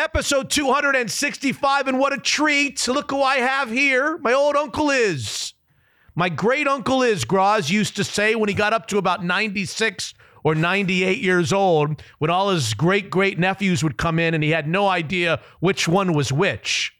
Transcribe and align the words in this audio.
episode 0.00 0.48
265, 0.48 1.86
and 1.86 1.98
what 1.98 2.14
a 2.14 2.16
treat. 2.16 2.88
Look 2.88 3.10
who 3.10 3.22
I 3.22 3.36
have 3.36 3.70
here. 3.70 4.16
My 4.18 4.32
old 4.32 4.56
uncle 4.56 4.88
is. 4.88 5.52
My 6.14 6.30
great 6.30 6.66
uncle 6.66 7.02
is, 7.02 7.26
Groz 7.26 7.70
used 7.70 7.96
to 7.96 8.04
say 8.04 8.34
when 8.34 8.48
he 8.48 8.54
got 8.54 8.72
up 8.72 8.88
to 8.88 8.98
about 8.98 9.22
96 9.22 10.14
or 10.42 10.54
98 10.54 11.18
years 11.18 11.52
old, 11.52 12.02
when 12.18 12.30
all 12.30 12.48
his 12.48 12.72
great 12.72 13.10
great 13.10 13.38
nephews 13.38 13.84
would 13.84 13.98
come 13.98 14.18
in 14.18 14.32
and 14.32 14.42
he 14.42 14.50
had 14.50 14.66
no 14.66 14.88
idea 14.88 15.38
which 15.60 15.86
one 15.86 16.14
was 16.14 16.32
which, 16.32 16.94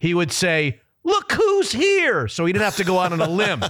he 0.00 0.12
would 0.12 0.32
say, 0.32 0.80
Look 1.10 1.32
who's 1.32 1.72
here. 1.72 2.28
So 2.28 2.44
he 2.46 2.52
didn't 2.52 2.64
have 2.64 2.76
to 2.76 2.84
go 2.84 2.98
out 2.98 3.12
on 3.12 3.20
a 3.20 3.28
limb. 3.28 3.64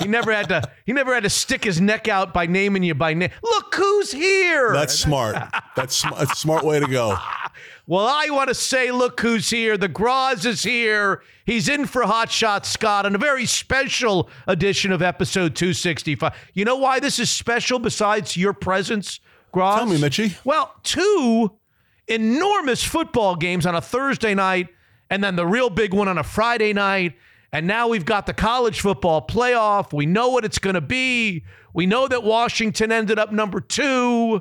he 0.00 0.08
never 0.08 0.32
had 0.32 0.48
to 0.48 0.62
he 0.84 0.92
never 0.92 1.14
had 1.14 1.22
to 1.22 1.30
stick 1.30 1.62
his 1.62 1.80
neck 1.80 2.08
out 2.08 2.34
by 2.34 2.46
naming 2.46 2.82
you 2.82 2.94
by 2.94 3.14
name. 3.14 3.30
Look 3.42 3.74
who's 3.74 4.10
here. 4.10 4.72
That's 4.72 4.98
smart. 4.98 5.36
That's 5.76 5.96
sm- 5.96 6.14
a 6.16 6.26
smart 6.26 6.64
way 6.64 6.80
to 6.80 6.86
go. 6.86 7.16
Well, 7.86 8.06
I 8.06 8.30
want 8.30 8.48
to 8.48 8.54
say, 8.54 8.92
look 8.92 9.20
who's 9.20 9.50
here. 9.50 9.76
The 9.76 9.88
Groz 9.88 10.46
is 10.46 10.62
here. 10.62 11.22
He's 11.46 11.68
in 11.68 11.86
for 11.86 12.02
Hot 12.02 12.30
Shot 12.30 12.64
Scott 12.64 13.06
on 13.06 13.14
a 13.14 13.18
very 13.18 13.44
special 13.46 14.30
edition 14.46 14.92
of 14.92 15.02
episode 15.02 15.56
265. 15.56 16.32
You 16.54 16.64
know 16.64 16.76
why 16.76 17.00
this 17.00 17.18
is 17.18 17.30
special 17.30 17.78
besides 17.78 18.36
your 18.36 18.52
presence, 18.52 19.20
Groz? 19.52 19.78
Tell 19.78 19.86
me, 19.86 19.96
Mitchie. 19.98 20.36
Well, 20.44 20.74
two 20.82 21.52
enormous 22.08 22.84
football 22.84 23.36
games 23.36 23.66
on 23.66 23.74
a 23.74 23.80
Thursday 23.80 24.34
night 24.34 24.68
and 25.12 25.22
then 25.22 25.36
the 25.36 25.46
real 25.46 25.68
big 25.68 25.92
one 25.92 26.08
on 26.08 26.16
a 26.16 26.22
Friday 26.22 26.72
night. 26.72 27.12
And 27.52 27.66
now 27.66 27.86
we've 27.86 28.06
got 28.06 28.24
the 28.24 28.32
college 28.32 28.80
football 28.80 29.26
playoff. 29.26 29.92
We 29.92 30.06
know 30.06 30.30
what 30.30 30.46
it's 30.46 30.58
going 30.58 30.72
to 30.72 30.80
be. 30.80 31.44
We 31.74 31.84
know 31.84 32.08
that 32.08 32.24
Washington 32.24 32.90
ended 32.90 33.18
up 33.18 33.30
number 33.30 33.60
two. 33.60 34.40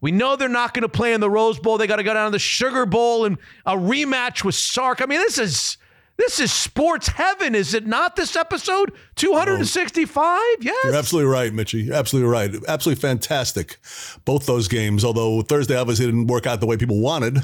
We 0.00 0.12
know 0.12 0.34
they're 0.34 0.48
not 0.48 0.72
going 0.72 0.84
to 0.84 0.88
play 0.88 1.12
in 1.12 1.20
the 1.20 1.28
Rose 1.28 1.58
Bowl. 1.58 1.76
They 1.76 1.86
got 1.86 1.96
to 1.96 2.02
go 2.02 2.14
down 2.14 2.28
to 2.28 2.30
the 2.30 2.38
Sugar 2.38 2.86
Bowl 2.86 3.26
and 3.26 3.36
a 3.66 3.76
rematch 3.76 4.42
with 4.42 4.54
Sark. 4.54 5.02
I 5.02 5.06
mean, 5.06 5.20
this 5.20 5.36
is 5.36 5.76
this 6.16 6.40
is 6.40 6.50
sports 6.50 7.08
heaven, 7.08 7.54
is 7.54 7.74
it 7.74 7.86
not? 7.86 8.16
This 8.16 8.36
episode 8.36 8.92
265. 9.16 10.40
Yes, 10.62 10.76
You're 10.82 10.94
absolutely 10.94 11.30
right, 11.30 11.52
Mitchie. 11.52 11.84
You're 11.84 11.94
absolutely 11.94 12.30
right. 12.30 12.54
Absolutely 12.66 13.02
fantastic. 13.02 13.76
Both 14.24 14.46
those 14.46 14.66
games, 14.66 15.04
although 15.04 15.42
Thursday 15.42 15.76
obviously 15.76 16.06
didn't 16.06 16.28
work 16.28 16.46
out 16.46 16.60
the 16.60 16.66
way 16.66 16.78
people 16.78 17.00
wanted. 17.00 17.40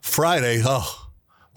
Friday, 0.00 0.62
oh, 0.64 1.07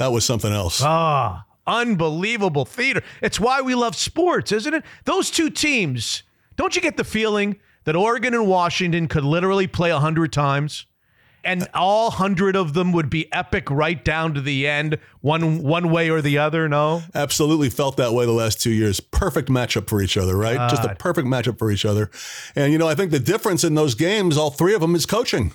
that 0.02 0.11
was 0.11 0.25
something 0.25 0.52
else. 0.52 0.81
Ah, 0.83 1.45
unbelievable 1.67 2.66
theater. 2.66 3.03
It's 3.21 3.39
why 3.39 3.61
we 3.61 3.75
love 3.75 3.95
sports, 3.95 4.52
isn't 4.52 4.73
it? 4.73 4.83
Those 5.05 5.30
two 5.30 5.49
teams. 5.49 6.23
Don't 6.55 6.75
you 6.75 6.81
get 6.81 6.97
the 6.97 7.03
feeling 7.03 7.58
that 7.83 7.95
Oregon 7.95 8.33
and 8.33 8.47
Washington 8.47 9.08
could 9.08 9.23
literally 9.23 9.67
play 9.67 9.91
a 9.91 9.99
hundred 9.99 10.33
times? 10.33 10.85
and 11.43 11.67
all 11.73 12.11
hundred 12.11 12.55
of 12.55 12.73
them 12.73 12.91
would 12.91 13.09
be 13.09 13.31
epic 13.33 13.69
right 13.71 14.05
down 14.05 14.33
to 14.35 14.41
the 14.41 14.67
end, 14.67 14.97
one 15.21 15.63
one 15.63 15.89
way 15.89 16.09
or 16.09 16.21
the 16.21 16.38
other. 16.38 16.69
No, 16.69 17.02
absolutely 17.15 17.69
felt 17.69 17.97
that 17.97 18.13
way 18.13 18.25
the 18.25 18.31
last 18.31 18.61
two 18.61 18.69
years. 18.69 18.99
Perfect 18.99 19.49
matchup 19.49 19.88
for 19.88 20.02
each 20.02 20.17
other, 20.17 20.36
right? 20.36 20.58
God. 20.58 20.69
Just 20.69 20.83
a 20.83 20.95
perfect 20.95 21.27
matchup 21.27 21.58
for 21.58 21.71
each 21.71 21.86
other. 21.86 22.11
And 22.55 22.71
you 22.71 22.77
know, 22.77 22.88
I 22.88 22.93
think 22.93 23.09
the 23.09 23.19
difference 23.19 23.63
in 23.63 23.73
those 23.73 23.95
games, 23.95 24.38
all 24.38 24.52
three 24.52 24.75
of 24.75 24.81
them, 24.81 24.93
is 24.93 25.05
coaching. 25.05 25.52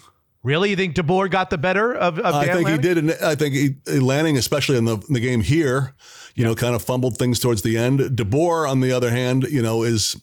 Really, 0.47 0.70
you 0.70 0.77
think 0.77 0.94
DeBoer 0.94 1.28
got 1.28 1.50
the 1.50 1.58
better 1.58 1.92
of? 1.92 2.20
of 2.20 2.33
I 2.33 2.47
think 2.47 2.66
Lanning? 2.66 2.72
he 2.75 2.78
did. 2.78 2.98
And 2.98 3.11
I 3.20 3.34
think 3.34 3.52
he, 3.52 3.98
Lanning, 3.98 4.36
especially 4.36 4.77
in 4.77 4.84
the, 4.84 4.97
in 5.08 5.12
the 5.12 5.19
game 5.19 5.41
here, 5.41 5.92
you 6.36 6.44
know, 6.44 6.55
kind 6.55 6.77
of 6.77 6.83
fumbled 6.83 7.19
things 7.19 7.41
towards 7.41 7.62
the 7.62 7.77
end. 7.77 7.98
DeBoer, 7.98 8.70
on 8.70 8.78
the 8.78 8.92
other 8.92 9.11
hand, 9.11 9.42
you 9.50 9.61
know, 9.61 9.83
is 9.83 10.14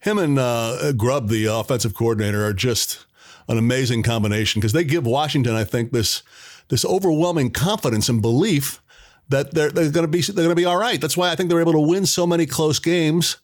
him 0.00 0.18
and 0.18 0.40
uh, 0.40 0.90
Grubb, 0.94 1.28
the 1.28 1.44
offensive 1.44 1.94
coordinator, 1.94 2.44
are 2.44 2.52
just 2.52 3.06
an 3.46 3.58
amazing 3.58 4.02
combination 4.02 4.58
because 4.58 4.72
they 4.72 4.82
give 4.82 5.06
Washington, 5.06 5.54
I 5.54 5.62
think, 5.62 5.92
this 5.92 6.24
this 6.66 6.84
overwhelming 6.84 7.52
confidence 7.52 8.08
and 8.08 8.20
belief 8.20 8.82
that 9.28 9.54
they're, 9.54 9.70
they're 9.70 9.92
going 9.92 10.04
to 10.04 10.08
be 10.08 10.20
they're 10.20 10.34
going 10.34 10.48
to 10.48 10.56
be 10.56 10.64
all 10.64 10.78
right. 10.78 11.00
That's 11.00 11.16
why 11.16 11.30
I 11.30 11.36
think 11.36 11.48
they're 11.48 11.60
able 11.60 11.74
to 11.74 11.78
win 11.78 12.06
so 12.06 12.26
many 12.26 12.44
close 12.44 12.80
games, 12.80 13.36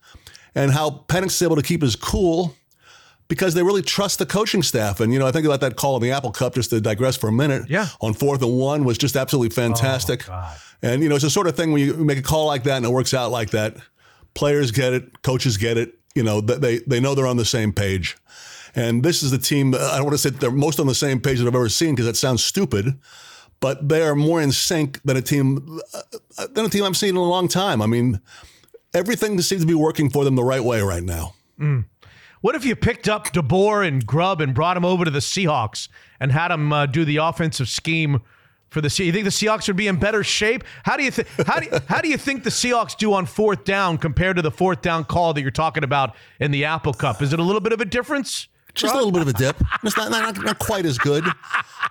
and 0.56 0.72
how 0.72 1.04
Penix 1.06 1.26
is 1.26 1.42
able 1.42 1.54
to 1.54 1.62
keep 1.62 1.82
his 1.82 1.94
cool 1.94 2.56
because 3.28 3.54
they 3.54 3.62
really 3.62 3.82
trust 3.82 4.18
the 4.18 4.26
coaching 4.26 4.62
staff. 4.62 5.00
And 5.00 5.12
you 5.12 5.18
know, 5.18 5.26
I 5.26 5.32
think 5.32 5.46
about 5.46 5.60
that 5.60 5.76
call 5.76 5.96
in 5.96 6.02
the 6.02 6.12
Apple 6.12 6.32
Cup. 6.32 6.54
Just 6.54 6.70
to 6.70 6.80
digress 6.80 7.16
for 7.16 7.28
a 7.28 7.32
minute, 7.32 7.68
yeah, 7.68 7.88
on 8.00 8.14
fourth 8.14 8.42
and 8.42 8.58
one 8.58 8.84
was 8.84 8.98
just 8.98 9.16
absolutely 9.16 9.54
fantastic. 9.54 10.28
Oh, 10.28 10.56
and 10.82 11.02
you 11.02 11.08
know, 11.08 11.16
it's 11.16 11.24
the 11.24 11.30
sort 11.30 11.46
of 11.46 11.56
thing 11.56 11.72
when 11.72 11.82
you 11.82 11.94
make 11.94 12.18
a 12.18 12.22
call 12.22 12.46
like 12.46 12.64
that 12.64 12.76
and 12.78 12.86
it 12.86 12.90
works 12.90 13.14
out 13.14 13.30
like 13.30 13.50
that. 13.50 13.76
Players 14.34 14.70
get 14.70 14.92
it, 14.92 15.22
coaches 15.22 15.56
get 15.56 15.78
it. 15.78 15.98
You 16.14 16.22
know, 16.22 16.40
they 16.40 16.78
they 16.78 17.00
know 17.00 17.14
they're 17.14 17.26
on 17.26 17.36
the 17.36 17.44
same 17.44 17.72
page. 17.72 18.16
And 18.76 19.02
this 19.02 19.22
is 19.22 19.30
the 19.30 19.38
team, 19.38 19.74
I 19.74 19.96
don't 19.96 20.04
want 20.04 20.12
to 20.12 20.18
say 20.18 20.28
they're 20.28 20.50
most 20.50 20.78
on 20.78 20.86
the 20.86 20.94
same 20.94 21.18
page 21.18 21.38
that 21.38 21.46
I've 21.46 21.54
ever 21.54 21.70
seen 21.70 21.94
because 21.94 22.04
that 22.04 22.16
sounds 22.16 22.44
stupid, 22.44 22.98
but 23.58 23.88
they 23.88 24.02
are 24.02 24.14
more 24.14 24.42
in 24.42 24.52
sync 24.52 25.00
than 25.02 25.16
a 25.16 25.22
team 25.22 25.80
uh, 25.94 26.46
than 26.52 26.66
a 26.66 26.68
team 26.68 26.84
I've 26.84 26.96
seen 26.96 27.10
in 27.10 27.16
a 27.16 27.22
long 27.22 27.48
time. 27.48 27.80
I 27.80 27.86
mean, 27.86 28.20
everything 28.92 29.40
seems 29.40 29.62
to 29.62 29.66
be 29.66 29.74
working 29.74 30.10
for 30.10 30.24
them 30.24 30.34
the 30.36 30.44
right 30.44 30.62
way 30.62 30.82
right 30.82 31.02
now. 31.02 31.34
Mm. 31.58 31.86
What 32.40 32.54
if 32.54 32.64
you 32.64 32.76
picked 32.76 33.08
up 33.08 33.32
DeBoer 33.32 33.86
and 33.86 34.06
Grubb 34.06 34.40
and 34.40 34.54
brought 34.54 34.74
them 34.74 34.84
over 34.84 35.04
to 35.04 35.10
the 35.10 35.20
Seahawks 35.20 35.88
and 36.20 36.32
had 36.32 36.48
them 36.48 36.72
uh, 36.72 36.86
do 36.86 37.04
the 37.04 37.16
offensive 37.16 37.68
scheme 37.68 38.20
for 38.68 38.80
the 38.80 38.88
Seahawks? 38.88 39.06
You 39.06 39.12
think 39.12 39.24
the 39.24 39.30
Seahawks 39.30 39.66
would 39.68 39.76
be 39.76 39.88
in 39.88 39.98
better 39.98 40.22
shape? 40.22 40.64
How 40.84 40.96
do 40.96 41.04
you 41.04 41.10
think? 41.10 41.28
How 41.46 41.60
do 41.60 41.66
you, 41.66 41.78
how 41.88 42.00
do 42.00 42.08
you 42.08 42.18
think 42.18 42.44
the 42.44 42.50
Seahawks 42.50 42.96
do 42.96 43.12
on 43.14 43.26
fourth 43.26 43.64
down 43.64 43.98
compared 43.98 44.36
to 44.36 44.42
the 44.42 44.50
fourth 44.50 44.82
down 44.82 45.04
call 45.04 45.34
that 45.34 45.40
you're 45.40 45.50
talking 45.50 45.84
about 45.84 46.14
in 46.40 46.50
the 46.50 46.64
Apple 46.64 46.92
Cup? 46.92 47.22
Is 47.22 47.32
it 47.32 47.38
a 47.38 47.42
little 47.42 47.60
bit 47.60 47.72
of 47.72 47.80
a 47.80 47.86
difference? 47.86 48.48
Just 48.74 48.92
a 48.92 48.96
little 48.96 49.12
bit 49.12 49.22
of 49.22 49.28
a 49.28 49.32
dip. 49.32 49.56
It's 49.82 49.96
not, 49.96 50.10
not, 50.10 50.44
not 50.44 50.58
quite 50.58 50.84
as 50.84 50.98
good. 50.98 51.24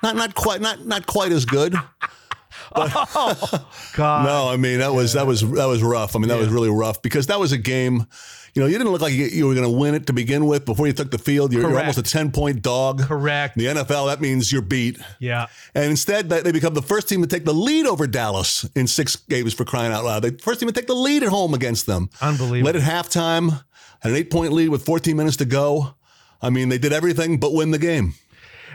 Not 0.04 0.16
not 0.16 0.36
quite 0.36 0.62
not 0.62 0.86
not 0.86 1.08
quite 1.08 1.32
as 1.32 1.44
good. 1.44 1.74
But, 1.74 2.92
oh, 3.16 3.68
God. 3.96 4.26
No, 4.26 4.50
I 4.50 4.58
mean 4.58 4.80
that 4.80 4.94
was 4.94 5.14
that 5.14 5.26
was 5.26 5.42
that 5.52 5.66
was 5.66 5.82
rough. 5.82 6.16
I 6.16 6.20
mean 6.20 6.30
that 6.30 6.36
yeah. 6.36 6.42
was 6.42 6.50
really 6.50 6.70
rough 6.70 7.02
because 7.02 7.28
that 7.28 7.40
was 7.40 7.52
a 7.52 7.58
game. 7.58 8.06
You 8.56 8.62
know, 8.62 8.68
you 8.68 8.78
didn't 8.78 8.94
look 8.94 9.02
like 9.02 9.14
you, 9.14 9.48
were 9.48 9.54
going 9.54 9.70
to 9.70 9.78
win 9.78 9.96
it 9.96 10.08
to 10.08 10.14
begin 10.14 10.46
with 10.46 10.64
before 10.64 10.88
you 10.88 10.94
took 10.94 11.12
the 11.12 11.18
field. 11.18 11.52
You're, 11.52 11.70
you're 11.70 11.78
almost 11.78 11.98
a 11.98 12.04
ten 12.04 12.32
point 12.32 12.62
dog. 12.62 13.02
Correct. 13.02 13.58
In 13.58 13.76
the 13.76 13.82
NFL, 13.82 14.08
that 14.08 14.22
means 14.22 14.50
you're 14.50 14.62
beat. 14.62 14.98
Yeah. 15.20 15.48
And 15.74 15.92
instead, 15.92 16.30
they 16.30 16.54
become 16.54 16.74
the 16.74 16.82
first 16.82 17.10
team 17.10 17.22
to 17.22 17.28
take 17.28 17.44
the 17.44 17.54
lead 17.54 17.86
over 17.86 18.08
Dallas 18.08 18.64
in 18.74 18.88
six 18.88 19.18
games 19.18 19.54
for 19.54 19.66
crying 19.66 19.92
out 19.92 20.06
loud. 20.06 20.22
They 20.22 20.32
first 20.32 20.62
team 20.62 20.68
to 20.68 20.74
take 20.74 20.88
the 20.88 20.96
lead 20.96 21.22
at 21.22 21.30
home 21.30 21.54
against 21.54 21.86
them. 21.86 22.10
Unbelievable. 22.22 22.66
Led 22.68 22.78
at 22.78 22.84
halftime, 22.84 23.62
had 24.00 24.14
an 24.14 24.16
eight 24.16 24.32
point 24.32 24.54
lead 24.54 24.70
with 24.70 24.86
14 24.86 25.18
minutes 25.18 25.36
to 25.38 25.46
go. 25.46 25.96
I 26.42 26.50
mean, 26.50 26.70
they 26.70 26.78
did 26.78 26.94
everything 26.94 27.42
but 27.42 27.54
win 27.54 27.72
the 27.72 27.78
game. 27.78 28.14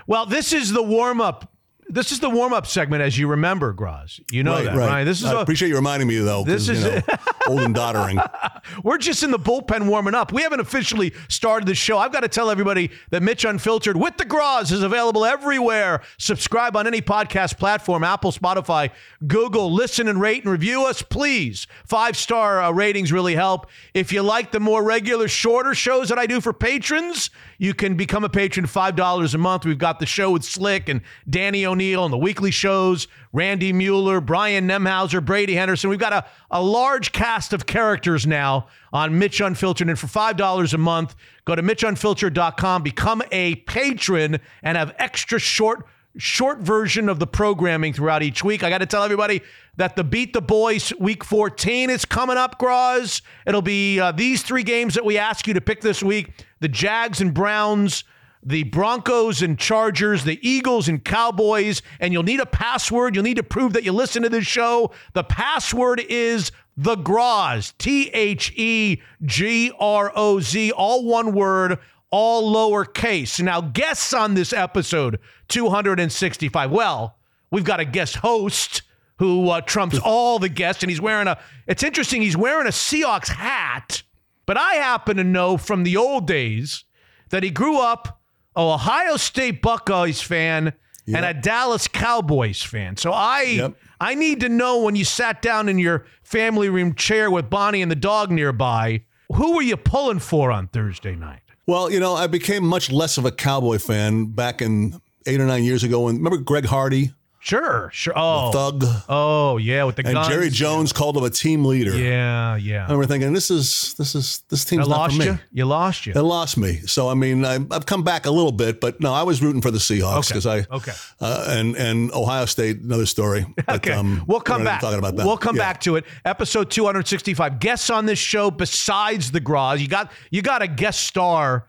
Well, 0.06 0.26
this 0.26 0.52
is 0.52 0.72
the 0.72 0.82
warm 0.82 1.22
up. 1.22 1.50
This 1.92 2.12
is 2.12 2.20
the 2.20 2.30
warm 2.30 2.52
up 2.52 2.68
segment, 2.68 3.02
as 3.02 3.18
you 3.18 3.26
remember, 3.26 3.72
Groz. 3.72 4.20
You 4.30 4.44
know 4.44 4.52
right, 4.52 4.64
that, 4.64 4.76
right? 4.76 4.88
right? 4.88 5.04
This 5.04 5.20
is. 5.20 5.26
I 5.26 5.32
a, 5.32 5.38
appreciate 5.38 5.70
you 5.70 5.74
reminding 5.74 6.06
me, 6.06 6.18
though. 6.18 6.44
This 6.44 6.68
is 6.68 6.84
you 6.84 6.90
know, 6.90 7.02
old 7.48 7.62
and 7.62 7.74
doddering. 7.74 8.20
We're 8.84 8.98
just 8.98 9.24
in 9.24 9.32
the 9.32 9.40
bullpen 9.40 9.88
warming 9.88 10.14
up. 10.14 10.32
We 10.32 10.42
haven't 10.42 10.60
officially 10.60 11.12
started 11.28 11.66
the 11.66 11.74
show. 11.74 11.98
I've 11.98 12.12
got 12.12 12.20
to 12.20 12.28
tell 12.28 12.48
everybody 12.48 12.92
that 13.10 13.24
Mitch 13.24 13.44
Unfiltered 13.44 13.96
with 13.96 14.16
the 14.18 14.24
Groz 14.24 14.70
is 14.70 14.84
available 14.84 15.24
everywhere. 15.24 16.02
Subscribe 16.16 16.76
on 16.76 16.86
any 16.86 17.02
podcast 17.02 17.58
platform 17.58 18.04
Apple, 18.04 18.30
Spotify, 18.30 18.90
Google. 19.26 19.72
Listen 19.72 20.06
and 20.06 20.20
rate 20.20 20.44
and 20.44 20.52
review 20.52 20.86
us, 20.86 21.02
please. 21.02 21.66
Five 21.84 22.16
star 22.16 22.62
uh, 22.62 22.70
ratings 22.70 23.10
really 23.10 23.34
help. 23.34 23.66
If 23.94 24.12
you 24.12 24.22
like 24.22 24.52
the 24.52 24.60
more 24.60 24.84
regular, 24.84 25.26
shorter 25.26 25.74
shows 25.74 26.08
that 26.10 26.20
I 26.20 26.26
do 26.26 26.40
for 26.40 26.52
patrons, 26.52 27.30
you 27.58 27.74
can 27.74 27.96
become 27.96 28.22
a 28.22 28.28
patron 28.28 28.66
$5 28.66 29.34
a 29.34 29.38
month. 29.38 29.64
We've 29.64 29.76
got 29.76 29.98
the 29.98 30.06
show 30.06 30.30
with 30.30 30.44
Slick 30.44 30.88
and 30.88 31.00
Danny 31.28 31.66
O'Neil 31.66 31.79
and 31.80 32.12
the 32.12 32.18
weekly 32.18 32.50
shows, 32.50 33.08
Randy 33.32 33.72
Mueller, 33.72 34.20
Brian 34.20 34.68
Nemhauser, 34.68 35.24
Brady 35.24 35.54
Henderson. 35.54 35.88
We've 35.88 35.98
got 35.98 36.12
a, 36.12 36.26
a 36.50 36.62
large 36.62 37.12
cast 37.12 37.52
of 37.52 37.66
characters 37.66 38.26
now 38.26 38.66
on 38.92 39.18
Mitch 39.18 39.40
Unfiltered. 39.40 39.88
And 39.88 39.98
for 39.98 40.06
$5 40.06 40.74
a 40.74 40.78
month, 40.78 41.14
go 41.44 41.54
to 41.54 41.62
MitchUnfiltered.com, 41.62 42.82
become 42.82 43.22
a 43.32 43.56
patron, 43.56 44.38
and 44.62 44.76
have 44.76 44.94
extra 44.98 45.38
short 45.38 45.86
short 46.16 46.58
version 46.58 47.08
of 47.08 47.20
the 47.20 47.26
programming 47.26 47.92
throughout 47.92 48.20
each 48.20 48.42
week. 48.42 48.64
I 48.64 48.68
got 48.68 48.78
to 48.78 48.86
tell 48.86 49.04
everybody 49.04 49.42
that 49.76 49.94
the 49.94 50.02
Beat 50.02 50.32
the 50.32 50.42
Boys 50.42 50.92
Week 50.98 51.22
14 51.22 51.88
is 51.88 52.04
coming 52.04 52.36
up, 52.36 52.58
Groz. 52.58 53.22
It'll 53.46 53.62
be 53.62 54.00
uh, 54.00 54.10
these 54.10 54.42
three 54.42 54.64
games 54.64 54.94
that 54.94 55.04
we 55.04 55.18
ask 55.18 55.46
you 55.46 55.54
to 55.54 55.60
pick 55.60 55.80
this 55.80 56.02
week 56.02 56.44
the 56.58 56.68
Jags 56.68 57.20
and 57.20 57.32
Browns, 57.32 58.04
the 58.42 58.64
Broncos 58.64 59.42
and 59.42 59.58
Chargers, 59.58 60.24
the 60.24 60.38
Eagles 60.46 60.88
and 60.88 61.04
Cowboys, 61.04 61.82
and 61.98 62.12
you'll 62.12 62.22
need 62.22 62.40
a 62.40 62.46
password. 62.46 63.14
You'll 63.14 63.24
need 63.24 63.36
to 63.36 63.42
prove 63.42 63.74
that 63.74 63.84
you 63.84 63.92
listen 63.92 64.22
to 64.22 64.28
this 64.28 64.46
show. 64.46 64.92
The 65.12 65.24
password 65.24 66.00
is 66.08 66.50
the 66.76 66.96
Groz, 66.96 67.74
T 67.78 68.08
H 68.08 68.52
E 68.56 69.02
G 69.24 69.72
R 69.78 70.12
O 70.14 70.40
Z, 70.40 70.72
all 70.72 71.04
one 71.04 71.34
word, 71.34 71.78
all 72.10 72.52
lowercase. 72.52 73.42
Now, 73.42 73.60
guests 73.60 74.14
on 74.14 74.34
this 74.34 74.52
episode 74.52 75.18
265. 75.48 76.70
Well, 76.70 77.18
we've 77.50 77.64
got 77.64 77.80
a 77.80 77.84
guest 77.84 78.16
host 78.16 78.82
who 79.18 79.50
uh, 79.50 79.60
trumps 79.60 79.98
all 80.04 80.38
the 80.38 80.48
guests, 80.48 80.82
and 80.82 80.90
he's 80.90 81.00
wearing 81.00 81.28
a. 81.28 81.38
It's 81.66 81.82
interesting. 81.82 82.22
He's 82.22 82.36
wearing 82.36 82.66
a 82.66 82.70
Seahawks 82.70 83.28
hat, 83.28 84.02
but 84.46 84.56
I 84.56 84.74
happen 84.74 85.18
to 85.18 85.24
know 85.24 85.58
from 85.58 85.82
the 85.82 85.98
old 85.98 86.26
days 86.26 86.84
that 87.28 87.42
he 87.42 87.50
grew 87.50 87.78
up 87.78 88.19
a 88.56 88.60
Ohio 88.60 89.16
State 89.16 89.62
Buckeyes 89.62 90.20
fan 90.20 90.72
and 91.06 91.24
a 91.24 91.34
Dallas 91.34 91.88
Cowboys 91.88 92.62
fan. 92.62 92.96
So 92.96 93.12
I 93.12 93.42
Yep. 93.42 93.76
I 94.00 94.14
need 94.14 94.40
to 94.40 94.48
know 94.48 94.80
when 94.82 94.96
you 94.96 95.04
sat 95.04 95.42
down 95.42 95.68
in 95.68 95.78
your 95.78 96.06
family 96.22 96.68
room 96.68 96.94
chair 96.94 97.30
with 97.30 97.50
Bonnie 97.50 97.82
and 97.82 97.90
the 97.90 97.96
dog 97.96 98.30
nearby, 98.30 99.02
who 99.34 99.54
were 99.54 99.62
you 99.62 99.76
pulling 99.76 100.20
for 100.20 100.50
on 100.50 100.68
Thursday 100.68 101.14
night? 101.14 101.40
Well, 101.66 101.90
you 101.90 102.00
know, 102.00 102.14
I 102.14 102.26
became 102.26 102.64
much 102.64 102.90
less 102.90 103.18
of 103.18 103.24
a 103.24 103.30
Cowboy 103.32 103.78
fan 103.78 104.26
back 104.26 104.62
in 104.62 105.00
eight 105.26 105.40
or 105.40 105.46
nine 105.46 105.64
years 105.64 105.84
ago. 105.84 106.08
And 106.08 106.18
remember 106.18 106.38
Greg 106.38 106.64
Hardy, 106.64 107.12
Sure, 107.42 107.88
sure. 107.94 108.12
Oh, 108.14 108.52
thug, 108.52 108.84
oh 109.08 109.56
yeah, 109.56 109.84
with 109.84 109.96
the 109.96 110.04
and 110.04 110.12
guns. 110.12 110.28
Jerry 110.28 110.50
Jones 110.50 110.92
called 110.92 111.16
him 111.16 111.24
a 111.24 111.30
team 111.30 111.64
leader. 111.64 111.96
Yeah, 111.96 112.56
yeah. 112.56 112.80
I 112.80 112.92
remember 112.92 113.06
thinking, 113.06 113.32
this 113.32 113.50
is 113.50 113.94
this 113.94 114.14
is 114.14 114.42
this 114.50 114.66
team's 114.66 114.86
I 114.86 114.90
not 114.90 115.12
for 115.12 115.18
me. 115.18 115.24
you. 115.24 115.38
You 115.50 115.64
lost 115.64 116.04
you. 116.04 116.12
It 116.14 116.20
lost 116.20 116.58
me. 116.58 116.80
So 116.86 117.08
I 117.08 117.14
mean, 117.14 117.46
I, 117.46 117.54
I've 117.70 117.86
come 117.86 118.02
back 118.02 118.26
a 118.26 118.30
little 118.30 118.52
bit, 118.52 118.78
but 118.78 119.00
no, 119.00 119.14
I 119.14 119.22
was 119.22 119.42
rooting 119.42 119.62
for 119.62 119.70
the 119.70 119.78
Seahawks 119.78 120.28
because 120.28 120.46
I 120.46 120.66
Okay. 120.70 120.92
uh, 121.20 121.46
and 121.48 121.74
and 121.76 122.12
Ohio 122.12 122.44
State, 122.44 122.80
another 122.80 123.06
story. 123.06 123.46
But, 123.66 123.76
Okay, 123.76 123.92
um, 123.92 124.22
we'll 124.26 124.40
come 124.40 124.62
back. 124.62 124.82
Talking 124.82 124.98
about 124.98 125.16
that. 125.16 125.24
We'll 125.24 125.38
come 125.38 125.56
Yeah. 125.56 125.62
back 125.62 125.80
to 125.82 125.96
it. 125.96 126.04
Episode 126.26 126.70
265. 126.70 127.58
Guests 127.58 127.88
on 127.88 128.04
this 128.04 128.18
show 128.18 128.50
besides 128.50 129.30
the 129.30 129.40
Groz. 129.40 129.80
You 129.80 129.88
got 129.88 130.12
you 130.30 130.42
got 130.42 130.60
a 130.60 130.68
guest 130.68 131.04
star. 131.04 131.66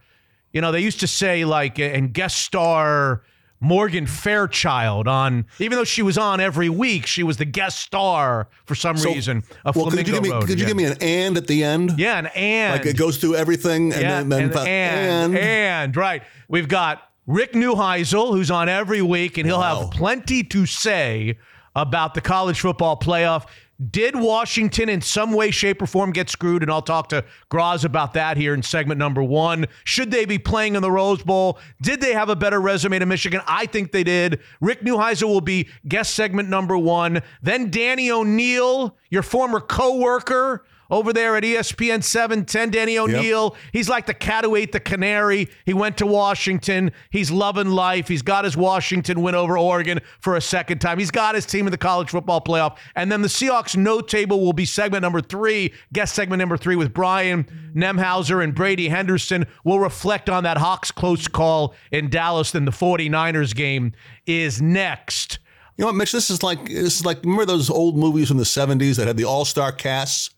You 0.52 0.60
know, 0.60 0.74
they 0.74 0.82
used 0.82 1.00
to 1.00 1.08
say 1.08 1.46
like 1.46 1.80
and 1.80 2.12
guest 2.14 2.40
star 2.40 3.24
Morgan 3.64 4.08
Fairchild 4.08 5.08
on 5.08 5.46
even 5.60 5.78
though 5.78 5.84
she 5.84 6.02
was 6.02 6.18
on 6.18 6.40
every 6.42 6.68
week, 6.68 7.06
she 7.06 7.22
was 7.24 7.38
the 7.38 7.46
guest 7.46 7.80
star 7.80 8.48
for 8.66 8.74
some 8.76 8.98
reason 8.98 9.44
of 9.64 9.76
Well, 9.76 9.86
could 9.86 9.94
Flamingo 10.06 10.10
you 10.10 10.14
give 10.16 10.24
me 10.24 10.32
Road. 10.32 10.48
could 10.48 10.60
you 10.60 10.64
yeah. 10.64 10.68
give 10.68 10.78
me 10.78 10.86
an 10.86 10.98
and 11.00 11.38
at 11.38 11.48
the 11.48 11.64
end? 11.64 11.98
Yeah, 12.00 12.18
an 12.18 12.26
and 12.28 12.74
Like 12.80 12.88
it 12.88 12.98
goes 12.98 13.18
through 13.18 13.36
everything, 13.36 13.94
and 13.94 14.02
yeah, 14.02 14.10
then, 14.18 14.30
then 14.30 14.44
and, 14.46 14.54
fa- 14.54 14.60
and, 14.68 15.38
and, 15.38 15.96
right. 15.96 16.24
We've 16.48 16.68
got 16.68 17.04
Rick 17.28 17.54
Neuheisel, 17.54 18.32
who's 18.34 18.50
on 18.50 18.68
every 18.68 19.02
week, 19.04 19.38
and 19.38 19.46
he'll 19.48 19.60
Wow. 19.60 19.82
have 19.82 19.92
plenty 19.92 20.44
to 20.46 20.66
say 20.66 21.38
about 21.76 22.16
the 22.16 22.22
college 22.22 22.60
football 22.60 22.98
playoff. 22.98 23.46
Did 23.90 24.16
Washington 24.16 24.90
in 24.90 25.02
some 25.02 25.32
way, 25.32 25.50
shape, 25.50 25.82
or 25.82 25.88
form 25.88 26.12
get 26.12 26.30
screwed? 26.30 26.62
And 26.62 26.72
I'll 26.72 26.84
talk 26.84 27.10
to 27.10 27.26
Groz 27.50 27.84
about 27.84 28.14
that 28.14 28.38
here 28.38 28.54
in 28.54 28.62
segment 28.62 29.00
number 29.00 29.24
one. 29.24 29.66
Should 29.86 30.12
they 30.12 30.26
be 30.26 30.38
playing 30.38 30.76
in 30.76 30.84
the 30.84 30.92
Rose 30.92 31.24
Bowl? 31.24 31.58
Did 31.82 32.00
they 32.00 32.14
have 32.14 32.30
a 32.30 32.36
better 32.36 32.62
resume 32.62 33.00
to 33.00 33.06
Michigan? 33.06 33.42
I 33.48 33.66
think 33.66 33.92
they 33.92 34.04
did. 34.04 34.40
Rick 34.60 34.82
Neuheisel 34.82 35.28
will 35.28 35.42
be 35.42 35.70
guest 35.88 36.14
segment 36.14 36.48
number 36.48 36.78
one. 36.78 37.22
Then 37.42 37.72
Danny 37.72 38.12
O'Neil, 38.12 38.98
your 39.10 39.24
former 39.24 39.60
co-worker 39.60 40.64
over 40.92 41.14
there 41.14 41.38
at 41.38 41.44
ESPN 41.44 42.04
710, 42.04 42.70
Danny 42.70 42.98
O'Neil. 42.98 43.56
He's 43.72 43.90
like 43.90 44.06
the 44.06 44.14
cat 44.14 44.44
who 44.44 44.56
ate 44.56 44.74
the 44.74 44.80
canary. 44.80 45.50
He 45.66 45.74
went 45.74 45.98
to 45.98 46.06
Washington. 46.06 46.92
He's 47.10 47.32
loving 47.32 47.70
life. 47.70 48.10
He's 48.10 48.22
got 48.22 48.44
his 48.44 48.58
Washington 48.58 49.22
win 49.22 49.34
over 49.34 49.58
Oregon 49.58 50.02
for 50.20 50.36
a 50.36 50.42
second 50.42 50.80
time. 50.80 51.00
He's 51.00 51.10
got 51.10 51.34
his 51.34 51.46
team 51.46 51.66
in 51.66 51.72
the 51.72 51.78
college 51.78 52.10
football 52.10 52.42
playoff. 52.42 52.78
And 52.96 53.10
then 53.10 53.22
the 53.22 53.30
Seahawks 53.30 53.78
note 53.78 54.10
table 54.10 54.42
will 54.42 54.54
be 54.54 54.66
segment 54.66 55.02
number 55.02 55.22
three, 55.22 55.74
guest 55.94 56.14
segment 56.14 56.40
number 56.40 56.58
three 56.58 56.76
with 56.76 56.94
Brian 56.94 57.46
Nemhauser 57.74 58.44
and 58.44 58.54
Brady 58.54 58.90
Henderson. 58.90 59.48
We'll 59.64 59.80
reflect 59.80 60.30
on 60.30 60.44
that 60.44 60.58
Hawks 60.58 60.92
close 60.92 61.28
call 61.28 61.74
in 61.92 62.10
Dallas 62.10 62.54
in 62.54 62.66
the 62.66 62.72
49ers 62.72 63.56
game 63.56 63.94
is 64.26 64.62
next. 64.62 65.40
You 65.78 65.84
know 65.84 65.88
what, 65.88 65.96
Mitch? 65.96 66.12
This 66.12 66.30
is 66.30 66.44
like 66.44 66.68
this 66.68 67.00
is 67.00 67.06
like 67.06 67.22
remember 67.24 67.46
those 67.46 67.70
old 67.70 67.98
movies 67.98 68.28
from 68.28 68.38
the 68.38 68.44
'70s 68.44 68.98
that 68.98 69.08
had 69.08 69.18
the 69.18 69.24
all-star 69.26 69.72
casts, 69.72 70.30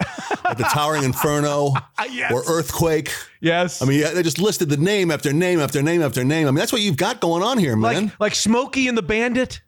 like 0.45 0.57
the 0.57 0.63
Towering 0.63 1.03
Inferno 1.03 1.73
ah, 1.97 2.05
Yes. 2.09 2.31
or 2.31 2.43
Earthquake. 2.47 3.11
Yes. 3.41 3.81
I 3.81 3.85
mean, 3.85 4.01
they 4.13 4.23
just 4.23 4.39
listed 4.39 4.69
the 4.69 4.77
name 4.77 5.11
after 5.11 5.33
name 5.33 5.59
after 5.59 5.81
name 5.81 6.01
after 6.01 6.23
name. 6.23 6.47
I 6.47 6.51
mean, 6.51 6.57
that's 6.59 6.71
what 6.71 6.81
you've 6.81 6.97
got 6.97 7.19
going 7.19 7.43
on 7.43 7.57
here, 7.57 7.75
man. 7.75 8.05
like 8.05 8.19
like 8.19 8.35
Smokey 8.35 8.87
and 8.87 8.97
the 8.97 9.01
Bandit? 9.01 9.61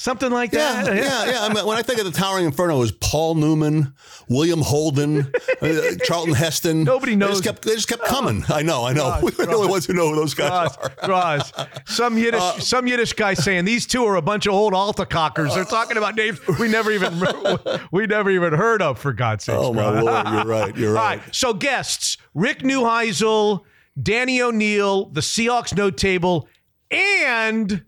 Something 0.00 0.32
like 0.32 0.50
yeah, 0.54 0.82
that. 0.82 0.96
yeah, 0.96 1.30
yeah. 1.30 1.44
I 1.44 1.52
mean, 1.52 1.66
when 1.66 1.76
I 1.76 1.82
think 1.82 1.98
of 1.98 2.06
the 2.06 2.10
Towering 2.10 2.46
Inferno, 2.46 2.76
it 2.76 2.78
was 2.78 2.92
Paul 2.92 3.34
Newman, 3.34 3.92
William 4.30 4.62
Holden, 4.62 5.30
uh, 5.60 5.80
Charlton 6.04 6.32
Heston. 6.32 6.84
Nobody 6.84 7.12
They 7.12 7.16
knows. 7.16 7.32
just 7.32 7.44
kept, 7.44 7.62
they 7.62 7.74
just 7.74 7.86
kept 7.88 8.06
coming. 8.06 8.42
I 8.48 8.62
know, 8.62 8.86
I 8.86 8.94
know. 8.94 9.18
We're 9.22 9.30
the 9.32 9.52
only 9.54 9.68
ones 9.68 9.84
who 9.84 9.92
know 9.92 10.08
who 10.08 10.16
those 10.16 10.32
guys 10.32 10.74
Gross, 10.74 10.88
are. 11.02 11.06
gross. 11.06 11.52
Some 11.84 12.16
Yiddish, 12.16 12.40
Uh, 12.40 12.58
some 12.60 12.86
Yiddish 12.86 13.12
guy 13.12 13.34
saying 13.34 13.66
these 13.66 13.86
two 13.86 14.02
are 14.06 14.16
a 14.16 14.22
bunch 14.22 14.46
of 14.46 14.54
old 14.54 14.72
alta 14.72 15.04
cockers. 15.04 15.54
They're 15.54 15.64
talking 15.66 15.98
about 15.98 16.14
names 16.14 16.40
we 16.58 16.66
never 16.68 16.90
even 16.92 17.22
we 17.92 18.06
never 18.06 18.30
even 18.30 18.54
heard 18.54 18.80
of. 18.80 18.98
For 18.98 19.12
God's 19.12 19.44
sake! 19.44 19.56
Oh 19.58 19.74
my 19.74 20.00
lord, 20.00 20.26
you're 20.28 20.44
right. 20.46 20.76
You're 20.78 20.88
All 20.96 21.04
right. 21.04 21.20
right. 21.20 21.34
So 21.34 21.52
guests: 21.52 22.16
Rick 22.34 22.60
Neuheisel, 22.60 23.64
Danny 24.02 24.40
O'Neil, 24.40 25.10
the 25.10 25.20
Seahawks 25.20 25.76
note 25.76 25.98
table, 25.98 26.48
and 26.90 27.84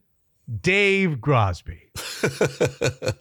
Dave 0.61 1.13
Grosby. 1.21 1.79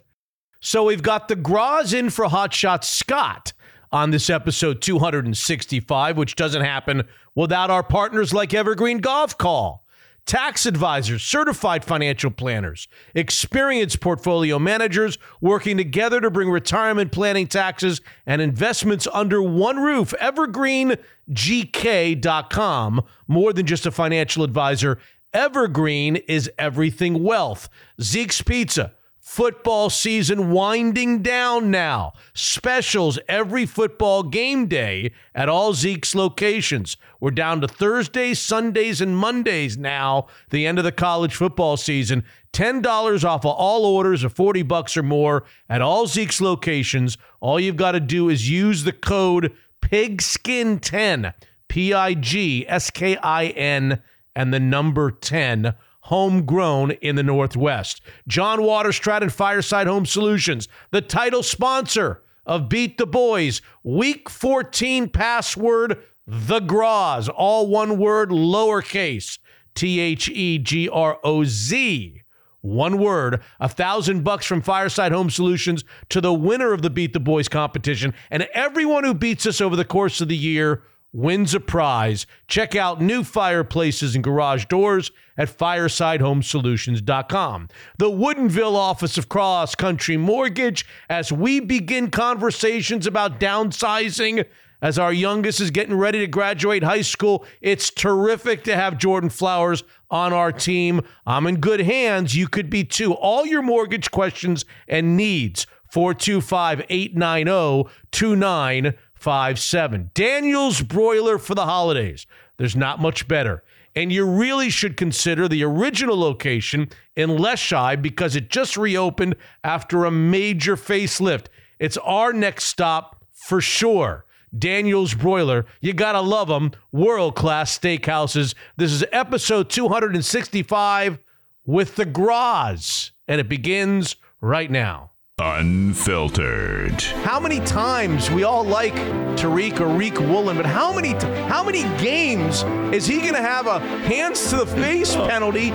so 0.60 0.84
we've 0.84 1.02
got 1.02 1.28
the 1.28 1.36
Groz 1.36 1.92
in 1.92 2.10
for 2.10 2.26
Hotshot 2.26 2.84
Scott 2.84 3.52
on 3.90 4.10
this 4.10 4.30
episode 4.30 4.80
265, 4.80 6.16
which 6.16 6.34
doesn't 6.34 6.62
happen 6.62 7.02
without 7.34 7.70
our 7.70 7.82
partners 7.82 8.32
like 8.32 8.54
Evergreen 8.54 9.00
Gavekal. 9.00 9.80
Tax 10.24 10.66
advisors, 10.66 11.24
certified 11.24 11.84
financial 11.84 12.30
planners, 12.30 12.86
experienced 13.12 14.00
portfolio 14.00 14.56
managers 14.56 15.18
working 15.40 15.76
together 15.76 16.20
to 16.20 16.30
bring 16.30 16.48
retirement 16.48 17.10
planning, 17.10 17.48
taxes, 17.48 18.00
and 18.24 18.40
investments 18.40 19.08
under 19.12 19.42
one 19.42 19.82
roof. 19.82 20.14
EvergreenGK.com. 20.20 23.02
More 23.26 23.52
than 23.52 23.66
just 23.66 23.84
a 23.84 23.90
financial 23.90 24.44
advisor, 24.44 25.00
Evergreen 25.32 26.16
is 26.16 26.50
everything 26.58 27.22
wealth. 27.22 27.68
Zeke's 28.00 28.42
Pizza. 28.42 28.94
Football 29.18 29.88
season 29.88 30.50
winding 30.50 31.22
down 31.22 31.70
now. 31.70 32.12
Specials 32.34 33.18
every 33.28 33.64
football 33.64 34.24
game 34.24 34.66
day 34.66 35.12
at 35.34 35.48
all 35.48 35.72
Zeke's 35.72 36.14
locations. 36.14 36.98
We're 37.18 37.30
down 37.30 37.60
to 37.62 37.68
Thursdays, 37.68 38.40
Sundays, 38.40 39.00
and 39.00 39.16
Mondays 39.16 39.78
now, 39.78 40.26
the 40.50 40.66
end 40.66 40.78
of 40.78 40.84
the 40.84 40.92
college 40.92 41.34
football 41.34 41.76
season. 41.78 42.24
$10 42.52 43.24
off 43.24 43.46
of 43.46 43.52
all 43.52 43.86
orders 43.86 44.24
of 44.24 44.34
40 44.34 44.62
bucks 44.62 44.96
or 44.96 45.02
more 45.02 45.44
at 45.68 45.80
all 45.80 46.06
Zeke's 46.06 46.40
locations. 46.40 47.16
All 47.40 47.58
you've 47.58 47.76
got 47.76 47.92
to 47.92 48.00
do 48.00 48.28
is 48.28 48.50
use 48.50 48.84
the 48.84 48.92
code 48.92 49.54
PIGSKIN10, 49.80 51.32
P 51.68 51.94
I 51.94 52.14
G 52.14 52.66
S 52.68 52.90
K 52.90 53.16
I 53.16 53.46
N, 53.46 54.02
and 54.34 54.52
the 54.52 54.60
number 54.60 55.10
10 55.10 55.74
homegrown 56.02 56.90
in 56.92 57.16
the 57.16 57.22
Northwest. 57.22 58.00
John 58.26 58.60
Waterstrat 58.60 59.22
and 59.22 59.32
Fireside 59.32 59.86
Home 59.86 60.06
Solutions, 60.06 60.68
the 60.90 61.00
title 61.00 61.42
sponsor 61.42 62.22
of 62.44 62.68
Beat 62.68 62.98
the 62.98 63.06
Boys. 63.06 63.62
Week 63.84 64.28
14 64.28 65.08
password, 65.08 66.02
the 66.26 66.60
Groz, 66.60 67.28
all 67.28 67.68
one 67.68 67.98
word, 67.98 68.30
lowercase, 68.30 69.38
T 69.74 70.00
H 70.00 70.28
E 70.28 70.58
G 70.58 70.88
R 70.88 71.18
O 71.24 71.44
Z. 71.44 72.18
One 72.60 72.98
word, 72.98 73.42
a 73.58 73.68
thousand 73.68 74.22
bucks 74.22 74.46
from 74.46 74.62
Fireside 74.62 75.10
Home 75.10 75.30
Solutions 75.30 75.82
to 76.10 76.20
the 76.20 76.32
winner 76.32 76.72
of 76.72 76.82
the 76.82 76.90
Beat 76.90 77.12
the 77.12 77.18
Boys 77.18 77.48
competition. 77.48 78.14
And 78.30 78.48
everyone 78.54 79.02
who 79.02 79.14
beats 79.14 79.46
us 79.46 79.60
over 79.60 79.74
the 79.74 79.84
course 79.84 80.20
of 80.20 80.28
the 80.28 80.36
year 80.36 80.84
wins 81.12 81.54
a 81.54 81.60
prize. 81.60 82.26
Check 82.48 82.74
out 82.74 83.00
new 83.00 83.22
fireplaces 83.24 84.14
and 84.14 84.22
garage 84.24 84.64
doors 84.66 85.10
at 85.36 85.56
firesidehomesolutions.com. 85.56 87.68
The 87.98 88.10
Woodinville 88.10 88.74
office 88.74 89.16
of 89.18 89.28
Cross 89.28 89.74
Country 89.76 90.16
Mortgage 90.16 90.84
as 91.08 91.30
we 91.32 91.60
begin 91.60 92.10
conversations 92.10 93.06
about 93.06 93.38
downsizing. 93.38 94.44
As 94.80 94.98
our 94.98 95.12
youngest 95.12 95.60
is 95.60 95.70
getting 95.70 95.96
ready 95.96 96.18
to 96.18 96.26
graduate 96.26 96.82
high 96.82 97.02
school, 97.02 97.46
it's 97.60 97.88
terrific 97.88 98.64
to 98.64 98.74
have 98.74 98.98
Jordan 98.98 99.30
Flowers 99.30 99.84
on 100.10 100.32
our 100.32 100.50
team. 100.50 101.02
I'm 101.24 101.46
in 101.46 101.60
good 101.60 101.78
hands. 101.80 102.34
You 102.34 102.48
could 102.48 102.68
be 102.68 102.82
too. 102.82 103.14
All 103.14 103.46
your 103.46 103.62
mortgage 103.62 104.10
questions 104.10 104.64
and 104.88 105.16
needs 105.16 105.68
425 105.92 106.86
890 106.88 108.92
2957. 109.22 110.10
Daniel's 110.14 110.82
Broiler 110.82 111.38
for 111.38 111.54
the 111.54 111.64
holidays. 111.64 112.26
There's 112.56 112.74
not 112.74 113.00
much 113.00 113.28
better. 113.28 113.62
And 113.94 114.10
you 114.10 114.26
really 114.26 114.68
should 114.68 114.96
consider 114.96 115.46
the 115.46 115.62
original 115.62 116.18
location 116.18 116.88
in 117.14 117.30
Leschi 117.30 118.00
because 118.00 118.34
it 118.34 118.50
just 118.50 118.76
reopened 118.76 119.36
after 119.62 120.04
a 120.04 120.10
major 120.10 120.76
facelift. 120.76 121.46
It's 121.78 121.96
our 121.98 122.32
next 122.32 122.64
stop 122.64 123.24
for 123.46 123.60
sure. 123.60 124.24
Daniel's 124.56 125.14
Broiler. 125.14 125.66
You 125.80 125.92
got 125.92 126.12
to 126.12 126.20
love 126.20 126.48
them. 126.48 126.72
World 126.90 127.36
class 127.36 127.78
steakhouses. 127.78 128.54
This 128.76 128.92
is 128.92 129.04
episode 129.12 129.70
265 129.70 131.18
with 131.64 131.94
the 131.94 132.04
Groz, 132.04 133.12
and 133.28 133.40
it 133.40 133.48
begins 133.48 134.16
right 134.40 134.70
now. 134.70 135.11
Unfiltered. 135.42 137.02
How 137.24 137.40
many 137.40 137.58
times 137.60 138.30
we 138.30 138.44
all 138.44 138.62
like 138.62 138.94
Tariq 139.36 139.80
or 139.80 139.86
Riq 139.86 140.18
Woolen, 140.28 140.56
but 140.56 140.66
how 140.66 140.92
many 140.92 141.14
t- 141.14 141.26
how 141.48 141.64
many 141.64 141.82
games 142.00 142.62
is 142.94 143.06
he 143.06 143.20
going 143.20 143.34
to 143.34 143.42
have 143.42 143.66
a 143.66 143.80
hands 143.80 144.50
to 144.50 144.56
the 144.58 144.66
face 144.66 145.16
oh. 145.16 145.26
penalty, 145.26 145.70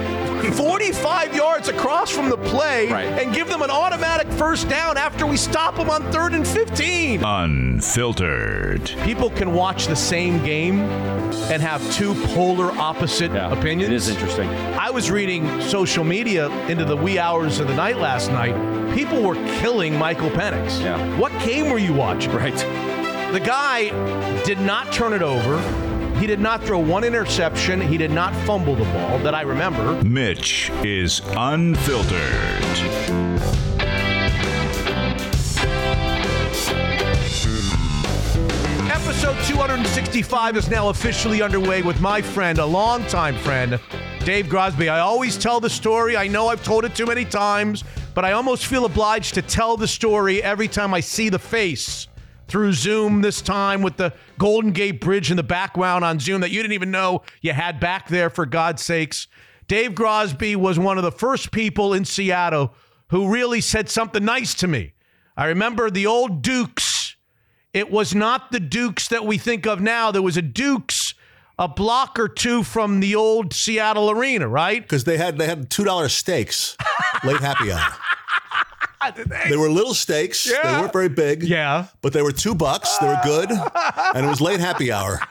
45 0.54 1.36
yards 1.36 1.68
across 1.68 2.10
from 2.10 2.30
the 2.30 2.38
play, 2.38 2.90
Right. 2.90 3.08
and 3.08 3.34
give 3.36 3.50
them 3.50 3.62
an 3.62 3.70
automatic 3.70 4.32
first 4.34 4.70
down 4.70 4.96
after 4.98 5.26
we 5.26 5.36
stop 5.36 5.76
them 5.76 5.90
on 5.90 6.10
third 6.14 6.34
and 6.34 6.48
15? 6.48 7.24
Unfiltered. 7.26 8.94
People 9.04 9.30
can 9.30 9.52
watch 9.54 9.88
the 9.88 9.96
same 9.96 10.42
game 10.46 10.80
and 11.52 11.62
have 11.62 11.82
two 11.94 12.14
polar 12.28 12.72
opposite 12.72 13.32
opinions. 13.36 13.92
It 13.92 13.96
is 13.96 14.08
interesting. 14.08 14.48
I 14.50 14.90
was 14.92 15.12
reading 15.12 15.60
social 15.62 16.06
media 16.06 16.50
into 16.68 16.86
the 16.86 16.96
wee 16.96 17.20
hours 17.20 17.60
of 17.60 17.68
the 17.68 17.76
night 17.76 17.98
last 17.98 18.32
night. 18.32 18.56
People 18.94 19.22
were 19.22 19.36
killing 19.60 19.98
Michael 19.98 20.30
Penix. 20.30 20.80
Yeah. 20.82 21.18
What 21.18 21.32
game 21.44 21.70
were 21.70 21.80
you 21.80 21.94
watching? 21.94 22.32
Right. 22.32 22.56
The 23.34 23.40
guy 23.40 23.90
did 24.44 24.60
not 24.60 24.92
turn 24.94 25.14
it 25.14 25.22
over. 25.22 25.60
He 26.20 26.26
did 26.26 26.40
not 26.40 26.64
throw 26.64 26.80
one 26.80 27.04
interception. 27.04 27.82
He 27.82 27.98
did 27.98 28.12
not 28.12 28.34
fumble 28.46 28.76
the 28.76 28.86
ball 28.86 29.20
that 29.20 29.36
I 29.36 29.42
remember. 29.42 30.02
Mitch 30.04 30.70
is 30.84 31.22
unfiltered. 31.36 32.18
Episode 38.90 39.38
265 39.46 40.58
is 40.58 40.70
now 40.70 40.90
officially 40.90 41.42
underway 41.42 41.82
with 41.82 42.00
my 42.00 42.22
friend, 42.22 42.60
a 42.60 42.66
longtime 42.66 43.36
friend, 43.40 43.80
Dave 44.24 44.46
Grosby. 44.48 44.90
I 44.90 45.00
always 45.00 45.38
tell 45.38 45.60
the 45.60 45.70
story. 45.70 46.16
I 46.16 46.28
know 46.28 46.48
I've 46.48 46.64
told 46.64 46.86
it 46.86 46.96
too 46.96 47.06
many 47.06 47.26
times, 47.26 47.84
but 48.18 48.26
I 48.26 48.32
almost 48.32 48.66
feel 48.66 48.84
obliged 48.84 49.36
to 49.36 49.44
tell 49.44 49.78
the 49.78 49.88
story 49.88 50.42
every 50.42 50.68
time 50.68 50.92
I 50.92 51.02
see 51.02 51.30
the 51.30 51.38
face 51.38 52.08
through 52.48 52.74
Zoom 52.74 53.22
this 53.22 53.44
time 53.44 53.84
with 53.84 53.98
the 53.98 54.12
Golden 54.40 54.72
Gate 54.72 55.00
Bridge 55.00 55.30
in 55.30 55.38
the 55.38 55.44
background 55.44 56.04
on 56.04 56.20
Zoom 56.20 56.42
that 56.42 56.50
you 56.50 56.60
didn't 56.64 56.74
even 56.74 56.90
know 56.90 57.22
you 57.42 57.54
had 57.54 57.80
back 57.80 58.08
there, 58.08 58.32
for 58.32 58.48
God's 58.48 58.82
sakes. 58.82 59.28
Dave 59.68 59.92
Grosby 59.92 60.56
was 60.56 60.80
one 60.80 60.98
of 60.98 61.04
the 61.04 61.12
first 61.12 61.52
people 61.52 61.94
in 61.94 62.06
Seattle 62.06 62.74
who 63.10 63.32
really 63.32 63.62
said 63.62 63.88
something 63.88 64.26
nice 64.26 64.56
to 64.56 64.68
me. 64.68 64.94
I 65.38 65.46
remember 65.46 65.92
the 65.92 66.08
old 66.08 66.42
Dukes. 66.42 67.18
It 67.72 67.92
was 67.92 68.16
not 68.16 68.52
the 68.52 68.60
Dukes 68.60 69.10
that 69.10 69.28
we 69.28 69.38
think 69.38 69.68
of 69.68 69.80
now. 69.80 70.10
There 70.10 70.24
was 70.24 70.38
a 70.38 70.42
Dukes 70.42 71.07
a 71.60 71.68
block 71.68 72.20
or 72.20 72.28
two 72.28 72.64
from 72.64 73.00
the 73.00 73.16
old 73.16 73.54
Seattle 73.54 74.12
arena, 74.12 74.48
right? 74.48 74.82
because 74.82 75.04
they 75.04 75.18
had 75.18 75.38
they 75.38 75.48
had 75.48 75.70
two 75.70 75.84
dollar 75.84 76.10
steaks 76.10 76.78
late 77.24 77.40
happy 77.40 77.72
hour. 77.72 77.94
They 79.48 79.56
were 79.56 79.70
little 79.70 79.94
steaks. 79.94 80.44
They 80.44 80.58
weren't 80.70 80.92
very 80.92 81.08
big. 81.08 81.44
Yeah. 81.44 81.86
But 82.02 82.12
they 82.12 82.22
were 82.22 82.34
two 82.34 82.54
bucks. 82.56 82.98
They 82.98 83.08
were 83.08 83.20
good, 83.24 83.50
and 83.52 84.26
it 84.26 84.28
was 84.28 84.42
late 84.42 84.60
happy 84.60 84.92
hour. 84.92 85.22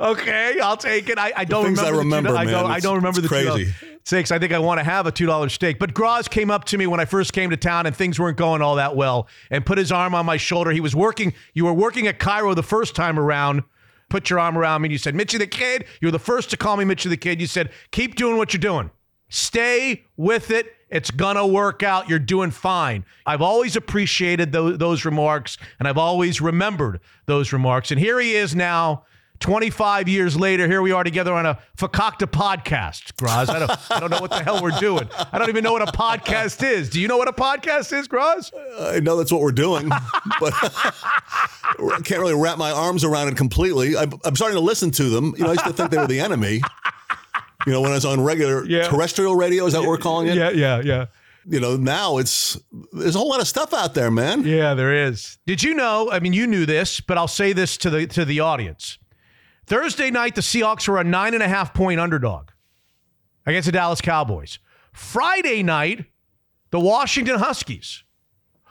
Okay, 0.00 0.58
I'll 0.60 0.76
take 0.76 1.08
it. 1.08 1.18
I, 1.18 1.32
I 1.36 1.44
don't 1.44 1.64
things 1.64 1.78
I 1.78 1.90
remember. 1.90 1.98
the 1.98 2.04
remember, 2.04 2.30
two, 2.30 2.36
I 2.36 2.44
don't. 2.44 2.70
I 2.70 2.80
don't 2.80 2.96
remember 2.96 3.20
the 3.20 3.28
crazy. 3.28 3.72
six. 4.04 4.32
I 4.32 4.38
think 4.38 4.52
I 4.52 4.58
want 4.58 4.78
to 4.78 4.84
have 4.84 5.06
a 5.06 5.12
two 5.12 5.26
dollar 5.26 5.48
steak. 5.48 5.78
But 5.78 5.94
Groz 5.94 6.28
came 6.28 6.50
up 6.50 6.64
to 6.66 6.78
me 6.78 6.86
when 6.86 6.98
I 7.00 7.04
first 7.04 7.32
came 7.32 7.50
to 7.50 7.56
town, 7.56 7.86
and 7.86 7.94
things 7.94 8.18
weren't 8.18 8.36
going 8.36 8.62
all 8.62 8.76
that 8.76 8.96
well, 8.96 9.28
and 9.50 9.64
put 9.64 9.78
his 9.78 9.92
arm 9.92 10.14
on 10.14 10.26
my 10.26 10.36
shoulder. 10.36 10.70
He 10.70 10.80
was 10.80 10.96
working. 10.96 11.34
You 11.54 11.64
were 11.64 11.74
working 11.74 12.06
at 12.08 12.18
KIRO 12.18 12.54
the 12.56 12.62
first 12.62 12.96
time 12.96 13.18
around. 13.18 13.62
Put 14.08 14.30
your 14.30 14.38
arm 14.38 14.56
around 14.56 14.82
me, 14.82 14.86
and 14.86 14.92
you 14.92 14.98
said, 14.98 15.14
"Mitchy 15.14 15.38
the 15.38 15.46
kid." 15.46 15.84
You 16.00 16.08
were 16.08 16.12
the 16.12 16.18
first 16.18 16.50
to 16.50 16.56
call 16.56 16.76
me 16.76 16.84
Mitchy 16.84 17.08
the 17.08 17.16
kid. 17.16 17.40
You 17.40 17.46
said, 17.46 17.70
"Keep 17.90 18.16
doing 18.16 18.36
what 18.36 18.52
you're 18.52 18.60
doing. 18.60 18.90
Stay 19.28 20.04
with 20.16 20.50
it." 20.50 20.74
It's 20.90 21.10
gonna 21.10 21.46
work 21.46 21.82
out. 21.82 22.08
You're 22.08 22.18
doing 22.18 22.50
fine. 22.50 23.04
I've 23.26 23.42
always 23.42 23.76
appreciated 23.76 24.52
those 24.52 25.04
remarks, 25.04 25.58
and 25.78 25.86
I've 25.86 25.98
always 25.98 26.40
remembered 26.40 27.00
those 27.26 27.52
remarks. 27.52 27.90
And 27.90 28.00
here 28.00 28.18
he 28.18 28.34
is 28.34 28.54
now, 28.54 29.04
25 29.40 30.08
years 30.08 30.36
later. 30.36 30.66
Here 30.66 30.82
we 30.82 30.92
are 30.92 31.04
together 31.04 31.32
on 31.32 31.46
a 31.46 31.58
Fakakta 31.76 32.26
podcast, 32.26 33.14
Groz. 33.16 33.48
I 33.48 33.58
don't, 33.60 33.90
I 33.92 34.00
don't 34.00 34.10
know 34.10 34.20
what 34.20 34.30
the 34.30 34.42
hell 34.42 34.62
we're 34.62 34.78
doing. 34.78 35.08
I 35.32 35.38
don't 35.38 35.48
even 35.48 35.62
know 35.64 35.72
what 35.72 35.82
a 35.88 35.92
podcast 35.92 36.62
is. 36.68 36.90
Do 36.90 37.00
you 37.00 37.08
know 37.08 37.16
what 37.16 37.28
a 37.28 37.32
podcast 37.32 37.96
is, 37.96 38.08
Groz? 38.08 38.50
I 38.80 39.00
know 39.00 39.16
that's 39.16 39.30
what 39.32 39.40
we're 39.40 39.52
doing, 39.52 39.88
but 40.40 40.52
I 40.54 42.00
can't 42.04 42.20
really 42.20 42.34
wrap 42.34 42.58
my 42.58 42.70
arms 42.70 43.04
around 43.04 43.28
it 43.28 43.36
completely. 43.36 43.96
I'm, 43.96 44.12
I'm 44.24 44.36
starting 44.36 44.56
to 44.56 44.64
listen 44.64 44.90
to 44.92 45.04
them. 45.04 45.34
You 45.36 45.44
know, 45.44 45.50
I 45.50 45.52
used 45.52 45.64
to 45.64 45.72
think 45.72 45.90
they 45.90 45.98
were 45.98 46.06
the 46.06 46.20
enemy. 46.28 46.60
You 47.66 47.72
know, 47.72 47.80
when 47.80 47.90
I 47.92 47.94
was 47.94 48.04
on 48.04 48.20
regular 48.22 48.64
Yeah. 48.66 48.88
terrestrial 48.88 49.36
radio, 49.36 49.66
is 49.66 49.72
that 49.74 49.80
what 49.80 49.88
we're 49.88 49.98
calling 49.98 50.28
it? 50.28 50.36
Yeah, 50.36 50.50
yeah, 50.50 50.80
yeah. 50.80 51.06
You 51.50 51.60
know, 51.60 51.76
now 51.76 52.18
it's 52.18 52.58
there's 52.92 53.14
a 53.14 53.18
whole 53.18 53.28
lot 53.30 53.40
of 53.40 53.48
stuff 53.48 53.72
out 53.72 53.94
there, 53.94 54.10
man. 54.10 54.42
Yeah, 54.44 54.74
there 54.74 55.06
is. 55.06 55.38
Did 55.46 55.62
you 55.62 55.74
know? 55.74 56.10
I 56.10 56.18
mean, 56.20 56.34
you 56.34 56.46
knew 56.46 56.66
this, 56.66 57.00
but 57.00 57.16
I'll 57.16 57.26
say 57.28 57.52
this 57.54 57.76
to 57.78 57.90
the 57.90 58.06
to 58.08 58.24
the 58.26 58.40
audience. 58.40 58.98
Thursday 59.68 60.10
night, 60.10 60.34
the 60.34 60.40
Seahawks 60.40 60.88
were 60.88 60.98
a 60.98 61.04
nine 61.04 61.34
and 61.34 61.42
a 61.42 61.48
half 61.48 61.74
point 61.74 62.00
underdog 62.00 62.52
against 63.44 63.66
the 63.66 63.72
Dallas 63.72 64.00
Cowboys. 64.00 64.58
Friday 64.94 65.62
night, 65.62 66.06
the 66.70 66.80
Washington 66.80 67.38
Huskies 67.38 68.02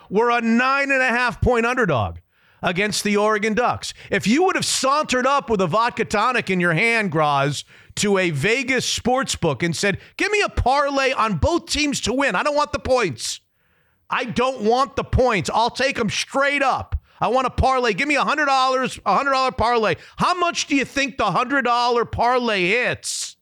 were 0.09 0.31
a 0.31 0.41
nine 0.41 0.89
and 0.89 1.03
a 1.03 1.09
half 1.09 1.39
point 1.39 1.67
underdog 1.67 2.17
against 2.63 3.03
the 3.03 3.15
Oregon 3.15 3.53
Ducks. 3.53 3.93
If 4.09 4.25
you 4.25 4.43
would 4.45 4.55
have 4.55 4.65
sauntered 4.65 5.27
up 5.27 5.51
with 5.51 5.61
a 5.61 5.67
vodka 5.67 6.03
tonic 6.03 6.49
in 6.49 6.59
your 6.59 6.73
hand, 6.73 7.11
Groz, 7.11 7.63
to 7.97 8.17
a 8.17 8.31
Vegas 8.31 8.83
sports 8.83 9.35
book 9.35 9.61
and 9.61 9.75
said, 9.75 9.99
Give 10.17 10.31
me 10.31 10.41
a 10.41 10.49
parlay 10.49 11.11
on 11.11 11.37
both 11.37 11.67
teams 11.67 12.01
to 12.01 12.13
win. 12.13 12.33
I 12.33 12.41
don't 12.41 12.55
want 12.55 12.71
the 12.71 12.79
points. 12.79 13.39
I 14.09 14.23
don't 14.23 14.63
want 14.63 14.95
the 14.95 15.03
points. 15.03 15.51
I'll 15.53 15.69
take 15.69 15.97
them 15.97 16.09
straight 16.09 16.63
up. 16.63 16.96
I 17.19 17.27
want 17.29 17.47
a 17.47 17.49
parlay. 17.49 17.93
Give 17.93 18.07
me 18.07 18.15
a 18.15 18.23
hundred 18.23 18.45
dollars, 18.45 18.99
a 19.05 19.15
hundred 19.15 19.31
dollar 19.31 19.51
parlay. 19.51 19.95
How 20.17 20.37
much 20.37 20.67
do 20.67 20.75
you 20.75 20.85
think 20.85 21.17
the 21.17 21.31
hundred 21.31 21.63
dollar 21.63 22.05
parlay 22.05 22.67
hits 22.67 23.37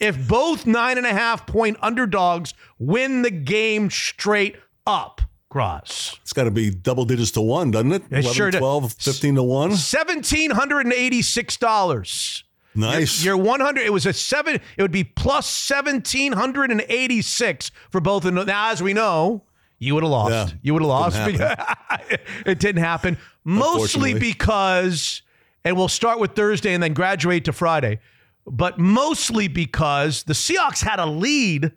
if 0.00 0.26
both 0.28 0.66
nine 0.66 0.98
and 0.98 1.06
a 1.06 1.12
half 1.12 1.46
point 1.46 1.76
underdogs 1.80 2.54
win 2.78 3.22
the 3.22 3.30
game 3.30 3.90
straight 3.90 4.56
up? 4.86 5.20
Groz. 5.48 6.18
It's 6.22 6.32
got 6.32 6.44
to 6.44 6.50
be 6.50 6.70
double 6.70 7.04
digits 7.04 7.30
to 7.32 7.40
one, 7.40 7.70
doesn't 7.70 7.92
it? 7.92 8.02
It 8.10 8.24
sure 8.24 8.50
does. 8.50 8.58
12, 8.58 8.92
15 8.94 9.36
to 9.36 9.42
one. 9.44 9.76
Seventeen 9.76 10.50
hundred 10.50 10.86
and 10.86 10.92
eighty-six 10.92 11.56
dollars. 11.56 12.42
Nice. 12.74 13.24
You're 13.24 13.36
100. 13.36 13.82
It 13.82 13.92
was 13.92 14.04
a 14.04 14.12
seven. 14.12 14.56
It 14.76 14.82
would 14.82 14.90
be 14.90 15.04
plus 15.04 15.46
1786 15.70 17.70
for 17.90 18.00
both. 18.00 18.24
of 18.24 18.34
them. 18.34 18.46
Now, 18.46 18.72
as 18.72 18.82
we 18.82 18.92
know, 18.92 19.44
you 19.84 19.94
would 19.94 20.02
have 20.02 20.10
lost. 20.10 20.32
Yeah. 20.52 20.58
you 20.62 20.72
would 20.74 20.82
have 20.82 20.88
lost. 20.88 21.16
Didn't 21.24 21.40
it 22.46 22.58
didn't 22.58 22.82
happen. 22.82 23.18
Mostly 23.44 24.14
because, 24.14 25.22
and 25.64 25.76
we'll 25.76 25.88
start 25.88 26.18
with 26.18 26.34
Thursday 26.34 26.74
and 26.74 26.82
then 26.82 26.94
graduate 26.94 27.44
to 27.44 27.52
Friday, 27.52 28.00
but 28.46 28.78
mostly 28.78 29.48
because 29.48 30.22
the 30.24 30.32
Seahawks 30.34 30.82
had 30.82 30.98
a 30.98 31.06
lead 31.06 31.72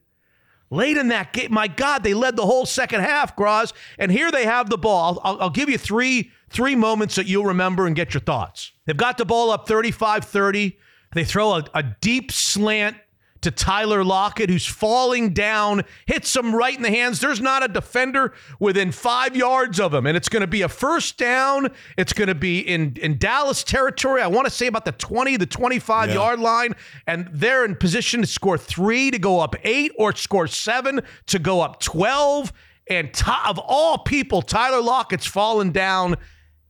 late 0.70 0.98
in 0.98 1.10
that 1.10 1.34
game. 1.34 1.54
My 1.54 1.68
God, 1.68 2.04
they 2.04 2.14
led 2.14 2.36
the 2.36 2.46
whole 2.46 2.66
second 2.66 3.02
half, 3.02 3.36
Groz. 3.36 3.74
And 3.98 4.12
here 4.12 4.32
they 4.32 4.46
have 4.46 4.70
the 4.70 4.78
ball. 4.78 5.20
I'll, 5.24 5.42
I'll 5.42 5.50
give 5.50 5.70
you 5.70 5.78
three 5.78 6.32
three 6.50 6.76
moments 6.76 7.16
that 7.16 7.28
you'll 7.28 7.46
remember 7.46 7.88
and 7.88 7.96
get 7.96 8.14
your 8.14 8.22
thoughts. 8.22 8.72
They've 8.86 8.96
got 8.96 9.18
the 9.18 9.26
ball 9.26 9.52
up 9.52 9.68
35-30. 9.68 10.78
They 11.14 11.26
throw 11.26 11.56
a, 11.56 11.66
a 11.74 11.84
deep 11.84 12.32
slant 12.32 12.96
to 13.42 13.52
Tyler 13.52 14.04
Lockett, 14.04 14.50
who's 14.50 14.66
falling 14.66 15.34
down, 15.34 15.84
hits 16.06 16.36
him 16.36 16.56
right 16.56 16.76
in 16.76 16.82
the 16.82 16.90
hands. 16.90 17.20
There's 17.20 17.42
not 17.42 17.64
a 17.64 17.68
defender 17.68 18.34
within 18.60 18.92
five 18.92 19.36
yards 19.36 19.80
of 19.80 19.94
him. 19.94 20.06
And 20.06 20.18
it's 20.18 20.30
going 20.30 20.42
to 20.42 20.48
be 20.48 20.62
a 20.64 20.70
first 20.70 21.18
down. 21.18 21.70
It's 21.98 22.14
going 22.14 22.28
to 22.30 22.36
be 22.36 22.60
in, 22.60 22.98
in 23.02 23.18
Dallas 23.18 23.64
territory. 23.64 24.22
I 24.22 24.28
want 24.28 24.46
to 24.46 24.52
say 24.52 24.68
about 24.68 24.86
the 24.86 24.92
20, 24.92 25.38
the 25.38 25.46
25 25.46 26.10
Yeah. 26.10 26.16
yard 26.16 26.40
line. 26.40 26.74
And 27.06 27.30
they're 27.32 27.64
in 27.66 27.76
position 27.76 28.22
to 28.22 28.28
score 28.28 28.58
three 28.58 29.12
to 29.12 29.20
go 29.20 29.40
up 29.40 29.56
eight 29.64 29.92
or 29.98 30.16
score 30.16 30.48
seven 30.48 31.02
to 31.28 31.40
go 31.40 31.62
up 31.62 31.80
12. 31.80 32.52
And 32.90 33.10
of 33.48 33.60
all 33.60 34.00
people, 34.00 34.42
Tyler 34.42 34.82
Lockett's 34.82 35.26
fallen 35.26 35.72
down 35.72 36.16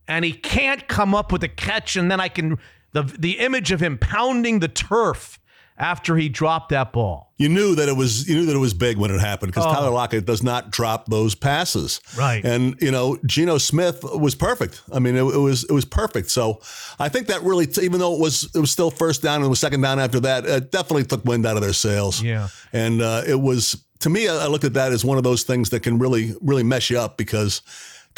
and 0.06 0.24
he 0.24 0.32
can't 0.32 0.88
come 0.88 1.14
up 1.14 1.30
with 1.32 1.42
a 1.44 1.48
catch. 1.48 1.96
And 1.96 2.10
then 2.10 2.20
I 2.20 2.28
can, 2.28 2.58
the, 2.92 3.02
the 3.02 3.38
image 3.38 3.72
of 3.72 3.80
him 3.80 3.98
pounding 3.98 4.58
the 4.60 4.68
turf 4.68 5.37
after 5.78 6.16
he 6.16 6.28
dropped 6.28 6.70
that 6.70 6.92
ball. 6.92 7.32
You 7.36 7.48
knew 7.48 7.76
that 7.76 7.88
it 7.88 7.96
was 7.96 8.28
you 8.28 8.34
knew 8.34 8.46
that 8.46 8.56
it 8.56 8.60
was 8.60 8.74
big 8.74 8.98
when 8.98 9.12
it 9.12 9.20
happened 9.20 9.52
because 9.52 9.64
Tyler 9.72 9.90
Lockett 9.90 10.26
does 10.26 10.42
not 10.42 10.70
drop 10.70 11.06
those 11.06 11.34
passes. 11.34 12.00
Oh. 12.14 12.18
Right. 12.18 12.44
And 12.44 12.74
you 12.80 12.90
know, 12.90 13.16
Geno 13.24 13.58
Smith 13.58 14.02
was 14.02 14.34
perfect. 14.34 14.82
I 14.92 14.98
mean, 14.98 15.14
it, 15.14 15.22
it 15.22 15.38
was 15.38 15.64
it 15.64 15.72
was 15.72 15.84
perfect. 15.84 16.30
So 16.30 16.60
I 16.98 17.08
think 17.08 17.28
that 17.28 17.42
really, 17.42 17.68
even 17.80 18.00
though 18.00 18.14
it 18.14 18.20
was 18.20 18.50
it 18.54 18.58
was 18.58 18.72
still 18.72 18.90
first 18.90 19.22
down 19.22 19.36
and 19.36 19.44
it 19.44 19.48
was 19.48 19.60
second 19.60 19.80
down 19.82 20.00
after 20.00 20.18
that, 20.20 20.44
it 20.46 20.72
definitely 20.72 21.04
took 21.04 21.24
wind 21.24 21.46
out 21.46 21.56
of 21.56 21.62
their 21.62 21.72
sails. 21.72 22.20
Yeah. 22.20 22.48
And 22.72 23.00
uh, 23.00 23.22
it 23.26 23.40
was 23.40 23.84
to 24.00 24.10
me, 24.10 24.28
I 24.28 24.44
I 24.44 24.46
looked 24.48 24.64
at 24.64 24.74
that 24.74 24.92
as 24.92 25.04
one 25.04 25.16
of 25.16 25.24
those 25.24 25.44
things 25.44 25.70
that 25.70 25.84
can 25.84 25.98
really 25.98 26.34
really 26.40 26.64
mess 26.64 26.90
you 26.90 26.98
up 26.98 27.16
because. 27.16 27.62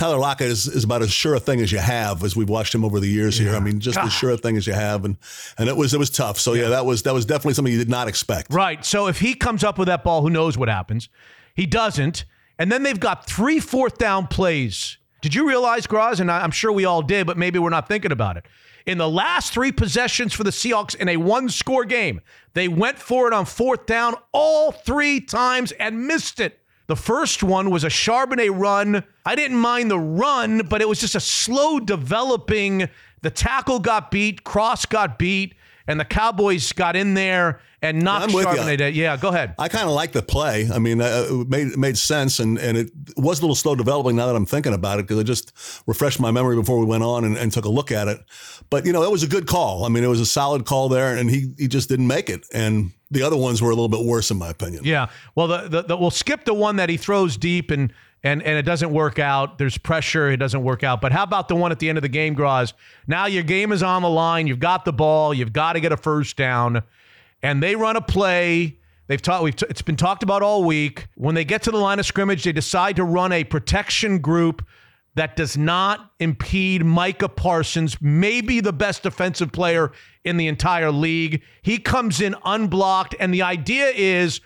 Tyler 0.01 0.17
Lockett 0.17 0.47
is, 0.47 0.67
is 0.67 0.85
about 0.85 1.03
as 1.03 1.13
sure 1.13 1.35
a 1.35 1.41
thing 1.41 1.61
as 1.61 1.71
you 1.71 1.79
have, 1.79 2.25
as 2.25 2.35
we've 2.35 2.49
watched 2.49 2.75
him 2.75 2.87
over 2.87 3.01
the 3.01 3.07
years 3.07 3.37
here. 3.37 3.55
I 3.55 3.61
mean, 3.61 3.81
just 3.81 3.99
as 3.99 4.11
sure 4.11 4.31
a 4.31 4.39
thing 4.39 4.57
as 4.57 4.67
you 4.67 4.73
have, 4.73 5.05
and 5.05 5.19
and 5.59 5.69
it 5.69 5.77
was 5.77 5.93
it 5.93 5.99
was 5.99 6.09
tough. 6.09 6.41
So 6.41 6.55
yeah, 6.55 6.71
that 6.71 6.87
was 6.87 7.03
that 7.03 7.13
was 7.13 7.27
definitely 7.27 7.53
something 7.53 7.71
you 7.71 7.79
did 7.79 7.91
not 7.91 8.09
expect. 8.09 8.51
Right. 8.51 8.83
So 8.83 9.09
if 9.09 9.21
he 9.21 9.35
comes 9.35 9.63
up 9.63 9.77
with 9.77 9.89
that 9.89 10.03
ball, 10.03 10.23
who 10.23 10.31
knows 10.31 10.57
what 10.57 10.71
happens? 10.71 11.11
He 11.55 11.67
doesn't. 11.67 12.25
And 12.59 12.73
then 12.73 12.83
they've 12.83 12.99
got 12.99 13.27
three 13.27 13.61
fourth 13.61 13.99
down 13.99 14.27
plays. 14.27 14.97
Did 15.21 15.35
you 15.35 15.47
realize, 15.47 15.87
Groz? 15.87 16.19
And 16.19 16.31
I'm 16.31 16.51
sure 16.51 16.73
we 16.73 16.87
all 16.87 17.03
did, 17.03 17.27
but 17.27 17.37
maybe 17.37 17.59
we're 17.59 17.69
not 17.69 17.87
thinking 17.87 18.11
about 18.11 18.39
it. 18.39 18.47
In 18.87 18.97
the 18.97 19.09
last 19.09 19.53
three 19.53 19.71
possessions 19.71 20.33
for 20.33 20.45
the 20.45 20.51
Seahawks 20.51 20.95
in 20.95 21.11
a 21.11 21.19
one 21.19 21.51
score 21.51 21.85
game, 21.85 22.23
they 22.55 22.69
went 22.69 22.99
for 22.99 23.27
it 23.27 23.35
on 23.35 23.45
fourth 23.45 23.85
down 23.85 24.15
all 24.33 24.73
three 24.73 25.21
times 25.21 25.73
and 25.73 26.07
missed 26.07 26.41
it. 26.41 26.59
The 26.91 26.97
first 26.97 27.45
one 27.45 27.71
was 27.71 27.85
a 27.85 27.89
Charbonnet 27.89 28.51
run. 28.53 29.05
I 29.25 29.37
didn't 29.37 29.59
mind 29.59 29.93
the 29.93 29.99
run, 30.01 30.67
but 30.69 30.81
it 30.81 30.89
was 30.89 30.99
just 30.99 31.15
a 31.15 31.21
slow 31.21 31.79
developing. 31.79 32.89
The 33.23 33.31
tackle 33.31 33.79
got 33.79 34.11
beat, 34.11 34.43
cross 34.43 34.87
got 34.87 35.17
beat, 35.17 35.55
and 35.91 35.99
the 35.99 36.05
Cowboys 36.05 36.73
got 36.73 36.95
in 36.95 37.15
there 37.15 37.61
and 37.83 38.03
knocked 38.03 38.33
ya. 38.33 38.43
Charbonnet. 38.43 38.79
down. 38.79 38.95
Yeah, 38.95 39.17
go 39.17 39.29
ahead. 39.29 39.55
I 39.59 39.69
kind 39.69 39.87
of 39.87 39.91
like 39.91 40.13
the 40.13 40.23
play. 40.23 40.69
I 40.73 40.79
mean, 40.79 41.01
uh, 41.01 41.27
it 41.29 41.49
made 41.49 41.67
it 41.69 41.79
made 41.79 41.99
sense, 41.99 42.39
and, 42.39 42.59
and 42.59 42.79
it 42.79 42.91
was 43.17 43.41
a 43.41 43.43
little 43.43 43.57
slow 43.57 43.75
developing. 43.75 44.17
Now 44.17 44.27
that 44.27 44.37
I'm 44.37 44.47
thinking 44.47 44.73
about 44.73 45.01
it, 45.01 45.03
because 45.03 45.19
I 45.19 45.23
just 45.25 45.53
refreshed 45.87 46.21
my 46.21 46.31
memory 46.31 46.57
before 46.57 46.79
we 46.79 46.85
went 46.85 47.03
on 47.03 47.25
and, 47.25 47.37
and 47.37 47.51
took 47.53 47.65
a 47.65 47.71
look 47.71 47.91
at 47.91 48.07
it. 48.07 48.21
But 48.71 48.87
you 48.87 48.93
know, 48.93 49.03
it 49.03 49.11
was 49.11 49.23
a 49.23 49.29
good 49.29 49.47
call. 49.47 49.85
I 49.85 49.89
mean, 49.89 50.05
it 50.05 50.09
was 50.09 50.21
a 50.21 50.27
solid 50.27 50.65
call 50.65 50.89
there, 50.89 51.17
and 51.17 51.29
he 51.29 51.53
he 51.59 51.67
just 51.67 51.89
didn't 51.89 52.07
make 52.07 52.31
it. 52.31 52.47
And 52.53 52.93
the 53.11 53.23
other 53.23 53.37
ones 53.37 53.61
were 53.61 53.71
a 53.71 53.75
little 53.75 53.89
bit 53.89 54.05
worse, 54.05 54.31
in 54.31 54.39
my 54.39 54.51
opinion. 54.51 54.85
Yeah. 54.85 55.09
Well, 55.35 55.49
the, 55.49 55.69
the, 55.69 55.83
the 55.83 55.97
we'll 55.97 56.13
skip 56.13 56.45
the 56.45 56.55
one 56.55 56.77
that 56.77 56.89
he 56.89 56.97
throws 56.97 57.37
deep 57.37 57.71
and 57.73 57.93
and 58.23 58.43
and 58.43 58.59
it 58.59 58.63
doesn't 58.63 58.93
work 58.93 59.19
out. 59.19 59.59
There's 59.59 59.79
pressure. 59.79 60.31
It 60.31 60.37
doesn't 60.37 60.63
work 60.63 60.85
out. 60.85 61.01
But 61.01 61.13
how 61.13 61.23
about 61.23 61.49
the 61.49 61.57
one 61.57 61.73
at 61.73 61.79
the 61.79 61.89
end 61.89 61.99
of 61.99 62.03
the 62.03 62.09
game, 62.09 62.35
Groz? 62.35 62.75
Now 63.07 63.27
your 63.27 63.43
game 63.43 63.73
is 63.73 63.83
on 63.83 64.03
the 64.03 64.11
line. 64.11 64.47
You've 64.47 64.61
got 64.61 64.85
the 64.85 64.93
ball. 64.93 65.33
You've 65.33 65.53
got 65.53 65.75
to 65.75 65.81
get 65.81 65.93
a 65.93 65.97
first 65.97 66.37
down, 66.37 66.83
and 67.43 67.63
they 67.63 67.77
run 67.77 67.97
a 67.97 68.03
play. 68.03 68.79
They've 69.07 69.21
taught. 69.21 69.43
We've 69.43 69.57
t- 69.57 69.67
it's 69.69 69.83
been 69.83 69.97
talked 69.97 70.23
about 70.23 70.43
all 70.43 70.65
week. 70.65 71.09
When 71.17 71.35
they 71.35 71.45
get 71.45 71.63
to 71.63 71.71
the 71.71 71.79
line 71.79 71.99
of 71.99 72.07
scrimmage, 72.07 72.45
they 72.45 72.53
decide 72.53 72.97
to 72.97 73.05
run 73.05 73.33
a 73.33 73.45
protection 73.45 74.19
group 74.19 74.65
that 75.15 75.35
does 75.35 75.57
not 75.57 76.13
impede 76.21 76.85
Micah 76.85 77.29
Parsons, 77.29 78.01
maybe 78.01 78.61
the 78.61 78.73
best 78.73 79.03
defensive 79.03 79.51
player 79.51 79.91
in 80.25 80.37
the 80.37 80.47
entire 80.47 80.93
league. 80.93 81.43
He 81.63 81.79
comes 81.79 82.21
in 82.21 82.37
unblocked, 82.45 83.17
and 83.19 83.35
the 83.35 83.43
idea 83.43 83.91
is 83.95 84.41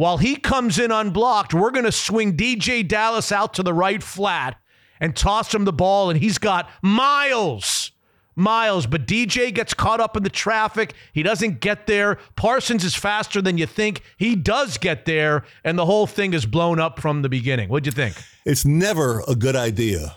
while 0.00 0.16
he 0.16 0.34
comes 0.34 0.78
in 0.78 0.90
unblocked, 0.90 1.52
we're 1.52 1.70
going 1.70 1.84
to 1.84 1.92
swing 1.92 2.34
DeeJay 2.34 2.88
Dallas 2.88 3.30
out 3.30 3.52
to 3.52 3.62
the 3.62 3.74
right 3.74 4.02
flat 4.02 4.58
and 4.98 5.14
toss 5.14 5.54
him 5.54 5.66
the 5.66 5.74
ball, 5.74 6.08
and 6.08 6.18
he's 6.18 6.38
got 6.38 6.70
miles. 6.80 7.92
Miles, 8.34 8.86
but 8.86 9.06
DJ 9.06 9.52
gets 9.52 9.74
caught 9.74 10.00
up 10.00 10.16
in 10.16 10.22
the 10.22 10.30
traffic. 10.30 10.94
He 11.12 11.22
doesn't 11.22 11.60
get 11.60 11.86
there. 11.86 12.16
Parsons 12.34 12.82
is 12.82 12.94
faster 12.94 13.42
than 13.42 13.58
you 13.58 13.66
think. 13.66 14.00
He 14.16 14.36
does 14.36 14.78
get 14.78 15.04
there, 15.04 15.44
and 15.64 15.78
the 15.78 15.84
whole 15.84 16.06
thing 16.06 16.32
is 16.32 16.46
blown 16.46 16.80
up 16.80 16.98
from 16.98 17.20
the 17.20 17.28
beginning. 17.28 17.68
What'd 17.68 17.84
you 17.84 17.92
think? 17.92 18.16
It's 18.46 18.64
never 18.64 19.22
a 19.28 19.34
good 19.34 19.54
idea 19.54 20.16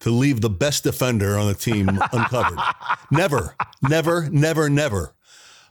to 0.00 0.10
leave 0.10 0.40
the 0.40 0.50
best 0.50 0.84
defender 0.84 1.36
on 1.36 1.48
the 1.48 1.54
team 1.54 1.88
uncovered. 2.12 2.60
never, 3.10 3.56
never, 3.82 4.30
never, 4.30 4.70
never. 4.70 5.14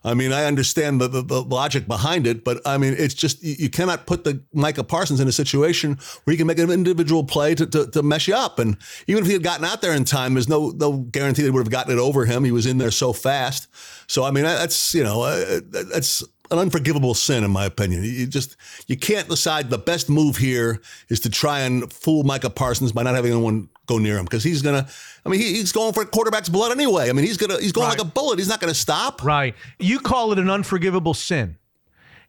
I 0.04 0.14
mean, 0.14 0.32
I 0.32 0.46
understand 0.46 1.02
the, 1.02 1.08
the, 1.08 1.22
the, 1.22 1.42
logic 1.42 1.88
behind 1.88 2.26
it, 2.26 2.44
but 2.44 2.62
I 2.66 2.78
mean, 2.78 2.96
it's 2.98 3.14
just 3.14 3.44
you, 3.44 3.56
you, 3.60 3.70
cannot 3.70 4.08
put 4.08 4.24
the 4.24 4.42
Micah 4.54 4.84
Parsons 4.84 5.20
in 5.20 5.28
a 5.28 5.32
situation 5.32 6.00
where 6.24 6.32
he 6.32 6.38
can 6.38 6.48
make 6.48 6.58
an 6.60 6.72
individual 6.72 7.24
play 7.24 7.54
to, 7.56 7.66
to, 7.66 7.88
to, 7.88 8.02
mess 8.02 8.28
you 8.28 8.36
up. 8.36 8.60
And 8.60 8.78
even 9.08 9.24
if 9.24 9.28
he 9.28 9.34
had 9.34 9.44
gotten 9.44 9.66
out 9.66 9.82
there 9.82 9.94
in 9.94 10.06
time, 10.06 10.36
there's 10.36 10.48
no 10.48 10.70
no 10.70 11.00
guarantee 11.00 11.44
they 11.44 11.50
would 11.50 11.66
have 11.66 11.72
gotten 11.72 11.92
it 11.92 12.00
over 12.00 12.26
him. 12.26 12.46
He 12.46 12.52
was 12.52 12.66
in 12.66 12.78
there 12.78 12.92
so 12.92 13.12
fast. 13.12 13.68
So 14.08 14.24
I 14.24 14.32
mean, 14.32 14.46
that's 14.46 14.94
you 14.94 15.04
know, 15.04 15.24
uh, 15.24 15.60
that's 15.70 16.24
an 16.52 16.58
unforgivable 16.58 17.14
sin, 17.14 17.44
in 17.44 17.52
my 17.52 17.66
opinion. 17.66 18.04
You 18.04 18.26
just 18.26 18.56
you 18.88 18.98
can't 18.98 19.28
decide 19.28 19.70
the 19.70 19.78
best 19.78 20.10
move 20.10 20.38
here 20.38 20.82
is 21.10 21.20
to 21.22 21.30
try 21.30 21.62
and 21.62 21.92
fool 21.92 22.24
Micah 22.24 22.50
Parsons 22.50 22.92
by 22.92 23.04
not 23.04 23.16
having 23.16 23.32
anyone 23.32 23.70
go 23.90 23.98
near 23.98 24.18
him 24.18 24.24
because 24.24 24.44
he's 24.44 24.62
gonna. 24.62 24.88
I 25.26 25.30
mean, 25.30 25.42
he, 25.42 25.56
he's 25.56 25.72
going 25.72 25.94
for 25.94 26.06
quarterback's 26.06 26.48
blood 26.48 26.72
anyway. 26.72 27.10
I 27.10 27.14
mean, 27.14 27.26
he's 27.26 27.38
gonna 27.38 27.60
he's 27.60 27.74
going 27.74 27.88
right. 27.88 27.98
like 27.98 28.08
a 28.08 28.10
bullet. 28.10 28.40
He's 28.40 28.48
not 28.48 28.62
gonna 28.62 28.74
stop. 28.74 29.24
Right. 29.24 29.56
You 29.80 30.00
call 30.00 30.32
it 30.32 30.40
an 30.40 30.50
unforgivable 30.50 31.14
sin, 31.14 31.58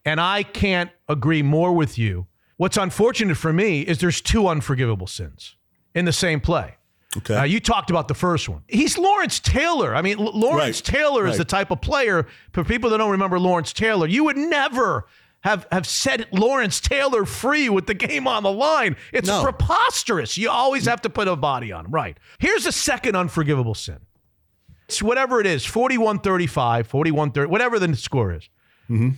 and 0.04 0.20
I 0.20 0.42
can't 0.42 0.90
agree 1.08 1.42
more 1.42 1.72
with 1.72 1.98
you. 1.98 2.26
What's 2.56 2.76
unfortunate 2.76 3.36
for 3.36 3.52
me 3.52 3.82
is 3.82 3.98
there's 3.98 4.20
two 4.20 4.48
unforgivable 4.48 5.06
sins 5.06 5.56
in 5.94 6.04
the 6.04 6.12
same 6.12 6.40
play. 6.40 6.76
Okay. 7.16 7.34
Uh, 7.34 7.42
you 7.42 7.58
talked 7.58 7.90
about 7.90 8.06
the 8.06 8.14
first 8.14 8.48
one. 8.48 8.62
He's 8.68 8.96
Lawrence 8.96 9.40
Taylor. 9.40 9.94
I 9.96 10.02
mean, 10.02 10.20
L- 10.20 10.30
Lawrence 10.32 10.80
right. 10.86 10.96
Taylor 10.98 11.26
is 11.26 11.38
the 11.38 11.44
type 11.44 11.72
of 11.72 11.80
player. 11.80 12.26
For 12.52 12.62
people 12.62 12.90
that 12.90 12.98
don't 12.98 13.10
remember 13.10 13.38
Lawrence 13.40 13.72
Taylor, 13.72 14.06
you 14.06 14.24
would 14.24 14.36
never 14.36 15.06
have 15.42 15.66
have 15.72 15.86
set 15.86 16.32
Lawrence 16.32 16.80
Taylor 16.80 17.24
free 17.24 17.68
with 17.68 17.86
the 17.86 17.94
game 17.94 18.26
on 18.26 18.42
the 18.42 18.52
line. 18.52 18.96
It's 19.12 19.28
no. 19.28 19.42
preposterous. 19.42 20.36
You 20.36 20.50
always 20.50 20.86
have 20.86 21.02
to 21.02 21.10
put 21.10 21.28
a 21.28 21.36
body 21.36 21.72
on 21.72 21.86
him. 21.86 21.90
Right. 21.90 22.18
Here's 22.38 22.66
a 22.66 22.72
second 22.72 23.16
unforgivable 23.16 23.74
sin. 23.74 23.98
It's 24.86 25.00
whatever 25.02 25.40
it 25.40 25.46
is, 25.46 25.64
41-35, 25.64 26.88
41-30, 26.88 27.46
whatever 27.46 27.78
the 27.78 27.94
score 27.94 28.32
is. 28.32 28.48
Mm-hmm. 28.90 29.10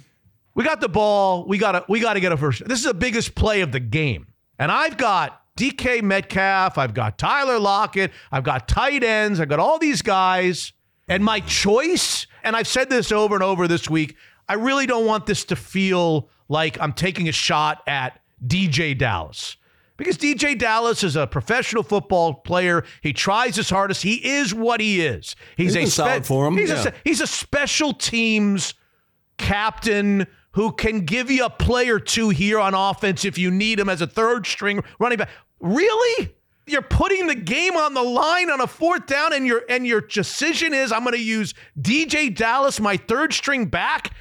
We 0.55 0.65
got 0.65 0.83
the 0.83 0.89
ball. 0.89 1.47
We 1.47 1.57
got 1.57 1.73
to 1.73 1.85
we 1.89 1.99
got 2.01 2.15
to 2.15 2.21
get 2.21 2.31
a 2.31 2.37
first. 2.37 2.67
This 2.69 2.79
is 2.79 2.85
the 2.85 2.95
biggest 2.95 3.35
play 3.35 3.63
of 3.63 3.73
the 3.73 3.81
game. 3.81 4.27
And 4.59 4.71
I've 4.71 4.97
got 4.97 5.43
DK 5.57 6.03
Metcalf, 6.03 6.79
I've 6.79 6.95
got 6.95 7.19
Tyler 7.19 7.59
Lockett, 7.59 8.13
I've 8.31 8.45
got 8.45 8.69
tight 8.69 9.03
ends, 9.03 9.41
I've 9.41 9.49
got 9.49 9.59
all 9.59 9.79
these 9.79 10.03
guys. 10.03 10.73
And 11.09 11.25
my 11.25 11.41
choice, 11.41 12.27
and 12.45 12.55
I've 12.55 12.69
said 12.69 12.89
this 12.89 13.11
over 13.11 13.35
and 13.35 13.43
over 13.43 13.67
this 13.67 13.91
week, 13.91 14.17
I 14.53 14.57
really 14.57 14.85
don't 14.85 15.07
want 15.07 15.25
this 15.25 15.47
to 15.47 15.57
feel 15.57 16.29
like 16.51 16.79
I'm 16.79 16.93
taking 16.93 17.27
a 17.27 17.33
shot 17.33 17.83
at 17.87 18.21
DeeJay 18.47 18.99
Dallas. 18.99 19.57
Because 19.97 20.19
DeeJay 20.19 20.59
Dallas 20.59 21.03
is 21.03 21.17
a 21.17 21.27
professional 21.27 21.83
football 21.83 22.35
player. 22.35 22.85
He 23.01 23.15
tries 23.15 23.57
his 23.57 23.71
hardest. 23.71 24.03
He 24.03 24.17
is 24.17 24.53
what 24.53 24.83
he 24.83 25.01
is. 25.01 25.37
He's, 25.57 25.73
he's 25.73 25.89
a 25.89 25.91
spe- 25.91 25.97
solid 25.97 26.27
for 26.27 26.47
him. 26.47 26.59
He's, 26.59 26.69
yeah. 26.69 26.89
a, 26.89 26.93
he's 27.03 27.23
a 27.23 27.27
special 27.27 27.95
teams 27.95 28.75
captain 29.39 30.27
who 30.51 30.73
can 30.73 31.07
give 31.07 31.31
you 31.31 31.47
a 31.47 31.51
play 31.51 31.89
or 31.89 31.99
two 31.99 32.29
here 32.29 32.59
on 32.59 32.75
offense 32.75 33.25
if 33.25 33.39
you 33.39 33.51
need 33.51 33.81
him 33.81 33.89
as 33.89 34.03
a 34.03 34.07
third 34.07 34.47
string 34.47 34.85
running 34.99 35.17
back. 35.17 35.31
Really? 35.61 36.35
You're 36.67 36.83
putting 36.83 37.27
the 37.27 37.35
game 37.37 37.75
on 37.75 37.95
the 37.95 38.03
line 38.03 38.51
on 38.51 38.61
a 38.61 38.67
fourth 38.67 39.07
down, 39.07 39.33
and 39.33 39.47
your 39.47 39.63
and 39.71 39.87
your 39.87 40.03
decision 40.03 40.75
is 40.75 40.93
I'm 40.93 41.05
going 41.05 41.15
to 41.15 41.23
use 41.23 41.55
DeeJay 41.81 42.37
Dallas, 42.37 42.81
my 42.81 42.99
third 42.99 43.33
string 43.33 43.65
back, 43.65 44.13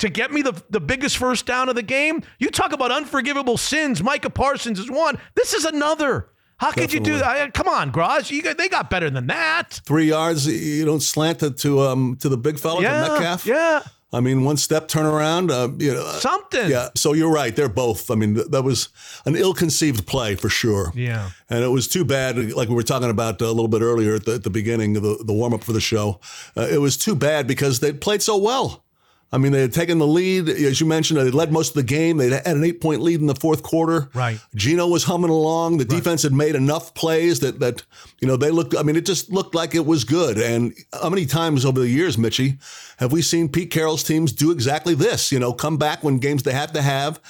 to 0.00 0.10
get 0.10 0.32
me 0.32 0.42
the, 0.42 0.60
the 0.68 0.80
biggest 0.80 1.16
first 1.16 1.46
down 1.46 1.68
of 1.70 1.76
the 1.76 1.82
game. 1.82 2.22
You 2.38 2.50
talk 2.50 2.72
about 2.72 2.90
unforgivable 2.90 3.56
sins. 3.56 4.02
Micah 4.02 4.28
Parsons 4.28 4.78
is 4.78 4.90
one. 4.90 5.18
This 5.34 5.54
is 5.54 5.64
another. 5.64 6.28
How 6.58 6.72
could 6.72 6.92
you 6.92 7.00
do 7.00 7.16
that? 7.16 7.54
Come 7.54 7.68
on, 7.68 7.90
Groz. 7.90 8.30
You 8.30 8.42
got, 8.42 8.58
they 8.58 8.68
got 8.68 8.90
better 8.90 9.08
than 9.08 9.28
that. 9.28 9.80
Three 9.86 10.06
yards. 10.06 10.46
You 10.46 10.84
don't 10.84 11.00
slant 11.00 11.42
it 11.42 11.56
to 11.58 11.80
um 11.80 12.18
to 12.20 12.28
the 12.28 12.36
big 12.36 12.58
fella, 12.58 12.82
yeah, 12.82 13.04
to 13.06 13.12
Metcalf. 13.12 13.46
Yeah. 13.46 13.80
I 14.12 14.20
mean, 14.20 14.44
one 14.44 14.56
step 14.56 14.88
turnaround. 14.88 15.50
Uh, 15.50 15.72
you 15.78 15.94
know, 15.94 16.04
something. 16.18 16.68
Yeah. 16.68 16.88
So 16.96 17.12
you're 17.14 17.32
right. 17.32 17.54
They're 17.54 17.68
both. 17.68 18.10
I 18.10 18.14
mean, 18.14 18.34
th- 18.34 18.48
that 18.48 18.62
was 18.62 18.88
an 19.24 19.36
ill-conceived 19.36 20.06
play 20.06 20.34
for 20.34 20.48
sure. 20.48 20.92
Yeah. 20.96 21.30
And 21.48 21.62
it 21.62 21.68
was 21.68 21.86
too 21.86 22.04
bad. 22.04 22.36
Like 22.52 22.68
we 22.68 22.74
were 22.74 22.82
talking 22.82 23.08
about 23.08 23.40
a 23.40 23.46
little 23.46 23.68
bit 23.68 23.82
earlier 23.82 24.16
at 24.16 24.24
the, 24.24 24.34
at 24.34 24.42
the 24.42 24.50
beginning 24.50 24.96
of 24.96 25.02
the, 25.02 25.22
the 25.24 25.32
warm-up 25.32 25.62
for 25.62 25.72
the 25.72 25.80
show. 25.80 26.20
Uh, 26.56 26.66
it 26.68 26.78
was 26.78 26.96
too 26.96 27.14
bad 27.14 27.46
because 27.46 27.78
they 27.78 27.92
played 27.92 28.20
so 28.20 28.36
well. 28.36 28.84
I 29.32 29.38
mean, 29.38 29.52
they 29.52 29.60
had 29.60 29.72
taken 29.72 29.98
the 29.98 30.06
lead, 30.06 30.48
as 30.48 30.80
you 30.80 30.86
mentioned. 30.86 31.20
They 31.20 31.30
led 31.30 31.52
most 31.52 31.68
of 31.68 31.74
the 31.74 31.84
game. 31.84 32.16
They 32.16 32.30
had 32.30 32.46
an 32.46 32.64
eight-point 32.64 33.00
lead 33.00 33.20
in 33.20 33.28
the 33.28 33.36
fourth 33.36 33.62
quarter. 33.62 34.10
Right. 34.12 34.40
Geno 34.56 34.88
was 34.88 35.04
humming 35.04 35.30
along. 35.30 35.78
The 35.78 35.84
right. 35.84 35.96
defense 35.98 36.24
had 36.24 36.32
made 36.32 36.56
enough 36.56 36.94
plays 36.94 37.38
that 37.40 37.60
that 37.60 37.84
you 38.20 38.26
know 38.26 38.36
they 38.36 38.50
looked. 38.50 38.76
I 38.76 38.82
mean, 38.82 38.96
it 38.96 39.06
just 39.06 39.30
looked 39.30 39.54
like 39.54 39.76
it 39.76 39.86
was 39.86 40.02
good. 40.02 40.36
And 40.36 40.74
how 40.92 41.10
many 41.10 41.26
times 41.26 41.64
over 41.64 41.78
the 41.78 41.88
years, 41.88 42.18
Mitchy, 42.18 42.58
have 42.98 43.12
we 43.12 43.22
seen 43.22 43.48
Pete 43.48 43.70
Carroll's 43.70 44.02
teams 44.02 44.32
do 44.32 44.50
exactly 44.50 44.94
this? 44.94 45.30
You 45.30 45.38
know, 45.38 45.52
come 45.52 45.76
back 45.76 46.02
when 46.02 46.18
games 46.18 46.42
they 46.42 46.52
have 46.52 46.72
to 46.72 46.82
have, 46.82 47.20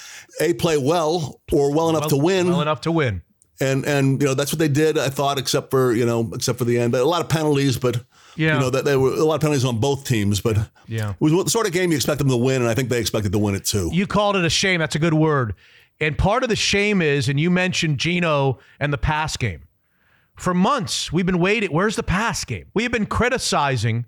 a 0.41 0.55
play 0.55 0.79
well 0.79 1.43
or 1.53 1.75
well 1.75 1.91
enough 1.91 2.03
well, 2.03 2.11
to 2.11 2.17
win. 2.17 2.49
Well 2.49 2.63
enough 2.63 2.81
to 2.83 2.93
win. 2.93 3.23
And 3.61 3.85
and 3.85 4.23
you 4.23 4.27
know 4.27 4.33
that's 4.33 4.53
what 4.53 4.59
they 4.59 4.69
did. 4.69 4.97
I 4.97 5.11
thought, 5.11 5.39
except 5.39 5.71
for 5.71 5.93
you 5.93 6.07
know, 6.07 6.31
except 6.33 6.59
for 6.59 6.65
the 6.65 6.79
end, 6.79 6.93
but 6.93 7.03
a 7.03 7.05
lot 7.05 7.21
of 7.21 7.29
penalties, 7.29 7.77
but. 7.77 8.03
Yeah. 8.37 8.55
You 8.55 8.61
know, 8.61 8.71
that 8.71 8.85
there 8.85 8.99
were 8.99 9.13
a 9.13 9.25
lot 9.25 9.37
of 9.37 9.41
penalties 9.41 9.65
on 9.65 9.79
both 9.79 10.05
teams, 10.05 10.41
but 10.41 10.57
yeah. 10.87 11.11
it 11.11 11.21
was 11.21 11.33
the 11.33 11.51
sort 11.51 11.67
of 11.67 11.73
game 11.73 11.91
you 11.91 11.97
expect 11.97 12.19
them 12.19 12.29
to 12.29 12.37
win, 12.37 12.63
and 12.63 12.71
I 12.71 12.75
think 12.75 12.89
they 12.89 13.01
expected 13.01 13.33
to 13.33 13.39
win 13.39 13.55
it 13.55 13.65
too. 13.65 13.91
You 13.93 14.07
called 14.07 14.37
it 14.37 14.45
a 14.45 14.51
shame. 14.51 14.81
That's 14.81 14.95
a 14.95 14.99
good 14.99 15.15
word. 15.15 15.55
And 16.01 16.17
part 16.17 16.43
of 16.43 16.49
the 16.49 16.57
shame 16.57 17.03
is, 17.03 17.29
and 17.29 17.39
you 17.39 17.51
mentioned 17.51 17.99
Geno 17.99 18.59
and 18.79 18.93
the 18.93 18.99
pass 18.99 19.37
game. 19.37 19.65
For 20.37 20.55
months, 20.55 21.13
we've 21.13 21.27
been 21.27 21.39
waiting. 21.39 21.71
Where's 21.71 21.97
the 21.97 22.03
pass 22.03 22.45
game? 22.45 22.67
We 22.73 22.83
have 22.85 22.93
been 22.93 23.05
criticizing 23.05 24.07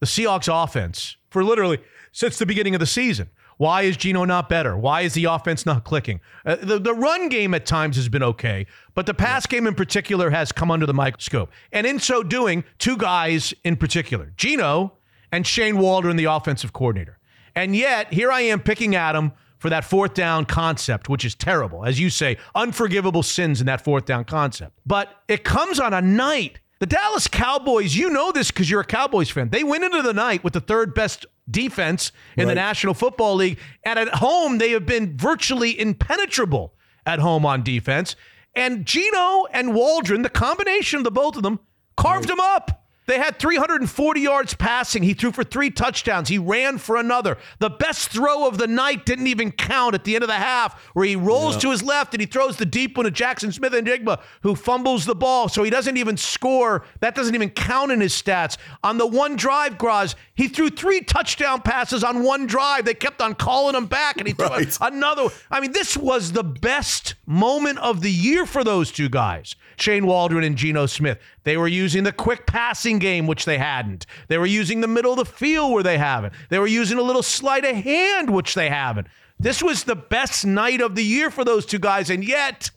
the 0.00 0.06
Seahawks 0.06 0.52
offense 0.52 1.16
for 1.30 1.42
literally 1.42 1.78
since 2.12 2.38
the 2.38 2.44
beginning 2.44 2.74
of 2.74 2.80
the 2.80 2.86
season. 2.86 3.30
Why 3.56 3.82
is 3.82 3.96
Geno 3.96 4.24
not 4.24 4.48
better? 4.48 4.76
Why 4.76 5.02
is 5.02 5.14
the 5.14 5.24
offense 5.24 5.64
not 5.66 5.84
clicking? 5.84 6.20
Uh, 6.44 6.56
the, 6.56 6.78
the 6.78 6.94
run 6.94 7.28
game 7.28 7.54
at 7.54 7.66
times 7.66 7.96
has 7.96 8.08
been 8.08 8.22
okay, 8.22 8.66
but 8.94 9.06
the 9.06 9.14
pass 9.14 9.46
game 9.46 9.66
in 9.66 9.74
particular 9.74 10.30
has 10.30 10.52
come 10.52 10.70
under 10.70 10.86
the 10.86 10.94
microscope. 10.94 11.50
And 11.72 11.86
in 11.86 11.98
so 11.98 12.22
doing, 12.22 12.64
two 12.78 12.96
guys 12.96 13.54
in 13.64 13.76
particular, 13.76 14.32
Geno 14.36 14.94
and 15.30 15.46
Shane 15.46 15.78
Waldron, 15.78 16.16
the 16.16 16.24
offensive 16.24 16.72
coordinator. 16.72 17.18
And 17.54 17.76
yet, 17.76 18.12
here 18.12 18.30
I 18.30 18.40
am 18.42 18.60
picking 18.60 18.94
at 18.94 19.14
him 19.14 19.32
for 19.58 19.70
that 19.70 19.84
fourth 19.84 20.14
down 20.14 20.44
concept, 20.44 21.08
which 21.08 21.24
is 21.24 21.34
terrible. 21.34 21.84
As 21.84 22.00
you 22.00 22.10
say, 22.10 22.36
unforgivable 22.54 23.22
sins 23.22 23.60
in 23.60 23.66
that 23.66 23.84
fourth 23.84 24.06
down 24.06 24.24
concept. 24.24 24.76
But 24.84 25.22
it 25.28 25.44
comes 25.44 25.78
on 25.78 25.94
a 25.94 26.02
night. 26.02 26.58
The 26.80 26.86
Dallas 26.86 27.28
Cowboys, 27.28 27.94
you 27.94 28.10
know 28.10 28.32
this 28.32 28.50
because 28.50 28.68
you're 28.68 28.80
a 28.80 28.84
Cowboys 28.84 29.30
fan. 29.30 29.50
They 29.50 29.62
went 29.62 29.84
into 29.84 30.02
the 30.02 30.12
night 30.12 30.42
with 30.42 30.54
the 30.54 30.60
third 30.60 30.94
best 30.94 31.26
defense 31.50 32.12
in 32.36 32.48
the 32.48 32.54
National 32.54 32.94
Football 32.94 33.36
League. 33.36 33.58
And 33.84 33.98
at 33.98 34.08
home, 34.08 34.58
they 34.58 34.70
have 34.70 34.86
been 34.86 35.16
virtually 35.16 35.78
impenetrable 35.78 36.74
at 37.06 37.18
home 37.18 37.44
on 37.44 37.62
defense. 37.62 38.16
And 38.54 38.84
Geno 38.84 39.46
and 39.52 39.74
Waldron, 39.74 40.22
the 40.22 40.30
combination 40.30 40.98
of 40.98 41.04
the 41.04 41.10
both 41.10 41.36
of 41.36 41.42
them, 41.42 41.60
carved 41.96 42.28
them 42.28 42.40
up. 42.40 42.81
They 43.06 43.18
had 43.18 43.38
340 43.38 44.20
yards 44.20 44.54
passing. 44.54 45.02
He 45.02 45.12
threw 45.14 45.32
for 45.32 45.42
three 45.42 45.70
touchdowns. 45.70 46.28
He 46.28 46.38
ran 46.38 46.78
for 46.78 46.96
another. 46.96 47.36
The 47.58 47.68
best 47.70 48.10
throw 48.10 48.46
of 48.46 48.58
the 48.58 48.68
night 48.68 49.04
didn't 49.04 49.26
even 49.26 49.50
count 49.50 49.94
at 49.94 50.04
the 50.04 50.14
end 50.14 50.22
of 50.22 50.28
the 50.28 50.34
half, 50.34 50.80
where 50.94 51.04
he 51.04 51.16
rolls 51.16 51.56
to 51.58 51.70
his 51.72 51.82
left 51.82 52.14
and 52.14 52.20
he 52.20 52.26
throws 52.26 52.56
the 52.58 52.64
deep 52.66 52.96
one 52.96 53.04
to 53.06 53.10
Jaxon 53.10 53.52
Smith-Njigba, 53.52 54.20
who 54.42 54.54
fumbles 54.54 55.04
the 55.04 55.14
ball. 55.16 55.48
So 55.48 55.62
he 55.64 55.70
doesn't 55.70 55.96
even 55.96 56.16
score. 56.16 56.84
That 57.00 57.14
doesn't 57.16 57.34
even 57.34 57.50
count 57.50 57.90
in 57.90 58.00
his 58.00 58.12
stats. 58.12 58.56
On 58.84 58.98
the 58.98 59.06
one 59.06 59.34
drive, 59.36 59.78
Graz, 59.78 60.14
he 60.34 60.46
threw 60.48 60.70
three 60.70 61.00
touchdown 61.00 61.60
passes 61.60 62.04
on 62.04 62.22
one 62.22 62.46
drive. 62.46 62.84
They 62.84 62.94
kept 62.94 63.20
on 63.20 63.34
calling 63.34 63.74
him 63.74 63.86
back, 63.86 64.18
and 64.18 64.26
he 64.28 64.32
threw 64.34 64.46
Right. 64.46 64.76
another. 64.80 65.28
I 65.50 65.60
mean, 65.60 65.72
this 65.72 65.96
was 65.96 66.32
the 66.32 66.44
best 66.44 67.14
moment 67.26 67.78
of 67.78 68.00
the 68.00 68.10
year 68.12 68.46
for 68.46 68.62
those 68.64 68.92
two 68.92 69.08
guys, 69.08 69.56
Shane 69.76 70.06
Waldron 70.06 70.44
and 70.44 70.56
Geno 70.56 70.86
Smith. 70.86 71.18
They 71.44 71.56
were 71.56 71.68
using 71.68 72.04
the 72.04 72.12
quick 72.12 72.46
passing 72.46 72.98
game, 72.98 73.26
which 73.26 73.44
they 73.44 73.58
hadn't. 73.58 74.06
They 74.28 74.38
were 74.38 74.46
using 74.46 74.80
the 74.80 74.88
middle 74.88 75.12
of 75.12 75.18
the 75.18 75.24
field 75.24 75.72
where 75.72 75.82
they 75.82 75.98
haven't. 75.98 76.34
They 76.50 76.58
were 76.58 76.66
using 76.66 76.98
a 76.98 77.02
little 77.02 77.22
sleight 77.22 77.64
of 77.64 77.76
hand, 77.76 78.30
which 78.30 78.54
they 78.54 78.68
haven't. 78.68 79.08
This 79.38 79.62
was 79.62 79.84
the 79.84 79.96
best 79.96 80.46
night 80.46 80.80
of 80.80 80.94
the 80.94 81.02
year 81.02 81.30
for 81.30 81.44
those 81.44 81.66
two 81.66 81.80
guys, 81.80 82.10
and 82.10 82.24
yet 82.24 82.70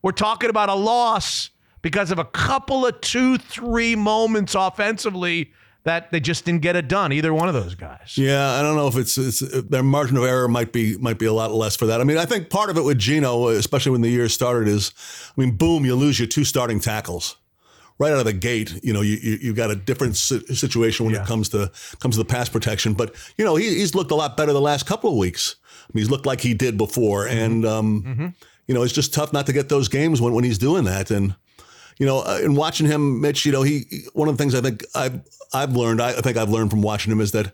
we're 0.00 0.12
talking 0.12 0.48
about 0.48 0.70
a 0.70 0.74
loss 0.74 1.50
because 1.82 2.10
of 2.10 2.18
a 2.18 2.24
couple 2.24 2.86
of 2.86 3.00
two, 3.00 3.36
three 3.36 3.94
moments 3.94 4.54
offensively 4.54 5.52
that 5.84 6.10
they 6.10 6.18
just 6.18 6.44
didn't 6.44 6.62
get 6.62 6.74
it 6.74 6.88
done. 6.88 7.12
Either 7.12 7.32
one 7.32 7.48
of 7.48 7.54
those 7.54 7.74
guys. 7.74 8.16
Yeah, 8.16 8.52
I 8.52 8.62
don't 8.62 8.76
know 8.76 8.88
if 8.88 8.96
it's, 8.96 9.16
it's 9.16 9.38
their 9.68 9.84
margin 9.84 10.16
of 10.16 10.24
error 10.24 10.48
might 10.48 10.72
be 10.72 10.96
might 10.98 11.18
be 11.18 11.26
a 11.26 11.32
lot 11.32 11.52
less 11.52 11.76
for 11.76 11.86
that. 11.86 12.00
I 12.00 12.04
mean, 12.04 12.18
I 12.18 12.24
think 12.24 12.50
part 12.50 12.70
of 12.70 12.76
it 12.76 12.82
with 12.82 12.98
Geno, 12.98 13.48
especially 13.48 13.92
when 13.92 14.00
the 14.00 14.08
year 14.08 14.28
started, 14.28 14.68
is 14.68 14.92
I 15.36 15.40
mean, 15.40 15.56
boom, 15.56 15.84
you 15.84 15.94
lose 15.94 16.18
your 16.18 16.26
two 16.26 16.44
starting 16.44 16.80
tackles 16.80 17.36
right 17.98 18.12
out 18.12 18.18
of 18.18 18.24
the 18.24 18.32
gate. 18.32 18.78
You 18.82 18.92
know, 18.92 19.00
you 19.02 19.16
you, 19.16 19.38
you 19.42 19.54
got 19.54 19.70
a 19.70 19.76
different 19.76 20.16
si- 20.16 20.46
situation 20.54 21.06
when 21.06 21.14
Yeah. 21.14 21.22
it 21.22 21.26
comes 21.26 21.48
to 21.50 21.70
comes 22.00 22.16
to 22.16 22.18
the 22.22 22.24
pass 22.28 22.48
protection. 22.48 22.94
But 22.94 23.14
you 23.36 23.44
know, 23.44 23.56
he, 23.56 23.66
he's 23.74 23.94
looked 23.94 24.10
a 24.10 24.14
lot 24.16 24.36
better 24.36 24.52
the 24.52 24.60
last 24.60 24.86
couple 24.86 25.10
of 25.10 25.16
weeks. 25.16 25.56
I 25.64 25.90
mean, 25.94 26.02
he's 26.02 26.10
looked 26.10 26.26
like 26.26 26.40
he 26.40 26.54
did 26.54 26.76
before, 26.76 27.26
and 27.28 27.64
um, 27.64 28.34
you 28.66 28.74
know, 28.74 28.82
it's 28.82 28.92
just 28.92 29.14
tough 29.14 29.32
not 29.32 29.46
to 29.46 29.52
get 29.52 29.68
those 29.68 29.88
games 29.88 30.20
when 30.20 30.32
when 30.34 30.44
he's 30.44 30.58
doing 30.58 30.84
that 30.84 31.10
and 31.10 31.34
you 31.98 32.04
know, 32.04 32.18
uh, 32.20 32.38
in 32.42 32.54
watching 32.54 32.86
him, 32.86 33.22
Mitch, 33.22 33.46
you 33.46 33.52
know, 33.52 33.62
he 33.62 33.86
he- 33.90 34.06
one 34.12 34.28
of 34.28 34.36
the 34.36 34.42
things 34.42 34.54
I 34.54 34.60
think 34.60 34.84
I've 34.94 35.20
I've 35.54 35.74
learned, 35.76 36.02
I, 36.02 36.10
I 36.10 36.20
think 36.20 36.36
I've 36.36 36.50
learned 36.50 36.70
from 36.70 36.82
watching 36.82 37.10
him 37.12 37.20
is 37.22 37.32
that 37.32 37.52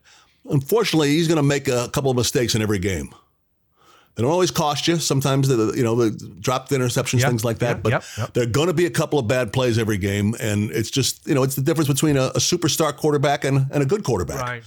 unfortunately 0.51 1.11
he's 1.11 1.29
going 1.29 1.37
to 1.37 1.43
make 1.43 1.69
a 1.69 1.89
couple 1.93 2.11
of 2.11 2.17
mistakes 2.17 2.55
in 2.55 2.63
every 2.63 2.79
game. 2.81 3.15
They 4.15 4.23
don't 4.23 4.31
always 4.33 4.51
cost 4.51 4.87
you. 4.89 4.99
Sometimes 4.99 5.49
the 5.49 5.57
the- 5.57 5.77
you 5.77 5.83
know 5.83 5.95
the 5.95 6.11
dropped 6.41 6.71
interceptions, 6.71 7.21
Yep, 7.21 7.29
things 7.31 7.45
like 7.45 7.59
that. 7.61 7.77
yep, 7.77 7.83
but 7.83 7.93
yep, 7.93 8.05
yep. 8.19 8.33
there 8.35 8.43
are 8.43 8.47
going 8.47 8.67
to 8.69 8.75
be 8.75 8.85
a 8.87 8.91
couple 8.91 9.19
of 9.19 9.27
bad 9.27 9.53
plays 9.53 9.79
every 9.79 9.97
game, 9.99 10.35
and 10.41 10.71
it's 10.71 10.91
just 10.91 11.27
you 11.27 11.35
know 11.35 11.43
it's 11.43 11.55
the 11.55 11.63
difference 11.63 11.89
between 11.89 12.17
a, 12.17 12.25
a 12.27 12.39
superstar 12.39 12.95
quarterback 12.97 13.45
and, 13.45 13.67
and 13.73 13.83
a 13.83 13.87
good 13.87 14.05
quarterback. 14.05 14.41
Right. 14.43 14.63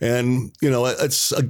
And 0.00 0.50
you 0.60 0.70
know, 0.70 0.86
it's 0.86 1.32
uh 1.32 1.42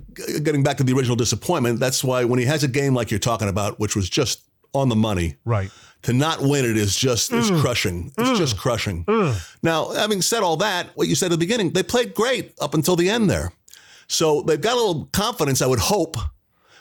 getting 0.43 0.63
back 0.63 0.77
to 0.79 0.85
the 0.85 0.93
original 0.93 1.17
disappointment. 1.17 1.79
That's 1.81 2.03
why 2.05 2.25
when 2.25 2.39
he 2.39 2.45
has 2.47 2.63
a 2.65 2.69
game 2.69 2.95
like 2.95 3.11
you're 3.11 3.21
talking 3.21 3.49
about, 3.49 3.79
which 3.81 3.95
was 3.97 4.11
just 4.11 4.43
on 4.75 4.89
the 4.89 4.97
money, 4.97 5.37
Right. 5.45 5.71
to 6.03 6.13
not 6.13 6.41
win 6.43 6.65
it 6.65 6.77
is 6.77 6.95
just 6.97 7.33
is 7.33 7.51
Mm. 7.51 7.61
crushing. 7.61 8.13
It's 8.19 8.39
just 8.39 8.57
crushing. 8.59 9.05
Now, 9.63 9.91
having 9.91 10.21
said 10.23 10.43
all 10.43 10.57
that, 10.59 10.89
what 10.95 11.09
you 11.09 11.15
said 11.15 11.27
at 11.27 11.31
the 11.33 11.39
beginning, 11.39 11.71
they 11.73 11.83
played 11.83 12.15
great 12.15 12.53
up 12.61 12.75
until 12.75 12.97
the 12.97 13.09
end 13.09 13.29
there. 13.31 13.53
So 14.09 14.43
they've 14.43 14.61
got 14.61 14.75
a 14.75 14.77
little 14.81 15.09
confidence, 15.13 15.63
I 15.63 15.67
would 15.67 15.79
hope, 15.81 16.17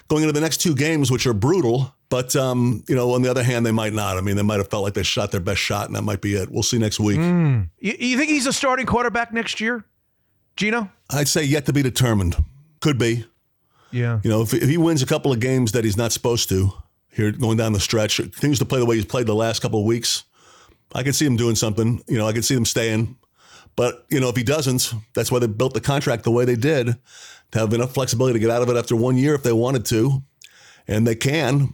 going 0.09 0.23
into 0.23 0.33
the 0.33 0.41
next 0.41 0.57
two 0.57 0.75
games, 0.75 1.09
which 1.09 1.25
are 1.25 1.33
brutal. 1.33 1.95
But 2.09 2.35
um, 2.35 2.83
you 2.87 2.95
know, 2.95 3.13
on 3.13 3.21
the 3.21 3.29
other 3.29 3.43
hand, 3.43 3.65
they 3.65 3.71
might 3.71 3.93
not. 3.93 4.17
I 4.17 4.21
mean, 4.21 4.35
they 4.35 4.43
might 4.43 4.57
have 4.57 4.69
felt 4.69 4.83
like 4.83 4.95
they 4.95 5.03
shot 5.03 5.31
their 5.31 5.39
best 5.39 5.61
shot, 5.61 5.87
and 5.87 5.95
that 5.95 6.01
might 6.01 6.21
be 6.21 6.33
it. 6.35 6.49
We'll 6.49 6.63
see 6.63 6.79
next 6.79 6.99
week. 6.99 7.17
You, 7.17 7.69
you 7.79 8.17
think 8.17 8.29
he's 8.29 8.47
a 8.47 8.53
starting 8.53 8.85
quarterback 8.85 9.31
next 9.31 9.61
year, 9.61 9.85
Geno? 10.57 10.91
I'd 11.09 11.27
say 11.27 11.43
yet 11.43 11.65
to 11.67 11.73
be 11.73 11.83
determined. 11.83 12.35
Could 12.81 12.97
be. 12.97 13.25
Yeah. 13.91 14.19
You 14.23 14.29
know, 14.29 14.41
if, 14.41 14.53
if 14.53 14.67
he 14.67 14.77
wins 14.77 15.01
a 15.01 15.05
couple 15.05 15.31
of 15.31 15.39
games 15.39 15.71
that 15.71 15.83
he's 15.83 15.97
not 15.97 16.11
supposed 16.11 16.49
to 16.49 16.71
here 17.11 17.31
going 17.31 17.57
down 17.57 17.73
the 17.73 17.79
stretch, 17.79 18.17
continues 18.17 18.59
to 18.59 18.65
play 18.65 18.79
the 18.79 18.85
way 18.85 18.95
he's 18.95 19.05
played 19.05 19.27
the 19.27 19.35
last 19.35 19.61
couple 19.61 19.79
of 19.79 19.85
weeks, 19.85 20.23
I 20.93 21.03
could 21.03 21.15
see 21.15 21.25
him 21.25 21.37
doing 21.37 21.55
something. 21.55 22.01
You 22.07 22.17
know, 22.17 22.27
I 22.27 22.33
could 22.33 22.45
see 22.45 22.55
them 22.55 22.65
staying. 22.65 23.17
But, 23.75 24.05
you 24.09 24.19
know, 24.19 24.29
if 24.29 24.35
he 24.35 24.43
doesn't, 24.43 24.93
that's 25.13 25.31
why 25.31 25.39
they 25.39 25.47
built 25.47 25.73
the 25.73 25.81
contract 25.81 26.23
the 26.23 26.31
way 26.31 26.45
they 26.45 26.55
did 26.55 26.97
to 27.51 27.59
have 27.59 27.73
enough 27.73 27.93
flexibility 27.93 28.33
to 28.33 28.39
get 28.39 28.49
out 28.49 28.61
of 28.61 28.69
it 28.69 28.77
after 28.77 28.95
one 28.95 29.17
year 29.17 29.33
if 29.35 29.43
they 29.43 29.53
wanted 29.53 29.85
to. 29.85 30.21
And 30.87 31.05
they 31.05 31.15
can. 31.15 31.73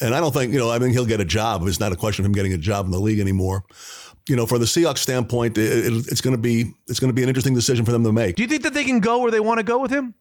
And 0.00 0.14
I 0.14 0.20
don't 0.20 0.32
think, 0.32 0.52
you 0.52 0.58
know, 0.58 0.70
I 0.70 0.78
mean, 0.78 0.90
he'll 0.90 1.06
get 1.06 1.20
a 1.20 1.24
job. 1.24 1.66
It's 1.66 1.80
not 1.80 1.92
a 1.92 1.96
question 1.96 2.24
of 2.24 2.26
him 2.26 2.32
getting 2.32 2.52
a 2.52 2.58
job 2.58 2.86
in 2.86 2.90
the 2.90 2.98
league 2.98 3.20
anymore. 3.20 3.64
You 4.28 4.36
know, 4.36 4.46
for 4.46 4.58
the 4.58 4.64
Seahawks 4.64 4.98
standpoint, 4.98 5.58
it, 5.58 5.86
it, 5.86 5.92
it's 6.08 6.20
going 6.20 6.34
to 6.34 6.40
be 6.40 6.72
it's 6.88 6.98
going 6.98 7.10
to 7.10 7.14
be 7.14 7.22
an 7.22 7.28
interesting 7.28 7.54
decision 7.54 7.84
for 7.84 7.92
them 7.92 8.02
to 8.04 8.12
make. 8.12 8.36
Do 8.36 8.42
you 8.42 8.48
think 8.48 8.62
that 8.62 8.72
they 8.72 8.84
can 8.84 9.00
go 9.00 9.18
where 9.18 9.30
they 9.30 9.40
want 9.40 9.58
to 9.58 9.64
go 9.64 9.78
with 9.78 9.90
him? 9.90 10.14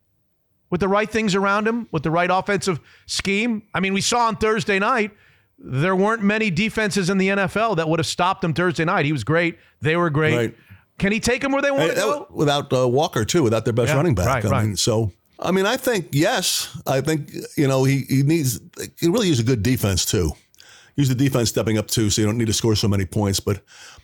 With 0.69 0.81
the 0.81 0.87
right 0.87 1.09
things 1.09 1.35
around 1.35 1.67
him, 1.67 1.87
with 1.91 2.03
the 2.03 2.11
right 2.11 2.29
offensive 2.31 2.79
scheme? 3.05 3.63
I 3.73 3.79
mean, 3.79 3.93
we 3.93 4.01
saw 4.01 4.27
on 4.27 4.35
Thursday 4.35 4.79
night, 4.79 5.11
there 5.57 5.95
weren't 5.95 6.23
many 6.23 6.49
defenses 6.49 7.09
in 7.09 7.17
the 7.17 7.29
NFL 7.29 7.77
that 7.77 7.87
would 7.87 7.99
have 7.99 8.07
stopped 8.07 8.43
him 8.43 8.53
Thursday 8.53 8.83
night. 8.83 9.05
He 9.05 9.11
was 9.11 9.23
great. 9.23 9.57
They 9.81 9.95
were 9.95 10.09
great. 10.09 10.35
Right. 10.35 10.55
Can 10.99 11.11
he 11.11 11.19
take 11.19 11.41
them 11.41 11.51
where 11.51 11.61
they 11.61 11.71
want 11.71 11.89
to 11.91 11.95
go? 11.95 12.27
without 12.29 12.71
uh, 12.71 12.87
Walker 12.87 13.25
too, 13.25 13.43
without 13.43 13.65
their 13.65 13.73
best 13.73 13.89
Yeah, 13.89 13.95
running 13.97 14.15
back. 14.15 14.27
right, 14.27 14.45
I 14.45 14.49
right. 14.49 14.65
mean, 14.65 14.75
so 14.75 15.11
I 15.39 15.51
mean, 15.51 15.65
I 15.65 15.75
think 15.77 16.09
yes. 16.11 16.69
I 16.87 17.01
think 17.01 17.31
you 17.57 17.67
know 17.67 17.83
he 17.83 18.01
he 18.07 18.23
needs 18.23 18.59
he 18.99 19.07
really 19.07 19.27
use 19.27 19.39
a 19.39 19.43
good 19.43 19.63
defense 19.63 20.05
too. 20.05 20.31
Use 20.95 21.09
the 21.09 21.15
defense 21.15 21.49
stepping 21.49 21.79
up 21.79 21.87
too, 21.87 22.11
so 22.11 22.21
you 22.21 22.27
don't 22.27 22.37
need 22.37 22.45
to 22.47 22.53
score 22.53 22.75
so 22.75 22.87
many 22.87 23.03
points. 23.05 23.39
But 23.39 23.63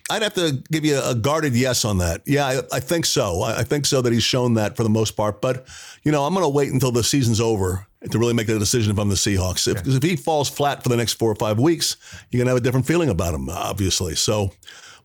I'd 0.10 0.24
have 0.24 0.34
to 0.34 0.64
give 0.72 0.84
you 0.84 1.00
a 1.04 1.14
guarded 1.14 1.54
yes 1.56 1.86
on 1.86 2.00
that. 2.00 2.22
Yeah, 2.26 2.48
I, 2.48 2.62
I 2.78 2.80
think 2.80 3.06
so. 3.06 3.42
I, 3.44 3.60
I 3.60 3.64
think 3.64 3.86
so 3.86 4.02
that 4.02 4.12
he's 4.12 4.24
shown 4.24 4.56
that 4.56 4.76
for 4.76 4.82
the 4.82 4.90
most 4.90 5.12
part. 5.12 5.40
But 5.40 5.68
you 6.04 6.12
know, 6.12 6.24
I'm 6.26 6.34
going 6.34 6.44
to 6.44 6.50
wait 6.50 6.74
until 6.74 6.92
the 6.92 7.04
season's 7.04 7.40
over 7.40 7.86
to 8.10 8.18
really 8.18 8.34
make 8.34 8.48
that 8.48 8.58
decision 8.58 8.92
if 8.92 8.98
I'm 8.98 9.10
the 9.10 9.16
Seahawks. 9.16 9.68
If, 9.68 9.84
'cause 9.84 9.96
if 9.96 10.02
he 10.02 10.16
falls 10.16 10.50
flat 10.50 10.82
for 10.82 10.90
the 10.90 10.98
next 10.98 11.14
four 11.14 11.30
or 11.32 11.36
five 11.36 11.60
weeks, 11.60 11.96
you're 12.32 12.40
going 12.40 12.48
to 12.48 12.52
have 12.54 12.58
a 12.58 12.64
different 12.64 12.88
feeling 12.88 13.10
about 13.10 13.36
him, 13.36 13.48
obviously. 13.50 14.16
So 14.16 14.52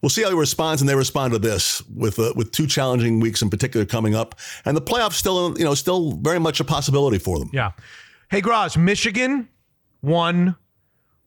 we'll 0.04 0.10
see 0.10 0.22
how 0.22 0.28
he 0.28 0.36
responds, 0.36 0.82
and 0.82 0.88
they 0.88 0.94
respond 0.94 1.32
to 1.32 1.38
this 1.38 1.82
with 1.88 2.18
uh, 2.18 2.34
with 2.36 2.52
two 2.52 2.66
challenging 2.66 3.20
weeks 3.20 3.40
in 3.40 3.48
particular 3.48 3.86
coming 3.86 4.14
up, 4.14 4.38
and 4.66 4.76
the 4.76 4.82
playoffs 4.82 5.14
still 5.14 5.58
you 5.58 5.64
know 5.64 5.74
still 5.74 6.12
very 6.12 6.38
much 6.38 6.60
a 6.60 6.64
possibility 6.64 7.18
for 7.18 7.38
them. 7.38 7.48
Yeah. 7.54 7.72
Hey, 8.30 8.42
Groz, 8.42 8.76
Michigan 8.76 9.48
one, 10.02 10.56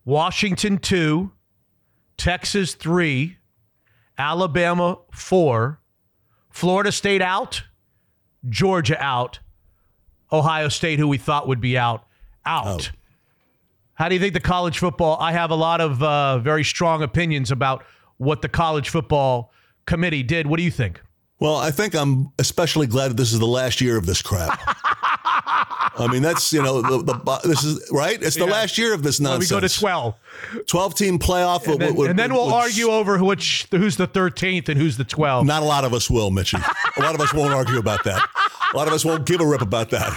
Washington 0.06 0.78
two, 0.78 1.32
Texas 2.18 2.76
three, 2.76 3.38
Alabama 4.16 5.00
four, 5.12 5.80
Florida 6.52 6.92
State 6.92 7.24
out, 7.24 7.64
Georgia 8.48 9.04
out, 9.04 9.40
Ohio 10.32 10.70
State, 10.70 11.00
who 11.00 11.08
we 11.08 11.18
thought 11.18 11.48
would 11.48 11.62
be 11.62 11.80
out, 11.80 12.06
out. 12.46 12.68
Out. 12.68 12.92
How 13.96 14.08
do 14.08 14.14
you 14.14 14.22
think 14.22 14.36
the 14.36 14.40
college 14.40 14.78
football? 14.78 15.18
I 15.20 15.32
have 15.32 15.50
a 15.50 15.56
lot 15.56 15.82
of 15.82 16.04
uh, 16.04 16.38
very 16.38 16.64
strong 16.64 17.02
opinions 17.02 17.50
about 17.50 17.84
what 18.18 18.42
the 18.42 18.50
college 18.50 18.90
football 18.90 19.52
committee 19.86 20.24
did. 20.24 20.48
What 20.48 20.58
do 20.58 20.64
you 20.64 20.72
think? 20.72 21.02
Well, 21.40 21.56
I 21.56 21.70
think 21.72 21.94
I'm 21.96 22.32
especially 22.40 22.88
glad 22.88 23.10
that 23.10 23.18
this 23.18 23.32
is 23.32 23.40
the 23.40 23.46
last 23.46 23.80
year 23.82 23.98
of 23.98 24.06
this 24.06 24.22
crap. 24.22 24.60
I 26.00 26.08
mean, 26.12 26.22
that's 26.22 26.54
you 26.54 26.62
know 26.62 26.82
the, 26.82 27.02
the 27.04 27.40
this 27.48 27.64
is 27.64 27.90
right. 27.92 28.22
It's 28.22 28.36
the 28.36 28.46
Yeah. 28.46 28.52
last 28.52 28.78
year 28.78 28.94
of 28.94 29.02
this 29.02 29.20
When 29.20 29.40
we 29.40 29.48
go 29.48 29.60
to 29.60 29.70
12. 29.70 30.16
twelve 30.68 30.94
team 30.96 31.18
playoff, 31.18 31.66
And 31.68 31.80
then, 31.82 31.90
with- 31.90 31.98
with- 31.98 32.10
and 32.12 32.20
then 32.20 32.34
we'll 32.34 32.46
with- 32.48 32.54
argue 32.54 32.90
over 32.90 33.24
which 33.24 33.68
who's 33.72 33.96
the 33.98 34.08
13th 34.08 34.70
and 34.70 34.80
who's 34.80 34.98
the 34.98 35.06
12th. 35.06 35.46
Not 35.46 35.64
a 35.64 35.66
lot 35.66 35.86
of 35.86 35.94
us 35.94 36.10
will, 36.10 36.30
Mitchie. 36.32 36.62
A 36.98 37.02
lot 37.02 37.14
of 37.16 37.22
us 37.22 37.32
won't 37.34 37.54
argue 37.54 37.78
about 37.78 38.04
that. 38.06 38.22
A 38.74 38.78
lot 38.78 38.88
of 38.88 38.94
us 38.94 39.06
won't 39.06 39.26
give 39.28 39.40
a 39.40 39.46
rip 39.46 39.62
about 39.62 39.92
that. 39.92 40.12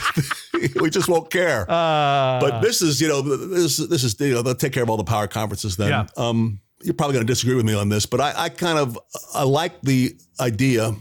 we 0.81 0.89
just 0.91 1.09
won't 1.09 1.31
care. 1.31 1.63
Uh, 1.71 2.41
but 2.41 2.61
this 2.63 2.81
is, 2.83 3.01
you 3.01 3.09
know, 3.09 3.21
this 3.23 3.77
this 3.77 4.03
is 4.05 4.19
you 4.21 4.33
know 4.35 4.41
they'll 4.43 4.55
take 4.55 4.73
care 4.73 4.83
of 4.83 4.89
all 4.91 4.97
the 4.97 5.05
power 5.05 5.27
conferences. 5.27 5.77
Then, 5.77 5.89
Yeah. 5.91 6.07
um, 6.17 6.61
you're 6.83 6.95
probably 6.95 7.15
going 7.15 7.27
to 7.27 7.31
disagree 7.31 7.55
with 7.55 7.67
me 7.67 7.75
on 7.75 7.89
this, 7.89 8.07
but 8.07 8.21
I, 8.21 8.45
I 8.45 8.49
kind 8.49 8.79
of 8.79 8.99
I 9.35 9.43
like 9.43 9.81
the 9.83 10.17
idea 10.41 10.95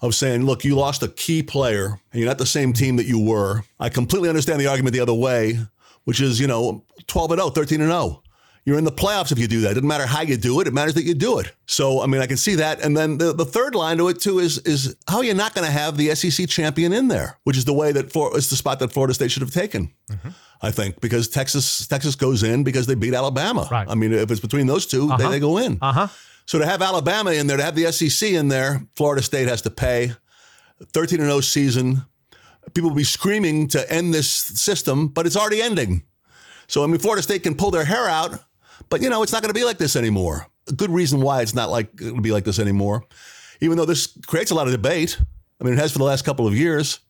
of 0.00 0.14
saying, 0.14 0.44
look, 0.44 0.64
you 0.64 0.76
lost 0.76 1.02
a 1.02 1.08
key 1.08 1.42
player, 1.42 2.00
and 2.12 2.20
you're 2.20 2.28
not 2.28 2.38
the 2.38 2.46
same 2.46 2.72
team 2.72 2.96
that 2.96 3.06
you 3.06 3.18
were. 3.18 3.62
I 3.80 3.88
completely 3.88 4.28
understand 4.28 4.60
the 4.60 4.68
argument 4.68 4.94
the 4.94 5.00
other 5.00 5.14
way, 5.14 5.58
which 6.04 6.20
is, 6.20 6.40
you 6.40 6.46
know, 6.46 6.84
12 7.06 7.32
and 7.32 7.40
0, 7.40 7.50
13 7.50 7.80
and 7.80 7.90
0. 7.90 8.22
You're 8.64 8.76
in 8.76 8.84
the 8.84 8.92
playoffs 8.92 9.32
if 9.32 9.38
you 9.38 9.48
do 9.48 9.62
that. 9.62 9.70
It 9.70 9.74
doesn't 9.74 9.88
matter 9.88 10.04
how 10.04 10.20
you 10.20 10.36
do 10.36 10.60
it. 10.60 10.66
It 10.66 10.74
matters 10.74 10.92
that 10.94 11.04
you 11.04 11.14
do 11.14 11.38
it. 11.38 11.50
So, 11.66 12.02
I 12.02 12.06
mean, 12.06 12.20
I 12.20 12.26
can 12.26 12.36
see 12.36 12.56
that. 12.56 12.84
And 12.84 12.94
then 12.94 13.16
the, 13.16 13.32
the 13.32 13.46
third 13.46 13.74
line 13.74 13.96
to 13.96 14.08
it 14.08 14.20
too 14.20 14.40
is 14.40 14.58
is 14.58 14.94
how 15.08 15.22
you're 15.22 15.34
not 15.34 15.54
going 15.54 15.64
to 15.64 15.72
have 15.72 15.96
the 15.96 16.14
SEC 16.14 16.48
champion 16.50 16.92
in 16.92 17.08
there, 17.08 17.38
which 17.44 17.56
is 17.56 17.64
the 17.64 17.72
way 17.72 17.92
that 17.92 18.12
for 18.12 18.36
is 18.36 18.50
the 18.50 18.56
spot 18.56 18.78
that 18.80 18.92
Florida 18.92 19.14
State 19.14 19.30
should 19.30 19.40
have 19.40 19.52
taken. 19.54 19.90
Mm-hmm. 20.10 20.28
I 20.60 20.70
think 20.70 21.00
because 21.00 21.28
Texas 21.28 21.86
Texas 21.86 22.16
goes 22.16 22.42
in 22.42 22.64
because 22.64 22.86
they 22.86 22.94
beat 22.94 23.14
Alabama. 23.14 23.68
Right. 23.70 23.86
I 23.88 23.94
mean, 23.94 24.12
if 24.12 24.30
it's 24.30 24.40
between 24.40 24.66
those 24.66 24.86
2 24.86 25.16
they, 25.16 25.28
they 25.28 25.40
go 25.40 25.58
in. 25.58 25.78
Uh 25.80 25.92
huh. 25.92 26.08
So 26.46 26.58
to 26.58 26.66
have 26.66 26.80
Alabama 26.82 27.32
in 27.32 27.46
there, 27.46 27.58
to 27.58 27.62
have 27.62 27.74
the 27.74 27.92
SEC 27.92 28.30
in 28.30 28.48
there, 28.48 28.82
Florida 28.96 29.22
State 29.22 29.48
has 29.48 29.62
to 29.62 29.70
pay. 29.70 30.12
13 30.92 31.20
and 31.20 31.28
0 31.28 31.40
season. 31.40 32.02
People 32.74 32.90
will 32.90 32.96
be 32.96 33.04
screaming 33.04 33.68
to 33.68 33.92
end 33.92 34.14
this 34.14 34.28
system, 34.30 35.08
but 35.08 35.26
it's 35.26 35.36
already 35.36 35.60
ending. 35.60 36.02
So 36.66 36.84
I 36.84 36.86
mean, 36.86 36.98
Florida 36.98 37.22
State 37.22 37.42
can 37.42 37.54
pull 37.54 37.70
their 37.70 37.84
hair 37.84 38.08
out, 38.08 38.38
but 38.88 39.02
you 39.02 39.10
know 39.10 39.22
it's 39.22 39.32
not 39.32 39.42
going 39.42 39.52
to 39.52 39.58
be 39.58 39.64
like 39.64 39.78
this 39.78 39.96
anymore. 39.96 40.46
A 40.68 40.72
good 40.72 40.90
reason 40.90 41.20
why 41.20 41.42
it's 41.42 41.54
not 41.54 41.70
like 41.70 41.96
to 41.96 42.20
be 42.20 42.30
like 42.30 42.44
this 42.44 42.58
anymore, 42.58 43.04
even 43.60 43.76
though 43.78 43.86
this 43.86 44.18
creates 44.26 44.50
a 44.50 44.54
lot 44.54 44.66
of 44.66 44.72
debate. 44.72 45.18
I 45.60 45.64
mean, 45.64 45.74
it 45.74 45.78
has 45.78 45.92
for 45.92 45.98
the 45.98 46.04
last 46.04 46.24
couple 46.24 46.46
of 46.46 46.54
years. 46.54 47.00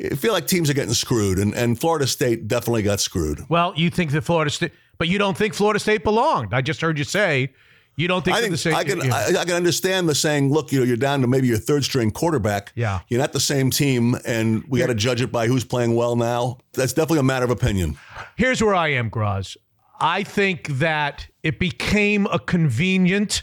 I 0.00 0.14
feel 0.14 0.32
like 0.32 0.46
teams 0.46 0.70
are 0.70 0.74
getting 0.74 0.94
screwed, 0.94 1.38
and, 1.38 1.54
and 1.54 1.78
Florida 1.78 2.06
State 2.06 2.46
definitely 2.46 2.82
got 2.82 3.00
screwed. 3.00 3.44
Well, 3.48 3.72
you 3.76 3.90
think 3.90 4.12
that 4.12 4.22
Florida 4.22 4.50
State, 4.50 4.72
but 4.96 5.08
you 5.08 5.18
don't 5.18 5.36
think 5.36 5.54
Florida 5.54 5.80
State 5.80 6.04
belonged. 6.04 6.54
I 6.54 6.62
just 6.62 6.80
heard 6.80 6.98
you 6.98 7.04
say 7.04 7.52
you 7.98 8.06
don't 8.06 8.24
think 8.24 8.36
I 8.36 8.40
think 8.40 8.52
the 8.52 8.58
same. 8.58 8.76
I 8.76 8.84
can 8.84 9.00
yeah. 9.00 9.12
I, 9.12 9.40
I 9.40 9.44
can 9.44 9.54
understand 9.54 10.08
the 10.08 10.14
saying. 10.14 10.52
Look, 10.52 10.70
you 10.70 10.78
know, 10.78 10.84
you're 10.84 10.96
down 10.96 11.20
to 11.22 11.26
maybe 11.26 11.48
your 11.48 11.58
third 11.58 11.82
string 11.82 12.12
quarterback. 12.12 12.72
Yeah. 12.76 13.00
you're 13.08 13.20
not 13.20 13.32
the 13.32 13.40
same 13.40 13.70
team, 13.70 14.14
and 14.24 14.62
we 14.68 14.78
got 14.78 14.86
to 14.86 14.94
judge 14.94 15.20
it 15.20 15.32
by 15.32 15.48
who's 15.48 15.64
playing 15.64 15.96
well 15.96 16.14
now. 16.14 16.58
That's 16.74 16.92
definitely 16.92 17.18
a 17.18 17.24
matter 17.24 17.44
of 17.44 17.50
opinion. 17.50 17.98
Here's 18.36 18.62
where 18.62 18.76
I 18.76 18.88
am, 18.88 19.08
Groz. 19.08 19.56
I 20.00 20.22
think 20.22 20.68
that 20.78 21.26
it 21.42 21.58
became 21.58 22.26
a 22.26 22.38
convenient 22.38 23.42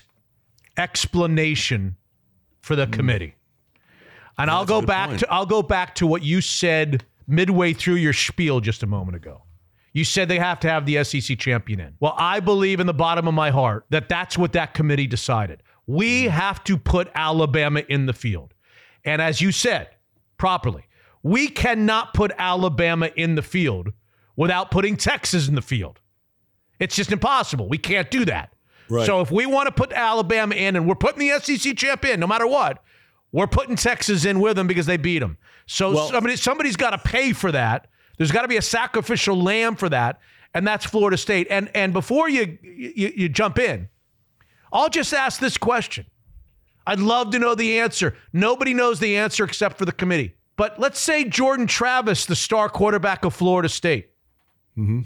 explanation 0.77 1.97
for 2.61 2.77
the 2.77 2.85
hmm. 2.85 2.93
committee. 2.93 3.35
And 4.37 4.51
I'll 4.51 4.65
go 4.65 4.81
back 4.81 5.09
point. 5.09 5.19
to 5.21 5.31
I'll 5.31 5.45
go 5.45 5.61
back 5.61 5.95
to 5.95 6.07
what 6.07 6.21
you 6.21 6.41
said 6.41 7.05
midway 7.27 7.73
through 7.73 7.95
your 7.95 8.13
spiel 8.13 8.59
just 8.59 8.83
a 8.83 8.87
moment 8.87 9.15
ago. 9.15 9.43
You 9.93 10.03
said 10.03 10.27
they 10.27 10.39
have 10.39 10.59
to 10.59 10.69
have 10.69 10.85
the 10.85 11.03
SEC 11.05 11.39
champion 11.39 11.79
in. 11.79 11.93
Well, 12.01 12.15
I 12.17 12.41
believe 12.41 12.81
in 12.81 12.87
the 12.87 12.93
bottom 12.93 13.27
of 13.27 13.33
my 13.33 13.49
heart 13.49 13.85
that 13.91 14.09
that's 14.09 14.37
what 14.37 14.51
that 14.53 14.73
committee 14.73 15.07
decided. 15.07 15.63
We 15.87 16.25
have 16.25 16.63
to 16.65 16.77
put 16.77 17.09
Alabama 17.15 17.81
in 17.87 18.05
the 18.05 18.13
field. 18.13 18.53
And 19.05 19.21
as 19.21 19.39
you 19.39 19.53
said 19.53 19.89
properly, 20.37 20.83
we 21.23 21.47
cannot 21.47 22.13
put 22.13 22.31
Alabama 22.37 23.09
in 23.15 23.35
the 23.35 23.41
field 23.41 23.93
without 24.35 24.69
putting 24.69 24.97
Texas 24.97 25.47
in 25.47 25.55
the 25.55 25.61
field. 25.61 26.01
It's 26.79 26.95
just 26.95 27.11
impossible. 27.11 27.69
We 27.69 27.77
can't 27.77 28.11
do 28.11 28.25
that. 28.25 28.53
Right. 28.89 29.05
So 29.05 29.21
if 29.21 29.31
we 29.31 29.45
want 29.45 29.67
to 29.67 29.71
put 29.71 29.93
Alabama 29.93 30.55
in 30.55 30.75
and 30.75 30.87
we're 30.87 30.95
putting 30.95 31.19
the 31.19 31.39
SEC 31.39 31.77
champ 31.77 32.05
in, 32.05 32.19
no 32.19 32.27
matter 32.27 32.45
what, 32.45 32.83
we're 33.35 33.47
putting 33.47 33.75
Texas 33.75 34.23
in 34.23 34.39
with 34.39 34.55
them 34.55 34.65
because 34.65 34.85
they 34.85 34.95
beat 34.95 35.19
them. 35.19 35.37
So 35.65 35.91
Well- 35.91 36.09
somebody, 36.09 36.37
somebody's 36.37 36.77
got 36.77 36.91
to 36.91 36.97
pay 36.97 37.33
for 37.33 37.51
that. 37.51 37.87
There's 38.17 38.31
got 38.31 38.43
to 38.43 38.47
be 38.47 38.55
a 38.55 38.61
sacrificial 38.61 39.35
lamb 39.35 39.75
for 39.75 39.89
that, 39.89 40.21
and 40.53 40.65
that's 40.65 40.85
Florida 40.85 41.17
State. 41.17 41.47
And 41.49 41.69
and 41.75 41.91
before 41.91 42.29
you, 42.29 42.57
you 42.63 43.11
you 43.13 43.27
jump 43.27 43.59
in, 43.59 43.89
I'll 44.71 44.87
just 44.87 45.13
ask 45.13 45.41
this 45.41 45.57
question. 45.57 46.05
I'd 46.87 47.01
love 47.01 47.31
to 47.31 47.39
know 47.39 47.55
the 47.55 47.79
answer. 47.79 48.15
Nobody 48.31 48.73
knows 48.73 49.01
the 49.01 49.17
answer 49.17 49.43
except 49.43 49.77
for 49.77 49.83
the 49.83 49.91
committee. 49.91 50.35
But 50.55 50.79
let's 50.79 51.01
say 51.01 51.25
Jordan 51.25 51.67
Travis, 51.67 52.25
the 52.25 52.37
star 52.37 52.69
quarterback 52.69 53.25
of 53.25 53.33
Florida 53.33 53.67
State, 53.67 54.11
mm-hmm. 54.77 55.01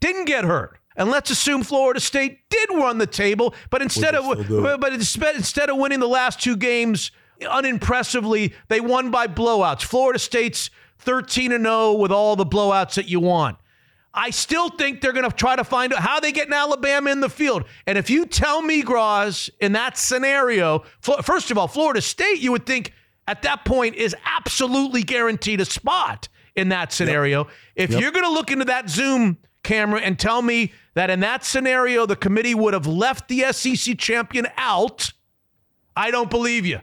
didn't 0.00 0.24
get 0.24 0.44
hurt. 0.44 0.78
And 0.96 1.10
let's 1.10 1.30
assume 1.30 1.64
Florida 1.64 2.00
State 2.00 2.48
did 2.48 2.70
run 2.70 2.96
the 2.96 3.06
table, 3.06 3.54
but 3.68 3.82
instead 3.82 4.14
of 4.14 4.24
still 4.24 4.42
do 4.44 4.66
it. 4.68 4.80
but 4.80 4.94
inspe- 4.94 5.34
instead 5.34 5.68
of 5.68 5.76
winning 5.76 6.00
the 6.00 6.08
last 6.08 6.40
two 6.40 6.56
games 6.56 7.10
unimpressively, 7.44 8.54
they 8.68 8.80
won 8.80 9.10
by 9.10 9.26
blowouts. 9.26 9.82
Florida 9.82 10.18
State's 10.18 10.70
13 10.98 11.52
and 11.52 11.64
0 11.64 11.94
with 11.94 12.10
all 12.10 12.36
the 12.36 12.46
blowouts 12.46 12.94
that 12.94 13.08
you 13.08 13.20
want. 13.20 13.56
I 14.14 14.30
still 14.30 14.70
think 14.70 15.00
they're 15.00 15.12
going 15.12 15.28
to 15.28 15.36
try 15.36 15.56
to 15.56 15.64
find 15.64 15.92
out 15.92 15.98
how 15.98 16.20
they 16.20 16.30
get 16.30 16.52
Alabama 16.52 17.10
in 17.10 17.20
the 17.20 17.28
field. 17.28 17.64
And 17.86 17.98
if 17.98 18.08
you 18.08 18.26
tell 18.26 18.62
me, 18.62 18.82
Groz, 18.82 19.50
in 19.60 19.72
that 19.72 19.98
scenario, 19.98 20.84
first 21.00 21.50
of 21.50 21.58
all, 21.58 21.66
Florida 21.66 22.00
State, 22.00 22.38
you 22.38 22.52
would 22.52 22.64
think 22.64 22.92
at 23.26 23.42
that 23.42 23.64
point 23.64 23.96
is 23.96 24.14
absolutely 24.24 25.02
guaranteed 25.02 25.60
a 25.60 25.64
spot 25.64 26.28
in 26.54 26.68
that 26.68 26.92
scenario. 26.92 27.48
If 27.74 27.90
you're 27.90 28.12
going 28.12 28.24
to 28.24 28.30
look 28.30 28.52
into 28.52 28.66
that 28.66 28.88
Zoom 28.88 29.38
camera 29.64 30.00
and 30.00 30.16
tell 30.16 30.42
me 30.42 30.72
that 30.94 31.10
in 31.10 31.20
that 31.20 31.44
scenario, 31.44 32.06
the 32.06 32.14
committee 32.14 32.54
would 32.54 32.74
have 32.74 32.86
left 32.86 33.26
the 33.26 33.52
SEC 33.52 33.98
champion 33.98 34.46
out, 34.56 35.10
I 35.96 36.12
don't 36.12 36.30
believe 36.30 36.64
you. 36.64 36.78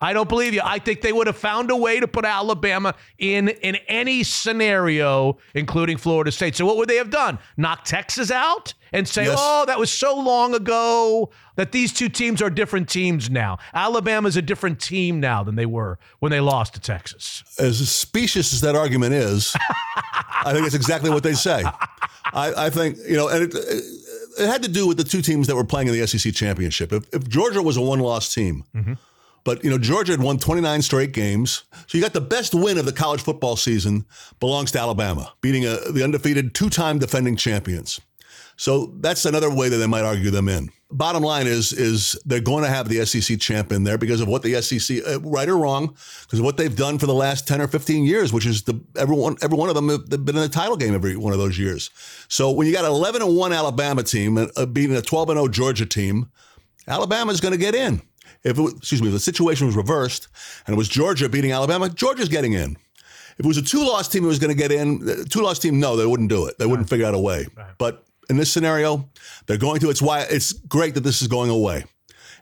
I 0.00 0.12
don't 0.12 0.28
believe 0.28 0.54
you. 0.54 0.62
I 0.64 0.78
think 0.78 1.02
they 1.02 1.12
would 1.12 1.26
have 1.26 1.36
found 1.36 1.70
a 1.70 1.76
way 1.76 2.00
to 2.00 2.08
put 2.08 2.24
Alabama 2.24 2.94
in 3.18 3.48
in 3.48 3.76
any 3.88 4.22
scenario, 4.22 5.38
including 5.54 5.98
Florida 5.98 6.32
State. 6.32 6.56
So 6.56 6.64
what 6.64 6.76
would 6.78 6.88
they 6.88 6.96
have 6.96 7.10
done? 7.10 7.38
Knock 7.56 7.84
Texas 7.84 8.30
out 8.30 8.74
and 8.92 9.06
say, 9.06 9.24
Yes. 9.24 9.36
"Oh, 9.38 9.64
that 9.66 9.78
was 9.78 9.90
so 9.92 10.18
long 10.18 10.54
ago 10.54 11.30
that 11.56 11.72
these 11.72 11.92
two 11.92 12.08
teams 12.08 12.40
are 12.40 12.50
different 12.50 12.88
teams 12.88 13.28
now. 13.28 13.58
Alabama's 13.74 14.36
a 14.36 14.42
different 14.42 14.80
team 14.80 15.20
now 15.20 15.42
than 15.44 15.56
they 15.56 15.66
were 15.66 15.98
when 16.20 16.30
they 16.30 16.40
lost 16.40 16.74
to 16.74 16.80
Texas." 16.80 17.42
As 17.58 17.88
specious 17.90 18.52
as 18.52 18.62
that 18.62 18.74
argument 18.74 19.12
is, 19.12 19.54
I 20.44 20.52
think 20.52 20.66
it's 20.66 20.74
exactly 20.74 21.10
what 21.10 21.22
they 21.22 21.34
say. 21.34 21.62
I, 22.32 22.66
I 22.66 22.70
think 22.70 22.96
you 23.06 23.16
know, 23.16 23.28
and 23.28 23.44
it, 23.44 23.54
it 23.54 24.46
had 24.46 24.62
to 24.62 24.68
do 24.68 24.86
with 24.86 24.96
the 24.96 25.04
two 25.04 25.20
teams 25.20 25.46
that 25.48 25.56
were 25.56 25.64
playing 25.64 25.88
in 25.88 25.98
the 25.98 26.06
SEC 26.06 26.32
championship. 26.32 26.92
If, 26.92 27.12
if 27.12 27.28
Georgia 27.28 27.62
was 27.62 27.76
a 27.76 27.82
one-loss 27.82 28.32
team. 28.32 28.64
Mm-hmm. 28.74 28.94
But 29.44 29.64
you 29.64 29.70
know 29.70 29.78
Georgia 29.78 30.12
had 30.12 30.22
won 30.22 30.38
29 30.38 30.82
straight 30.82 31.12
games, 31.12 31.64
so 31.86 31.96
you 31.96 32.02
got 32.02 32.12
the 32.12 32.20
best 32.20 32.54
win 32.54 32.78
of 32.78 32.84
the 32.84 32.92
college 32.92 33.22
football 33.22 33.56
season 33.56 34.04
belongs 34.38 34.72
to 34.72 34.80
Alabama, 34.80 35.32
beating 35.40 35.64
a, 35.64 35.76
the 35.92 36.04
undefeated 36.04 36.54
two-time 36.54 36.98
defending 36.98 37.36
champions. 37.36 38.00
So 38.60 38.92
that's 39.00 39.24
another 39.24 39.48
way 39.48 39.70
that 39.70 39.78
they 39.78 39.86
might 39.86 40.04
argue 40.04 40.30
them 40.30 40.46
in. 40.46 40.68
Bottom 40.90 41.22
line 41.22 41.46
is 41.46 41.72
is 41.72 42.20
they're 42.26 42.40
going 42.40 42.62
to 42.62 42.68
have 42.68 42.90
the 42.90 43.06
SEC 43.06 43.40
champ 43.40 43.72
in 43.72 43.84
there 43.84 43.96
because 43.96 44.20
of 44.20 44.28
what 44.28 44.42
the 44.42 44.60
SEC, 44.60 44.98
uh, 45.06 45.18
right 45.20 45.48
or 45.48 45.56
wrong, 45.56 45.96
because 46.24 46.40
of 46.40 46.44
what 46.44 46.58
they've 46.58 46.76
done 46.76 46.98
for 46.98 47.06
the 47.06 47.14
last 47.14 47.48
10 47.48 47.62
or 47.62 47.68
15 47.68 48.04
years, 48.04 48.34
which 48.34 48.44
is 48.44 48.64
the 48.64 48.78
everyone 48.98 49.36
every 49.40 49.56
one 49.56 49.70
of 49.70 49.76
them 49.76 49.88
have 49.88 50.08
been 50.26 50.36
in 50.36 50.42
the 50.42 50.48
title 50.50 50.76
game 50.76 50.94
every 50.94 51.16
one 51.16 51.32
of 51.32 51.38
those 51.38 51.58
years. 51.58 51.88
So 52.28 52.50
when 52.50 52.66
you 52.66 52.72
got 52.74 52.84
an 52.84 52.90
11 52.90 53.22
and 53.22 53.34
1 53.34 53.52
Alabama 53.54 54.02
team 54.02 54.36
uh, 54.36 54.66
beating 54.66 54.94
a 54.94 55.00
12 55.00 55.30
and 55.30 55.38
0 55.38 55.48
Georgia 55.48 55.86
team, 55.86 56.30
Alabama's 56.86 57.40
going 57.40 57.52
to 57.52 57.58
get 57.58 57.74
in. 57.74 58.02
If 58.44 58.58
it 58.58 58.76
excuse 58.76 59.02
me, 59.02 59.08
if 59.08 59.14
the 59.14 59.20
situation 59.20 59.66
was 59.66 59.76
reversed 59.76 60.28
and 60.66 60.74
it 60.74 60.76
was 60.78 60.88
Georgia 60.88 61.28
beating 61.28 61.52
Alabama, 61.52 61.88
Georgia's 61.88 62.28
getting 62.28 62.54
in. 62.54 62.76
If 63.38 63.46
it 63.46 63.46
was 63.46 63.56
a 63.56 63.62
two-loss 63.62 64.08
team 64.08 64.22
that 64.22 64.28
was 64.28 64.38
going 64.38 64.54
to 64.54 64.58
get 64.58 64.70
in, 64.70 65.24
two-loss 65.30 65.58
team, 65.58 65.80
no, 65.80 65.96
they 65.96 66.04
wouldn't 66.04 66.28
do 66.28 66.46
it. 66.46 66.58
They 66.58 66.66
wouldn't 66.66 66.90
figure 66.90 67.06
out 67.06 67.14
a 67.14 67.18
way. 67.18 67.46
But 67.78 68.04
in 68.28 68.36
this 68.36 68.52
scenario, 68.52 69.08
they're 69.46 69.56
going 69.56 69.80
to. 69.80 69.90
It's 69.90 70.02
why 70.02 70.26
it's 70.28 70.52
great 70.52 70.94
that 70.94 71.00
this 71.00 71.22
is 71.22 71.28
going 71.28 71.50
away. 71.50 71.84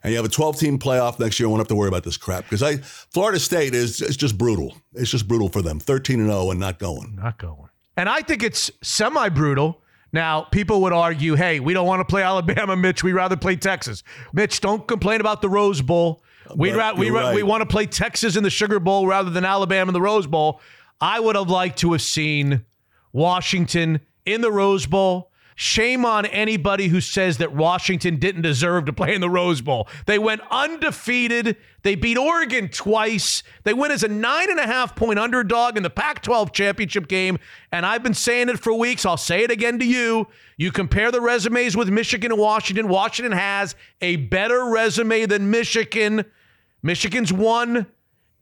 And 0.02 0.12
you 0.12 0.16
have 0.16 0.26
a 0.26 0.28
12-team 0.28 0.78
playoff 0.78 1.18
next 1.18 1.38
year. 1.40 1.48
I 1.48 1.50
won't 1.50 1.60
have 1.60 1.68
to 1.68 1.74
worry 1.74 1.88
about 1.88 2.04
this 2.04 2.16
crap 2.16 2.44
because 2.44 2.62
I 2.62 2.76
Florida 2.76 3.38
State 3.38 3.74
is 3.74 4.00
it's 4.00 4.16
just 4.16 4.38
brutal. 4.38 4.76
It's 4.94 5.10
just 5.10 5.26
brutal 5.26 5.48
for 5.48 5.62
them. 5.62 5.80
13 5.80 6.20
and 6.20 6.28
0 6.28 6.50
and 6.50 6.60
not 6.60 6.78
going. 6.78 7.16
Not 7.16 7.38
going. 7.38 7.68
And 7.96 8.08
I 8.08 8.20
think 8.20 8.42
it's 8.42 8.70
semi 8.82 9.28
brutal. 9.28 9.82
Now, 10.12 10.42
people 10.42 10.82
would 10.82 10.92
argue, 10.92 11.34
hey, 11.34 11.60
we 11.60 11.74
don't 11.74 11.86
want 11.86 12.00
to 12.00 12.04
play 12.04 12.22
Alabama, 12.22 12.76
Mitch. 12.76 13.04
We'd 13.04 13.12
rather 13.12 13.36
play 13.36 13.56
Texas. 13.56 14.02
Mitch, 14.32 14.60
don't 14.60 14.86
complain 14.86 15.20
about 15.20 15.42
the 15.42 15.48
Rose 15.48 15.82
Bowl. 15.82 16.22
We'd 16.54 16.74
ra- 16.74 16.94
we, 16.94 17.10
ra- 17.10 17.20
right. 17.28 17.34
we 17.34 17.42
want 17.42 17.60
to 17.60 17.66
play 17.66 17.86
Texas 17.86 18.36
in 18.36 18.42
the 18.42 18.50
Sugar 18.50 18.80
Bowl 18.80 19.06
rather 19.06 19.28
than 19.30 19.44
Alabama 19.44 19.90
in 19.90 19.92
the 19.92 20.00
Rose 20.00 20.26
Bowl. 20.26 20.60
I 21.00 21.20
would 21.20 21.36
have 21.36 21.50
liked 21.50 21.78
to 21.80 21.92
have 21.92 22.02
seen 22.02 22.64
Washington 23.12 24.00
in 24.24 24.40
the 24.40 24.50
Rose 24.50 24.86
Bowl. 24.86 25.27
Shame 25.60 26.04
on 26.04 26.24
anybody 26.26 26.86
who 26.86 27.00
says 27.00 27.38
that 27.38 27.52
Washington 27.52 28.20
didn't 28.20 28.42
deserve 28.42 28.84
to 28.84 28.92
play 28.92 29.12
in 29.12 29.20
the 29.20 29.28
Rose 29.28 29.60
Bowl. 29.60 29.88
They 30.06 30.16
went 30.16 30.40
undefeated. 30.52 31.56
They 31.82 31.96
beat 31.96 32.16
Oregon 32.16 32.68
twice. 32.68 33.42
They 33.64 33.74
went 33.74 33.92
as 33.92 34.04
a 34.04 34.08
nine 34.08 34.52
and 34.52 34.60
a 34.60 34.66
half 34.68 34.94
point 34.94 35.18
underdog 35.18 35.76
in 35.76 35.82
the 35.82 35.90
Pac 35.90 36.22
12 36.22 36.52
championship 36.52 37.08
game. 37.08 37.40
And 37.72 37.84
I've 37.84 38.04
been 38.04 38.14
saying 38.14 38.50
it 38.50 38.60
for 38.60 38.72
weeks. 38.72 39.04
I'll 39.04 39.16
say 39.16 39.42
it 39.42 39.50
again 39.50 39.80
to 39.80 39.84
you. 39.84 40.28
You 40.58 40.70
compare 40.70 41.10
the 41.10 41.20
resumes 41.20 41.76
with 41.76 41.88
Michigan 41.88 42.30
and 42.30 42.40
Washington. 42.40 42.86
Washington 42.86 43.32
has 43.32 43.74
a 44.00 44.14
better 44.14 44.66
resume 44.66 45.26
than 45.26 45.50
Michigan. 45.50 46.24
Michigan's 46.84 47.32
won 47.32 47.88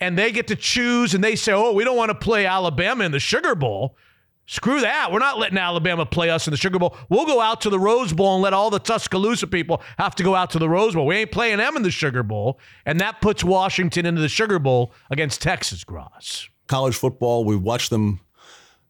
and 0.01 0.19
they 0.19 0.33
get 0.33 0.49
to 0.49 0.57
choose 0.57 1.15
and 1.15 1.25
they 1.25 1.35
say, 1.35 1.53
oh, 1.53 1.73
we 1.73 1.83
don't 1.83 1.97
want 1.97 2.11
to 2.11 2.15
play 2.15 2.45
Alabama 2.45 3.05
in 3.05 3.13
the 3.13 3.21
Sugar 3.21 3.55
Bowl. 3.55 3.97
Screw 4.49 4.81
that. 4.81 5.11
We're 5.11 5.19
not 5.19 5.39
letting 5.39 5.59
Alabama 5.59 6.07
play 6.07 6.31
us 6.31 6.47
in 6.47 6.53
the 6.53 6.57
Sugar 6.57 6.79
Bowl. 6.79 6.97
We'll 7.09 7.27
go 7.27 7.41
out 7.41 7.61
to 7.63 7.71
the 7.71 7.81
Rose 7.81 8.13
Bowl 8.13 8.35
and 8.35 8.43
let 8.43 8.53
all 8.53 8.71
the 8.71 8.79
Tuscaloosa 8.79 9.49
people 9.49 9.83
have 9.99 10.15
to 10.15 10.23
go 10.23 10.37
out 10.37 10.51
to 10.51 10.61
the 10.61 10.69
Rose 10.69 10.95
Bowl. 10.95 11.05
We 11.05 11.17
ain't 11.17 11.33
playing 11.33 11.59
them 11.59 11.77
in 11.77 11.83
the 11.83 11.91
Sugar 11.91 12.23
Bowl. 12.23 12.61
And 12.85 13.01
that 13.01 13.21
puts 13.21 13.43
Washington 13.43 14.07
into 14.07 14.21
the 14.21 14.29
Sugar 14.29 14.61
Bowl 14.61 14.93
against 15.11 15.43
Texas 15.43 15.83
Groz. 15.83 16.49
College 16.69 16.95
football, 16.95 17.45
we 17.45 17.57
watch 17.57 17.89
them 17.89 18.21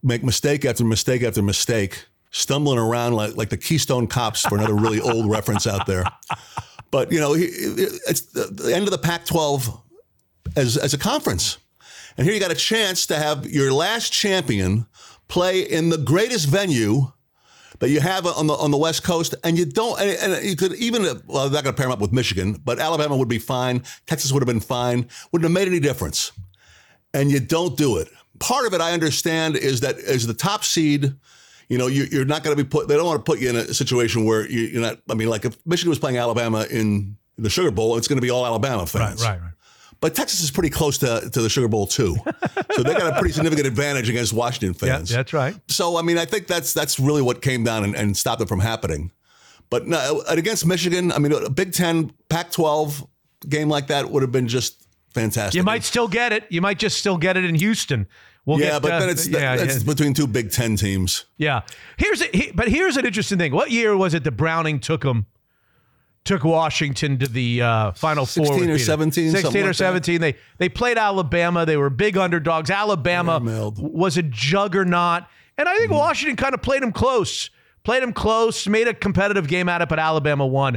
make 0.02 0.22
mistake 0.22 0.66
after 0.66 0.84
mistake 0.84 1.22
after 1.22 1.42
mistake. 1.42 2.04
stumbling 2.30 2.78
around 2.78 3.14
like, 3.14 3.34
like 3.36 3.48
the 3.48 3.56
Keystone 3.56 4.06
Cops 4.06 4.42
for 4.42 4.58
another 4.58 4.74
really 4.74 5.00
old 5.12 5.30
reference 5.30 5.66
out 5.66 5.86
there. 5.86 6.04
But, 6.90 7.10
you 7.10 7.18
know, 7.18 7.32
it's 7.34 8.20
the 8.26 8.72
end 8.74 8.84
of 8.84 8.90
the 8.90 8.98
Pac 8.98 9.24
12 9.24 9.82
as, 10.54 10.76
as 10.76 10.92
a 10.92 10.98
conference. 10.98 11.56
And 12.18 12.26
here 12.26 12.34
you 12.34 12.40
got 12.40 12.52
a 12.52 12.54
chance 12.54 13.06
to 13.06 13.16
have 13.16 13.46
your 13.46 13.72
last 13.72 14.12
champion 14.12 14.86
play 15.28 15.60
in 15.60 15.90
the 15.90 15.98
greatest 15.98 16.48
venue 16.48 17.12
that 17.78 17.90
you 17.90 18.00
have 18.00 18.26
on 18.26 18.46
the 18.46 18.54
on 18.54 18.70
the 18.70 18.76
West 18.76 19.02
Coast, 19.02 19.34
and 19.44 19.58
you 19.58 19.64
don't. 19.64 20.00
And, 20.00 20.34
and 20.34 20.44
you 20.44 20.56
could 20.56 20.74
even 20.74 21.02
well, 21.26 21.46
I'm 21.46 21.52
not 21.52 21.64
going 21.64 21.74
to 21.74 21.76
pair 21.76 21.86
them 21.86 21.92
up 21.92 22.00
with 22.00 22.12
Michigan, 22.12 22.60
but 22.64 22.78
Alabama 22.78 23.16
would 23.16 23.28
be 23.28 23.38
fine. 23.38 23.82
Texas 24.06 24.32
would 24.32 24.40
have 24.42 24.46
been 24.46 24.60
fine. 24.60 25.08
Wouldn't 25.32 25.44
have 25.44 25.52
made 25.52 25.68
any 25.68 25.80
difference. 25.80 26.32
And 27.12 27.30
you 27.30 27.40
don't 27.40 27.76
do 27.76 27.96
it. 27.98 28.08
Part 28.38 28.66
of 28.66 28.74
it, 28.74 28.80
I 28.80 28.92
understand, 28.92 29.56
is 29.56 29.80
that 29.80 29.98
as 29.98 30.26
the 30.26 30.34
top 30.34 30.64
seed, 30.64 31.14
you 31.68 31.78
know, 31.78 31.86
you, 31.86 32.20
are 32.20 32.24
not 32.24 32.42
going 32.42 32.56
to 32.56 32.62
be 32.62 32.68
put. 32.68 32.88
They 32.88 32.96
don't 32.96 33.06
want 33.06 33.24
to 33.24 33.30
put 33.30 33.40
you 33.40 33.48
in 33.48 33.56
a 33.56 33.72
situation 33.72 34.24
where 34.24 34.48
you, 34.48 34.78
are 34.78 34.82
not. 34.82 34.98
I 35.10 35.14
mean, 35.14 35.28
like 35.28 35.44
if 35.44 35.56
Michigan 35.66 35.90
was 35.90 35.98
playing 35.98 36.18
Alabama 36.18 36.66
in 36.70 37.16
the 37.38 37.50
Sugar 37.50 37.70
Bowl, 37.70 37.96
it's 37.96 38.08
going 38.08 38.18
to 38.18 38.22
be 38.22 38.30
all 38.30 38.46
Alabama 38.46 38.86
fans. 38.86 39.22
Right, 39.22 39.30
right, 39.30 39.42
right. 39.42 39.52
But 40.00 40.14
Texas 40.14 40.42
is 40.42 40.50
pretty 40.50 40.70
close 40.70 40.98
to, 40.98 41.28
to 41.30 41.42
the 41.42 41.48
Sugar 41.48 41.68
Bowl 41.68 41.86
too, 41.86 42.16
so 42.72 42.82
they 42.82 42.92
got 42.92 43.14
a 43.14 43.18
pretty 43.18 43.32
significant 43.32 43.66
advantage 43.66 44.08
against 44.08 44.32
Washington 44.32 44.74
fans. 44.74 45.10
Yeah, 45.10 45.16
that's 45.18 45.32
right. 45.32 45.54
So 45.68 45.96
I 45.96 46.02
mean, 46.02 46.18
I 46.18 46.26
think 46.26 46.46
that's 46.46 46.74
that's 46.74 47.00
really 47.00 47.22
what 47.22 47.40
came 47.40 47.64
down 47.64 47.82
and, 47.82 47.96
and 47.96 48.16
stopped 48.16 48.42
it 48.42 48.48
from 48.48 48.60
happening. 48.60 49.10
But 49.70 49.86
no, 49.86 50.22
against 50.28 50.66
Michigan, 50.66 51.12
I 51.12 51.18
mean, 51.18 51.32
a 51.32 51.50
Big 51.50 51.72
Ten, 51.72 52.12
Pac-12 52.28 53.08
game 53.48 53.68
like 53.68 53.88
that 53.88 54.10
would 54.10 54.22
have 54.22 54.32
been 54.32 54.48
just 54.48 54.86
fantastic. 55.12 55.58
You 55.58 55.64
might 55.64 55.82
still 55.82 56.08
get 56.08 56.32
it. 56.32 56.44
You 56.50 56.60
might 56.60 56.78
just 56.78 56.98
still 56.98 57.16
get 57.16 57.36
it 57.36 57.44
in 57.44 57.54
Houston. 57.56 58.06
We'll 58.44 58.60
yeah, 58.60 58.72
get, 58.72 58.82
but 58.82 58.92
uh, 58.92 59.00
then 59.00 59.08
it's, 59.10 59.26
yeah, 59.26 59.54
it's 59.54 59.78
yeah. 59.78 59.92
between 59.92 60.14
two 60.14 60.28
Big 60.28 60.52
Ten 60.52 60.76
teams. 60.76 61.24
Yeah. 61.36 61.62
Here's 61.96 62.22
a, 62.22 62.26
he, 62.26 62.52
but 62.52 62.68
here's 62.68 62.96
an 62.96 63.04
interesting 63.04 63.38
thing. 63.38 63.52
What 63.52 63.72
year 63.72 63.96
was 63.96 64.14
it 64.14 64.22
that 64.22 64.32
Browning 64.32 64.78
took 64.78 65.02
them 65.02 65.26
took 66.26 66.44
Washington 66.44 67.18
to 67.18 67.26
the 67.26 67.62
uh, 67.62 67.92
Final 67.92 68.26
16 68.26 68.46
Four. 68.46 68.58
16 68.58 68.70
or 68.70 68.78
17. 68.78 69.30
16 69.30 69.62
or 69.62 69.66
like 69.66 69.74
17. 69.74 70.20
That. 70.20 70.34
They 70.34 70.38
they 70.58 70.68
played 70.68 70.98
Alabama. 70.98 71.64
They 71.64 71.76
were 71.76 71.90
big 71.90 72.16
underdogs. 72.16 72.70
Alabama 72.70 73.40
was 73.78 74.16
a 74.16 74.22
juggernaut. 74.22 75.24
And 75.58 75.68
I 75.68 75.76
think 75.76 75.90
mm 75.90 75.96
Washington 75.96 76.36
kind 76.36 76.54
of 76.54 76.60
played 76.60 76.82
them 76.82 76.92
close. 76.92 77.50
Played 77.82 78.02
them 78.02 78.12
close, 78.12 78.66
made 78.66 78.88
a 78.88 78.94
competitive 78.94 79.46
game 79.46 79.68
out 79.68 79.80
of 79.80 79.86
it, 79.86 79.90
but 79.90 80.00
Alabama 80.00 80.44
won. 80.44 80.76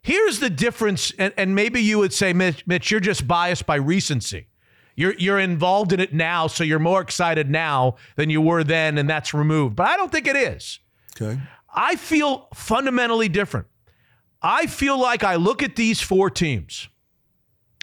Here's 0.00 0.40
the 0.40 0.48
difference, 0.48 1.12
and, 1.18 1.34
and 1.36 1.54
maybe 1.54 1.82
you 1.82 1.98
would 1.98 2.14
say, 2.14 2.32
Mitch, 2.32 2.66
Mitch, 2.66 2.90
you're 2.90 2.98
just 2.98 3.28
biased 3.28 3.66
by 3.66 3.74
recency. 3.74 4.46
You're 4.94 5.12
you're 5.18 5.38
involved 5.38 5.92
in 5.92 6.00
it 6.00 6.14
now, 6.14 6.46
so 6.46 6.64
you're 6.64 6.78
more 6.78 7.02
excited 7.02 7.50
now 7.50 7.96
than 8.16 8.30
you 8.30 8.40
were 8.40 8.64
then, 8.64 8.96
and 8.96 9.08
that's 9.08 9.34
removed. 9.34 9.76
But 9.76 9.88
I 9.88 9.98
don't 9.98 10.10
think 10.10 10.26
it 10.26 10.36
is. 10.36 10.78
Okay. 11.20 11.38
I 11.74 11.96
feel 11.96 12.48
fundamentally 12.54 13.28
different. 13.28 13.66
I 14.42 14.66
feel 14.66 14.98
like 14.98 15.24
I 15.24 15.36
look 15.36 15.62
at 15.62 15.76
these 15.76 16.00
four 16.00 16.30
teams, 16.30 16.88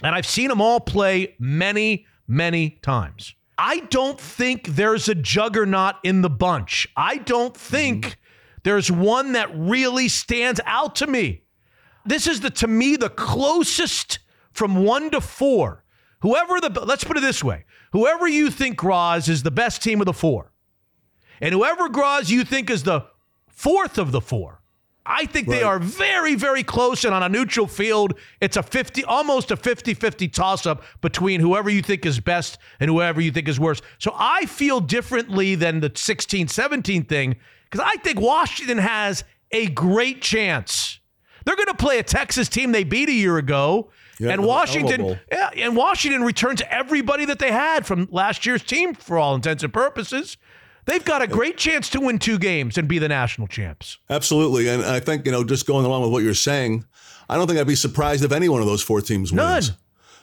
and 0.02 0.14
I've 0.14 0.26
seen 0.26 0.48
them 0.48 0.60
all 0.60 0.80
play 0.80 1.34
many, 1.38 2.06
many 2.26 2.78
times. 2.82 3.34
I 3.56 3.80
don't 3.80 4.20
think 4.20 4.68
there's 4.68 5.08
a 5.08 5.14
juggernaut 5.14 5.96
in 6.02 6.22
the 6.22 6.30
bunch. 6.30 6.88
I 6.96 7.18
don't 7.18 7.56
think 7.56 8.06
mm-hmm. 8.06 8.14
there's 8.64 8.90
one 8.90 9.32
that 9.32 9.50
really 9.54 10.08
stands 10.08 10.60
out 10.66 10.96
to 10.96 11.06
me. 11.06 11.42
This 12.04 12.26
is 12.26 12.40
the 12.40 12.50
to 12.50 12.66
me 12.66 12.96
the 12.96 13.10
closest 13.10 14.18
from 14.52 14.84
1 14.84 15.10
to 15.12 15.20
4. 15.20 15.84
Whoever 16.20 16.60
the 16.60 16.84
let's 16.84 17.04
put 17.04 17.16
it 17.16 17.20
this 17.20 17.44
way. 17.44 17.64
Whoever 17.92 18.26
you 18.26 18.50
think 18.50 18.76
Groz 18.76 19.28
is 19.28 19.42
the 19.42 19.50
best 19.50 19.82
team 19.82 20.00
of 20.00 20.06
the 20.06 20.12
4. 20.12 20.50
And 21.40 21.52
whoever 21.52 21.88
Groz 21.88 22.30
you 22.30 22.44
think 22.44 22.70
is 22.70 22.82
the 22.82 23.06
fourth 23.48 23.98
of 23.98 24.10
the 24.10 24.20
4 24.20 24.53
I 25.06 25.26
think 25.26 25.48
right. 25.48 25.58
they 25.58 25.62
are 25.62 25.78
very, 25.78 26.34
very 26.34 26.62
close. 26.62 27.04
And 27.04 27.14
on 27.14 27.22
a 27.22 27.28
neutral 27.28 27.66
field, 27.66 28.14
it's 28.40 28.56
a 28.56 28.62
50, 28.62 29.04
almost 29.04 29.50
a 29.50 29.56
50 29.56 29.94
50 29.94 30.28
toss 30.28 30.66
up 30.66 30.82
between 31.02 31.40
whoever 31.40 31.68
you 31.68 31.82
think 31.82 32.06
is 32.06 32.20
best 32.20 32.58
and 32.80 32.90
whoever 32.90 33.20
you 33.20 33.30
think 33.30 33.48
is 33.48 33.60
worse. 33.60 33.82
So 33.98 34.14
I 34.16 34.46
feel 34.46 34.80
differently 34.80 35.54
than 35.54 35.80
the 35.80 35.92
16 35.94 36.48
17 36.48 37.04
thing 37.04 37.36
because 37.70 37.84
I 37.86 37.96
think 37.98 38.20
Washington 38.20 38.78
has 38.78 39.24
a 39.52 39.66
great 39.66 40.22
chance. 40.22 41.00
They're 41.44 41.56
going 41.56 41.68
to 41.68 41.74
play 41.74 41.98
a 41.98 42.02
Texas 42.02 42.48
team 42.48 42.72
they 42.72 42.84
beat 42.84 43.08
a 43.08 43.12
year 43.12 43.36
ago. 43.36 43.90
Yeah, 44.18 44.30
and 44.30 44.44
Washington, 44.44 45.18
yeah, 45.30 45.50
and 45.56 45.76
Washington 45.76 46.22
returns 46.22 46.62
everybody 46.70 47.24
that 47.24 47.40
they 47.40 47.50
had 47.50 47.84
from 47.84 48.08
last 48.12 48.46
year's 48.46 48.62
team 48.62 48.94
for 48.94 49.18
all 49.18 49.34
intents 49.34 49.64
and 49.64 49.72
purposes. 49.72 50.36
They've 50.86 51.04
got 51.04 51.22
a 51.22 51.26
great 51.26 51.56
chance 51.56 51.88
to 51.90 52.00
win 52.00 52.18
two 52.18 52.38
games 52.38 52.76
and 52.78 52.86
be 52.86 52.98
the 52.98 53.08
national 53.08 53.46
champs. 53.48 53.98
Absolutely. 54.10 54.68
And 54.68 54.84
I 54.84 55.00
think, 55.00 55.24
you 55.26 55.32
know, 55.32 55.44
just 55.44 55.66
going 55.66 55.86
along 55.86 56.02
with 56.02 56.12
what 56.12 56.22
you're 56.22 56.34
saying, 56.34 56.84
I 57.28 57.36
don't 57.36 57.46
think 57.46 57.58
I'd 57.58 57.66
be 57.66 57.74
surprised 57.74 58.24
if 58.24 58.32
any 58.32 58.48
one 58.48 58.60
of 58.60 58.66
those 58.66 58.82
four 58.82 59.00
teams 59.00 59.32
wins. 59.32 59.68
None. 59.68 59.76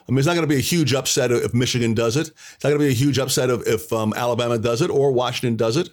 I 0.08 0.10
mean, 0.10 0.18
it's 0.18 0.26
not 0.26 0.34
going 0.34 0.48
to 0.48 0.52
be 0.52 0.56
a 0.56 0.60
huge 0.60 0.94
upset 0.94 1.30
if 1.30 1.54
Michigan 1.54 1.94
does 1.94 2.16
it. 2.16 2.28
It's 2.28 2.64
not 2.64 2.70
going 2.70 2.80
to 2.80 2.86
be 2.86 2.90
a 2.90 2.94
huge 2.94 3.18
upset 3.18 3.50
if, 3.50 3.66
if 3.66 3.92
um, 3.92 4.12
Alabama 4.16 4.58
does 4.58 4.82
it 4.82 4.90
or 4.90 5.12
Washington 5.12 5.56
does 5.56 5.76
it. 5.76 5.90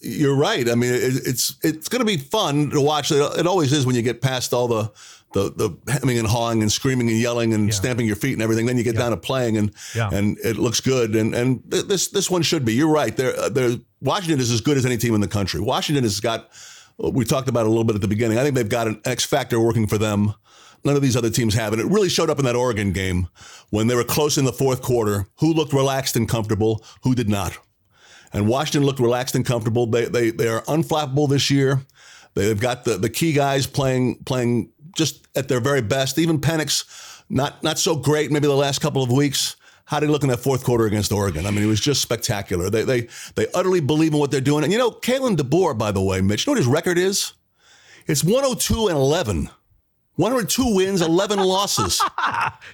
You're 0.00 0.36
right. 0.36 0.68
I 0.68 0.74
mean, 0.74 0.92
it, 0.92 1.26
it's 1.26 1.54
it's 1.62 1.88
going 1.88 2.00
to 2.00 2.04
be 2.04 2.16
fun 2.16 2.70
to 2.70 2.80
watch. 2.80 3.10
It 3.10 3.46
always 3.46 3.72
is 3.72 3.86
when 3.86 3.94
you 3.94 4.02
get 4.02 4.20
past 4.20 4.52
all 4.52 4.68
the 4.68 4.92
the 5.34 5.50
the 5.50 5.92
hemming 5.92 6.18
and 6.18 6.26
hawing 6.26 6.62
and 6.62 6.72
screaming 6.72 7.10
and 7.10 7.18
yelling 7.18 7.52
and 7.52 7.66
yeah. 7.66 7.74
stamping 7.74 8.06
your 8.06 8.16
feet 8.16 8.32
and 8.32 8.42
everything. 8.42 8.66
Then 8.66 8.78
you 8.78 8.84
get 8.84 8.94
yeah. 8.94 9.02
down 9.02 9.10
to 9.10 9.16
playing 9.18 9.58
and 9.58 9.74
yeah. 9.94 10.08
and 10.10 10.38
it 10.38 10.56
looks 10.56 10.80
good. 10.80 11.14
And 11.14 11.34
and 11.34 11.62
this 11.66 12.08
this 12.08 12.30
one 12.30 12.42
should 12.42 12.64
be. 12.64 12.72
You're 12.72 12.88
right. 12.88 13.14
There 13.14 13.38
uh, 13.38 13.50
there 13.50 13.76
Washington 14.00 14.40
is 14.40 14.50
as 14.50 14.60
good 14.60 14.78
as 14.78 14.86
any 14.86 14.96
team 14.96 15.14
in 15.14 15.20
the 15.20 15.28
country. 15.28 15.60
Washington 15.60 16.04
has 16.04 16.20
got. 16.20 16.50
We 16.96 17.24
talked 17.24 17.48
about 17.48 17.66
a 17.66 17.68
little 17.68 17.84
bit 17.84 17.96
at 17.96 18.02
the 18.02 18.08
beginning. 18.08 18.38
I 18.38 18.44
think 18.44 18.54
they've 18.54 18.68
got 18.68 18.86
an 18.86 19.00
X 19.04 19.24
factor 19.24 19.58
working 19.58 19.88
for 19.88 19.98
them. 19.98 20.34
None 20.84 20.94
of 20.94 21.02
these 21.02 21.16
other 21.16 21.30
teams 21.30 21.54
have, 21.54 21.72
and 21.72 21.80
it 21.80 21.86
really 21.86 22.10
showed 22.10 22.30
up 22.30 22.38
in 22.38 22.44
that 22.44 22.54
Oregon 22.54 22.92
game 22.92 23.28
when 23.70 23.86
they 23.88 23.94
were 23.94 24.04
close 24.04 24.38
in 24.38 24.44
the 24.44 24.52
fourth 24.52 24.82
quarter. 24.82 25.26
Who 25.38 25.52
looked 25.52 25.72
relaxed 25.72 26.14
and 26.14 26.28
comfortable? 26.28 26.84
Who 27.02 27.14
did 27.14 27.28
not? 27.28 27.58
And 28.32 28.46
Washington 28.46 28.84
looked 28.84 29.00
relaxed 29.00 29.34
and 29.34 29.44
comfortable. 29.44 29.86
They 29.86 30.04
they 30.04 30.30
they 30.30 30.46
are 30.46 30.60
unflappable 30.62 31.28
this 31.28 31.50
year. 31.50 31.80
They've 32.34 32.60
got 32.60 32.84
the 32.84 32.98
the 32.98 33.08
key 33.08 33.32
guys 33.32 33.66
playing 33.66 34.24
playing 34.24 34.72
just 34.96 35.26
at 35.36 35.48
their 35.48 35.60
very 35.60 35.82
best. 35.82 36.18
Even 36.18 36.40
Penix, 36.40 37.22
not 37.28 37.62
not 37.62 37.78
so 37.78 37.96
great. 37.96 38.30
Maybe 38.30 38.46
the 38.46 38.54
last 38.54 38.80
couple 38.80 39.02
of 39.02 39.10
weeks. 39.10 39.56
How 39.86 40.00
did 40.00 40.06
he 40.06 40.12
look 40.12 40.22
in 40.22 40.30
that 40.30 40.38
fourth 40.38 40.64
quarter 40.64 40.86
against 40.86 41.12
Oregon? 41.12 41.44
I 41.44 41.50
mean, 41.50 41.62
it 41.62 41.66
was 41.66 41.80
just 41.80 42.00
spectacular. 42.00 42.70
They 42.70 42.84
they 42.84 43.08
they 43.34 43.46
utterly 43.54 43.80
believe 43.80 44.14
in 44.14 44.18
what 44.18 44.30
they're 44.30 44.40
doing. 44.40 44.64
And 44.64 44.72
you 44.72 44.78
know, 44.78 44.90
Kalen 44.90 45.36
DeBoer, 45.36 45.76
by 45.76 45.92
the 45.92 46.00
way, 46.00 46.20
Mitch, 46.20 46.46
you 46.46 46.50
know 46.50 46.54
what 46.54 46.58
his 46.58 46.66
record 46.66 46.96
is? 46.96 47.34
It's 48.06 48.24
102 48.24 48.88
and 48.88 48.96
11. 48.96 49.50
102 50.16 50.76
wins, 50.76 51.00
11 51.00 51.38
losses. 51.44 52.00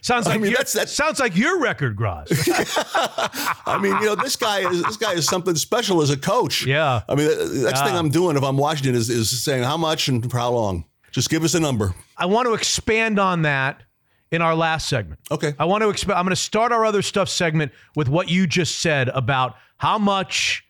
sounds 0.02 0.26
like 0.26 0.34
I 0.34 0.38
mean, 0.38 0.52
that's, 0.52 0.74
that 0.74 0.88
sounds 0.90 1.18
like 1.18 1.36
your 1.36 1.58
record, 1.58 1.96
Groz. 1.96 2.28
I 3.66 3.78
mean, 3.80 3.96
you 4.00 4.06
know, 4.06 4.14
this 4.14 4.36
guy 4.36 4.70
is 4.70 4.82
this 4.82 4.96
guy 4.96 5.12
is 5.12 5.24
something 5.26 5.54
special 5.54 6.02
as 6.02 6.10
a 6.10 6.16
coach. 6.16 6.66
Yeah. 6.66 7.02
I 7.08 7.14
mean, 7.14 7.28
the 7.28 7.62
next 7.64 7.80
yeah. 7.80 7.86
thing 7.86 7.94
ah. 7.94 7.98
I'm 7.98 8.10
doing 8.10 8.36
if 8.36 8.42
I'm 8.42 8.58
Washington 8.58 8.94
is 8.94 9.08
is 9.08 9.42
saying 9.42 9.62
how 9.62 9.76
much 9.76 10.08
and 10.08 10.30
for 10.30 10.38
how 10.38 10.52
long. 10.52 10.84
Just 11.10 11.30
give 11.30 11.44
us 11.44 11.54
a 11.54 11.60
number. 11.60 11.94
I 12.16 12.26
want 12.26 12.46
to 12.46 12.54
expand 12.54 13.18
on 13.18 13.42
that 13.42 13.82
in 14.30 14.42
our 14.42 14.54
last 14.54 14.88
segment. 14.88 15.20
Okay. 15.30 15.54
I 15.58 15.64
want 15.64 15.82
to 15.82 15.90
expand. 15.90 16.18
I'm 16.18 16.24
going 16.24 16.30
to 16.30 16.40
start 16.40 16.72
our 16.72 16.84
other 16.84 17.02
stuff 17.02 17.28
segment 17.28 17.72
with 17.96 18.08
what 18.08 18.28
you 18.28 18.46
just 18.46 18.78
said 18.78 19.08
about 19.08 19.56
how 19.78 19.98
much 19.98 20.64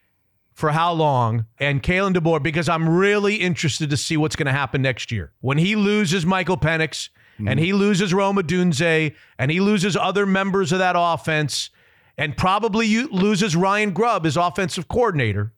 for 0.55 0.71
how 0.71 0.93
long 0.93 1.47
and 1.59 1.83
Kalen 1.83 2.15
DeBoer 2.15 2.43
because 2.43 2.69
I'm 2.69 2.89
really 2.89 3.37
interested 3.37 3.91
to 3.91 3.97
see 3.97 4.17
what's 4.17 4.37
going 4.37 4.47
to 4.47 4.53
happen 4.53 4.83
next 4.83 5.11
year 5.11 5.33
when 5.41 5.57
he 5.57 5.75
loses 5.75 6.27
Michael 6.27 6.59
Penix 6.59 7.09
mm-hmm. 7.09 7.49
and 7.49 7.59
he 7.59 7.73
loses 7.73 8.13
Rome 8.13 8.37
Odunze 8.37 9.15
and 9.39 9.51
he 9.51 9.61
loses 9.61 9.97
other 9.97 10.27
members 10.27 10.71
of 10.73 10.79
that 10.79 10.97
offense 10.99 11.71
and 12.19 12.37
probably 12.37 13.05
loses 13.05 13.57
Ryan 13.57 13.93
Grubb 13.93 14.27
as 14.27 14.37
offensive 14.37 14.87
coordinator 14.87 15.55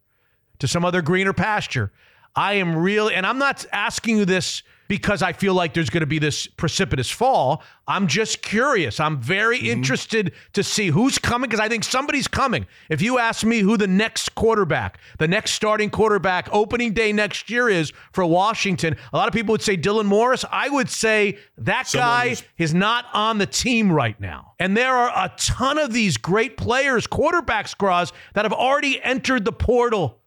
to 0.60 0.68
some 0.68 0.84
other 0.84 1.02
greener 1.02 1.32
pasture. 1.32 1.92
I 2.36 2.54
am 2.54 2.76
real, 2.76 3.08
and 3.08 3.26
I'm 3.26 3.38
not 3.38 3.66
asking 3.72 4.18
you 4.18 4.24
this 4.24 4.62
because 4.92 5.22
I 5.22 5.32
feel 5.32 5.54
like 5.54 5.72
there's 5.72 5.88
going 5.88 6.02
to 6.02 6.06
be 6.06 6.18
this 6.18 6.46
precipitous 6.46 7.10
fall. 7.10 7.62
I'm 7.88 8.06
just 8.08 8.42
curious. 8.42 9.00
I'm 9.00 9.22
very 9.22 9.56
mm-hmm. 9.56 9.68
interested 9.68 10.32
to 10.52 10.62
see 10.62 10.88
who's 10.88 11.16
coming 11.16 11.48
because 11.48 11.60
I 11.60 11.70
think 11.70 11.82
somebody's 11.82 12.28
coming. 12.28 12.66
If 12.90 13.00
you 13.00 13.18
ask 13.18 13.42
me 13.42 13.60
who 13.60 13.78
the 13.78 13.86
next 13.86 14.34
quarterback, 14.34 14.98
the 15.18 15.26
next 15.26 15.52
starting 15.52 15.88
quarterback 15.88 16.46
opening 16.52 16.92
day 16.92 17.10
next 17.10 17.48
year 17.48 17.70
is 17.70 17.90
for 18.12 18.26
Washington, 18.26 18.96
a 19.14 19.16
lot 19.16 19.28
of 19.28 19.32
people 19.32 19.52
would 19.52 19.62
say 19.62 19.78
Dylan 19.78 20.04
Morris. 20.04 20.44
I 20.52 20.68
would 20.68 20.90
say 20.90 21.38
that 21.56 21.86
Someone 21.86 22.06
guy 22.06 22.24
is-, 22.26 22.42
is 22.58 22.74
not 22.74 23.06
on 23.14 23.38
the 23.38 23.46
team 23.46 23.90
right 23.90 24.20
now. 24.20 24.52
And 24.58 24.76
there 24.76 24.94
are 24.94 25.24
a 25.24 25.32
ton 25.38 25.78
of 25.78 25.94
these 25.94 26.18
great 26.18 26.58
players, 26.58 27.06
quarterbacks, 27.06 27.74
Groz, 27.74 28.12
that 28.34 28.44
have 28.44 28.52
already 28.52 29.02
entered 29.02 29.46
the 29.46 29.52
portal 29.52 30.21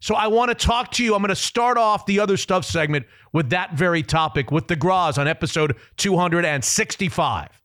so 0.00 0.14
I 0.14 0.28
want 0.28 0.48
to 0.48 0.54
talk 0.54 0.90
to 0.92 1.04
you. 1.04 1.14
I'm 1.14 1.20
going 1.20 1.28
to 1.28 1.36
start 1.36 1.76
off 1.76 2.06
the 2.06 2.20
other 2.20 2.36
stuff 2.36 2.64
segment 2.64 3.06
with 3.32 3.50
that 3.50 3.74
very 3.74 4.02
topic 4.02 4.50
with 4.50 4.66
the 4.66 4.76
Groz 4.76 5.18
on 5.18 5.28
episode 5.28 5.76
265. 5.98 7.59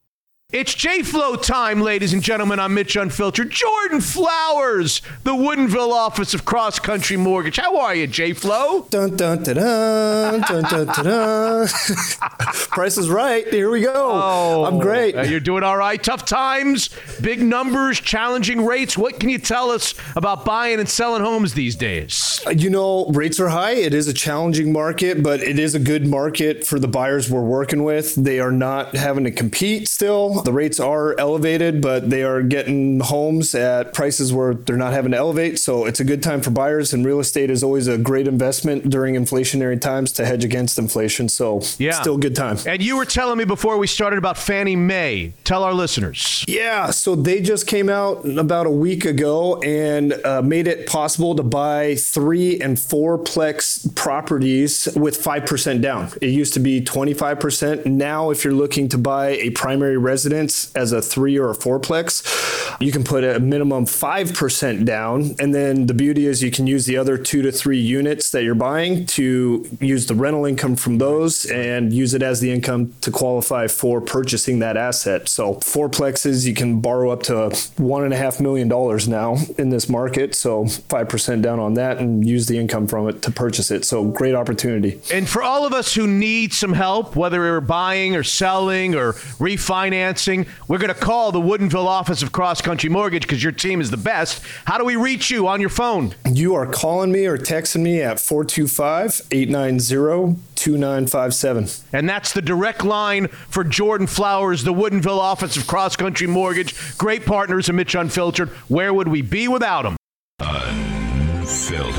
It's 0.52 0.76
J 0.76 1.02
Flow 1.02 1.34
time, 1.34 1.80
ladies 1.80 2.12
and 2.12 2.22
gentlemen. 2.22 2.60
I'm 2.60 2.72
Mitch 2.72 2.94
Unfiltered. 2.94 3.50
Jordan 3.50 4.00
Flowers, 4.00 5.02
the 5.24 5.32
Woodinville 5.32 5.90
office 5.90 6.34
of 6.34 6.44
Cross 6.44 6.78
Country 6.78 7.16
Mortgage. 7.16 7.56
How 7.56 7.80
are 7.80 7.96
you, 7.96 8.06
J 8.06 8.32
Flow? 8.32 8.86
Dun 8.88 9.16
dun 9.16 9.42
dun 9.42 9.56
dun 9.56 10.40
dun 10.42 10.62
dun 10.62 10.86
dun. 10.86 11.04
dun. 11.04 11.68
Price 12.70 12.96
is 12.96 13.10
right. 13.10 13.44
Here 13.52 13.68
we 13.68 13.80
go. 13.80 13.92
Oh, 13.92 14.64
I'm 14.66 14.78
great. 14.78 15.16
Uh, 15.16 15.22
you're 15.22 15.40
doing 15.40 15.64
all 15.64 15.76
right. 15.76 16.00
Tough 16.00 16.24
times, 16.24 16.90
big 17.20 17.42
numbers, 17.42 17.98
challenging 17.98 18.64
rates. 18.64 18.96
What 18.96 19.18
can 19.18 19.30
you 19.30 19.38
tell 19.38 19.72
us 19.72 19.94
about 20.14 20.44
buying 20.44 20.78
and 20.78 20.88
selling 20.88 21.22
homes 21.22 21.54
these 21.54 21.74
days? 21.74 22.40
You 22.54 22.70
know, 22.70 23.06
rates 23.06 23.40
are 23.40 23.48
high. 23.48 23.72
It 23.72 23.92
is 23.92 24.06
a 24.06 24.14
challenging 24.14 24.72
market, 24.72 25.24
but 25.24 25.40
it 25.40 25.58
is 25.58 25.74
a 25.74 25.80
good 25.80 26.06
market 26.06 26.64
for 26.64 26.78
the 26.78 26.86
buyers 26.86 27.28
we're 27.28 27.42
working 27.42 27.82
with. 27.82 28.14
They 28.14 28.38
are 28.38 28.52
not 28.52 28.94
having 28.94 29.24
to 29.24 29.32
compete 29.32 29.88
still. 29.88 30.35
The 30.42 30.52
rates 30.52 30.80
are 30.80 31.18
elevated, 31.18 31.80
but 31.80 32.10
they 32.10 32.22
are 32.22 32.42
getting 32.42 33.00
homes 33.00 33.54
at 33.54 33.92
prices 33.92 34.32
where 34.32 34.54
they're 34.54 34.76
not 34.76 34.92
having 34.92 35.12
to 35.12 35.16
elevate. 35.16 35.58
So 35.58 35.84
it's 35.86 36.00
a 36.00 36.04
good 36.04 36.22
time 36.22 36.40
for 36.40 36.50
buyers, 36.50 36.92
and 36.92 37.04
real 37.04 37.20
estate 37.20 37.50
is 37.50 37.62
always 37.62 37.88
a 37.88 37.98
great 37.98 38.28
investment 38.28 38.90
during 38.90 39.14
inflationary 39.14 39.80
times 39.80 40.12
to 40.12 40.26
hedge 40.26 40.44
against 40.44 40.78
inflation. 40.78 41.28
So 41.28 41.62
yeah. 41.78 42.00
still 42.00 42.16
a 42.16 42.20
good 42.20 42.36
time. 42.36 42.58
And 42.66 42.82
you 42.82 42.96
were 42.96 43.04
telling 43.04 43.38
me 43.38 43.44
before 43.44 43.78
we 43.78 43.86
started 43.86 44.18
about 44.18 44.38
Fannie 44.38 44.76
Mae. 44.76 45.32
Tell 45.44 45.62
our 45.62 45.74
listeners. 45.74 46.44
Yeah, 46.48 46.90
so 46.90 47.14
they 47.14 47.40
just 47.40 47.66
came 47.66 47.88
out 47.88 48.26
about 48.26 48.66
a 48.66 48.70
week 48.70 49.04
ago 49.04 49.60
and 49.62 50.12
uh, 50.24 50.42
made 50.42 50.66
it 50.66 50.86
possible 50.86 51.34
to 51.34 51.42
buy 51.42 51.96
three 51.96 52.60
and 52.60 52.78
four 52.78 53.18
plex 53.18 53.94
properties 53.94 54.88
with 54.94 55.22
5% 55.22 55.80
down. 55.80 56.10
It 56.20 56.30
used 56.30 56.54
to 56.54 56.60
be 56.60 56.80
25%. 56.80 57.86
Now, 57.86 58.30
if 58.30 58.44
you're 58.44 58.54
looking 58.54 58.88
to 58.90 58.98
buy 58.98 59.30
a 59.30 59.50
primary 59.50 59.96
residence, 59.96 60.25
residence 60.26 60.74
as 60.74 60.92
a 60.92 61.00
three 61.00 61.38
or 61.38 61.50
a 61.50 61.54
fourplex, 61.54 62.24
you 62.80 62.90
can 62.90 63.04
put 63.04 63.22
a 63.22 63.38
minimum 63.38 63.86
5% 63.86 64.84
down. 64.84 65.36
And 65.38 65.54
then 65.54 65.86
the 65.86 65.94
beauty 65.94 66.26
is 66.26 66.42
you 66.42 66.50
can 66.50 66.66
use 66.66 66.86
the 66.86 66.96
other 66.96 67.16
two 67.16 67.42
to 67.42 67.52
three 67.52 67.78
units 67.78 68.30
that 68.30 68.42
you're 68.42 68.54
buying 68.56 69.06
to 69.06 69.64
use 69.80 70.06
the 70.06 70.14
rental 70.14 70.44
income 70.44 70.74
from 70.76 70.98
those 70.98 71.46
and 71.46 71.92
use 71.92 72.12
it 72.12 72.22
as 72.22 72.40
the 72.40 72.50
income 72.50 72.92
to 73.02 73.10
qualify 73.10 73.68
for 73.68 74.00
purchasing 74.00 74.58
that 74.58 74.76
asset. 74.76 75.28
So, 75.28 75.54
fourplexes, 75.56 76.46
you 76.46 76.54
can 76.54 76.80
borrow 76.80 77.10
up 77.10 77.22
to 77.24 77.32
$1.5 77.32 78.40
million 78.40 78.68
now 79.08 79.36
in 79.58 79.70
this 79.70 79.88
market. 79.88 80.34
So, 80.34 80.64
5% 80.64 81.42
down 81.42 81.60
on 81.60 81.74
that 81.74 81.98
and 81.98 82.26
use 82.26 82.46
the 82.46 82.58
income 82.58 82.88
from 82.88 83.08
it 83.08 83.22
to 83.22 83.30
purchase 83.30 83.70
it. 83.70 83.84
So, 83.84 84.04
great 84.04 84.34
opportunity. 84.34 85.00
And 85.12 85.28
for 85.28 85.42
all 85.42 85.64
of 85.64 85.72
us 85.72 85.94
who 85.94 86.06
need 86.06 86.52
some 86.52 86.72
help, 86.72 87.14
whether 87.14 87.40
we're 87.40 87.60
buying 87.60 88.16
or 88.16 88.24
selling 88.24 88.94
or 88.94 89.12
refinancing, 89.38 90.15
financing. 90.16 90.46
We're 90.68 90.78
going 90.78 90.92
to 90.92 91.00
call 91.00 91.32
the 91.32 91.40
Woodinville 91.40 91.86
office 91.86 92.22
of 92.22 92.32
Cross 92.32 92.62
Country 92.62 92.88
Mortgage 92.88 93.22
because 93.22 93.42
your 93.42 93.52
team 93.52 93.80
is 93.80 93.90
the 93.90 93.96
best. 93.96 94.42
How 94.64 94.78
do 94.78 94.84
we 94.84 94.96
reach 94.96 95.30
you 95.30 95.46
on 95.46 95.60
your 95.60 95.70
phone? 95.70 96.14
You 96.30 96.54
are 96.54 96.66
calling 96.66 97.12
me 97.12 97.26
or 97.26 97.36
texting 97.38 97.82
me 97.82 98.00
at 98.02 98.20
425 98.20 99.22
890 99.30 100.40
2957. 100.54 101.68
And 101.92 102.08
that's 102.08 102.32
the 102.32 102.42
direct 102.42 102.84
line 102.84 103.28
for 103.28 103.62
Jordan 103.64 104.06
Flowers, 104.06 104.64
the 104.64 104.72
Woodinville 104.72 105.18
office 105.18 105.56
of 105.56 105.66
Cross 105.66 105.96
Country 105.96 106.26
Mortgage. 106.26 106.74
Great 106.96 107.26
partners 107.26 107.68
in 107.68 107.76
Mitch 107.76 107.94
Unfiltered. 107.94 108.48
Where 108.68 108.92
would 108.92 109.08
we 109.08 109.22
be 109.22 109.48
without 109.48 109.82
them? 109.82 109.96
Unfiltered. 110.40 111.95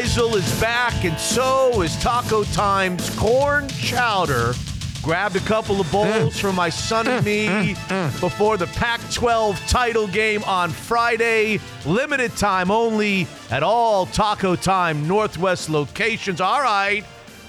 Heisel 0.00 0.34
is 0.34 0.60
back, 0.60 1.04
and 1.04 1.18
so 1.18 1.82
is 1.82 1.94
Taco 2.00 2.42
Time's 2.44 3.10
corn 3.18 3.68
chowder. 3.68 4.54
Grabbed 5.02 5.36
a 5.36 5.40
couple 5.40 5.78
of 5.78 5.92
bowls 5.92 6.40
for 6.40 6.54
my 6.54 6.70
son 6.70 7.06
and 7.06 7.22
me 7.22 7.74
before 8.18 8.56
the 8.56 8.66
Pac 8.68 8.98
12 9.12 9.60
title 9.68 10.06
game 10.06 10.42
on 10.44 10.70
Friday. 10.70 11.60
Limited 11.84 12.34
time 12.38 12.70
only 12.70 13.26
at 13.50 13.62
all 13.62 14.06
Taco 14.06 14.56
Time 14.56 15.06
Northwest 15.06 15.68
locations. 15.68 16.40
All 16.40 16.62
right. 16.62 17.04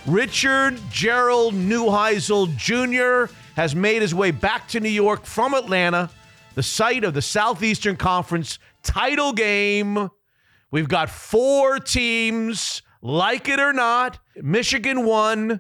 Richard 0.06 0.78
Gerald 0.92 1.54
Neuheisel 1.54 2.54
Jr. 2.58 3.34
has 3.56 3.74
made 3.74 4.02
his 4.02 4.14
way 4.14 4.32
back 4.32 4.68
to 4.68 4.82
New 4.82 4.90
York 4.90 5.24
from 5.24 5.54
Atlanta, 5.54 6.10
the 6.56 6.64
site 6.64 7.06
of 7.06 7.14
the 7.14 7.22
Southeastern 7.22 7.96
Conference 7.96 8.60
title 8.84 9.32
game 9.32 10.10
We've 10.72 10.88
got 10.88 11.10
four 11.10 11.80
teams, 11.80 12.82
like 13.02 13.50
it 13.50 13.60
or 13.60 13.74
not. 13.74 14.20
Michigan 14.38 15.06
won, 15.06 15.60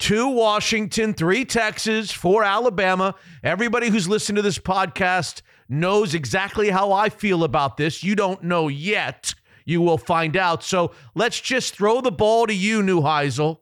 two 0.00 0.28
Washington, 0.28 1.14
three 1.14 1.44
Texas, 1.44 2.10
four 2.10 2.42
Alabama. 2.42 3.14
Everybody 3.44 3.90
who's 3.90 4.08
listened 4.08 4.36
to 4.36 4.42
this 4.42 4.58
podcast 4.58 5.42
knows 5.68 6.14
exactly 6.14 6.68
how 6.68 6.90
I 6.90 7.10
feel 7.10 7.44
about 7.44 7.76
this. 7.76 8.02
You 8.02 8.16
don't 8.16 8.42
know 8.42 8.66
yet. 8.66 9.34
You 9.64 9.82
will 9.82 9.98
find 9.98 10.36
out. 10.36 10.64
So 10.64 10.92
let's 11.14 11.40
just 11.40 11.76
throw 11.76 12.00
the 12.00 12.10
ball 12.10 12.48
to 12.48 12.54
you, 12.54 12.82
Neuheisel. 12.82 13.58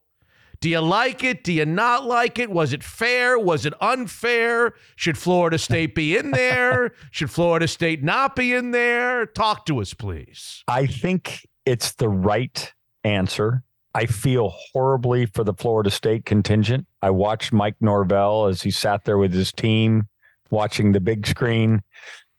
Do 0.61 0.69
you 0.69 0.81
like 0.81 1.23
it? 1.23 1.45
Do 1.45 1.53
you 1.53 1.65
not 1.65 2.05
like 2.05 2.39
it? 2.39 2.51
Was 2.51 2.73
it 2.73 2.83
fair? 2.83 3.39
Was 3.39 3.65
it 3.65 3.75
unfair? 3.81 4.75
Should 4.97 5.17
Florida 5.17 5.59
State 5.59 5.95
be 5.95 6.17
in 6.17 6.33
there? 6.33 6.93
Should 7.11 7.31
Florida 7.31 7.69
State 7.69 8.03
not 8.03 8.35
be 8.35 8.53
in 8.55 8.73
there? 8.73 9.27
Talk 9.27 9.67
to 9.67 9.81
us, 9.81 9.95
please. 9.95 10.65
I 10.67 10.87
think 10.87 11.47
it's 11.65 11.93
the 11.93 12.09
right 12.09 12.73
answer. 13.05 13.63
I 13.95 14.07
feel 14.07 14.55
horribly 14.73 15.27
for 15.27 15.45
the 15.45 15.55
Florida 15.55 15.91
State 15.91 16.25
contingent. 16.25 16.87
I 17.03 17.11
watched 17.11 17.53
Mike 17.53 17.77
Norvell 17.81 18.47
as 18.47 18.63
he 18.63 18.71
sat 18.71 19.05
there 19.05 19.19
with 19.19 19.33
his 19.33 19.53
team 19.53 20.09
watching 20.51 20.93
the 20.93 21.01
big 21.01 21.27
screen 21.27 21.83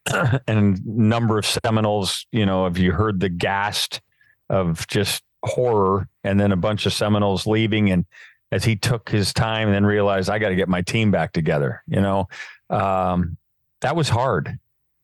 and 0.48 0.86
number 0.86 1.38
of 1.38 1.46
Seminoles, 1.46 2.26
you 2.32 2.46
know, 2.46 2.66
have 2.66 2.78
you 2.78 2.92
heard 2.92 3.20
the 3.20 3.30
gast 3.30 4.02
of 4.50 4.88
just 4.88 5.24
horror 5.44 6.08
and 6.24 6.40
then 6.40 6.52
a 6.52 6.58
bunch 6.58 6.86
of 6.86 6.94
Seminoles 6.94 7.48
leaving 7.48 7.92
and 7.92 8.06
as 8.52 8.64
he 8.64 8.76
took 8.76 9.10
his 9.10 9.34
time 9.34 9.68
and 9.68 9.76
then 9.76 9.86
realized 9.86 10.30
I 10.30 10.40
got 10.40 10.50
to 10.50 10.56
get 10.56 10.68
my 10.68 10.82
team 10.82 11.12
back 11.12 11.34
together, 11.34 11.84
you 11.88 12.02
know, 12.02 12.28
um, 12.70 13.38
that 13.82 13.96
was 13.96 14.10
hard 14.10 14.58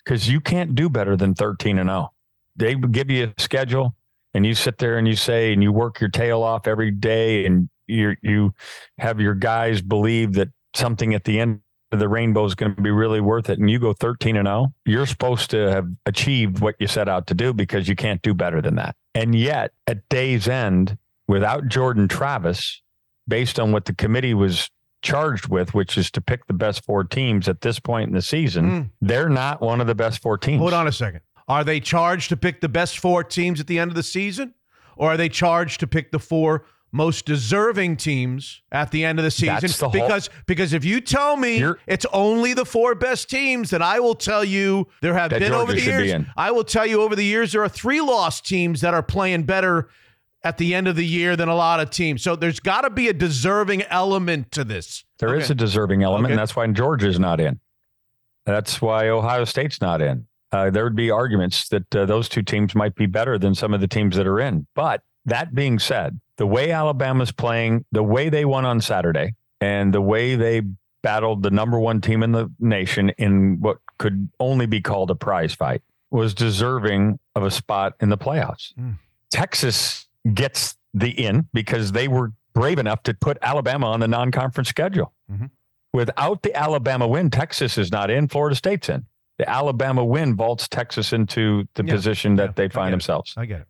because 0.03 0.27
you 0.27 0.41
can't 0.41 0.75
do 0.75 0.89
better 0.89 1.15
than 1.15 1.35
13 1.35 1.77
and 1.77 1.89
0. 1.89 2.11
They 2.55 2.75
give 2.75 3.09
you 3.09 3.25
a 3.37 3.41
schedule 3.41 3.95
and 4.33 4.45
you 4.45 4.55
sit 4.55 4.77
there 4.77 4.97
and 4.97 5.07
you 5.07 5.15
say, 5.15 5.53
and 5.53 5.61
you 5.61 5.71
work 5.71 5.99
your 5.99 6.09
tail 6.09 6.41
off 6.41 6.67
every 6.67 6.91
day 6.91 7.45
and 7.45 7.69
you, 7.87 8.15
you 8.21 8.53
have 8.97 9.19
your 9.19 9.35
guys 9.35 9.81
believe 9.81 10.33
that 10.33 10.49
something 10.73 11.13
at 11.13 11.23
the 11.23 11.39
end 11.39 11.61
the 11.91 12.07
rainbow 12.09 12.45
is 12.45 12.55
going 12.55 12.75
to 12.75 12.81
be 12.81 12.91
really 12.91 13.21
worth 13.21 13.49
it. 13.49 13.59
And 13.59 13.69
you 13.69 13.79
go 13.79 13.93
13 13.93 14.37
and 14.37 14.47
0, 14.47 14.73
you're 14.85 15.05
supposed 15.05 15.49
to 15.51 15.69
have 15.69 15.87
achieved 16.05 16.59
what 16.59 16.75
you 16.79 16.87
set 16.87 17.07
out 17.07 17.27
to 17.27 17.33
do 17.33 17.53
because 17.53 17.87
you 17.87 17.95
can't 17.95 18.21
do 18.21 18.33
better 18.33 18.61
than 18.61 18.75
that. 18.75 18.95
And 19.13 19.35
yet, 19.35 19.71
at 19.87 20.07
day's 20.09 20.47
end, 20.47 20.97
without 21.27 21.67
Jordan 21.67 22.07
Travis, 22.07 22.81
based 23.27 23.59
on 23.59 23.71
what 23.71 23.85
the 23.85 23.93
committee 23.93 24.33
was 24.33 24.69
charged 25.01 25.47
with, 25.47 25.73
which 25.73 25.97
is 25.97 26.09
to 26.11 26.21
pick 26.21 26.47
the 26.47 26.53
best 26.53 26.83
four 26.83 27.03
teams 27.03 27.47
at 27.47 27.61
this 27.61 27.79
point 27.79 28.09
in 28.09 28.15
the 28.15 28.21
season, 28.21 28.69
mm. 28.69 28.89
they're 29.01 29.29
not 29.29 29.61
one 29.61 29.79
of 29.79 29.87
the 29.87 29.95
best 29.95 30.21
four 30.21 30.37
teams. 30.37 30.59
Hold 30.59 30.73
on 30.73 30.87
a 30.87 30.91
second. 30.91 31.21
Are 31.47 31.63
they 31.63 31.79
charged 31.79 32.29
to 32.29 32.37
pick 32.37 32.61
the 32.61 32.69
best 32.69 32.97
four 32.97 33.23
teams 33.23 33.59
at 33.59 33.67
the 33.67 33.77
end 33.77 33.91
of 33.91 33.95
the 33.95 34.03
season? 34.03 34.55
Or 34.97 35.11
are 35.11 35.17
they 35.17 35.29
charged 35.29 35.81
to 35.81 35.87
pick 35.87 36.11
the 36.11 36.19
four 36.19 36.65
most 36.95 37.25
deserving 37.25 37.97
teams 37.97 38.61
at 38.71 38.89
the 38.91 39.03
end 39.03 39.19
of 39.19 39.25
the 39.25 39.29
season 39.29 39.69
the 39.69 39.89
because 39.91 40.27
whole, 40.27 40.35
because 40.45 40.71
if 40.71 40.85
you 40.85 41.01
tell 41.01 41.35
me 41.35 41.61
it's 41.87 42.05
only 42.13 42.53
the 42.53 42.63
four 42.63 42.95
best 42.95 43.29
teams 43.29 43.71
then 43.71 43.81
I 43.81 43.99
will 43.99 44.15
tell 44.15 44.45
you 44.45 44.87
there 45.01 45.13
have 45.13 45.29
been 45.29 45.41
Georgia 45.41 45.57
over 45.57 45.73
the 45.73 45.81
years 45.81 46.25
I 46.37 46.51
will 46.51 46.63
tell 46.63 46.85
you 46.85 47.01
over 47.01 47.13
the 47.13 47.25
years 47.25 47.51
there 47.51 47.61
are 47.61 47.69
three 47.69 47.99
lost 47.99 48.45
teams 48.45 48.79
that 48.79 48.93
are 48.93 49.03
playing 49.03 49.43
better 49.43 49.89
at 50.41 50.57
the 50.57 50.73
end 50.73 50.87
of 50.87 50.95
the 50.95 51.05
year 51.05 51.35
than 51.35 51.49
a 51.49 51.55
lot 51.55 51.81
of 51.81 51.89
teams. 51.89 52.21
So 52.21 52.35
there's 52.35 52.59
got 52.61 52.81
to 52.81 52.89
be 52.89 53.09
a 53.09 53.13
deserving 53.13 53.81
element 53.83 54.51
to 54.51 54.63
this. 54.63 55.03
There 55.17 55.29
okay. 55.29 55.43
is 55.43 55.49
a 55.49 55.55
deserving 55.55 56.03
element 56.03 56.27
okay. 56.27 56.33
and 56.33 56.39
that's 56.39 56.55
why 56.55 56.65
Georgia's 56.67 57.19
not 57.19 57.41
in. 57.41 57.59
That's 58.45 58.81
why 58.81 59.09
Ohio 59.09 59.43
State's 59.43 59.81
not 59.81 60.01
in. 60.01 60.27
Uh, 60.51 60.69
there 60.69 60.85
would 60.85 60.95
be 60.95 61.11
arguments 61.11 61.67
that 61.69 61.93
uh, 61.93 62.05
those 62.05 62.29
two 62.29 62.43
teams 62.43 62.73
might 62.73 62.95
be 62.95 63.07
better 63.07 63.37
than 63.37 63.53
some 63.53 63.73
of 63.73 63.81
the 63.81 63.87
teams 63.87 64.15
that 64.15 64.27
are 64.27 64.39
in. 64.39 64.65
But 64.75 65.01
that 65.25 65.55
being 65.55 65.79
said, 65.79 66.19
the 66.37 66.47
way 66.47 66.71
Alabama's 66.71 67.31
playing, 67.31 67.85
the 67.91 68.03
way 68.03 68.29
they 68.29 68.45
won 68.45 68.65
on 68.65 68.81
Saturday, 68.81 69.35
and 69.61 69.93
the 69.93 70.01
way 70.01 70.35
they 70.35 70.61
battled 71.01 71.43
the 71.43 71.51
number 71.51 71.79
one 71.79 72.01
team 72.01 72.23
in 72.23 72.31
the 72.31 72.51
nation 72.59 73.09
in 73.17 73.59
what 73.61 73.77
could 73.97 74.29
only 74.39 74.65
be 74.65 74.81
called 74.81 75.11
a 75.11 75.15
prize 75.15 75.53
fight 75.53 75.81
was 76.11 76.33
deserving 76.33 77.19
of 77.35 77.43
a 77.43 77.51
spot 77.51 77.93
in 77.99 78.09
the 78.09 78.17
playoffs. 78.17 78.73
Mm. 78.79 78.97
Texas 79.31 80.07
gets 80.33 80.75
the 80.93 81.09
in 81.09 81.47
because 81.53 81.91
they 81.91 82.07
were 82.07 82.31
brave 82.53 82.79
enough 82.79 83.03
to 83.03 83.13
put 83.13 83.37
Alabama 83.41 83.87
on 83.87 83.99
the 83.99 84.07
non 84.07 84.31
conference 84.31 84.69
schedule. 84.69 85.13
Mm-hmm. 85.31 85.45
Without 85.93 86.41
the 86.41 86.53
Alabama 86.55 87.07
win, 87.07 87.29
Texas 87.29 87.77
is 87.77 87.91
not 87.91 88.09
in, 88.09 88.27
Florida 88.27 88.55
State's 88.55 88.89
in. 88.89 89.05
The 89.37 89.49
Alabama 89.49 90.03
win 90.03 90.35
vaults 90.35 90.67
Texas 90.67 91.13
into 91.13 91.67
the 91.75 91.85
yeah. 91.85 91.93
position 91.93 92.35
that 92.37 92.49
yeah. 92.49 92.53
they 92.55 92.69
find 92.69 92.87
I 92.87 92.91
themselves. 92.91 93.33
I 93.37 93.45
get 93.45 93.61
it. 93.61 93.67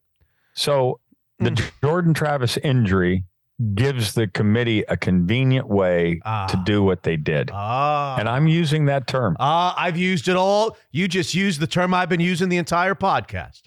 So 0.54 1.00
the 1.40 1.52
mm. 1.52 1.72
Jordan 1.84 2.14
Travis 2.14 2.58
injury 2.58 3.26
gives 3.74 4.14
the 4.14 4.28
committee 4.28 4.82
a 4.84 4.98
convenient 4.98 5.68
way 5.68 6.20
Ah. 6.26 6.46
to 6.48 6.62
do 6.66 6.84
what 6.84 7.04
they 7.04 7.16
did. 7.16 7.52
Ah. 7.54 8.18
and 8.20 8.28
I'm 8.28 8.48
using 8.48 8.86
that 8.86 9.08
term. 9.08 9.38
Ah, 9.40 9.74
I've 9.78 9.98
used 9.98 10.28
it 10.28 10.36
all. 10.36 10.78
You 10.92 11.08
just 11.08 11.34
used 11.34 11.62
the 11.62 11.68
term 11.68 11.94
I've 11.94 12.10
been 12.10 12.20
using 12.20 12.50
the 12.50 12.58
entire 12.58 12.96
podcast. 12.96 13.62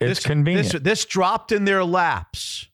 It's 0.00 0.18
this, 0.18 0.26
convenient. 0.26 0.72
This, 0.72 0.82
this 0.82 1.04
dropped 1.04 1.52
in 1.52 1.64
their 1.64 1.84
laps. 1.84 2.66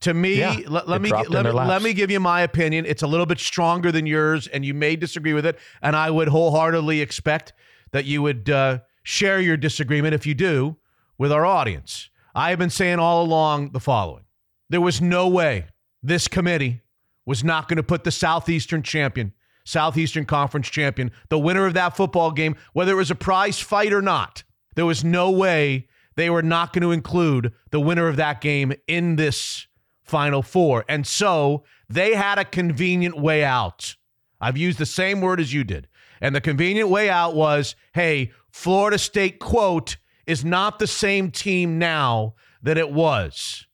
To 0.00 0.12
me, 0.12 0.38
Yeah, 0.38 0.58
let, 0.68 0.86
let 0.86 1.00
me 1.00 1.10
let 1.10 1.46
me, 1.46 1.50
let 1.50 1.80
me 1.80 1.94
give 1.94 2.10
you 2.10 2.20
my 2.20 2.42
opinion. 2.42 2.84
It's 2.84 3.02
a 3.02 3.06
little 3.06 3.24
bit 3.24 3.38
stronger 3.38 3.90
than 3.90 4.04
yours, 4.04 4.46
and 4.46 4.62
you 4.64 4.74
may 4.74 4.96
disagree 4.96 5.32
with 5.32 5.46
it. 5.46 5.58
And 5.80 5.96
I 5.96 6.10
would 6.10 6.28
wholeheartedly 6.28 7.00
expect 7.00 7.54
that 7.92 8.04
you 8.04 8.20
would 8.20 8.50
uh, 8.50 8.80
share 9.02 9.40
your 9.40 9.56
disagreement 9.56 10.12
if 10.14 10.26
you 10.26 10.34
do 10.34 10.76
with 11.16 11.32
our 11.32 11.46
audience. 11.46 12.10
I 12.34 12.50
have 12.50 12.58
been 12.58 12.70
saying 12.70 12.98
all 12.98 13.22
along 13.22 13.70
the 13.70 13.80
following: 13.80 14.24
there 14.68 14.80
was 14.80 15.00
no 15.00 15.28
way 15.28 15.66
this 16.02 16.28
committee 16.28 16.82
was 17.26 17.42
not 17.42 17.68
going 17.68 17.76
to 17.76 17.82
put 17.82 18.04
the 18.04 18.10
Southeastern 18.10 18.82
champion, 18.82 19.32
Southeastern 19.64 20.26
Conference 20.26 20.68
champion, 20.68 21.10
the 21.30 21.38
winner 21.38 21.66
of 21.66 21.74
that 21.74 21.96
football 21.96 22.30
game, 22.30 22.56
whether 22.72 22.92
it 22.92 22.96
was 22.96 23.10
a 23.10 23.14
prize 23.14 23.60
fight 23.60 23.92
or 23.92 24.02
not. 24.02 24.44
There 24.74 24.86
was 24.86 25.04
no 25.04 25.30
way 25.30 25.88
they 26.16 26.30
were 26.30 26.42
not 26.42 26.72
going 26.72 26.82
to 26.82 26.92
include 26.92 27.52
the 27.70 27.80
winner 27.80 28.08
of 28.08 28.16
that 28.16 28.40
game 28.40 28.72
in 28.86 29.16
this 29.16 29.66
Final 30.02 30.42
Four. 30.42 30.84
And 30.88 31.06
so 31.06 31.64
they 31.88 32.14
had 32.14 32.38
a 32.38 32.44
convenient 32.44 33.18
way 33.18 33.44
out. 33.44 33.96
I've 34.40 34.56
used 34.56 34.78
the 34.78 34.86
same 34.86 35.20
word 35.20 35.40
as 35.40 35.52
you 35.52 35.64
did. 35.64 35.88
And 36.20 36.34
the 36.34 36.40
convenient 36.40 36.90
way 36.90 37.08
out 37.08 37.34
was 37.34 37.74
hey, 37.94 38.32
Florida 38.50 38.98
State, 38.98 39.38
quote, 39.38 39.96
is 40.26 40.44
not 40.44 40.78
the 40.78 40.86
same 40.86 41.30
team 41.30 41.78
now 41.78 42.34
that 42.62 42.78
it 42.78 42.90
was 42.90 43.66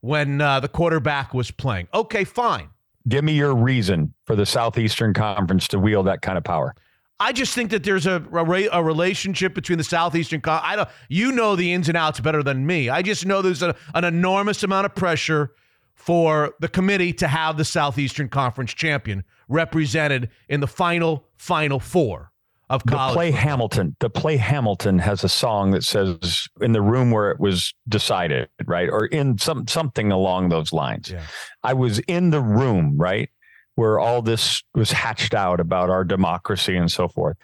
when 0.00 0.40
uh, 0.40 0.60
the 0.60 0.68
quarterback 0.68 1.34
was 1.34 1.50
playing. 1.50 1.88
Okay, 1.92 2.24
fine. 2.24 2.70
Give 3.08 3.24
me 3.24 3.32
your 3.32 3.54
reason 3.54 4.14
for 4.24 4.36
the 4.36 4.46
Southeastern 4.46 5.14
Conference 5.14 5.68
to 5.68 5.78
wield 5.78 6.06
that 6.06 6.22
kind 6.22 6.38
of 6.38 6.44
power. 6.44 6.74
I 7.18 7.32
just 7.32 7.54
think 7.54 7.70
that 7.70 7.84
there's 7.84 8.06
a, 8.06 8.24
a, 8.32 8.68
a 8.72 8.82
relationship 8.82 9.54
between 9.54 9.78
the 9.78 9.84
Southeastern. 9.84 10.40
Con- 10.40 10.60
I 10.62 10.76
don't. 10.76 10.88
You 11.08 11.32
know 11.32 11.54
the 11.54 11.72
ins 11.72 11.88
and 11.88 11.96
outs 11.96 12.18
better 12.20 12.42
than 12.42 12.66
me. 12.66 12.88
I 12.88 13.02
just 13.02 13.26
know 13.26 13.42
there's 13.42 13.62
a, 13.62 13.76
an 13.94 14.04
enormous 14.04 14.62
amount 14.62 14.86
of 14.86 14.94
pressure 14.94 15.52
for 15.94 16.54
the 16.60 16.68
committee 16.68 17.12
to 17.14 17.28
have 17.28 17.58
the 17.58 17.64
Southeastern 17.64 18.30
Conference 18.30 18.72
champion 18.72 19.22
represented 19.48 20.30
in 20.48 20.60
the 20.60 20.66
final 20.66 21.26
Final 21.36 21.78
Four 21.78 22.29
of 22.70 22.82
The 22.84 22.92
college. 22.92 23.14
play 23.14 23.30
football. 23.32 23.42
Hamilton. 23.48 23.96
The 24.00 24.08
play 24.08 24.36
Hamilton 24.38 24.98
has 25.00 25.22
a 25.24 25.28
song 25.28 25.72
that 25.72 25.84
says 25.84 26.48
"in 26.62 26.72
the 26.72 26.80
room 26.80 27.10
where 27.10 27.30
it 27.30 27.38
was 27.38 27.74
decided," 27.88 28.48
right, 28.64 28.88
or 28.88 29.06
in 29.06 29.36
some 29.36 29.66
something 29.66 30.10
along 30.10 30.48
those 30.48 30.72
lines. 30.72 31.10
Yeah. 31.10 31.22
I 31.62 31.74
was 31.74 31.98
in 32.00 32.30
the 32.30 32.40
room, 32.40 32.96
right, 32.96 33.28
where 33.74 33.98
all 33.98 34.22
this 34.22 34.62
was 34.74 34.92
hatched 34.92 35.34
out 35.34 35.60
about 35.60 35.90
our 35.90 36.04
democracy 36.04 36.76
and 36.76 36.90
so 36.90 37.08
forth. 37.08 37.36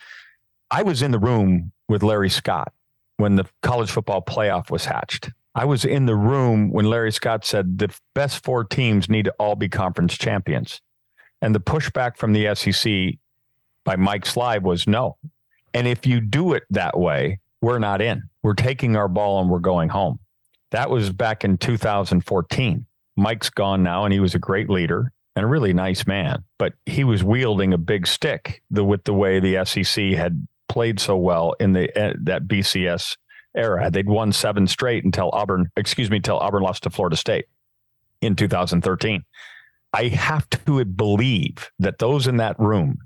I 0.70 0.82
was 0.82 1.02
in 1.02 1.10
the 1.10 1.18
room 1.18 1.72
with 1.88 2.02
Larry 2.02 2.30
Scott 2.30 2.72
when 3.18 3.36
the 3.36 3.44
college 3.62 3.90
football 3.90 4.22
playoff 4.22 4.70
was 4.70 4.84
hatched. 4.86 5.30
I 5.54 5.64
was 5.64 5.84
in 5.84 6.06
the 6.06 6.16
room 6.16 6.70
when 6.70 6.84
Larry 6.86 7.12
Scott 7.12 7.44
said 7.44 7.78
the 7.78 7.88
best 8.14 8.44
four 8.44 8.62
teams 8.64 9.08
need 9.08 9.24
to 9.24 9.34
all 9.38 9.56
be 9.56 9.68
conference 9.68 10.16
champions. 10.18 10.80
And 11.40 11.54
the 11.54 11.60
pushback 11.60 12.16
from 12.16 12.32
the 12.32 12.54
SEC 12.54 13.18
by 13.86 13.96
Mike 13.96 14.26
Slive 14.26 14.64
was 14.64 14.86
no. 14.86 15.16
And 15.72 15.86
if 15.86 16.06
you 16.06 16.20
do 16.20 16.52
it 16.52 16.64
that 16.70 16.98
way, 16.98 17.40
we're 17.62 17.78
not 17.78 18.02
in. 18.02 18.24
We're 18.42 18.54
taking 18.54 18.96
our 18.96 19.08
ball 19.08 19.40
and 19.40 19.48
we're 19.48 19.60
going 19.60 19.88
home. 19.88 20.18
That 20.72 20.90
was 20.90 21.10
back 21.10 21.44
in 21.44 21.56
2014. 21.56 22.84
Mike's 23.16 23.48
gone 23.48 23.82
now, 23.82 24.04
and 24.04 24.12
he 24.12 24.20
was 24.20 24.34
a 24.34 24.38
great 24.38 24.68
leader 24.68 25.12
and 25.36 25.44
a 25.44 25.48
really 25.48 25.72
nice 25.72 26.06
man, 26.06 26.44
but 26.58 26.74
he 26.84 27.04
was 27.04 27.22
wielding 27.22 27.72
a 27.72 27.78
big 27.78 28.06
stick 28.06 28.62
the, 28.70 28.84
with 28.84 29.04
the 29.04 29.14
way 29.14 29.38
the 29.38 29.64
SEC 29.64 30.12
had 30.12 30.46
played 30.68 30.98
so 30.98 31.16
well 31.16 31.54
in 31.60 31.72
the 31.72 31.88
uh, 31.98 32.14
that 32.24 32.46
BCS 32.46 33.16
era. 33.54 33.90
They'd 33.90 34.08
won 34.08 34.32
seven 34.32 34.66
straight 34.66 35.04
until 35.04 35.30
Auburn, 35.32 35.70
excuse 35.76 36.10
me, 36.10 36.16
until 36.16 36.38
Auburn 36.38 36.62
lost 36.62 36.82
to 36.82 36.90
Florida 36.90 37.16
State 37.16 37.46
in 38.20 38.34
2013. 38.34 39.24
I 39.92 40.08
have 40.08 40.48
to 40.50 40.84
believe 40.84 41.70
that 41.78 41.98
those 41.98 42.26
in 42.26 42.38
that 42.38 42.58
room 42.58 42.98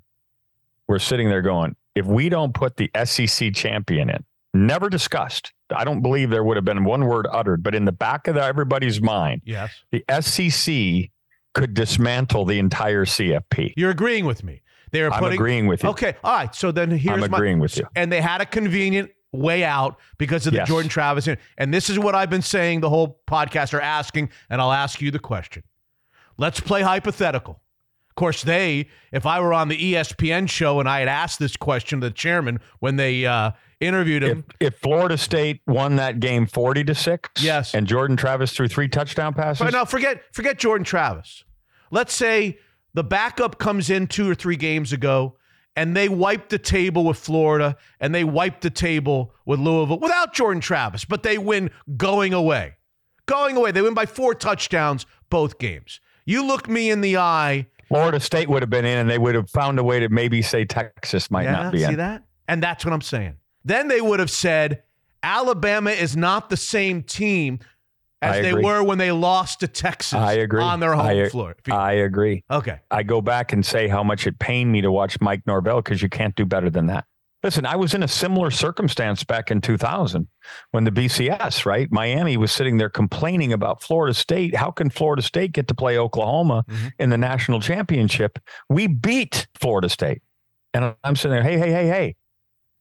were 0.91 0.99
sitting 0.99 1.28
there 1.28 1.41
going, 1.43 1.74
if 1.95 2.05
we 2.07 2.28
don't 2.28 2.53
put 2.53 2.76
the 2.76 2.91
SEC 3.05 3.55
champion 3.55 4.11
in, 4.11 4.24
never 4.53 4.91
discussed. 4.91 5.53
I 5.74 5.84
don't 5.84 6.03
believe 6.03 6.30
there 6.30 6.45
would 6.45 6.57
have 6.57 6.64
been 6.64 6.84
one 6.84 7.07
word 7.07 7.26
uttered, 7.30 7.62
but 7.62 7.74
in 7.74 7.84
the 7.84 7.93
back 7.93 8.26
of 8.28 8.36
everybody's 8.36 9.01
mind, 9.01 9.43
Yes, 9.45 9.72
the 9.93 10.05
SEC 10.20 11.11
could 11.55 11.74
dismantle 11.74 12.45
the 12.45 12.59
entire 12.59 13.05
CFP. 13.05 13.74
you're 13.76 13.91
agreeing 13.91 14.24
with 14.26 14.43
me. 14.45 14.62
They 14.93 15.03
were 15.03 15.12
I'm 15.12 15.20
putting. 15.20 15.38
agreeing 15.38 15.66
with 15.68 15.84
you. 15.84 15.91
Okay, 15.91 16.16
all 16.24 16.32
right. 16.34 16.55
So 16.55 16.72
then 16.72 16.91
here's 16.91 17.22
I'm 17.22 17.30
my. 17.30 17.36
agreeing 17.38 17.61
with 17.61 17.76
you. 17.76 17.86
and 17.95 18.11
they 18.11 18.20
had 18.20 18.41
a 18.41 18.47
convenient 18.47 19.11
way 19.32 19.62
out 19.62 19.97
because 20.18 20.47
of 20.49 20.53
the 20.53 20.59
Yes. 20.59 20.68
Jordan 20.68 20.88
Travis. 20.88 21.28
And 21.57 21.72
this 21.72 21.88
is 21.88 21.97
what 22.01 22.16
I've 22.16 22.30
been 22.30 22.43
saying 22.43 22.80
the 22.80 22.88
whole 22.91 23.20
podcast 23.28 23.72
are 23.74 23.80
asking, 23.80 24.30
and 24.49 24.61
I'll 24.61 24.72
ask 24.72 25.01
you 25.01 25.12
the 25.12 25.20
question. 25.20 25.62
Let's 26.36 26.59
play 26.59 26.82
hypothetical. 26.82 27.61
Of 28.20 28.22
course, 28.22 28.42
they, 28.42 28.86
if 29.12 29.24
I 29.24 29.40
were 29.40 29.54
on 29.54 29.68
the 29.68 29.94
ESPN 29.94 30.46
show 30.46 30.78
and 30.78 30.86
I 30.86 30.98
had 30.98 31.08
asked 31.08 31.38
this 31.38 31.56
question 31.56 32.02
to 32.02 32.08
the 32.08 32.12
chairman 32.12 32.60
when 32.80 32.96
they 32.96 33.24
uh, 33.24 33.52
interviewed 33.80 34.22
If, 34.22 34.30
him, 34.30 34.44
if 34.60 34.76
Florida 34.76 35.16
State 35.16 35.62
won 35.66 35.96
that 35.96 36.20
game 36.20 36.44
40 36.44 36.84
to 36.84 36.94
6, 36.94 37.30
Yes. 37.42 37.74
and 37.74 37.86
Jordan 37.86 38.18
Travis 38.18 38.52
threw 38.52 38.68
three 38.68 38.88
touchdown 38.88 39.32
passes, 39.32 39.64
but 39.64 39.72
no, 39.72 39.86
forget 39.86 40.22
forget 40.34 40.58
Jordan 40.58 40.84
Travis. 40.84 41.44
Let's 41.90 42.12
say 42.12 42.58
the 42.92 43.02
backup 43.02 43.56
comes 43.58 43.88
in 43.88 44.06
two 44.06 44.30
or 44.30 44.34
three 44.34 44.56
games 44.56 44.92
ago 44.92 45.38
and 45.74 45.96
they 45.96 46.10
wipe 46.10 46.50
the 46.50 46.58
table 46.58 47.04
with 47.06 47.16
Florida 47.16 47.78
and 48.00 48.14
they 48.14 48.24
wipe 48.24 48.60
the 48.60 48.68
table 48.68 49.34
with 49.46 49.60
Louisville 49.60 49.98
without 49.98 50.34
Jordan 50.34 50.60
Travis, 50.60 51.06
but 51.06 51.22
they 51.22 51.38
win 51.38 51.70
going 51.96 52.34
away. 52.34 52.74
Going 53.24 53.56
away. 53.56 53.72
They 53.72 53.80
win 53.80 53.94
by 53.94 54.04
four 54.04 54.34
touchdowns 54.34 55.06
both 55.30 55.58
games. 55.58 56.00
You 56.26 56.44
look 56.46 56.68
me 56.68 56.90
in 56.90 57.00
the 57.00 57.16
eye. 57.16 57.66
Florida 57.91 58.20
State 58.20 58.49
would 58.49 58.62
have 58.62 58.70
been 58.70 58.84
in 58.84 58.99
and 58.99 59.11
they 59.11 59.18
would 59.18 59.34
have 59.34 59.51
found 59.51 59.78
a 59.78 59.84
way 59.84 60.01
to 60.01 60.09
maybe 60.09 60.41
say 60.43 60.64
Texas 60.64 61.30
might 61.30 61.43
yeah, 61.43 61.53
not 61.53 61.72
be 61.72 61.78
see 61.80 61.84
in. 61.84 61.97
that? 61.97 62.22
And 62.49 62.62
that's 62.62 62.84
what 62.84 62.95
I'm 62.95 63.01
saying. 63.03 63.34
Then 63.64 63.88
they 63.88 64.01
would 64.01 64.20
have 64.20 64.30
said 64.30 64.82
Alabama 65.22 65.91
is 65.91 66.16
not 66.16 66.49
the 66.51 66.57
same 66.57 67.03
team 67.03 67.59
as 68.22 68.36
I 68.36 68.43
they 68.43 68.51
agree. 68.51 68.64
were 68.64 68.82
when 68.82 68.99
they 68.99 69.12
lost 69.12 69.61
to 69.61 69.68
Texas 69.68 70.14
I 70.14 70.34
agree. 70.34 70.62
on 70.62 70.78
their 70.80 70.93
home 70.95 71.07
I- 71.07 71.28
floor. 71.28 71.57
I 71.70 71.93
agree. 71.93 72.45
okay. 72.51 72.78
I 72.91 73.03
go 73.03 73.20
back 73.20 73.53
and 73.53 73.64
say 73.66 73.88
how 73.88 74.03
much 74.03 74.26
it 74.26 74.38
pained 74.38 74.70
me 74.70 74.80
to 74.82 74.93
watch 74.93 75.20
Mike 75.20 75.47
Norvell 75.47 75.82
because 75.82 76.01
you 76.01 76.09
can't 76.09 76.34
do 76.36 76.45
better 76.47 76.70
than 76.70 76.86
that. 76.86 77.07
Listen, 77.43 77.64
I 77.64 77.74
was 77.76 77.95
in 77.95 78.03
a 78.03 78.09
similar 78.09 78.51
circumstance 78.51 79.24
back 79.24 79.51
in 79.51 79.62
2000 79.62 80.28
when 80.72 80.84
the 80.84 80.91
BCS, 80.91 81.64
right? 81.64 81.91
Miami 81.91 82.36
was 82.36 82.53
sitting 82.53 82.76
there 82.76 82.91
complaining 82.91 83.55
about 83.55 83.82
Florida 83.82 84.12
State. 84.12 84.55
How 84.55 84.70
can 84.70 84.91
Florida 84.91 85.22
State 85.22 85.53
get 85.53 85.66
to 85.68 85.74
play 85.74 85.97
Oklahoma 85.97 86.64
Mhm. 86.68 86.93
in 86.99 87.11
the 87.11 87.16
national 87.16 87.61
championship? 87.61 88.38
We 88.68 88.88
beat 88.88 89.47
Florida 89.59 89.88
State. 89.88 90.22
And 90.74 90.95
I'm 91.03 91.16
sitting 91.16 91.32
there, 91.34 91.43
hey, 91.43 91.59
hey, 91.59 91.72
hey, 91.72 91.86
hey, 91.88 92.16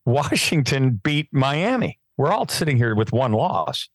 Washington 0.06 1.00
beat 1.04 1.30
Miami. 1.32 1.98
We're 2.18 2.32
all 2.32 2.48
sitting 2.48 2.76
here 2.76 2.96
with 2.96 3.14
one 3.14 3.32
loss. 3.32 3.88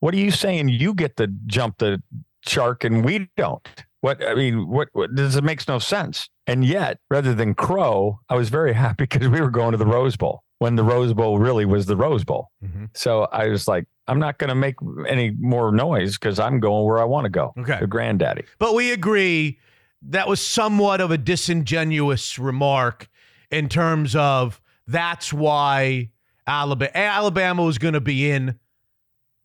What 0.00 0.14
are 0.14 0.18
you 0.18 0.30
saying? 0.30 0.70
You 0.70 0.94
get 0.94 1.16
to 1.18 1.26
jump 1.46 1.78
the 1.78 2.02
shark 2.46 2.84
and 2.84 3.04
we 3.04 3.28
don't. 3.36 3.66
What 4.00 4.24
I 4.26 4.34
mean, 4.34 4.68
what, 4.68 4.88
what 4.92 5.14
this 5.14 5.36
it 5.36 5.44
makes 5.44 5.68
no 5.68 5.78
sense. 5.78 6.28
And 6.46 6.64
yet, 6.64 6.98
rather 7.10 7.34
than 7.34 7.54
crow, 7.54 8.20
I 8.28 8.36
was 8.36 8.48
very 8.48 8.72
happy 8.72 9.04
because 9.10 9.28
we 9.28 9.40
were 9.40 9.50
going 9.50 9.72
to 9.72 9.78
the 9.78 9.86
Rose 9.86 10.16
Bowl 10.16 10.42
when 10.58 10.76
the 10.76 10.84
Rose 10.84 11.12
Bowl 11.12 11.38
really 11.38 11.64
was 11.64 11.86
the 11.86 11.96
Rose 11.96 12.24
Bowl. 12.24 12.50
Mhm. 12.64 12.88
So 12.94 13.24
I 13.32 13.48
was 13.48 13.66
like, 13.68 13.84
I'm 14.08 14.18
not 14.20 14.38
going 14.38 14.48
to 14.48 14.54
make 14.54 14.76
any 15.08 15.32
more 15.38 15.72
noise 15.72 16.16
because 16.16 16.38
I'm 16.38 16.60
going 16.60 16.84
where 16.86 16.98
I 16.98 17.04
want 17.04 17.24
to 17.24 17.30
go. 17.30 17.52
Okay. 17.58 17.78
to 17.80 17.86
granddaddy. 17.86 18.44
But 18.58 18.74
we 18.74 18.92
agree 18.92 19.58
that 20.02 20.28
was 20.28 20.40
somewhat 20.40 21.00
of 21.00 21.10
a 21.10 21.18
disingenuous 21.18 22.38
remark 22.38 23.08
in 23.50 23.68
terms 23.68 24.14
of 24.14 24.60
that's 24.86 25.32
why 25.32 26.10
Alabama 26.46 26.90
Alabama 26.94 27.64
was 27.64 27.78
going 27.78 27.94
to 27.94 28.00
be 28.00 28.30
in 28.30 28.58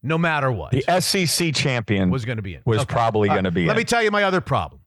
no 0.03 0.17
matter 0.17 0.51
what. 0.51 0.71
The 0.71 0.83
SEC 1.01 1.53
champion 1.55 2.09
was 2.11 2.25
going 2.25 2.35
to 2.37 2.41
be 2.43 2.55
in. 2.55 2.61
was 2.65 2.81
Okay. 2.81 2.93
probably 2.93 3.27
going 3.29 3.43
to 3.45 3.51
be. 3.51 3.65
Let 3.65 3.73
in. 3.73 3.77
me 3.77 3.83
tell 3.83 4.03
you 4.03 4.11
my 4.11 4.23
other 4.23 4.41
problem. 4.41 4.80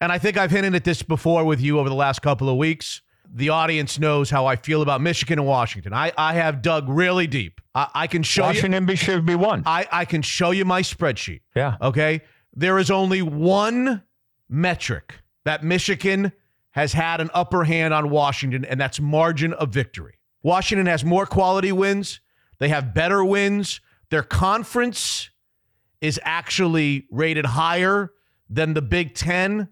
And 0.00 0.10
I 0.10 0.18
think 0.18 0.36
I've 0.38 0.50
hinted 0.50 0.74
at 0.74 0.84
this 0.84 1.02
before 1.02 1.44
with 1.44 1.60
you 1.60 1.78
over 1.78 1.88
the 1.88 1.94
last 1.94 2.20
couple 2.22 2.48
of 2.48 2.56
weeks. 2.56 3.02
The 3.32 3.50
audience 3.50 3.98
knows 3.98 4.30
how 4.30 4.46
I 4.46 4.56
feel 4.56 4.82
about 4.82 5.00
Michigan 5.00 5.38
and 5.38 5.46
Washington. 5.46 5.92
I, 5.92 6.12
I 6.18 6.34
have 6.34 6.62
dug 6.62 6.88
really 6.88 7.26
deep. 7.26 7.60
I, 7.74 7.88
I 7.94 8.06
can 8.06 8.22
show 8.22 8.42
you 8.44 8.48
Washington 8.48 8.86
be- 8.86 8.96
should 8.96 9.24
be 9.24 9.34
one. 9.36 9.62
I, 9.66 9.86
I 9.92 10.04
can 10.04 10.22
show 10.22 10.50
you 10.50 10.64
my 10.64 10.82
spreadsheet. 10.82 11.42
yeah. 11.54 11.76
Okay. 11.80 12.22
There 12.54 12.78
is 12.78 12.90
only 12.90 13.22
one 13.22 14.02
metric 14.48 15.20
that 15.44 15.62
Michigan 15.62 16.32
has 16.72 16.92
had 16.92 17.20
an 17.20 17.30
upper 17.32 17.64
hand 17.64 17.94
on 17.94 18.10
Washington, 18.10 18.64
and 18.64 18.80
that's 18.80 18.98
margin 19.00 19.52
of 19.52 19.70
victory. 19.70 20.14
Washington 20.42 20.86
has 20.86 21.04
more 21.04 21.26
quality 21.26 21.70
wins, 21.70 22.20
they 22.58 22.68
have 22.68 22.92
better 22.94 23.24
wins. 23.24 23.80
Their 24.10 24.22
conference 24.24 25.30
is 26.00 26.18
actually 26.24 27.06
rated 27.12 27.46
higher 27.46 28.10
than 28.48 28.74
the 28.74 28.82
Big 28.82 29.14
Ten. 29.14 29.68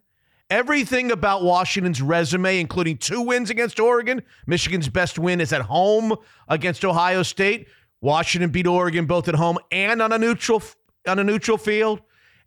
Everything 0.50 1.10
about 1.10 1.42
Washington's 1.42 2.00
resume, 2.00 2.58
including 2.58 2.96
two 2.96 3.20
wins 3.20 3.50
against 3.50 3.78
Oregon, 3.78 4.22
Michigan's 4.46 4.88
best 4.88 5.18
win 5.18 5.42
is 5.42 5.52
at 5.52 5.60
home 5.60 6.14
against 6.48 6.86
Ohio 6.86 7.22
State. 7.22 7.68
Washington 8.00 8.50
beat 8.50 8.66
Oregon 8.66 9.04
both 9.04 9.28
at 9.28 9.34
home 9.34 9.58
and 9.70 10.00
on 10.00 10.12
a 10.12 10.18
neutral 10.18 10.62
on 11.06 11.18
a 11.18 11.24
neutral 11.24 11.58
field. 11.58 12.00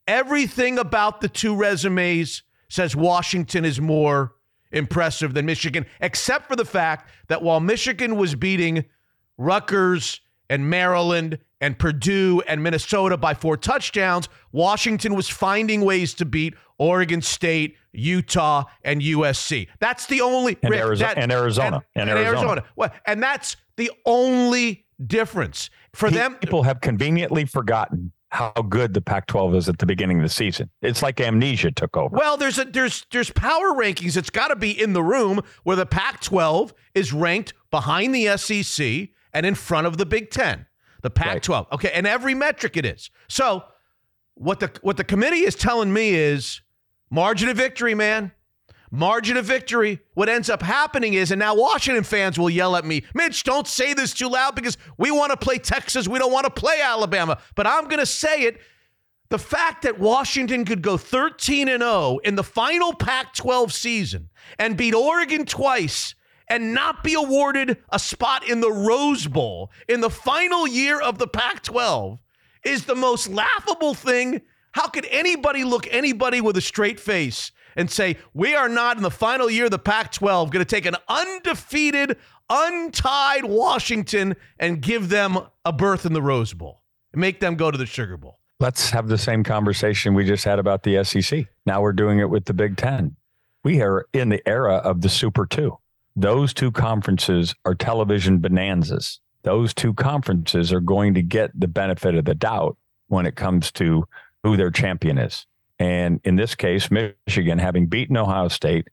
Everything 0.07 0.79
about 0.79 1.21
the 1.21 1.29
two 1.29 1.55
resumes 1.55 2.41
says 2.69 2.95
Washington 2.95 3.65
is 3.65 3.79
more 3.79 4.33
impressive 4.71 5.33
than 5.33 5.45
Michigan, 5.45 5.85
except 5.99 6.47
for 6.47 6.55
the 6.55 6.65
fact 6.65 7.09
that 7.27 7.43
while 7.43 7.59
Michigan 7.59 8.15
was 8.15 8.33
beating 8.33 8.85
Rutgers 9.37 10.21
and 10.51 10.69
Maryland 10.69 11.39
and 11.61 11.79
Purdue 11.79 12.43
and 12.45 12.61
Minnesota 12.61 13.15
by 13.15 13.33
four 13.33 13.55
touchdowns, 13.55 14.27
Washington 14.51 15.15
was 15.15 15.29
finding 15.29 15.79
ways 15.81 16.13
to 16.15 16.25
beat 16.25 16.55
Oregon 16.77 17.21
State, 17.21 17.77
Utah, 17.93 18.65
and 18.83 19.01
USC. 19.01 19.69
That's 19.79 20.07
the 20.07 20.19
only 20.19 20.57
and, 20.61 20.71
Rick, 20.71 20.81
Arizo- 20.81 20.99
that- 20.99 21.17
and 21.17 21.31
Arizona 21.31 21.81
and, 21.95 22.09
and 22.09 22.19
Arizona. 22.19 22.37
Arizona. 22.39 22.63
Well, 22.75 22.91
and 23.05 23.23
that's 23.23 23.55
the 23.77 23.91
only 24.05 24.85
difference 25.07 25.69
for 25.93 26.11
them. 26.11 26.35
people 26.35 26.63
have 26.63 26.81
conveniently 26.81 27.45
forgotten 27.45 28.11
how 28.31 28.51
good 28.67 28.93
the 28.93 29.01
Pac-12 29.01 29.55
is 29.55 29.69
at 29.69 29.77
the 29.77 29.85
beginning 29.85 30.17
of 30.17 30.23
the 30.23 30.29
season. 30.29 30.69
It's 30.81 31.01
like 31.01 31.21
amnesia 31.21 31.71
took 31.71 31.95
over. 31.95 32.15
Well, 32.15 32.35
there's 32.35 32.59
a 32.59 32.65
there's 32.65 33.05
there's 33.11 33.29
power 33.29 33.73
rankings. 33.73 34.17
It's 34.17 34.29
got 34.29 34.49
to 34.49 34.55
be 34.57 34.71
in 34.71 34.93
the 34.93 35.03
room 35.03 35.41
where 35.63 35.75
the 35.77 35.85
Pac-12 35.85 36.71
is 36.93 37.13
ranked 37.13 37.53
behind 37.71 38.13
the 38.13 38.37
SEC 38.37 39.09
and 39.33 39.45
in 39.45 39.55
front 39.55 39.87
of 39.87 39.97
the 39.97 40.05
Big 40.05 40.29
Ten. 40.31 40.65
The 41.01 41.09
Pac-12. 41.09 41.71
Okay, 41.71 41.91
and 41.93 42.05
every 42.05 42.35
metric 42.35 42.77
it 42.77 42.85
is. 42.85 43.09
So 43.27 43.63
what 44.35 44.59
the 44.59 44.71
what 44.81 44.97
the 44.97 45.03
committee 45.03 45.45
is 45.45 45.55
telling 45.55 45.91
me 45.91 46.13
is 46.13 46.61
margin 47.09 47.49
of 47.49 47.57
victory, 47.57 47.95
man. 47.95 48.31
Margin 48.91 49.37
of 49.37 49.45
victory. 49.45 49.99
What 50.13 50.27
ends 50.27 50.49
up 50.49 50.61
happening 50.61 51.13
is, 51.13 51.31
and 51.31 51.39
now 51.39 51.55
Washington 51.55 52.03
fans 52.03 52.37
will 52.37 52.49
yell 52.49 52.75
at 52.75 52.83
me, 52.83 53.03
Mitch, 53.15 53.43
don't 53.43 53.67
say 53.67 53.93
this 53.93 54.13
too 54.13 54.27
loud 54.27 54.53
because 54.53 54.77
we 54.97 55.11
want 55.11 55.31
to 55.31 55.37
play 55.37 55.57
Texas. 55.57 56.09
We 56.09 56.19
don't 56.19 56.33
want 56.33 56.43
to 56.43 56.51
play 56.51 56.81
Alabama. 56.81 57.37
But 57.55 57.67
I'm 57.67 57.85
going 57.85 57.99
to 57.99 58.05
say 58.05 58.41
it. 58.41 58.59
The 59.29 59.39
fact 59.39 59.83
that 59.83 59.97
Washington 59.97 60.65
could 60.65 60.81
go 60.81 60.97
13 60.97 61.69
and 61.69 61.81
0 61.81 62.19
in 62.25 62.35
the 62.35 62.43
final 62.43 62.93
Pac 62.93 63.33
12 63.33 63.71
season 63.71 64.29
and 64.59 64.75
beat 64.75 64.93
Oregon 64.93 65.45
twice 65.45 66.15
and 66.51 66.73
not 66.73 67.01
be 67.01 67.13
awarded 67.13 67.77
a 67.93 67.97
spot 67.97 68.47
in 68.47 68.59
the 68.59 68.71
Rose 68.71 69.25
Bowl 69.25 69.71
in 69.87 70.01
the 70.01 70.09
final 70.09 70.67
year 70.67 70.99
of 70.99 71.17
the 71.17 71.25
Pac 71.25 71.63
12 71.63 72.19
is 72.65 72.83
the 72.83 72.93
most 72.93 73.29
laughable 73.29 73.93
thing. 73.93 74.41
How 74.73 74.87
could 74.87 75.07
anybody 75.09 75.63
look 75.63 75.87
anybody 75.89 76.41
with 76.41 76.57
a 76.57 76.61
straight 76.61 76.99
face 76.99 77.53
and 77.77 77.89
say, 77.89 78.17
we 78.33 78.53
are 78.53 78.67
not 78.67 78.97
in 78.97 79.03
the 79.03 79.09
final 79.09 79.49
year 79.49 79.65
of 79.65 79.71
the 79.71 79.79
Pac 79.79 80.11
12 80.11 80.51
going 80.51 80.63
to 80.63 80.69
take 80.69 80.85
an 80.85 80.97
undefeated, 81.07 82.17
untied 82.49 83.45
Washington 83.45 84.35
and 84.59 84.81
give 84.81 85.07
them 85.07 85.39
a 85.63 85.71
berth 85.71 86.05
in 86.05 86.11
the 86.11 86.21
Rose 86.21 86.53
Bowl 86.53 86.81
and 87.13 87.21
make 87.21 87.39
them 87.39 87.55
go 87.55 87.71
to 87.71 87.77
the 87.77 87.85
Sugar 87.85 88.17
Bowl? 88.17 88.39
Let's 88.59 88.89
have 88.89 89.07
the 89.07 89.17
same 89.17 89.45
conversation 89.45 90.15
we 90.15 90.25
just 90.25 90.43
had 90.43 90.59
about 90.59 90.83
the 90.83 91.01
SEC. 91.05 91.45
Now 91.65 91.81
we're 91.81 91.93
doing 91.93 92.19
it 92.19 92.29
with 92.29 92.43
the 92.43 92.53
Big 92.53 92.75
Ten. 92.75 93.15
We 93.63 93.81
are 93.81 94.05
in 94.11 94.27
the 94.27 94.45
era 94.45 94.75
of 94.75 94.99
the 94.99 95.09
Super 95.09 95.45
Two. 95.45 95.77
Those 96.21 96.53
two 96.53 96.71
conferences 96.71 97.55
are 97.65 97.73
television 97.73 98.39
bonanzas. 98.39 99.19
Those 99.43 99.73
two 99.73 99.93
conferences 99.95 100.71
are 100.71 100.79
going 100.79 101.15
to 101.15 101.23
get 101.23 101.49
the 101.59 101.67
benefit 101.67 102.13
of 102.15 102.25
the 102.25 102.35
doubt 102.35 102.77
when 103.07 103.25
it 103.25 103.35
comes 103.35 103.71
to 103.73 104.07
who 104.43 104.55
their 104.55 104.69
champion 104.69 105.17
is. 105.17 105.47
And 105.79 106.21
in 106.23 106.35
this 106.35 106.53
case, 106.53 106.89
Michigan 106.91 107.57
having 107.57 107.87
beaten 107.87 108.15
Ohio 108.17 108.49
State, 108.49 108.87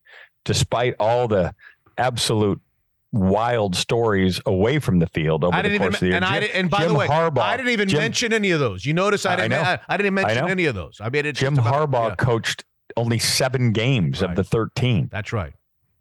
despite 0.44 0.94
all 0.98 1.28
the 1.28 1.54
absolute 1.98 2.60
wild 3.12 3.76
stories 3.76 4.40
away 4.46 4.78
from 4.78 4.98
the 4.98 5.06
field 5.08 5.44
over 5.44 5.54
I 5.54 5.60
the 5.62 5.68
course 5.68 5.74
even, 5.76 5.94
of 5.94 6.00
the 6.00 6.06
year. 6.06 6.16
and 6.16 6.24
I 6.24 6.32
Jim- 6.32 6.40
didn't, 6.40 6.56
and 6.56 6.70
by 6.70 6.78
Jim 6.78 6.88
the 6.88 6.94
way, 6.94 7.06
Harbaugh, 7.08 7.38
I 7.42 7.56
didn't 7.58 7.72
even 7.72 7.88
Jim- 7.90 8.00
mention 8.00 8.32
any 8.32 8.50
of 8.52 8.60
those. 8.60 8.86
You 8.86 8.94
notice 8.94 9.26
I 9.26 9.34
I 9.34 9.36
didn't. 9.36 9.52
I, 9.52 9.78
I 9.86 9.96
didn't 9.98 10.14
mention 10.14 10.44
know. 10.46 10.46
any 10.46 10.64
of 10.64 10.74
those. 10.74 10.98
I 11.02 11.10
mean, 11.10 11.26
it's 11.26 11.38
Jim 11.40 11.58
about- 11.58 11.90
Harbaugh 11.90 12.08
yeah, 12.10 12.14
coached 12.16 12.64
only 12.96 13.18
seven 13.18 13.72
games 13.72 14.22
Right. 14.22 14.30
of 14.30 14.36
the 14.36 14.44
13. 14.44 15.08
that's 15.12 15.30
right. 15.32 15.52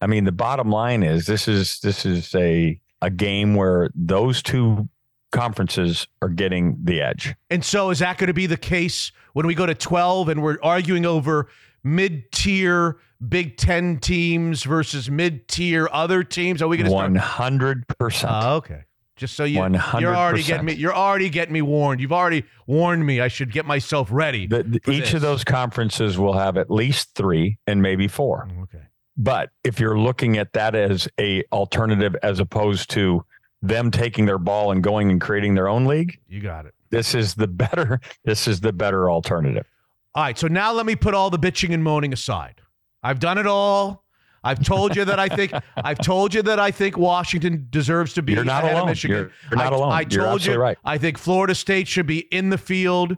I 0.02 0.08
mean, 0.08 0.26
the 0.26 0.32
bottom 0.32 0.70
line 0.70 1.04
is 1.04 1.26
this 1.26 1.48
is 1.48 1.80
this 1.82 2.06
is 2.06 2.34
a 2.36 2.80
a 3.02 3.10
game 3.10 3.56
where 3.56 3.89
those 3.95 4.41
two 4.41 4.89
conferences 5.32 6.08
are 6.22 6.30
getting 6.30 6.78
the 6.84 7.02
edge. 7.02 7.36
And 7.50 7.64
so, 7.64 7.89
is 7.89 8.00
that 8.00 8.18
going 8.18 8.28
to 8.28 8.34
be 8.34 8.45
the 8.48 8.58
case 8.58 9.12
when 9.34 9.45
we 9.45 9.54
go 9.56 9.66
to 9.66 9.76
12 9.76 10.30
and 10.30 10.41
we're 10.41 10.58
arguing 10.64 11.06
over 11.06 11.48
mid 11.84 12.32
tier 12.32 12.98
Big 13.28 13.58
Ten 13.58 13.98
teams 14.00 14.64
versus 14.64 15.10
mid 15.10 15.48
tier 15.48 15.89
other 15.91 16.24
teams? 16.24 16.62
Are 16.62 16.68
we 16.68 16.78
going 16.78 16.89
to? 16.89 16.93
One 16.93 17.16
hundred 17.16 17.88
percent. 17.88 18.32
Oh, 18.36 18.56
okay. 18.58 18.84
Just 19.16 19.36
so 19.36 19.45
you, 19.45 19.58
100%. 19.58 20.00
you're 20.00 20.16
already 20.16 20.43
getting 20.43 20.66
me. 20.66 20.74
You're 20.74 20.93
already 20.93 21.30
getting 21.30 21.52
me 21.52 21.64
warned. 21.64 22.00
You've 22.00 22.14
already 22.14 22.43
warned 22.68 23.04
me. 23.04 23.20
I 23.20 23.30
should 23.30 23.52
get 23.52 23.66
myself 23.66 24.10
ready. 24.12 24.45
The- 24.45 24.62
the- 24.62 24.91
Each 24.91 25.06
this. 25.06 25.14
of 25.16 25.22
those 25.22 25.43
conferences 25.43 26.20
will 26.20 26.34
have 26.34 26.56
at 26.56 26.70
least 26.70 27.16
three 27.16 27.58
and 27.66 27.82
maybe 27.82 28.08
four. 28.08 28.48
Mm, 28.48 28.64
okay. 28.64 28.84
But 29.18 29.49
if 29.63 29.80
you're 29.80 29.97
looking 29.97 30.38
at 30.38 30.53
that 30.53 30.76
as 30.76 31.07
a 31.20 31.43
alternative 31.51 32.15
as 32.22 32.39
opposed 32.39 32.89
to 32.91 33.26
them 33.61 33.89
taking 33.89 34.26
their 34.26 34.38
ball 34.38 34.72
and 34.72 34.84
going 34.84 35.09
and 35.09 35.20
creating 35.20 35.55
their 35.55 35.68
own 35.68 35.86
league, 35.86 36.20
You 36.28 36.41
got 36.41 36.65
it. 36.68 36.74
this 36.91 37.15
is 37.15 37.34
the 37.36 37.47
better. 37.47 37.99
This 38.26 38.47
is 38.47 38.59
the 38.61 38.74
better 38.74 39.09
alternative. 39.09 39.65
All 40.13 40.24
right, 40.24 40.38
so 40.38 40.47
now 40.47 40.72
let 40.74 40.86
me 40.86 40.95
put 40.95 41.13
all 41.13 41.30
the 41.30 41.39
bitching 41.39 41.74
and 41.74 41.84
moaning 41.84 42.13
aside. 42.13 42.61
I've 43.03 43.20
done 43.20 43.38
it 43.38 43.47
all. 43.47 44.03
I've 44.43 44.63
told 44.63 44.95
you 44.95 45.03
that 45.05 45.20
I 45.20 45.28
think 45.30 45.51
I've 45.78 45.99
told 45.99 46.34
you 46.34 46.41
that 46.43 46.59
I 46.59 46.70
think 46.72 46.97
Washington 46.97 47.68
deserves 47.72 48.13
to 48.13 48.22
be 48.22 48.34
You're 48.34 48.43
not 48.43 48.63
alone. 48.63 48.88
Michigan. 48.88 49.18
You're- 49.18 49.32
you're 49.49 49.57
not 49.57 49.74
I, 49.74 49.76
alone. 49.76 49.91
I 49.93 50.03
told 50.03 50.45
you 50.45 50.55
right. 50.55 50.78
I 50.86 50.97
think 50.99 51.18
Florida 51.18 51.55
State 51.55 51.88
should 51.88 52.05
be 52.07 52.20
in 52.20 52.49
the 52.49 52.57
field. 52.57 53.18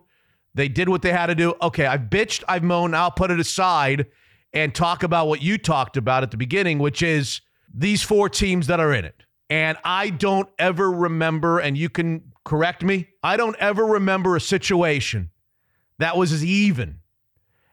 They 0.56 0.68
did 0.70 0.88
what 0.90 1.02
they 1.02 1.12
had 1.12 1.28
to 1.28 1.36
do. 1.36 1.56
Okay, 1.62 1.86
I've 1.86 2.04
bitched, 2.10 2.44
I've 2.48 2.64
moaned. 2.64 2.96
I'll 2.96 3.12
put 3.12 3.32
it 3.32 3.40
aside 3.40 4.08
and 4.54 4.74
talk 4.74 5.04
about 5.04 5.28
what 5.28 5.42
you 5.42 5.58
talked 5.58 5.98
about 5.98 6.24
at 6.24 6.32
the 6.32 6.38
beginning, 6.38 6.80
which 6.80 7.02
is 7.02 7.42
these 7.74 8.02
four 8.02 8.30
teams 8.30 8.68
that 8.68 8.80
are 8.80 8.94
in 8.94 9.06
it. 9.06 9.24
And 9.50 9.78
I 9.84 10.10
don't 10.10 10.50
ever 10.58 10.92
remember, 10.92 11.60
and 11.60 11.78
you 11.78 11.90
can 11.90 12.32
correct 12.44 12.84
me, 12.84 13.10
I 13.24 13.38
don't 13.38 13.56
ever 13.58 13.86
remember 13.86 14.36
a 14.36 14.42
situation 14.42 15.32
that 15.98 16.18
was 16.18 16.32
as 16.32 16.44
even 16.44 17.00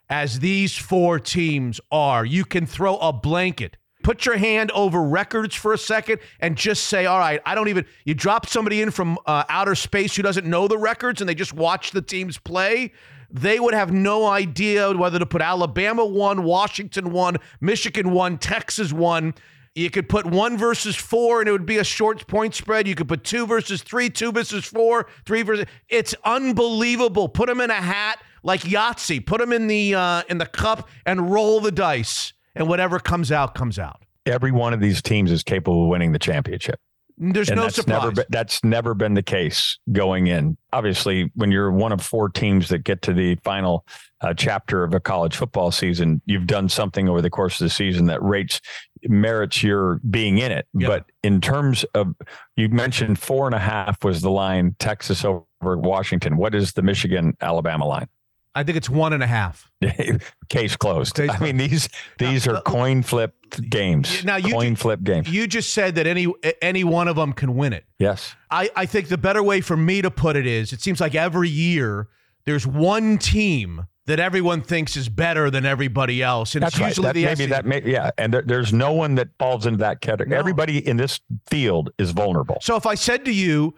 as 0.09 0.41
these 0.41 0.77
four 0.77 1.19
teams 1.19 1.81
are. 1.91 2.25
You 2.25 2.45
can 2.45 2.67
throw 2.67 2.97
a 2.99 3.13
blanket. 3.13 3.77
Put 4.03 4.25
your 4.25 4.37
hand 4.37 4.71
over 4.71 5.03
records 5.03 5.55
for 5.55 5.73
a 5.73 5.79
second 5.79 6.21
and 6.39 6.57
just 6.57 6.85
say, 6.85 7.07
all 7.07 7.19
right, 7.19 7.41
I 7.45 7.55
don't 7.57 7.69
even. 7.69 7.87
You 8.05 8.15
drop 8.15 8.47
somebody 8.47 8.81
in 8.81 8.93
from 8.93 9.19
uh, 9.27 9.45
outer 9.49 9.75
space 9.75 10.15
who 10.15 10.23
doesn't 10.23 10.47
know 10.47 10.69
the 10.69 10.79
records 10.79 11.21
and 11.21 11.29
they 11.29 11.35
just 11.35 11.53
watch 11.53 11.91
the 11.91 12.03
teams 12.03 12.39
play. 12.39 12.93
They 13.31 13.59
would 13.61 13.75
have 13.75 13.93
no 13.93 14.27
idea 14.27 14.93
whether 14.93 15.19
to 15.19 15.27
put 15.27 15.43
Alabama 15.43 16.05
one, 16.05 16.45
Washington 16.45 17.13
one, 17.13 17.37
Michigan 17.61 18.11
one, 18.11 18.39
Texas 18.39 18.93
one. 18.93 19.35
You 19.75 19.91
could 19.91 20.09
put 20.09 20.25
one 20.25 20.57
versus 20.57 20.97
four 20.97 21.41
and 21.41 21.49
it 21.49 21.53
would 21.53 21.67
be 21.67 21.77
a 21.77 21.85
short 21.85 22.27
point 22.27 22.55
spread. 22.55 22.89
You 22.89 22.95
could 22.95 23.09
put 23.09 23.25
two 23.25 23.47
versus 23.47 23.83
three, 23.83 24.09
two 24.09 24.33
versus 24.33 24.65
four, 24.65 25.07
three 25.27 25.43
versus. 25.43 25.67
It's 25.91 26.15
unbelievable. 26.25 27.29
Put 27.29 27.49
them 27.49 27.61
in 27.61 27.71
a 27.71 27.75
hat 27.75 28.23
like 28.43 28.63
Yahtzee. 28.63 29.27
Put 29.27 29.39
them 29.39 29.53
in 29.53 29.67
the 29.67 29.95
uh, 29.95 30.23
in 30.31 30.39
the 30.39 30.47
cup 30.47 30.89
and 31.05 31.31
roll 31.31 31.61
the 31.61 31.73
dice, 31.73 32.33
and 32.55 32.69
whatever 32.69 32.99
comes 32.99 33.31
out 33.31 33.55
comes 33.55 33.79
out. 33.79 34.03
Every 34.25 34.51
one 34.51 34.73
of 34.73 34.81
these 34.81 35.03
teams 35.03 35.31
is 35.31 35.43
capable 35.43 35.85
of 35.85 35.89
winning 35.91 36.13
the 36.13 36.19
championship. 36.19 36.81
There's 37.19 37.49
and 37.49 37.57
no 37.57 37.63
that's 37.63 37.77
surprise. 37.77 38.03
never 38.03 38.13
been, 38.13 38.25
that's 38.29 38.63
never 38.63 38.95
been 38.95 39.15
the 39.15 39.23
case 39.23 39.79
going 39.93 40.27
in. 40.27 40.57
Obviously, 40.73 41.31
when 41.35 41.51
you're 41.51 41.73
one 41.73 41.93
of 41.93 42.03
four 42.03 42.29
teams 42.29 42.69
that 42.69 42.81
get 42.81 43.01
to 43.03 43.15
the 43.15 43.37
final 43.37 43.87
uh, 44.21 44.35
chapter 44.35 44.85
of 44.85 44.93
a 44.93 45.01
college 45.01 45.35
football 45.35 45.71
season, 45.71 46.21
you've 46.27 46.47
done 46.47 46.69
something 46.69 47.09
over 47.09 47.23
the 47.23 47.31
course 47.31 47.59
of 47.61 47.65
the 47.65 47.71
season 47.71 48.07
that 48.07 48.23
rates 48.23 48.61
merits 49.05 49.63
your 49.63 50.01
being 50.11 50.39
in 50.39 50.53
it. 50.53 50.67
Yeah. 50.75 50.89
But 50.89 51.07
in 51.23 51.41
terms 51.41 51.85
of 51.95 52.15
you 52.57 52.69
mentioned 52.69 53.19
four 53.19 53.47
and 53.47 53.55
a 53.55 53.61
half 53.61 54.05
was 54.05 54.21
the 54.21 54.31
line 54.31 54.77
Texas 54.79 55.25
over 55.25 55.45
Washington. 55.63 56.37
What 56.37 56.55
is 56.55 56.75
the 56.75 56.83
Michigan 56.83 57.37
Alabama 57.41 57.87
line? 57.87 58.09
I 58.57 58.65
think 58.65 58.77
it's 58.77 58.89
one 58.91 59.13
and 59.13 59.23
a 59.23 59.27
half. 59.27 59.71
Case 60.49 60.77
closed. 60.77 61.15
Case 61.15 61.31
I 61.31 61.39
mean 61.39 61.57
these 61.57 61.89
these 62.19 62.47
Now, 62.47 62.53
are 62.55 62.57
uh, 62.57 62.61
coin 62.63 63.03
flip 63.03 63.35
games. 63.69 64.25
Now, 64.25 64.37
you 64.37 64.53
coin 64.53 64.75
ju- 64.75 64.81
flip 64.83 65.03
games. 65.03 65.29
You 65.29 65.47
just 65.47 65.73
said 65.73 65.95
that 65.97 66.07
any 66.07 66.27
any 66.63 66.83
one 66.85 67.07
of 67.09 67.17
them 67.17 67.33
can 67.33 67.55
win 67.57 67.73
it. 67.73 67.85
yes. 67.99 68.35
I, 68.51 68.71
I 68.77 68.87
think 68.87 69.09
the 69.09 69.19
better 69.19 69.43
way 69.43 69.61
for 69.61 69.77
me 69.77 70.03
to 70.03 70.11
put 70.11 70.37
it 70.37 70.47
is 70.47 70.73
it 70.73 70.81
seems 70.81 71.01
like 71.01 71.15
every 71.15 71.49
year 71.49 72.09
there's 72.45 72.67
one 72.67 73.19
team 73.19 73.87
that 74.07 74.21
everyone 74.21 74.63
thinks 74.63 74.97
is 74.97 75.09
better 75.09 75.51
than 75.51 75.67
everybody 75.67 76.23
else. 76.23 76.55
And 76.55 76.63
That's 76.63 76.77
it's 76.77 76.81
right. 76.81 76.89
usually 76.89 77.07
That, 77.07 77.15
the 77.15 77.25
maybe 77.25 77.37
SEC. 77.45 77.49
that 77.51 77.67
may, 77.67 77.83
yeah, 77.85 78.11
and 78.19 78.33
there, 78.33 78.43
there's 78.43 78.73
no 78.73 78.93
one 78.93 79.17
that 79.17 79.29
falls 79.41 79.67
into 79.67 79.79
that 79.79 80.01
category. 80.01 80.31
No. 80.31 80.39
Everybody 80.39 80.79
in 80.87 80.97
this 80.97 81.19
field 81.51 81.91
is 81.99 82.13
vulnerable. 82.13 82.59
So 82.63 82.77
if 82.77 82.87
I 82.87 82.95
said 82.95 83.25
to 83.25 83.33
you, 83.33 83.75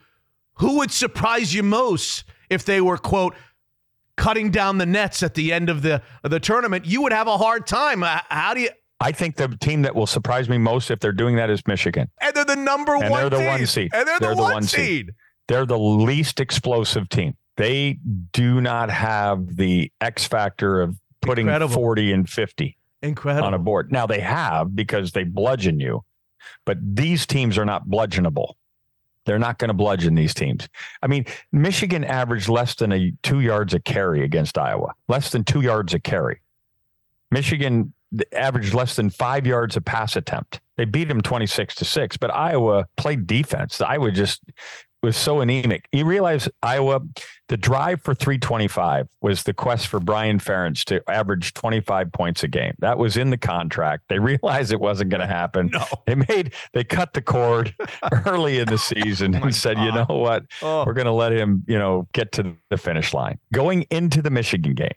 who 0.57 0.77
would 0.79 0.91
surprise 0.91 1.55
you 1.55 1.63
most 1.63 2.25
if 2.51 2.67
they 2.67 2.83
were, 2.83 2.99
quote, 2.99 3.35
cutting 4.19 4.51
down 4.51 4.77
the 4.77 4.85
nets 4.85 5.23
at 5.23 5.33
the 5.33 5.51
end 5.55 5.71
of 5.71 5.81
the 5.81 6.03
of 6.23 6.31
the 6.31 6.41
tournament, 6.41 6.85
you 6.85 7.01
would 7.03 7.13
have 7.13 7.27
a 7.29 7.39
hard 7.39 7.67
time. 7.67 8.03
Uh, 8.03 8.21
How 8.29 8.53
do 8.53 8.61
you? 8.61 8.69
I 9.01 9.13
think 9.13 9.37
the 9.37 9.49
team 9.61 9.83
that 9.83 9.95
will 9.95 10.09
surprise 10.09 10.49
me 10.49 10.59
most 10.59 10.91
if 10.91 10.99
they're 11.01 11.13
doing 11.13 11.37
that 11.37 11.49
is 11.51 11.63
Michigan. 11.67 12.11
And 12.21 12.35
they're 12.35 12.45
the 12.45 12.57
number 12.57 12.95
And 12.97 13.09
one. 13.09 13.21
they're 13.21 13.31
the 13.31 13.39
seed. 13.39 13.47
one 13.49 13.67
seed. 13.67 13.91
And 13.95 14.09
they're, 14.09 14.19
They're 14.21 14.31
the, 14.31 14.35
the 14.37 14.43
one, 14.43 14.53
one 14.55 14.63
seed. 14.65 14.81
seed. 15.07 15.11
They're 15.47 15.65
the 15.67 15.79
least 15.79 16.41
explosive 16.41 17.09
team. 17.09 17.35
They 17.57 17.99
do 18.33 18.61
not 18.61 18.91
have 18.91 19.57
the 19.57 19.91
X 20.01 20.27
factor 20.27 20.83
of 20.83 20.97
putting 21.23 21.47
Incredible. 21.47 21.75
40 21.75 22.13
and 22.13 22.29
50 22.29 22.77
Incredible. 23.03 23.47
on 23.47 23.55
a 23.55 23.59
board. 23.59 23.91
Now 23.93 24.07
they 24.07 24.21
have 24.21 24.75
because 24.77 25.13
they 25.13 25.23
bludgeon 25.25 25.79
you, 25.81 26.03
but 26.67 26.79
these 26.83 27.25
teams 27.25 27.57
are 27.57 27.65
not 27.65 27.87
bludgeonable. 27.87 28.57
They're 29.29 29.39
not 29.39 29.59
going 29.59 29.69
to 29.69 29.75
bludgeon 29.75 30.15
these 30.15 30.35
teams. 30.35 30.69
I 31.03 31.07
mean, 31.07 31.27
Michigan 31.53 32.03
averaged 32.03 32.49
less 32.49 32.75
than 32.75 32.93
a 32.93 33.13
two 33.23 33.41
yards 33.41 33.75
a 33.75 33.81
carry 33.81 34.25
against 34.25 34.57
Iowa, 34.57 34.95
less 35.07 35.31
than 35.31 35.45
two 35.45 35.61
yards 35.61 35.93
a 35.95 36.01
carry. 36.01 36.41
Michigan 37.31 37.93
averaged 38.33 38.73
less 38.73 38.97
than 38.97 39.11
five 39.11 39.47
yards 39.47 39.77
a 39.77 39.81
pass 39.81 40.17
attempt. 40.17 40.61
They 40.79 40.87
beat 40.87 41.09
them 41.09 41.21
26 41.21 41.75
to 41.77 41.85
six, 41.85 42.17
but 42.17 42.33
Iowa 42.33 42.87
played 42.97 43.27
defense. 43.27 43.81
Iowa 43.81 44.11
just 44.13 44.41
was 45.03 45.17
so 45.17 45.41
anemic. 45.41 45.89
You 45.93 46.05
realize 46.05 46.49
Iowa, 46.63 47.01
the 47.49 47.57
drive 47.57 48.03
for 48.03 48.15
325 48.15 49.09
was 49.21 49.45
the 49.45 49.55
quest 49.55 49.87
for 49.87 50.01
Brian 50.01 50.39
Ferentz 50.39 50.85
to 50.85 51.03
average 51.09 51.55
25 51.55 52.13
points 52.13 52.43
a 52.43 52.49
game. 52.49 52.75
That 52.81 52.99
was 52.99 53.17
in 53.17 53.31
the 53.31 53.39
contract. 53.39 54.05
They 54.09 54.19
realized 54.19 54.73
it 54.73 54.81
wasn't 54.81 55.11
going 55.11 55.21
to 55.21 55.27
happen. 55.27 55.71
No. 55.73 55.85
They 56.07 56.17
made 56.17 56.55
they 56.73 56.85
cut 56.85 57.13
the 57.13 57.23
cord 57.23 57.75
early 58.27 58.59
in 58.59 58.69
the 58.69 58.79
season 58.79 59.35
oh 59.37 59.43
and 59.43 59.55
said, 59.55 59.79
you 59.79 59.93
know 59.93 60.07
what? 60.09 60.45
Oh. 60.63 60.85
We're 60.85 60.95
going 60.95 61.07
to 61.07 61.13
let 61.13 61.33
him, 61.33 61.65
you 61.67 61.79
know, 61.79 62.09
get 62.13 62.33
to 62.33 62.57
the 62.71 62.77
finish 62.77 63.15
line. 63.15 63.39
Going 63.53 63.83
into 63.91 64.23
the 64.23 64.31
Michigan 64.31 64.75
game, 64.75 64.95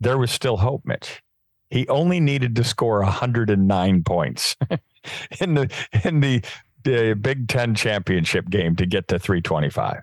there 0.00 0.18
was 0.18 0.30
still 0.30 0.58
hope, 0.58 0.82
Mitch. 0.84 1.22
He 1.70 1.86
only 1.88 2.18
needed 2.18 2.56
to 2.56 2.64
score 2.64 3.00
109 3.00 4.02
points 4.02 4.56
in 5.40 5.54
the 5.54 5.72
in 6.04 6.20
the, 6.20 6.42
the 6.84 7.14
Big 7.14 7.48
10 7.48 7.74
championship 7.74 8.48
game 8.48 8.76
to 8.76 8.86
get 8.86 9.08
to 9.08 9.18
325. 9.18 10.02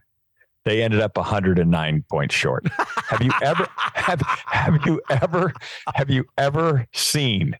They 0.65 0.83
ended 0.83 0.99
up 0.99 1.15
109 1.15 2.05
points 2.09 2.35
short. 2.35 2.67
have 3.07 3.21
you 3.21 3.31
ever 3.41 3.67
have 3.77 4.21
have 4.21 4.85
you 4.85 5.01
ever 5.09 5.53
have 5.95 6.09
you 6.09 6.25
ever 6.37 6.85
seen 6.93 7.57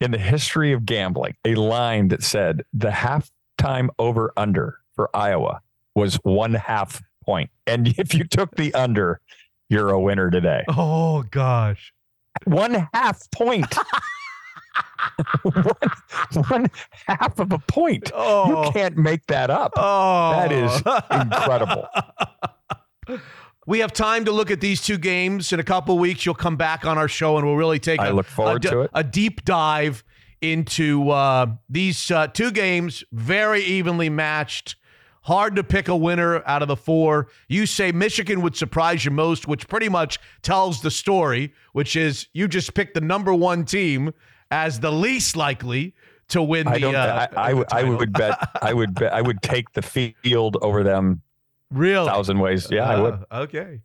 in 0.00 0.10
the 0.10 0.18
history 0.18 0.72
of 0.72 0.84
gambling 0.84 1.36
a 1.44 1.54
line 1.54 2.08
that 2.08 2.22
said 2.22 2.64
the 2.72 2.88
halftime 2.88 3.88
over 3.98 4.32
under 4.36 4.80
for 4.96 5.14
Iowa 5.14 5.60
was 5.94 6.16
one 6.16 6.54
half 6.54 7.02
point. 7.24 7.50
And 7.66 7.88
if 7.98 8.14
you 8.14 8.24
took 8.24 8.56
the 8.56 8.74
under, 8.74 9.20
you're 9.68 9.90
a 9.90 10.00
winner 10.00 10.30
today. 10.30 10.64
Oh 10.68 11.22
gosh. 11.30 11.92
One 12.44 12.88
half 12.92 13.30
point. 13.30 13.72
one, 15.42 16.44
one 16.48 16.66
half 17.06 17.38
of 17.38 17.52
a 17.52 17.58
point. 17.58 18.10
Oh. 18.14 18.66
You 18.66 18.72
can't 18.72 18.96
make 18.96 19.26
that 19.26 19.50
up. 19.50 19.72
Oh, 19.76 20.32
That 20.32 20.52
is 20.52 20.82
incredible. 21.10 21.88
we 23.66 23.80
have 23.80 23.92
time 23.92 24.24
to 24.24 24.32
look 24.32 24.50
at 24.50 24.60
these 24.60 24.82
two 24.82 24.98
games. 24.98 25.52
In 25.52 25.60
a 25.60 25.64
couple 25.64 25.98
weeks, 25.98 26.24
you'll 26.24 26.34
come 26.34 26.56
back 26.56 26.84
on 26.84 26.98
our 26.98 27.08
show 27.08 27.36
and 27.36 27.46
we'll 27.46 27.56
really 27.56 27.78
take 27.78 28.00
I 28.00 28.08
a, 28.08 28.12
look 28.12 28.26
forward 28.26 28.64
a, 28.64 28.70
to 28.70 28.80
it. 28.82 28.90
a 28.94 29.04
deep 29.04 29.44
dive 29.44 30.04
into 30.40 31.10
uh, 31.10 31.46
these 31.68 32.10
uh, 32.10 32.26
two 32.28 32.50
games, 32.50 33.04
very 33.12 33.62
evenly 33.62 34.08
matched. 34.08 34.76
Hard 35.24 35.54
to 35.56 35.62
pick 35.62 35.88
a 35.88 35.96
winner 35.96 36.42
out 36.46 36.62
of 36.62 36.68
the 36.68 36.76
four. 36.76 37.28
You 37.46 37.66
say 37.66 37.92
Michigan 37.92 38.40
would 38.40 38.56
surprise 38.56 39.04
you 39.04 39.10
most, 39.10 39.46
which 39.46 39.68
pretty 39.68 39.90
much 39.90 40.18
tells 40.40 40.80
the 40.80 40.90
story, 40.90 41.52
which 41.72 41.94
is 41.94 42.28
you 42.32 42.48
just 42.48 42.72
picked 42.72 42.94
the 42.94 43.02
number 43.02 43.34
one 43.34 43.66
team 43.66 44.14
as 44.50 44.80
the 44.80 44.90
least 44.92 45.36
likely 45.36 45.94
to 46.28 46.42
win 46.42 46.66
the. 46.66 46.72
I 46.72 46.78
don't. 46.78 46.94
uh, 46.94 47.26
I, 47.36 47.36
I, 47.36 47.50
the 47.50 47.56
would- 47.56 47.72
I 47.72 47.84
would 47.84 48.12
bet. 48.12 48.48
I 48.62 48.72
would 48.72 48.94
bet. 48.94 49.12
I 49.12 49.20
would 49.20 49.42
take 49.42 49.72
the 49.72 49.82
field 49.82 50.56
over 50.62 50.82
them 50.82 51.22
Real 51.70 52.04
thousand 52.06 52.38
ways. 52.40 52.68
Yeah, 52.70 52.88
I 52.88 53.00
would. 53.00 53.14
Uh, 53.30 53.40
okay. 53.42 53.80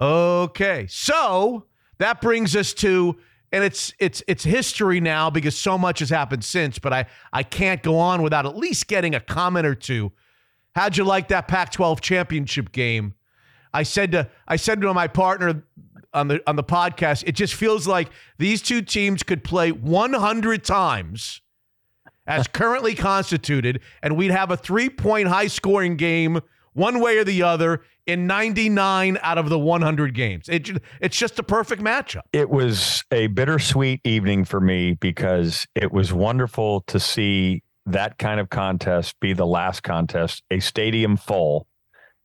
Okay. 0.00 0.86
So 0.88 1.66
that 1.98 2.20
brings 2.20 2.54
us 2.56 2.72
to 2.74 3.16
and 3.52 3.62
it's 3.64 3.92
it's 3.98 4.22
it's 4.26 4.44
history 4.44 5.00
now 5.00 5.30
because 5.30 5.56
so 5.56 5.78
much 5.78 6.00
has 6.00 6.10
happened 6.10 6.44
since, 6.44 6.78
but 6.78 6.92
I 6.92 7.06
I 7.32 7.42
can't 7.42 7.82
go 7.82 7.98
on 7.98 8.22
without 8.22 8.44
at 8.44 8.56
least 8.56 8.88
getting 8.88 9.14
a 9.14 9.20
comment 9.20 9.66
or 9.66 9.74
two. 9.74 10.12
How'd 10.74 10.96
you 10.96 11.04
like 11.04 11.28
that 11.28 11.48
Pac-12 11.48 12.00
championship 12.00 12.70
game? 12.72 13.14
I 13.72 13.82
said 13.82 14.12
to 14.12 14.28
I 14.48 14.56
said 14.56 14.80
to 14.80 14.92
my 14.92 15.06
partner 15.06 15.62
on 16.16 16.28
the 16.28 16.42
on 16.48 16.56
the 16.56 16.64
podcast, 16.64 17.22
it 17.26 17.32
just 17.32 17.54
feels 17.54 17.86
like 17.86 18.08
these 18.38 18.62
two 18.62 18.82
teams 18.82 19.22
could 19.22 19.44
play 19.44 19.70
100 19.70 20.64
times 20.64 21.42
as 22.26 22.48
currently 22.52 22.94
constituted, 22.94 23.80
and 24.02 24.16
we'd 24.16 24.32
have 24.32 24.50
a 24.50 24.56
three-point 24.56 25.28
high-scoring 25.28 25.96
game 25.96 26.40
one 26.72 27.00
way 27.00 27.18
or 27.18 27.24
the 27.24 27.42
other 27.42 27.82
in 28.06 28.26
99 28.26 29.18
out 29.22 29.38
of 29.38 29.48
the 29.48 29.58
100 29.58 30.14
games. 30.14 30.48
It, 30.48 30.70
it's 31.00 31.16
just 31.16 31.38
a 31.38 31.42
perfect 31.42 31.82
matchup. 31.82 32.22
it 32.32 32.50
was 32.50 33.02
a 33.10 33.26
bittersweet 33.28 34.00
evening 34.04 34.44
for 34.44 34.60
me 34.60 34.94
because 34.94 35.66
it 35.74 35.92
was 35.92 36.12
wonderful 36.12 36.82
to 36.82 37.00
see 37.00 37.62
that 37.86 38.18
kind 38.18 38.40
of 38.40 38.50
contest 38.50 39.18
be 39.20 39.32
the 39.32 39.46
last 39.46 39.82
contest, 39.82 40.42
a 40.50 40.60
stadium 40.60 41.16
full. 41.16 41.66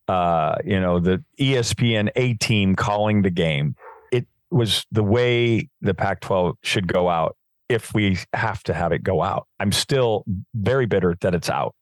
Uh, 0.08 0.56
you 0.66 0.80
know, 0.80 1.00
the 1.00 1.24
ESPN 1.40 2.10
A 2.16 2.34
team 2.36 2.76
calling 2.76 3.22
the 3.22 3.30
game. 3.30 3.76
It 4.12 4.28
was 4.50 4.86
the 4.92 5.04
way 5.04 5.70
the 5.82 5.94
Pac 5.94 6.22
12 6.22 6.58
should 6.64 6.92
go 6.92 7.10
out 7.10 7.38
if 7.70 7.94
we 7.94 8.18
have 8.34 8.64
to 8.64 8.74
have 8.74 8.92
it 8.92 9.04
go 9.04 9.22
out. 9.22 9.48
I'm 9.60 9.72
still 9.72 10.26
very 10.54 10.86
bitter 10.86 11.16
that 11.22 11.34
it's 11.34 11.50
out. 11.50 11.76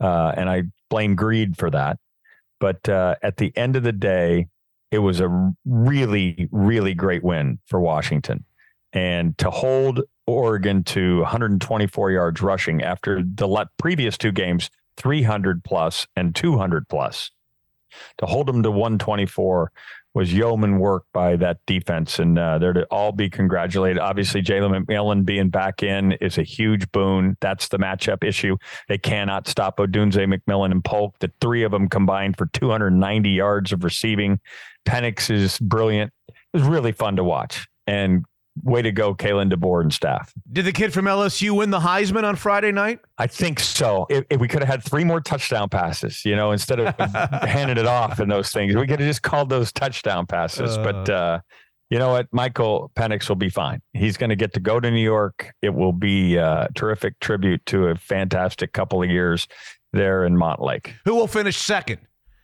Uh, 0.00 0.32
and 0.36 0.50
I 0.50 0.64
blame 0.90 1.14
greed 1.14 1.56
for 1.56 1.70
that. 1.70 1.98
But 2.60 2.88
uh, 2.88 3.16
at 3.22 3.36
the 3.36 3.56
end 3.56 3.76
of 3.76 3.84
the 3.84 3.92
day, 3.92 4.48
it 4.90 4.98
was 4.98 5.20
a 5.20 5.52
really, 5.64 6.48
really 6.50 6.94
great 6.94 7.22
win 7.22 7.58
for 7.66 7.80
Washington. 7.80 8.44
And 8.92 9.36
to 9.38 9.50
hold 9.50 10.02
Oregon 10.26 10.82
to 10.84 11.20
124 11.20 12.10
yards 12.10 12.42
rushing 12.42 12.82
after 12.82 13.22
the 13.22 13.66
previous 13.78 14.16
two 14.18 14.32
games, 14.32 14.70
300 14.96 15.62
plus 15.62 16.06
and 16.16 16.34
200 16.34 16.88
plus, 16.88 17.30
to 18.18 18.26
hold 18.26 18.46
them 18.46 18.62
to 18.62 18.70
124 18.70 19.72
was 20.14 20.32
yeoman 20.32 20.78
work 20.78 21.04
by 21.12 21.36
that 21.36 21.58
defense. 21.66 22.18
And 22.18 22.38
uh, 22.38 22.58
they're 22.58 22.72
to 22.72 22.84
all 22.90 23.12
be 23.12 23.30
congratulated. 23.30 23.98
Obviously, 23.98 24.42
Jalen 24.42 24.84
McMillan 24.84 25.24
being 25.24 25.48
back 25.48 25.82
in 25.82 26.12
is 26.12 26.38
a 26.38 26.42
huge 26.42 26.90
boon. 26.90 27.36
That's 27.40 27.68
the 27.68 27.78
matchup 27.78 28.24
issue. 28.24 28.56
They 28.88 28.98
cannot 28.98 29.46
stop 29.46 29.76
Odunze, 29.78 30.16
McMillan, 30.16 30.72
and 30.72 30.84
Polk. 30.84 31.16
The 31.20 31.30
three 31.40 31.62
of 31.62 31.70
them 31.70 31.88
combined 31.88 32.36
for 32.36 32.46
290 32.46 33.30
yards 33.30 33.72
of 33.72 33.84
receiving. 33.84 34.40
Penix 34.86 35.30
is 35.30 35.58
brilliant. 35.58 36.12
It 36.28 36.34
was 36.52 36.62
really 36.62 36.92
fun 36.92 37.16
to 37.16 37.24
watch. 37.24 37.68
And 37.86 38.24
way 38.62 38.82
to 38.82 38.92
go, 38.92 39.14
Kalen 39.14 39.52
DeBoer 39.52 39.82
and 39.82 39.92
staff. 39.92 40.32
Did 40.52 40.64
the 40.64 40.72
kid 40.72 40.92
from 40.92 41.06
LSU 41.06 41.56
win 41.56 41.70
the 41.70 41.80
Heisman 41.80 42.24
on 42.24 42.36
Friday 42.36 42.72
night? 42.72 43.00
I 43.18 43.26
think 43.26 43.60
so. 43.60 44.06
If, 44.08 44.24
if 44.30 44.40
we 44.40 44.48
could 44.48 44.60
have 44.60 44.68
had 44.68 44.82
three 44.82 45.04
more 45.04 45.20
touchdown 45.20 45.68
passes, 45.68 46.24
you 46.24 46.36
know, 46.36 46.52
instead 46.52 46.80
of 46.80 46.94
handing 47.48 47.78
it 47.78 47.86
off 47.86 48.18
and 48.18 48.30
those 48.30 48.50
things, 48.50 48.74
we 48.74 48.86
could 48.86 49.00
have 49.00 49.08
just 49.08 49.22
called 49.22 49.48
those 49.48 49.72
touchdown 49.72 50.26
passes. 50.26 50.76
but 50.78 51.08
uh, 51.08 51.40
you 51.90 51.98
know 51.98 52.10
what? 52.10 52.28
Michael 52.32 52.90
Penix 52.94 53.28
will 53.28 53.36
be 53.36 53.48
fine. 53.48 53.80
He's 53.94 54.16
going 54.16 54.30
to 54.30 54.36
get 54.36 54.52
to 54.54 54.60
go 54.60 54.78
to 54.78 54.90
New 54.90 55.02
York. 55.02 55.54
It 55.62 55.74
will 55.74 55.92
be 55.92 56.36
a 56.36 56.68
terrific 56.74 57.18
tribute 57.20 57.64
to 57.66 57.88
a 57.88 57.96
fantastic 57.96 58.72
couple 58.72 59.02
of 59.02 59.08
years 59.08 59.48
there 59.92 60.24
in 60.24 60.34
Montlake. 60.34 60.92
Who 61.04 61.14
will 61.14 61.26
finish 61.26 61.56
second, 61.56 62.00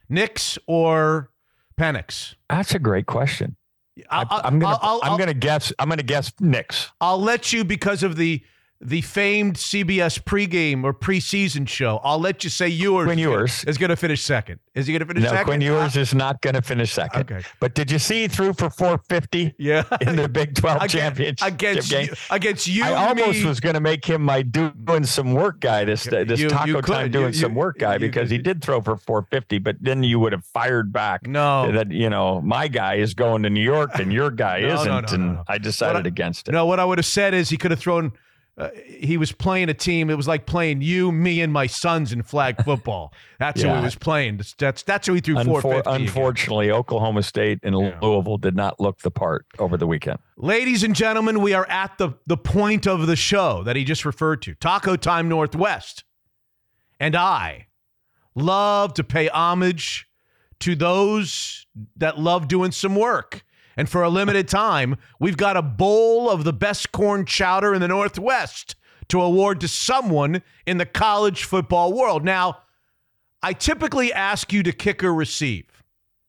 Nix 0.08 0.58
or 0.66 1.30
Penix? 1.78 2.34
That's 2.48 2.74
a 2.74 2.78
great 2.78 3.06
question. 3.06 3.56
I, 4.10 4.42
am 4.44 4.58
gonna 4.58 4.78
I'll, 4.82 5.00
I'm 5.02 5.12
I'll- 5.12 5.18
gonna 5.18 5.34
guess 5.34 5.72
I'm 5.78 5.88
gonna 5.88 6.02
guess 6.02 6.32
Nix. 6.40 6.90
I'll 7.00 7.20
let 7.20 7.52
you 7.52 7.64
because 7.64 8.02
of 8.02 8.16
the 8.16 8.42
the 8.86 9.00
famed 9.00 9.56
CBS 9.56 10.22
pregame 10.22 10.84
or 10.84 10.92
preseason 10.92 11.66
show. 11.66 12.00
I'll 12.04 12.18
let 12.18 12.44
you 12.44 12.50
say 12.50 12.68
Ewers 12.68 13.06
Quinn 13.06 13.18
Ewers. 13.18 13.64
is 13.64 13.78
going 13.78 13.88
to 13.88 13.96
finish 13.96 14.22
second. 14.22 14.60
Is 14.74 14.86
he 14.86 14.92
going 14.92 15.00
to 15.00 15.06
finish 15.06 15.22
No, 15.24 15.30
second? 15.30 15.44
Quinn 15.46 15.60
Ewers 15.62 15.96
is 15.96 16.12
not 16.14 16.42
gonna 16.42 16.60
finish 16.60 16.92
second. 16.92 17.30
Okay. 17.30 17.46
But 17.60 17.74
did 17.74 17.90
you 17.90 17.98
see 17.98 18.22
he 18.22 18.28
threw 18.28 18.52
for 18.52 18.68
450 18.70 19.54
Yeah. 19.58 19.84
in 20.00 20.16
the 20.16 20.28
Big 20.28 20.54
12 20.56 20.76
Against- 20.78 20.94
championship 20.96 21.48
against 21.48 21.90
game? 21.90 22.06
you, 22.08 22.14
against 22.30 22.66
you, 22.66 22.84
I 22.84 23.08
almost 23.08 23.38
me, 23.38 23.44
was 23.46 23.60
going 23.60 23.74
to 23.74 23.80
make 23.80 24.04
him 24.04 24.20
my 24.22 24.42
doing 24.42 25.04
some 25.04 25.32
work 25.32 25.60
guy 25.60 25.84
this 25.84 26.04
this 26.04 26.40
You- 26.40 26.48
taco 26.48 26.66
you 26.66 26.82
time 26.82 27.10
doing 27.10 27.32
some 27.32 27.54
work 27.54 27.78
guy 27.78 27.98
because 27.98 28.28
he 28.30 28.38
did 28.38 28.62
throw 28.62 28.80
for 28.80 28.96
450 28.96 29.58
but 29.60 29.76
then 29.80 30.02
you 30.02 30.18
would 30.18 30.32
have 30.32 30.44
fired 30.44 30.92
back 30.92 31.26
No. 31.26 31.70
that 31.72 31.90
you 31.92 32.10
know 32.10 32.40
my 32.42 32.68
guy 32.68 32.94
is 32.96 33.14
going 33.14 33.44
to 33.44 33.50
New 33.50 33.62
York 33.62 33.92
and 33.98 34.12
your 34.12 34.30
guy 34.30 34.60
No, 34.62 34.74
isn't 34.74 35.12
no, 35.12 35.14
and. 35.14 35.38
I 35.48 35.58
decided 35.58 36.04
I- 36.04 36.08
against 36.08 36.48
it 36.48 36.52
No, 36.52 36.66
what 36.66 36.80
I 36.80 36.84
would 36.84 36.98
have 36.98 37.06
said 37.06 37.32
is 37.32 37.48
he 37.48 37.56
could 37.56 37.70
have 37.70 37.80
thrown 37.80 38.12
uh, 38.56 38.68
he 38.86 39.16
was 39.16 39.32
playing 39.32 39.68
a 39.68 39.74
team. 39.74 40.10
It 40.10 40.16
was 40.16 40.28
like 40.28 40.46
playing 40.46 40.80
you, 40.80 41.10
me, 41.10 41.40
and 41.40 41.52
my 41.52 41.66
sons 41.66 42.12
in 42.12 42.22
flag 42.22 42.62
football. 42.64 43.12
That's 43.40 43.60
who 43.62 43.74
he 43.74 43.82
was 43.82 43.96
playing. 43.96 44.40
That's 44.58 44.82
that's, 44.84 45.06
who 45.08 45.14
he 45.14 45.20
threw 45.20 45.34
Unfor- 45.34 45.62
450. 45.62 45.90
against. 45.90 46.08
unfortunately, 46.16 46.70
Oklahoma 46.70 47.22
State 47.24 47.58
and 47.62 47.78
Yeah. 47.78 47.98
Louisville 48.00 48.38
did 48.38 48.54
not 48.54 48.78
look 48.78 49.00
the 49.00 49.10
part 49.10 49.44
over 49.58 49.76
the 49.76 49.86
weekend. 49.86 50.18
Ladies 50.36 50.84
and 50.84 50.94
gentlemen, 50.94 51.40
we 51.40 51.52
are 51.52 51.66
at 51.68 51.98
the, 51.98 52.10
the 52.26 52.36
point 52.36 52.86
of 52.86 53.06
the 53.08 53.16
show 53.16 53.62
that 53.64 53.74
he 53.76 53.82
just 53.84 54.04
referred 54.04 54.40
to 54.42 54.54
Taco 54.54 54.96
Time 54.96 55.28
Northwest. 55.28 56.04
And 57.00 57.16
I 57.16 57.66
love 58.36 58.94
to 58.94 59.04
pay 59.04 59.28
homage 59.28 60.06
to 60.60 60.74
those 60.76 61.66
that 61.96 62.18
love 62.18 62.48
doing 62.48 62.70
some 62.70 62.94
work. 62.94 63.43
And 63.76 63.88
for 63.88 64.02
a 64.02 64.08
limited 64.08 64.48
time, 64.48 64.96
we've 65.18 65.36
got 65.36 65.56
a 65.56 65.62
bowl 65.62 66.30
of 66.30 66.44
the 66.44 66.52
best 66.52 66.92
corn 66.92 67.24
chowder 67.26 67.74
in 67.74 67.80
the 67.80 67.88
Northwest 67.88 68.76
to 69.08 69.20
award 69.20 69.60
to 69.60 69.68
someone 69.68 70.42
in 70.66 70.78
the 70.78 70.86
college 70.86 71.44
football 71.44 71.92
world. 71.92 72.24
Now, 72.24 72.58
I 73.42 73.52
typically 73.52 74.12
ask 74.12 74.52
you 74.52 74.62
to 74.62 74.72
kick 74.72 75.04
or 75.04 75.12
receive. 75.12 75.66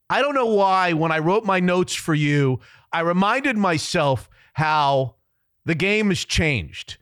I 0.10 0.22
don't 0.22 0.36
know 0.36 0.46
why, 0.46 0.94
when 0.94 1.12
I 1.12 1.20
wrote 1.20 1.46
my 1.46 1.60
notes 1.60 1.96
for 1.96 2.14
you, 2.14 2.60
I 2.92 3.00
reminded 3.00 3.58
myself 3.58 4.30
how 4.54 5.16
the 5.66 5.76
game 5.76 6.10
has 6.10 6.26
changed. 6.26 6.98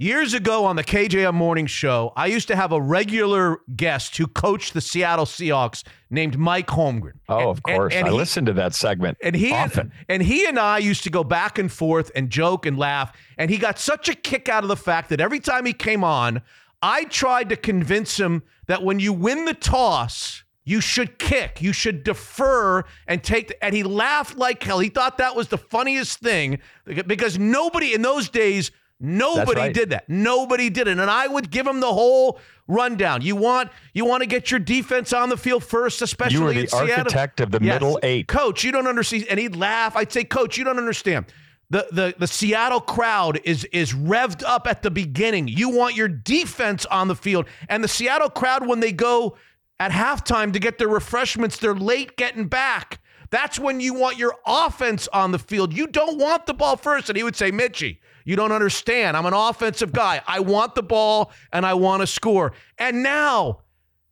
Years 0.00 0.32
ago 0.32 0.64
on 0.64 0.76
the 0.76 0.84
KJR 0.84 1.34
Morning 1.34 1.66
Show, 1.66 2.12
I 2.14 2.26
used 2.26 2.46
to 2.48 2.54
have 2.54 2.70
a 2.70 2.80
regular 2.80 3.58
guest 3.74 4.16
who 4.16 4.28
coached 4.28 4.72
the 4.72 4.80
Seattle 4.80 5.24
Seahawks 5.24 5.82
named 6.08 6.38
Mike 6.38 6.68
Holmgren. 6.68 7.14
Oh, 7.28 7.38
And- 7.40 7.48
of 7.48 7.62
course. 7.64 7.92
and- 7.94 7.98
and 8.06 8.08
I 8.08 8.12
he- 8.12 8.16
listened 8.16 8.46
to 8.46 8.52
that 8.52 8.76
segment 8.76 9.18
and 9.20 9.34
he 9.34 9.52
often. 9.52 9.90
and 10.08 10.22
he 10.22 10.46
and 10.46 10.56
I 10.56 10.78
used 10.78 11.02
to 11.02 11.10
go 11.10 11.24
back 11.24 11.58
and 11.58 11.70
forth 11.70 12.12
and 12.14 12.30
joke 12.30 12.64
and 12.64 12.78
laugh. 12.78 13.10
And 13.36 13.50
he 13.50 13.58
got 13.58 13.80
such 13.80 14.08
a 14.08 14.14
kick 14.14 14.48
out 14.48 14.62
of 14.62 14.68
the 14.68 14.76
fact 14.76 15.08
that 15.08 15.20
every 15.20 15.40
time 15.40 15.66
he 15.66 15.72
came 15.72 16.04
on, 16.04 16.42
I 16.80 17.02
tried 17.02 17.48
to 17.48 17.56
convince 17.56 18.20
him 18.20 18.44
that 18.68 18.84
when 18.84 19.00
you 19.00 19.12
win 19.12 19.46
the 19.46 19.54
toss, 19.54 20.44
you 20.64 20.80
should 20.80 21.18
kick, 21.18 21.60
you 21.60 21.72
should 21.72 22.04
defer 22.04 22.84
and 23.08 23.20
take. 23.24 23.48
The, 23.48 23.64
and 23.64 23.74
he 23.74 23.82
laughed 23.82 24.36
like 24.36 24.62
hell. 24.62 24.78
He 24.78 24.90
thought 24.90 25.18
that 25.18 25.34
was 25.34 25.48
the 25.48 25.58
funniest 25.58 26.20
thing 26.20 26.60
because 27.08 27.36
nobody 27.36 27.94
in 27.94 28.02
those 28.02 28.28
days. 28.28 28.70
Nobody 29.00 29.60
right. 29.60 29.74
did 29.74 29.90
that. 29.90 30.08
Nobody 30.08 30.70
did 30.70 30.88
it. 30.88 30.98
And 30.98 31.10
I 31.10 31.26
would 31.28 31.50
give 31.50 31.66
him 31.66 31.80
the 31.80 31.92
whole 31.92 32.40
rundown. 32.66 33.22
You 33.22 33.36
want 33.36 33.70
you 33.94 34.04
want 34.04 34.22
to 34.22 34.26
get 34.26 34.50
your 34.50 34.58
defense 34.60 35.12
on 35.12 35.28
the 35.28 35.36
field 35.36 35.62
first, 35.64 36.02
especially 36.02 36.38
You 36.38 36.42
were 36.44 36.50
in 36.50 36.56
the 36.62 36.66
Seattle. 36.66 36.90
architect 36.98 37.40
of 37.40 37.50
the 37.52 37.60
Yes. 37.62 37.74
middle 37.80 38.00
eight. 38.02 38.26
Coach, 38.26 38.64
you 38.64 38.72
don't 38.72 38.86
understand. 38.88 39.26
And 39.30 39.38
he'd 39.38 39.54
laugh. 39.56 39.94
I'd 39.96 40.12
say, 40.12 40.24
Coach, 40.24 40.58
you 40.58 40.64
don't 40.64 40.78
understand. 40.78 41.26
The, 41.70 41.86
the 41.92 42.14
the 42.18 42.26
Seattle 42.26 42.80
crowd 42.80 43.40
is 43.44 43.64
is 43.66 43.92
revved 43.92 44.42
up 44.44 44.66
at 44.66 44.82
the 44.82 44.90
beginning. 44.90 45.48
You 45.48 45.68
want 45.68 45.94
your 45.94 46.08
defense 46.08 46.84
on 46.86 47.08
the 47.08 47.14
field. 47.14 47.46
And 47.68 47.84
the 47.84 47.88
Seattle 47.88 48.30
crowd, 48.30 48.66
when 48.66 48.80
they 48.80 48.90
go 48.90 49.36
at 49.78 49.92
halftime 49.92 50.52
to 50.54 50.58
get 50.58 50.78
their 50.78 50.88
refreshments, 50.88 51.58
they're 51.58 51.74
late 51.74 52.16
getting 52.16 52.48
back. 52.48 52.98
That's 53.30 53.58
when 53.58 53.80
you 53.80 53.94
want 53.94 54.16
your 54.16 54.34
offense 54.46 55.08
on 55.12 55.32
the 55.32 55.38
field. 55.38 55.72
You 55.76 55.86
don't 55.86 56.18
want 56.18 56.46
the 56.46 56.54
ball 56.54 56.76
first. 56.76 57.08
And 57.10 57.16
he 57.16 57.22
would 57.22 57.36
say, 57.36 57.50
Mitchie, 57.52 57.98
you 58.24 58.36
don't 58.36 58.52
understand. 58.52 59.16
I'm 59.16 59.26
an 59.26 59.34
offensive 59.34 59.92
guy. 59.92 60.22
I 60.26 60.40
want 60.40 60.74
the 60.74 60.82
ball 60.82 61.32
and 61.52 61.66
I 61.66 61.74
want 61.74 62.00
to 62.02 62.06
score. 62.06 62.52
And 62.78 63.02
now 63.02 63.60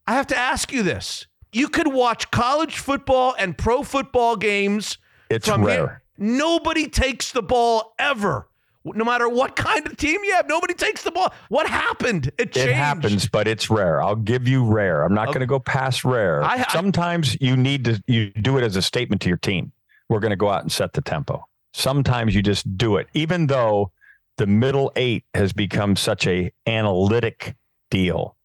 I 0.07 0.15
have 0.15 0.27
to 0.29 0.37
ask 0.37 0.73
you 0.73 0.83
this. 0.83 1.27
You 1.53 1.69
could 1.69 1.89
watch 1.93 2.31
college 2.31 2.77
football 2.79 3.35
and 3.39 3.57
pro 3.57 3.83
football 3.83 4.37
games 4.37 4.99
It's 5.31 5.49
from 5.49 5.65
rare. 5.65 5.77
here. 5.77 6.03
Nobody 6.19 6.89
takes 6.89 7.33
the 7.33 7.43
ball 7.43 7.95
ever. 7.99 8.49
No 8.95 9.05
matter 9.05 9.29
what 9.29 9.57
kind 9.57 9.87
of 9.87 9.97
team 9.97 10.21
you 10.25 10.35
have, 10.35 10.47
nobody 10.49 10.75
takes 10.75 11.03
the 11.03 11.11
ball. 11.11 11.33
What 11.49 11.67
happened? 11.69 12.31
It 12.39 12.53
changed. 12.53 12.69
It 12.71 12.75
happens, 12.75 13.29
but 13.29 13.49
it's 13.49 13.69
rare. 13.69 14.01
I'll 14.03 14.15
give 14.17 14.47
you 14.47 14.65
rare. 14.65 15.03
I'm 15.03 15.15
not 15.15 15.27
going 15.27 15.41
to 15.41 15.47
go 15.47 15.59
past 15.59 16.05
rare. 16.05 16.43
I- 16.43 16.65
I- 16.69 16.73
Sometimes 16.73 17.37
you 17.41 17.57
need 17.57 17.85
to 17.87 18.03
you 18.07 18.31
do 18.31 18.59
it 18.59 18.63
as 18.65 18.77
a 18.77 18.83
statement 18.83 19.23
to 19.23 19.29
your 19.29 19.39
team. 19.39 19.73
We're 20.09 20.21
going 20.21 20.31
to 20.31 20.37
go 20.37 20.49
out 20.51 20.63
and 20.63 20.71
set 20.71 20.93
the 20.93 21.03
tempo. 21.03 21.45
Sometimes 21.73 22.35
you 22.35 22.43
just 22.43 22.77
do 22.79 22.97
it, 22.97 23.09
even 23.13 23.49
though 23.49 23.91
the 24.37 24.47
middle 24.47 24.93
eight 24.97 25.25
has 25.35 25.53
become 25.53 25.97
such 25.97 26.27
a 26.27 26.53
analytic 26.67 27.57
deal 27.91 28.36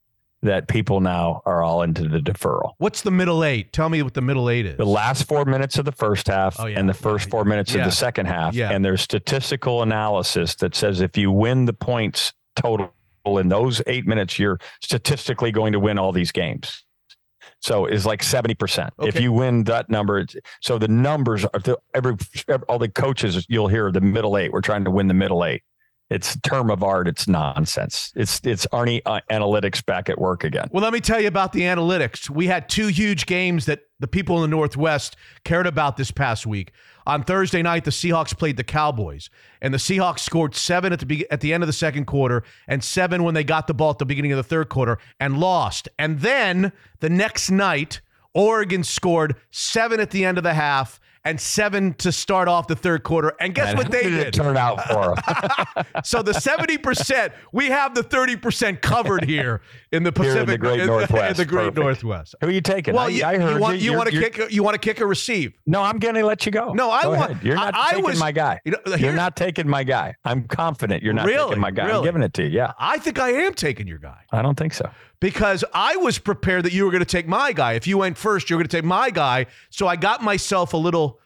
that 0.43 0.67
people 0.67 0.99
now 1.01 1.41
are 1.45 1.61
all 1.61 1.83
into 1.83 2.07
the 2.07 2.17
deferral. 2.19 2.71
What's 2.79 3.01
the 3.03 3.11
middle 3.11 3.43
eight? 3.43 3.71
Tell 3.73 3.89
me 3.89 4.01
what 4.01 4.13
the 4.15 4.21
middle 4.21 4.49
eight 4.49 4.65
is. 4.65 4.77
The 4.77 4.85
last 4.85 5.27
four 5.27 5.45
minutes 5.45 5.77
of 5.77 5.85
the 5.85 5.91
first 5.91 6.27
half 6.27 6.59
Oh, 6.59 6.65
yeah. 6.65 6.79
and 6.79 6.89
the 6.89 6.93
first 6.93 7.29
four 7.29 7.45
minutes 7.45 7.73
Yeah. 7.73 7.81
of 7.81 7.85
the 7.85 7.91
second 7.95 8.25
half. 8.25 8.55
Yeah. 8.55 8.71
And 8.71 8.83
there's 8.83 9.01
statistical 9.01 9.83
analysis 9.83 10.55
that 10.55 10.73
says 10.75 10.99
if 11.01 11.15
you 11.17 11.31
win 11.31 11.65
the 11.65 11.73
points 11.73 12.33
total 12.55 12.91
in 13.25 13.49
those 13.49 13.81
eight 13.85 14.07
minutes, 14.07 14.39
you're 14.39 14.57
statistically 14.81 15.51
going 15.51 15.73
to 15.73 15.79
win 15.79 15.99
all 15.99 16.11
these 16.11 16.31
games. 16.31 16.83
So 17.59 17.85
it's 17.85 18.07
like 18.07 18.23
70%. 18.23 18.89
If 19.01 19.19
you 19.21 19.31
win 19.31 19.65
that 19.65 19.87
number, 19.91 20.17
it's, 20.19 20.35
so 20.61 20.79
the 20.79 20.87
numbers 20.87 21.45
are 21.45 21.59
the, 21.59 21.77
every, 21.93 22.15
every, 22.47 22.65
all 22.67 22.79
the 22.79 22.89
coaches 22.89 23.45
you'll 23.47 23.67
hear 23.67 23.91
the 23.91 24.01
middle 24.01 24.35
eight. 24.37 24.51
We're 24.51 24.61
trying 24.61 24.83
to 24.85 24.91
win 24.91 25.07
the 25.07 25.13
middle 25.13 25.45
eight. 25.45 25.61
It's 26.12 26.36
a 26.36 26.41
term 26.41 26.70
of 26.70 26.84
art. 26.84 27.07
It's 27.07 27.26
nonsense. 27.26 28.12
It's, 28.18 28.41
it's 28.43 28.68
Arnie 28.68 29.01
uh, 29.05 29.22
analytics 29.32 29.84
back 29.84 30.09
at 30.09 30.20
work 30.20 30.43
again. 30.43 30.68
Well, 30.72 30.84
let 30.84 30.91
me 30.91 30.99
tell 30.99 31.22
you 31.22 31.30
about 31.30 31.53
the 31.53 31.62
analytics. 31.62 32.30
We 32.30 32.47
had 32.47 32.68
two 32.68 32.88
huge 32.88 33.26
games 33.26 33.66
that 33.68 33.84
the 33.99 34.07
people 34.07 34.36
in 34.43 34.49
the 34.49 34.55
Northwest 34.55 35.16
cared 35.45 35.68
about 35.68 35.95
this 35.95 36.12
past 36.12 36.45
week. 36.45 36.74
On 37.07 37.24
Thursday 37.24 37.62
night, 37.62 37.86
the 37.86 37.91
Seahawks 37.91 38.38
played 38.38 38.57
the 38.57 38.64
Cowboys, 38.64 39.30
and 39.62 39.74
the 39.74 39.80
Seahawks 39.80 40.20
scored 40.20 40.53
seven 40.53 40.93
at 40.93 40.99
the 40.99 41.05
be- 41.05 41.32
at 41.32 41.41
the 41.41 41.53
end 41.53 41.64
of 41.64 41.68
the 41.68 41.74
second 41.74 42.05
quarter, 42.05 42.43
and 42.68 42.84
seven 42.84 43.24
when 43.24 43.34
they 43.34 43.43
got 43.43 43.68
the 43.68 43.74
ball 43.74 43.91
at 43.91 43.97
the 43.97 44.05
beginning 44.05 44.32
of 44.34 44.38
the 44.38 44.43
third 44.43 44.70
quarter, 44.70 44.99
and 45.20 45.39
lost. 45.39 45.89
And 45.97 46.20
then 46.20 46.74
the 46.99 47.09
next 47.09 47.49
night, 47.49 48.01
Oregon 48.34 48.84
scored 48.84 49.36
seven 49.49 49.99
at 49.99 50.12
the 50.12 50.26
end 50.26 50.38
of 50.38 50.43
the 50.43 50.53
half 50.53 50.99
and 51.24 51.39
seven 51.39 51.93
to 51.95 52.11
start 52.11 52.47
off 52.47 52.67
the 52.67 52.76
third 52.76 53.03
quarter. 53.03 53.34
And 53.39 53.53
guess 53.53 53.69
And 53.69 53.78
what 53.78 53.91
they 53.91 54.03
did 54.09 54.34
turn 54.34 54.57
out 54.57 54.84
for 54.88 55.15
them? 55.15 55.86
So 56.03 56.22
the 56.24 56.32
70%, 56.32 57.32
we 57.53 57.67
have 57.67 57.93
the 57.93 58.01
30% 58.03 58.82
covered 58.82 59.26
here 59.26 59.61
in 59.91 60.03
the 60.03 60.11
Here 60.11 60.32
in 60.32 60.36
the 60.38 60.43
Pacific 60.45 60.59
great 60.61 60.80
in 60.80 60.88
Northwest. 60.88 61.38
the 61.38 61.45
great 61.45 61.76
Perfect. 61.76 61.78
Northwest. 61.78 62.36
Who 62.41 62.47
are 62.47 62.51
you 62.51 62.61
taking? 62.61 62.95
Well, 62.95 63.05
I, 63.05 63.09
you, 63.09 63.24
I 63.24 63.38
heard 63.38 63.53
you 63.55 63.59
want 63.61 63.78
you. 63.80 63.91
you 63.91 63.97
want 63.97 64.09
to 64.09 64.15
you're- 64.15 64.30
kick 64.30 64.51
you 64.51 64.63
want 64.63 64.74
to 64.74 64.80
kick 64.80 64.99
or 65.01 65.07
receive. 65.07 65.53
No, 65.65 65.82
I'm 65.84 65.99
going 65.99 66.15
to 66.15 66.26
let 66.26 66.45
you 66.45 66.51
go. 66.51 66.74
No, 66.74 66.89
I 66.89 67.03
Go 67.03 67.09
want- 67.11 67.32
ahead. 67.32 67.43
You're 67.45 67.55
not 67.55 67.76
I- 67.76 67.82
I 67.82 67.89
taking 67.91 68.05
was- 68.05 68.19
my 68.19 68.32
guy. 68.32 68.59
You 68.65 68.72
know, 68.72 68.95
You're 68.95 69.13
not 69.13 69.36
taking 69.36 69.67
my 69.67 69.84
guy. 69.84 70.15
I'm 70.26 70.43
confident 70.45 71.03
you're 71.03 71.13
not 71.13 71.26
Really? 71.28 71.49
taking 71.49 71.61
my 71.61 71.72
guy. 71.72 71.86
Really? 71.86 71.97
I'm 71.99 72.03
giving 72.03 72.24
it 72.24 72.34
to 72.36 72.43
you. 72.43 72.49
Yeah, 72.49 72.74
I 72.80 72.97
think 72.97 73.19
I 73.19 73.30
am 73.32 73.53
taking 73.53 73.88
your 73.88 73.97
guy 73.99 74.22
I 74.32 74.41
don't 74.41 74.57
think 74.57 74.74
so. 74.74 74.89
Because 75.22 75.63
I 75.74 75.95
was 75.95 76.19
prepared 76.19 76.65
that 76.65 76.74
you 76.74 76.84
were 76.84 76.91
going 76.91 76.99
to 76.99 77.05
take 77.05 77.28
my 77.28 77.53
guy. 77.53 77.74
If 77.74 77.88
you 77.88 77.97
went 77.99 78.17
first, 78.17 78.49
you 78.49 78.57
were 78.57 78.59
going 78.63 78.67
to 78.69 78.78
take 78.78 78.84
my 78.84 79.09
guy. 79.11 79.45
So 79.69 79.88
I 79.88 79.95
got 79.95 80.22
myself 80.22 80.74
a 80.74 80.78
little 80.78 81.19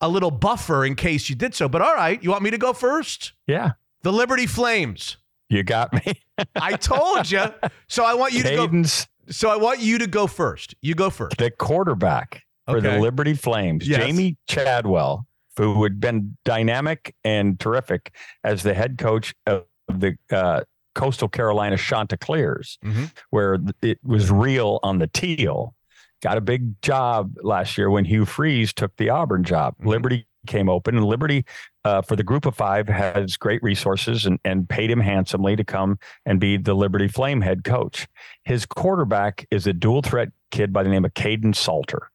a 0.00 0.08
little 0.08 0.30
buffer 0.30 0.84
in 0.86 0.94
case 0.94 1.28
you 1.28 1.36
did 1.36 1.54
so. 1.54 1.68
But 1.68 1.82
all 1.82 1.94
right, 1.94 2.22
you 2.24 2.30
want 2.30 2.42
me 2.42 2.50
to 2.50 2.58
go 2.58 2.72
first? 2.72 3.34
Yeah, 3.46 3.72
The 4.02 4.12
Liberty 4.12 4.46
Flames. 4.46 5.16
you 5.50 5.62
got 5.62 5.92
me. 5.92 6.14
I 6.56 6.76
told 6.76 7.30
you. 7.30 7.44
So 7.88 8.04
I 8.04 8.14
want 8.14 8.32
you 8.32 8.42
to 8.44 8.56
go. 8.56 8.82
So 9.28 9.48
I 9.50 9.56
want 9.56 9.78
you 9.80 9.98
to 9.98 10.06
go 10.08 10.26
first. 10.26 10.74
You 10.82 10.94
go 10.94 11.10
first. 11.10 11.36
the 11.36 11.50
quarterback 11.50 12.42
for 12.66 12.78
Okay. 12.78 12.94
the 12.96 12.98
Liberty 13.00 13.34
Flames, 13.34 13.86
Yes. 13.88 14.00
Jamey 14.02 14.36
Chadwell, 14.48 15.26
who 15.56 15.82
had 15.84 16.00
been 16.00 16.36
dynamic 16.44 17.14
and 17.24 17.58
terrific 17.60 18.12
as 18.44 18.62
the 18.64 18.74
head 18.74 18.98
coach 18.98 19.34
of 19.46 19.64
the 19.88 20.16
uh, 20.32 20.62
Coastal 20.94 21.28
Carolina 21.28 21.76
Chanticleers, 21.76 22.78
Mhm. 22.84 23.10
where 23.30 23.58
it 23.82 23.98
was 24.04 24.30
real 24.30 24.78
on 24.82 24.98
the 24.98 25.06
teal. 25.06 25.74
Got 26.22 26.38
a 26.38 26.40
big 26.40 26.80
job 26.82 27.36
last 27.42 27.76
year 27.76 27.90
when 27.90 28.04
Hugh 28.04 28.24
Freeze 28.24 28.72
took 28.72 28.96
the 28.96 29.10
Auburn 29.10 29.42
job. 29.44 29.74
Mhm. 29.80 29.86
Liberty 29.86 30.26
came 30.46 30.68
open, 30.68 30.96
and 30.96 31.04
Liberty, 31.06 31.44
uh, 31.84 32.02
for 32.02 32.16
the 32.16 32.22
group 32.24 32.46
of 32.46 32.54
five, 32.56 32.88
has 32.88 33.36
great 33.36 33.62
resources 33.62 34.26
and, 34.26 34.38
and 34.44 34.68
paid 34.68 34.90
him 34.90 34.98
handsomely 35.00 35.54
to 35.56 35.62
come 35.64 35.98
and 36.26 36.40
be 36.40 36.56
the 36.56 36.74
Liberty 36.74 37.06
Flame 37.08 37.40
head 37.42 37.62
coach. 37.64 38.08
His 38.44 38.66
quarterback 38.66 39.46
is 39.52 39.66
a 39.68 39.72
dual 39.72 40.02
threat 40.02 40.30
kid 40.50 40.72
by 40.72 40.82
the 40.82 40.88
name 40.90 41.04
of 41.04 41.14
Kaidon 41.14 41.54
Salter. 41.54 42.10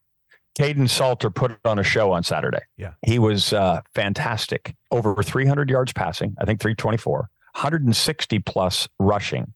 Kaidon 0.58 0.88
Salter 0.90 1.30
put 1.30 1.56
on 1.64 1.78
a 1.78 1.82
show 1.82 2.12
on 2.12 2.22
Saturday. 2.22 2.60
Yeah. 2.76 2.92
He 3.06 3.18
was 3.18 3.52
uh, 3.52 3.80
fantastic. 3.94 4.74
Over 4.90 5.22
300 5.22 5.70
yards 5.70 5.92
passing, 5.92 6.34
I 6.40 6.44
think 6.44 6.60
324, 6.60 7.28
160 7.58 8.38
plus 8.40 8.88
rushing 8.98 9.52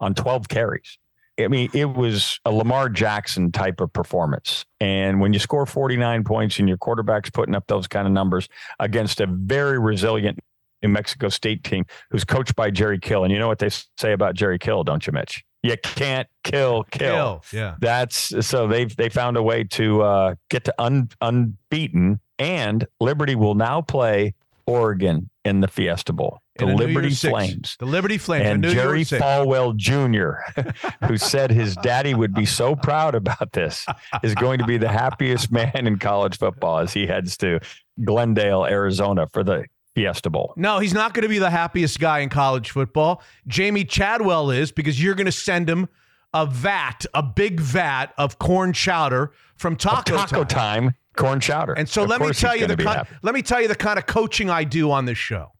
on 0.00 0.14
12 0.14 0.48
carries. 0.48 0.98
I 1.38 1.48
mean, 1.48 1.70
it 1.72 1.86
was 1.86 2.40
a 2.44 2.52
Lamar 2.52 2.88
Jackson 2.88 3.52
type 3.52 3.80
of 3.80 3.92
performance. 3.92 4.64
And 4.80 5.20
when 5.20 5.32
you 5.32 5.38
score 5.38 5.66
49 5.66 6.24
points 6.24 6.58
and 6.58 6.68
your 6.68 6.78
quarterback's 6.78 7.30
putting 7.30 7.54
up 7.54 7.66
those 7.68 7.86
kind 7.86 8.06
of 8.06 8.12
numbers 8.12 8.48
against 8.78 9.20
a 9.20 9.26
very 9.26 9.78
resilient 9.78 10.38
New 10.82 10.88
Mexico 10.88 11.28
State 11.28 11.64
team 11.64 11.86
who's 12.10 12.24
coached 12.24 12.54
by 12.56 12.70
Jerry 12.70 12.98
Kill. 12.98 13.24
And 13.24 13.32
you 13.32 13.38
know 13.38 13.48
what 13.48 13.58
they 13.58 13.70
say 13.70 14.12
about 14.12 14.34
Jerry 14.34 14.58
Kill, 14.58 14.84
don't 14.84 15.06
you, 15.06 15.12
Mitch? 15.12 15.44
You 15.62 15.76
can't 15.82 16.28
kill, 16.42 16.84
kill. 16.90 17.42
Yeah. 17.52 17.76
That's 17.80 18.46
so 18.46 18.68
they've 18.68 18.94
they 18.94 19.08
found 19.08 19.38
a 19.38 19.42
way 19.42 19.64
to 19.64 20.02
uh, 20.02 20.34
get 20.50 20.64
to 20.64 20.74
un, 20.78 21.08
unbeaten, 21.22 22.20
and 22.38 22.86
Liberty 23.00 23.34
will 23.34 23.54
now 23.54 23.80
play 23.80 24.34
Oregon 24.66 25.30
in 25.42 25.60
the 25.60 25.68
Fiesta 25.68 26.12
Bowl. 26.12 26.42
The 26.56 26.64
In 26.64 26.70
a 26.70 26.74
New 26.74 26.86
Liberty 26.86 27.14
Flames. 27.14 27.76
The 27.80 27.86
Liberty 27.86 28.16
Flames. 28.16 28.46
And 28.46 28.62
Jerry 28.62 29.02
Falwell 29.04 29.74
Jr., 29.76 30.62
who 31.08 31.16
said 31.16 31.50
his 31.50 31.74
daddy 31.76 32.14
would 32.14 32.32
be 32.32 32.46
so 32.46 32.76
proud 32.76 33.16
about 33.16 33.52
this, 33.52 33.84
is 34.22 34.34
going 34.36 34.58
to 34.58 34.64
be 34.64 34.76
the 34.76 34.88
happiest 34.88 35.50
man 35.50 35.86
in 35.86 35.98
college 35.98 36.38
football 36.38 36.78
as 36.78 36.92
he 36.92 37.06
heads 37.06 37.36
to 37.38 37.58
Glendale, 38.04 38.64
Arizona 38.66 39.26
for 39.26 39.42
the 39.42 39.64
Fiesta 39.94 40.30
Bowl. 40.30 40.54
No, 40.56 40.78
he's 40.78 40.94
not 40.94 41.12
going 41.14 41.22
to 41.22 41.28
be 41.28 41.38
the 41.38 41.50
happiest 41.50 41.98
guy 41.98 42.20
in 42.20 42.28
college 42.28 42.70
football. 42.70 43.22
Jamey 43.48 43.88
Chadwell 43.88 44.50
is 44.50 44.70
because 44.72 45.02
you're 45.02 45.14
going 45.14 45.26
to 45.26 45.32
send 45.32 45.68
him 45.68 45.88
a 46.32 46.46
vat, 46.46 47.06
a 47.14 47.22
big 47.22 47.60
vat 47.60 48.12
of 48.18 48.38
corn 48.38 48.72
chowder 48.72 49.32
from 49.56 49.76
Taco, 49.76 50.16
Taco 50.16 50.44
Time. 50.44 50.84
time, 50.88 50.94
corn 51.16 51.40
chowder. 51.40 51.72
And 51.72 51.88
so 51.88 52.02
Of 52.02 52.10
let 52.10 52.20
me 52.20 52.32
tell 52.32 52.56
you 52.56 52.66
the 52.66 52.76
kind, 52.76 53.06
let 53.22 53.34
me 53.34 53.42
tell 53.42 53.60
you 53.60 53.68
the 53.68 53.76
kind 53.76 53.98
of 53.98 54.06
coaching 54.06 54.50
I 54.50 54.64
do 54.64 54.90
on 54.90 55.04
this 55.04 55.18
show. 55.18 55.52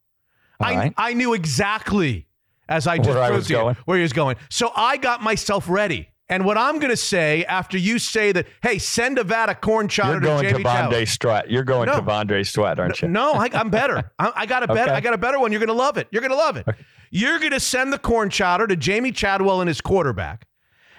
I 0.60 0.76
right. 0.76 0.94
I 0.96 1.14
knew 1.14 1.34
exactly 1.34 2.26
as 2.68 2.86
I 2.86 2.98
just 2.98 3.10
Where 3.10 3.28
proved 3.30 3.46
to 3.48 3.52
you 3.52 3.74
where 3.84 3.96
he 3.98 4.02
was 4.02 4.12
going. 4.12 4.36
So 4.50 4.70
I 4.74 4.96
got 4.96 5.22
myself 5.22 5.68
ready. 5.68 6.08
And 6.30 6.46
what 6.46 6.56
I'm 6.56 6.78
going 6.78 6.90
to 6.90 6.96
say 6.96 7.44
after 7.44 7.76
you 7.76 7.98
say 7.98 8.32
that, 8.32 8.46
hey, 8.62 8.78
send 8.78 9.18
a 9.18 9.24
vat 9.24 9.50
of 9.50 9.60
corn 9.60 9.88
chowder 9.88 10.12
You're 10.12 10.20
going 10.20 10.44
to 10.44 10.54
Jamey 10.54 10.62
Chadwell. 10.62 10.90
Vonde 11.02 11.06
You're 11.50 11.64
going 11.64 11.86
No. 11.86 11.96
to 11.96 12.02
Vonde 12.02 12.46
Strutt, 12.46 12.80
aren't 12.80 13.02
you? 13.02 13.08
No, 13.08 13.34
I, 13.34 13.50
I'm 13.52 13.68
better. 13.68 14.10
I, 14.18 14.32
I 14.34 14.46
got 14.46 14.62
a 14.62 14.66
better. 14.68 14.84
Okay. 14.90 14.92
I 14.92 15.00
got 15.00 15.12
a 15.12 15.18
better 15.18 15.38
one. 15.38 15.52
You're 15.52 15.60
gonna 15.60 15.74
love 15.74 15.98
it. 15.98 16.08
You're 16.10 16.22
gonna 16.22 16.34
love 16.34 16.56
it. 16.56 16.66
You're 17.10 17.38
gonna 17.38 17.60
send 17.60 17.92
the 17.92 17.98
corn 17.98 18.30
chowder 18.30 18.66
to 18.66 18.74
Jamey 18.74 19.14
Chadwell 19.14 19.60
and 19.60 19.68
his 19.68 19.82
quarterback, 19.82 20.46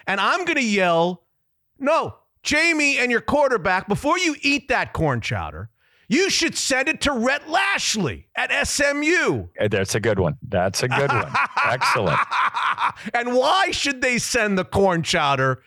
and 0.06 0.20
I'm 0.20 0.44
gonna 0.44 0.60
yell, 0.60 1.24
"No, 1.80 2.14
Jamey 2.44 2.96
and 2.98 3.10
your 3.10 3.20
quarterback! 3.20 3.88
Before 3.88 4.16
you 4.18 4.36
eat 4.42 4.68
that 4.68 4.92
corn 4.92 5.20
chowder, 5.20 5.70
you 6.08 6.30
should 6.30 6.56
send 6.56 6.88
it 6.88 7.00
to 7.02 7.12
Rhett 7.12 7.48
Lashlee 7.48 8.26
at 8.36 8.66
SMU." 8.66 9.48
Uh, 9.60 9.68
That's 9.68 9.94
a 9.94 10.00
good 10.00 10.18
one. 10.18 10.36
That's 10.42 10.82
a 10.82 10.88
good 10.88 11.10
one. 11.10 11.32
Excellent. 11.64 12.18
and 13.14 13.34
why 13.34 13.70
should 13.70 14.00
they 14.00 14.18
send 14.18 14.58
the 14.58 14.64
corn 14.64 15.02
chowder 15.02 15.62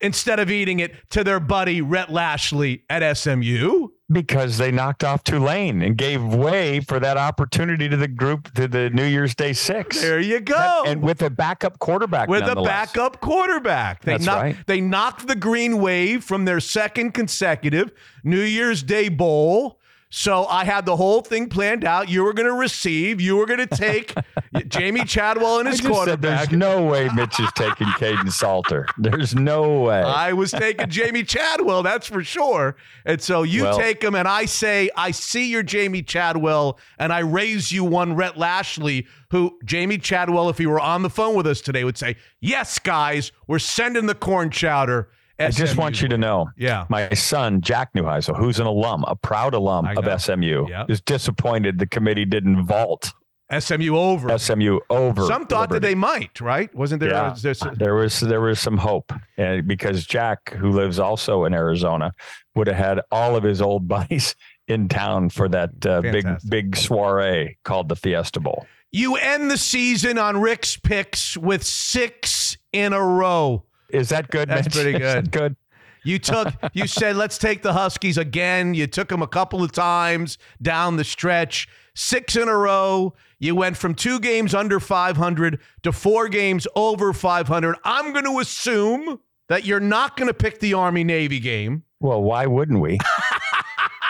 instead 0.00 0.38
of 0.38 0.50
eating 0.50 0.80
it 0.80 0.94
to 1.10 1.24
their 1.24 1.40
buddy 1.40 1.80
Rhett 1.80 2.10
Lashlee 2.10 2.82
at 2.90 3.16
SMU? 3.16 3.88
Because 4.12 4.58
they 4.58 4.70
knocked 4.70 5.02
off 5.02 5.24
Tulane 5.24 5.80
and 5.80 5.96
gave 5.96 6.22
way 6.22 6.80
for 6.80 7.00
that 7.00 7.16
opportunity 7.16 7.88
to 7.88 7.96
the 7.96 8.06
group 8.06 8.52
to 8.52 8.68
the 8.68 8.90
New 8.90 9.06
Year's 9.06 9.34
Day 9.34 9.54
six. 9.54 10.00
There 10.00 10.20
you 10.20 10.40
go. 10.40 10.82
And 10.86 11.02
with 11.02 11.22
a 11.22 11.30
backup 11.30 11.78
quarterback. 11.78 12.28
with 12.28 12.42
a 12.42 12.54
backup 12.54 13.22
quarterback. 13.22 14.02
They 14.02 14.12
That's 14.12 14.26
knocked, 14.26 14.42
right. 14.42 14.56
They 14.66 14.80
knocked 14.82 15.26
the 15.26 15.34
green 15.36 15.80
wave 15.80 16.22
from 16.22 16.44
their 16.44 16.60
second 16.60 17.12
consecutive 17.12 17.92
New 18.22 18.42
Year's 18.42 18.82
Day 18.82 19.08
bowl. 19.08 19.80
So 20.16 20.46
I 20.46 20.64
had 20.64 20.86
the 20.86 20.94
whole 20.94 21.22
thing 21.22 21.48
planned 21.48 21.84
out. 21.84 22.08
You 22.08 22.22
were 22.22 22.32
going 22.32 22.46
to 22.46 22.52
receive. 22.54 23.20
You 23.20 23.36
were 23.36 23.46
going 23.46 23.66
to 23.66 23.66
take 23.66 24.14
Jamey 24.54 25.08
Chadwell 25.08 25.58
and 25.58 25.66
his 25.66 25.78
just 25.78 25.88
said 25.88 25.92
quarterback. 25.92 26.48
there's 26.50 26.52
no 26.56 26.86
way 26.86 27.08
Mitch 27.16 27.40
is 27.40 27.50
taking 27.56 27.88
Kaidon 27.88 28.30
Salter. 28.30 28.86
There's 28.96 29.34
no 29.34 29.80
way. 29.80 30.00
I 30.00 30.32
was 30.32 30.52
taking 30.52 30.86
Jamey 30.86 31.26
Chadwell, 31.26 31.82
that's 31.82 32.06
for 32.06 32.22
sure. 32.22 32.76
And 33.04 33.20
so 33.20 33.42
you 33.42 33.64
Well- 33.64 33.76
take 33.76 34.04
him, 34.04 34.14
and 34.14 34.28
I 34.28 34.44
say, 34.44 34.88
I 34.96 35.10
see 35.10 35.50
your 35.50 35.64
Jamey 35.64 36.06
Chadwell, 36.06 36.78
and 36.96 37.12
I 37.12 37.18
raise 37.18 37.72
you 37.72 37.82
one 37.82 38.14
Rhett 38.14 38.38
Lashlee, 38.38 39.08
who 39.32 39.58
Jamey 39.66 40.00
Chadwell, 40.00 40.48
if 40.48 40.58
he 40.58 40.66
were 40.66 40.78
on 40.78 41.02
the 41.02 41.10
phone 41.10 41.34
with 41.34 41.48
us 41.48 41.60
today, 41.60 41.82
would 41.82 41.98
say, 41.98 42.14
Yes, 42.40 42.78
guys, 42.78 43.32
we're 43.48 43.58
sending 43.58 44.06
the 44.06 44.14
corn 44.14 44.50
chowder. 44.50 45.08
I 45.38 45.50
just 45.50 45.76
want 45.76 46.00
you 46.02 46.08
to 46.08 46.18
know. 46.18 46.48
Yeah. 46.56 46.84
My 46.88 47.08
son, 47.10 47.60
Jack 47.60 47.92
Neuheisel, 47.94 48.36
who's 48.38 48.60
an 48.60 48.66
alum, 48.66 49.04
a 49.08 49.16
proud 49.16 49.54
alum 49.54 49.86
of. 49.96 50.20
SMU, 50.22 50.68
Yep. 50.68 50.90
is 50.90 51.00
disappointed 51.00 51.78
the 51.78 51.86
committee 51.86 52.24
didn't 52.24 52.64
vault 52.66 53.12
SMU 53.50 53.94
over. 53.96 54.36
SMU 54.38 54.78
over. 54.90 55.26
Some 55.26 55.46
thought 55.46 55.68
that 55.70 55.82
they 55.82 55.94
might, 55.94 56.40
right? 56.40 56.74
Wasn't 56.74 57.00
there? 57.00 57.10
Yeah. 57.10 57.30
was 57.30 57.42
there 57.42 57.54
some- 57.54 57.74
there 57.74 57.94
was 57.94 58.20
there 58.20 58.40
was 58.40 58.58
some 58.58 58.78
hope 58.78 59.12
uh, 59.38 59.60
because 59.66 60.06
Jack, 60.06 60.50
who 60.54 60.70
lives 60.70 60.98
also 60.98 61.44
in 61.44 61.52
Arizona, 61.52 62.14
would 62.54 62.66
have 62.68 62.76
had 62.76 63.00
all 63.10 63.36
of 63.36 63.42
his 63.44 63.60
old 63.60 63.86
buddies 63.94 64.34
in 64.66 64.88
town 64.88 65.28
for 65.28 65.46
that 65.50 65.84
uh, 65.86 66.00
big 66.00 66.26
big 66.48 66.74
soiree 66.76 67.58
called 67.64 67.88
the 67.90 67.96
Fiesta 67.96 68.40
Bowl. 68.40 68.66
you 68.92 69.16
end 69.16 69.50
the 69.50 69.58
season 69.58 70.16
on 70.18 70.40
Rick's 70.40 70.76
picks 70.78 71.36
with 71.36 71.62
six 71.64 72.56
in 72.72 72.92
a 72.94 73.02
row. 73.02 73.64
Is 73.94 74.08
that 74.10 74.30
good? 74.30 74.48
That's 74.48 74.66
Mitch? 74.66 74.74
pretty 74.74 74.98
good. 74.98 75.30
good. 75.30 75.56
You 76.04 76.18
took, 76.18 76.48
you 76.74 76.86
said, 76.88 77.16
let's 77.16 77.38
take 77.38 77.62
the 77.62 77.72
Huskies 77.72 78.18
again. 78.18 78.74
You 78.74 78.86
took 78.86 79.08
them 79.08 79.22
a 79.22 79.26
couple 79.26 79.62
of 79.62 79.72
times 79.72 80.36
down 80.60 80.96
the 80.96 81.04
stretch, 81.04 81.68
six 81.94 82.36
in 82.36 82.48
a 82.48 82.56
row. 82.56 83.14
You 83.38 83.54
went 83.54 83.76
from 83.76 83.94
two 83.94 84.20
games 84.20 84.54
under 84.54 84.80
500 84.80 85.60
to 85.82 85.92
four 85.92 86.28
games 86.28 86.66
over 86.76 87.12
500. 87.12 87.76
I'm 87.84 88.12
going 88.12 88.24
to 88.24 88.38
assume 88.40 89.20
that 89.48 89.64
you're 89.64 89.80
not 89.80 90.16
going 90.16 90.28
to 90.28 90.34
pick 90.34 90.60
the 90.60 90.74
Army 90.74 91.04
Navy 91.04 91.40
game. 91.40 91.84
Well, 92.00 92.22
why 92.22 92.46
wouldn't 92.46 92.80
we? 92.80 92.98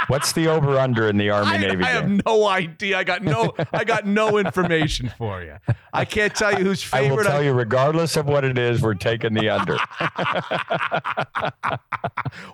What's 0.08 0.32
the 0.32 0.48
over 0.48 0.78
under 0.78 1.08
in 1.08 1.16
the 1.16 1.30
Army 1.30 1.50
I, 1.50 1.56
Navy 1.58 1.84
I 1.84 1.88
have 1.88 2.24
no 2.24 2.46
idea. 2.46 2.98
I 2.98 3.04
got 3.04 3.22
no, 3.22 3.54
I 3.72 3.84
got 3.84 4.06
no 4.06 4.38
information 4.38 5.10
for 5.16 5.42
you. 5.42 5.56
I 5.92 6.04
can't 6.04 6.34
tell 6.34 6.58
you 6.58 6.64
who's 6.64 6.82
favorite. 6.82 7.06
I 7.06 7.14
will 7.14 7.24
tell 7.24 7.42
you, 7.42 7.52
regardless 7.52 8.16
of 8.16 8.26
what 8.26 8.44
it 8.44 8.58
is, 8.58 8.82
we're 8.82 8.94
taking 8.94 9.34
the 9.34 9.48
under. 9.48 9.78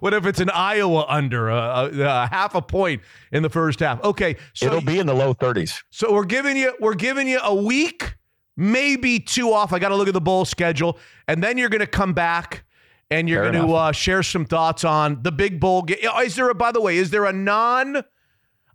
What 0.01 0.15
if 0.15 0.27
it's 0.27 0.41
an 0.41 0.51
Iowa 0.51 1.05
under 1.09 1.49
a, 1.49 1.57
a, 1.57 1.91
a 2.01 2.27
half 2.27 2.55
a 2.55 2.63
point 2.63 3.03
in 3.33 3.43
the 3.43 3.51
first 3.51 3.81
half? 3.81 4.03
Okay, 4.03 4.37
so 4.55 4.67
It'll 4.67 4.81
be 4.81 4.99
in 4.99 5.07
the 5.07 5.15
low 5.15 5.35
30s. 5.35 5.83
So 5.91 6.13
we're 6.13 6.25
giving 6.25 6.57
you 6.57 6.75
we're 6.81 6.95
giving 6.95 7.29
you 7.29 7.39
a 7.43 7.55
week, 7.55 8.17
maybe 8.57 9.21
two 9.21 9.53
off. 9.53 9.73
I 9.73 9.79
got 9.79 9.91
to 9.91 9.97
look 9.97 10.09
at 10.09 10.15
the 10.15 10.21
bowl 10.21 10.45
schedule, 10.45 10.99
and 11.29 11.43
then 11.43 11.59
you're 11.59 11.69
going 11.69 11.81
to 11.81 11.87
come 11.87 12.13
back 12.13 12.65
and 13.11 13.29
you're 13.29 13.43
Fair 13.43 13.53
going 13.53 13.67
to 13.67 13.75
uh, 13.75 13.93
share 13.93 14.23
some 14.23 14.45
thoughts 14.45 14.85
on 14.85 15.23
the 15.23 15.33
big 15.33 15.59
bowl 15.61 15.83
game. 15.83 15.99
Is 16.25 16.37
there 16.37 16.49
a 16.51 16.55
by 16.55 16.73
the 16.73 16.81
way? 16.81 16.97
Is 16.97 17.11
there 17.11 17.25
a 17.27 17.33
non? 17.33 17.97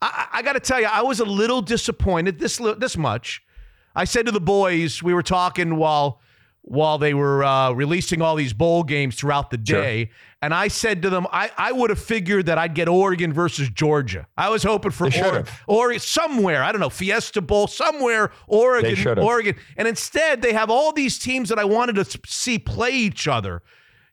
I, 0.01 0.27
I- 0.33 0.41
got 0.41 0.53
to 0.53 0.59
tell 0.59 0.79
you, 0.79 0.87
I 0.87 1.01
was 1.01 1.19
a 1.19 1.25
little 1.25 1.61
disappointed. 1.61 2.39
This 2.39 2.57
this 2.77 2.97
much. 2.97 3.41
I 3.95 4.03
said 4.03 4.25
to 4.25 4.31
the 4.33 4.41
boys, 4.41 5.01
we 5.01 5.13
were 5.13 5.23
talking 5.23 5.77
while 5.77 6.19
while 6.67 6.97
they 6.97 7.13
were 7.13 7.43
uh, 7.43 7.71
releasing 7.73 8.23
all 8.23 8.35
these 8.35 8.51
bowl 8.51 8.81
games 8.83 9.15
throughout 9.15 9.51
the 9.51 9.59
Sure. 9.63 9.79
day, 9.81 10.09
and 10.41 10.51
I 10.51 10.67
said 10.67 11.03
to 11.03 11.11
them, 11.11 11.27
I, 11.31 11.51
I 11.57 11.71
would 11.71 11.91
have 11.91 11.99
figured 11.99 12.47
that 12.47 12.57
I'd 12.57 12.73
get 12.73 12.89
Oregon 12.89 13.31
versus 13.31 13.69
Georgia. 13.69 14.25
I 14.35 14.49
was 14.49 14.63
hoping 14.63 14.89
for 14.89 15.05
Oregon, 15.05 15.45
or 15.67 15.97
somewhere 15.99 16.63
I 16.63 16.71
don't 16.71 16.81
know 16.81 16.89
Fiesta 16.89 17.41
Bowl 17.41 17.67
somewhere 17.67 18.31
Oregon. 18.47 19.19
Oregon 19.19 19.55
and 19.77 19.87
instead 19.87 20.41
they 20.41 20.53
have 20.53 20.69
all 20.71 20.91
these 20.91 21.19
teams 21.19 21.49
that 21.49 21.59
I 21.59 21.65
wanted 21.65 21.95
to 22.03 22.19
see 22.25 22.57
play 22.59 22.91
each 22.91 23.27
other. 23.27 23.61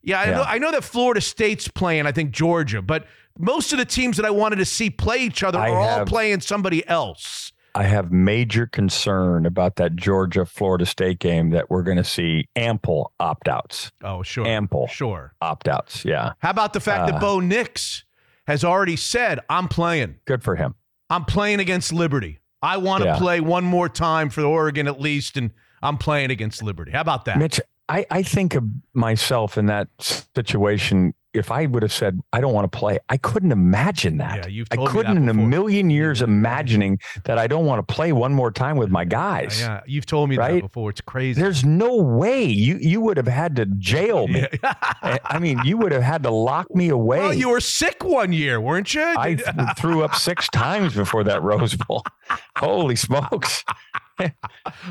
Yeah, 0.03 0.21
I 0.21 0.25
Yeah. 0.25 0.31
know 0.33 0.43
I 0.43 0.59
know 0.59 0.71
that 0.73 0.85
Florida 0.85 1.21
State's 1.21 1.69
playing 1.69 2.07
I 2.07 2.13
think 2.13 2.31
Georgia, 2.33 2.83
but 2.83 3.07
most 3.39 3.73
of 3.73 3.79
the 3.79 3.85
teams 3.85 4.17
that 4.19 4.27
I 4.27 4.31
wanted 4.31 4.57
to 4.57 4.65
see 4.65 4.91
play 4.91 5.19
each 5.19 5.43
other 5.43 5.59
I 5.59 5.71
are 5.71 5.77
all 5.79 6.05
playing 6.05 6.41
somebody 6.41 6.87
else. 6.89 7.53
I 7.75 7.85
have 7.85 8.13
major 8.13 8.67
concern 8.67 9.47
about 9.47 9.77
that 9.77 9.97
Georgia 9.97 10.45
Florida 10.45 10.85
State 10.85 11.19
game 11.21 11.51
that 11.51 11.71
we're 11.71 11.83
going 11.83 11.97
to 11.97 12.05
see 12.05 12.47
ample 12.55 13.13
opt 13.19 13.49
outs. 13.49 13.91
Oh, 14.05 14.23
sure. 14.23 14.47
Ample. 14.47 14.89
Sure. 14.89 15.33
Opt 15.41 15.69
outs. 15.69 16.05
Yeah. 16.05 16.33
How 16.41 16.51
about 16.51 16.75
the 16.75 16.81
fact 16.81 17.07
that 17.07 17.15
Uh, 17.15 17.21
Bo 17.21 17.41
Nix 17.41 18.05
has 18.47 18.63
already 18.63 18.97
said, 18.97 19.41
"I'm 19.49 19.69
playing. 19.69 20.17
Good 20.27 20.43
for 20.43 20.57
him. 20.57 20.75
I'm 21.09 21.25
playing 21.25 21.61
against 21.61 21.95
Liberty. 21.95 22.41
I 22.61 22.77
want 22.77 23.05
to 23.05 23.09
Yeah. 23.11 23.17
play 23.19 23.41
one 23.41 23.65
more 23.65 23.89
time 23.89 24.29
for 24.29 24.43
Oregon 24.43 24.87
at 24.87 25.01
least 25.01 25.39
and 25.39 25.51
I'm 25.83 25.97
playing 25.97 26.31
against 26.31 26.63
Liberty." 26.63 26.93
How 26.93 27.01
about 27.01 27.25
that? 27.25 27.39
Mitch, 27.39 27.59
I, 27.89 28.07
I 28.11 28.23
think 28.23 28.55
of 28.55 28.65
myself 28.95 29.59
in 29.59 29.67
that 29.67 29.89
situation. 30.35 31.15
If 31.35 31.51
I 31.51 31.65
would 31.65 31.83
have 31.83 31.95
said, 31.95 32.21
I 32.35 32.43
don't 32.43 32.53
want 32.53 32.71
to 32.71 32.79
play, 32.79 32.99
I 33.09 33.17
couldn't 33.17 33.53
imagine 33.53 34.19
that. 34.19 34.37
Yeah, 34.45 34.47
you've 34.49 34.69
I 34.71 34.77
couldn't 34.77 35.17
in 35.17 35.31
a 35.31 35.33
million 35.35 35.89
years 35.89 36.21
imagining 36.21 36.99
that 37.25 37.39
I 37.39 37.47
don't 37.47 37.65
want 37.65 37.87
to 37.87 37.95
play 37.95 38.13
one 38.13 38.35
more 38.35 38.51
time 38.51 38.77
with 38.77 38.91
my 38.91 39.07
guys. 39.07 39.59
yeah, 39.59 39.81
you've 39.87 40.05
told 40.05 40.29
me 40.29 40.37
that 40.37 40.61
before. 40.61 40.91
It's 40.91 41.01
crazy. 41.01 41.41
There's 41.41 41.65
no 41.65 41.97
way 41.97 42.45
you 42.45 42.77
you 42.77 43.01
would 43.01 43.17
have 43.17 43.29
had 43.29 43.57
to 43.57 43.65
jail 43.65 44.29
me. 44.29 44.47
I- 44.63 45.21
I 45.25 45.39
mean, 45.39 45.59
you 45.65 45.79
would 45.79 45.93
have 45.93 46.03
had 46.03 46.23
to 46.25 46.31
lock 46.31 46.73
me 46.75 46.91
away. 46.91 47.21
well, 47.21 47.33
you 47.33 47.49
were 47.49 47.61
sick 47.61 48.05
one 48.05 48.35
year, 48.35 48.61
weren't 48.61 48.93
you? 48.93 49.03
I 49.17 49.37
th- 49.37 49.47
threw 49.79 50.05
up 50.05 50.15
six 50.15 50.49
times 50.51 50.95
before 50.95 51.25
that 51.25 51.43
Rose 51.43 51.77
Bowl. 51.77 52.05
Holy 52.59 52.95
smokes! 52.95 53.65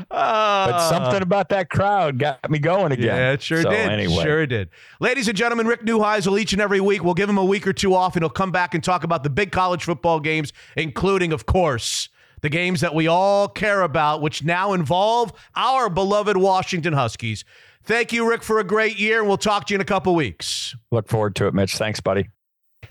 But 0.08 0.16
Uh, 0.16 0.88
something 0.90 1.22
about 1.22 1.48
that 1.50 1.70
crowd 1.70 2.18
got 2.18 2.50
me 2.50 2.58
going 2.58 2.92
again. 2.92 3.06
Yeah, 3.06 3.32
it 3.32 3.42
sure 3.42 3.62
So, 3.62 3.70
did. 3.70 3.90
Anyway, 3.90 4.22
Sure 4.22 4.46
did. 4.46 4.70
Ladies 5.00 5.28
and 5.28 5.36
gentlemen, 5.36 5.66
Rick 5.66 5.82
Neuheisel 5.84 6.40
each 6.40 6.52
and 6.52 6.60
every 6.62 6.80
week. 6.80 7.02
We'll 7.04 7.14
give 7.14 7.28
him 7.28 7.38
a 7.38 7.44
week 7.44 7.66
or 7.66 7.72
two 7.72 7.94
off, 7.94 8.16
and 8.16 8.22
he'll 8.22 8.30
come 8.30 8.50
back 8.52 8.74
and 8.74 8.82
talk 8.82 9.04
about 9.04 9.22
the 9.22 9.30
big 9.30 9.52
college 9.52 9.84
football 9.84 10.20
games, 10.20 10.52
including, 10.76 11.32
of 11.32 11.46
course, 11.46 12.08
the 12.40 12.48
games 12.48 12.80
that 12.80 12.94
we 12.94 13.06
all 13.06 13.48
care 13.48 13.82
about, 13.82 14.20
which 14.20 14.42
now 14.44 14.72
involve 14.72 15.32
our 15.56 15.88
beloved 15.88 16.36
Washington 16.36 16.92
Huskies. 16.92 17.44
Thank 17.84 18.12
you, 18.12 18.28
Rick, 18.28 18.42
for 18.42 18.58
a 18.58 18.64
great 18.64 18.98
year, 18.98 19.18
and 19.20 19.28
we'll 19.28 19.36
talk 19.36 19.66
to 19.66 19.74
you 19.74 19.76
in 19.76 19.80
a 19.80 19.84
couple 19.84 20.14
weeks. 20.14 20.76
look 20.90 21.08
forward 21.08 21.34
to 21.36 21.46
it, 21.46 21.54
Mitch. 21.54 21.76
Thanks, 21.76 22.00
buddy. 22.00 22.28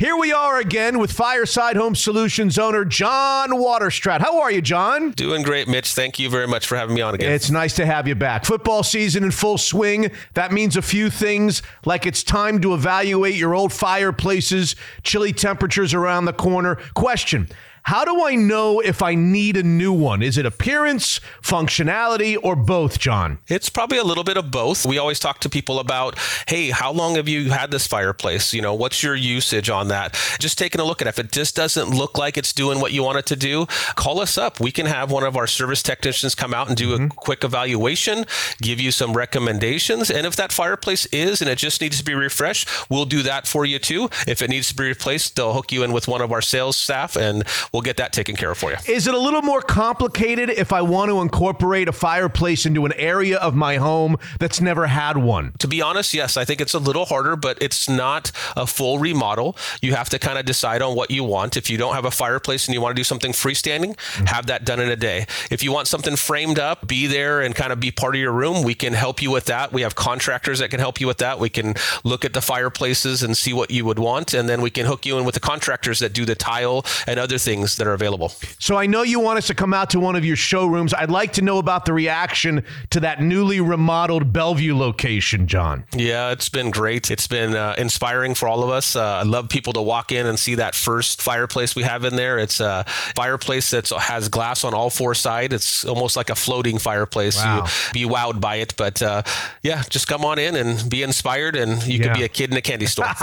Here 0.02 0.18
we 0.18 0.34
are 0.34 0.58
again 0.58 0.98
with 0.98 1.12
Fireside 1.12 1.76
Home 1.76 1.94
Solutions 1.94 2.58
owner 2.58 2.84
John 2.84 3.52
Waterstrat. 3.52 4.20
How 4.20 4.42
are 4.42 4.50
you, 4.50 4.60
John? 4.60 5.12
Doing 5.12 5.44
great, 5.44 5.68
Mitch. 5.68 5.94
Thank 5.94 6.18
you 6.18 6.28
very 6.28 6.48
much 6.48 6.66
for 6.66 6.76
having 6.76 6.96
me 6.96 7.02
on 7.02 7.14
again. 7.14 7.32
It's 7.32 7.52
nice 7.52 7.76
to 7.76 7.86
have 7.86 8.08
you 8.08 8.16
back. 8.16 8.44
Football 8.44 8.82
season 8.82 9.24
in 9.24 9.30
full 9.30 9.60
swing. 9.60 10.10
That 10.34 10.52
means 10.52 10.76
a 10.76 10.82
few 10.82 11.12
things, 11.12 11.62
like 11.86 12.08
it's 12.08 12.24
time 12.24 12.62
to 12.62 12.74
evaluate 12.74 13.36
your 13.36 13.54
old 13.54 13.72
fireplaces, 13.72 14.76
chilly 15.04 15.34
temperatures 15.34 15.94
around 15.94 16.26
the 16.26 16.34
corner. 16.34 16.80
Question 16.96 17.48
how 17.84 18.06
do 18.06 18.26
I 18.26 18.36
know 18.36 18.80
if 18.80 19.02
I 19.02 19.16
need 19.16 19.58
a 19.58 19.64
new 19.64 19.94
one? 19.94 20.22
Is 20.22 20.38
it 20.38 20.46
appearance, 20.46 21.20
functionality, 21.42 22.38
or 22.42 22.56
both, 22.56 23.00
John? 23.00 23.40
It's 23.48 23.70
probably 23.70 23.98
a 23.98 24.04
little 24.04 24.24
bit 24.24 24.38
of 24.38 24.52
both. 24.52 24.86
We 24.86 24.98
always 24.98 25.20
talk 25.20 25.40
to 25.42 25.50
people 25.50 25.80
about, 25.80 26.18
hey, 26.48 26.70
how 26.70 26.92
long 26.92 27.16
have 27.16 27.28
you 27.28 27.50
had 27.50 27.72
this 27.72 27.88
fireplace? 27.88 28.54
You 28.54 28.62
know, 28.62 28.74
what's 28.74 29.02
your 29.02 29.16
usage 29.16 29.70
on 29.70 29.88
that? 29.90 30.14
Just 30.40 30.58
taking 30.58 30.80
a 30.80 30.84
look 30.84 31.02
at 31.02 31.08
it. 31.08 31.12
If 31.12 31.20
it 31.20 31.32
just 31.32 31.56
doesn't 31.56 31.90
look 31.90 32.18
like 32.18 32.38
it's 32.38 32.54
doing 32.54 32.80
what 32.80 32.92
you 32.92 33.04
want 33.04 33.18
it 33.18 33.26
to 33.28 33.36
do, 33.36 33.66
call 33.96 34.20
us 34.20 34.38
up. 34.38 34.60
We 34.60 34.72
can 34.72 34.86
have 34.86 35.12
one 35.12 35.24
of 35.24 35.36
our 35.36 35.48
service 35.48 35.84
technicians 35.84 36.36
come 36.36 36.54
out 36.54 36.68
and 36.68 36.78
do 36.78 36.96
mm-hmm. 36.96 37.06
a 37.06 37.10
quick 37.10 37.44
evaluation, 37.44 38.26
give 38.62 38.80
you 38.80 38.92
some 38.92 39.14
recommendations. 39.14 40.10
And 40.10 40.26
if 40.26 40.36
that 40.36 40.52
fireplace 40.52 41.06
is 41.08 41.42
and 41.42 41.50
it 41.50 41.58
just 41.58 41.82
needs 41.82 41.98
to 41.98 42.04
be 42.04 42.14
refreshed, 42.14 42.70
we'll 42.90 43.06
do 43.06 43.22
that 43.24 43.48
for 43.48 43.66
you 43.66 43.80
too. 43.80 44.10
If 44.28 44.42
it 44.42 44.50
needs 44.50 44.70
to 44.70 44.76
be 44.76 44.84
replaced, 44.84 45.36
they'll 45.36 45.54
hook 45.54 45.72
you 45.72 45.84
in 45.84 45.92
with 45.92 46.08
one 46.08 46.22
of 46.22 46.32
our 46.32 46.42
sales 46.42 46.78
staff 46.78 47.16
and 47.16 47.44
we'll 47.74 47.82
get 47.82 47.98
that 47.98 48.12
taken 48.12 48.36
care 48.36 48.52
of 48.52 48.58
for 48.58 48.72
you. 48.72 48.78
Is 48.88 49.08
it 49.08 49.14
a 49.14 49.20
little 49.20 49.42
more 49.42 49.62
complicated 49.62 50.50
if 50.50 50.74
I 50.74 50.82
want 50.82 51.10
to 51.10 51.22
incorporate 51.22 51.88
a 51.88 51.94
fireplace 51.94 52.66
into 52.66 52.86
an 52.86 52.94
area 52.94 53.38
of 53.38 53.56
my 53.56 53.78
home 53.78 54.18
that's 54.40 54.60
never 54.60 54.88
had 54.88 55.18
one? 55.18 55.54
To 55.60 55.68
be 55.68 55.82
honest, 55.82 56.14
yes, 56.14 56.36
I 56.36 56.44
think 56.44 56.60
it's 56.60 56.74
a 56.74 56.80
little 56.80 57.06
harder, 57.06 57.36
but 57.36 57.58
it's 57.62 57.88
not 57.88 58.32
a 58.58 58.68
full 58.68 59.00
remodel. 59.00 59.56
You 59.82 59.96
have 59.96 60.10
to 60.10 60.20
kind 60.20 60.38
of 60.38 60.46
decide 60.46 60.82
on 60.82 60.96
what 60.96 61.12
you 61.12 61.24
want. 61.24 61.56
If 61.56 61.70
you 61.70 61.78
don't 61.78 61.96
have 61.96 62.06
a 62.06 62.12
fireplace 62.12 62.68
and 62.68 62.76
you 62.76 62.82
want 62.82 62.96
to 62.96 63.00
do 63.00 63.06
something 63.06 63.32
freestanding, 63.32 63.96
mm-hmm. 63.96 64.26
have 64.26 64.48
that 64.48 64.66
done 64.66 64.82
in 64.82 64.90
a 64.90 64.98
day. 64.98 65.26
If 65.50 65.64
you 65.64 65.72
want 65.72 65.88
something 65.88 66.18
framed 66.18 66.60
up, 66.60 66.88
be 66.88 67.08
there 67.08 67.42
and 67.42 67.56
kind 67.56 67.72
of 67.72 67.80
be 67.80 67.92
part 67.92 68.16
of 68.16 68.22
your 68.22 68.34
room, 68.34 68.64
we 68.64 68.76
can 68.76 68.94
help 68.94 69.22
you 69.22 69.32
with 69.32 69.46
that. 69.46 69.72
We 69.72 69.84
have 69.84 69.96
contractors 69.96 70.60
that 70.60 70.72
can 70.72 70.80
help 70.80 71.00
you 71.00 71.08
with 71.08 71.20
that. 71.20 71.40
We 71.40 71.50
can 71.50 71.76
look 72.04 72.26
at 72.26 72.34
the 72.34 72.42
fireplaces 72.42 73.24
and 73.24 73.38
see 73.38 73.54
what 73.54 73.72
you 73.72 73.86
would 73.86 74.00
want, 74.00 74.34
and 74.34 74.50
then 74.50 74.62
we 74.62 74.70
can 74.70 74.86
hook 74.86 75.06
you 75.06 75.18
in 75.18 75.24
with 75.24 75.36
the 75.36 75.40
contractors 75.40 76.00
that 76.00 76.12
do 76.12 76.26
the 76.26 76.36
tile 76.36 76.86
and 77.08 77.18
other 77.18 77.38
things 77.38 77.61
things 77.62 77.78
that 77.78 77.88
are 77.88 77.94
available. 77.94 78.30
So 78.60 78.76
I 78.78 78.88
know 78.88 79.04
you 79.04 79.20
want 79.20 79.38
us 79.38 79.48
to 79.48 79.56
come 79.56 79.74
out 79.74 79.90
to 79.92 80.00
one 80.00 80.16
of 80.16 80.26
your 80.26 80.36
showrooms. 80.36 80.94
I'd 80.94 81.12
like 81.12 81.34
to 81.34 81.42
know 81.42 81.58
about 81.58 81.86
the 81.86 81.94
reaction 81.94 82.64
to 82.90 83.00
that 83.02 83.22
newly 83.22 83.62
remodeled 83.62 84.34
Bellevue 84.34 84.76
location, 84.76 85.48
John. 85.48 85.84
Yeah, 85.96 86.32
it's 86.32 86.50
been 86.50 86.72
great. 86.72 87.12
It's 87.12 87.28
been 87.28 87.56
uh, 87.56 87.76
inspiring 87.78 88.36
for 88.36 88.48
all 88.48 88.64
of 88.64 88.70
us. 88.70 88.96
Uh, 88.96 89.04
I 89.04 89.24
love 89.24 89.50
people 89.50 89.74
to 89.74 89.82
walk 89.82 90.12
in 90.12 90.26
and 90.26 90.40
see 90.40 90.56
that 90.56 90.76
first 90.76 91.22
fireplace 91.22 91.76
we 91.76 91.84
have 91.84 92.04
in 92.04 92.16
there. 92.16 92.40
It's 92.40 92.60
a 92.60 92.84
fireplace 93.16 93.72
that 93.72 93.90
has 93.90 94.30
glass 94.30 94.64
on 94.64 94.74
all 94.74 94.90
four 94.90 95.14
sides. 95.14 95.54
It's 95.54 95.86
almost 95.86 96.16
like 96.18 96.30
a 96.30 96.36
floating 96.36 96.80
fireplace. 96.80 97.38
Wow. 97.38 97.66
You 97.94 98.08
be 98.08 98.14
wowed 98.14 98.42
by 98.42 98.56
it. 98.56 98.74
But 98.76 99.02
uh, 99.02 99.24
yeah, 99.62 99.84
just 99.90 100.08
come 100.08 100.26
on 100.26 100.40
in 100.40 100.56
and 100.56 100.90
be 100.90 101.04
inspired, 101.04 101.56
and 101.56 101.86
you 101.86 102.00
yeah. 102.00 102.08
could 102.08 102.14
be 102.14 102.24
a 102.24 102.30
kid 102.30 102.52
in 102.52 102.58
a 102.58 102.62
candy 102.62 102.88
store. 102.88 103.06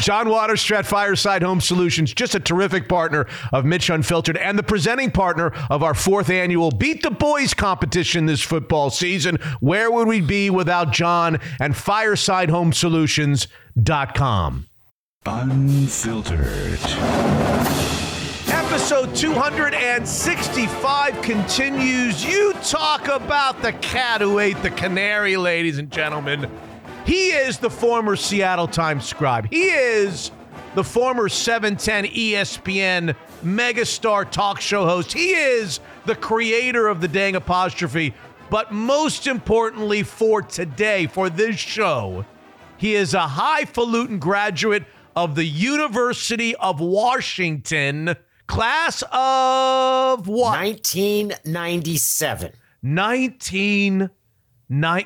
John 0.00 0.26
Waterstrat, 0.26 0.86
Fireside 0.86 1.42
Home 1.42 1.60
Solutions, 1.60 2.12
just 2.14 2.34
a 2.34 2.40
terrific 2.40 2.88
part 2.88 2.99
partner 3.00 3.26
of 3.50 3.64
Mitch 3.64 3.88
Unfiltered 3.88 4.36
and 4.36 4.58
the 4.58 4.62
presenting 4.62 5.10
partner 5.10 5.52
of 5.70 5.82
our 5.82 5.94
fourth 5.94 6.28
annual 6.28 6.70
Beat 6.70 7.02
the 7.02 7.10
Boys 7.10 7.54
competition 7.54 8.26
this 8.26 8.42
football 8.42 8.90
season. 8.90 9.36
Where 9.60 9.90
would 9.90 10.06
we 10.06 10.20
be 10.20 10.50
without 10.50 10.92
John 10.92 11.38
and 11.58 11.72
FiresideHomeSolutions.com? 11.72 14.66
Unfiltered. 15.24 16.78
Episode 18.48 19.16
265 19.16 21.22
continues. 21.22 22.22
You 22.22 22.52
talk 22.62 23.08
about 23.08 23.62
the 23.62 23.72
cat 23.72 24.20
who 24.20 24.40
ate 24.40 24.62
the 24.62 24.68
canary, 24.68 25.38
ladies 25.38 25.78
and 25.78 25.90
gentlemen. 25.90 26.50
He 27.06 27.30
is 27.30 27.56
the 27.58 27.70
former 27.70 28.14
Seattle 28.14 28.68
Times 28.68 29.06
scribe. 29.06 29.48
He 29.48 29.70
is 29.70 30.32
the 30.74 30.84
former 30.84 31.28
710 31.28 32.04
ESPN 32.06 33.16
megastar 33.42 34.30
talk 34.30 34.60
show 34.60 34.84
host. 34.84 35.12
He 35.12 35.30
is 35.30 35.80
the 36.06 36.14
creator 36.14 36.86
of 36.88 37.00
the 37.00 37.08
dang 37.08 37.36
apostrophe. 37.36 38.14
But 38.50 38.72
most 38.72 39.26
importantly, 39.26 40.02
for 40.02 40.42
today, 40.42 41.06
for 41.06 41.30
this 41.30 41.56
show, 41.56 42.24
he 42.76 42.94
is 42.94 43.14
a 43.14 43.28
highfalutin 43.28 44.18
graduate 44.18 44.84
of 45.14 45.34
the 45.34 45.44
University 45.44 46.54
of 46.56 46.80
Washington, 46.80 48.16
class 48.46 49.02
of 49.12 50.26
what? 50.26 50.58
1997. 50.58 52.52
19. 52.82 54.10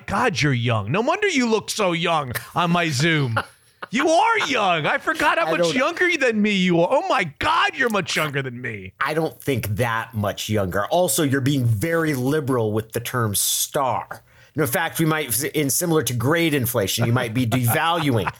God, 0.06 0.40
you're 0.40 0.52
young. 0.52 0.92
No 0.92 1.00
wonder 1.00 1.28
you 1.28 1.48
look 1.48 1.70
so 1.70 1.92
young 1.92 2.32
on 2.54 2.70
my 2.70 2.88
Zoom. 2.90 3.38
You 3.94 4.08
are 4.08 4.38
young. 4.48 4.86
I 4.86 4.98
forgot 4.98 5.38
how 5.38 5.56
much 5.56 5.72
younger 5.72 6.16
than 6.16 6.42
me 6.42 6.50
you 6.50 6.80
are. 6.80 6.88
Oh 6.90 7.06
my 7.06 7.22
God, 7.38 7.76
you're 7.76 7.90
much 7.90 8.16
younger 8.16 8.42
than 8.42 8.60
me. 8.60 8.92
I 9.00 9.14
don't 9.14 9.40
think 9.40 9.68
that 9.76 10.12
much 10.12 10.48
younger. 10.48 10.86
Also, 10.86 11.22
you're 11.22 11.40
being 11.40 11.64
very 11.64 12.14
liberal 12.14 12.72
with 12.72 12.90
the 12.90 12.98
term 12.98 13.36
star. 13.36 14.24
in 14.56 14.66
fact, 14.66 14.98
we 14.98 15.04
might, 15.04 15.44
in 15.44 15.70
similar 15.70 16.02
to 16.02 16.12
grade 16.12 16.54
inflation, 16.54 17.06
you 17.06 17.12
might 17.12 17.34
be 17.34 17.46
devaluing, 17.46 18.34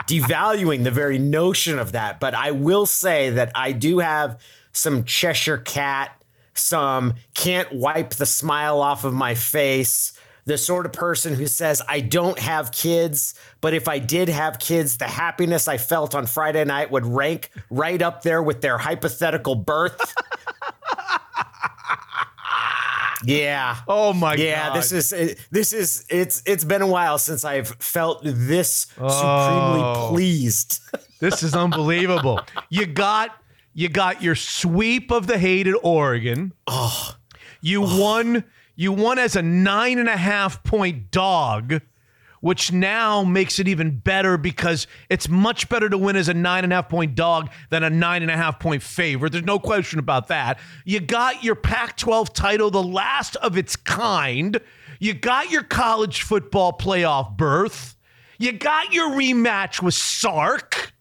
devaluing 0.00 0.84
the 0.84 0.90
very 0.90 1.18
notion 1.18 1.78
of 1.78 1.92
that. 1.92 2.20
But 2.20 2.34
I 2.34 2.50
will 2.50 2.84
say 2.84 3.30
that 3.30 3.50
I 3.54 3.72
do 3.72 4.00
have 4.00 4.38
some 4.72 5.04
Cheshire 5.04 5.56
cat, 5.56 6.22
some 6.52 7.14
can't 7.34 7.72
wipe 7.72 8.10
the 8.10 8.26
smile 8.26 8.82
off 8.82 9.04
of 9.04 9.14
my 9.14 9.34
face 9.34 10.12
the 10.44 10.58
sort 10.58 10.86
of 10.86 10.92
person 10.92 11.34
who 11.34 11.46
says, 11.46 11.82
I 11.88 12.00
don't 12.00 12.38
have 12.38 12.72
kids, 12.72 13.34
but 13.60 13.74
if 13.74 13.88
I 13.88 13.98
did 13.98 14.28
have 14.28 14.58
kids, 14.58 14.96
the 14.96 15.06
happiness 15.06 15.68
I 15.68 15.76
felt 15.76 16.14
on 16.14 16.26
Friday 16.26 16.64
night 16.64 16.90
would 16.90 17.06
rank 17.06 17.50
right 17.70 18.02
up 18.02 18.22
there 18.22 18.42
with 18.42 18.60
their 18.60 18.78
hypothetical 18.78 19.54
birth. 19.54 20.14
yeah. 23.24 23.76
Oh 23.86 24.12
my 24.12 24.34
yeah, 24.34 24.68
god. 24.68 24.76
this 24.76 24.92
is 24.92 25.36
this 25.50 25.72
is 25.72 26.04
it's 26.08 26.42
it's 26.44 26.64
been 26.64 26.82
a 26.82 26.86
while 26.86 27.18
since 27.18 27.44
I've 27.44 27.68
felt 27.68 28.22
this 28.24 28.88
oh, 28.98 29.08
supremely 29.08 30.08
pleased. 30.08 30.80
this 31.20 31.44
is 31.44 31.54
unbelievable. 31.54 32.40
You 32.68 32.86
got 32.86 33.30
you 33.74 33.88
got 33.88 34.22
your 34.22 34.34
sweep 34.34 35.10
of 35.10 35.26
the 35.26 35.38
hated 35.38 35.76
Oregon. 35.82 36.52
Oh. 36.66 37.16
You 37.60 37.84
oh. 37.84 38.00
won 38.00 38.44
you 38.74 38.92
won 38.92 39.18
as 39.18 39.36
a 39.36 39.42
nine 39.42 39.98
and 39.98 40.08
a 40.08 40.16
half 40.16 40.62
point 40.64 41.10
dog, 41.10 41.80
which 42.40 42.72
now 42.72 43.22
makes 43.22 43.58
it 43.58 43.68
even 43.68 43.98
better 43.98 44.36
because 44.36 44.86
it's 45.08 45.28
much 45.28 45.68
better 45.68 45.88
to 45.88 45.98
win 45.98 46.16
as 46.16 46.28
a 46.28 46.34
nine 46.34 46.64
and 46.64 46.72
a 46.72 46.76
half 46.76 46.88
point 46.88 47.14
dog 47.14 47.50
than 47.70 47.82
a 47.84 47.90
nine 47.90 48.22
and 48.22 48.30
a 48.30 48.36
half 48.36 48.58
point 48.58 48.82
favorite. 48.82 49.32
There's 49.32 49.44
no 49.44 49.58
question 49.58 49.98
about 49.98 50.28
that. 50.28 50.58
You 50.84 51.00
got 51.00 51.44
your 51.44 51.54
Pac 51.54 51.96
12 51.96 52.32
title, 52.32 52.70
the 52.70 52.82
last 52.82 53.36
of 53.36 53.56
its 53.56 53.76
kind. 53.76 54.58
You 54.98 55.14
got 55.14 55.50
your 55.50 55.62
college 55.62 56.22
football 56.22 56.72
playoff 56.72 57.36
berth. 57.36 57.96
You 58.38 58.52
got 58.52 58.92
your 58.92 59.10
rematch 59.10 59.82
with 59.82 59.94
Sark 59.94 60.91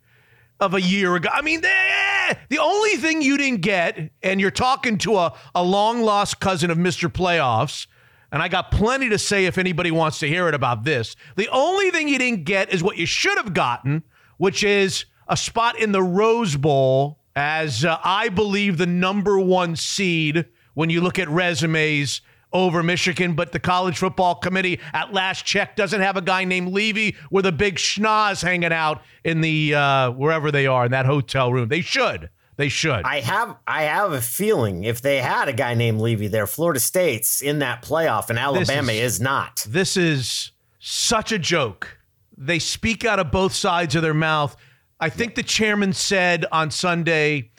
of 0.61 0.75
a 0.75 0.81
year 0.81 1.15
ago. 1.15 1.27
I 1.33 1.41
mean, 1.41 1.61
the 1.61 2.59
only 2.59 2.91
thing 2.91 3.21
you 3.21 3.37
didn't 3.37 3.61
get, 3.61 4.11
and 4.21 4.39
you're 4.39 4.51
talking 4.51 4.97
to 4.99 5.17
a, 5.17 5.33
a 5.55 5.63
long 5.63 6.03
lost 6.03 6.39
cousin 6.39 6.69
of 6.69 6.77
Mr. 6.77 7.11
Playoffs, 7.11 7.87
and 8.31 8.41
I 8.41 8.47
got 8.47 8.71
plenty 8.71 9.09
to 9.09 9.17
say 9.17 9.47
if 9.47 9.57
anybody 9.57 9.91
wants 9.91 10.19
to 10.19 10.27
hear 10.27 10.47
it 10.47 10.53
about 10.53 10.83
this. 10.83 11.15
The 11.35 11.49
only 11.49 11.89
thing 11.89 12.07
you 12.07 12.19
didn't 12.19 12.45
get 12.45 12.71
is 12.71 12.81
what 12.81 12.97
you 12.97 13.07
should 13.07 13.37
have 13.37 13.53
gotten, 13.53 14.03
which 14.37 14.63
is 14.63 15.05
a 15.27 15.35
spot 15.35 15.79
in 15.79 15.91
the 15.91 16.03
Rose 16.03 16.55
Bowl 16.55 17.19
as 17.35 17.83
uh, 17.83 17.97
I 18.03 18.29
believe 18.29 18.77
the 18.77 18.85
number 18.85 19.39
one 19.39 19.75
seed 19.75 20.45
when 20.75 20.89
you 20.89 21.01
look 21.01 21.17
at 21.17 21.27
resumes 21.27 22.21
over 22.53 22.83
Michigan, 22.83 23.33
but 23.33 23.51
the 23.51 23.59
college 23.59 23.97
football 23.97 24.35
committee 24.35 24.79
at 24.93 25.13
last 25.13 25.45
check 25.45 25.75
doesn't 25.75 26.01
have 26.01 26.17
a 26.17 26.21
guy 26.21 26.43
named 26.43 26.69
Levy 26.69 27.15
with 27.29 27.45
a 27.45 27.51
big 27.51 27.75
schnoz 27.75 28.43
hanging 28.43 28.73
out 28.73 29.01
in 29.23 29.41
the 29.41 29.75
uh, 29.75 30.11
wherever 30.11 30.51
they 30.51 30.67
are 30.67 30.85
in 30.85 30.91
that 30.91 31.05
hotel 31.05 31.51
room. 31.51 31.69
They 31.69 31.81
should. 31.81 32.29
They 32.57 32.69
should. 32.69 33.05
I 33.05 33.21
have 33.21 33.57
I 33.65 33.83
have 33.83 34.11
a 34.11 34.21
feeling 34.21 34.83
if 34.83 35.01
they 35.01 35.17
had 35.17 35.47
a 35.47 35.53
guy 35.53 35.73
named 35.73 35.99
Levy 35.99 36.27
there, 36.27 36.45
Florida 36.45 36.79
State's 36.79 37.41
in 37.41 37.59
that 37.59 37.81
playoff 37.81 38.29
and 38.29 38.37
Alabama 38.37 38.91
is, 38.91 39.15
is 39.15 39.21
not. 39.21 39.65
This 39.67 39.97
is 39.97 40.51
such 40.79 41.31
a 41.31 41.39
joke. 41.39 41.97
They 42.37 42.59
speak 42.59 43.05
out 43.05 43.19
of 43.19 43.31
both 43.31 43.53
sides 43.53 43.95
of 43.95 44.01
their 44.01 44.13
mouth. 44.13 44.55
I 44.99 45.09
think 45.09 45.35
the 45.35 45.43
chairman 45.43 45.93
said 45.93 46.45
on 46.51 46.69
Sunday, 46.69 47.51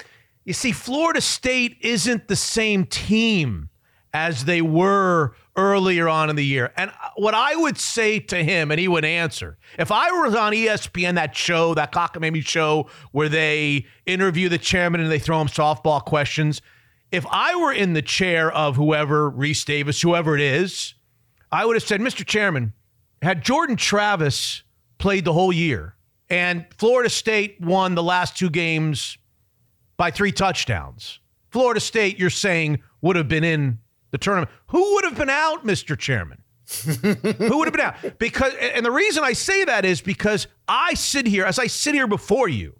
you 0.44 0.52
see, 0.52 0.72
Florida 0.72 1.20
State 1.20 1.78
isn't 1.80 2.28
the 2.28 2.36
same 2.36 2.84
team 2.86 3.70
as 4.14 4.44
they 4.44 4.60
were 4.60 5.34
earlier 5.56 6.08
on 6.08 6.30
in 6.30 6.36
the 6.36 6.44
year. 6.44 6.72
And 6.76 6.92
what 7.16 7.34
I 7.34 7.56
would 7.56 7.78
say 7.78 8.18
to 8.18 8.42
him, 8.42 8.70
and 8.70 8.78
he 8.78 8.88
would 8.88 9.04
answer, 9.04 9.58
if 9.78 9.90
I 9.90 10.10
was 10.10 10.34
on 10.34 10.52
ESPN, 10.52 11.14
that 11.14 11.34
show, 11.34 11.74
that 11.74 11.92
cockamamie 11.92 12.44
show 12.46 12.88
where 13.12 13.28
they 13.28 13.86
interview 14.06 14.48
the 14.48 14.58
chairman 14.58 15.00
and 15.00 15.10
they 15.10 15.18
throw 15.18 15.40
him 15.40 15.48
softball 15.48 16.04
questions, 16.04 16.60
if 17.10 17.26
I 17.30 17.56
were 17.56 17.72
in 17.72 17.92
the 17.92 18.02
chair 18.02 18.50
of 18.50 18.76
whoever, 18.76 19.30
Rece 19.30 19.64
Davis, 19.64 20.00
whoever 20.00 20.34
it 20.34 20.42
is, 20.42 20.94
I 21.50 21.64
would 21.64 21.76
have 21.76 21.82
said, 21.82 22.00
Mr. 22.00 22.24
Chairman, 22.24 22.72
had 23.20 23.42
Jordan 23.42 23.76
Travis 23.76 24.62
played 24.98 25.24
the 25.24 25.32
whole 25.32 25.52
year 25.52 25.96
and 26.30 26.64
Florida 26.78 27.10
State 27.10 27.60
won 27.60 27.94
the 27.94 28.02
last 28.02 28.38
two 28.38 28.48
games 28.48 29.18
by 29.98 30.10
three 30.10 30.32
touchdowns, 30.32 31.20
Florida 31.50 31.78
State, 31.78 32.18
you're 32.18 32.30
saying, 32.30 32.82
would 33.02 33.16
have 33.16 33.28
been 33.28 33.44
in 33.44 33.78
the 34.12 34.18
tournament. 34.18 34.50
Who 34.68 34.94
would 34.94 35.04
have 35.04 35.16
been 35.16 35.30
out, 35.30 35.66
Mr. 35.66 35.98
Chairman? 35.98 36.42
Who 37.02 37.58
would 37.58 37.66
have 37.66 37.72
been 37.72 37.80
out? 37.80 38.18
Because, 38.18 38.54
and 38.54 38.86
the 38.86 38.90
reason 38.90 39.24
I 39.24 39.32
say 39.32 39.64
that 39.64 39.84
is 39.84 40.00
because 40.00 40.46
I 40.68 40.94
sit 40.94 41.26
here, 41.26 41.44
as 41.44 41.58
I 41.58 41.66
sit 41.66 41.94
here 41.94 42.06
before 42.06 42.48
you, 42.48 42.78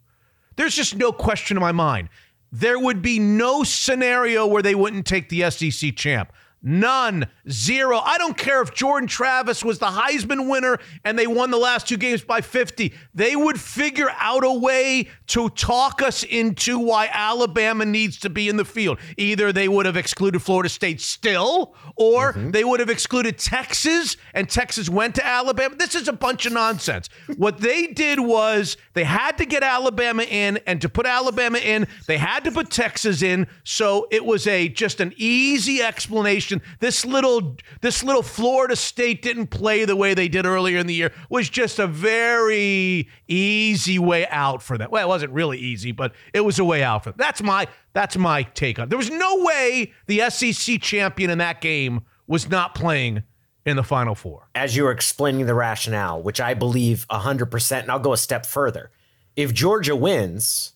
there's 0.57 0.77
just 0.77 0.97
no 0.97 1.13
question 1.13 1.57
in 1.57 1.61
my 1.61 1.73
mind. 1.73 2.09
There 2.53 2.79
would 2.79 3.03
be 3.03 3.19
no 3.19 3.65
scenario 3.65 4.47
where 4.47 4.63
they 4.63 4.75
wouldn't 4.75 5.07
take 5.07 5.31
the 5.31 5.51
SEC 5.51 5.97
champ. 5.97 6.33
None. 6.63 7.27
Zero. 7.51 7.99
I 7.99 8.19
don't 8.19 8.37
care 8.37 8.63
if 8.63 8.73
Jordan 8.73 9.09
Travis 9.09 9.65
was 9.65 9.81
the 9.81 9.87
Heisman 9.87 10.49
winner 10.49 10.79
and 11.05 11.19
they 11.19 11.27
won 11.27 11.51
the 11.51 11.59
last 11.59 11.89
two 11.89 11.97
games 11.97 12.23
by 12.23 12.41
50. 12.41 12.93
They 13.15 13.35
would 13.35 13.61
figure 13.61 14.11
out 14.19 14.45
a 14.45 14.53
way 14.53 15.09
to 15.29 15.49
talk 15.51 16.03
us 16.03 16.23
into 16.23 16.79
why 16.79 17.11
Alabama 17.13 17.85
needs 17.85 18.19
to 18.21 18.31
be 18.31 18.49
in 18.49 18.57
the 18.57 18.65
field. 18.65 18.99
Either 19.17 19.53
they 19.53 19.67
would 19.67 19.87
have 19.87 19.97
excluded 19.97 20.41
Florida 20.41 20.69
State 20.69 21.01
still, 21.01 21.75
or 21.97 22.33
mm-hmm. 22.33 22.53
they 22.53 22.63
would 22.63 22.79
have 22.79 22.91
excluded 22.91 23.39
Texas 23.39 24.17
and 24.35 24.49
Texas 24.49 24.89
went 24.89 25.17
to 25.17 25.27
Alabama. 25.27 25.75
This 25.75 25.97
is 25.97 26.07
a 26.07 26.13
bunch 26.13 26.47
of 26.47 26.53
nonsense. 26.53 27.09
what 27.37 27.59
they 27.59 27.89
did 27.89 28.21
was 28.21 28.77
they 28.95 29.05
had 29.05 29.39
to 29.39 29.47
get 29.47 29.63
Alabama 29.63 30.23
in, 30.23 30.59
and 30.67 30.81
to 30.81 30.89
put 30.89 31.07
Alabama 31.07 31.59
in, 31.59 31.87
they 32.07 32.19
had 32.19 32.45
to 32.45 32.53
put 32.53 32.71
Texas 32.71 33.23
in. 33.23 33.47
So 33.65 34.07
it 34.11 34.25
was 34.25 34.47
a 34.47 34.69
just 34.69 35.01
an 35.01 35.13
easy 35.17 35.83
explanation. 35.83 36.52
This 36.81 37.05
little 37.05 37.57
this 37.81 38.03
little 38.03 38.23
Florida 38.23 38.77
State 38.77 39.23
didn't 39.23 39.47
play 39.49 39.85
the 39.85 39.97
way 39.97 40.15
they 40.15 40.29
did 40.29 40.45
earlier 40.45 40.79
in 40.79 40.87
the 40.87 40.95
year 40.95 41.13
was 41.31 41.49
just 41.49 41.79
a 41.79 41.87
very 41.87 43.09
easy 43.29 43.99
way 43.99 44.27
out 44.29 44.63
for 44.63 44.77
them. 44.77 44.91
Well, 44.91 45.07
it 45.07 45.09
wasn't 45.09 45.33
really 45.33 45.59
easy, 45.59 45.93
but 45.93 46.15
it 46.33 46.41
was 46.41 46.59
a 46.59 46.65
way 46.65 46.83
out 46.83 47.05
for 47.05 47.11
them. 47.11 47.17
That's 47.19 47.43
my 47.43 47.67
that's 47.93 48.17
my 48.17 48.43
take 48.43 48.79
on. 48.79 48.85
it. 48.85 48.89
There 48.91 48.99
was 48.99 49.11
no 49.11 49.45
way 49.45 49.93
the 50.07 50.29
SEC 50.31 50.81
champion 50.81 51.31
in 51.31 51.39
that 51.39 51.61
game 51.61 52.03
was 52.27 52.49
not 52.49 52.75
playing 52.75 53.23
in 53.65 53.77
the 53.77 53.83
Final 53.85 54.15
Four. 54.15 54.49
as 54.55 54.75
you 54.77 54.83
were 54.85 54.91
explaining 54.91 55.47
the 55.47 55.55
rationale, 55.55 56.21
which 56.23 56.41
I 56.41 56.55
believe 56.55 57.07
100%, 57.11 57.83
and 57.83 57.91
I'll 57.91 57.99
go 58.01 58.13
a 58.13 58.17
step 58.17 58.45
further. 58.45 58.91
If 59.37 59.55
Georgia 59.55 59.95
wins, 59.95 60.73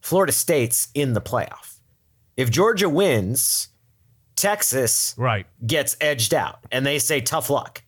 Florida 0.00 0.32
State's 0.32 0.88
in 0.94 1.12
the 1.12 1.20
playoff. 1.20 1.78
If 2.36 2.50
Georgia 2.50 2.88
wins, 2.88 3.68
Texas 4.36 5.14
Right. 5.16 5.46
gets 5.66 5.96
edged 6.00 6.34
out 6.34 6.58
and 6.70 6.84
they 6.84 6.98
say 6.98 7.20
tough 7.20 7.50
luck. 7.50 7.82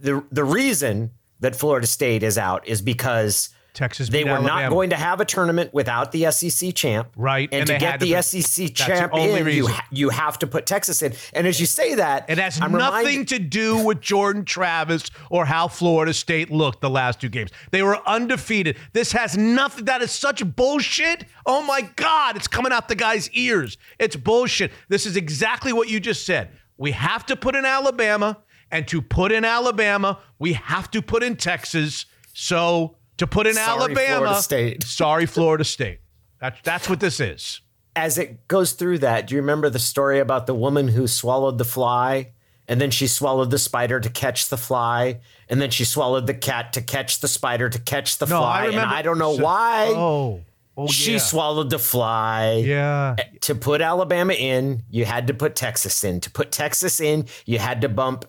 The 0.00 0.24
the 0.30 0.44
reason 0.44 1.12
that 1.40 1.56
Florida 1.56 1.86
State 1.86 2.22
is 2.22 2.38
out 2.38 2.66
is 2.66 2.82
because 2.82 3.50
Texas 3.78 4.08
they 4.08 4.24
were 4.24 4.40
not 4.40 4.68
going 4.70 4.90
to 4.90 4.96
have 4.96 5.20
a 5.20 5.24
tournament 5.24 5.72
without 5.72 6.10
the 6.12 6.30
SEC 6.32 6.74
champ. 6.74 7.08
Right, 7.16 7.48
And, 7.52 7.60
and 7.60 7.66
to 7.68 7.72
get 7.78 7.90
had 7.92 8.00
to 8.00 8.06
the 8.06 8.20
SEC 8.22 8.66
the 8.66 8.72
champ 8.72 9.14
in, 9.14 9.46
you, 9.46 9.68
ha- 9.68 9.86
you 9.92 10.08
have 10.10 10.38
to 10.40 10.46
put 10.48 10.66
Texas 10.66 11.00
in. 11.00 11.14
And 11.32 11.46
as 11.46 11.60
you 11.60 11.66
say 11.66 11.94
that, 11.94 12.28
It 12.28 12.38
has 12.38 12.60
I'm 12.60 12.72
nothing 12.72 13.06
reminded- 13.06 13.28
to 13.28 13.38
do 13.38 13.78
with 13.84 14.00
Jordan 14.00 14.44
Travis 14.44 15.04
or 15.30 15.46
how 15.46 15.68
Florida 15.68 16.12
State 16.12 16.50
looked 16.50 16.80
the 16.80 16.90
last 16.90 17.20
two 17.20 17.28
games. 17.28 17.50
They 17.70 17.82
were 17.82 17.98
undefeated. 18.06 18.76
This 18.92 19.12
has 19.12 19.36
nothing. 19.38 19.84
That 19.84 20.02
is 20.02 20.10
such 20.10 20.44
bullshit. 20.56 21.24
Oh 21.46 21.62
my 21.62 21.82
God, 21.96 22.36
it's 22.36 22.48
coming 22.48 22.72
out 22.72 22.88
the 22.88 22.94
guy's 22.96 23.30
ears. 23.30 23.78
It's 23.98 24.16
bullshit. 24.16 24.72
This 24.88 25.06
is 25.06 25.16
exactly 25.16 25.72
what 25.72 25.88
you 25.88 26.00
just 26.00 26.26
said. 26.26 26.50
We 26.76 26.90
have 26.92 27.24
to 27.26 27.36
put 27.36 27.54
in 27.56 27.64
Alabama, 27.64 28.38
and 28.70 28.86
to 28.88 29.00
put 29.00 29.32
in 29.32 29.44
Alabama, 29.44 30.18
we 30.38 30.52
have 30.52 30.90
to 30.90 31.00
put 31.00 31.22
in 31.22 31.36
Texas. 31.36 32.04
So 32.34 32.97
to 33.18 33.26
put 33.26 33.46
in 33.46 33.54
Sorry, 33.54 33.68
Alabama, 33.68 34.16
Florida 34.16 34.34
State. 34.42 34.82
sorry, 34.86 35.26
Florida 35.26 35.64
State. 35.64 36.00
That's 36.40 36.60
that's 36.62 36.88
what 36.88 37.00
this 37.00 37.20
is. 37.20 37.60
as 37.96 38.16
it 38.18 38.46
goes 38.48 38.72
through 38.72 38.98
that, 38.98 39.26
do 39.26 39.34
you 39.34 39.40
remember 39.40 39.68
the 39.70 39.78
story 39.78 40.18
about 40.20 40.46
the 40.46 40.54
woman 40.54 40.88
who 40.88 41.06
swallowed 41.06 41.58
the 41.58 41.64
fly? 41.64 42.32
And 42.70 42.80
then 42.80 42.90
she 42.90 43.06
swallowed 43.06 43.50
the 43.50 43.58
spider 43.58 43.98
to 43.98 44.10
catch 44.10 44.50
the 44.50 44.58
fly. 44.58 45.20
And 45.48 45.58
then 45.60 45.70
she 45.70 45.84
swallowed 45.86 46.26
the 46.26 46.34
cat 46.34 46.74
to 46.74 46.82
catch 46.82 47.20
the 47.20 47.26
spider 47.28 47.70
to 47.70 47.78
catch 47.78 48.18
the 48.18 48.26
No, 48.26 48.40
fly. 48.40 48.58
I 48.60 48.64
remember. 48.66 48.80
and 48.82 48.90
I 48.94 49.00
don't 49.02 49.16
know 49.18 49.36
so- 49.36 49.42
why 49.42 49.86
Oh, 49.96 50.40
oh 50.76 50.86
she 50.88 51.12
yeah. 51.12 51.18
swallowed 51.18 51.70
the 51.70 51.78
fly. 51.78 52.62
Yeah. 52.64 53.16
To 53.40 53.54
put 53.54 53.80
Alabama 53.80 54.34
in, 54.34 54.82
you 54.90 55.06
had 55.06 55.26
to 55.28 55.34
put 55.34 55.56
Texas 55.56 56.04
in. 56.04 56.20
To 56.20 56.30
put 56.30 56.52
Texas 56.52 57.00
in, 57.00 57.24
you 57.46 57.58
had 57.58 57.80
to 57.80 57.88
bump 57.88 58.26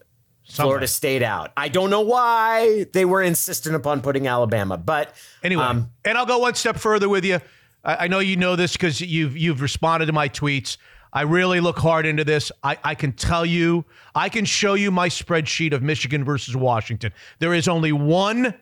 Florida 0.49 0.87
State 0.87 1.21
out. 1.23 1.51
I 1.55 1.69
don't 1.69 1.89
know 1.89 2.01
why 2.01 2.85
they 2.93 3.05
were 3.05 3.21
insistent 3.21 3.75
upon 3.75 4.01
putting 4.01 4.27
Alabama, 4.27 4.77
but 4.77 5.15
Anyway, 5.43 5.63
um, 5.63 5.91
and 6.03 6.17
I'll 6.17 6.25
go 6.25 6.39
one 6.39 6.55
step 6.55 6.77
further 6.77 7.07
with 7.07 7.23
you. 7.23 7.39
I, 7.83 8.05
I 8.05 8.07
know 8.07 8.19
you 8.19 8.35
know 8.35 8.55
this 8.55 8.73
because 8.73 8.99
you've 8.99 9.37
you've 9.37 9.61
responded 9.61 10.07
to 10.07 10.13
my 10.13 10.27
tweets. 10.29 10.77
I 11.11 11.21
really 11.21 11.59
look 11.59 11.79
hard 11.79 12.05
into 12.05 12.23
this. 12.23 12.51
I, 12.63 12.77
I 12.83 12.95
can 12.95 13.13
tell 13.13 13.45
you, 13.45 13.85
I 14.13 14.29
can 14.29 14.45
show 14.45 14.75
you 14.75 14.91
my 14.91 15.09
spreadsheet 15.09 15.73
of 15.73 15.81
Michigan 15.81 16.23
versus 16.23 16.55
Washington. 16.55 17.13
There 17.39 17.53
is 17.53 17.67
only 17.67 17.91
one. 17.91 18.53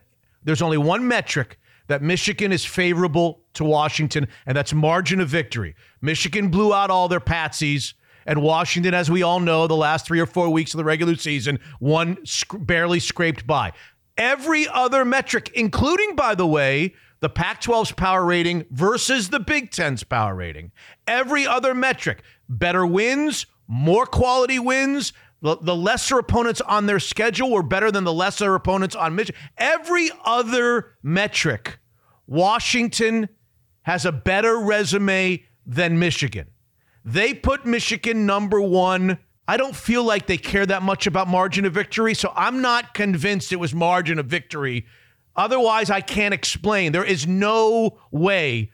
There's 0.44 0.62
only 0.62 0.78
one 0.78 1.06
metric 1.06 1.58
that 1.88 2.00
Michigan 2.02 2.52
is 2.52 2.64
favorable 2.64 3.40
to 3.54 3.64
Washington, 3.64 4.28
and 4.46 4.56
that's 4.56 4.72
margin 4.72 5.20
of 5.20 5.28
victory. 5.28 5.74
Michigan 6.00 6.48
blew 6.48 6.72
out 6.72 6.90
all 6.90 7.08
their 7.08 7.20
patsies. 7.20 7.94
And 8.28 8.42
Washington, 8.42 8.92
as 8.92 9.10
we 9.10 9.22
all 9.22 9.40
know, 9.40 9.66
the 9.66 9.74
last 9.74 10.04
three 10.04 10.20
or 10.20 10.26
four 10.26 10.50
weeks 10.50 10.74
of 10.74 10.78
the 10.78 10.84
regular 10.84 11.16
season, 11.16 11.58
one 11.80 12.18
sc- 12.26 12.58
barely 12.58 13.00
scraped 13.00 13.46
by. 13.46 13.72
Every 14.18 14.68
other 14.68 15.02
metric, 15.06 15.50
including, 15.54 16.14
by 16.14 16.34
the 16.34 16.46
way, 16.46 16.94
the 17.20 17.30
Pac 17.30 17.62
12's 17.62 17.92
power 17.92 18.26
rating 18.26 18.66
versus 18.70 19.30
the 19.30 19.40
Big 19.40 19.70
Ten's 19.70 20.04
power 20.04 20.34
rating, 20.34 20.72
every 21.06 21.46
other 21.46 21.74
metric, 21.74 22.20
better 22.50 22.84
wins, 22.84 23.46
more 23.66 24.04
quality 24.04 24.58
wins, 24.58 25.14
the, 25.40 25.56
the 25.56 25.74
lesser 25.74 26.18
opponents 26.18 26.60
on 26.60 26.84
their 26.84 27.00
schedule 27.00 27.50
were 27.50 27.62
better 27.62 27.90
than 27.90 28.04
the 28.04 28.12
lesser 28.12 28.54
opponents 28.54 28.94
on 28.94 29.14
Michigan. 29.14 29.40
Every 29.56 30.10
other 30.22 30.96
metric, 31.02 31.78
Washington 32.26 33.30
has 33.82 34.04
a 34.04 34.12
better 34.12 34.58
resume 34.58 35.44
than 35.64 35.98
Michigan. 35.98 36.48
They 37.08 37.32
put 37.32 37.64
Michigan 37.64 38.26
number 38.26 38.60
one. 38.60 39.18
I 39.46 39.56
don't 39.56 39.74
feel 39.74 40.04
like 40.04 40.26
they 40.26 40.36
care 40.36 40.66
that 40.66 40.82
much 40.82 41.06
about 41.06 41.26
margin 41.26 41.64
of 41.64 41.72
victory, 41.72 42.12
so 42.12 42.30
I'm 42.36 42.60
not 42.60 42.92
convinced 42.92 43.50
it 43.50 43.56
was 43.56 43.72
margin 43.72 44.18
of 44.18 44.26
victory. 44.26 44.84
Otherwise, 45.34 45.88
I 45.88 46.02
can't 46.02 46.34
explain. 46.34 46.92
There 46.92 47.04
is 47.04 47.26
no 47.26 47.98
way 48.10 48.70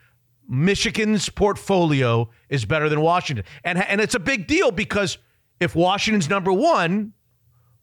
Michigan's 0.48 1.28
portfolio 1.28 2.28
is 2.48 2.64
better 2.64 2.88
than 2.88 3.00
Washington. 3.00 3.44
And, 3.62 3.78
and 3.78 4.00
it's 4.00 4.16
a 4.16 4.20
big 4.20 4.48
deal 4.48 4.72
because 4.72 5.16
if 5.60 5.76
Washington's 5.76 6.28
number 6.28 6.52
one, 6.52 7.12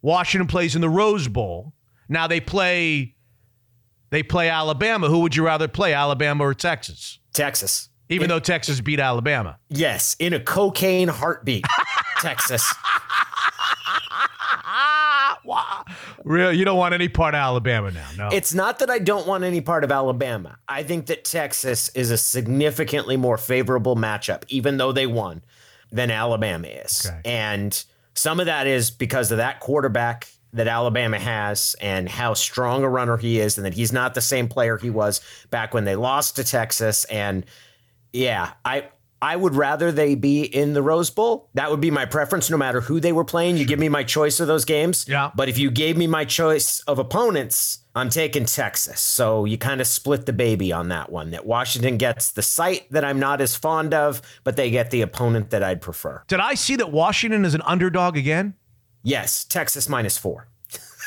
Washington 0.02 0.48
plays 0.48 0.74
in 0.74 0.82
the 0.82 0.90
Rose 0.90 1.28
Bowl. 1.28 1.72
Now 2.10 2.26
they 2.26 2.40
play 2.40 3.14
they 4.10 4.22
play 4.22 4.50
Alabama. 4.50 5.08
Who 5.08 5.20
would 5.20 5.34
you 5.34 5.46
rather 5.46 5.66
play, 5.66 5.94
Alabama 5.94 6.44
or 6.44 6.52
Texas? 6.52 7.20
Texas. 7.32 7.88
Even 8.08 8.28
though 8.28 8.40
Texas 8.40 8.80
beat 8.80 9.00
Alabama. 9.00 9.58
Yes, 9.68 10.16
in 10.18 10.32
a 10.34 10.40
cocaine 10.40 11.08
heartbeat, 11.08 11.64
Texas. 12.20 12.62
Real, 16.24 16.52
you 16.52 16.64
don't 16.64 16.78
want 16.78 16.94
any 16.94 17.08
part 17.08 17.34
of 17.34 17.38
Alabama 17.38 17.90
now. 17.90 18.08
No. 18.16 18.28
It's 18.32 18.54
not 18.54 18.78
that 18.78 18.90
I 18.90 18.98
don't 18.98 19.26
want 19.26 19.44
any 19.44 19.60
part 19.60 19.84
of 19.84 19.90
Alabama. 19.90 20.58
I 20.68 20.82
think 20.82 21.06
that 21.06 21.24
Texas 21.24 21.88
is 21.90 22.10
a 22.10 22.16
significantly 22.16 23.16
more 23.16 23.36
favorable 23.36 23.96
matchup, 23.96 24.44
even 24.48 24.76
though 24.76 24.92
they 24.92 25.06
won, 25.06 25.42
than 25.90 26.10
Alabama 26.10 26.68
is. 26.68 27.06
Okay. 27.06 27.20
And 27.24 27.84
some 28.14 28.40
of 28.40 28.46
that 28.46 28.66
is 28.66 28.90
because 28.90 29.32
of 29.32 29.38
that 29.38 29.60
quarterback 29.60 30.28
that 30.52 30.68
Alabama 30.68 31.18
has 31.18 31.74
and 31.80 32.08
how 32.08 32.34
strong 32.34 32.84
a 32.84 32.88
runner 32.88 33.16
he 33.16 33.40
is, 33.40 33.56
and 33.56 33.64
that 33.64 33.74
he's 33.74 33.92
not 33.92 34.14
the 34.14 34.20
same 34.20 34.48
player 34.48 34.76
he 34.76 34.90
was 34.90 35.20
back 35.50 35.74
when 35.74 35.84
they 35.84 35.96
lost 35.96 36.36
to 36.36 36.44
Texas. 36.44 37.04
And 37.04 37.44
yeah, 38.12 38.52
I 38.64 38.88
I 39.22 39.36
would 39.36 39.54
rather 39.54 39.92
they 39.92 40.16
be 40.16 40.42
in 40.42 40.72
the 40.72 40.82
Rose 40.82 41.08
Bowl. 41.08 41.48
That 41.54 41.70
would 41.70 41.80
be 41.80 41.92
my 41.92 42.06
preference, 42.06 42.50
no 42.50 42.56
matter 42.56 42.80
who 42.80 42.98
they 42.98 43.12
were 43.12 43.24
playing. 43.24 43.56
You 43.56 43.64
give 43.64 43.78
me 43.78 43.88
my 43.88 44.02
choice 44.02 44.40
of 44.40 44.48
those 44.48 44.64
games. 44.64 45.06
Yeah. 45.08 45.30
But 45.36 45.48
if 45.48 45.58
you 45.58 45.70
gave 45.70 45.96
me 45.96 46.08
my 46.08 46.24
choice 46.24 46.80
of 46.88 46.98
opponents, 46.98 47.78
I'm 47.94 48.08
taking 48.08 48.46
Texas. 48.46 49.00
So 49.00 49.44
you 49.44 49.56
kind 49.58 49.80
of 49.80 49.86
split 49.86 50.26
the 50.26 50.32
baby 50.32 50.72
on 50.72 50.88
that 50.88 51.12
one. 51.12 51.30
That 51.30 51.46
Washington 51.46 51.98
gets 51.98 52.32
the 52.32 52.42
site 52.42 52.90
that 52.90 53.04
I'm 53.04 53.20
not 53.20 53.40
as 53.40 53.54
fond 53.54 53.94
of, 53.94 54.22
but 54.42 54.56
they 54.56 54.72
get 54.72 54.90
the 54.90 55.02
opponent 55.02 55.50
that 55.50 55.62
I'd 55.62 55.80
prefer. 55.80 56.24
Did 56.26 56.40
I 56.40 56.54
see 56.54 56.74
that 56.74 56.90
Washington 56.90 57.44
is 57.44 57.54
an 57.54 57.62
underdog 57.62 58.16
again? 58.16 58.54
Yes, 59.04 59.44
Texas 59.44 59.88
minus 59.88 60.18
four. 60.18 60.48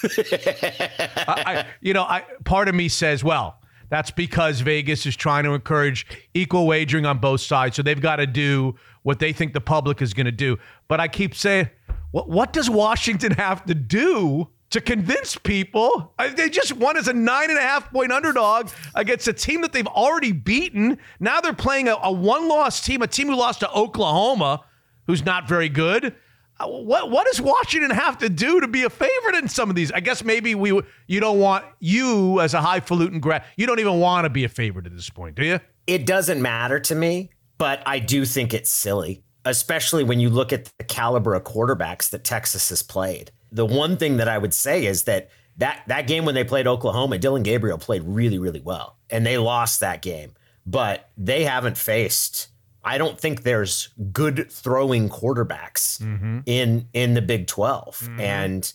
I, 0.03 1.65
you 1.82 1.94
know, 1.94 2.03
I 2.03 2.23
part 2.45 2.69
of 2.69 2.76
me 2.76 2.88
says, 2.88 3.26
well, 3.26 3.60
that's 3.90 4.12
because 4.12 4.62
Vegas 4.62 5.06
is 5.06 5.16
trying 5.16 5.44
to 5.44 5.53
encourage 5.53 6.06
equal 6.34 6.68
wagering 6.68 7.06
on 7.06 7.20
both 7.20 7.41
sides, 7.41 7.76
so 7.76 7.82
they've 7.82 8.02
got 8.02 8.18
to 8.18 8.28
do 8.28 8.76
what 9.03 9.20
they 9.20 9.34
think 9.34 9.53
the 9.53 9.62
public 9.62 10.02
is 10.02 10.14
going 10.14 10.26
to 10.26 10.32
do. 10.32 10.57
But 10.88 10.99
I 10.99 11.07
keep 11.07 11.36
saying, 11.36 11.70
what 12.12 12.30
what 12.30 12.53
does 12.53 12.70
Washington 12.70 13.32
have 13.34 13.66
to 13.66 13.76
do 13.76 14.49
to 14.72 14.82
convince 14.82 15.38
people? 15.38 16.14
I, 16.18 16.30
they 16.30 16.49
just 16.49 16.74
won 16.74 16.98
as 16.98 17.07
a 17.07 17.14
nine 17.14 17.49
and 17.49 17.60
a 17.60 17.62
half 17.62 17.91
point 17.91 18.12
underdog 18.12 18.70
against 18.95 19.28
a 19.28 19.34
team 19.34 19.62
that 19.62 19.74
they've 19.74 19.88
already 19.88 20.32
beaten. 20.32 20.98
Now 21.20 21.41
they're 21.41 21.53
playing 21.53 21.88
a, 21.88 21.95
a 22.02 22.12
one 22.12 22.48
loss 22.48 22.84
team, 22.84 23.02
a 23.02 23.07
team 23.07 23.28
who 23.28 23.36
lost 23.36 23.60
to 23.60 23.72
Oklahoma, 23.72 24.64
who's 25.07 25.24
not 25.24 25.48
very 25.48 25.70
good. 25.70 26.16
Uh, 26.60 26.68
What 26.68 27.11
what 27.11 27.27
does 27.27 27.41
Washington 27.41 27.91
have 27.91 28.18
to 28.19 28.30
do 28.30 28.61
to 28.61 28.68
be 28.68 28.84
a 28.84 28.90
favorite 28.90 29.36
in 29.36 29.48
some 29.48 29.69
of 29.69 29.76
these? 29.76 29.91
I 29.91 29.99
guess 29.99 30.23
maybe 30.23 30.56
we 30.56 30.82
you 31.07 31.19
don't 31.19 31.40
want 31.40 31.65
you 31.80 32.40
as 32.40 32.53
a 32.53 32.61
highfalutin 32.61 33.19
grad. 33.19 33.44
You 33.57 33.68
don't 33.68 33.80
even 33.80 33.99
want 33.99 34.26
to 34.26 34.30
be 34.30 34.44
a 34.44 34.49
favorite 34.49 34.86
at 34.86 34.94
this 34.95 35.10
point, 35.10 35.36
do 35.36 35.45
you? 35.45 35.60
It 35.88 36.06
doesn't 36.06 36.41
matter 36.41 36.80
to 36.80 36.95
me, 36.95 37.30
but 37.57 37.84
I 37.86 37.99
do 37.99 38.26
think 38.26 38.53
it's 38.53 38.69
silly, 38.69 39.23
especially 39.44 40.03
when 40.03 40.19
you 40.19 40.30
look 40.30 40.53
at 40.53 40.72
the 40.77 40.84
caliber 40.86 41.36
of 41.36 41.44
quarterbacks 41.44 42.10
that 42.11 42.23
Texas 42.23 42.69
has 42.69 42.82
played. 42.82 43.32
The 43.52 43.65
one 43.65 43.98
thing 43.98 44.18
that 44.18 44.27
I 44.27 44.38
would 44.38 44.53
say 44.53 44.86
is 44.86 45.03
that 45.03 45.30
that 45.57 45.84
that 45.88 46.07
game 46.07 46.26
when 46.26 46.36
they 46.36 46.44
played 46.44 46.68
Oklahoma, 46.68 47.18
Dillon 47.18 47.44
Gabriel 47.44 47.77
played 47.77 48.03
really 48.03 48.40
really 48.40 48.61
well, 48.61 48.98
and 49.10 49.26
they 49.26 49.38
lost 49.38 49.82
that 49.82 50.02
game. 50.02 50.34
But 50.65 51.10
they 51.18 51.44
haven't 51.44 51.77
faced. 51.77 52.48
I 52.86 52.99
don't 52.99 53.20
think 53.20 53.41
there's 53.41 53.90
good 54.14 54.49
throwing 54.52 55.10
quarterbacks 55.10 55.99
mm-hmm. 55.99 56.40
in 56.45 56.88
in 56.94 57.16
the 57.16 57.22
Big 57.22 57.48
12 57.48 57.99
mm-hmm. 57.99 58.20
and 58.20 58.74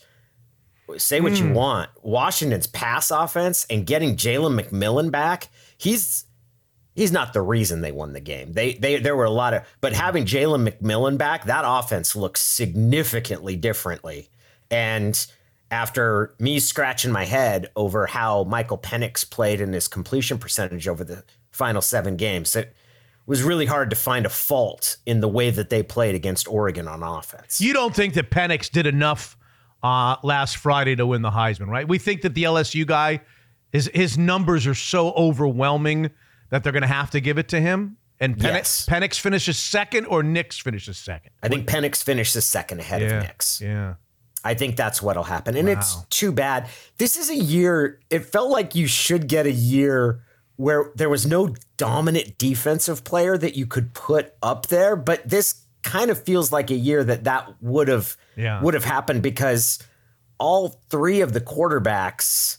say 0.98 1.20
what 1.20 1.38
you 1.38 1.44
mm. 1.44 1.54
want. 1.54 1.90
Washington's 2.02 2.66
pass 2.66 3.12
offense 3.12 3.64
and 3.70 3.86
getting 3.86 4.16
Jalen 4.16 4.60
McMillan 4.60 5.12
back, 5.12 5.48
he's 5.78 6.24
he's 6.96 7.12
not 7.12 7.32
the 7.32 7.40
reason 7.40 7.82
they 7.82 7.92
won 7.92 8.12
the 8.12 8.20
game. 8.20 8.52
They 8.52 8.74
they 8.74 8.98
there 8.98 9.14
were 9.14 9.24
a 9.24 9.30
lot 9.30 9.54
of 9.54 9.62
but 9.80 9.92
having 9.92 10.24
Jalen 10.24 10.68
McMillan 10.68 11.16
back, 11.16 11.44
that 11.44 11.62
offense 11.64 12.16
looks 12.16 12.40
significantly 12.40 13.54
differently. 13.54 14.28
And 14.72 15.24
after 15.70 16.34
me 16.40 16.58
scratching 16.58 17.12
my 17.12 17.26
head 17.26 17.70
over 17.76 18.06
how 18.06 18.42
Michael 18.42 18.78
Penix 18.78 19.28
played 19.28 19.60
in 19.60 19.72
his 19.72 19.86
completion 19.86 20.36
percentage 20.36 20.88
over 20.88 21.04
the 21.04 21.22
final 21.52 21.80
seven 21.80 22.16
games, 22.16 22.56
it 22.56 22.74
was 23.30 23.44
really 23.44 23.64
hard 23.64 23.90
to 23.90 23.96
find 23.96 24.26
a 24.26 24.28
fault 24.28 24.96
in 25.06 25.20
the 25.20 25.28
way 25.28 25.50
that 25.50 25.70
they 25.70 25.84
played 25.84 26.16
against 26.16 26.48
Oregon 26.48 26.88
on 26.88 27.00
offense. 27.04 27.60
You 27.60 27.72
don't 27.72 27.94
think 27.94 28.14
that 28.14 28.28
Penix 28.28 28.68
did 28.68 28.88
enough 28.88 29.36
uh, 29.84 30.16
last 30.24 30.56
Friday 30.56 30.96
to 30.96 31.06
win 31.06 31.22
the 31.22 31.30
Heisman, 31.30 31.68
right? 31.68 31.86
We 31.86 31.96
think 31.98 32.22
that 32.22 32.34
the 32.34 32.42
LSU 32.42 32.84
guy, 32.84 33.20
his 33.70 33.88
his 33.94 34.18
numbers 34.18 34.66
are 34.66 34.74
so 34.74 35.12
overwhelming 35.12 36.10
that 36.50 36.64
they're 36.64 36.72
going 36.72 36.82
to 36.82 36.88
have 36.88 37.12
to 37.12 37.20
give 37.20 37.38
it 37.38 37.46
to 37.50 37.60
him. 37.60 37.98
And 38.18 38.36
Penix, 38.36 38.42
Yes. 38.42 38.86
Penix 38.90 39.20
finishes 39.20 39.56
second, 39.58 40.06
or 40.06 40.24
Nix 40.24 40.58
finishes 40.58 40.98
second. 40.98 41.30
I 41.40 41.46
think 41.46 41.68
Penix 41.68 42.02
finishes 42.02 42.44
second 42.44 42.80
ahead 42.80 43.00
of 43.00 43.22
Nix. 43.22 43.60
Yeah. 43.60 43.94
I 44.42 44.54
think 44.54 44.74
that's 44.74 45.00
what'll 45.00 45.22
happen. 45.22 45.56
And 45.56 45.68
it's 45.68 46.02
too 46.06 46.32
bad. 46.32 46.68
This 46.98 47.16
is 47.16 47.30
a 47.30 47.36
year, 47.36 48.00
it 48.10 48.24
felt 48.24 48.50
like 48.50 48.74
you 48.74 48.88
should 48.88 49.28
get 49.28 49.46
a 49.46 49.52
year 49.52 50.22
where 50.60 50.92
there 50.94 51.08
was 51.08 51.24
no 51.26 51.54
dominant 51.78 52.36
defensive 52.36 53.02
player 53.02 53.38
that 53.38 53.56
you 53.56 53.64
could 53.66 53.94
put 53.94 54.34
up 54.42 54.66
there, 54.66 54.94
but 54.94 55.26
this 55.26 55.62
kind 55.82 56.10
of 56.10 56.22
feels 56.22 56.52
like 56.52 56.70
a 56.70 56.74
year 56.74 57.02
that 57.02 57.24
that 57.24 57.48
would 57.62 57.88
have 57.88 58.14
Yeah. 58.36 58.60
would 58.62 58.74
have 58.74 58.84
happened 58.84 59.22
because 59.22 59.78
all 60.38 60.80
three 60.90 61.22
of 61.22 61.32
the 61.32 61.40
quarterbacks 61.40 62.58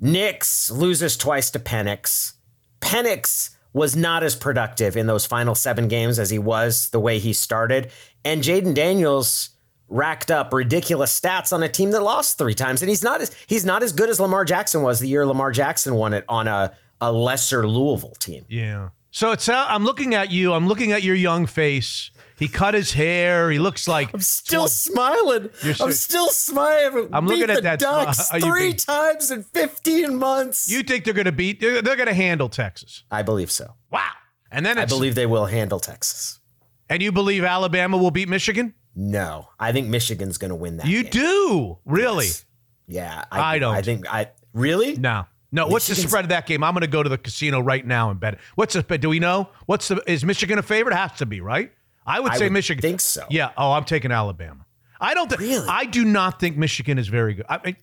Nix 0.00 0.70
loses 0.70 1.16
twice 1.16 1.50
to 1.50 1.58
Penix. 1.58 2.34
Penix 2.80 3.50
was 3.72 3.96
not 3.96 4.22
as 4.22 4.36
productive 4.36 4.96
in 4.96 5.06
those 5.08 5.26
final 5.26 5.54
seven 5.56 5.88
games 5.88 6.18
as 6.20 6.30
he 6.30 6.38
was 6.38 6.90
the 6.90 7.00
way 7.00 7.18
he 7.18 7.32
started. 7.32 7.90
And 8.24 8.42
Jayden 8.44 8.74
Daniels 8.74 9.50
racked 9.88 10.30
up 10.30 10.52
ridiculous 10.52 11.18
stats 11.18 11.52
on 11.52 11.62
a 11.64 11.68
team 11.68 11.90
that 11.90 12.02
lost 12.02 12.38
three 12.38 12.54
times. 12.54 12.80
And 12.82 12.88
he's 12.88 13.02
not 13.02 13.20
as 13.20 13.34
he's 13.48 13.64
not 13.64 13.82
as 13.82 13.92
good 13.92 14.08
as 14.08 14.20
Lamar 14.20 14.44
Jackson 14.44 14.82
was 14.82 15.00
the 15.00 15.08
year 15.08 15.26
Lamar 15.26 15.50
Jackson 15.50 15.94
won 15.96 16.14
it 16.14 16.24
on 16.28 16.46
a, 16.46 16.72
a 17.00 17.12
lesser 17.12 17.66
Louisville 17.66 18.14
team. 18.18 18.44
Yeah. 18.48 18.90
So 19.10 19.32
it's 19.32 19.48
uh, 19.48 19.66
I'm 19.68 19.84
looking 19.84 20.14
at 20.14 20.30
you. 20.30 20.52
I'm 20.52 20.68
looking 20.68 20.92
at 20.92 21.02
your 21.02 21.14
young 21.14 21.46
face. 21.46 22.10
He 22.38 22.46
cut 22.46 22.74
his 22.74 22.92
hair. 22.92 23.50
He 23.50 23.58
looks 23.58 23.88
like 23.88 24.14
I'm 24.14 24.20
still 24.20 24.68
smiling. 24.68 25.50
I'm 25.80 25.92
still 25.92 26.28
smiling. 26.28 27.08
I'm 27.12 27.26
looking 27.26 27.50
at 27.50 27.56
the 27.56 27.62
that 27.62 27.80
Ducks 27.80 28.32
you 28.32 28.40
three 28.40 28.74
times 28.74 29.32
in 29.32 29.42
15 29.42 30.16
months. 30.16 30.70
you 30.70 30.84
think 30.84 31.04
they're 31.04 31.14
going 31.14 31.24
to 31.24 31.32
beat. 31.32 31.60
They're, 31.60 31.82
they're 31.82 31.96
going 31.96 32.06
to 32.06 32.14
handle 32.14 32.48
Texas. 32.48 33.02
I 33.10 33.22
believe 33.22 33.50
so. 33.50 33.74
Wow. 33.90 34.08
And 34.52 34.64
then 34.64 34.78
I 34.78 34.84
believe 34.84 35.16
they 35.16 35.26
will 35.26 35.46
handle 35.46 35.80
Texas. 35.80 36.38
And 36.88 37.02
you 37.02 37.10
believe 37.10 37.42
Alabama 37.42 37.96
will 37.96 38.12
beat 38.12 38.28
Michigan? 38.28 38.74
No, 38.94 39.48
I 39.58 39.72
think 39.72 39.88
Michigan's 39.88 40.38
going 40.38 40.50
to 40.50 40.54
win 40.54 40.78
that. 40.78 40.86
You 40.86 41.02
game. 41.02 41.12
do 41.12 41.78
really? 41.84 42.26
Yes. 42.26 42.44
Yeah, 42.86 43.24
I 43.30 43.58
don't. 43.58 43.74
I 43.74 43.82
think 43.82 44.12
I 44.12 44.30
really. 44.54 44.96
No. 44.96 45.26
No, 45.50 45.66
what's 45.66 45.86
the 45.86 45.94
spread 45.94 46.24
of 46.24 46.28
that 46.28 46.46
game? 46.46 46.62
I'm 46.62 46.74
going 46.74 46.82
to 46.82 46.86
go 46.86 47.02
to 47.02 47.08
the 47.08 47.16
casino 47.18 47.60
right 47.60 47.86
now 47.86 48.10
and 48.10 48.20
bet 48.20 48.34
it. 48.34 48.40
What's 48.54 48.74
the 48.74 48.82
do 48.82 49.08
we 49.08 49.18
know? 49.18 49.48
What's 49.66 49.88
the 49.88 50.02
is 50.06 50.24
Michigan 50.24 50.58
a 50.58 50.62
favorite? 50.62 50.94
Has 50.94 51.12
to 51.18 51.26
be, 51.26 51.40
right? 51.40 51.72
I 52.06 52.20
would 52.20 52.32
I 52.32 52.36
say 52.36 52.44
would 52.46 52.52
Michigan. 52.52 52.82
think 52.82 53.00
so. 53.00 53.24
Yeah. 53.30 53.50
Oh, 53.56 53.72
I'm 53.72 53.84
taking 53.84 54.12
Alabama. 54.12 54.66
I 55.00 55.14
don't 55.14 55.28
think 55.28 55.40
Really? 55.40 55.66
I 55.68 55.84
do 55.84 56.04
not 56.04 56.38
think 56.40 56.56
Michigan 56.56 56.98
is 56.98 57.08
very 57.08 57.34
good. 57.34 57.46
I, 57.48 57.60
I 57.64 57.76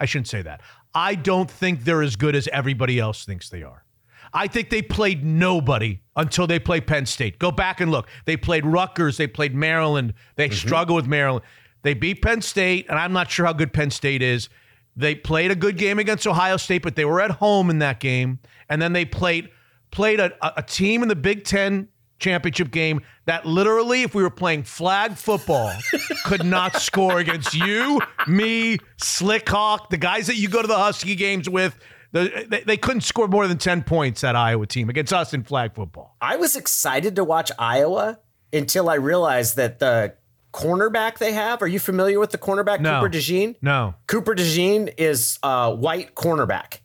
I 0.00 0.06
shouldn't 0.06 0.28
say 0.28 0.42
that. 0.42 0.60
I 0.94 1.14
don't 1.16 1.50
think 1.50 1.84
they're 1.84 2.02
as 2.02 2.14
good 2.16 2.36
as 2.36 2.48
everybody 2.52 2.98
else 3.00 3.24
thinks 3.24 3.48
they 3.48 3.62
are. 3.64 3.84
I 4.32 4.46
think 4.46 4.70
they 4.70 4.82
played 4.82 5.24
nobody 5.24 6.00
until 6.14 6.46
they 6.46 6.58
played 6.58 6.86
Penn 6.86 7.06
State. 7.06 7.38
Go 7.38 7.50
back 7.50 7.80
and 7.80 7.90
look. 7.90 8.08
They 8.26 8.36
played 8.36 8.64
Rutgers. 8.66 9.16
They 9.16 9.26
played 9.26 9.54
Maryland. 9.54 10.14
They 10.36 10.48
Mm-hmm. 10.48 10.54
struggle 10.68 10.94
with 10.96 11.06
Maryland. 11.06 11.44
They 11.82 11.94
beat 11.94 12.20
Penn 12.22 12.42
State, 12.42 12.86
and 12.88 12.98
I'm 12.98 13.12
not 13.12 13.30
sure 13.30 13.46
how 13.46 13.52
good 13.54 13.72
Penn 13.72 13.90
State 13.90 14.20
is. 14.22 14.48
They 14.98 15.14
played 15.14 15.50
a 15.50 15.54
good 15.54 15.78
game 15.78 15.98
against 15.98 16.26
Ohio 16.26 16.56
State, 16.56 16.82
but 16.82 16.96
they 16.96 17.04
were 17.04 17.20
at 17.20 17.30
home 17.30 17.70
in 17.70 17.78
that 17.78 18.00
game. 18.00 18.40
And 18.68 18.82
then 18.82 18.92
they 18.92 19.04
played 19.04 19.48
played 19.90 20.20
a, 20.20 20.32
a- 20.44 20.54
a 20.58 20.62
team 20.62 21.02
in 21.02 21.08
the 21.08 21.16
Big 21.16 21.44
Ten 21.44 21.88
championship 22.18 22.72
game 22.72 23.00
that 23.26 23.46
literally, 23.46 24.02
if 24.02 24.12
we 24.14 24.22
were 24.24 24.28
playing 24.30 24.64
flag 24.64 25.14
football, 25.14 25.72
could 26.24 26.44
not 26.44 26.76
score 26.76 27.20
against 27.20 27.54
you, 27.54 28.00
me, 28.26 28.76
Slick 28.96 29.48
Hawk, 29.48 29.88
the 29.90 29.96
guys 29.96 30.26
that 30.26 30.34
you 30.36 30.48
go 30.48 30.60
to 30.60 30.68
the 30.68 30.76
Husky 30.76 31.14
games 31.14 31.48
with. 31.48 31.78
The, 32.10 32.46
they, 32.48 32.62
they 32.62 32.76
couldn't 32.78 33.02
score 33.02 33.28
more 33.28 33.46
than 33.46 33.58
10 33.58 33.82
points, 33.84 34.22
that 34.22 34.34
Iowa 34.34 34.66
team, 34.66 34.88
against 34.88 35.12
us 35.12 35.32
in 35.34 35.44
flag 35.44 35.74
football. 35.74 36.16
I 36.22 36.36
was 36.36 36.56
excited 36.56 37.14
to 37.16 37.22
watch 37.24 37.52
Iowa 37.58 38.18
until 38.50 38.88
I 38.88 38.94
realized 38.94 39.56
that 39.56 39.78
the 39.78 40.14
cornerback 40.52 41.18
they 41.18 41.32
have. 41.32 41.62
Are 41.62 41.66
you 41.66 41.78
familiar 41.78 42.18
with 42.18 42.30
the 42.30 42.38
cornerback 42.38 42.80
No. 42.80 43.00
Cooper 43.00 43.14
DeJean? 43.14 43.56
No. 43.62 43.94
Cooper 44.06 44.34
DeJean 44.34 44.94
is 44.98 45.38
a 45.42 45.74
white 45.74 46.14
cornerback. 46.14 46.78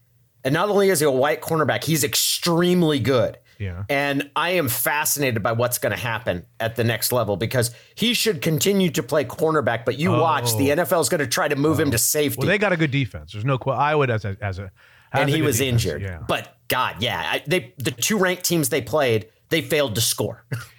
And 0.44 0.53
not 0.53 0.69
only 0.69 0.90
is 0.90 0.99
he 0.99 1.06
a 1.06 1.11
white 1.11 1.41
cornerback, 1.41 1.84
he's 1.84 2.03
extremely 2.03 2.99
good. 2.99 3.38
Yeah. 3.60 3.84
And 3.88 4.30
I 4.35 4.52
am 4.52 4.68
fascinated 4.68 5.41
by 5.41 5.53
what's 5.53 5.77
going 5.77 5.95
to 5.95 5.99
happen 5.99 6.45
at 6.60 6.76
the 6.76 6.84
next 6.84 7.11
level 7.11 7.38
because 7.38 7.72
he 7.95 8.14
should 8.14 8.41
continue 8.41 8.90
to 8.91 9.03
play 9.03 9.23
cornerback, 9.23 9.85
but 9.85 9.98
you 9.98 10.11
watch, 10.11 10.56
the 10.57 10.72
oh. 10.72 10.77
NFL 10.77 11.02
is 11.02 11.10
going 11.10 11.19
to 11.19 11.27
try 11.27 11.48
to 11.48 11.56
move 11.56 11.80
him 11.80 11.91
to 11.91 11.98
safety. 11.98 12.40
Oh. 12.40 12.41
Well, 12.41 12.49
they 12.49 12.57
got 12.57 12.73
a 12.73 12.77
good 12.77 12.91
defense. 12.91 13.31
There's 13.31 13.45
no 13.45 13.57
question. 13.57 13.81
Iowa 13.81 14.07
as 14.07 14.26
a, 14.26 14.38
as 14.41 14.60
a 14.60 14.72
and 15.14 15.30
he 15.30 15.41
was 15.41 15.60
defense. 15.60 15.85
injured. 15.85 16.02
Yeah. 16.02 16.23
But 16.27 16.57
God, 16.68 16.98
yeah, 16.99 17.19
I, 17.19 17.44
they 17.45 17.73
the 17.77 17.91
two 17.91 18.18
ranked 18.18 18.44
teams 18.44 18.69
they 18.69 18.81
played, 18.81 19.30
they 19.49 19.61
failed 19.61 19.95
to 19.95 20.02
score. 20.02 20.44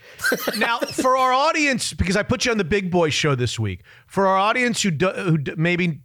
now, 0.58 0.78
for 0.78 1.16
our 1.16 1.32
audience, 1.32 1.92
because 1.92 2.16
I 2.16 2.22
put 2.22 2.44
you 2.44 2.50
on 2.50 2.58
the 2.58 2.64
Big 2.64 2.90
Boy 2.90 3.10
show 3.10 3.34
this 3.34 3.58
week, 3.58 3.82
for 4.06 4.26
our 4.26 4.36
audience 4.36 4.82
who, 4.82 4.90
do, 4.90 5.08
who 5.08 5.38
maybe 5.56 6.00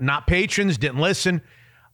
not 0.00 0.26
patrons, 0.26 0.78
didn't 0.78 1.00
listen, 1.00 1.42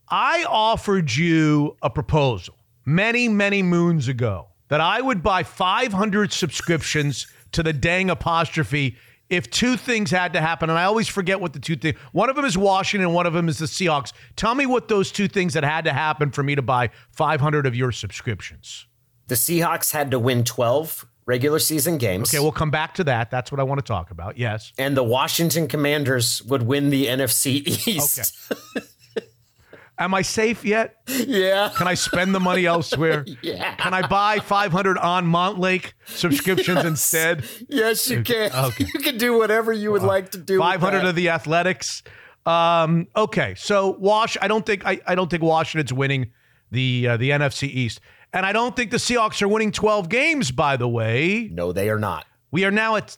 I 0.08 0.44
offered 0.48 1.14
you 1.14 1.76
a 1.82 1.90
proposal 1.90 2.56
many, 2.84 3.28
many 3.28 3.62
moons 3.62 4.08
ago 4.08 4.48
that 4.68 4.80
I 4.80 5.00
would 5.00 5.22
buy 5.22 5.42
500 5.42 6.32
subscriptions 6.32 7.26
to 7.52 7.62
the 7.62 7.72
dang 7.72 8.10
apostrophe 8.10 8.96
if 9.28 9.50
two 9.50 9.76
things 9.76 10.10
had 10.10 10.34
to 10.34 10.40
happen. 10.40 10.68
And 10.68 10.78
I 10.78 10.84
always 10.84 11.08
forget 11.08 11.40
what 11.40 11.54
the 11.54 11.58
two 11.58 11.76
things. 11.76 11.98
One 12.12 12.28
of 12.28 12.36
them 12.36 12.44
is 12.44 12.58
Washington, 12.58 13.12
one 13.12 13.26
of 13.26 13.32
them 13.32 13.48
is 13.48 13.58
the 13.58 13.66
Seahawks. 13.66 14.12
Tell 14.36 14.54
me 14.54 14.66
what 14.66 14.88
those 14.88 15.10
two 15.10 15.28
things 15.28 15.54
that 15.54 15.64
had 15.64 15.84
to 15.84 15.92
happen 15.92 16.30
for 16.30 16.42
me 16.42 16.54
to 16.54 16.62
buy 16.62 16.90
500 17.12 17.66
of 17.66 17.74
your 17.74 17.92
subscriptions. 17.92 18.86
the 19.28 19.34
Seahawks 19.34 19.92
had 19.92 20.10
to 20.10 20.18
win 20.18 20.44
12 20.44 21.06
regular 21.26 21.58
season 21.58 21.98
games. 21.98 22.30
Okay, 22.34 22.40
we'll 22.40 22.52
come 22.52 22.70
back 22.70 22.94
to 22.94 23.04
that. 23.04 23.30
That's 23.30 23.52
what 23.52 23.60
I 23.60 23.62
want 23.62 23.78
to 23.78 23.84
talk 23.84 24.10
about. 24.10 24.36
Yes. 24.38 24.72
and 24.78 24.96
the 24.96 25.04
Washington 25.04 25.68
Commanders 25.68 26.42
would 26.44 26.62
win 26.64 26.90
the 26.90 27.06
NFC 27.06 27.66
East. 27.86 28.34
Am 29.98 30.14
I 30.14 30.22
safe 30.22 30.64
yet? 30.64 30.96
Yeah. 31.06 31.70
Can 31.76 31.86
I 31.86 31.94
spend 31.94 32.34
the 32.34 32.40
money 32.40 32.66
elsewhere? 32.66 33.24
Yeah. 33.42 33.74
Can 33.76 33.92
I 33.94 34.06
buy 34.06 34.38
500 34.40 34.98
on 34.98 35.26
Montlake 35.26 35.92
subscriptions 36.06 36.76
Yes. 36.78 36.84
instead? 36.86 37.44
Yes, 37.68 38.10
you 38.10 38.22
can. 38.22 38.50
Okay. 38.52 38.86
You 38.92 39.00
can 39.00 39.18
do 39.18 39.36
whatever 39.36 39.72
you 39.72 39.92
would 39.92 40.02
like 40.02 40.30
to 40.30 40.38
do. 40.38 40.54
with 40.54 40.62
500 40.62 40.98
that. 41.00 41.06
of 41.08 41.14
the 41.14 41.28
Athletics. 41.28 42.02
Um, 42.46 43.06
okay, 43.14 43.54
so 43.56 43.90
Wash. 44.00 44.36
I 44.40 44.48
don't 44.48 44.64
think 44.66 44.84
I, 44.86 45.00
I 45.06 45.14
don't 45.14 45.30
think 45.30 45.42
Washington's 45.42 45.92
winning 45.92 46.32
the 46.72 47.06
uh, 47.10 47.16
the 47.16 47.30
NFC 47.30 47.64
East, 47.68 48.00
and 48.32 48.44
I 48.46 48.52
don't 48.52 48.74
think 48.74 48.90
the 48.90 48.96
Seahawks 48.96 49.42
are 49.42 49.48
winning 49.48 49.72
12 49.72 50.08
games. 50.08 50.50
By 50.50 50.76
the 50.76 50.88
way, 50.88 51.48
No, 51.52 51.72
they 51.72 51.88
are 51.90 51.98
not. 51.98 52.26
we 52.50 52.64
are 52.64 52.70
now 52.70 52.96
at 52.96 53.16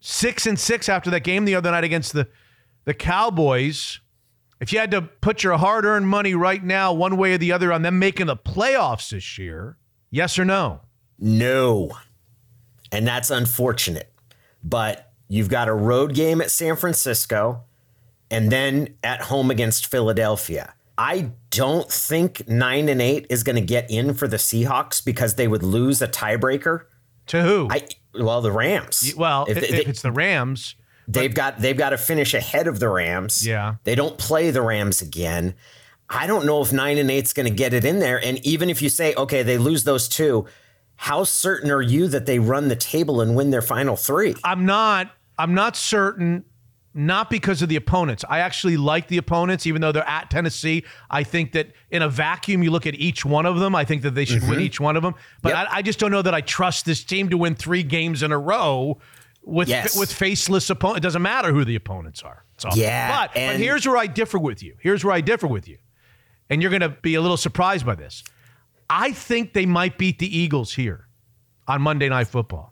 six 0.00 0.46
and 0.46 0.58
six 0.58 0.88
after 0.88 1.10
that 1.10 1.20
game 1.24 1.44
the 1.44 1.54
other 1.54 1.70
night 1.70 1.84
against 1.84 2.12
the 2.12 2.28
the 2.84 2.94
Cowboys. 2.94 4.00
If 4.60 4.72
you 4.72 4.78
had 4.78 4.90
to 4.92 5.02
put 5.02 5.42
your 5.42 5.56
hard 5.56 5.84
earned 5.84 6.08
money 6.08 6.34
right 6.34 6.62
now, 6.62 6.92
one 6.92 7.16
way 7.16 7.32
or 7.34 7.38
the 7.38 7.52
other, 7.52 7.72
on 7.72 7.82
them 7.82 7.98
making 7.98 8.26
the 8.26 8.36
playoffs 8.36 9.10
this 9.10 9.38
year, 9.38 9.76
yes 10.10 10.38
or 10.38 10.44
no? 10.44 10.80
No. 11.18 11.92
And 12.92 13.06
that's 13.06 13.30
unfortunate. 13.30 14.12
But 14.64 15.12
you've 15.28 15.48
got 15.48 15.68
a 15.68 15.72
road 15.74 16.14
game 16.14 16.40
at 16.40 16.50
San 16.50 16.76
Francisco 16.76 17.62
and 18.30 18.50
then 18.52 18.96
at 19.02 19.22
home 19.22 19.50
against 19.50 19.86
Philadelphia. 19.86 20.74
I 21.00 21.30
don't 21.48 21.90
think 21.90 22.46
9 22.46 22.88
and 22.90 23.00
8 23.00 23.26
is 23.30 23.42
going 23.42 23.56
to 23.56 23.62
get 23.62 23.90
in 23.90 24.12
for 24.12 24.28
the 24.28 24.36
Seahawks 24.36 25.02
because 25.02 25.36
they 25.36 25.48
would 25.48 25.62
lose 25.62 26.02
a 26.02 26.08
tiebreaker. 26.08 26.84
To 27.28 27.42
who? 27.42 27.68
I 27.70 27.88
well, 28.14 28.42
the 28.42 28.52
Rams. 28.52 29.14
well, 29.16 29.46
if, 29.48 29.56
If 29.56 29.70
if 29.70 29.88
it's 29.88 30.02
the 30.02 30.12
Rams, 30.12 30.74
They've 31.08 31.34
got 31.34 31.58
they've 31.58 31.76
got 31.76 31.90
to 31.90 31.98
finish 31.98 32.34
ahead 32.34 32.66
of 32.66 32.80
the 32.80 32.88
Rams. 32.88 33.46
Yeah. 33.46 33.76
They 33.84 33.94
don't 33.94 34.18
play 34.18 34.50
the 34.50 34.62
Rams 34.62 35.02
again. 35.02 35.54
I 36.08 36.26
don't 36.26 36.44
know 36.44 36.60
if 36.60 36.72
9 36.72 36.98
and 36.98 37.08
8's 37.08 37.32
going 37.32 37.48
to 37.48 37.54
get 37.54 37.72
it 37.72 37.84
in 37.84 37.98
there 37.98 38.22
and 38.22 38.44
even 38.44 38.68
if 38.68 38.82
you 38.82 38.88
say 38.88 39.14
okay, 39.14 39.42
they 39.42 39.58
lose 39.58 39.84
those 39.84 40.06
two, 40.06 40.46
how 40.96 41.24
certain 41.24 41.70
are 41.70 41.82
you 41.82 42.08
that 42.08 42.26
they 42.26 42.38
run 42.38 42.68
the 42.68 42.76
table 42.76 43.20
and 43.20 43.34
win 43.34 43.50
their 43.50 43.62
final 43.62 43.96
3? 43.96 44.34
I'm 44.44 44.66
not. 44.66 45.10
I'm 45.38 45.54
not 45.54 45.76
certain. 45.76 46.44
Not 46.92 47.30
because 47.30 47.62
of 47.62 47.68
the 47.68 47.76
opponents. 47.76 48.24
I 48.28 48.40
actually 48.40 48.76
like 48.76 49.06
the 49.06 49.16
opponents, 49.16 49.64
even 49.64 49.80
though 49.80 49.92
they're 49.92 50.08
at 50.08 50.28
Tennessee. 50.28 50.84
I 51.08 51.22
think 51.22 51.52
that 51.52 51.68
in 51.90 52.02
a 52.02 52.08
vacuum, 52.08 52.64
you 52.64 52.72
look 52.72 52.84
at 52.84 52.96
each 52.96 53.24
one 53.24 53.46
of 53.46 53.60
them. 53.60 53.76
I 53.76 53.84
think 53.84 54.02
that 54.02 54.16
they 54.16 54.24
should 54.24 54.42
win 54.42 54.52
mm-hmm. 54.52 54.60
each 54.60 54.80
one 54.80 54.96
of 54.96 55.02
them. 55.04 55.14
But 55.40 55.50
Yep. 55.50 55.68
I, 55.70 55.76
I 55.76 55.82
just 55.82 56.00
don't 56.00 56.10
know 56.10 56.22
that 56.22 56.34
I 56.34 56.40
trust 56.40 56.86
this 56.86 57.04
team 57.04 57.28
to 57.30 57.36
win 57.36 57.54
three 57.54 57.84
games 57.84 58.24
in 58.24 58.32
a 58.32 58.38
row 58.38 58.98
with 59.42 59.68
Yes. 59.68 59.96
with 59.96 60.12
faceless 60.12 60.68
opponents. 60.68 60.98
It 60.98 61.02
doesn't 61.02 61.22
matter 61.22 61.52
who 61.52 61.64
the 61.64 61.76
opponents 61.76 62.22
are. 62.22 62.44
It's 62.54 62.64
all. 62.64 62.76
Yeah, 62.76 63.26
But, 63.26 63.34
but 63.34 63.56
here's 63.56 63.86
where 63.86 63.96
I 63.96 64.06
differ 64.06 64.38
with 64.38 64.60
you. 64.62 64.74
Here's 64.80 65.04
where 65.04 65.14
I 65.14 65.20
differ 65.20 65.46
with 65.46 65.68
you, 65.68 65.78
and 66.50 66.60
you're 66.60 66.70
going 66.70 66.82
to 66.82 66.90
be 66.90 67.14
a 67.14 67.20
little 67.20 67.36
surprised 67.36 67.86
by 67.86 67.94
this. 67.94 68.24
I 68.90 69.12
think 69.12 69.52
they 69.52 69.64
might 69.64 69.96
beat 69.96 70.18
the 70.18 70.36
Eagles 70.36 70.74
here 70.74 71.06
on 71.68 71.80
Monday 71.80 72.08
Night 72.08 72.26
Football. 72.26 72.69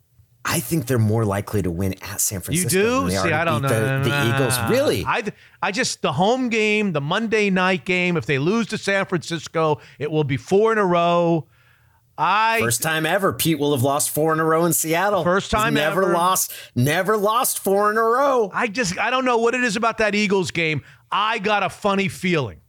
I 0.50 0.60
think 0.60 0.86
they're 0.86 0.98
more 0.98 1.26
likely 1.26 1.60
to 1.60 1.70
win 1.70 1.94
at 2.02 2.22
San 2.22 2.36
You 2.38 2.40
Francisco. 2.40 2.70
do? 3.04 3.10
they 3.10 3.16
are 3.16 3.26
See, 3.26 3.32
I 3.32 3.44
don't 3.44 3.60
beat 3.60 3.68
know. 3.68 4.02
The, 4.02 4.08
the 4.08 4.34
Eagles. 4.34 4.70
Really? 4.70 5.04
I, 5.06 5.22
I 5.62 5.70
just 5.72 6.00
the 6.00 6.12
home 6.12 6.48
game, 6.48 6.92
the 6.92 7.02
Monday 7.02 7.50
night 7.50 7.84
game. 7.84 8.16
If 8.16 8.24
they 8.24 8.38
lose 8.38 8.66
to 8.68 8.78
San 8.78 9.04
Francisco, 9.04 9.80
it 9.98 10.10
will 10.10 10.24
be 10.24 10.38
four 10.38 10.72
in 10.72 10.78
a 10.78 10.86
row. 10.86 11.46
I 12.16 12.60
First 12.60 12.82
time 12.82 13.04
ever, 13.04 13.32
Pete 13.34 13.58
will 13.58 13.72
have 13.72 13.82
lost 13.82 14.10
four 14.10 14.32
in 14.32 14.40
a 14.40 14.44
row 14.44 14.64
in 14.64 14.72
Seattle. 14.72 15.22
First 15.22 15.52
He's 15.52 15.60
time 15.60 15.74
never 15.74 16.02
ever. 16.02 16.12
lost, 16.14 16.52
never 16.74 17.16
lost 17.16 17.58
four 17.60 17.90
in 17.92 17.98
a 17.98 18.02
row. 18.02 18.50
I 18.52 18.68
just 18.68 18.98
I 18.98 19.10
don't 19.10 19.24
know 19.26 19.36
what 19.38 19.54
it 19.54 19.62
is 19.62 19.76
about 19.76 19.98
that 19.98 20.14
Eagles 20.14 20.50
game. 20.50 20.82
I 21.12 21.38
got 21.38 21.62
a 21.62 21.68
funny 21.68 22.08
feeling 22.08 22.60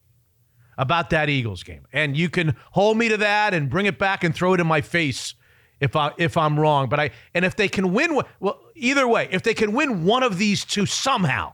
about 0.77 1.09
that 1.11 1.29
Eagles 1.29 1.63
game, 1.63 1.87
and 1.93 2.15
you 2.15 2.29
can 2.29 2.55
hold 2.73 2.97
me 2.97 3.09
to 3.09 3.17
that 3.17 3.53
and 3.53 3.69
bring 3.69 3.85
it 3.87 3.97
back 3.97 4.23
and 4.23 4.35
throw 4.35 4.53
it 4.53 4.59
in 4.59 4.67
my 4.67 4.81
face 4.81 5.33
if 5.79 5.95
I 5.95 6.11
if 6.17 6.37
I'm 6.37 6.59
wrong. 6.59 6.89
But 6.89 6.99
I 6.99 7.11
and 7.33 7.45
if 7.45 7.55
they 7.55 7.67
can 7.67 7.93
win, 7.93 8.19
well, 8.39 8.59
either 8.75 9.07
way, 9.07 9.29
if 9.31 9.43
they 9.43 9.53
can 9.53 9.73
win 9.73 10.05
one 10.05 10.23
of 10.23 10.37
these 10.37 10.65
two 10.65 10.85
somehow, 10.85 11.53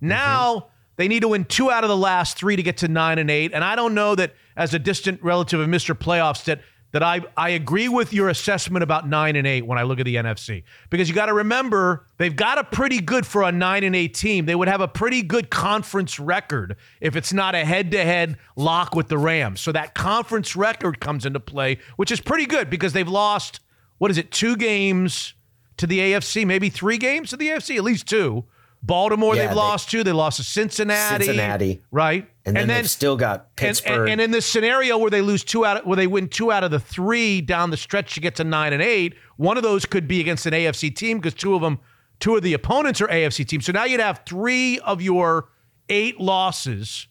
now 0.00 0.54
mm-hmm. 0.54 0.68
they 0.96 1.08
need 1.08 1.20
to 1.20 1.28
win 1.28 1.44
two 1.44 1.70
out 1.70 1.84
of 1.84 1.88
the 1.88 1.96
last 1.96 2.36
three 2.36 2.56
to 2.56 2.62
get 2.62 2.78
to 2.78 2.88
nine 2.88 3.18
and 3.18 3.30
eight. 3.30 3.52
And 3.52 3.64
I 3.64 3.76
don't 3.76 3.94
know 3.94 4.14
that 4.14 4.34
as 4.56 4.74
a 4.74 4.78
distant 4.78 5.22
relative 5.22 5.60
of 5.60 5.68
Mr. 5.68 5.94
Playoffs 5.94 6.44
that 6.44 6.60
that 6.94 7.02
I 7.02 7.20
I 7.36 7.50
agree 7.50 7.88
with 7.88 8.12
your 8.12 8.28
assessment 8.28 8.84
about 8.84 9.08
nine 9.08 9.34
and 9.34 9.48
eight 9.48 9.66
when 9.66 9.78
I 9.78 9.82
look 9.82 9.98
at 9.98 10.04
the 10.04 10.14
NFC 10.14 10.62
because 10.90 11.08
you 11.08 11.14
got 11.14 11.26
to 11.26 11.34
remember 11.34 12.06
they've 12.18 12.34
got 12.36 12.56
a 12.56 12.62
pretty 12.62 13.00
good 13.00 13.26
for 13.26 13.42
a 13.42 13.50
nine 13.50 13.82
and 13.82 13.96
eight 13.96 14.14
team. 14.14 14.46
They 14.46 14.54
would 14.54 14.68
have 14.68 14.80
a 14.80 14.86
pretty 14.86 15.20
good 15.22 15.50
conference 15.50 16.20
record 16.20 16.76
if 17.00 17.16
it's 17.16 17.32
not 17.32 17.56
a 17.56 17.64
head 17.64 17.90
to 17.90 18.04
head 18.04 18.38
lock 18.54 18.94
with 18.94 19.08
the 19.08 19.18
Rams. 19.18 19.60
So 19.60 19.72
that 19.72 19.94
conference 19.96 20.54
record 20.54 21.00
comes 21.00 21.26
into 21.26 21.40
play, 21.40 21.78
which 21.96 22.12
is 22.12 22.20
pretty 22.20 22.46
good 22.46 22.70
because 22.70 22.92
they've 22.92 23.08
lost 23.08 23.58
what 23.98 24.12
is 24.12 24.16
it 24.16 24.30
two 24.30 24.56
games 24.56 25.34
to 25.78 25.88
the 25.88 25.98
AFC, 25.98 26.46
maybe 26.46 26.70
three 26.70 26.96
games 26.96 27.30
to 27.30 27.36
the 27.36 27.48
AFC, 27.48 27.76
at 27.76 27.82
least 27.82 28.06
two. 28.06 28.44
Baltimore, 28.84 29.34
Yeah, 29.34 29.42
they've 29.42 29.50
they- 29.50 29.56
lost 29.56 29.90
two. 29.90 30.04
They 30.04 30.12
lost 30.12 30.36
to 30.36 30.44
Cincinnati. 30.44 31.24
Cincinnati. 31.24 31.82
right? 31.90 32.28
And 32.46 32.56
then, 32.56 32.68
they've 32.68 32.90
still 32.90 33.16
got 33.16 33.40
and, 33.40 33.56
Pittsburgh. 33.56 34.00
and, 34.00 34.10
and 34.10 34.20
in 34.20 34.30
this 34.30 34.44
scenario 34.44 34.98
where 34.98 35.10
they 35.10 35.22
lose 35.22 35.42
two 35.44 35.64
out, 35.64 35.86
where 35.86 35.96
they 35.96 36.06
win 36.06 36.28
two 36.28 36.52
out 36.52 36.62
of 36.62 36.70
the 36.70 36.78
three 36.78 37.40
down 37.40 37.70
the 37.70 37.76
stretch 37.76 38.14
to 38.14 38.20
get 38.20 38.36
to 38.36 38.44
nine 38.44 38.74
and 38.74 38.82
eight, 38.82 39.14
one 39.36 39.56
of 39.56 39.62
those 39.62 39.86
could 39.86 40.06
be 40.06 40.20
against 40.20 40.44
an 40.44 40.52
AFC 40.52 40.94
team 40.94 41.18
because 41.18 41.32
two 41.32 41.54
of 41.54 41.62
them, 41.62 41.78
two 42.20 42.36
of 42.36 42.42
the 42.42 42.52
opponents 42.52 43.00
are 43.00 43.08
AFC 43.08 43.46
teams. 43.46 43.64
So 43.64 43.72
now 43.72 43.84
you'd 43.84 44.00
have 44.00 44.22
three 44.26 44.78
of 44.80 45.00
your 45.00 45.48
eight 45.88 46.20
losses 46.20 47.08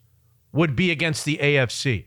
would 0.52 0.76
be 0.76 0.92
against 0.92 1.26
the 1.26 1.40
AFC. 1.42 2.06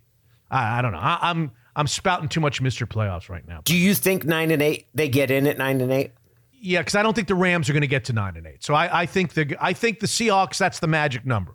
I, 0.50 0.78
I 0.78 0.82
don't 0.82 0.92
know. 0.92 0.98
I, 0.98 1.18
I'm 1.22 1.50
I'm 1.74 1.86
spouting 1.86 2.28
too 2.28 2.40
much 2.40 2.62
Mr. 2.62 2.86
Playoffs 2.86 3.28
right 3.28 3.46
now. 3.46 3.60
Do 3.64 3.76
you 3.76 3.94
think 3.94 4.24
nine 4.24 4.50
and 4.50 4.62
eight 4.62 4.86
they 4.94 5.08
get 5.08 5.30
in 5.30 5.46
at 5.46 5.58
nine 5.58 5.80
and 5.80 5.92
eight? 5.92 6.12
Yeah, 6.52 6.80
because 6.80 6.94
I 6.94 7.02
don't 7.02 7.14
think 7.14 7.28
the 7.28 7.34
Rams 7.34 7.68
are 7.68 7.74
going 7.74 7.82
to 7.82 7.86
get 7.86 8.04
to 8.04 8.12
nine 8.12 8.36
and 8.36 8.46
eight. 8.46 8.64
So 8.64 8.72
I, 8.72 9.02
I 9.02 9.06
think 9.06 9.34
the 9.34 9.56
I 9.60 9.72
think 9.72 10.00
the 10.00 10.06
Seahawks 10.06 10.58
that's 10.58 10.78
the 10.78 10.86
magic 10.86 11.26
number. 11.26 11.54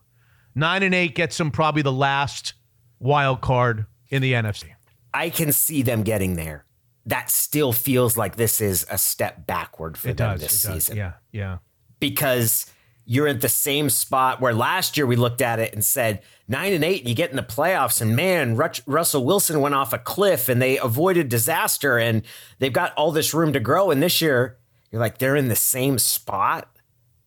Nine 0.56 0.84
and 0.84 0.94
eight 0.94 1.16
gets 1.16 1.38
them 1.38 1.52
probably 1.52 1.82
the 1.82 1.92
last 1.92 2.54
wild 3.00 3.42
card 3.42 3.86
in 4.10 4.22
the 4.22 4.34
NFC. 4.34 4.66
I 5.14 5.30
can 5.30 5.52
see 5.52 5.82
them 5.82 6.04
getting 6.04 6.36
there. 6.36 6.66
That 7.06 7.30
still 7.32 7.74
feels 7.74 8.16
like 8.18 8.36
this 8.36 8.62
is 8.62 8.86
a 8.90 8.98
step 8.98 9.48
backward 9.48 9.98
for 9.98 10.10
It 10.10 10.18
them 10.18 10.32
does. 10.34 10.42
this 10.42 10.60
season. 10.62 10.98
Yeah, 10.98 11.14
yeah. 11.32 11.58
because 12.00 12.66
you're 13.06 13.28
at 13.28 13.42
the 13.42 13.50
same 13.50 13.90
spot 13.90 14.40
where 14.40 14.54
last 14.54 14.96
year 14.96 15.06
we 15.08 15.16
looked 15.16 15.42
at 15.42 15.60
it 15.60 15.74
and 15.74 15.84
said 15.84 16.22
nine 16.48 16.72
and 16.74 16.84
eight, 16.84 17.00
and 17.02 17.10
you 17.10 17.16
get 17.16 17.32
in 17.32 17.36
the 17.36 17.42
playoffs, 17.44 18.02
and 18.02 18.16
man, 18.16 18.56
Russell 18.56 19.26
Wilson 19.26 19.60
went 19.60 19.74
off 19.74 19.92
a 19.94 19.98
cliff 19.98 20.48
and 20.48 20.62
they 20.62 20.78
avoided 20.78 21.28
disaster, 21.28 21.98
and 21.98 22.22
they've 22.60 22.72
got 22.72 22.94
all 22.94 23.12
this 23.12 23.34
room 23.34 23.52
to 23.54 23.60
grow. 23.60 23.90
And 23.90 24.02
this 24.04 24.22
year, 24.22 24.58
you're 24.92 25.02
like 25.02 25.18
they're 25.18 25.36
in 25.36 25.48
the 25.48 25.56
same 25.56 25.98
spot 25.98 26.70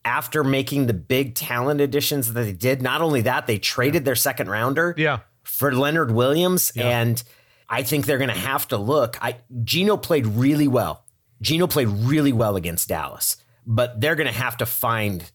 after 0.05 0.43
making 0.43 0.85
the 0.87 0.93
big 0.93 1.35
talent 1.35 1.81
additions 1.81 2.31
that 2.33 2.39
they 2.43 2.53
did. 2.53 2.81
Not 2.81 3.01
only 3.01 3.21
that, 3.21 3.47
they 3.47 3.57
traded 3.57 4.05
their 4.05 4.15
second 4.15 4.49
rounder 4.49 4.93
Yeah. 4.97 5.19
for 5.43 5.73
Leonard 5.73 6.11
Williams, 6.11 6.71
and 6.75 7.21
I 7.67 7.81
think 7.83 8.05
they're 8.05 8.19
going 8.19 8.29
to 8.29 8.35
have 8.39 8.67
to 8.69 8.77
look. 8.77 9.17
I 9.21 9.37
Geno 9.63 9.97
played 9.97 10.27
really 10.27 10.67
well. 10.67 11.03
Geno 11.41 11.67
played 11.67 11.87
really 11.89 12.31
well 12.31 12.55
against 12.55 12.87
Dallas, 12.87 13.37
but 13.65 13.99
they're 13.99 14.15
going 14.15 14.31
to 14.31 14.39
have 14.39 14.55
to 14.57 14.65
find 14.65 15.29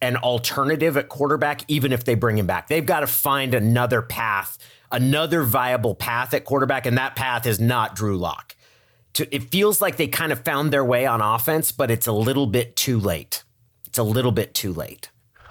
an 0.00 0.16
alternative 0.16 0.96
at 0.96 1.08
quarterback, 1.08 1.62
even 1.68 1.92
if 1.92 2.04
they 2.04 2.14
bring 2.16 2.36
him 2.36 2.46
back. 2.46 2.66
They've 2.68 2.84
got 2.84 3.00
to 3.00 3.06
find 3.06 3.54
another 3.54 4.02
path, 4.02 4.58
another 4.90 5.44
viable 5.44 5.94
path 5.94 6.34
at 6.34 6.44
quarterback, 6.44 6.86
and 6.86 6.98
that 6.98 7.14
path 7.14 7.46
is 7.46 7.60
not 7.60 7.94
Drew 7.94 8.16
Lock. 8.18 8.56
To, 9.14 9.32
it 9.32 9.50
feels 9.50 9.80
like 9.80 9.98
they 9.98 10.08
kind 10.08 10.32
of 10.32 10.42
found 10.44 10.72
their 10.72 10.84
way 10.84 11.06
on 11.06 11.20
offense, 11.20 11.70
but 11.70 11.90
it's 11.90 12.06
a 12.06 12.12
little 12.12 12.46
bit 12.46 12.74
too 12.74 12.98
late. 12.98 13.44
It's 13.92 13.98
a 13.98 14.02
little 14.02 14.32
bit 14.32 14.54
too 14.54 14.72
late. 14.72 15.10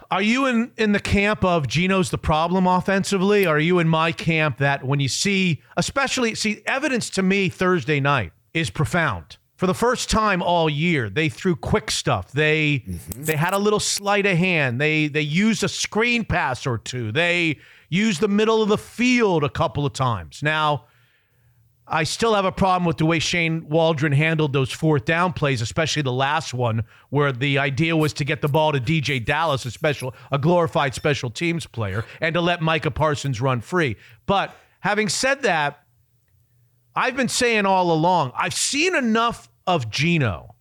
Are 0.09 0.19
you 0.19 0.47
in 0.47 0.71
in 0.75 0.93
the 0.93 0.99
camp 0.99 1.45
of 1.45 1.67
Geno's 1.67 2.09
the 2.09 2.17
problem 2.17 2.65
offensively? 2.65 3.45
Are 3.45 3.59
you 3.59 3.77
in 3.77 3.87
my 3.87 4.11
camp 4.11 4.57
that 4.57 4.83
when 4.83 4.99
you 4.99 5.07
see, 5.09 5.61
especially 5.77 6.33
see 6.33 6.63
evidence 6.65 7.11
to 7.11 7.21
me 7.21 7.49
Thursday 7.49 7.99
night 7.99 8.31
is 8.55 8.71
profound. 8.71 9.37
For 9.57 9.67
the 9.67 9.75
first 9.75 10.09
time 10.09 10.41
all 10.41 10.71
year, 10.71 11.07
they 11.07 11.29
threw 11.29 11.55
quick 11.55 11.91
stuff. 11.91 12.31
They 12.31 12.83
mm-hmm. 12.87 13.25
they 13.25 13.35
had 13.35 13.53
a 13.53 13.59
little 13.59 13.79
sleight 13.79 14.25
of 14.25 14.39
hand. 14.39 14.81
They 14.81 15.07
they 15.07 15.21
used 15.21 15.63
a 15.63 15.69
screen 15.69 16.25
pass 16.25 16.65
or 16.65 16.79
two. 16.79 17.11
They 17.11 17.59
used 17.89 18.21
the 18.21 18.27
middle 18.27 18.63
of 18.63 18.69
the 18.69 18.77
field 18.79 19.43
a 19.43 19.49
couple 19.49 19.85
of 19.85 19.93
times. 19.93 20.41
Now, 20.41 20.85
I 21.93 22.05
still 22.05 22.33
have 22.35 22.45
a 22.45 22.53
problem 22.53 22.85
with 22.85 22.97
the 22.97 23.05
way 23.05 23.19
Shane 23.19 23.67
Waldron 23.67 24.13
handled 24.13 24.53
those 24.53 24.71
fourth 24.71 25.03
down 25.03 25.33
plays, 25.33 25.61
especially 25.61 26.03
the 26.03 26.11
last 26.11 26.53
one, 26.53 26.83
where 27.09 27.33
the 27.33 27.57
idea 27.59 27.97
was 27.97 28.13
to 28.13 28.23
get 28.23 28.41
the 28.41 28.47
ball 28.47 28.71
to 28.71 28.79
DeeJay 28.79 29.25
Dallas, 29.25 29.65
a 29.65 29.71
special, 29.71 30.15
a 30.31 30.39
glorified 30.39 30.95
special 30.95 31.29
teams 31.29 31.67
player, 31.67 32.05
and 32.21 32.33
to 32.33 32.39
let 32.39 32.61
Micah 32.61 32.91
Parsons 32.91 33.41
run 33.41 33.59
free. 33.59 33.97
But 34.25 34.55
having 34.79 35.09
said 35.09 35.41
that, 35.41 35.83
I've 36.95 37.17
been 37.17 37.27
saying 37.27 37.65
all 37.65 37.91
along, 37.91 38.31
I've 38.37 38.53
seen 38.53 38.95
enough 38.95 39.49
of 39.67 39.89
Geno 39.89 40.55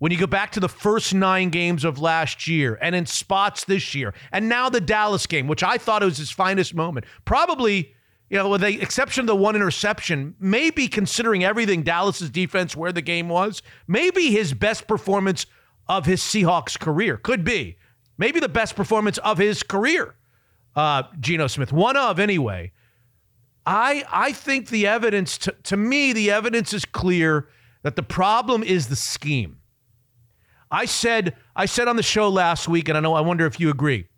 when 0.00 0.12
you 0.12 0.18
go 0.18 0.26
back 0.26 0.52
to 0.52 0.60
the 0.60 0.68
first 0.68 1.14
nine 1.14 1.48
games 1.48 1.82
of 1.82 1.98
last 1.98 2.46
year 2.46 2.78
and 2.82 2.94
in 2.94 3.06
spots 3.06 3.64
this 3.64 3.94
year, 3.94 4.12
and 4.32 4.50
now 4.50 4.68
the 4.68 4.82
Dallas 4.82 5.26
game, 5.26 5.48
which 5.48 5.62
I 5.62 5.78
thought 5.78 6.02
was 6.02 6.18
his 6.18 6.30
finest 6.30 6.74
moment, 6.74 7.06
probably, 7.24 7.94
you 8.30 8.36
know, 8.38 8.48
with 8.48 8.60
the 8.60 8.80
exception 8.80 9.22
of 9.22 9.26
the 9.26 9.36
one 9.36 9.56
interception, 9.56 10.34
maybe 10.38 10.88
considering 10.88 11.44
everything 11.44 11.82
Dallas's 11.82 12.30
defense, 12.30 12.76
where 12.76 12.92
the 12.92 13.02
game 13.02 13.28
was, 13.28 13.62
maybe 13.86 14.30
his 14.30 14.52
best 14.52 14.86
performance 14.86 15.46
of 15.88 16.04
his 16.04 16.20
Seahawks 16.20 16.78
career. 16.78 17.16
Could 17.16 17.44
be. 17.44 17.76
Maybe 18.18 18.40
the 18.40 18.48
best 18.48 18.76
performance 18.76 19.18
of 19.18 19.38
his 19.38 19.62
career, 19.62 20.16
uh, 20.74 21.04
Geno 21.20 21.46
Smith. 21.46 21.72
One 21.72 21.96
of, 21.96 22.18
anyway. 22.18 22.72
I, 23.64 24.04
I 24.10 24.32
think 24.32 24.68
the 24.68 24.86
evidence, 24.86 25.38
to, 25.38 25.54
to 25.64 25.76
me, 25.76 26.12
the 26.12 26.30
evidence 26.30 26.72
is 26.72 26.84
clear 26.84 27.48
that 27.82 27.96
the 27.96 28.02
problem 28.02 28.62
is 28.62 28.88
the 28.88 28.96
scheme. 28.96 29.58
I 30.70 30.84
said 30.84 31.36
I 31.56 31.66
said 31.66 31.88
on 31.88 31.96
the 31.96 32.02
show 32.02 32.28
last 32.28 32.68
week, 32.68 32.88
and 32.88 32.98
I 32.98 33.00
know 33.00 33.14
I 33.14 33.20
wonder 33.20 33.46
if 33.46 33.58
you 33.58 33.70
agree. 33.70 34.08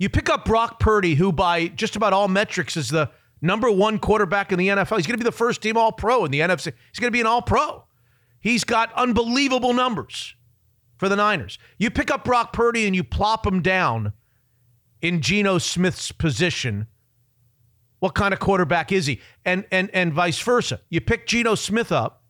You 0.00 0.08
pick 0.08 0.30
up 0.30 0.46
Brock 0.46 0.80
Purdy, 0.80 1.14
who 1.14 1.30
by 1.30 1.68
just 1.68 1.94
about 1.94 2.14
all 2.14 2.26
metrics 2.26 2.74
is 2.74 2.88
the 2.88 3.10
number 3.42 3.70
one 3.70 3.98
quarterback 3.98 4.50
in 4.50 4.58
the 4.58 4.68
NFL. 4.68 4.96
He's 4.96 5.06
going 5.06 5.18
to 5.18 5.22
be 5.22 5.24
the 5.24 5.30
first 5.30 5.60
team 5.60 5.76
All 5.76 5.92
Pro 5.92 6.24
in 6.24 6.30
the 6.30 6.40
NFC. 6.40 6.72
He's 6.90 6.98
going 6.98 7.08
to 7.08 7.16
be 7.16 7.20
an 7.20 7.26
All 7.26 7.42
Pro. 7.42 7.84
He's 8.40 8.64
got 8.64 8.90
unbelievable 8.94 9.74
numbers 9.74 10.34
for 10.96 11.10
the 11.10 11.16
Niners. 11.16 11.58
You 11.76 11.90
pick 11.90 12.10
up 12.10 12.24
Brock 12.24 12.54
Purdy 12.54 12.86
and 12.86 12.96
you 12.96 13.04
plop 13.04 13.46
him 13.46 13.60
down 13.60 14.14
in 15.02 15.20
Geno 15.20 15.58
Smith's 15.58 16.12
position. 16.12 16.86
What 17.98 18.14
kind 18.14 18.32
of 18.32 18.40
quarterback 18.40 18.92
is 18.92 19.04
he? 19.04 19.20
And 19.44 19.66
and 19.70 19.90
and 19.92 20.14
vice 20.14 20.40
versa. 20.40 20.80
You 20.88 21.02
pick 21.02 21.26
Geno 21.26 21.54
Smith 21.54 21.92
up 21.92 22.24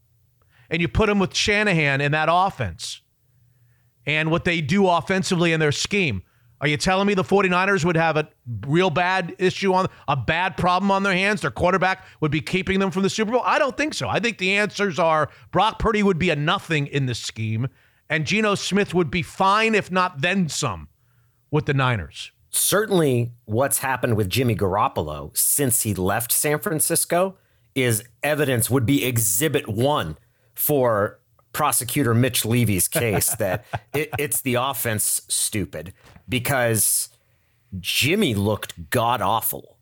and 0.69 0.83
you 0.83 0.89
put 0.89 1.09
him 1.09 1.21
with 1.21 1.37
Shanahan 1.37 2.01
in 2.01 2.11
that 2.11 2.29
offense 2.29 3.01
and 4.07 4.29
what 4.29 4.45
they 4.45 4.61
do 4.61 4.89
offensively 4.89 5.53
in 5.53 5.61
their 5.61 5.71
scheme. 5.71 6.25
Are 6.61 6.69
you 6.69 6.77
telling 6.77 7.07
me 7.07 7.15
the 7.15 7.25
49ers 7.25 7.85
would 7.85 7.97
have 7.97 8.19
a 8.19 8.29
real 8.67 8.91
bad 8.91 9.35
issue 9.39 9.73
on 9.73 9.87
a 10.07 10.17
bad 10.17 10.59
problem 10.59 10.91
on 10.91 11.03
their 11.03 11.15
hands? 11.15 11.41
Their 11.41 11.51
quarterback 11.51 12.05
would 12.21 12.31
be 12.31 12.43
keeping 12.43 12.81
them 12.81 12.91
from 12.91 13.03
the 13.03 13.11
Super 13.11 13.33
Bowl? 13.33 13.43
I 13.45 13.59
don't 13.59 13.77
think 13.77 13.95
so. 13.95 14.09
I 14.09 14.21
think 14.21 14.39
the 14.39 14.53
answers 14.53 14.99
are 14.99 15.31
Brock 15.53 15.79
Purdy 15.79 16.03
would 16.03 16.19
be 16.19 16.29
a 16.29 16.37
nothing 16.37 16.87
in 16.87 17.07
this 17.07 17.19
scheme, 17.19 17.69
and 18.11 18.27
Geno 18.27 18.55
Smith 18.55 18.93
would 18.93 19.11
be 19.11 19.23
fine, 19.23 19.75
if 19.75 19.91
not 19.91 20.21
then 20.21 20.49
some, 20.49 20.89
with 21.51 21.65
the 21.65 21.75
Niners. 21.75 22.33
Certainly, 22.51 23.33
what's 23.45 23.79
happened 23.79 24.17
with 24.17 24.29
Jimmy 24.29 24.57
Garoppolo 24.57 25.35
since 25.37 25.83
he 25.83 25.95
left 25.95 26.31
San 26.31 26.59
Francisco 26.59 27.37
is 27.75 28.05
evidence, 28.23 28.69
would 28.69 28.85
be 28.85 29.05
exhibit 29.05 29.69
one 29.69 30.19
for 30.55 31.21
prosecutor 31.53 32.15
Mitch 32.15 32.45
Levy's 32.45 32.89
case 32.89 33.35
that 33.37 33.65
it, 33.95 34.11
it's 34.19 34.41
the 34.43 34.55
offense 34.55 35.23
stupid 35.29 35.93
because 36.31 37.11
Jimmy 37.79 38.35
looked 38.35 38.89
god 38.89 39.21
awful 39.21 39.77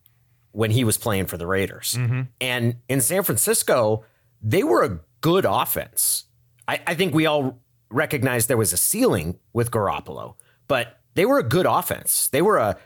when 0.50 0.72
he 0.72 0.82
was 0.82 0.98
playing 0.98 1.26
for 1.26 1.36
the 1.36 1.46
Raiders. 1.46 1.96
Mm-hmm. 1.96 2.22
And 2.40 2.76
in 2.88 3.00
San 3.00 3.22
Francisco, 3.22 4.04
they 4.42 4.64
were 4.64 4.82
a 4.82 4.98
good 5.20 5.44
offense. 5.48 6.24
I, 6.66 6.80
I 6.86 6.94
think 6.94 7.14
we 7.14 7.26
all 7.26 7.60
recognize 7.90 8.46
there 8.46 8.56
was 8.56 8.72
a 8.72 8.76
ceiling 8.76 9.38
with 9.52 9.70
Garoppolo, 9.70 10.34
but 10.66 10.98
they 11.14 11.26
were 11.26 11.38
a 11.38 11.42
good 11.42 11.66
offense. 11.66 12.28
They 12.28 12.42
were 12.42 12.58
a 12.58 12.76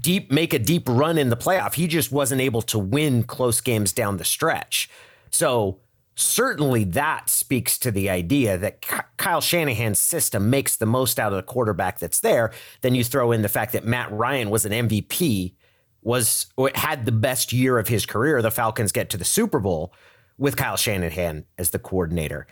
deep, 0.00 0.30
make 0.30 0.52
a 0.52 0.58
deep 0.58 0.88
run 0.88 1.18
in 1.18 1.30
the 1.30 1.36
playoff. 1.36 1.74
He 1.74 1.86
just 1.86 2.12
wasn't 2.12 2.40
able 2.40 2.62
to 2.62 2.78
win 2.78 3.22
close 3.22 3.60
games 3.60 3.92
down 3.92 4.16
the 4.16 4.24
stretch. 4.24 4.90
So 5.30 5.78
certainly 6.20 6.84
that 6.84 7.30
speaks 7.30 7.78
to 7.78 7.90
the 7.90 8.10
idea 8.10 8.58
that 8.58 8.82
Kyle 9.16 9.40
Shanahan's 9.40 9.98
system 9.98 10.50
makes 10.50 10.76
the 10.76 10.86
most 10.86 11.18
out 11.18 11.32
of 11.32 11.36
the 11.36 11.42
quarterback 11.42 11.98
that's 11.98 12.20
there. 12.20 12.52
Then 12.82 12.94
you 12.94 13.04
throw 13.04 13.32
in 13.32 13.42
the 13.42 13.48
fact 13.48 13.72
that 13.72 13.84
Matt 13.84 14.12
Ryan 14.12 14.50
was 14.50 14.64
an 14.64 14.72
MVP, 14.72 15.54
was 16.02 16.46
had 16.74 17.06
the 17.06 17.12
best 17.12 17.52
year 17.52 17.78
of 17.78 17.88
his 17.88 18.06
career. 18.06 18.42
The 18.42 18.50
Falcons 18.50 18.92
get 18.92 19.10
to 19.10 19.16
the 19.16 19.24
Super 19.24 19.58
Bowl 19.58 19.92
with 20.38 20.56
Kyle 20.56 20.76
Shanahan 20.76 21.44
as 21.58 21.70
the 21.70 21.78
coordinator. 21.78 22.46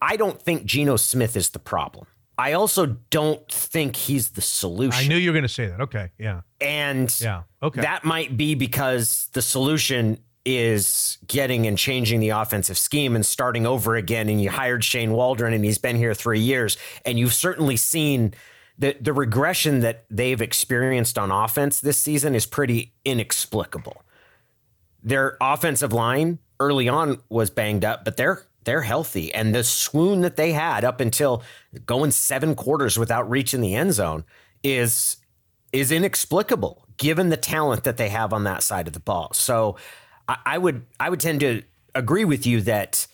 I 0.00 0.16
don't 0.16 0.40
think 0.40 0.64
Geno 0.64 0.96
Smith 0.96 1.36
is 1.36 1.50
the 1.50 1.58
problem. 1.58 2.06
I 2.38 2.52
also 2.52 2.96
don't 3.10 3.50
think 3.50 3.96
he's 3.96 4.30
the 4.30 4.42
solution. 4.42 5.04
I 5.04 5.08
knew 5.08 5.16
you 5.16 5.30
were 5.30 5.34
going 5.34 5.42
to 5.42 5.48
say 5.48 5.68
that. 5.68 5.80
Okay. 5.80 6.10
Yeah. 6.18 6.42
And 6.60 7.14
yeah. 7.20 7.44
Okay. 7.62 7.80
that 7.80 8.04
might 8.04 8.36
be 8.36 8.54
because 8.54 9.30
the 9.32 9.40
solution 9.40 10.18
is 10.46 11.18
getting 11.26 11.66
and 11.66 11.76
changing 11.76 12.20
the 12.20 12.28
offensive 12.28 12.78
scheme 12.78 13.16
and 13.16 13.26
starting 13.26 13.66
over 13.66 13.96
again. 13.96 14.28
And 14.28 14.40
you 14.40 14.48
hired 14.48 14.84
Shane 14.84 15.10
Waldron 15.10 15.52
and 15.52 15.64
he's 15.64 15.76
been 15.76 15.96
here 15.96 16.14
three 16.14 16.38
years. 16.38 16.78
And 17.04 17.18
you've 17.18 17.34
certainly 17.34 17.76
seen 17.76 18.32
the, 18.78 18.96
the 19.00 19.12
regression 19.12 19.80
that 19.80 20.04
they've 20.08 20.40
experienced 20.40 21.18
on 21.18 21.32
offense 21.32 21.80
this 21.80 22.00
season 22.00 22.36
is 22.36 22.46
pretty 22.46 22.94
inexplicable. 23.04 24.02
Their 25.02 25.36
offensive 25.40 25.92
line 25.92 26.38
early 26.60 26.88
on 26.88 27.18
was 27.28 27.50
banged 27.50 27.84
up, 27.84 28.04
but 28.04 28.16
they're 28.16 28.46
they're 28.64 28.82
healthy. 28.82 29.32
And 29.32 29.54
the 29.54 29.62
swoon 29.62 30.22
that 30.22 30.36
they 30.36 30.52
had 30.52 30.84
up 30.84 31.00
until 31.00 31.42
going 31.86 32.10
seven 32.10 32.56
quarters 32.56 32.98
without 32.98 33.28
reaching 33.30 33.60
the 33.60 33.74
end 33.74 33.94
zone 33.94 34.24
is 34.62 35.16
is 35.72 35.90
inexplicable 35.90 36.84
given 36.96 37.28
the 37.28 37.36
talent 37.36 37.84
that 37.84 37.96
they 37.96 38.08
have 38.08 38.32
on 38.32 38.44
that 38.44 38.62
side 38.62 38.86
of 38.86 38.92
the 38.92 39.00
ball. 39.00 39.32
So 39.32 39.76
I, 40.28 40.36
I 40.46 40.58
would 40.58 40.84
I 40.98 41.10
would 41.10 41.20
tend 41.20 41.40
to 41.40 41.62
agree 41.94 42.24
with 42.24 42.46
you 42.46 42.60
that 42.62 43.06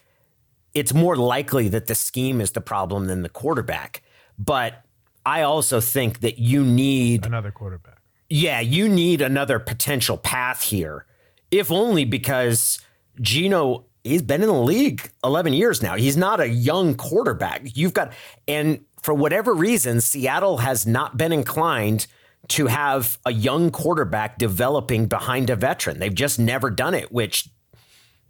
it's 0.74 0.94
more 0.94 1.16
likely 1.16 1.68
that 1.68 1.86
the 1.86 1.94
scheme 1.94 2.40
is 2.40 2.52
the 2.52 2.60
problem 2.60 3.06
than 3.06 3.22
the 3.22 3.28
quarterback. 3.28 4.02
But 4.38 4.84
I 5.24 5.42
also 5.42 5.80
think 5.80 6.20
that 6.20 6.38
you 6.38 6.64
need 6.64 7.26
another 7.26 7.50
quarterback. 7.50 7.98
Yeah, 8.28 8.60
you 8.60 8.88
need 8.88 9.20
another 9.20 9.58
potential 9.58 10.16
path 10.16 10.62
here, 10.62 11.04
if 11.50 11.70
only 11.70 12.04
because 12.04 12.80
Geno 13.20 13.84
he's 14.04 14.22
been 14.22 14.42
in 14.42 14.48
the 14.48 14.54
league 14.54 15.10
11 15.24 15.52
years 15.52 15.82
now. 15.82 15.96
He's 15.96 16.16
not 16.16 16.40
a 16.40 16.48
young 16.48 16.94
quarterback. 16.94 17.62
You've 17.76 17.94
got, 17.94 18.12
and 18.48 18.84
for 19.02 19.14
whatever 19.14 19.54
reason, 19.54 20.00
Seattle 20.00 20.58
has 20.58 20.86
not 20.86 21.16
been 21.16 21.32
inclined 21.32 22.06
to 22.48 22.66
have 22.66 23.18
a 23.24 23.32
young 23.32 23.70
quarterback 23.70 24.38
developing 24.38 25.06
behind 25.06 25.50
a 25.50 25.56
veteran. 25.56 25.98
They've 25.98 26.14
just 26.14 26.38
never 26.38 26.70
done 26.70 26.94
it, 26.94 27.12
which 27.12 27.48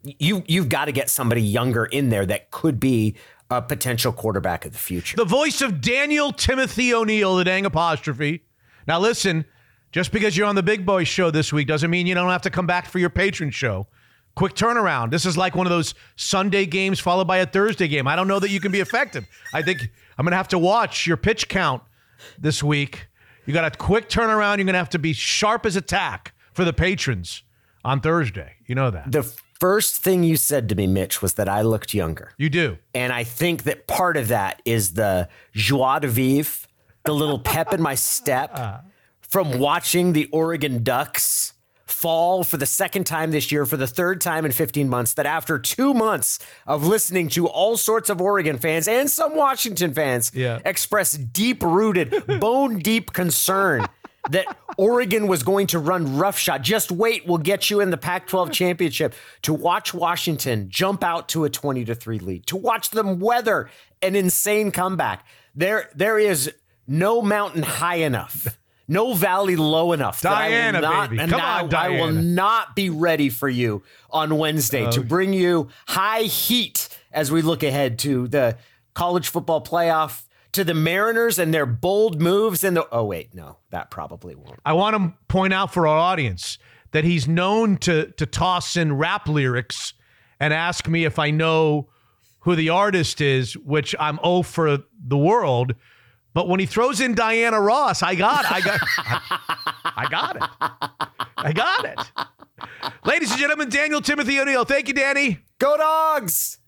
you 0.04 0.42
you've 0.46 0.68
got 0.68 0.86
to 0.86 0.92
get 0.92 1.08
somebody 1.08 1.42
younger 1.42 1.84
in 1.84 2.08
there 2.08 2.26
that 2.26 2.50
could 2.50 2.78
be 2.78 3.16
a 3.50 3.62
potential 3.62 4.12
quarterback 4.12 4.64
of 4.64 4.72
the 4.72 4.78
future. 4.78 5.16
The 5.16 5.24
voice 5.24 5.60
of 5.60 5.80
Daniel 5.80 6.32
Timothy 6.32 6.92
O'Neil, 6.94 7.36
the 7.36 7.44
dang 7.44 7.66
apostrophe. 7.66 8.44
Now 8.86 8.98
listen, 8.98 9.44
just 9.92 10.10
because 10.10 10.36
you're 10.36 10.46
on 10.46 10.54
the 10.54 10.62
Big 10.62 10.84
Boy 10.86 11.04
show 11.04 11.30
this 11.30 11.52
week 11.52 11.68
doesn't 11.68 11.90
mean 11.90 12.06
you 12.06 12.14
don't 12.14 12.30
have 12.30 12.42
to 12.42 12.50
come 12.50 12.66
back 12.66 12.86
for 12.86 12.98
your 12.98 13.10
patron 13.10 13.50
show. 13.50 13.86
Quick 14.34 14.54
turnaround. 14.54 15.10
This 15.10 15.26
is 15.26 15.36
like 15.36 15.54
one 15.54 15.66
of 15.66 15.70
those 15.70 15.94
Sunday 16.16 16.64
games 16.64 16.98
followed 16.98 17.26
by 17.26 17.38
a 17.38 17.46
Thursday 17.46 17.86
game. 17.86 18.08
I 18.08 18.16
don't 18.16 18.26
know 18.26 18.38
that 18.38 18.50
you 18.50 18.60
can 18.60 18.72
be 18.72 18.80
effective. 18.80 19.26
I 19.52 19.60
think 19.60 19.82
I'm 20.16 20.24
going 20.24 20.30
to 20.30 20.38
have 20.38 20.48
to 20.48 20.58
watch 20.58 21.06
your 21.06 21.18
pitch 21.18 21.48
count 21.48 21.82
this 22.38 22.62
week. 22.62 23.08
You 23.46 23.52
got 23.52 23.64
a 23.64 23.76
quick 23.76 24.08
turnaround. 24.08 24.58
You're 24.58 24.64
going 24.64 24.74
to 24.74 24.78
have 24.78 24.90
to 24.90 24.98
be 24.98 25.12
sharp 25.12 25.66
as 25.66 25.76
a 25.76 25.80
tack 25.80 26.34
for 26.52 26.64
the 26.64 26.72
patrons 26.72 27.42
on 27.84 28.00
Thursday. 28.00 28.54
You 28.66 28.74
know 28.74 28.90
that. 28.90 29.10
The 29.10 29.22
first 29.58 30.02
thing 30.02 30.22
you 30.22 30.36
said 30.36 30.68
to 30.68 30.74
me, 30.74 30.86
Mitch, 30.86 31.22
was 31.22 31.34
that 31.34 31.48
I 31.48 31.62
looked 31.62 31.94
younger. 31.94 32.32
You 32.36 32.50
do. 32.50 32.78
And 32.94 33.12
I 33.12 33.24
think 33.24 33.64
that 33.64 33.86
part 33.86 34.16
of 34.16 34.28
that 34.28 34.62
is 34.64 34.94
the 34.94 35.28
joie 35.52 35.98
de 36.00 36.08
vivre, 36.08 36.66
the 37.04 37.14
little 37.14 37.38
pep 37.38 37.72
in 37.72 37.82
my 37.82 37.94
step 37.94 38.50
ah. 38.54 38.82
from 39.20 39.58
watching 39.58 40.12
the 40.12 40.26
Oregon 40.26 40.82
Ducks 40.82 41.51
fall 42.02 42.42
for 42.42 42.56
the 42.56 42.66
second 42.66 43.04
time 43.04 43.30
this 43.30 43.52
year, 43.52 43.64
for 43.64 43.76
the 43.76 43.86
third 43.86 44.20
time 44.20 44.44
in 44.44 44.50
15 44.50 44.88
months, 44.88 45.14
that 45.14 45.24
after 45.24 45.56
two 45.56 45.94
months 45.94 46.40
of 46.66 46.84
listening 46.84 47.28
to 47.28 47.46
all 47.46 47.76
sorts 47.76 48.10
of 48.10 48.20
Oregon 48.20 48.58
fans 48.58 48.88
and 48.88 49.08
some 49.08 49.36
Washington 49.36 49.94
fans 49.94 50.32
Yeah. 50.34 50.58
express 50.64 51.12
deep 51.12 51.62
rooted, 51.62 52.12
bone 52.40 52.80
deep 52.80 53.12
concern 53.12 53.86
that 54.30 54.46
Oregon 54.76 55.28
was 55.28 55.44
going 55.44 55.68
to 55.68 55.78
run 55.78 56.16
roughshod. 56.16 56.64
Just 56.64 56.90
wait, 56.90 57.24
we'll 57.26 57.38
get 57.38 57.70
you 57.70 57.78
in 57.80 57.90
the 57.90 57.96
Pac 57.96 58.26
12 58.26 58.50
championship. 58.60 59.14
To 59.42 59.54
watch 59.54 59.94
Washington 59.94 60.66
jump 60.70 61.04
out 61.04 61.28
to 61.30 61.44
a 61.44 61.50
20 61.50 61.84
to 61.84 61.94
3 61.94 62.18
lead, 62.18 62.46
to 62.48 62.56
watch 62.56 62.90
them 62.90 63.20
weather 63.20 63.70
an 64.02 64.16
insane 64.16 64.72
comeback. 64.72 65.24
There, 65.54 65.88
there 65.94 66.18
is 66.18 66.52
no 66.88 67.22
mountain 67.22 67.62
high 67.62 67.96
enough. 67.96 68.58
No 68.88 69.14
valley 69.14 69.56
low 69.56 69.92
enough. 69.92 70.20
that 70.22 70.32
I 70.32 70.48
will 70.48 70.50
Diana, 70.50 70.80
not- 70.80 71.10
baby. 71.10 71.30
Come 71.30 71.40
I, 71.40 71.62
on, 71.62 71.74
I 71.74 71.88
will 71.90 72.12
not 72.12 72.74
be 72.76 72.90
ready 72.90 73.28
for 73.28 73.48
you 73.48 73.82
on 74.10 74.36
Wednesday 74.38 74.90
to 74.90 75.00
oh. 75.00 75.04
bring 75.04 75.32
you 75.32 75.68
high 75.88 76.22
heat 76.22 76.88
as 77.12 77.30
we 77.30 77.42
look 77.42 77.62
ahead 77.62 77.98
to 78.00 78.28
the 78.28 78.56
college 78.94 79.28
football 79.28 79.62
playoff, 79.62 80.24
to 80.52 80.64
the 80.64 80.74
Mariners 80.74 81.38
and 81.38 81.52
their 81.52 81.66
bold 81.66 82.20
moves 82.20 82.64
and 82.64 82.76
the. 82.76 82.86
Oh 82.92 83.04
wait, 83.04 83.34
no, 83.34 83.58
that 83.70 83.90
probably 83.90 84.34
won't. 84.34 84.60
I 84.64 84.72
want 84.74 84.96
to 84.96 85.12
point 85.28 85.52
out 85.52 85.72
for 85.72 85.86
our 85.86 85.96
audience 85.98 86.58
that 86.90 87.04
he's 87.04 87.26
known 87.26 87.76
to 87.78 88.12
to 88.12 88.26
toss 88.26 88.76
in 88.76 88.96
rap 88.96 89.28
lyrics 89.28 89.94
and 90.38 90.52
ask 90.52 90.88
me 90.88 91.04
if 91.04 91.18
I 91.18 91.30
know 91.30 91.88
who 92.40 92.56
the 92.56 92.68
artist 92.68 93.20
is, 93.20 93.56
which 93.56 93.94
I'm 93.98 94.18
O 94.22 94.42
for 94.42 94.78
the 95.06 95.16
world. 95.16 95.74
But 96.34 96.48
when 96.48 96.60
he 96.60 96.66
throws 96.66 97.00
in 97.00 97.14
Diana 97.14 97.60
Ross, 97.60 98.02
I 98.02 98.14
got, 98.14 98.50
I 98.50 98.60
got, 98.60 98.80
I 99.84 100.06
got 100.10 100.36
it. 100.36 100.42
I 101.36 101.52
got 101.52 101.84
it. 101.84 101.98
Ladies 103.04 103.30
and 103.30 103.40
gentlemen, 103.40 103.68
Daniel 103.68 104.00
Timothy 104.00 104.40
O'Neil. 104.40 104.64
Thank 104.64 104.88
you, 104.88 104.94
Danny. 104.94 105.38
Go 105.58 105.76
dogs! 105.76 106.58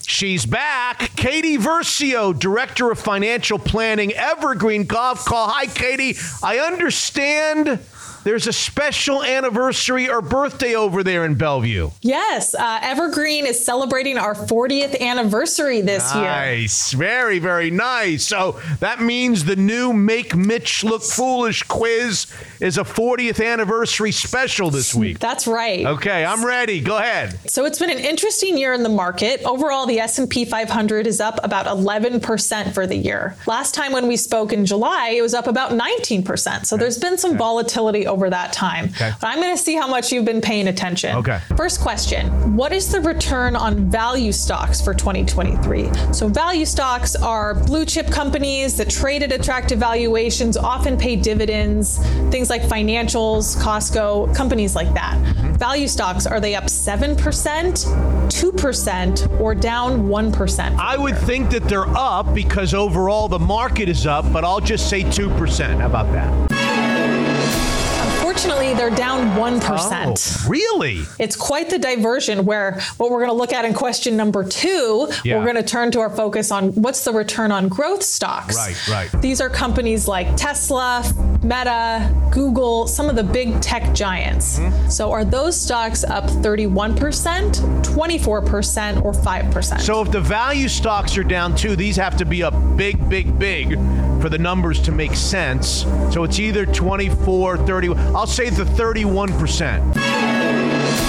She's 0.00 0.46
back. 0.46 0.98
Katie 1.16 1.58
Versio, 1.58 2.38
Director 2.38 2.90
of 2.90 3.00
Financial 3.00 3.58
Planning, 3.58 4.12
Evergreen 4.12 4.84
Gavekal. 4.86 5.48
Hi, 5.50 5.66
Katie. 5.66 6.16
I 6.42 6.58
understand 6.58 7.80
there's 8.28 8.46
a 8.46 8.52
special 8.52 9.24
anniversary 9.24 10.10
or 10.10 10.20
birthday 10.20 10.74
over 10.74 11.02
there 11.02 11.24
in 11.24 11.34
Bellevue. 11.34 11.90
Yes, 12.02 12.54
uh, 12.54 12.78
Evergreen 12.82 13.46
is 13.46 13.64
celebrating 13.64 14.18
our 14.18 14.34
40th 14.34 15.00
anniversary 15.00 15.80
this 15.80 16.14
year. 16.14 16.24
Nice. 16.24 16.92
Very, 16.92 17.38
very 17.38 17.70
nice. 17.70 18.26
So 18.26 18.60
that 18.80 19.00
means 19.00 19.46
the 19.46 19.56
new 19.56 19.94
Make 19.94 20.36
Mitch 20.36 20.84
Look 20.84 21.02
Foolish 21.02 21.62
quiz 21.62 22.26
is 22.60 22.76
a 22.76 22.82
40th 22.82 23.42
anniversary 23.42 24.12
special 24.12 24.68
this 24.68 24.94
week. 24.94 25.20
That's 25.20 25.46
right. 25.46 25.86
Okay, 25.86 26.22
I'm 26.22 26.44
ready. 26.44 26.82
Go 26.82 26.98
ahead. 26.98 27.38
So 27.48 27.64
it's 27.64 27.78
been 27.78 27.88
an 27.88 27.96
interesting 27.98 28.58
year 28.58 28.74
in 28.74 28.82
the 28.82 28.90
market. 28.90 29.42
Overall, 29.44 29.86
the 29.86 30.00
S&P 30.00 30.44
500 30.44 31.06
is 31.06 31.22
up 31.22 31.40
about 31.42 31.64
11% 31.64 32.74
for 32.74 32.86
the 32.86 32.96
year. 32.96 33.38
Last 33.46 33.74
time 33.74 33.92
when 33.92 34.06
we 34.06 34.18
spoke 34.18 34.52
in 34.52 34.66
July, 34.66 35.14
it 35.16 35.22
was 35.22 35.32
up 35.32 35.46
about 35.46 35.70
19%. 35.70 36.66
So 36.66 36.76
there's 36.76 36.98
been 36.98 37.16
some 37.16 37.38
volatility 37.38 38.06
over 38.06 38.17
that 38.30 38.52
time. 38.52 38.86
Okay. 38.86 39.12
But 39.20 39.26
I'm 39.26 39.40
going 39.40 39.56
to 39.56 39.62
see 39.62 39.74
how 39.74 39.86
much 39.86 40.12
you've 40.12 40.24
been 40.24 40.40
paying 40.40 40.68
attention. 40.68 41.16
Okay. 41.16 41.40
First 41.56 41.80
question, 41.80 42.56
what 42.56 42.72
is 42.72 42.90
the 42.90 43.00
return 43.00 43.56
on 43.56 43.90
value 43.90 44.32
stocks 44.32 44.80
for 44.80 44.94
2023? 44.94 45.90
So 46.12 46.28
value 46.28 46.66
stocks 46.66 47.16
are 47.16 47.54
blue 47.54 47.84
chip 47.84 48.10
companies 48.10 48.76
that 48.76 48.90
trade 48.90 49.22
at 49.22 49.32
attractive 49.32 49.78
valuations, 49.78 50.56
often 50.56 50.96
pay 50.96 51.16
dividends, 51.16 51.98
things 52.30 52.50
like 52.50 52.62
financials, 52.62 53.56
Costco, 53.62 54.34
companies 54.34 54.74
like 54.74 54.92
that. 54.94 55.16
Mm-hmm. 55.18 55.52
Value 55.54 55.88
stocks, 55.88 56.26
are 56.26 56.40
they 56.40 56.54
up 56.54 56.64
7%, 56.64 57.16
2%, 57.16 59.40
or 59.40 59.54
down 59.54 60.08
1%? 60.08 60.78
I 60.78 60.96
would 60.96 61.18
think 61.18 61.50
that 61.50 61.64
they're 61.64 61.88
up 61.96 62.34
because 62.34 62.74
overall 62.74 63.28
the 63.28 63.38
market 63.38 63.88
is 63.88 64.06
up, 64.06 64.32
but 64.32 64.44
I'll 64.44 64.60
just 64.60 64.88
say 64.88 65.02
2%. 65.02 65.80
How 65.80 65.86
about 65.86 66.12
that? 66.12 66.47
Unfortunately, 68.38 68.72
they're 68.74 68.94
down 68.94 69.36
1%. 69.36 70.44
Oh, 70.46 70.48
really? 70.48 71.02
It's 71.18 71.34
quite 71.34 71.70
the 71.70 71.78
diversion 71.78 72.44
where 72.44 72.78
what 72.96 73.10
we're 73.10 73.18
going 73.18 73.30
to 73.30 73.34
look 73.34 73.52
at 73.52 73.64
in 73.64 73.74
question 73.74 74.16
number 74.16 74.44
two, 74.44 75.10
Yeah. 75.24 75.38
we're 75.38 75.42
going 75.42 75.56
to 75.56 75.64
turn 75.64 75.90
to 75.90 75.98
our 76.00 76.08
focus 76.08 76.52
on 76.52 76.68
what's 76.74 77.02
the 77.02 77.12
return 77.12 77.50
on 77.50 77.66
growth 77.66 78.04
stocks. 78.04 78.54
Right, 78.56 78.88
right. 79.10 79.20
These 79.22 79.40
are 79.40 79.50
companies 79.50 80.06
like 80.06 80.36
Tesla, 80.36 81.02
Meta, 81.48 82.14
Google, 82.30 82.86
some 82.86 83.08
of 83.08 83.16
the 83.16 83.24
big 83.24 83.58
tech 83.62 83.94
giants. 83.94 84.58
Mm-hmm. 84.58 84.90
So 84.90 85.10
are 85.10 85.24
those 85.24 85.58
stocks 85.58 86.04
up 86.04 86.24
31%, 86.24 86.94
24%, 87.82 89.02
or 89.02 89.12
5%? 89.12 89.80
So 89.80 90.02
if 90.02 90.12
the 90.12 90.20
value 90.20 90.68
stocks 90.68 91.16
are 91.16 91.24
down 91.24 91.56
too, 91.56 91.74
these 91.74 91.96
have 91.96 92.18
to 92.18 92.26
be 92.26 92.42
up 92.42 92.52
big, 92.76 93.08
big, 93.08 93.38
big 93.38 93.76
for 94.20 94.28
the 94.28 94.36
numbers 94.36 94.78
to 94.82 94.92
make 94.92 95.14
sense. 95.14 95.84
So 96.12 96.24
it's 96.24 96.38
either 96.38 96.66
24, 96.66 97.56
30. 97.56 97.94
I'll 97.94 98.26
say 98.26 98.50
the 98.50 98.64
31%. 98.64 101.07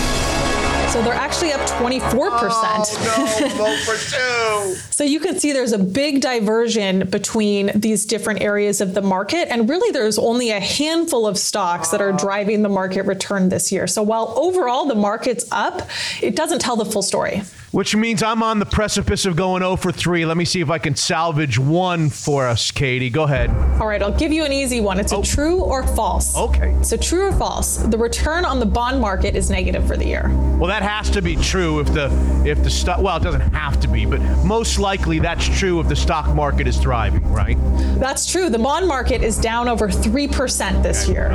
So 0.99 1.05
they're 1.05 1.13
actually 1.13 1.53
up 1.53 1.61
24%. 1.61 2.11
Oh, 2.11 3.38
no, 3.39 3.47
vote 3.55 3.80
for 3.85 3.95
two. 3.95 4.76
So 4.99 5.05
you 5.05 5.21
can 5.21 5.39
see 5.39 5.53
there's 5.53 5.71
a 5.71 5.80
big 5.80 6.19
diversion 6.19 7.07
between 7.07 7.71
these 7.73 8.05
different 8.05 8.41
areas 8.41 8.81
of 8.81 8.93
the 8.93 9.01
market. 9.01 9.49
And 9.49 9.69
really, 9.69 9.91
there's 9.91 10.19
only 10.19 10.49
a 10.49 10.59
handful 10.59 11.26
of 11.26 11.38
stocks 11.38 11.91
that 11.91 12.01
are 12.01 12.11
driving 12.11 12.63
the 12.63 12.69
market 12.69 13.03
return 13.03 13.47
this 13.47 13.71
year. 13.71 13.88
So 13.88 14.03
while 14.03 14.34
overall 14.35 14.88
the 14.88 14.95
market's 14.95 15.45
up, 15.53 15.88
it 16.21 16.35
doesn't 16.35 16.59
tell 16.59 16.76
the 16.76 16.84
full 16.84 17.01
story. 17.01 17.43
Which 17.71 17.95
means 17.95 18.23
I'm 18.23 18.41
on 18.41 18.57
the 18.57 18.65
precipice 18.65 19.25
of 19.25 19.35
going 19.35 19.61
0 19.61 19.75
for 19.75 19.91
3. 19.91 20.25
Let 20.25 20.37
me 20.37 20.45
see 20.45 20.59
if 20.59 20.71
I 20.71 20.79
can 20.79 20.95
salvage 20.95 21.59
one 21.59 22.09
for 22.09 22.47
us, 22.47 22.71
Katie. 22.71 23.11
Go 23.11 23.23
ahead. 23.23 23.51
All 23.79 23.87
right, 23.87 24.01
I'll 24.01 24.17
give 24.17 24.31
you 24.31 24.43
an 24.43 24.51
easy 24.51 24.81
one. 24.81 24.99
It's 24.99 25.11
a 25.11 25.17
oh. 25.17 25.23
true 25.23 25.61
or 25.61 25.85
false. 25.85 26.35
Okay. 26.35 26.75
So 26.81 26.97
true 26.97 27.27
or 27.27 27.31
false? 27.31 27.77
The 27.77 27.97
return 27.97 28.43
on 28.43 28.59
the 28.59 28.65
bond 28.65 28.99
market 28.99 29.35
is 29.35 29.51
negative 29.51 29.87
for 29.87 29.97
the 29.97 30.05
year. 30.05 30.29
Well, 30.57 30.67
that 30.67 30.81
has 30.81 31.11
to 31.11 31.21
be 31.21 31.35
true 31.35 31.79
if 31.79 31.93
the 31.93 32.09
if 32.45 32.63
the 32.63 32.69
stock. 32.69 33.01
Well, 33.01 33.17
it 33.17 33.23
doesn't 33.23 33.53
have 33.53 33.79
to 33.81 33.87
be, 33.87 34.05
but 34.05 34.19
most 34.43 34.79
likely 34.79 35.19
that's 35.19 35.47
true 35.59 35.79
if 35.79 35.87
the 35.87 35.95
stock 35.95 36.33
market 36.33 36.67
is 36.67 36.77
thriving, 36.77 37.31
right? 37.31 37.57
That's 37.99 38.29
true. 38.29 38.49
The 38.49 38.59
bond 38.59 38.87
market 38.87 39.21
is 39.21 39.37
down 39.37 39.67
over 39.67 39.87
3% 39.87 40.83
this 40.83 41.07
year. 41.07 41.29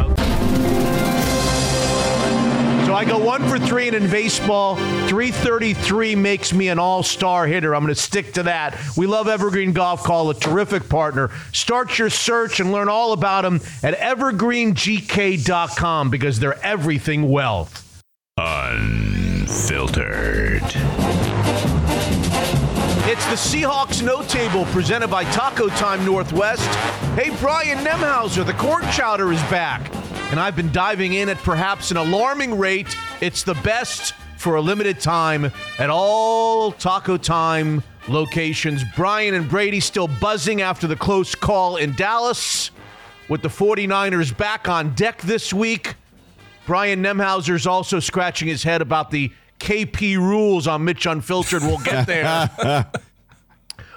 So 2.95 2.99
I 2.99 3.05
go 3.05 3.19
one 3.19 3.43
for 3.49 3.59
three, 3.59 3.89
and 3.89 3.97
in 3.97 4.09
baseball, 4.09 4.77
333 4.77 6.15
makes 6.15 6.53
me 6.53 6.69
an 6.69 6.79
all 6.79 7.03
star 7.03 7.45
hitter. 7.45 7.75
I'm 7.75 7.83
going 7.83 7.93
to 7.93 8.01
stick 8.01 8.35
to 8.35 8.45
that. 8.45 8.81
We 8.97 9.09
love 9.09 9.27
Evergreen 9.27 9.75
Gavekal, 9.75 10.31
a 10.31 10.35
terrific 10.39 10.89
partner. 10.89 11.33
Start 11.53 11.99
your 11.99 12.09
search 12.09 12.61
and 12.61 12.71
learn 12.71 12.89
all 12.89 13.13
about 13.13 13.43
them 13.43 13.57
at 13.83 13.99
evergreengk.com 13.99 16.11
because 16.11 16.39
they're 16.39 16.65
everything 16.65 17.29
wealth. 17.29 18.01
Unfiltered. 18.37 20.63
It's 23.07 23.27
the 23.27 23.35
Seahawks 23.35 24.03
Note 24.05 24.29
Table 24.29 24.67
presented 24.67 25.09
by 25.09 25.25
Taco 25.33 25.67
Time 25.71 26.05
Northwest. 26.05 26.73
Hey, 27.19 27.31
Brian 27.41 27.79
Nemhauser, 27.79 28.47
the 28.47 28.53
corn 28.53 28.85
chowder 28.93 29.33
is 29.33 29.43
back. 29.51 29.91
And 30.31 30.41
I've 30.41 30.57
been 30.57 30.73
diving 30.73 31.13
in 31.15 31.29
at 31.29 31.39
perhaps 31.39 31.91
an 31.93 31.97
alarming 31.97 32.59
rate. 32.59 32.97
It's 33.21 33.45
the 33.45 33.55
best 33.55 34.15
for 34.37 34.57
a 34.57 34.61
limited 34.61 34.99
time 34.99 35.53
at 35.79 35.91
all 35.91 36.73
Taco 36.73 37.17
Time 37.17 37.83
locations. 38.09 38.83
Brian 38.97 39.35
and 39.35 39.49
Brady 39.49 39.79
still 39.81 40.09
buzzing 40.09 40.61
after 40.61 40.87
the 40.89 40.97
close 40.97 41.35
call 41.37 41.77
in 41.77 41.95
Dallas 41.95 42.73
with 43.29 43.43
the 43.43 43.49
49ers 43.49 44.37
back 44.37 44.69
on 44.69 44.93
deck 44.95 45.23
this 45.23 45.53
week. 45.55 45.95
Brian 46.67 47.03
Nemhauser's 47.03 47.67
also 47.67 48.01
scratching 48.01 48.49
his 48.49 48.63
head 48.65 48.83
about 48.83 49.11
the 49.11 49.31
KP 49.61 50.17
rules 50.17 50.67
on 50.67 50.85
Mitch 50.85 51.07
Unfiltered. 51.07 51.63
We'll 51.63 51.79
get 51.79 52.07
there. 52.09 52.91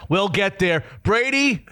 we'll 0.08 0.30
get 0.30 0.60
there. 0.60 0.84
Brady, 1.04 1.66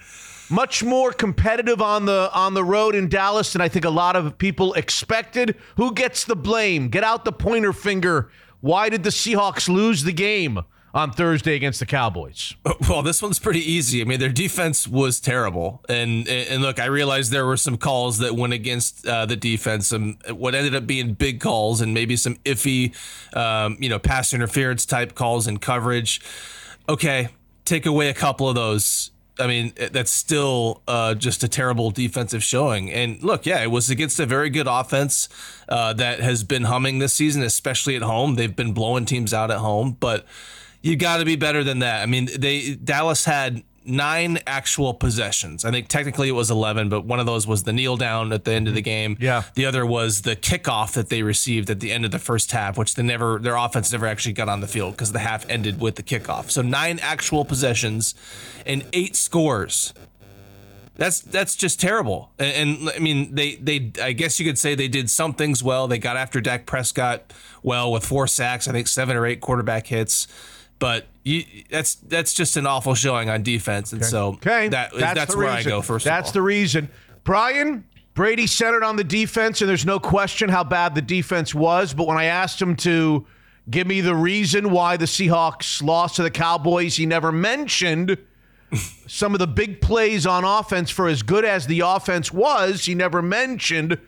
much 0.50 0.82
more 0.82 1.12
competitive 1.12 1.82
on 1.82 2.04
the 2.06 2.30
on 2.32 2.54
the 2.54 2.64
road 2.64 2.94
in 2.94 3.08
Dallas 3.08 3.52
than 3.52 3.60
I 3.62 3.68
think 3.68 3.84
a 3.84 3.90
lot 3.90 4.16
of 4.16 4.38
people 4.38 4.74
expected. 4.74 5.56
Who 5.76 5.92
gets 5.92 6.24
the 6.24 6.36
blame? 6.36 6.88
Get 6.88 7.04
out 7.04 7.24
the 7.24 7.32
pointer 7.32 7.72
finger. 7.72 8.30
Why 8.60 8.88
did 8.88 9.02
the 9.02 9.10
Seahawks 9.10 9.68
lose 9.68 10.02
the 10.02 10.12
game 10.12 10.60
on 10.94 11.12
Thursday 11.12 11.54
against 11.54 11.78
the 11.78 11.86
Cowboys? 11.86 12.54
Well, 12.88 13.02
this 13.02 13.20
one's 13.20 13.38
pretty 13.38 13.60
easy. 13.60 14.00
I 14.00 14.04
mean, 14.04 14.20
their 14.20 14.28
defense 14.28 14.86
was 14.86 15.18
terrible, 15.18 15.82
and 15.88 16.28
and 16.28 16.62
look, 16.62 16.78
I 16.78 16.86
realized 16.86 17.32
there 17.32 17.46
were 17.46 17.56
some 17.56 17.76
calls 17.76 18.18
that 18.18 18.36
went 18.36 18.52
against 18.52 19.06
uh, 19.06 19.26
the 19.26 19.34
defense, 19.34 19.88
some 19.88 20.18
what 20.30 20.54
ended 20.54 20.74
up 20.74 20.86
being 20.86 21.14
big 21.14 21.40
calls, 21.40 21.80
and 21.80 21.92
maybe 21.94 22.16
some 22.16 22.36
iffy, 22.44 22.94
um, 23.36 23.76
you 23.80 23.88
know, 23.88 23.98
pass 23.98 24.32
interference 24.32 24.86
type 24.86 25.14
calls 25.14 25.46
and 25.46 25.60
coverage. 25.60 26.20
Okay, 26.88 27.28
take 27.64 27.86
away 27.86 28.08
a 28.08 28.14
couple 28.14 28.48
of 28.48 28.54
those. 28.54 29.10
I 29.38 29.46
mean, 29.46 29.72
that's 29.92 30.10
still 30.10 30.82
uh, 30.88 31.14
just 31.14 31.42
a 31.44 31.48
terrible 31.48 31.90
defensive 31.90 32.42
showing. 32.42 32.90
And 32.90 33.22
look, 33.22 33.46
yeah, 33.46 33.62
it 33.62 33.70
was 33.70 33.90
against 33.90 34.18
a 34.18 34.26
very 34.26 34.50
good 34.50 34.66
offense 34.66 35.28
uh, 35.68 35.92
that 35.94 36.20
has 36.20 36.42
been 36.42 36.64
humming 36.64 36.98
this 36.98 37.12
season, 37.12 37.42
especially 37.42 37.96
at 37.96 38.02
home. 38.02 38.36
They've 38.36 38.54
been 38.54 38.72
blowing 38.72 39.04
teams 39.04 39.34
out 39.34 39.50
at 39.50 39.58
home, 39.58 39.96
but 39.98 40.26
you 40.82 40.96
got 40.96 41.18
to 41.18 41.24
be 41.24 41.36
better 41.36 41.62
than 41.64 41.80
that. 41.80 42.02
I 42.02 42.06
mean, 42.06 42.28
they 42.38 42.74
Dallas 42.74 43.24
had 43.24 43.62
nine 43.86 44.38
actual 44.46 44.94
possessions. 44.94 45.64
I 45.64 45.70
think 45.70 45.88
technically 45.88 46.28
it 46.28 46.32
was 46.32 46.50
11, 46.50 46.88
but 46.88 47.04
one 47.04 47.20
of 47.20 47.26
those 47.26 47.46
was 47.46 47.62
the 47.62 47.72
kneel 47.72 47.96
down 47.96 48.32
at 48.32 48.44
the 48.44 48.52
end 48.52 48.68
of 48.68 48.74
the 48.74 48.82
game. 48.82 49.16
Yeah. 49.20 49.44
The 49.54 49.66
other 49.66 49.84
was 49.86 50.22
the 50.22 50.36
kickoff 50.36 50.92
that 50.92 51.08
they 51.08 51.22
received 51.22 51.70
at 51.70 51.80
the 51.80 51.92
end 51.92 52.04
of 52.04 52.10
the 52.10 52.18
first 52.18 52.52
half, 52.52 52.76
which 52.78 52.94
they 52.94 53.02
never 53.02 53.38
their 53.38 53.56
offense 53.56 53.92
never 53.92 54.06
actually 54.06 54.32
got 54.34 54.48
on 54.48 54.60
the 54.60 54.66
field 54.66 54.92
because 54.92 55.12
the 55.12 55.18
half 55.20 55.48
ended 55.48 55.80
with 55.80 55.96
the 55.96 56.02
kickoff. 56.02 56.50
So 56.50 56.62
nine 56.62 56.98
actual 57.00 57.44
possessions 57.44 58.14
and 58.64 58.84
eight 58.92 59.16
scores. 59.16 59.94
That's 60.96 61.20
that's 61.20 61.54
just 61.54 61.78
terrible. 61.78 62.30
And, 62.38 62.80
and 62.80 62.90
I 62.90 62.98
mean, 62.98 63.34
they 63.34 63.56
they 63.56 63.92
I 64.02 64.12
guess 64.12 64.40
you 64.40 64.46
could 64.46 64.58
say 64.58 64.74
they 64.74 64.88
did 64.88 65.10
some 65.10 65.34
things 65.34 65.62
well. 65.62 65.88
They 65.88 65.98
got 65.98 66.16
after 66.16 66.40
Dak 66.40 66.66
Prescott 66.66 67.32
well 67.62 67.92
with 67.92 68.04
four 68.04 68.26
sacks, 68.26 68.66
I 68.66 68.72
think 68.72 68.88
seven 68.88 69.16
or 69.16 69.26
eight 69.26 69.40
quarterback 69.40 69.86
hits. 69.86 70.26
But 70.78 71.06
you, 71.26 71.44
that's 71.70 71.96
that's 71.96 72.32
just 72.32 72.56
an 72.56 72.66
awful 72.66 72.94
showing 72.94 73.28
on 73.28 73.42
defense, 73.42 73.92
and 73.92 74.04
so 74.04 74.28
Okay, 74.34 74.68
that, 74.68 74.92
that's, 74.94 75.32
the 75.32 75.38
where 75.38 75.54
reason. 75.54 75.72
I 75.72 75.76
go 75.76 75.82
first. 75.82 76.04
That's 76.04 76.30
the 76.30 76.42
reason. 76.42 76.88
Brian 77.24 77.84
Brady 78.14 78.46
centered 78.46 78.84
on 78.84 78.96
the 78.96 79.04
defense, 79.04 79.60
and 79.60 79.68
there's 79.68 79.86
no 79.86 79.98
question 79.98 80.48
how 80.48 80.64
bad 80.64 80.94
the 80.94 81.02
defense 81.02 81.54
was. 81.54 81.92
But 81.92 82.06
when 82.06 82.16
I 82.16 82.24
asked 82.24 82.62
him 82.62 82.76
to 82.76 83.26
Give 83.68 83.86
me 83.86 84.00
the 84.00 84.14
reason 84.14 84.70
why 84.70 84.96
the 84.96 85.06
Seahawks 85.06 85.82
lost 85.82 86.16
to 86.16 86.22
the 86.22 86.30
Cowboys. 86.30 86.96
He 86.96 87.04
never 87.04 87.32
mentioned 87.32 88.16
some 89.08 89.34
of 89.34 89.40
the 89.40 89.46
big 89.48 89.80
plays 89.80 90.24
on 90.24 90.44
offense 90.44 90.90
for 90.90 91.08
as 91.08 91.22
good 91.22 91.44
as 91.44 91.66
the 91.66 91.80
offense 91.80 92.32
was. 92.32 92.84
He 92.84 92.94
never 92.94 93.22
mentioned 93.22 93.98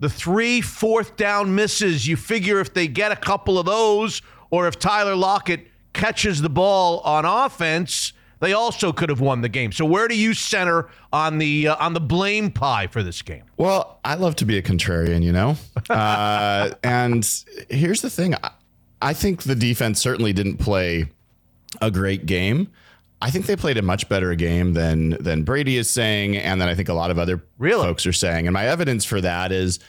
the 0.00 0.08
three 0.08 0.60
fourth 0.60 1.16
down 1.16 1.54
misses. 1.54 2.08
You 2.08 2.16
figure 2.16 2.58
if 2.58 2.74
they 2.74 2.88
get 2.88 3.12
a 3.12 3.16
couple 3.16 3.58
of 3.58 3.66
those, 3.66 4.20
or 4.50 4.66
if 4.66 4.80
Tyler 4.80 5.14
Lockett 5.14 5.68
catches 5.98 6.40
the 6.40 6.48
ball 6.48 7.00
on 7.00 7.24
offense, 7.26 8.12
they 8.40 8.52
also 8.52 8.92
could 8.92 9.08
have 9.10 9.20
won 9.20 9.40
the 9.42 9.48
game. 9.48 9.72
So 9.72 9.84
where 9.84 10.08
do 10.08 10.16
you 10.16 10.32
center 10.32 10.88
on 11.12 11.38
the 11.38 11.68
uh, 11.68 11.76
on 11.84 11.92
the 11.92 12.00
blame 12.00 12.50
pie 12.50 12.86
for 12.86 13.02
this 13.02 13.20
game? 13.20 13.42
Well, 13.56 13.98
I 14.04 14.14
love 14.14 14.36
to 14.36 14.44
be 14.46 14.56
a 14.56 14.62
contrarian, 14.62 15.22
you 15.22 15.32
know. 15.32 15.56
Uh, 15.90 16.70
and 16.84 17.28
here's 17.68 18.00
the 18.00 18.10
thing: 18.10 18.34
I, 18.36 18.50
I 19.02 19.12
think 19.14 19.42
the 19.42 19.54
defense 19.54 20.00
certainly 20.00 20.32
didn't 20.32 20.58
play 20.58 21.10
a 21.82 21.90
great 21.90 22.26
game. 22.26 22.68
I 23.20 23.30
think 23.30 23.46
they 23.46 23.56
played 23.56 23.78
a 23.78 23.82
much 23.82 24.08
better 24.08 24.34
game 24.36 24.74
than 24.74 25.10
than 25.20 25.42
Brady 25.42 25.76
is 25.76 25.90
saying, 25.90 26.36
and 26.36 26.60
then 26.60 26.68
I 26.68 26.74
think 26.74 26.88
a 26.88 26.94
lot 26.94 27.10
of 27.10 27.18
other 27.18 27.42
Really? 27.58 27.82
folks 27.82 28.06
are 28.06 28.12
saying. 28.12 28.46
And 28.46 28.54
my 28.54 28.66
evidence 28.66 29.04
for 29.04 29.20
that 29.20 29.50
is 29.50 29.80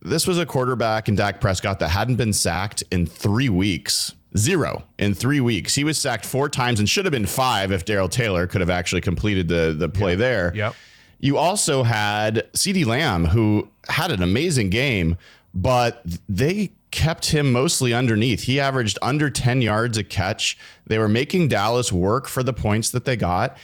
this 0.00 0.26
was 0.26 0.38
a 0.38 0.46
quarterback 0.46 1.08
in 1.08 1.14
Dak 1.16 1.40
Prescott 1.40 1.78
that 1.80 1.88
hadn't 1.88 2.16
been 2.16 2.32
sacked 2.32 2.82
in 2.90 3.04
three 3.06 3.48
weeks. 3.50 4.14
Zero 4.36 4.84
in 4.98 5.14
three 5.14 5.40
weeks. 5.40 5.74
He 5.74 5.84
was 5.84 5.98
sacked 5.98 6.26
four 6.26 6.48
times 6.48 6.80
and 6.80 6.88
should 6.88 7.04
have 7.04 7.12
been 7.12 7.26
five 7.26 7.70
if 7.70 7.84
Darrell 7.84 8.08
Taylor 8.08 8.46
could 8.46 8.60
have 8.60 8.70
actually 8.70 9.00
completed 9.00 9.48
the 9.48 9.74
the 9.78 9.88
play 9.88 10.14
there. 10.16 10.52
Yep. 10.54 10.74
You 11.20 11.38
also 11.38 11.84
had 11.84 12.50
CeeDee 12.52 12.84
Lamb, 12.84 13.26
who 13.26 13.68
had 13.88 14.10
an 14.10 14.22
amazing 14.22 14.70
game, 14.70 15.16
but 15.54 16.04
they 16.28 16.72
kept 16.90 17.30
him 17.30 17.50
mostly 17.50 17.92
underneath. 17.94 18.42
He 18.42 18.60
averaged 18.60 18.98
under 19.02 19.30
10 19.30 19.62
yards 19.62 19.98
a 19.98 20.04
catch. 20.04 20.56
They 20.86 20.98
were 20.98 21.08
making 21.08 21.48
Dallas 21.48 21.92
work 21.92 22.28
for 22.28 22.42
the 22.42 22.52
points 22.52 22.90
that 22.90 23.04
they 23.04 23.16
got. 23.16 23.56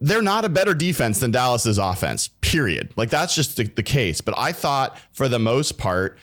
They're 0.00 0.22
not 0.22 0.46
a 0.46 0.48
better 0.48 0.72
defense 0.72 1.18
than 1.20 1.30
Dallas's 1.30 1.76
offense, 1.76 2.28
period. 2.40 2.92
Like 2.96 3.10
that's 3.10 3.34
just 3.34 3.56
the, 3.56 3.64
the 3.64 3.82
case. 3.82 4.20
But 4.20 4.34
I 4.38 4.52
thought 4.52 4.98
for 5.12 5.28
the 5.28 5.38
most 5.38 5.76
part, 5.76 6.16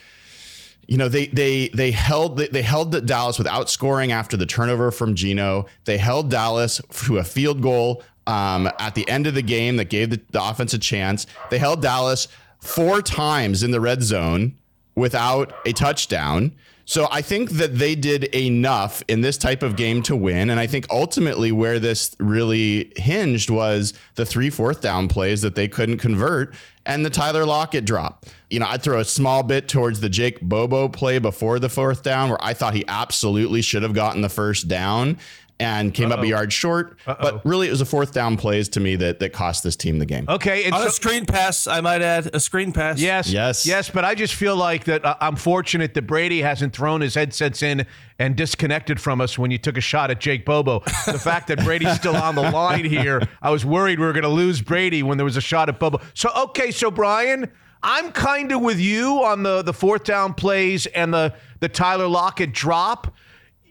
you 0.88 0.96
know 0.96 1.08
they 1.08 1.26
they 1.26 1.68
they 1.68 1.90
held 1.92 2.38
they 2.38 2.62
held 2.62 3.06
Dallas 3.06 3.38
without 3.38 3.70
scoring 3.70 4.10
after 4.10 4.36
the 4.36 4.46
turnover 4.46 4.90
from 4.90 5.14
Geno. 5.14 5.66
They 5.84 5.98
held 5.98 6.30
Dallas 6.30 6.80
to 7.04 7.18
a 7.18 7.24
field 7.24 7.62
goal 7.62 8.02
um, 8.26 8.70
at 8.78 8.94
the 8.94 9.08
end 9.08 9.26
of 9.26 9.34
the 9.34 9.42
game 9.42 9.76
that 9.76 9.90
gave 9.90 10.10
the, 10.10 10.20
the 10.30 10.42
offense 10.42 10.72
a 10.72 10.78
chance. 10.78 11.26
They 11.50 11.58
held 11.58 11.82
Dallas 11.82 12.26
four 12.58 13.02
times 13.02 13.62
in 13.62 13.70
the 13.70 13.80
red 13.80 14.02
zone 14.02 14.56
without 14.94 15.54
a 15.66 15.72
touchdown. 15.72 16.52
So 16.86 17.06
I 17.10 17.20
think 17.20 17.50
that 17.50 17.78
they 17.78 17.94
did 17.94 18.34
enough 18.34 19.02
in 19.08 19.20
this 19.20 19.36
type 19.36 19.62
of 19.62 19.76
game 19.76 20.02
to 20.04 20.16
win. 20.16 20.48
And 20.48 20.58
I 20.58 20.66
think 20.66 20.86
ultimately 20.88 21.52
where 21.52 21.78
this 21.78 22.16
really 22.18 22.90
hinged 22.96 23.50
was 23.50 23.92
the 24.14 24.24
three 24.24 24.48
fourth 24.48 24.80
down 24.80 25.06
plays 25.06 25.42
that 25.42 25.54
they 25.54 25.68
couldn't 25.68 25.98
convert 25.98 26.54
and 26.86 27.04
the 27.04 27.10
Tyler 27.10 27.44
Lockett 27.44 27.84
drop. 27.84 28.24
You 28.50 28.60
know, 28.60 28.66
I'd 28.66 28.82
throw 28.82 28.98
a 28.98 29.04
small 29.04 29.42
bit 29.42 29.68
towards 29.68 30.00
the 30.00 30.08
Jake 30.08 30.40
Bobo 30.40 30.88
play 30.88 31.18
before 31.18 31.58
the 31.58 31.68
fourth 31.68 32.02
down, 32.02 32.30
where 32.30 32.42
I 32.42 32.54
thought 32.54 32.74
he 32.74 32.84
absolutely 32.88 33.60
should 33.62 33.82
have 33.82 33.92
gotten 33.92 34.22
the 34.22 34.28
first 34.30 34.68
down 34.68 35.18
and 35.60 35.92
came 35.92 36.12
up 36.12 36.20
a 36.20 36.26
yard 36.26 36.52
short. 36.52 36.96
But 37.04 37.44
really, 37.44 37.66
it 37.66 37.70
was 37.72 37.80
a 37.80 37.84
fourth 37.84 38.12
down 38.14 38.36
plays 38.36 38.68
to 38.70 38.80
me 38.80 38.94
that 38.96 39.18
that 39.18 39.32
cost 39.32 39.64
this 39.64 39.74
team 39.76 39.98
the 39.98 40.06
game. 40.06 40.24
Okay, 40.28 40.64
and 40.64 40.72
On 40.72 40.80
so- 40.82 40.86
a 40.86 40.90
screen 40.90 41.26
pass, 41.26 41.66
I 41.66 41.80
might 41.80 42.00
add 42.00 42.30
a 42.32 42.40
screen 42.40 42.72
pass. 42.72 43.00
Yes. 43.00 43.28
Yes. 43.30 43.66
Yes. 43.66 43.90
But 43.90 44.04
I 44.04 44.14
just 44.14 44.34
feel 44.34 44.56
like 44.56 44.84
that 44.84 45.04
uh, 45.04 45.16
I'm 45.20 45.36
fortunate 45.36 45.94
that 45.94 46.02
Brady 46.06 46.42
hasn't 46.42 46.72
thrown 46.74 47.00
his 47.00 47.16
headsets 47.16 47.62
in 47.62 47.86
and 48.20 48.36
disconnected 48.36 49.00
from 49.00 49.20
us 49.20 49.36
when 49.38 49.50
you 49.50 49.58
took 49.58 49.76
a 49.76 49.80
shot 49.80 50.10
at 50.10 50.20
Jake 50.20 50.44
Bobo. 50.44 50.78
The 51.06 51.18
fact 51.22 51.48
that 51.48 51.64
Brady's 51.64 51.96
still 51.96 52.16
on 52.16 52.34
the 52.36 52.50
line 52.50 52.84
here, 52.84 53.20
I 53.42 53.50
was 53.50 53.64
worried 53.66 53.98
we 53.98 54.06
were 54.06 54.12
going 54.12 54.22
to 54.22 54.28
lose 54.28 54.62
Brady 54.62 55.02
when 55.02 55.18
there 55.18 55.24
was 55.24 55.36
a 55.36 55.40
shot 55.42 55.68
at 55.68 55.78
Bobo. 55.80 56.00
So, 56.14 56.30
okay. 56.36 56.70
So, 56.70 56.90
Brian, 56.90 57.50
I'm 57.82 58.12
kind 58.12 58.52
of 58.52 58.60
with 58.60 58.80
you 58.80 59.24
on 59.24 59.42
the, 59.42 59.62
the 59.62 59.72
fourth 59.72 60.04
down 60.04 60.34
plays 60.34 60.86
and 60.86 61.14
the, 61.14 61.34
the 61.60 61.68
Tyler 61.68 62.08
Lockett 62.08 62.52
drop 62.52 63.14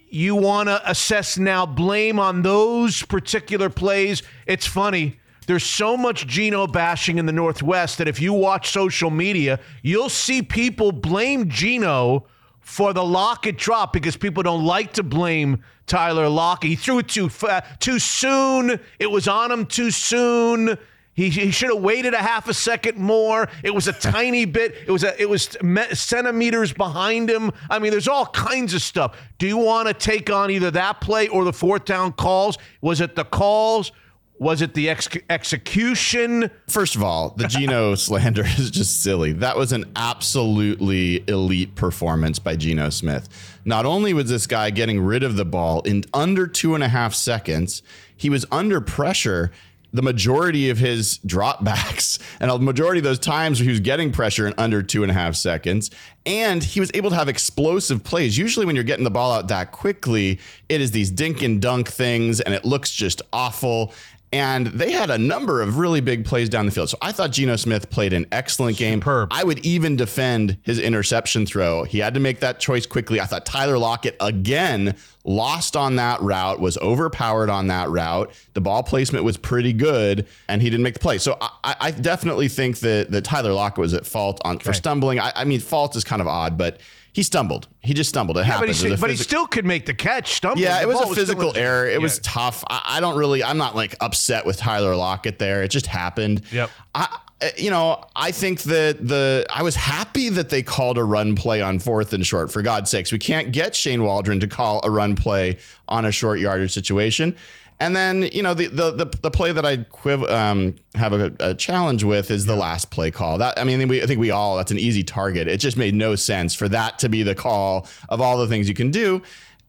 you 0.09 0.35
want 0.35 0.69
to 0.69 0.89
assess 0.89 1.37
now 1.37 1.65
blame 1.65 2.19
on 2.19 2.41
those 2.41 3.03
particular 3.03 3.69
plays. 3.69 4.23
It's 4.45 4.65
funny. 4.65 5.19
There's 5.47 5.63
so 5.63 5.95
much 5.95 6.27
Geno 6.27 6.67
bashing 6.67 7.17
in 7.17 7.25
the 7.25 7.31
Northwest 7.31 7.97
that 7.99 8.07
if 8.07 8.21
you 8.21 8.33
watch 8.33 8.69
social 8.69 9.09
media, 9.09 9.59
you'll 9.81 10.09
see 10.09 10.41
people 10.41 10.91
blame 10.91 11.49
Geno 11.49 12.27
for 12.59 12.91
the 12.91 13.03
Lockett 13.03 13.57
drop 13.57 13.93
because 13.93 14.17
people 14.17 14.43
don't 14.43 14.65
like 14.65 14.93
to 14.93 15.03
blame 15.03 15.63
Tyler 15.85 16.27
Lockett. 16.27 16.69
He 16.69 16.75
threw 16.75 16.99
it 16.99 17.07
too 17.07 17.29
fa- 17.29 17.63
too 17.79 17.97
soon. 17.97 18.79
It 18.99 19.09
was 19.09 19.27
on 19.27 19.51
him 19.51 19.65
too 19.65 19.89
soon. 19.89 20.77
He, 21.17 21.31
he 21.31 21.49
should 21.49 21.69
have 21.73 21.81
waited 21.81 22.13
a 22.13 22.19
half 22.19 22.47
a 22.47 22.53
second 22.53 22.99
more. 22.99 23.49
It 23.63 23.73
was 23.73 23.87
a 23.87 23.93
tiny 24.11 24.45
bit. 24.45 24.75
It 24.85 24.91
was 24.91 25.03
a, 25.03 25.19
it 25.19 25.27
was 25.27 25.57
centimeters 25.93 26.71
behind 26.71 27.27
him. 27.27 27.51
I 27.71 27.79
mean, 27.79 27.89
there's 27.89 28.07
all 28.07 28.27
kinds 28.27 28.75
of 28.75 28.83
stuff. 28.83 29.17
Do 29.39 29.47
you 29.47 29.57
want 29.57 29.87
to 29.87 29.95
take 29.95 30.29
on 30.29 30.51
either 30.51 30.69
that 30.71 31.01
play 31.01 31.27
or 31.27 31.43
the 31.43 31.51
fourth 31.51 31.85
down 31.85 32.13
calls? 32.13 32.59
Was 32.81 33.01
it 33.01 33.15
the 33.15 33.25
calls? 33.25 33.91
Was 34.39 34.61
it 34.61 34.75
the 34.75 34.89
ex- 34.89 35.09
execution? 35.31 36.51
First 36.67 36.95
of 36.95 37.01
all, 37.01 37.31
the 37.31 37.47
Geno 37.47 37.95
slander 37.95 38.43
is 38.45 38.69
just 38.69 39.01
silly. 39.01 39.31
That 39.31 39.57
was 39.57 39.71
an 39.71 39.85
absolutely 39.95 41.27
elite 41.27 41.73
performance 41.73 42.37
by 42.37 42.55
Geno 42.57 42.91
Smith. 42.91 43.27
Not 43.65 43.87
only 43.87 44.13
was 44.13 44.29
this 44.29 44.45
guy 44.45 44.69
getting 44.69 45.01
rid 45.01 45.23
of 45.23 45.35
the 45.35 45.45
ball 45.45 45.81
in 45.81 46.03
under 46.13 46.45
two 46.45 46.75
and 46.75 46.83
a 46.83 46.89
half 46.89 47.15
seconds, 47.15 47.81
he 48.15 48.29
was 48.29 48.45
under 48.51 48.79
pressure 48.81 49.51
the 49.93 50.01
majority 50.01 50.69
of 50.69 50.77
his 50.77 51.19
dropbacks 51.19 52.19
and 52.39 52.51
a 52.51 52.59
majority 52.59 52.99
of 52.99 53.03
those 53.03 53.19
times 53.19 53.59
he 53.59 53.69
was 53.69 53.79
getting 53.79 54.11
pressure 54.11 54.47
in 54.47 54.53
under 54.57 54.83
two 54.83 55.03
and 55.03 55.11
a 55.11 55.13
half 55.13 55.35
seconds. 55.35 55.89
And 56.25 56.61
he 56.61 56.79
was 56.79 56.91
able 56.93 57.09
to 57.09 57.15
have 57.15 57.29
explosive 57.29 58.03
plays. 58.03 58.37
Usually, 58.37 58.65
when 58.65 58.75
you're 58.75 58.83
getting 58.83 59.05
the 59.05 59.11
ball 59.11 59.31
out 59.31 59.47
that 59.47 59.71
quickly, 59.71 60.39
it 60.67 60.81
is 60.81 60.91
these 60.91 61.09
dink 61.09 61.41
and 61.41 61.61
dunk 61.61 61.89
things, 61.89 62.41
and 62.41 62.53
it 62.53 62.65
looks 62.65 62.91
just 62.91 63.21
awful. 63.31 63.93
And 64.33 64.67
they 64.67 64.91
had 64.91 65.09
a 65.09 65.17
number 65.17 65.61
of 65.61 65.77
really 65.77 66.01
big 66.01 66.25
plays 66.25 66.49
down 66.49 66.65
the 66.65 66.71
field. 66.71 66.89
So 66.89 66.97
I 67.01 67.13
thought 67.13 67.31
Geno 67.31 67.55
Smith 67.55 67.89
played 67.89 68.11
an 68.11 68.25
excellent 68.31 68.77
game. 68.77 68.99
Superb. 68.99 69.29
I 69.31 69.43
would 69.43 69.65
even 69.65 69.95
defend 69.95 70.57
his 70.63 70.79
interception 70.79 71.45
throw. 71.45 71.85
He 71.85 71.99
had 71.99 72.13
to 72.13 72.19
make 72.19 72.41
that 72.41 72.59
choice 72.59 72.85
quickly. 72.85 73.21
I 73.21 73.25
thought 73.25 73.45
Tyler 73.45 73.77
Lockett 73.77 74.17
again 74.19 74.97
lost 75.23 75.75
on 75.75 75.97
that 75.97 76.21
route, 76.21 76.59
was 76.59 76.77
overpowered 76.79 77.49
on 77.49 77.67
that 77.67 77.89
route. 77.89 78.31
The 78.53 78.61
ball 78.61 78.83
placement 78.83 79.23
was 79.23 79.37
pretty 79.37 79.73
good, 79.73 80.27
and 80.47 80.61
he 80.61 80.69
didn't 80.69 80.83
make 80.83 80.93
the 80.95 80.99
play. 80.99 81.17
So 81.19 81.37
I, 81.39 81.75
I 81.79 81.91
definitely 81.91 82.47
think 82.47 82.79
that, 82.79 83.11
that 83.11 83.23
Tyler 83.23 83.53
Lockett 83.53 83.79
was 83.79 83.93
at 83.93 84.05
fault 84.05 84.41
on 84.43 84.59
for 84.59 84.73
stumbling. 84.73 85.19
I, 85.19 85.31
I 85.35 85.43
mean, 85.45 85.59
fault 85.59 85.95
is 85.95 86.03
kind 86.03 86.21
of 86.21 86.27
odd, 86.27 86.57
but 86.57 86.79
he 87.17 87.23
stumbled. 87.23 87.67
He 87.81 87.95
just 87.95 88.09
stumbled. 88.11 88.37
It 88.37 88.41
But 88.41 88.45
he, 88.45 88.51
happens. 88.51 88.77
st- 88.77 88.91
The 88.91 88.97
but 89.01 89.09
he 89.09 89.15
still 89.15 89.47
could 89.47 89.65
make 89.65 89.87
the 89.87 89.93
catch. 89.95 90.33
Stumbling. 90.35 90.63
yeah, 90.63 90.83
it 90.83 90.87
was 90.87 91.01
a 91.01 91.15
physical 91.15 91.49
in- 91.53 91.57
error. 91.57 91.87
It 91.87 91.99
was 91.99 92.19
tough. 92.19 92.63
I, 92.69 92.83
I 92.97 92.99
don't 92.99 93.17
really. 93.17 93.43
I'm 93.43 93.57
not 93.57 93.75
like 93.75 93.95
upset 94.01 94.45
with 94.45 94.57
Tyler 94.57 94.95
Lockett 94.95 95.39
there. 95.39 95.63
It 95.63 95.69
just 95.71 95.87
happened. 95.87 96.43
Yep. 96.51 96.69
I, 96.93 97.17
eh, 97.41 97.49
you 97.57 97.71
know, 97.71 98.05
I 98.15 98.29
think 98.29 98.61
that 98.63 99.07
the 99.07 99.47
I 99.51 99.63
was 99.63 99.75
happy 99.75 100.29
that 100.29 100.49
they 100.49 100.61
called 100.61 100.99
a 100.99 101.03
run 101.03 101.33
play 101.35 101.59
on 101.59 101.79
fourth 101.79 102.13
and 102.13 102.23
short. 102.23 102.51
For 102.51 102.61
God's 102.61 102.91
sakes, 102.91 103.11
we 103.11 103.17
can't 103.17 103.51
get 103.51 103.75
Shane 103.75 104.03
Waldron 104.03 104.39
to 104.41 104.47
call 104.47 104.81
a 104.83 104.91
run 104.91 105.15
play 105.15 105.57
on 105.87 106.05
a 106.05 106.11
short 106.11 106.39
yardage 106.39 106.71
situation. 106.71 107.35
And 107.79 107.95
then 107.95 108.23
you 108.23 108.41
know 108.41 108.53
the 108.53 108.67
the 108.67 108.91
the, 108.91 109.05
the 109.21 109.31
play 109.31 109.51
that 109.51 109.65
I 109.65 109.77
quiv- 109.77 110.29
um, 110.31 110.75
have 110.95 111.13
a, 111.13 111.31
a 111.39 111.53
challenge 111.53 112.03
with 112.03 112.31
is 112.31 112.45
the 112.45 112.55
last 112.55 112.89
play 112.89 113.11
call. 113.11 113.37
That 113.37 113.59
I 113.59 113.63
mean, 113.63 113.87
we, 113.87 114.01
I 114.01 114.05
think 114.07 114.19
we 114.19 114.31
all 114.31 114.57
that's 114.57 114.71
an 114.71 114.79
easy 114.79 115.03
target. 115.03 115.47
It 115.47 115.57
just 115.57 115.77
made 115.77 115.93
no 115.93 116.15
sense 116.15 116.55
for 116.55 116.67
that 116.69 116.97
to 116.99 117.09
be 117.09 117.23
the 117.23 117.35
call 117.35 117.87
of 118.09 118.19
all 118.19 118.37
the 118.37 118.47
things 118.47 118.67
you 118.67 118.73
can 118.73 118.89
do. 118.89 119.21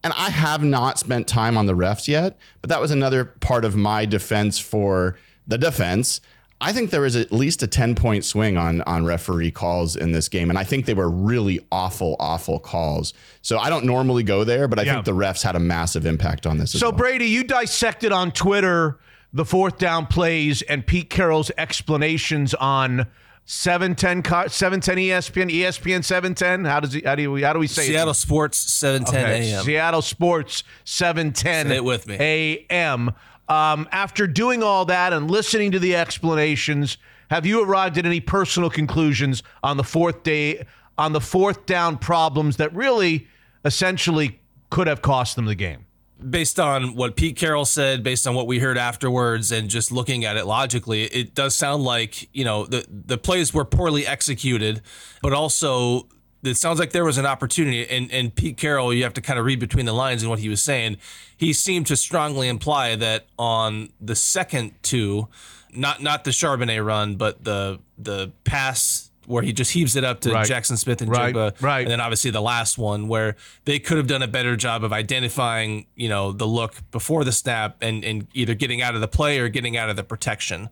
And 0.03 0.13
I 0.13 0.29
have 0.29 0.63
not 0.63 0.97
spent 0.97 1.27
time 1.27 1.57
on 1.57 1.65
the 1.65 1.75
refs 1.75 2.07
yet, 2.07 2.37
but 2.61 2.69
that 2.69 2.79
was 2.79 2.89
another 2.89 3.25
part 3.25 3.65
of 3.65 3.75
my 3.75 4.05
defense 4.05 4.57
for 4.57 5.17
the 5.45 5.57
defense. 5.57 6.21
I 6.61 6.73
think 6.73 6.89
there 6.89 7.01
was 7.01 7.15
at 7.15 7.31
least 7.31 7.63
a 7.63 7.67
10 7.67 7.95
point 7.95 8.25
swing 8.25 8.57
on 8.57 8.81
on 8.81 9.05
referee 9.05 9.51
calls 9.51 9.95
in 9.95 10.11
this 10.11 10.27
game. 10.27 10.49
And 10.49 10.59
I 10.59 10.63
think 10.65 10.85
they 10.85 10.93
were 10.93 11.09
really 11.09 11.59
awful, 11.71 12.17
awful 12.19 12.59
calls. 12.59 13.13
So 13.41 13.57
I 13.57 13.69
don't 13.69 13.85
normally 13.85 14.23
go 14.23 14.43
there, 14.43 14.67
but 14.67 14.77
I 14.77 14.83
Yeah. 14.83 14.93
think 14.95 15.05
the 15.05 15.13
refs 15.13 15.41
had 15.43 15.55
a 15.55 15.59
massive 15.59 16.05
impact 16.05 16.45
on 16.45 16.57
this. 16.57 16.75
as 16.75 16.81
So 16.81 16.89
well. 16.89 16.97
Brady, 16.97 17.25
you 17.27 17.43
dissected 17.45 18.11
on 18.11 18.31
Twitter 18.31 18.97
the 19.31 19.45
fourth 19.45 19.77
down 19.77 20.05
plays 20.07 20.61
and 20.63 20.85
Pete 20.85 21.09
Carroll's 21.09 21.49
explanations 21.57 22.53
on 22.55 23.05
710 23.45 24.49
710 24.49 24.97
ESPN, 24.97 25.49
ESPN 25.49 26.03
710. 26.03 26.65
How 26.65 26.79
does 26.79 26.93
he 26.93 27.01
how 27.05 27.15
do 27.15 27.31
we 27.31 27.41
how 27.41 27.53
do 27.53 27.59
we 27.59 27.67
say 27.67 27.87
Seattle 27.87 28.11
it? 28.11 28.15
Sports 28.15 28.57
710 28.57 29.25
Okay, 29.25 29.51
a.m. 29.51 29.63
Seattle 29.63 30.01
Sports 30.01 30.63
710 30.83 31.67
Say 31.67 31.75
it 31.77 31.83
with 31.83 32.05
me. 32.07 32.15
AM. 32.19 33.11
Um, 33.49 33.89
after 33.91 34.27
doing 34.27 34.63
all 34.63 34.85
that 34.85 35.11
and 35.11 35.29
listening 35.29 35.71
to 35.71 35.79
the 35.79 35.95
explanations, 35.95 36.97
have 37.29 37.45
you 37.45 37.63
arrived 37.63 37.97
at 37.97 38.05
any 38.05 38.21
personal 38.21 38.69
conclusions 38.69 39.43
on 39.63 39.77
the 39.77 39.83
fourth 39.83 40.23
day 40.23 40.65
on 40.99 41.13
the 41.13 41.21
fourth 41.21 41.65
down 41.65 41.97
problems 41.97 42.57
that 42.57 42.75
really 42.75 43.27
essentially 43.63 44.39
could 44.69 44.85
have 44.85 45.01
cost 45.01 45.35
them 45.35 45.45
the 45.45 45.55
game. 45.55 45.85
based 46.29 46.59
on 46.59 46.95
what 46.95 47.15
Pete 47.15 47.37
Carroll 47.37 47.63
said, 47.63 48.03
based 48.03 48.27
on 48.27 48.35
what 48.35 48.45
we 48.45 48.59
heard 48.59 48.77
afterwards, 48.77 49.53
and 49.53 49.69
just 49.69 49.89
looking 49.89 50.25
at 50.25 50.35
it 50.35 50.45
logically, 50.45 51.05
it 51.05 51.33
does 51.33 51.55
sound 51.55 51.83
like 51.83 52.29
you 52.35 52.43
know 52.43 52.65
the 52.65 52.85
the 52.89 53.17
plays 53.17 53.53
were 53.53 53.63
poorly 53.65 54.05
executed, 54.05 54.81
but 55.23 55.31
also 55.31 56.09
it 56.43 56.55
sounds 56.55 56.79
like 56.79 56.91
there 56.91 57.05
was 57.05 57.17
an 57.17 57.25
opportunity. 57.25 57.87
And 57.89 58.11
and 58.11 58.33
Pete 58.33 58.57
Carroll, 58.57 58.93
you 58.93 59.03
have 59.03 59.13
to 59.15 59.21
kind 59.21 59.39
of 59.39 59.45
read 59.45 59.59
between 59.59 59.85
the 59.85 59.93
lines 59.93 60.23
in 60.23 60.29
what 60.29 60.39
he 60.39 60.49
was 60.49 60.61
saying. 60.61 60.97
He 61.35 61.53
seemed 61.53 61.87
to 61.87 61.95
strongly 61.95 62.47
imply 62.47 62.95
that 62.95 63.25
on 63.37 63.89
the 63.99 64.15
second 64.15 64.73
two, 64.81 65.27
not 65.73 66.01
not 66.01 66.23
the 66.23 66.31
Charbonnet 66.31 66.85
run, 66.85 67.15
but 67.15 67.43
the 67.43 67.79
the 67.97 68.31
pass 68.43 69.05
where 69.25 69.43
he 69.43 69.53
just 69.53 69.73
heaves 69.73 69.95
it 69.95 70.03
up 70.03 70.21
to 70.21 70.31
Right. 70.31 70.49
Jaxon 70.49 70.75
Smith 70.75 71.03
and 71.03 71.11
Right, 71.11 71.35
Njigba, 71.35 71.61
right. 71.61 71.81
and 71.81 71.91
then 71.91 72.01
obviously 72.01 72.31
the 72.31 72.41
last 72.41 72.79
one 72.79 73.07
where 73.07 73.35
they 73.65 73.77
could 73.77 73.97
have 73.97 74.07
done 74.07 74.23
a 74.23 74.27
better 74.27 74.55
job 74.55 74.83
of 74.83 74.91
identifying, 74.91 75.85
you 75.95 76.09
know, 76.09 76.31
the 76.31 76.47
look 76.47 76.77
before 76.89 77.23
the 77.23 77.31
snap 77.31 77.77
and, 77.79 78.03
and 78.03 78.25
either 78.33 78.55
getting 78.55 78.81
out 78.81 78.95
of 78.95 79.01
the 79.01 79.07
play 79.07 79.37
or 79.37 79.47
getting 79.47 79.77
out 79.77 79.87
of 79.87 79.95
the 79.95 80.03
protection. 80.03 80.67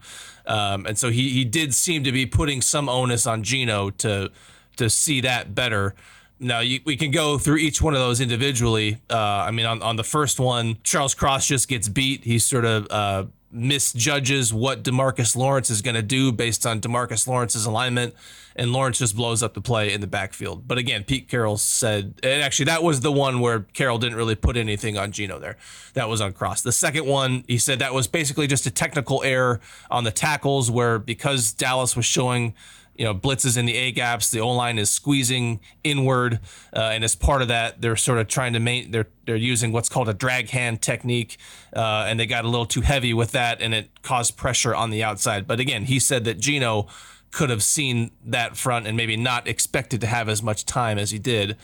Um, 0.48 0.88
and 0.88 0.98
so 0.98 1.12
he 1.12 1.30
he 1.30 1.46
did 1.46 1.76
seem 1.76 2.04
to 2.06 2.12
be 2.12 2.26
putting 2.26 2.64
some 2.64 2.90
onus 2.90 3.28
on 3.28 3.44
Geno 3.44 3.92
to 3.92 4.32
to 4.78 4.90
see 4.90 5.22
that 5.22 5.54
better. 5.54 5.96
Now 6.40 6.60
you, 6.60 6.80
we 6.86 6.96
can 6.96 7.12
go 7.12 7.38
through 7.38 7.58
each 7.58 7.82
one 7.82 7.94
of 7.94 8.00
those 8.00 8.22
individually. 8.22 9.02
Uh, 9.10 9.18
I 9.18 9.52
mean, 9.52 9.66
on, 9.66 9.82
on 9.82 9.96
the 9.96 10.04
first 10.04 10.40
one, 10.40 10.78
Charles 10.84 11.16
Cross 11.16 11.48
just 11.48 11.68
gets 11.68 11.90
beat. 11.90 12.24
He 12.24 12.38
sort 12.40 12.66
of 12.66 12.88
uh, 12.92 13.26
misjudges 13.52 14.54
what 14.54 14.84
Demarcus 14.84 15.36
Lawrence 15.36 15.70
is 15.70 15.82
going 15.82 15.96
to 15.96 16.02
do 16.02 16.32
based 16.32 16.66
on 16.66 16.80
Demarcus 16.80 17.28
Lawrence's 17.28 17.66
alignment, 17.66 18.14
and 18.56 18.72
Lawrence 18.72 19.00
just 19.00 19.16
blows 19.16 19.42
up 19.42 19.54
the 19.54 19.62
play 19.62 19.94
in 19.94 20.02
the 20.02 20.08
backfield. 20.08 20.68
But 20.68 20.78
again, 20.78 21.04
Pete 21.04 21.28
Carroll 21.28 21.58
said, 21.58 22.14
and 22.24 22.44
actually 22.44 22.66
that 22.66 22.84
was 22.84 23.00
the 23.00 23.12
one 23.12 23.40
where 23.40 23.62
Carroll 23.74 23.98
didn't 23.98 24.18
really 24.18 24.36
put 24.36 24.58
anything 24.58 24.98
on 24.98 25.12
Geno 25.12 25.40
there. 25.40 25.58
That 25.94 26.10
was 26.10 26.22
on 26.22 26.34
Cross. 26.34 26.62
The 26.62 26.72
second 26.72 27.06
one, 27.06 27.46
he 27.48 27.58
said 27.58 27.80
that 27.80 27.94
was 27.94 28.08
basically 28.08 28.48
just 28.48 28.66
a 28.66 28.72
technical 28.72 29.24
error 29.24 29.60
on 29.90 30.04
the 30.04 30.12
tackles, 30.12 30.70
where 30.70 31.00
because 31.00 31.52
Dallas 31.52 31.96
was 31.96 32.06
showing 32.06 32.54
you 32.98 33.06
know 33.06 33.14
blitzes 33.14 33.58
in 33.58 33.66
the 33.66 33.76
A 33.76 33.92
gaps. 33.92 34.30
The 34.32 34.40
O 34.40 34.50
line 34.50 34.78
is 34.78 34.90
squeezing 34.90 35.60
inward, 35.84 36.40
uh, 36.76 36.80
and 36.80 37.04
as 37.04 37.16
part 37.16 37.42
of 37.42 37.48
that, 37.48 37.82
they're 37.82 37.96
sort 37.96 38.20
of 38.20 38.28
trying 38.28 38.54
to 38.54 38.60
main. 38.60 38.92
They're 38.92 39.08
they're 39.26 39.36
using 39.36 39.72
what's 39.72 39.90
called 39.90 40.10
a 40.10 40.14
drag 40.14 40.50
hand 40.50 40.82
technique, 40.82 41.38
uh, 41.76 42.06
and 42.08 42.20
they 42.20 42.26
got 42.26 42.46
a 42.46 42.50
little 42.50 42.66
too 42.66 42.82
heavy 42.82 43.14
with 43.14 43.32
that, 43.32 43.62
and 43.62 43.74
it 43.74 44.02
caused 44.02 44.38
pressure 44.38 44.74
on 44.76 44.90
the 44.90 45.04
outside. 45.04 45.48
But 45.48 45.60
again, 45.60 45.86
he 45.86 46.00
said 46.00 46.24
that 46.26 46.40
Geno 46.40 46.88
could 47.32 47.50
have 47.50 47.64
seen 47.64 48.12
that 48.26 48.58
front 48.58 48.88
and 48.88 48.96
maybe 48.96 49.18
not 49.18 49.48
expected 49.48 50.02
to 50.02 50.08
have 50.08 50.30
as 50.30 50.42
much 50.42 50.66
time 50.66 50.98
as 50.98 51.12
he 51.12 51.20
did. 51.20 51.58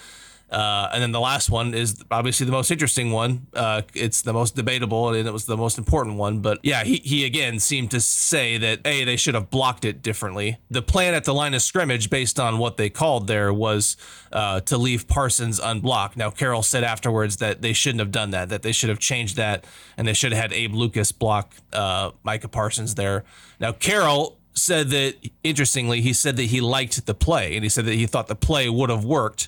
Uh, 0.54 0.88
and 0.94 1.02
then 1.02 1.12
the 1.12 1.20
last 1.20 1.50
one 1.50 1.74
is 1.74 2.02
obviously 2.12 2.46
the 2.46 2.52
most 2.52 2.70
interesting 2.70 3.12
one. 3.12 3.48
Uh, 3.54 3.82
it's 3.96 4.22
the 4.22 4.34
most 4.34 4.56
debatable 4.56 5.10
and 5.10 5.28
it 5.28 5.34
was 5.34 5.46
the 5.46 5.58
most 5.58 5.80
important 5.80 6.16
one. 6.16 6.40
But 6.42 6.60
yeah, 6.62 6.84
he, 6.84 6.98
he 6.98 7.26
again 7.26 7.60
seemed 7.60 7.90
to 7.92 8.00
say 8.00 8.58
that, 8.60 8.82
A, 8.86 9.04
they 9.04 9.16
should 9.16 9.34
have 9.34 9.50
blocked 9.50 9.84
it 9.84 10.04
differently. 10.04 10.60
The 10.70 10.84
plan 10.84 11.16
at 11.16 11.24
the 11.24 11.34
line 11.34 11.56
of 11.56 11.64
scrimmage, 11.64 12.12
based 12.12 12.40
on 12.40 12.60
what 12.60 12.78
they 12.78 12.90
called 12.90 13.26
there, 13.26 13.52
was 13.52 13.98
uh, 14.32 14.60
to 14.62 14.78
leave 14.78 15.08
Parsons 15.08 15.60
unblocked. 15.60 16.18
Now, 16.18 16.30
Carroll 16.30 16.64
said 16.64 16.84
afterwards 16.84 17.38
that 17.38 17.64
they 17.64 17.74
shouldn't 17.74 18.00
have 18.00 18.12
done 18.12 18.30
that, 18.32 18.50
that 18.50 18.62
they 18.62 18.72
should 18.72 18.90
have 18.90 19.00
changed 19.00 19.38
that 19.38 19.66
and 19.98 20.08
they 20.08 20.14
should 20.14 20.34
have 20.34 20.42
had 20.42 20.54
Abe 20.54 20.76
Lucas 20.76 21.12
block 21.12 21.56
uh, 21.74 22.12
Micah 22.24 22.48
Parsons 22.48 22.94
there. 22.94 23.24
Now, 23.60 23.72
Carroll 23.72 24.38
said 24.54 24.90
that, 24.90 25.16
interestingly, 25.44 26.02
he 26.02 26.14
said 26.14 26.36
that 26.38 26.44
he 26.44 26.62
liked 26.62 27.06
the 27.08 27.14
play 27.16 27.56
and 27.56 27.64
he 27.64 27.70
said 27.70 27.86
that 27.86 27.96
he 27.96 28.06
thought 28.06 28.28
the 28.28 28.36
play 28.36 28.70
would 28.70 28.92
have 28.92 29.04
worked. 29.04 29.48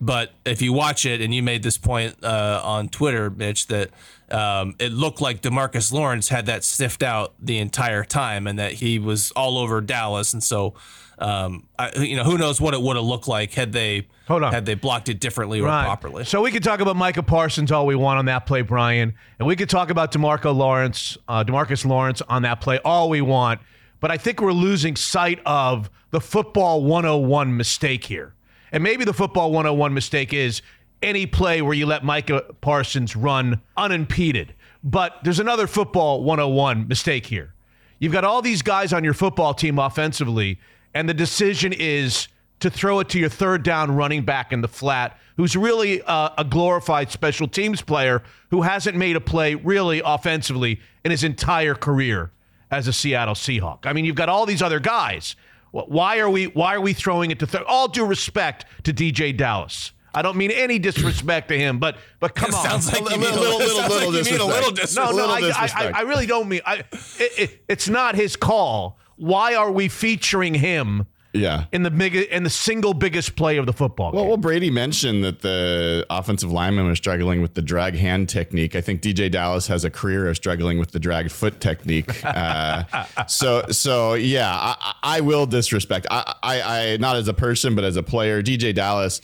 But 0.00 0.32
if 0.44 0.62
you 0.62 0.72
watch 0.72 1.04
it, 1.04 1.20
and 1.20 1.34
you 1.34 1.42
made 1.42 1.62
this 1.62 1.76
point 1.76 2.22
uh, 2.22 2.60
on 2.62 2.88
Twitter, 2.88 3.30
Mitch, 3.30 3.66
that 3.66 3.90
um, 4.30 4.76
it 4.78 4.92
looked 4.92 5.20
like 5.20 5.42
Demarcus 5.42 5.92
Lawrence 5.92 6.28
had 6.28 6.46
that 6.46 6.62
sniffed 6.62 7.02
out 7.02 7.34
the 7.40 7.58
entire 7.58 8.04
time, 8.04 8.46
and 8.46 8.58
that 8.58 8.74
he 8.74 8.98
was 8.98 9.32
all 9.32 9.58
over 9.58 9.80
Dallas, 9.80 10.32
and 10.32 10.42
so 10.42 10.74
um, 11.18 11.66
I, 11.78 11.90
you 11.96 12.16
know 12.16 12.22
who 12.22 12.38
knows 12.38 12.60
what 12.60 12.74
it 12.74 12.80
would 12.80 12.96
have 12.96 13.04
looked 13.04 13.26
like 13.26 13.54
had 13.54 13.72
they 13.72 14.06
Hold 14.28 14.44
on. 14.44 14.52
had 14.52 14.66
they 14.66 14.74
blocked 14.74 15.08
it 15.08 15.18
differently 15.18 15.60
or 15.60 15.66
properly. 15.66 16.24
So 16.24 16.42
we 16.42 16.52
could 16.52 16.62
talk 16.62 16.80
about 16.80 16.94
Micah 16.94 17.24
Parsons 17.24 17.72
all 17.72 17.86
we 17.86 17.96
want 17.96 18.18
on 18.20 18.26
that 18.26 18.46
play, 18.46 18.62
Brian, 18.62 19.14
and 19.38 19.48
we 19.48 19.56
could 19.56 19.68
talk 19.68 19.90
about 19.90 20.12
Demarco 20.12 20.54
Lawrence, 20.54 21.18
uh, 21.26 21.42
Demarcus 21.42 21.84
Lawrence 21.84 22.22
on 22.28 22.42
that 22.42 22.60
play 22.60 22.78
all 22.84 23.10
we 23.10 23.20
want. 23.20 23.60
But 24.00 24.12
I 24.12 24.16
think 24.16 24.40
we're 24.40 24.52
losing 24.52 24.94
sight 24.94 25.40
of 25.44 25.90
the 26.10 26.20
football 26.20 26.84
101 26.84 27.56
mistake 27.56 28.04
here. 28.04 28.34
And 28.72 28.82
maybe 28.82 29.04
the 29.04 29.12
football 29.12 29.50
101 29.52 29.94
mistake 29.94 30.32
is 30.32 30.62
any 31.02 31.26
play 31.26 31.62
where 31.62 31.74
you 31.74 31.86
let 31.86 32.04
Micah 32.04 32.42
Parsons 32.60 33.16
run 33.16 33.60
unimpeded. 33.76 34.54
But 34.82 35.18
there's 35.22 35.40
another 35.40 35.66
football 35.66 36.22
101 36.24 36.88
mistake 36.88 37.26
here. 37.26 37.54
You've 37.98 38.12
got 38.12 38.24
all 38.24 38.42
these 38.42 38.62
guys 38.62 38.92
on 38.92 39.02
your 39.04 39.14
football 39.14 39.54
team 39.54 39.78
offensively, 39.78 40.60
and 40.94 41.08
the 41.08 41.14
decision 41.14 41.72
is 41.72 42.28
to 42.60 42.70
throw 42.70 43.00
it 43.00 43.08
to 43.10 43.18
your 43.18 43.28
third 43.28 43.62
down 43.62 43.94
running 43.94 44.24
back 44.24 44.52
in 44.52 44.60
the 44.60 44.68
flat, 44.68 45.18
who's 45.36 45.56
really 45.56 46.02
uh, 46.02 46.30
a 46.38 46.44
glorified 46.44 47.10
special 47.10 47.46
teams 47.46 47.82
player 47.82 48.22
who 48.50 48.62
hasn't 48.62 48.96
made 48.96 49.16
a 49.16 49.20
play 49.20 49.54
really 49.54 50.02
offensively 50.04 50.80
in 51.04 51.10
his 51.10 51.22
entire 51.22 51.74
career 51.74 52.32
as 52.70 52.88
a 52.88 52.92
Seattle 52.92 53.34
Seahawk. 53.34 53.86
I 53.86 53.92
mean, 53.92 54.04
you've 54.04 54.16
got 54.16 54.28
all 54.28 54.44
these 54.46 54.62
other 54.62 54.80
guys. 54.80 55.36
Wh- 55.72 55.88
Why 55.88 56.18
are 56.18 56.30
we 56.30 56.46
why 56.46 56.74
are 56.74 56.80
we 56.80 56.92
throwing 56.92 57.30
it 57.30 57.38
to 57.40 57.46
third? 57.46 57.62
All 57.66 57.88
due 57.88 58.04
respect 58.06 58.66
to 58.84 58.92
DeeJay 58.92 59.36
Dallas. 59.36 59.92
I 60.14 60.22
don't 60.22 60.36
mean 60.36 60.50
any 60.50 60.78
disrespect 60.78 61.48
to 61.48 61.58
him, 61.58 61.78
but 61.78 61.96
but 62.18 62.34
come 62.34 62.48
It 62.50 62.54
on. 62.56 62.64
sounds 62.64 62.92
like 62.92 63.00
you 63.00 63.04
little- 63.04 63.18
mean 63.18 63.28
a 63.28 63.40
little- 63.40 63.58
little, 63.58 63.76
little- 63.76 63.82
like 63.82 63.90
little 63.90 64.14
you 64.16 64.24
mean 64.24 64.40
a 64.40 64.44
little 64.44 64.70
disrespect. 64.70 65.10
no, 65.12 65.16
no, 65.16 65.34
little 65.34 65.52
I, 65.54 65.68
I, 65.76 65.84
I. 65.88 65.92
I 65.96 66.00
really 66.02 66.26
don't 66.26 66.48
mean. 66.48 66.60
I, 66.66 66.76
it, 67.18 67.32
it, 67.38 67.64
it's 67.68 67.88
not 67.88 68.14
his 68.14 68.34
call. 68.36 68.98
Why 69.16 69.54
are 69.54 69.70
we 69.70 69.88
featuring 69.88 70.54
him 70.54 71.06
Yeah. 71.38 71.64
in 71.72 71.82
the 71.82 71.90
big 71.90 72.14
in 72.16 72.42
the 72.42 72.50
single 72.50 72.94
biggest 72.94 73.36
play 73.36 73.56
of 73.56 73.66
the 73.66 73.72
football 73.72 74.12
Well, 74.12 74.22
game? 74.24 74.28
well, 74.28 74.36
Brady 74.36 74.70
mentioned 74.70 75.24
that 75.24 75.40
the 75.42 76.06
offensive 76.10 76.50
lineman 76.52 76.86
was 76.86 76.98
struggling 76.98 77.40
with 77.42 77.54
the 77.54 77.62
drag 77.62 77.94
hand 77.94 78.28
technique. 78.28 78.74
I 78.76 78.80
think 78.80 79.00
DeeJay 79.02 79.30
Dallas 79.30 79.66
has 79.68 79.84
a 79.84 79.90
career 79.90 80.28
of 80.28 80.36
struggling 80.36 80.78
with 80.78 80.90
the 80.92 80.98
drag 81.00 81.30
foot 81.30 81.60
technique. 81.60 82.24
Uh, 82.24 82.84
so, 83.28 83.64
so 83.70 84.14
yeah, 84.14 84.50
I, 84.52 84.94
I 85.02 85.20
will 85.20 85.46
disrespect. 85.46 86.06
I, 86.10 86.34
I, 86.42 86.60
I, 86.92 86.96
not 86.98 87.16
as 87.16 87.28
a 87.28 87.34
person, 87.34 87.74
but 87.74 87.84
as 87.84 87.96
a 87.96 88.02
player, 88.02 88.42
DeeJay 88.42 88.74
Dallas, 88.74 89.20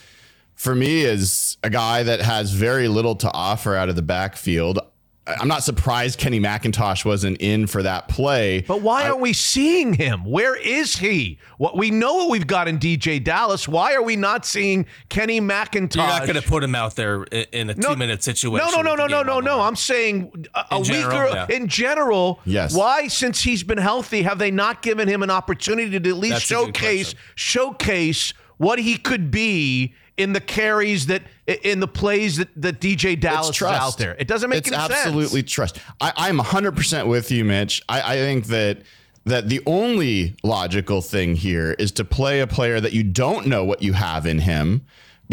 for 0.54 0.74
me, 0.74 1.02
is 1.02 1.56
a 1.64 1.70
guy 1.70 2.02
that 2.04 2.20
has 2.20 2.52
very 2.52 2.86
little 2.88 3.16
to 3.16 3.30
offer 3.32 3.74
out 3.74 3.88
of 3.88 3.96
the 3.96 4.02
backfield. 4.02 4.78
I- 5.26 5.36
I'm 5.40 5.48
not 5.48 5.62
surprised 5.62 6.18
Kenny 6.18 6.38
McIntosh 6.38 7.04
wasn't 7.04 7.38
in 7.40 7.66
for 7.66 7.82
that 7.82 8.08
play. 8.08 8.60
But 8.60 8.82
why 8.82 9.08
aren't 9.08 9.20
we 9.20 9.32
seeing 9.32 9.94
him? 9.94 10.24
Where 10.24 10.54
is 10.54 10.96
he? 10.96 11.38
What 11.56 11.76
we 11.76 11.90
know 11.90 12.14
what 12.14 12.30
we've 12.30 12.46
got 12.46 12.68
in 12.68 12.78
DeeJay 12.78 13.24
Dallas. 13.24 13.66
Why 13.66 13.94
are 13.94 14.02
we 14.02 14.16
not 14.16 14.44
seeing 14.44 14.86
Kenny 15.08 15.40
McIntosh? 15.40 15.96
You're 15.96 16.06
not 16.06 16.22
going 16.26 16.40
to 16.40 16.46
put 16.46 16.62
him 16.62 16.74
out 16.74 16.96
there 16.96 17.24
in 17.24 17.70
a 17.70 17.74
two 17.74 17.96
minute 17.96 18.22
situation. 18.22 18.66
No, 18.70 18.82
no, 18.82 18.94
no, 18.94 18.94
no, 18.94 19.06
no, 19.06 19.22
no, 19.22 19.40
no. 19.40 19.60
I'm 19.60 19.76
saying 19.76 20.46
a, 20.54 20.64
a 20.72 20.76
In 20.78 20.84
general, 20.84 21.22
weaker 21.24 21.46
yeah. 21.48 21.56
in 21.56 21.68
general. 21.68 22.40
Yes. 22.44 22.74
Why, 22.74 23.08
since 23.08 23.40
he's 23.40 23.62
been 23.62 23.78
healthy, 23.78 24.22
have 24.22 24.38
they 24.38 24.50
not 24.50 24.82
given 24.82 25.08
him 25.08 25.22
an 25.22 25.30
opportunity 25.30 25.98
to 25.98 26.08
at 26.10 26.16
least 26.16 26.34
That's 26.34 26.44
showcase 26.44 27.14
showcase 27.34 28.34
what 28.58 28.78
he 28.78 28.96
could 28.96 29.30
be 29.30 29.94
in 30.16 30.32
the 30.32 30.40
carries 30.40 31.06
that 31.06 31.22
in 31.46 31.80
the 31.80 31.88
plays 31.88 32.36
that, 32.36 32.48
that 32.56 32.80
DeeJay 32.80 33.20
Dallas 33.20 33.50
is 33.50 33.62
out 33.62 33.98
there? 33.98 34.14
It 34.18 34.28
doesn't 34.28 34.48
make 34.50 34.60
it's 34.60 34.72
any 34.72 34.80
sense. 34.80 34.92
absolutely 34.92 35.42
trust. 35.42 35.78
I, 36.00 36.12
I'm 36.16 36.38
100% 36.38 37.06
with 37.08 37.30
you, 37.30 37.44
Mitch. 37.44 37.82
I, 37.88 38.14
I 38.14 38.16
think 38.16 38.46
that 38.46 38.78
that 39.26 39.48
the 39.48 39.62
only 39.64 40.36
logical 40.42 41.00
thing 41.00 41.34
here 41.34 41.74
is 41.78 41.92
to 41.92 42.04
play 42.04 42.40
a 42.40 42.46
player 42.46 42.78
that 42.78 42.92
you 42.92 43.02
don't 43.02 43.46
know 43.46 43.64
what 43.64 43.82
you 43.82 43.94
have 43.94 44.26
in 44.26 44.38
him 44.40 44.84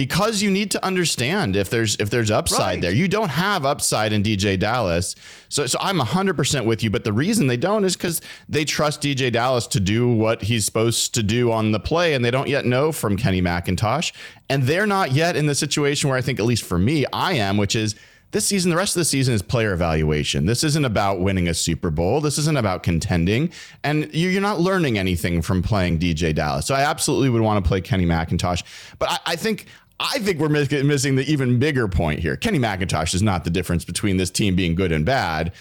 because 0.05 0.41
you 0.41 0.49
need 0.49 0.71
to 0.71 0.83
understand 0.83 1.55
if 1.55 1.69
there's 1.69 1.95
if 1.97 2.09
there's 2.09 2.31
upside 2.31 2.59
Right. 2.59 2.81
there. 2.81 2.91
You 2.91 3.07
don't 3.07 3.29
have 3.29 3.65
upside 3.67 4.13
in 4.13 4.23
DeeJay 4.23 4.57
Dallas. 4.59 5.15
So 5.47 5.67
so 5.67 5.77
I'm 5.79 5.99
100% 5.99 6.65
with 6.65 6.81
you, 6.83 6.89
but 6.89 7.03
the 7.03 7.13
reason 7.13 7.45
they 7.45 7.57
don't 7.57 7.83
is 7.85 7.95
cuz 7.95 8.19
they 8.49 8.65
trust 8.65 9.01
DeeJay 9.03 9.31
Dallas 9.31 9.67
to 9.67 9.79
do 9.79 10.07
what 10.07 10.41
he's 10.43 10.65
supposed 10.65 11.13
to 11.13 11.21
do 11.21 11.51
on 11.51 11.71
the 11.71 11.79
play 11.79 12.15
and 12.15 12.25
they 12.25 12.31
don't 12.31 12.49
yet 12.49 12.65
know 12.65 12.91
from 12.91 13.15
Kenny 13.15 13.43
McIntosh 13.43 14.11
and 14.49 14.63
they're 14.63 14.87
not 14.87 15.11
yet 15.11 15.35
in 15.35 15.45
the 15.45 15.53
situation 15.55 16.09
where 16.09 16.17
I 16.17 16.21
think 16.21 16.39
at 16.39 16.45
least 16.45 16.63
for 16.63 16.79
me 16.79 17.05
I 17.13 17.33
am, 17.33 17.57
which 17.57 17.75
is 17.75 17.93
this 18.31 18.45
season, 18.45 18.71
the 18.71 18.77
rest 18.77 18.95
of 18.95 19.01
the 19.01 19.05
season 19.05 19.33
is 19.33 19.41
player 19.41 19.73
evaluation. 19.73 20.45
This 20.45 20.63
isn't 20.63 20.85
about 20.85 21.19
winning 21.19 21.49
a 21.49 21.53
Super 21.53 21.89
Bowl. 21.91 22.21
This 22.21 22.37
isn't 22.37 22.57
about 22.57 22.81
contending. 22.81 23.49
And 23.83 24.09
you- 24.13 24.29
you're 24.29 24.41
not 24.41 24.61
learning 24.61 24.97
anything 24.97 25.41
from 25.41 25.61
playing 25.61 25.99
DeeJay 25.99 26.33
Dallas. 26.33 26.65
So 26.65 26.73
I 26.73 26.79
absolutely 26.83 27.27
would 27.29 27.41
want 27.41 27.61
to 27.61 27.67
play 27.67 27.81
Kenny 27.81 28.05
McIntosh. 28.05 28.63
But 28.99 29.09
I, 29.11 29.17
I 29.33 29.35
think. 29.35 29.65
I 30.01 30.17
think 30.17 30.39
we're 30.39 30.49
miss- 30.49 30.71
missing 30.71 31.15
the 31.15 31.31
even 31.31 31.59
bigger 31.59 31.87
point 31.87 32.19
here. 32.19 32.35
Kenny 32.35 32.57
McIntosh 32.57 33.13
is 33.13 33.21
not 33.21 33.43
the 33.43 33.51
difference 33.51 33.85
between 33.85 34.17
this 34.17 34.31
team 34.31 34.55
being 34.55 34.73
good 34.73 34.91
and 34.91 35.05
bad. 35.05 35.53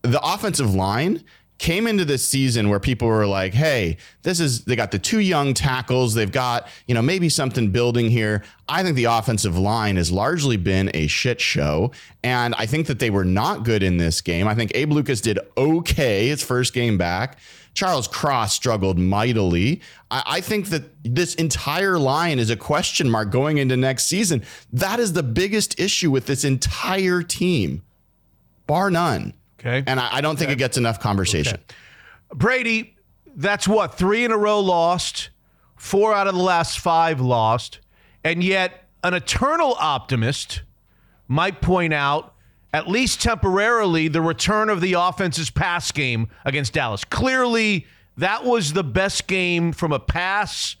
The 0.00 0.20
offensive 0.22 0.74
line 0.74 1.22
came 1.58 1.86
into 1.86 2.04
this 2.04 2.26
season 2.26 2.70
where 2.70 2.80
people 2.80 3.06
were 3.06 3.26
like, 3.26 3.52
"Hey, 3.54 3.98
this 4.22 4.40
is 4.40 4.64
they 4.64 4.74
got 4.74 4.90
the 4.90 4.98
two 4.98 5.20
young 5.20 5.54
tackles, 5.54 6.14
they've 6.14 6.32
got, 6.32 6.66
you 6.88 6.94
know, 6.94 7.02
maybe 7.02 7.28
something 7.28 7.70
building 7.70 8.10
here." 8.10 8.42
I 8.68 8.82
think 8.82 8.96
the 8.96 9.04
offensive 9.04 9.56
line 9.56 9.96
has 9.96 10.10
largely 10.10 10.56
been 10.56 10.90
a 10.94 11.06
shit 11.06 11.40
show, 11.40 11.92
and 12.24 12.54
I 12.56 12.66
think 12.66 12.86
that 12.88 12.98
they 12.98 13.10
were 13.10 13.24
not 13.24 13.62
good 13.64 13.82
in 13.82 13.98
this 13.98 14.22
game. 14.22 14.48
I 14.48 14.54
think 14.54 14.72
Abe 14.74 14.90
Lucas 14.90 15.20
did 15.20 15.38
okay 15.56 16.28
his 16.28 16.42
first 16.42 16.72
game 16.72 16.98
back. 16.98 17.38
Charles 17.74 18.06
Cross 18.06 18.54
struggled 18.54 18.98
mightily. 18.98 19.80
I, 20.10 20.22
I, 20.26 20.40
think 20.40 20.66
that 20.68 20.82
this 21.04 21.34
entire 21.36 21.98
line 21.98 22.38
is 22.38 22.50
a 22.50 22.56
question 22.56 23.08
mark 23.10 23.30
going 23.30 23.58
into 23.58 23.76
next 23.76 24.06
season. 24.06 24.44
That 24.72 25.00
is 25.00 25.14
the 25.14 25.22
biggest 25.22 25.80
issue 25.80 26.10
with 26.10 26.26
this 26.26 26.44
entire 26.44 27.22
team, 27.22 27.82
bar 28.66 28.90
none. 28.90 29.34
Okay. 29.58 29.82
And 29.86 29.98
I, 29.98 30.16
I 30.16 30.20
don't 30.20 30.36
think 30.36 30.48
okay. 30.48 30.54
it 30.54 30.58
gets 30.58 30.76
enough 30.76 31.00
conversation. 31.00 31.54
Okay. 31.54 31.74
Brady, 32.34 32.96
that's 33.36 33.66
what, 33.66 33.94
three 33.94 34.24
in 34.24 34.32
a 34.32 34.38
row 34.38 34.60
lost, 34.60 35.30
four 35.76 36.12
out 36.12 36.26
of 36.26 36.34
the 36.34 36.42
last 36.42 36.78
five 36.78 37.20
lost. 37.20 37.80
And 38.24 38.42
yet, 38.42 38.88
an 39.02 39.14
eternal 39.14 39.74
optimist 39.78 40.62
might 41.26 41.60
point 41.60 41.92
out, 41.92 42.31
at 42.72 42.88
least 42.88 43.20
temporarily, 43.20 44.08
the 44.08 44.22
return 44.22 44.68
of 44.68 44.80
the 44.80 44.94
offense's 44.94 45.50
pass 45.50 45.92
game 45.92 46.28
against 46.44 46.72
Dallas. 46.72 47.04
Clearly, 47.04 47.86
that 48.16 48.44
was 48.44 48.72
the 48.72 48.84
best 48.84 49.26
game 49.26 49.72
from 49.72 49.92
a 49.92 49.98
pass 49.98 50.76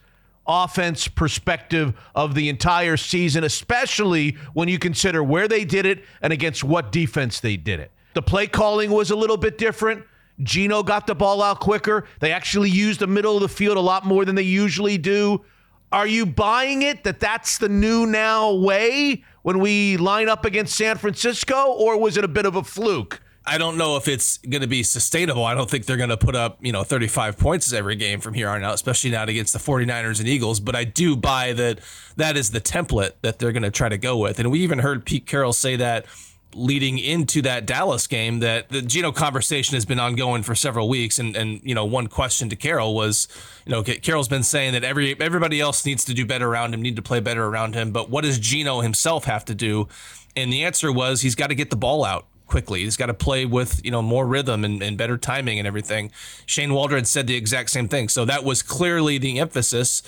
offense 0.46 1.06
perspective 1.06 1.94
of 2.14 2.34
the 2.34 2.48
entire 2.48 2.96
season, 2.96 3.44
especially 3.44 4.36
when 4.54 4.68
you 4.68 4.78
consider 4.78 5.22
where 5.22 5.46
they 5.46 5.64
did 5.64 5.86
it 5.86 6.04
and 6.20 6.32
against 6.32 6.64
what 6.64 6.92
defense 6.92 7.40
they 7.40 7.56
did 7.56 7.78
it. 7.78 7.90
The 8.14 8.22
play 8.22 8.46
calling 8.46 8.90
was 8.90 9.10
a 9.10 9.16
little 9.16 9.36
bit 9.36 9.56
different. 9.56 10.04
Geno 10.42 10.82
got 10.82 11.06
the 11.06 11.14
ball 11.14 11.42
out 11.42 11.60
quicker. 11.60 12.04
They 12.20 12.32
actually 12.32 12.70
used 12.70 13.00
the 13.00 13.06
middle 13.06 13.36
of 13.36 13.42
the 13.42 13.48
field 13.48 13.76
a 13.76 13.80
lot 13.80 14.04
more 14.04 14.24
than 14.24 14.34
they 14.34 14.42
usually 14.42 14.98
do. 14.98 15.44
Are 15.92 16.06
you 16.06 16.24
buying 16.24 16.82
it 16.82 17.04
that 17.04 17.20
that's 17.20 17.58
the 17.58 17.68
new 17.68 18.06
now 18.06 18.54
way 18.54 19.24
when 19.42 19.58
we 19.58 19.96
line 19.96 20.28
up 20.28 20.44
against 20.44 20.74
San 20.74 20.96
Francisco, 20.96 21.72
or 21.72 21.98
was 21.98 22.16
it 22.16 22.24
a 22.24 22.28
bit 22.28 22.46
of 22.46 22.56
a 22.56 22.62
fluke? 22.62 23.20
I 23.44 23.58
don't 23.58 23.76
know 23.76 23.96
if 23.96 24.06
it's 24.06 24.38
going 24.38 24.62
to 24.62 24.68
be 24.68 24.84
sustainable. 24.84 25.44
I 25.44 25.54
don't 25.54 25.68
think 25.68 25.86
they're 25.86 25.96
going 25.96 26.10
to 26.10 26.16
put 26.16 26.36
up, 26.36 26.58
you 26.64 26.70
know, 26.70 26.84
35 26.84 27.38
points 27.38 27.72
every 27.72 27.96
game 27.96 28.20
from 28.20 28.34
here 28.34 28.48
on 28.48 28.62
out, 28.62 28.74
especially 28.74 29.10
not 29.10 29.28
against 29.28 29.52
the 29.52 29.58
49ers 29.58 30.20
and 30.20 30.28
Eagles. 30.28 30.60
But 30.60 30.76
I 30.76 30.84
do 30.84 31.16
buy 31.16 31.52
that 31.54 31.80
that 32.16 32.36
is 32.36 32.52
the 32.52 32.60
template 32.60 33.12
that 33.22 33.40
they're 33.40 33.50
going 33.50 33.64
to 33.64 33.70
try 33.72 33.88
to 33.88 33.98
go 33.98 34.16
with. 34.16 34.38
And 34.38 34.52
we 34.52 34.60
even 34.60 34.78
heard 34.78 35.04
Pete 35.04 35.26
Carroll 35.26 35.52
say 35.52 35.74
that 35.76 36.06
leading 36.54 36.98
into 36.98 37.42
that 37.42 37.66
Dallas 37.66 38.06
game 38.06 38.40
that 38.40 38.68
the 38.68 38.82
Geno 38.82 39.12
conversation 39.12 39.74
has 39.74 39.84
been 39.84 39.98
ongoing 39.98 40.42
for 40.42 40.54
several 40.54 40.88
weeks. 40.88 41.18
And, 41.18 41.36
and, 41.36 41.60
you 41.62 41.74
know, 41.74 41.84
one 41.84 42.06
question 42.06 42.48
to 42.50 42.56
Carroll 42.56 42.94
was, 42.94 43.28
you 43.66 43.72
know, 43.72 43.82
Carroll's 43.82 44.28
been 44.28 44.42
saying 44.42 44.72
that 44.72 44.84
every 44.84 45.18
everybody 45.20 45.60
else 45.60 45.84
needs 45.84 46.04
to 46.06 46.14
do 46.14 46.26
better 46.26 46.48
around 46.48 46.74
him, 46.74 46.82
need 46.82 46.96
to 46.96 47.02
play 47.02 47.20
better 47.20 47.46
around 47.46 47.74
him. 47.74 47.92
But 47.92 48.10
what 48.10 48.24
does 48.24 48.38
Geno 48.38 48.80
himself 48.80 49.24
have 49.24 49.44
to 49.46 49.54
do? 49.54 49.88
And 50.36 50.52
the 50.52 50.64
answer 50.64 50.92
was 50.92 51.20
he's 51.20 51.34
got 51.34 51.48
to 51.48 51.54
get 51.54 51.70
the 51.70 51.76
ball 51.76 52.04
out 52.04 52.26
quickly. 52.46 52.82
He's 52.84 52.96
got 52.96 53.06
to 53.06 53.14
play 53.14 53.46
with, 53.46 53.82
you 53.84 53.90
know, 53.90 54.02
more 54.02 54.26
rhythm 54.26 54.64
and, 54.64 54.82
and 54.82 54.98
better 54.98 55.16
timing 55.16 55.58
and 55.58 55.66
everything. 55.66 56.10
Shane 56.44 56.74
Waldron 56.74 57.06
said 57.06 57.26
the 57.26 57.34
exact 57.34 57.70
same 57.70 57.88
thing. 57.88 58.08
So 58.08 58.24
that 58.26 58.44
was 58.44 58.62
clearly 58.62 59.16
the 59.18 59.38
emphasis 59.38 60.02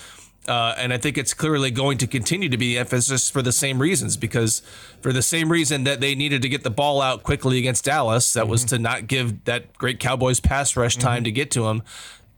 uh, 0.47 0.75
and 0.77 0.93
I 0.93 0.97
think 0.97 1.17
it's 1.17 1.33
clearly 1.33 1.71
going 1.71 1.97
to 1.99 2.07
continue 2.07 2.49
to 2.49 2.57
be 2.57 2.77
emphasis 2.77 3.29
for 3.29 3.41
the 3.41 3.51
same 3.51 3.79
reasons, 3.79 4.17
because 4.17 4.61
for 5.01 5.11
the 5.11 5.21
same 5.21 5.51
reason 5.51 5.83
that 5.85 6.01
they 6.01 6.15
needed 6.15 6.41
to 6.41 6.49
get 6.49 6.63
the 6.63 6.69
ball 6.69 7.01
out 7.01 7.23
quickly 7.23 7.57
against 7.57 7.85
Dallas, 7.85 8.33
that 8.33 8.41
mm-hmm. 8.41 8.51
was 8.51 8.65
to 8.65 8.79
not 8.79 9.07
give 9.07 9.45
that 9.45 9.77
great 9.77 9.99
Cowboys 9.99 10.39
pass 10.39 10.75
rush 10.75 10.97
time 10.97 11.17
mm-hmm. 11.17 11.23
to 11.25 11.31
get 11.31 11.51
to 11.51 11.67
him. 11.67 11.83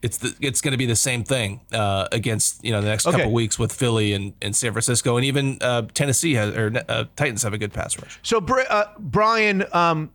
It's 0.00 0.16
the, 0.18 0.34
it's 0.40 0.60
going 0.60 0.72
to 0.72 0.78
be 0.78 0.86
the 0.86 0.94
same 0.94 1.24
thing 1.24 1.60
uh, 1.72 2.06
against 2.12 2.64
you 2.64 2.70
know 2.70 2.80
the 2.80 2.86
next 2.86 3.06
okay. 3.06 3.16
couple 3.16 3.32
weeks 3.32 3.58
with 3.58 3.72
Philly 3.72 4.12
and, 4.12 4.32
and 4.40 4.54
San 4.54 4.72
Francisco 4.72 5.16
and 5.16 5.24
even 5.24 5.58
uh, 5.60 5.82
Tennessee 5.92 6.34
has 6.34 6.56
or 6.56 6.72
uh, 6.88 7.04
Titans 7.16 7.42
have 7.42 7.52
a 7.52 7.58
good 7.58 7.72
pass 7.72 7.98
rush. 8.00 8.20
So 8.22 8.38
uh, 8.38 8.84
Brian, 8.98 9.64
um, 9.72 10.12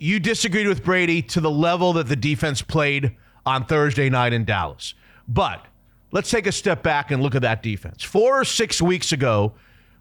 you 0.00 0.18
disagreed 0.18 0.66
with 0.66 0.82
Brady 0.82 1.22
to 1.22 1.40
the 1.40 1.50
level 1.50 1.92
that 1.92 2.08
the 2.08 2.16
defense 2.16 2.62
played 2.62 3.16
on 3.46 3.64
Thursday 3.64 4.10
night 4.10 4.32
in 4.32 4.44
Dallas, 4.44 4.94
but 5.28 5.66
let's 6.12 6.30
take 6.30 6.46
a 6.46 6.52
step 6.52 6.82
back 6.82 7.10
and 7.10 7.22
look 7.22 7.34
at 7.34 7.42
that 7.42 7.62
defense. 7.62 8.04
Four 8.04 8.40
or 8.40 8.44
six 8.44 8.80
weeks 8.80 9.12
ago, 9.12 9.54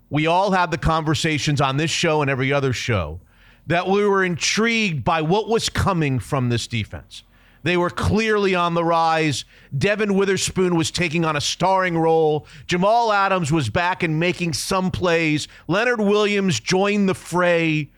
we 0.09 0.27
all 0.27 0.51
had 0.51 0.69
the 0.69 0.77
conversations 0.77 1.59
on 1.59 1.77
this 1.77 1.89
show 1.89 2.21
and 2.21 2.29
every 2.29 2.53
other 2.53 2.73
show 2.73 3.19
that 3.67 3.87
we 3.87 4.05
were 4.05 4.23
intrigued 4.23 5.03
by 5.03 5.21
what 5.21 5.47
was 5.47 5.69
coming 5.69 6.19
from 6.19 6.49
this 6.49 6.67
defense. 6.67 7.23
They 7.63 7.77
were 7.77 7.91
clearly 7.91 8.55
on 8.55 8.73
the 8.73 8.83
rise. 8.83 9.45
Devon 9.77 10.15
Witherspoon 10.15 10.75
was 10.75 10.89
taking 10.89 11.23
on 11.23 11.35
a 11.35 11.41
starring 11.41 11.97
role. 11.97 12.47
Jamal 12.65 13.13
Adams 13.13 13.51
was 13.51 13.69
back 13.69 14.01
and 14.03 14.19
making 14.19 14.53
some 14.53 14.89
plays. 14.89 15.47
Leonard 15.67 16.01
Williams 16.01 16.59
joined 16.59 17.07
the 17.07 17.13
fray. 17.13 17.91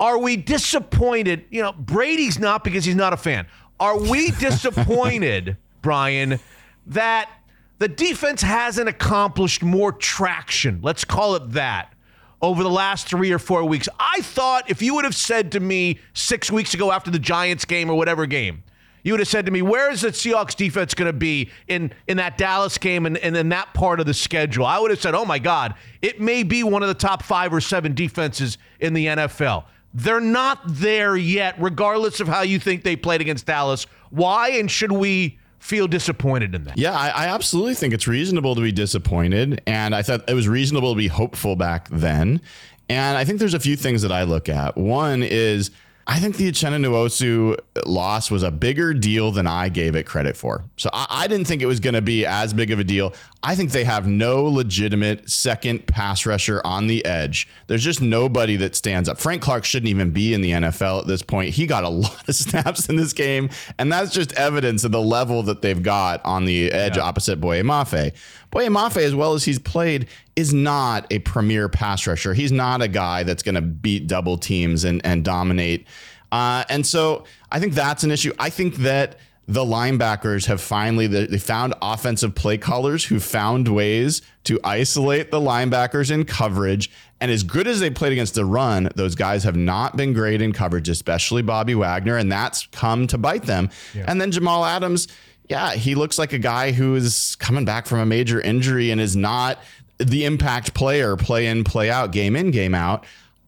Are 0.00 0.18
we 0.18 0.36
disappointed? 0.36 1.44
You 1.50 1.62
know, 1.62 1.72
Brady's 1.72 2.40
not 2.40 2.64
because 2.64 2.84
he's 2.84 2.96
not 2.96 3.12
a 3.12 3.16
fan. 3.16 3.46
Are 3.78 3.98
we 3.98 4.30
disappointed, 4.40 5.56
Brian, 5.80 6.40
that 6.86 7.30
the 7.78 7.88
defense 7.88 8.42
hasn't 8.42 8.88
accomplished 8.88 9.62
more 9.62 9.92
traction, 9.92 10.80
let's 10.82 11.04
call 11.04 11.34
it 11.34 11.52
that, 11.52 11.92
over 12.40 12.62
the 12.62 12.70
last 12.70 13.08
three 13.08 13.32
or 13.32 13.38
four 13.38 13.64
weeks. 13.64 13.88
I 13.98 14.20
thought 14.20 14.70
if 14.70 14.82
you 14.82 14.94
would 14.94 15.04
have 15.04 15.14
said 15.14 15.52
to 15.52 15.60
me 15.60 15.98
six 16.14 16.50
weeks 16.50 16.74
ago 16.74 16.92
after 16.92 17.10
the 17.10 17.18
Giants 17.18 17.64
game 17.64 17.90
or 17.90 17.94
whatever 17.94 18.26
game, 18.26 18.62
you 19.04 19.12
would 19.12 19.20
have 19.20 19.28
said 19.28 19.46
to 19.46 19.52
me, 19.52 19.62
where 19.62 19.90
is 19.90 20.02
the 20.02 20.08
Seahawks 20.08 20.54
defense 20.54 20.94
going 20.94 21.08
to 21.08 21.12
be 21.12 21.50
in, 21.66 21.92
in 22.06 22.18
that 22.18 22.38
Dallas 22.38 22.78
game 22.78 23.04
and, 23.04 23.18
and 23.18 23.36
in 23.36 23.48
that 23.48 23.74
part 23.74 23.98
of 23.98 24.06
the 24.06 24.14
schedule? 24.14 24.64
I 24.64 24.78
would 24.78 24.90
have 24.90 25.00
said, 25.00 25.14
oh 25.14 25.24
my 25.24 25.38
God, 25.38 25.74
it 26.02 26.20
may 26.20 26.44
be 26.44 26.62
one 26.62 26.82
of 26.82 26.88
the 26.88 26.94
top 26.94 27.22
five 27.22 27.52
or 27.52 27.60
seven 27.60 27.94
defenses 27.94 28.58
in 28.78 28.92
the 28.94 29.06
NFL. 29.06 29.64
They're 29.94 30.20
not 30.20 30.60
there 30.64 31.16
yet, 31.16 31.56
regardless 31.58 32.20
of 32.20 32.28
how 32.28 32.42
you 32.42 32.58
think 32.58 32.82
they 32.82 32.96
played 32.96 33.20
against 33.20 33.46
Dallas. 33.46 33.86
Why 34.10 34.50
and 34.50 34.70
should 34.70 34.92
we 34.92 35.38
feel 35.62 35.86
disappointed 35.86 36.56
in 36.56 36.64
that. 36.64 36.76
Yeah, 36.76 36.92
I, 36.92 37.08
I, 37.08 37.26
absolutely 37.28 37.74
think 37.74 37.94
it's 37.94 38.08
reasonable 38.08 38.56
to 38.56 38.60
be 38.60 38.72
disappointed. 38.72 39.62
And 39.64 39.94
I 39.94 40.02
thought 40.02 40.28
it 40.28 40.34
was 40.34 40.48
reasonable 40.48 40.92
to 40.92 40.98
be 40.98 41.06
hopeful 41.06 41.54
back 41.54 41.88
then. 41.88 42.40
And 42.88 43.16
I 43.16 43.24
think 43.24 43.38
there's 43.38 43.54
a 43.54 43.60
few 43.60 43.76
things 43.76 44.02
that 44.02 44.10
I 44.10 44.24
look 44.24 44.48
at. 44.48 44.76
One 44.76 45.22
is 45.22 45.70
I 46.06 46.18
think 46.18 46.36
the 46.36 46.50
Uchenna 46.50 46.84
Nwosu 46.84 47.56
loss 47.86 48.30
was 48.30 48.42
a 48.42 48.50
bigger 48.50 48.92
deal 48.92 49.30
than 49.30 49.46
I 49.46 49.68
gave 49.68 49.94
it 49.94 50.04
credit 50.04 50.36
for. 50.36 50.64
So 50.76 50.90
I, 50.92 51.06
I 51.10 51.26
didn't 51.28 51.46
think 51.46 51.62
it 51.62 51.66
was 51.66 51.80
going 51.80 51.94
to 51.94 52.02
be 52.02 52.26
as 52.26 52.52
big 52.52 52.70
of 52.70 52.80
a 52.80 52.84
deal. 52.84 53.14
I 53.44 53.54
think 53.54 53.70
they 53.70 53.84
have 53.84 54.06
no 54.06 54.44
legitimate 54.44 55.30
second 55.30 55.86
pass 55.86 56.26
rusher 56.26 56.60
on 56.64 56.86
the 56.86 57.04
edge. 57.04 57.48
There's 57.66 57.84
just 57.84 58.00
nobody 58.00 58.56
that 58.56 58.74
stands 58.74 59.08
up. 59.08 59.18
Frank 59.18 59.42
Clark 59.42 59.64
shouldn't 59.64 59.88
even 59.88 60.10
be 60.10 60.34
in 60.34 60.40
the 60.42 60.52
NFL 60.52 61.02
at 61.02 61.06
this 61.06 61.22
point. 61.22 61.50
He 61.50 61.66
got 61.66 61.84
a 61.84 61.88
lot 62.02 62.28
of 62.28 62.34
snaps 62.34 62.88
in 62.88 62.96
this 62.96 63.12
game, 63.12 63.50
and 63.78 63.92
that's 63.92 64.12
just 64.12 64.32
evidence 64.34 64.84
of 64.84 64.92
the 64.92 65.00
level 65.00 65.42
that 65.44 65.62
they've 65.62 65.82
got 65.82 66.24
on 66.24 66.44
the 66.44 66.70
edge 66.70 66.96
yeah. 66.96 67.02
opposite 67.02 67.40
Boye 67.40 67.62
Mafe. 67.62 68.12
Boye 68.50 68.68
Mafe, 68.68 68.98
as 68.98 69.14
well 69.14 69.34
as 69.34 69.44
he's 69.44 69.58
played, 69.58 70.06
is 70.36 70.52
not 70.54 71.06
a 71.10 71.18
premier 71.20 71.68
pass 71.68 72.06
rusher. 72.06 72.34
He's 72.34 72.52
not 72.52 72.82
a 72.82 72.88
guy 72.88 73.22
that's 73.22 73.42
going 73.42 73.54
to 73.54 73.60
beat 73.60 74.06
double 74.06 74.38
teams 74.38 74.84
and, 74.84 75.04
and 75.04 75.24
dominate. 75.24 75.86
Uh, 76.30 76.64
and 76.68 76.86
so 76.86 77.24
I 77.50 77.60
think 77.60 77.74
that's 77.74 78.04
an 78.04 78.10
issue. 78.10 78.32
I 78.38 78.48
think 78.48 78.76
that 78.76 79.18
the 79.48 79.64
linebackers 79.64 80.46
have 80.46 80.60
finally 80.60 81.06
they 81.06 81.38
found 81.38 81.74
offensive 81.82 82.34
play 82.34 82.56
callers 82.56 83.04
who 83.04 83.18
found 83.18 83.66
ways 83.66 84.22
to 84.44 84.58
isolate 84.62 85.30
the 85.30 85.40
linebackers 85.40 86.12
in 86.12 86.24
coverage 86.24 86.90
and 87.20 87.30
as 87.30 87.42
good 87.42 87.66
as 87.66 87.80
they 87.80 87.90
played 87.90 88.12
against 88.12 88.34
the 88.34 88.44
run 88.44 88.88
those 88.94 89.16
guys 89.16 89.42
have 89.42 89.56
not 89.56 89.96
been 89.96 90.12
great 90.12 90.40
in 90.40 90.52
coverage 90.52 90.88
especially 90.88 91.42
Bobby 91.42 91.74
Wagner 91.74 92.16
and 92.16 92.30
that's 92.30 92.66
come 92.68 93.08
to 93.08 93.18
bite 93.18 93.42
them 93.42 93.68
yeah. 93.94 94.04
and 94.06 94.20
then 94.20 94.30
Jamal 94.30 94.64
Adams 94.64 95.08
yeah 95.48 95.72
he 95.72 95.96
looks 95.96 96.20
like 96.20 96.32
a 96.32 96.38
guy 96.38 96.70
who 96.70 96.94
is 96.94 97.34
coming 97.40 97.64
back 97.64 97.86
from 97.86 97.98
a 97.98 98.06
major 98.06 98.40
injury 98.40 98.92
and 98.92 99.00
is 99.00 99.16
not 99.16 99.58
the 100.04 100.24
impact 100.24 100.74
player, 100.74 101.16
play 101.16 101.46
in, 101.46 101.64
play 101.64 101.90
out, 101.90 102.12
game 102.12 102.36
in, 102.36 102.50
game 102.50 102.74
out. 102.74 103.04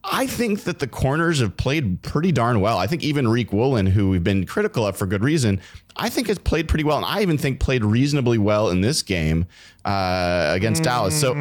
I 0.06 0.26
think 0.26 0.64
that 0.64 0.81
the 0.81 0.86
corners 0.86 1.40
have 1.40 1.56
played 1.56 2.02
pretty 2.02 2.31
darn 2.31 2.60
well. 2.60 2.76
I 2.76 2.86
think 2.86 3.02
even 3.02 3.24
Riq 3.24 3.52
Woolen, 3.52 3.86
who 3.86 4.10
we've 4.10 4.22
been 4.22 4.44
critical 4.44 4.86
of 4.86 4.97
for 4.97 5.06
good 5.06 5.24
reason, 5.24 5.60
I 5.97 6.10
think 6.10 6.26
has 6.26 6.39
played 6.39 6.68
pretty 6.68 6.85
well. 6.85 6.98
And 6.98 7.06
I 7.06 7.22
even 7.22 7.39
think 7.39 7.59
played 7.59 7.82
reasonably 7.82 8.36
well 8.36 8.68
in 8.68 8.82
this 8.82 9.02
game 9.02 9.47
uh, 9.85 10.51
against 10.51 10.82
mm. 10.82 10.85
Dallas. 10.85 11.18
So, 11.18 11.35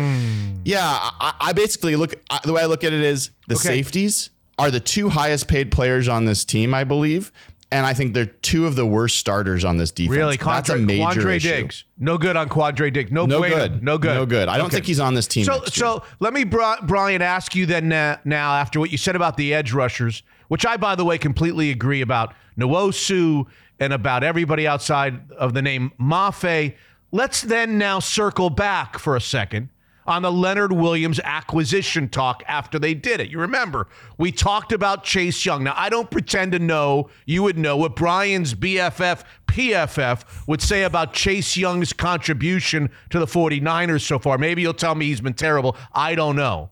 yeah, 0.64 0.82
I, 0.82 1.34
I 1.42 1.54
basically 1.54 1.98
look, 1.98 2.16
I, 2.30 2.40
the 2.46 2.54
way 2.54 2.62
I 2.62 2.66
look 2.68 2.86
at 2.86 2.94
it 2.94 3.02
is 3.02 3.32
the 3.48 3.56
okay. 3.56 3.64
safeties 3.64 4.30
are 4.58 4.72
the 4.72 4.80
two 4.80 5.10
highest 5.10 5.50
paid 5.50 5.72
players 5.72 6.08
on 6.08 6.24
this 6.24 6.46
team, 6.46 6.74
I 6.74 6.86
believe 6.86 7.34
and 7.74 7.86
I 7.88 7.94
think 7.94 8.14
they're 8.14 8.28
two 8.28 8.68
of 8.68 8.76
the 8.76 8.86
worst 8.86 9.18
starters 9.18 9.66
on 9.66 9.78
this 9.78 9.92
defense. 9.92 10.16
Really, 10.16 10.38
Quandre, 10.38 10.56
That's 10.56 10.70
a 10.70 10.78
major 10.78 11.22
Quandre 11.22 11.36
issue. 11.38 11.50
Diggs, 11.50 11.86
no 11.98 12.18
good 12.18 12.36
on 12.36 12.48
Quandre 12.48 12.94
Diggs. 12.94 13.12
No, 13.12 13.26
no 13.26 13.40
bueno. 13.40 13.56
good, 13.56 13.84
no 13.84 13.98
good, 13.98 14.14
no 14.14 14.26
good. 14.26 14.48
I 14.48 14.58
don't 14.58 14.68
okay. 14.68 14.76
think 14.76 14.86
he's 14.86 15.00
on 15.00 15.16
this 15.16 15.28
team. 15.28 15.44
So, 15.44 15.64
so 15.66 16.04
let 16.20 16.34
me, 16.34 16.44
Brian, 16.44 17.22
ask 17.22 17.56
you 17.56 17.66
then 17.66 17.92
uh, 17.92 18.18
now 18.26 18.54
after 18.54 18.80
what 18.80 18.92
you 18.92 18.98
said 18.98 19.16
about 19.16 19.38
the 19.38 19.54
edge 19.54 19.74
rushers, 19.74 20.22
which 20.50 20.66
I, 20.66 20.78
by 20.78 20.96
the 20.96 21.04
way, 21.04 21.18
completely 21.18 21.72
agree 21.72 22.02
about. 22.02 22.34
Nwosu 22.58 23.48
and 23.80 23.92
about 23.92 24.24
everybody 24.24 24.68
outside 24.68 25.32
of 25.32 25.54
the 25.54 25.62
name 25.62 25.92
Mafe. 26.00 26.76
Let's 27.12 27.42
then 27.42 27.78
now 27.78 28.00
circle 28.00 28.50
back 28.50 29.00
for 29.00 29.16
a 29.16 29.22
second 29.22 29.70
on 30.06 30.22
the 30.22 30.32
Leonard 30.32 30.72
Williams 30.72 31.20
acquisition 31.24 32.10
talk 32.10 32.44
after 32.48 32.78
they 32.80 32.94
did 32.94 33.20
it. 33.20 33.30
You 33.30 33.40
remember, 33.40 33.88
we 34.18 34.32
talked 34.32 34.72
about 34.72 35.04
Chase 35.04 35.46
Young. 35.46 35.64
Now, 35.64 35.74
I 35.76 35.90
don't 35.90 36.10
pretend 36.10 36.52
to 36.54 36.60
know, 36.60 37.10
you 37.26 37.44
would 37.44 37.58
know 37.58 37.78
what 37.78 37.96
Brian's 37.96 38.54
BFF, 38.54 39.24
PFF 39.48 40.48
would 40.48 40.62
say 40.62 40.84
about 40.84 41.14
Chase 41.14 41.56
Young's 41.56 41.94
contribution 41.94 42.90
to 43.10 43.20
the 43.20 43.26
49ers 43.26 44.02
so 44.02 44.20
far. 44.20 44.38
Maybe 44.38 44.62
you'll 44.62 44.74
tell 44.74 44.96
me 44.96 45.08
he's 45.08 45.22
been 45.22 45.34
terrible. 45.34 45.78
I 45.94 46.16
don't 46.16 46.36
know. 46.36 46.70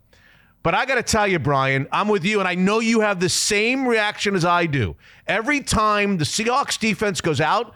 But 0.64 0.76
I 0.76 0.86
got 0.86 0.96
to 0.96 1.04
tell 1.04 1.28
you, 1.28 1.40
Brian, 1.40 1.88
I'm 1.92 2.08
with 2.08 2.24
you, 2.24 2.40
and 2.40 2.48
I 2.48 2.54
know 2.54 2.80
you 2.80 3.00
have 3.00 3.20
the 3.20 3.30
same 3.30 3.88
reaction 3.88 4.36
as 4.36 4.46
I 4.46 4.68
do. 4.68 4.96
Every 5.26 5.62
time 5.62 6.18
the 6.18 6.24
Seahawks 6.24 6.78
defense 6.78 7.20
goes 7.20 7.42
out 7.42 7.74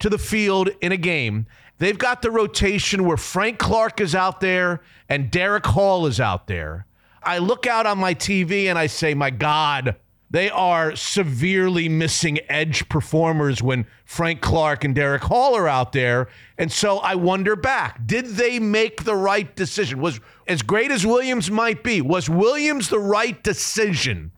to 0.00 0.10
the 0.10 0.18
field 0.18 0.68
in 0.82 0.92
a 0.92 0.96
game, 0.96 1.46
they've 1.78 1.98
got 1.98 2.22
the 2.22 2.30
rotation 2.30 3.04
where 3.04 3.16
Frank 3.16 3.58
Clark 3.58 4.00
is 4.00 4.14
out 4.14 4.40
there 4.40 4.80
and 5.08 5.30
Derick 5.30 5.66
Hall 5.66 6.06
is 6.06 6.20
out 6.20 6.46
there. 6.46 6.86
I 7.22 7.38
look 7.38 7.66
out 7.66 7.86
on 7.86 7.98
my 7.98 8.14
TV 8.14 8.66
and 8.66 8.78
I 8.78 8.86
say, 8.86 9.14
my 9.14 9.30
God, 9.30 9.96
they 10.30 10.50
are 10.50 10.94
severely 10.94 11.88
missing 11.88 12.38
edge 12.48 12.88
performers 12.88 13.62
when 13.62 13.86
Frank 14.04 14.40
Clark 14.40 14.84
and 14.84 14.94
Derick 14.94 15.22
Hall 15.22 15.56
are 15.56 15.68
out 15.68 15.92
there. 15.92 16.28
And 16.58 16.70
so 16.70 16.98
I 16.98 17.14
wonder 17.14 17.56
back, 17.56 18.06
did 18.06 18.26
they 18.26 18.58
make 18.58 19.04
the 19.04 19.16
right 19.16 19.54
decision? 19.56 20.00
Was 20.00 20.20
as 20.46 20.62
great 20.62 20.90
as 20.90 21.06
Williams 21.06 21.50
might 21.50 21.82
be, 21.82 22.02
was 22.02 22.28
Williams 22.28 22.88
the 22.88 22.98
right 22.98 23.42
decision 23.42 24.32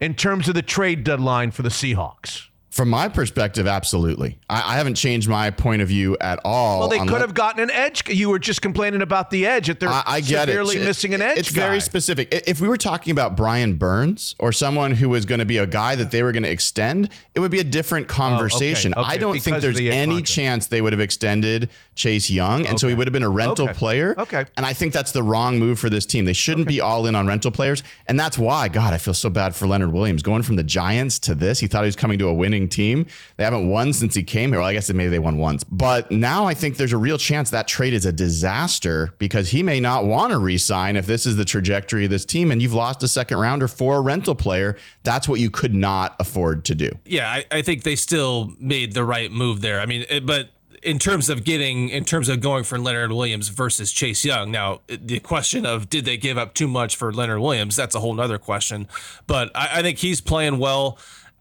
in 0.00 0.14
terms 0.14 0.48
of 0.48 0.54
the 0.54 0.62
trade 0.62 1.04
deadline 1.04 1.50
for 1.50 1.62
the 1.62 1.68
Seahawks? 1.68 2.47
From 2.78 2.90
my 2.90 3.08
perspective, 3.08 3.66
absolutely. 3.66 4.38
I, 4.48 4.74
I, 4.74 4.76
haven't 4.76 4.94
changed 4.94 5.28
my 5.28 5.50
point 5.50 5.82
of 5.82 5.88
view 5.88 6.16
at 6.20 6.38
all. 6.44 6.78
Well, 6.78 6.88
they 6.88 7.00
could 7.00 7.20
have 7.20 7.34
gotten 7.34 7.60
an 7.60 7.72
edge. 7.72 8.08
You 8.08 8.30
were 8.30 8.38
just 8.38 8.62
complaining 8.62 9.02
about 9.02 9.30
the 9.30 9.48
edge. 9.48 9.66
That 9.66 9.80
they're 9.80 9.88
I, 9.88 10.04
I 10.06 10.20
get 10.20 10.46
severely 10.46 10.76
it. 10.76 10.84
missing 10.84 11.12
an 11.12 11.20
edge. 11.20 11.38
It's 11.38 11.50
guy. 11.50 11.62
very 11.62 11.80
specific. 11.80 12.28
If 12.46 12.60
we 12.60 12.68
were 12.68 12.76
talking 12.76 13.10
about 13.10 13.36
Brian 13.36 13.74
Burns 13.74 14.36
or 14.38 14.52
someone 14.52 14.92
who 14.92 15.08
was 15.08 15.24
going 15.24 15.40
to 15.40 15.44
be 15.44 15.58
a 15.58 15.66
guy 15.66 15.96
that 15.96 16.12
they 16.12 16.22
were 16.22 16.30
going 16.30 16.44
to 16.44 16.50
extend, 16.50 17.10
it 17.34 17.40
would 17.40 17.50
be 17.50 17.58
a 17.58 17.64
different 17.64 18.06
conversation. 18.06 18.94
Oh, 18.96 19.00
okay. 19.00 19.08
Okay. 19.08 19.14
I 19.16 19.18
don't 19.18 19.32
because 19.32 19.44
think 19.44 19.60
there's 19.60 19.76
the 19.76 19.90
any 19.90 20.12
contract. 20.12 20.28
chance 20.28 20.66
they 20.68 20.80
would 20.80 20.92
have 20.92 21.00
extended 21.00 21.70
Chase 21.96 22.30
Young, 22.30 22.60
and 22.60 22.68
okay. 22.68 22.76
so 22.76 22.86
he 22.86 22.94
would 22.94 23.08
have 23.08 23.12
been 23.12 23.24
a 23.24 23.28
rental 23.28 23.66
player. 23.66 24.14
Okay. 24.16 24.44
And 24.56 24.64
I 24.64 24.72
think 24.72 24.92
that's 24.92 25.10
the 25.10 25.24
wrong 25.24 25.58
move 25.58 25.80
for 25.80 25.90
this 25.90 26.06
team. 26.06 26.26
They 26.26 26.32
shouldn't 26.32 26.68
be 26.68 26.80
all 26.80 27.06
in 27.06 27.16
on 27.16 27.26
rental 27.26 27.50
players, 27.50 27.82
and 28.06 28.20
that's 28.20 28.38
why. 28.38 28.68
God, 28.68 28.94
I 28.94 28.98
feel 28.98 29.14
so 29.14 29.30
bad 29.30 29.56
for 29.56 29.66
Leonard 29.66 29.92
Williams 29.92 30.22
going 30.22 30.44
from 30.44 30.54
the 30.54 30.62
Giants 30.62 31.18
to 31.20 31.34
this. 31.34 31.58
He 31.58 31.66
thought 31.66 31.82
he 31.82 31.88
was 31.88 31.96
coming 31.96 32.20
to 32.20 32.28
a 32.28 32.34
winning 32.34 32.67
team. 32.68 33.06
They 33.36 33.44
haven't 33.44 33.68
won 33.68 33.92
since 33.92 34.14
he 34.14 34.22
came 34.22 34.50
here. 34.50 34.60
Well, 34.60 34.68
I 34.68 34.72
guess 34.72 34.92
maybe 34.92 35.10
they 35.10 35.18
won 35.18 35.38
once. 35.38 35.64
But 35.64 36.10
now 36.10 36.46
I 36.46 36.54
think 36.54 36.76
there's 36.76 36.92
a 36.92 36.98
real 36.98 37.18
chance 37.18 37.50
that 37.50 37.68
trade 37.68 37.94
is 37.94 38.06
a 38.06 38.12
disaster 38.12 39.14
because 39.18 39.50
he 39.50 39.62
may 39.62 39.80
not 39.80 40.04
want 40.04 40.32
to 40.32 40.38
re-sign 40.38 40.96
if 40.96 41.06
this 41.06 41.26
is 41.26 41.36
the 41.36 41.44
trajectory 41.44 42.04
of 42.04 42.10
this 42.10 42.24
team 42.24 42.50
and 42.50 42.62
you've 42.62 42.74
lost 42.74 43.02
a 43.02 43.08
second 43.08 43.38
rounder 43.38 43.68
for 43.68 43.96
a 43.96 44.00
rental 44.00 44.34
player. 44.34 44.76
That's 45.02 45.28
what 45.28 45.40
you 45.40 45.50
could 45.50 45.74
not 45.74 46.16
afford 46.20 46.64
to 46.66 46.74
do. 46.74 46.90
Yeah, 47.04 47.28
I, 47.28 47.44
I 47.50 47.62
think 47.62 47.82
they 47.82 47.96
still 47.96 48.52
made 48.60 48.92
the 48.92 49.04
right 49.04 49.30
move 49.32 49.60
there. 49.60 49.80
I 49.80 49.86
mean, 49.86 50.04
it, 50.08 50.26
but 50.26 50.50
in 50.82 50.98
terms 50.98 51.28
of 51.28 51.44
getting 51.44 51.88
in 51.88 52.04
terms 52.04 52.28
of 52.28 52.40
going 52.40 52.64
for 52.64 52.78
Leonard 52.78 53.12
Williams 53.12 53.48
versus 53.48 53.92
Chase 53.92 54.24
Young. 54.24 54.50
Now, 54.50 54.80
the 54.86 55.20
question 55.20 55.66
of 55.66 55.90
did 55.90 56.04
they 56.04 56.16
give 56.16 56.38
up 56.38 56.54
too 56.54 56.68
much 56.68 56.96
for 56.96 57.12
Leonard 57.12 57.40
Williams? 57.40 57.76
That's 57.76 57.94
a 57.94 58.00
whole 58.00 58.20
other 58.20 58.38
question. 58.38 58.88
But 59.26 59.50
I, 59.54 59.78
I 59.78 59.82
think 59.82 59.98
he's 59.98 60.20
playing 60.20 60.58
well 60.58 60.98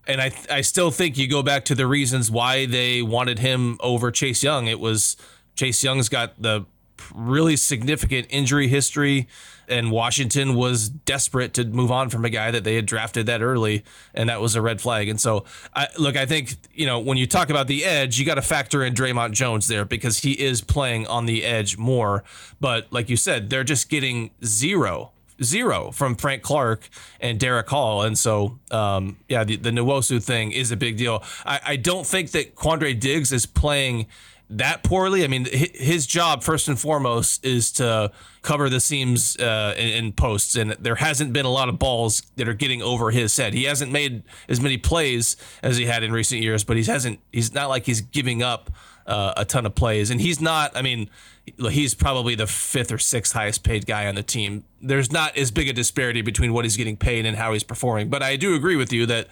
and 0.08 0.22
I 0.22 0.32
I 0.50 0.62
still 0.62 0.92
think 0.92 1.18
you 1.18 1.28
go 1.28 1.44
back 1.44 1.66
to 1.66 1.76
the 1.76 1.88
reasons 1.88 2.32
why 2.32 2.66
they 2.66 3.02
wanted 3.02 3.40
him 3.40 3.78
over 3.80 4.12
Chase 4.12 4.44
Young. 4.44 4.68
It 4.68 4.80
was 4.80 5.18
Chase 5.56 5.84
Young's 5.84 6.10
got 6.10 6.42
the 6.42 6.66
really 7.14 7.56
significant 7.56 8.28
injury 8.30 8.68
history 8.68 9.28
and 9.68 9.92
Washington 9.92 10.56
was 10.56 10.90
desperate 10.90 11.54
to 11.54 11.66
move 11.66 11.92
on 11.92 12.10
from 12.10 12.26
a 12.26 12.30
guy 12.30 12.52
that 12.52 12.64
they 12.64 12.76
had 12.76 12.86
drafted 12.86 13.26
that 13.26 13.42
early 13.42 13.84
and 14.14 14.30
that 14.30 14.42
was 14.42 14.56
a 14.56 14.62
red 14.62 14.80
flag. 14.80 15.10
And 15.10 15.20
so 15.20 15.46
I 15.76 15.88
look 16.00 16.16
I 16.16 16.26
think, 16.26 16.56
you 16.74 16.86
know, 16.86 17.00
when 17.00 17.18
you 17.18 17.28
talk 17.28 17.50
about 17.50 17.68
the 17.68 17.84
edge, 17.86 18.18
you 18.18 18.26
got 18.26 18.36
to 18.36 18.42
factor 18.42 18.84
in 18.84 18.94
Dre'Mont 18.94 19.32
Jones 19.32 19.68
there 19.68 19.86
because 19.86 20.20
he 20.20 20.32
is 20.32 20.62
playing 20.62 21.06
on 21.08 21.26
the 21.26 21.44
edge 21.44 21.78
more, 21.78 22.24
but 22.60 22.92
like 22.92 23.10
you 23.10 23.18
said, 23.18 23.50
they're 23.50 23.64
just 23.64 23.90
getting 23.90 24.32
zero 24.44 25.12
zero 25.44 25.92
from 25.92 26.16
Frank 26.16 26.42
Clark 26.42 26.90
and 27.20 27.40
Derick 27.40 27.70
Hall. 27.70 28.04
And 28.04 28.18
so, 28.18 28.60
um, 28.72 29.18
yeah, 29.28 29.44
the, 29.44 29.56
the 29.56 29.72
Nwosu 29.72 30.24
thing 30.24 30.52
is 30.52 30.72
a 30.72 30.78
big 30.78 30.98
deal. 30.98 31.24
I, 31.46 31.60
I 31.66 31.76
don't 31.76 32.06
think 32.06 32.32
that 32.32 32.56
Quandre 32.56 33.00
Diggs 33.00 33.32
is 33.32 33.46
playing 33.46 34.08
that 34.50 34.84
poorly. 34.84 35.24
I 35.24 35.28
mean, 35.28 35.46
his 35.46 36.08
job 36.08 36.44
first 36.44 36.68
and 36.68 36.80
foremost 36.80 37.46
is 37.46 37.72
to 37.74 38.12
cover 38.42 38.70
the 38.70 38.80
seams 38.80 39.36
uh, 39.38 39.76
in, 39.78 39.90
in, 39.90 40.14
posts, 40.14 40.56
and 40.56 40.72
there 40.80 40.96
hasn't 40.96 41.34
been 41.34 41.46
a 41.46 41.52
lot 41.52 41.68
of 41.68 41.78
balls 41.78 42.22
that 42.38 42.48
are 42.48 42.54
getting 42.54 42.82
over 42.82 43.12
his 43.12 43.36
head. 43.36 43.54
He 43.54 43.66
hasn't 43.66 43.92
made 43.92 44.24
as 44.48 44.62
many 44.62 44.78
plays 44.78 45.36
as 45.62 45.78
he 45.78 45.86
had 45.86 46.04
in 46.04 46.14
recent 46.14 46.42
years, 46.42 46.64
but 46.64 46.78
he 46.78 46.84
hasn't. 46.84 47.20
He's 47.34 47.54
not 47.54 47.68
like 47.68 47.86
he's 47.86 48.00
giving 48.00 48.42
up 48.42 48.72
uh, 49.06 49.34
a 49.36 49.44
ton 49.44 49.66
of 49.66 49.76
plays, 49.76 50.10
and 50.12 50.22
he's 50.22 50.40
not. 50.40 50.76
I 50.78 50.82
mean, 50.82 51.10
he's 51.58 51.94
probably 51.94 52.36
the 52.36 52.48
fifth 52.48 52.92
or 52.92 52.98
sixth 52.98 53.34
highest 53.34 53.64
paid 53.64 53.86
guy 53.86 54.08
on 54.08 54.16
the 54.16 54.24
team. 54.24 54.64
There's 54.82 55.12
not 55.12 55.38
as 55.38 55.52
big 55.52 55.70
a 55.70 55.74
disparity 55.74 56.22
between 56.22 56.54
what 56.54 56.66
he's 56.66 56.78
getting 56.78 56.98
paid 56.98 57.26
and 57.26 57.38
how 57.38 57.54
he's 57.54 57.64
performing. 57.64 58.10
But 58.10 58.22
I 58.24 58.36
do 58.36 58.56
agree 58.56 58.76
with 58.76 58.92
you 58.92 59.06
that 59.08 59.28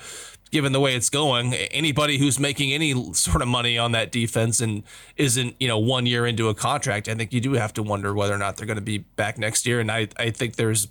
given 0.52 0.72
the 0.72 0.80
way 0.80 0.96
it's 0.96 1.10
going, 1.10 1.54
anybody 1.54 2.18
who's 2.18 2.40
making 2.40 2.72
any 2.72 3.14
sort 3.14 3.42
of 3.42 3.48
money 3.48 3.78
on 3.78 3.92
that 3.92 4.12
defense 4.12 4.62
and 4.62 4.84
isn't, 5.18 5.56
you 5.60 5.68
know, 5.68 5.78
one 5.78 6.06
year 6.06 6.26
into 6.26 6.50
a 6.50 6.56
contract, 6.56 7.10
I 7.10 7.16
think 7.16 7.34
you 7.34 7.42
do 7.42 7.54
have 7.54 7.74
to 7.74 7.84
wonder 7.84 8.14
whether 8.14 8.34
or 8.34 8.38
not 8.38 8.58
they're 8.58 8.68
going 8.68 8.78
to 8.78 8.82
be 8.82 9.00
back 9.00 9.38
next 9.38 9.66
year. 9.66 9.80
And 9.80 9.92
I, 9.92 10.08
I 10.18 10.30
think 10.30 10.56
there's 10.56 10.88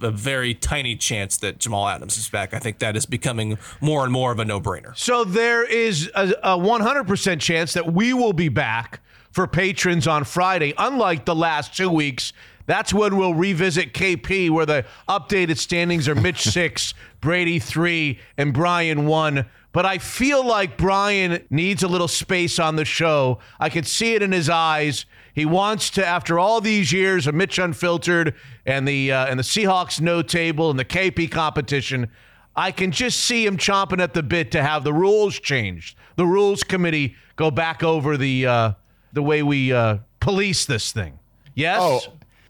a 0.00 0.10
very 0.10 0.54
tiny 0.54 0.96
chance 0.96 1.36
that 1.38 1.58
Jamal 1.58 1.88
Adams 1.88 2.16
is 2.16 2.28
back. 2.28 2.54
I 2.54 2.58
think 2.58 2.78
that 2.78 2.96
is 2.96 3.04
becoming 3.04 3.58
more 3.80 4.04
and 4.04 4.12
more 4.12 4.32
of 4.32 4.38
a 4.38 4.44
no 4.44 4.60
brainer. 4.60 4.96
So 4.96 5.24
there 5.24 5.64
is 5.64 6.10
a, 6.14 6.28
a 6.42 6.56
100% 6.56 7.40
chance 7.40 7.74
that 7.74 7.92
we 7.92 8.14
will 8.14 8.32
be 8.32 8.48
back 8.48 9.00
for 9.30 9.46
patrons 9.46 10.06
on 10.06 10.24
Friday. 10.24 10.74
Unlike 10.76 11.24
the 11.24 11.34
last 11.34 11.76
two 11.76 11.90
weeks, 11.90 12.32
that's 12.66 12.94
when 12.94 13.16
we'll 13.16 13.34
revisit 13.34 13.94
KP, 13.94 14.50
where 14.50 14.66
the 14.66 14.84
updated 15.08 15.58
standings 15.58 16.08
are 16.08 16.14
Mitch 16.14 16.42
six, 16.52 16.94
Brady 17.20 17.58
three, 17.58 18.20
and 18.36 18.52
Brian 18.52 19.06
one. 19.06 19.46
But 19.72 19.86
I 19.86 19.98
feel 19.98 20.44
like 20.44 20.76
Brian 20.76 21.44
needs 21.48 21.82
a 21.82 21.88
little 21.88 22.08
space 22.08 22.58
on 22.58 22.76
the 22.76 22.84
show. 22.84 23.38
I 23.60 23.68
can 23.68 23.84
see 23.84 24.14
it 24.14 24.22
in 24.22 24.32
his 24.32 24.48
eyes. 24.48 25.06
He 25.32 25.44
wants 25.44 25.90
to, 25.90 26.04
after 26.04 26.40
all 26.40 26.60
these 26.60 26.92
years 26.92 27.28
of 27.28 27.36
Mitch 27.36 27.58
Unfiltered 27.58 28.34
and 28.66 28.86
the 28.86 29.12
uh, 29.12 29.26
and 29.26 29.38
the 29.38 29.44
Seahawks 29.44 30.00
no 30.00 30.22
table 30.22 30.70
and 30.70 30.78
the 30.78 30.84
KP 30.84 31.30
competition, 31.30 32.10
I 32.56 32.72
can 32.72 32.90
just 32.90 33.20
see 33.20 33.46
him 33.46 33.56
chomping 33.56 34.02
at 34.02 34.12
the 34.12 34.24
bit 34.24 34.50
to 34.52 34.62
have 34.62 34.82
the 34.82 34.92
rules 34.92 35.38
changed. 35.38 35.96
The 36.16 36.26
rules 36.26 36.64
committee 36.64 37.14
go 37.36 37.50
back 37.50 37.82
over 37.84 38.16
the 38.16 38.46
uh, 38.46 38.72
the 39.12 39.22
way 39.22 39.42
we 39.42 39.72
uh, 39.72 39.98
police 40.20 40.64
this 40.64 40.92
thing. 40.92 41.18
Yes. 41.54 41.80
Oh, 41.82 42.00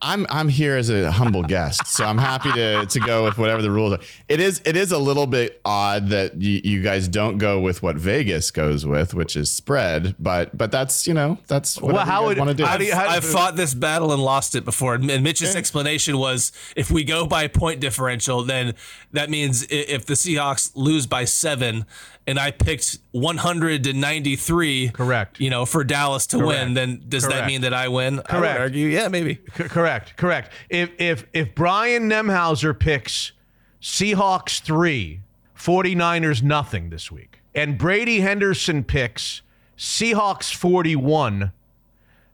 I'm 0.03 0.27
I'm 0.31 0.49
here 0.49 0.77
as 0.77 0.89
a 0.89 1.11
humble 1.11 1.43
guest, 1.43 1.87
so 1.87 2.07
I'm 2.07 2.17
happy 2.17 2.51
to 2.53 2.87
to 2.87 3.01
go 3.01 3.25
with 3.25 3.37
whatever 3.37 3.61
the 3.61 3.71
rules 3.71 3.93
are. 3.93 3.99
It 4.29 4.41
is 4.41 4.63
it 4.65 4.75
is 4.75 4.93
a 4.93 4.99
little 4.99 5.27
bit 5.27 5.61
odd 5.63 6.09
that 6.09 6.41
you, 6.41 6.61
you 6.65 6.83
guys 6.83 7.07
don't 7.07 7.37
go 7.37 7.61
with 7.61 7.83
what 7.83 7.97
Vegas 7.97 8.51
goes 8.51 8.87
with, 8.87 9.13
which 9.13 9.37
is 9.37 9.51
spread, 9.51 10.15
but 10.19 10.57
but 10.57 10.73
that's 10.73 11.07
you 11.07 11.13
know 11.13 11.37
that's 11.49 11.79
what 11.81 11.93
well, 11.95 12.07
how 12.07 12.31
you 12.31 12.37
want 12.37 12.49
to 12.49 12.55
do. 12.55 12.65
I've, 12.65 12.81
I've 12.95 13.25
fought 13.25 13.57
this 13.57 13.75
battle 13.75 14.11
and 14.13 14.23
lost 14.23 14.55
it 14.55 14.65
before, 14.65 14.95
and 14.95 15.23
Mitch's 15.23 15.55
explanation 15.55 16.17
was 16.17 16.51
if 16.77 16.91
we 16.91 17.05
go 17.05 17.27
by 17.27 17.47
point 17.47 17.81
differential, 17.81 18.43
then 18.43 18.75
that 19.13 19.29
means 19.29 19.67
if 19.69 20.07
the 20.07 20.15
Seahawks 20.15 20.71
lose 20.75 21.07
by 21.07 21.27
seven, 21.27 21.85
and 22.27 22.39
I 22.39 22.51
picked 22.51 22.99
100 23.13 23.85
to 23.85 23.93
93. 23.93 24.91
Correct. 24.91 25.41
You 25.41 25.51
know, 25.51 25.65
for 25.67 25.85
Dallas 25.85 26.27
to 26.29 26.39
correct. 26.39 26.49
win, 26.49 26.75
then 26.75 27.03
does 27.09 27.25
correct. 27.25 27.41
that 27.41 27.47
mean 27.47 27.63
that 27.63 27.75
I 27.75 27.89
win? 27.89 28.19
Correct. 28.19 28.59
I 28.59 28.63
argue, 28.63 28.87
yeah, 28.89 29.09
maybe. 29.09 29.41
C- 29.57 29.65
correct. 29.65 30.17
Correct. 30.17 30.53
If 30.69 30.91
if 30.99 31.27
if 31.33 31.55
Brian 31.55 32.09
Nemhauser 32.09 32.79
picks 32.79 33.33
Seahawks 33.81 34.61
3, 34.61 35.21
49ers 35.57 36.43
nothing 36.43 36.91
this 36.91 37.11
week, 37.11 37.41
and 37.55 37.79
Brady 37.79 38.21
Henderson 38.21 38.85
picks 38.85 39.43
Seahawks 39.77 40.55
41, 40.55 41.53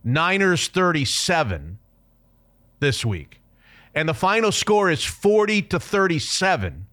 Niners 0.03 0.67
37 0.67 1.79
this 2.79 3.05
week, 3.05 3.39
and 3.95 4.07
the 4.07 4.13
final 4.13 4.51
score 4.51 4.91
is 4.91 5.03
40 5.03 5.61
to 5.63 5.79
37 5.79 6.86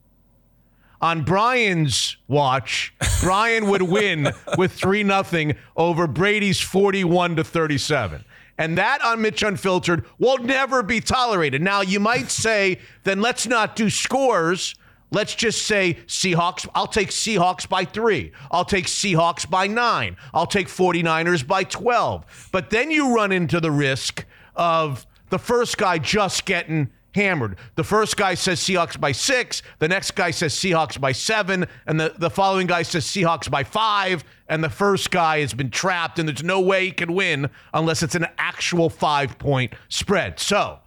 on 1.05 1.23
Brian's 1.23 2.17
watch, 2.29 2.95
Brian 3.23 3.69
would 3.69 3.83
win 3.83 4.33
with 4.57 4.73
3 4.73 5.03
nothing 5.03 5.55
over 5.77 6.07
Brady's 6.07 6.61
41 6.61 7.37
to 7.37 7.45
37. 7.45 8.25
And 8.57 8.79
that 8.79 9.03
on 9.03 9.21
Mitch 9.21 9.43
Unfiltered 9.43 10.07
will 10.19 10.39
never 10.39 10.83
be 10.83 11.01
tolerated. 11.01 11.61
Now, 11.61 11.83
you 11.83 12.01
might 12.01 12.31
say, 12.31 12.79
then 13.03 13.21
let's 13.21 13.47
not 13.47 13.77
do 13.77 13.91
scores 13.91 14.75
Let's 15.11 15.37
just 15.37 15.67
say 15.67 15.99
Seahawks. 16.09 16.67
I'll 16.75 16.89
take 16.89 17.11
Seahawks 17.11 17.69
by 17.69 17.85
three. 17.85 18.33
I'll 18.51 18.65
take 18.65 18.87
Seahawks 18.87 19.49
by 19.49 19.69
nine. 19.69 20.17
I'll 20.33 20.47
take 20.47 20.67
49ers 20.67 21.47
by 21.47 21.63
12. 21.63 22.49
But 22.51 22.71
then 22.71 22.91
you 22.91 23.15
run 23.15 23.31
into 23.31 23.61
the 23.61 23.71
risk 23.71 24.25
of 24.57 25.07
the 25.31 25.39
first 25.39 25.79
guy 25.79 25.99
just 25.99 26.47
getting 26.47 26.91
hammered. 27.15 27.57
The 27.77 27.85
first 27.85 28.17
guy 28.17 28.35
says 28.35 28.61
Seahawks 28.61 28.99
by 28.99 29.13
six. 29.13 29.63
The 29.79 29.89
next 29.89 30.13
guy 30.13 30.31
says 30.31 30.55
Seahawks 30.55 31.01
by 31.01 31.13
seven. 31.13 31.67
And 31.87 31.99
the, 31.99 32.15
the 32.19 32.31
following 32.31 32.67
guy 32.67 32.83
says 32.83 33.05
Seahawks 33.05 33.51
by 33.51 33.65
five. 33.65 34.25
And 34.49 34.63
the 34.63 34.71
first 34.71 35.11
guy 35.11 35.41
has 35.41 35.55
been 35.55 35.71
trapped, 35.71 36.19
and 36.19 36.29
there's 36.29 36.43
no 36.43 36.61
way 36.61 36.87
he 36.87 36.91
can 36.93 37.15
win 37.15 37.49
unless 37.73 38.03
it's 38.03 38.15
an 38.15 38.27
actual 38.37 38.91
five 38.91 39.39
point 39.39 39.73
spread. 39.89 40.39
So 40.39 40.81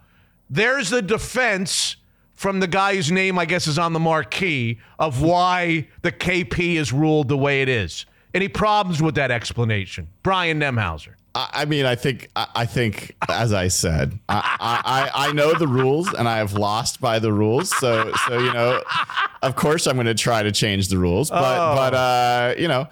there's 0.48 0.90
the 0.90 1.02
defense 1.02 1.96
from 2.34 2.60
the 2.60 2.68
guy 2.68 2.94
whose 2.94 3.10
name 3.10 3.36
I 3.36 3.46
guess 3.46 3.66
is 3.66 3.78
on 3.78 3.94
the 3.94 3.98
marquee 4.00 4.78
of 4.98 5.22
why 5.22 5.88
the 6.02 6.12
KP 6.12 6.76
is 6.76 6.92
ruled 6.92 7.28
the 7.28 7.36
way 7.36 7.62
it 7.62 7.68
is. 7.68 8.06
Any 8.32 8.46
problems 8.46 9.02
with 9.02 9.16
that 9.16 9.32
explanation? 9.32 10.08
Brian 10.22 10.60
Nemhauser. 10.60 11.14
I 11.34 11.66
mean, 11.66 11.86
I 11.86 11.94
think, 11.94 12.28
I 12.34 12.66
think, 12.66 13.14
as 13.28 13.52
I 13.52 13.68
said, 13.68 14.18
I, 14.28 15.10
I, 15.14 15.28
I 15.28 15.32
know 15.32 15.54
the 15.54 15.68
rules, 15.68 16.12
and 16.12 16.28
I 16.28 16.38
have 16.38 16.54
lost 16.54 17.00
by 17.00 17.18
the 17.20 17.32
rules. 17.32 17.70
So, 17.78 18.12
so 18.26 18.38
you 18.38 18.52
know, 18.52 18.82
of 19.42 19.54
course, 19.54 19.86
I'm 19.86 19.94
going 19.94 20.06
to 20.06 20.14
try 20.14 20.42
to 20.42 20.50
change 20.50 20.88
the 20.88 20.98
rules. 20.98 21.30
But, 21.30 21.38
Oh. 21.58 21.74
but, 21.76 21.94
uh, 21.94 22.54
you 22.58 22.66
know, 22.66 22.88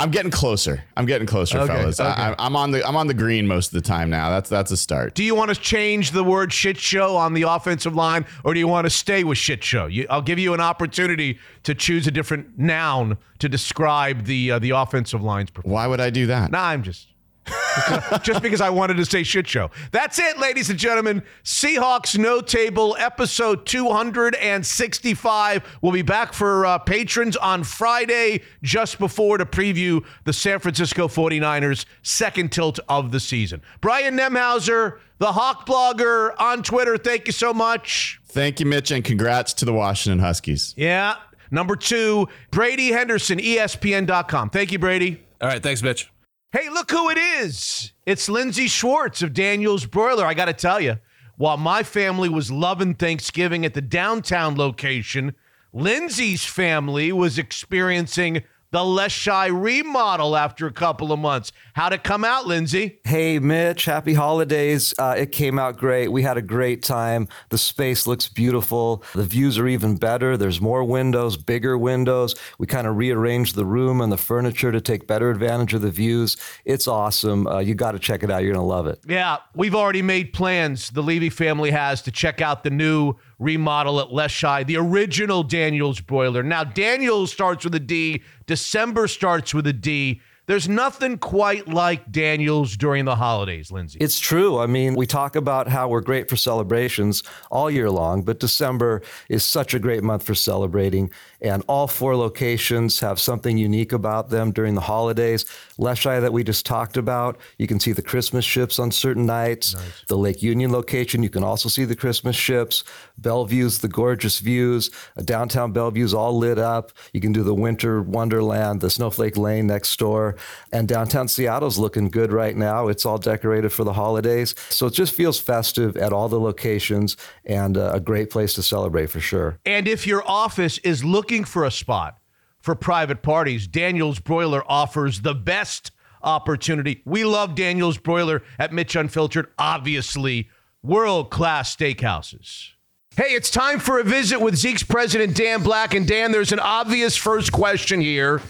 I'm 0.00 0.10
getting 0.10 0.30
closer. 0.30 0.82
I'm 0.96 1.06
getting 1.06 1.26
closer, 1.26 1.58
Okay, 1.58 1.72
fellas. 1.72 2.00
okay. 2.00 2.08
I, 2.08 2.34
I'm 2.38 2.56
on 2.56 2.70
the, 2.72 2.86
I'm 2.86 2.96
on 2.96 3.06
the 3.06 3.14
green 3.14 3.46
most 3.46 3.68
of 3.68 3.72
the 3.74 3.80
time 3.88 4.10
now. 4.10 4.30
That's, 4.30 4.48
that's 4.48 4.70
a 4.72 4.76
start. 4.76 5.14
Do 5.14 5.22
you 5.22 5.34
want 5.36 5.54
to 5.54 5.60
change 5.60 6.10
the 6.12 6.24
word 6.24 6.52
shit 6.52 6.78
show 6.78 7.16
on 7.16 7.32
the 7.34 7.42
offensive 7.42 7.94
line, 7.94 8.24
or 8.44 8.54
do 8.54 8.60
you 8.60 8.68
want 8.68 8.86
to 8.86 8.90
stay 8.90 9.22
with 9.24 9.38
shit 9.38 9.62
show? 9.62 9.86
You, 9.86 10.06
I'll 10.10 10.22
give 10.22 10.38
you 10.40 10.52
an 10.54 10.60
opportunity 10.60 11.38
to 11.64 11.74
choose 11.74 12.06
a 12.08 12.10
different 12.10 12.58
noun 12.58 13.18
to 13.40 13.48
describe 13.48 14.24
the 14.24 14.52
uh, 14.52 14.58
the 14.58 14.70
offensive 14.70 15.22
line's 15.22 15.50
performance. 15.50 15.72
Why 15.74 15.86
would 15.86 16.00
I 16.00 16.10
do 16.10 16.26
that? 16.26 16.50
Nah, 16.50 16.68
I'm 16.68 16.82
just. 16.82 17.06
just 18.22 18.42
because 18.42 18.60
I 18.60 18.70
wanted 18.70 18.96
to 18.98 19.04
say 19.04 19.22
shit 19.22 19.46
show. 19.46 19.70
That's 19.92 20.18
it, 20.18 20.38
ladies 20.38 20.70
and 20.70 20.78
gentlemen. 20.78 21.22
Seahawks 21.44 22.18
No 22.18 22.40
Table, 22.40 22.96
episode 22.98 23.66
265. 23.66 25.78
We'll 25.82 25.92
be 25.92 26.02
back 26.02 26.32
for 26.32 26.66
uh, 26.66 26.78
patrons 26.78 27.36
on 27.36 27.64
Friday, 27.64 28.42
just 28.62 28.98
before 28.98 29.38
to 29.38 29.46
preview 29.46 30.04
the 30.24 30.32
San 30.32 30.58
Francisco 30.58 31.08
49ers' 31.08 31.84
second 32.02 32.52
tilt 32.52 32.78
of 32.88 33.12
the 33.12 33.20
season. 33.20 33.62
Brian 33.80 34.16
Nemhauser, 34.16 34.98
the 35.18 35.32
Hawk 35.32 35.66
blogger 35.66 36.32
on 36.38 36.62
Twitter, 36.62 36.96
thank 36.96 37.26
you 37.26 37.32
so 37.32 37.52
much. 37.52 38.20
Thank 38.26 38.60
you, 38.60 38.66
Mitch, 38.66 38.90
and 38.90 39.04
congrats 39.04 39.52
to 39.54 39.64
the 39.64 39.72
Washington 39.72 40.20
Huskies. 40.20 40.74
Yeah. 40.76 41.16
Number 41.50 41.76
two, 41.76 42.28
Brady 42.50 42.92
Henderson, 42.92 43.38
ESPN.com. 43.38 44.50
Thank 44.50 44.72
you, 44.72 44.78
Brady. 44.78 45.22
All 45.40 45.48
right, 45.48 45.62
thanks, 45.62 45.82
Mitch. 45.82 46.10
Hey, 46.50 46.70
look 46.70 46.90
who 46.90 47.10
it 47.10 47.18
is. 47.18 47.92
It's 48.06 48.26
Lindsay 48.26 48.68
Schwartz 48.68 49.20
of 49.20 49.34
Daniel's 49.34 49.84
Broiler. 49.84 50.24
I 50.24 50.32
got 50.32 50.46
to 50.46 50.54
tell 50.54 50.80
you, 50.80 50.96
while 51.36 51.58
my 51.58 51.82
family 51.82 52.30
was 52.30 52.50
loving 52.50 52.94
Thanksgiving 52.94 53.66
at 53.66 53.74
the 53.74 53.82
downtown 53.82 54.56
location, 54.56 55.34
Lindsay's 55.74 56.46
family 56.46 57.12
was 57.12 57.36
experiencing 57.36 58.44
the 58.70 58.80
Leschi 58.80 59.50
remodel 59.50 60.36
after 60.36 60.66
a 60.66 60.72
couple 60.72 61.12
of 61.12 61.18
months. 61.18 61.52
How'd 61.74 61.92
it 61.92 62.04
come 62.04 62.24
out, 62.24 62.46
Lindsay? 62.46 63.00
Hey, 63.04 63.38
Mitch, 63.38 63.86
happy 63.86 64.14
holidays. 64.14 64.92
Uh, 64.98 65.14
it 65.16 65.32
came 65.32 65.58
out 65.58 65.78
great. 65.78 66.08
We 66.08 66.22
had 66.22 66.36
a 66.36 66.42
great 66.42 66.82
time. 66.82 67.28
The 67.48 67.58
space 67.58 68.06
looks 68.06 68.28
beautiful. 68.28 69.02
The 69.14 69.24
views 69.24 69.58
are 69.58 69.68
even 69.68 69.96
better. 69.96 70.36
There's 70.36 70.60
more 70.60 70.84
windows, 70.84 71.36
bigger 71.36 71.78
windows. 71.78 72.34
We 72.58 72.66
kind 72.66 72.86
of 72.86 72.96
rearranged 72.96 73.54
the 73.54 73.64
room 73.64 74.00
and 74.00 74.12
the 74.12 74.18
furniture 74.18 74.72
to 74.72 74.80
take 74.80 75.06
better 75.06 75.30
advantage 75.30 75.72
of 75.74 75.82
the 75.82 75.90
views. 75.90 76.36
It's 76.64 76.86
awesome. 76.86 77.46
Uh, 77.46 77.60
you 77.60 77.74
got 77.74 77.92
to 77.92 77.98
check 77.98 78.22
it 78.22 78.30
out. 78.30 78.42
You're 78.42 78.52
going 78.52 78.62
to 78.62 78.68
love 78.68 78.86
it. 78.86 79.00
Yeah, 79.06 79.38
we've 79.54 79.74
already 79.74 80.02
made 80.02 80.32
plans. 80.32 80.90
The 80.90 81.02
Levy 81.02 81.30
family 81.30 81.70
has 81.70 82.02
to 82.02 82.10
check 82.10 82.40
out 82.40 82.64
the 82.64 82.70
new 82.70 83.14
remodel 83.38 84.00
at 84.00 84.08
Leschi, 84.08 84.66
the 84.66 84.76
original 84.76 85.42
Daniels 85.42 86.00
broiler. 86.00 86.42
Now, 86.42 86.64
Daniels 86.64 87.32
starts 87.32 87.64
with 87.64 87.74
a 87.74 87.80
D, 87.80 88.22
December 88.46 89.08
starts 89.08 89.54
with 89.54 89.66
a 89.66 89.72
D. 89.72 90.20
There's 90.48 90.66
nothing 90.66 91.18
quite 91.18 91.68
like 91.68 92.10
Daniels 92.10 92.74
during 92.74 93.04
the 93.04 93.16
holidays, 93.16 93.70
Lindsay. 93.70 93.98
It's 94.00 94.18
true. 94.18 94.58
I 94.58 94.66
mean, 94.66 94.94
we 94.94 95.06
talk 95.06 95.36
about 95.36 95.68
how 95.68 95.88
we're 95.88 96.00
great 96.00 96.30
for 96.30 96.36
celebrations 96.36 97.22
all 97.50 97.70
year 97.70 97.90
long, 97.90 98.22
but 98.22 98.40
December 98.40 99.02
is 99.28 99.44
such 99.44 99.74
a 99.74 99.78
great 99.78 100.02
month 100.02 100.22
for 100.22 100.34
celebrating. 100.34 101.10
And 101.42 101.62
all 101.68 101.86
four 101.86 102.16
locations 102.16 102.98
have 103.00 103.20
something 103.20 103.58
unique 103.58 103.92
about 103.92 104.30
them 104.30 104.50
during 104.50 104.74
the 104.74 104.80
holidays. 104.80 105.44
Leschi, 105.78 106.18
that 106.18 106.32
we 106.32 106.42
just 106.42 106.64
talked 106.64 106.96
about, 106.96 107.38
you 107.58 107.66
can 107.66 107.78
see 107.78 107.92
the 107.92 108.00
Christmas 108.00 108.46
ships 108.46 108.78
on 108.78 108.90
certain 108.90 109.26
nights. 109.26 109.76
The 110.06 110.16
Lake 110.16 110.42
Union 110.42 110.72
location, 110.72 111.22
you 111.22 111.28
can 111.28 111.44
also 111.44 111.68
see 111.68 111.84
the 111.84 111.94
Christmas 111.94 112.36
ships. 112.36 112.84
Bellevue's 113.18 113.80
the 113.80 113.88
gorgeous 113.88 114.38
views. 114.38 114.90
Uh, 115.14 115.22
Downtown 115.22 115.72
Bellevue's 115.72 116.14
all 116.14 116.38
lit 116.38 116.58
up. 116.58 116.90
You 117.12 117.20
can 117.20 117.32
do 117.32 117.42
the 117.42 117.54
Winter 117.54 118.00
Wonderland, 118.00 118.80
the 118.80 118.88
Snowflake 118.88 119.36
Lane 119.36 119.66
next 119.66 119.94
door. 119.98 120.36
And 120.72 120.88
downtown 120.88 121.28
Seattle's 121.28 121.78
looking 121.78 122.08
good 122.08 122.32
right 122.32 122.56
now. 122.56 122.88
It's 122.88 123.06
all 123.06 123.18
decorated 123.18 123.70
for 123.72 123.84
the 123.84 123.92
holidays. 123.92 124.54
So 124.68 124.86
it 124.86 124.94
just 124.94 125.14
feels 125.14 125.38
festive 125.38 125.96
at 125.96 126.12
all 126.12 126.28
the 126.28 126.40
locations 126.40 127.16
and 127.44 127.76
uh, 127.76 127.92
a 127.94 128.00
great 128.00 128.30
place 128.30 128.54
to 128.54 128.62
celebrate 128.62 129.10
for 129.10 129.20
sure. 129.20 129.58
And 129.64 129.88
if 129.88 130.06
your 130.06 130.22
office 130.28 130.78
is 130.78 131.04
looking 131.04 131.44
for 131.44 131.64
a 131.64 131.70
spot 131.70 132.18
for 132.60 132.74
private 132.74 133.22
parties, 133.22 133.66
Daniel's 133.66 134.20
Broiler 134.20 134.62
offers 134.70 135.20
the 135.20 135.34
best 135.34 135.92
opportunity. 136.22 137.02
We 137.04 137.24
love 137.24 137.54
Daniel's 137.54 137.98
Broiler 137.98 138.42
at 138.58 138.72
Mitch 138.72 138.96
Unfiltered, 138.96 139.48
obviously, 139.58 140.48
world 140.82 141.30
class 141.30 141.74
steakhouses. 141.74 142.70
Hey, 143.16 143.34
it's 143.34 143.50
time 143.50 143.80
for 143.80 143.98
a 143.98 144.04
visit 144.04 144.40
with 144.40 144.54
Zeke's 144.54 144.84
president, 144.84 145.36
Dan 145.36 145.62
Black. 145.64 145.92
And 145.94 146.06
Dan, 146.06 146.30
there's 146.30 146.52
an 146.52 146.60
obvious 146.60 147.16
first 147.16 147.50
question 147.50 148.00
here. 148.00 148.40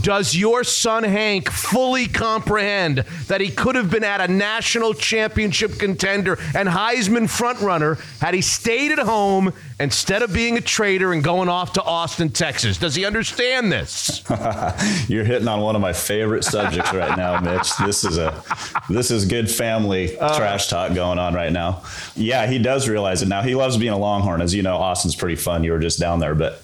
Does 0.00 0.36
your 0.36 0.64
son 0.64 1.02
Hank 1.02 1.50
fully 1.50 2.06
comprehend 2.06 2.98
that 3.28 3.40
he 3.40 3.48
could 3.50 3.74
have 3.74 3.90
been 3.90 4.04
at 4.04 4.20
a 4.20 4.32
national 4.32 4.94
championship 4.94 5.78
contender 5.78 6.38
and 6.54 6.68
Heisman 6.68 7.26
frontrunner 7.26 7.98
had 8.20 8.34
he 8.34 8.42
stayed 8.42 8.92
at 8.92 8.98
home 8.98 9.52
instead 9.80 10.22
of 10.22 10.32
being 10.32 10.56
a 10.56 10.60
traitor 10.60 11.12
and 11.12 11.22
going 11.22 11.48
off 11.48 11.74
to 11.74 11.82
Austin, 11.82 12.30
Texas? 12.30 12.78
Does 12.78 12.94
he 12.94 13.04
understand 13.04 13.70
this? 13.70 14.22
You're 15.08 15.24
hitting 15.24 15.48
on 15.48 15.60
one 15.60 15.76
of 15.76 15.82
my 15.82 15.92
favorite 15.92 16.44
subjects 16.44 16.92
right 16.92 17.16
now, 17.16 17.40
Mitch. 17.40 17.76
This 17.78 18.04
is 18.04 18.18
a 18.18 18.42
this 18.88 19.10
is 19.10 19.24
good 19.26 19.50
family 19.50 20.18
uh. 20.18 20.36
trash 20.36 20.68
talk 20.68 20.94
going 20.94 21.18
on 21.18 21.34
right 21.34 21.52
now. 21.52 21.82
Yeah, 22.16 22.46
he 22.46 22.58
does 22.58 22.88
realize 22.88 23.22
it 23.22 23.28
now. 23.28 23.42
He 23.42 23.54
loves 23.54 23.76
being 23.76 23.92
a 23.92 23.98
Longhorn, 23.98 24.40
as 24.42 24.54
you 24.54 24.62
know. 24.62 24.76
Austin's 24.76 25.14
pretty 25.14 25.36
fun. 25.36 25.64
You 25.64 25.72
were 25.72 25.78
just 25.78 25.98
down 26.00 26.18
there, 26.20 26.34
but 26.34 26.60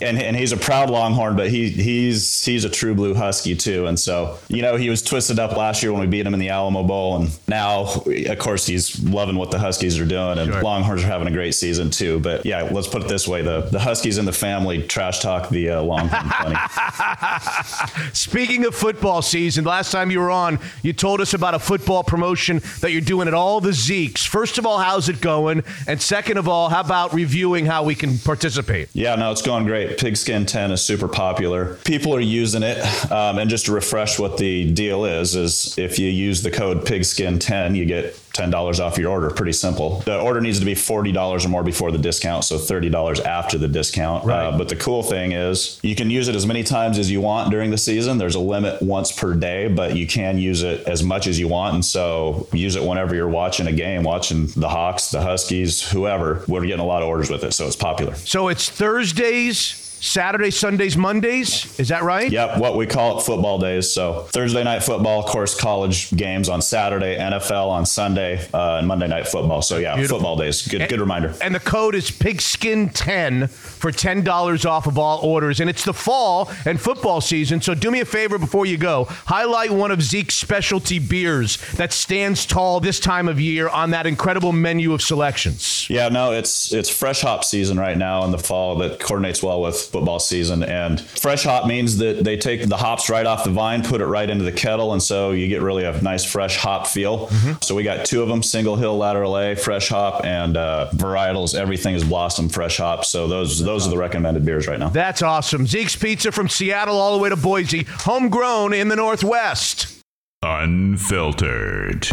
and 0.00 0.20
and 0.20 0.36
he's 0.36 0.52
a 0.52 0.56
proud 0.56 0.90
Longhorn, 0.90 1.36
but 1.36 1.50
he 1.50 1.70
he's 1.70 2.44
he's 2.44 2.64
a 2.64 2.70
true 2.70 2.94
blue 2.94 3.14
Husky 3.14 3.54
too. 3.56 3.86
And 3.86 3.98
so 3.98 4.38
you 4.48 4.62
know 4.62 4.76
he 4.76 4.90
was 4.90 5.02
twisted 5.02 5.38
up 5.38 5.56
last 5.56 5.82
year 5.82 5.92
when 5.92 6.00
we 6.00 6.06
beat 6.06 6.26
him 6.26 6.34
in 6.34 6.40
the 6.40 6.48
Alamo 6.50 6.82
Bowl, 6.82 7.16
and 7.16 7.38
now 7.48 7.84
of 7.84 8.38
course 8.38 8.66
he's 8.66 9.02
loving 9.02 9.36
what 9.36 9.50
the 9.50 9.58
Huskies 9.58 9.98
are 9.98 10.06
doing, 10.06 10.38
and 10.38 10.52
Sure. 10.52 10.62
Longhorns 10.62 11.04
are 11.04 11.06
having 11.06 11.28
a 11.28 11.30
great 11.30 11.54
season 11.54 11.90
too. 11.90 12.20
But 12.20 12.44
yeah, 12.46 12.57
let's 12.62 12.88
put 12.88 13.02
it 13.02 13.08
this 13.08 13.26
way: 13.28 13.42
the 13.42 13.62
the 13.62 13.78
Huskies 13.78 14.18
and 14.18 14.26
the 14.26 14.32
family 14.32 14.82
trash 14.82 15.20
talk 15.20 15.48
the 15.48 15.70
uh, 15.70 15.82
Longhorn 15.82 16.30
plenty. 16.30 16.56
Speaking 18.12 18.64
of 18.66 18.74
football 18.74 19.22
season, 19.22 19.64
last 19.64 19.92
time 19.92 20.10
you 20.10 20.20
were 20.20 20.30
on, 20.30 20.58
you 20.82 20.92
told 20.92 21.20
us 21.20 21.34
about 21.34 21.54
a 21.54 21.58
football 21.58 22.02
promotion 22.02 22.60
that 22.80 22.92
you're 22.92 23.00
doing 23.00 23.28
at 23.28 23.34
all 23.34 23.60
the 23.60 23.70
Zeeks. 23.70 24.26
First 24.26 24.58
of 24.58 24.66
all, 24.66 24.78
how's 24.78 25.08
it 25.08 25.20
going? 25.20 25.62
And 25.86 26.00
second 26.00 26.38
of 26.38 26.48
all, 26.48 26.68
how 26.68 26.80
about 26.80 27.12
reviewing 27.12 27.66
how 27.66 27.84
we 27.84 27.94
can 27.94 28.18
participate? 28.18 28.88
Yeah, 28.92 29.14
no, 29.16 29.30
it's 29.32 29.42
going 29.42 29.64
great. 29.64 29.98
Pigskin 29.98 30.46
10 30.46 30.72
is 30.72 30.82
super 30.82 31.08
popular. 31.08 31.76
People 31.84 32.14
are 32.14 32.20
using 32.20 32.62
it. 32.62 32.78
Um, 33.10 33.38
and 33.38 33.48
just 33.50 33.66
to 33.66 33.72
refresh 33.72 34.18
what 34.18 34.38
the 34.38 34.70
deal 34.72 35.04
is, 35.04 35.34
is 35.34 35.76
if 35.78 35.98
you 35.98 36.08
use 36.08 36.42
the 36.42 36.50
code 36.50 36.84
Pigskin10, 36.84 37.76
you 37.76 37.84
get 37.84 38.18
$10 38.38 38.80
off 38.80 38.98
your 38.98 39.10
order. 39.10 39.30
Pretty 39.30 39.52
simple. 39.52 40.00
The 40.00 40.20
order 40.20 40.40
needs 40.40 40.58
to 40.60 40.64
be 40.64 40.74
$40 40.74 41.44
or 41.44 41.48
more 41.48 41.62
before 41.62 41.90
the 41.90 41.98
discount, 41.98 42.44
so 42.44 42.56
$30 42.56 43.24
after 43.24 43.58
the 43.58 43.68
discount. 43.68 44.24
Right. 44.24 44.46
Uh, 44.46 44.58
but 44.58 44.68
the 44.68 44.76
cool 44.76 45.02
thing 45.02 45.32
is 45.32 45.78
you 45.82 45.94
can 45.94 46.10
use 46.10 46.28
it 46.28 46.36
as 46.36 46.46
many 46.46 46.62
times 46.62 46.98
as 46.98 47.10
you 47.10 47.20
want 47.20 47.50
during 47.50 47.70
the 47.70 47.78
season. 47.78 48.18
There's 48.18 48.34
a 48.36 48.40
limit 48.40 48.80
once 48.80 49.12
per 49.12 49.34
day, 49.34 49.68
but 49.68 49.96
you 49.96 50.06
can 50.06 50.38
use 50.38 50.62
it 50.62 50.86
as 50.86 51.02
much 51.02 51.26
as 51.26 51.38
you 51.38 51.48
want. 51.48 51.74
And 51.74 51.84
so 51.84 52.48
use 52.52 52.76
it 52.76 52.82
whenever 52.82 53.14
you're 53.14 53.28
watching 53.28 53.66
a 53.66 53.72
game, 53.72 54.02
watching 54.04 54.46
the 54.48 54.68
Hawks, 54.68 55.10
the 55.10 55.20
Huskies, 55.20 55.88
whoever. 55.90 56.44
We're 56.46 56.62
getting 56.62 56.80
a 56.80 56.86
lot 56.86 57.02
of 57.02 57.08
orders 57.08 57.30
with 57.30 57.44
it, 57.44 57.52
so 57.52 57.66
it's 57.66 57.76
popular. 57.76 58.14
So 58.14 58.48
it's 58.48 58.68
Thursdays 58.68 59.87
Saturday, 60.00 60.50
Sundays, 60.50 60.96
Mondays. 60.96 61.78
Is 61.78 61.88
that 61.88 62.02
right? 62.02 62.30
Yep, 62.30 62.58
what 62.58 62.76
we 62.76 62.86
call 62.86 63.18
it 63.18 63.22
football 63.22 63.58
days. 63.58 63.90
So 63.92 64.22
Thursday 64.30 64.62
night 64.64 64.82
football, 64.82 65.20
of 65.20 65.26
course, 65.26 65.54
college 65.58 66.10
games 66.16 66.48
on 66.48 66.62
Saturday, 66.62 67.16
NFL 67.16 67.68
on 67.68 67.84
Sunday, 67.86 68.40
uh, 68.54 68.76
and 68.78 68.86
Monday 68.86 69.08
night 69.08 69.26
football. 69.28 69.60
So 69.62 69.78
yeah, 69.78 69.94
Beautiful. 69.96 70.18
football 70.18 70.36
days. 70.36 70.66
Good, 70.66 70.82
And- 70.82 70.90
good 70.90 71.00
reminder. 71.00 71.34
And 71.40 71.54
the 71.54 71.60
code 71.60 71.94
is 71.94 72.10
pigskin10 72.10 73.48
for 73.50 73.90
$10 73.92 74.64
off 74.66 74.86
of 74.86 74.98
all 74.98 75.20
orders. 75.22 75.60
And 75.60 75.68
it's 75.70 75.84
the 75.84 75.92
fall 75.92 76.50
and 76.64 76.80
football 76.80 77.20
season. 77.20 77.60
So 77.60 77.74
do 77.74 77.90
me 77.90 78.00
a 78.00 78.04
favor 78.04 78.38
before 78.38 78.66
you 78.66 78.76
go. 78.76 79.04
Highlight 79.26 79.70
one 79.70 79.90
of 79.90 80.02
Zeke's 80.02 80.34
specialty 80.34 80.98
beers 80.98 81.56
that 81.72 81.92
stands 81.92 82.46
tall 82.46 82.80
this 82.80 83.00
time 83.00 83.28
of 83.28 83.40
year 83.40 83.68
on 83.68 83.90
that 83.90 84.06
incredible 84.06 84.52
menu 84.52 84.92
of 84.92 85.02
selections. 85.02 85.86
Yeah, 85.90 86.08
no, 86.08 86.32
it's 86.32 86.72
it's 86.72 86.88
fresh 86.90 87.20
hop 87.22 87.44
season 87.44 87.78
right 87.78 87.96
now 87.96 88.24
in 88.24 88.30
the 88.30 88.38
fall 88.38 88.76
that 88.78 89.00
coordinates 89.00 89.42
well 89.42 89.60
with 89.60 89.87
football 89.90 90.18
season. 90.18 90.62
And 90.62 91.00
fresh 91.00 91.44
hop 91.44 91.66
means 91.66 91.98
that 91.98 92.24
they 92.24 92.36
take 92.36 92.68
the 92.68 92.76
hops 92.76 93.10
right 93.10 93.26
off 93.26 93.44
the 93.44 93.50
vine, 93.50 93.82
put 93.82 94.00
it 94.00 94.06
right 94.06 94.28
into 94.28 94.44
the 94.44 94.52
kettle, 94.52 94.92
and 94.92 95.02
so 95.02 95.32
you 95.32 95.48
get 95.48 95.62
really 95.62 95.84
a 95.84 96.00
nice 96.02 96.24
fresh 96.24 96.56
hop 96.56 96.86
feel. 96.86 97.28
So 97.60 97.74
we 97.74 97.82
got 97.82 98.06
two 98.06 98.22
of 98.22 98.28
them: 98.28 98.42
Single 98.42 98.76
Hill 98.76 98.96
Lateral 98.96 99.38
A 99.38 99.54
fresh 99.54 99.88
hop 99.88 100.24
and 100.24 100.56
uh, 100.56 100.90
varietals. 100.94 101.54
Everything 101.54 101.94
is 101.94 102.04
Blossom 102.04 102.48
fresh 102.48 102.76
hop. 102.78 103.04
So 103.04 103.26
those 103.28 103.62
those 103.62 103.86
are 103.86 103.90
the 103.90 103.98
recommended 103.98 104.44
beers 104.44 104.66
right 104.66 104.78
now. 104.78 104.88
That's 104.88 105.22
awesome. 105.22 105.66
Zeeks 105.66 106.00
Pizza 106.00 106.32
from 106.32 106.48
Seattle 106.48 106.96
all 106.96 107.16
the 107.16 107.22
way 107.22 107.28
to 107.28 107.36
Boise, 107.36 107.84
homegrown 107.84 108.72
in 108.72 108.88
the 108.88 108.96
Northwest. 108.96 110.02
Unfiltered. 110.42 112.08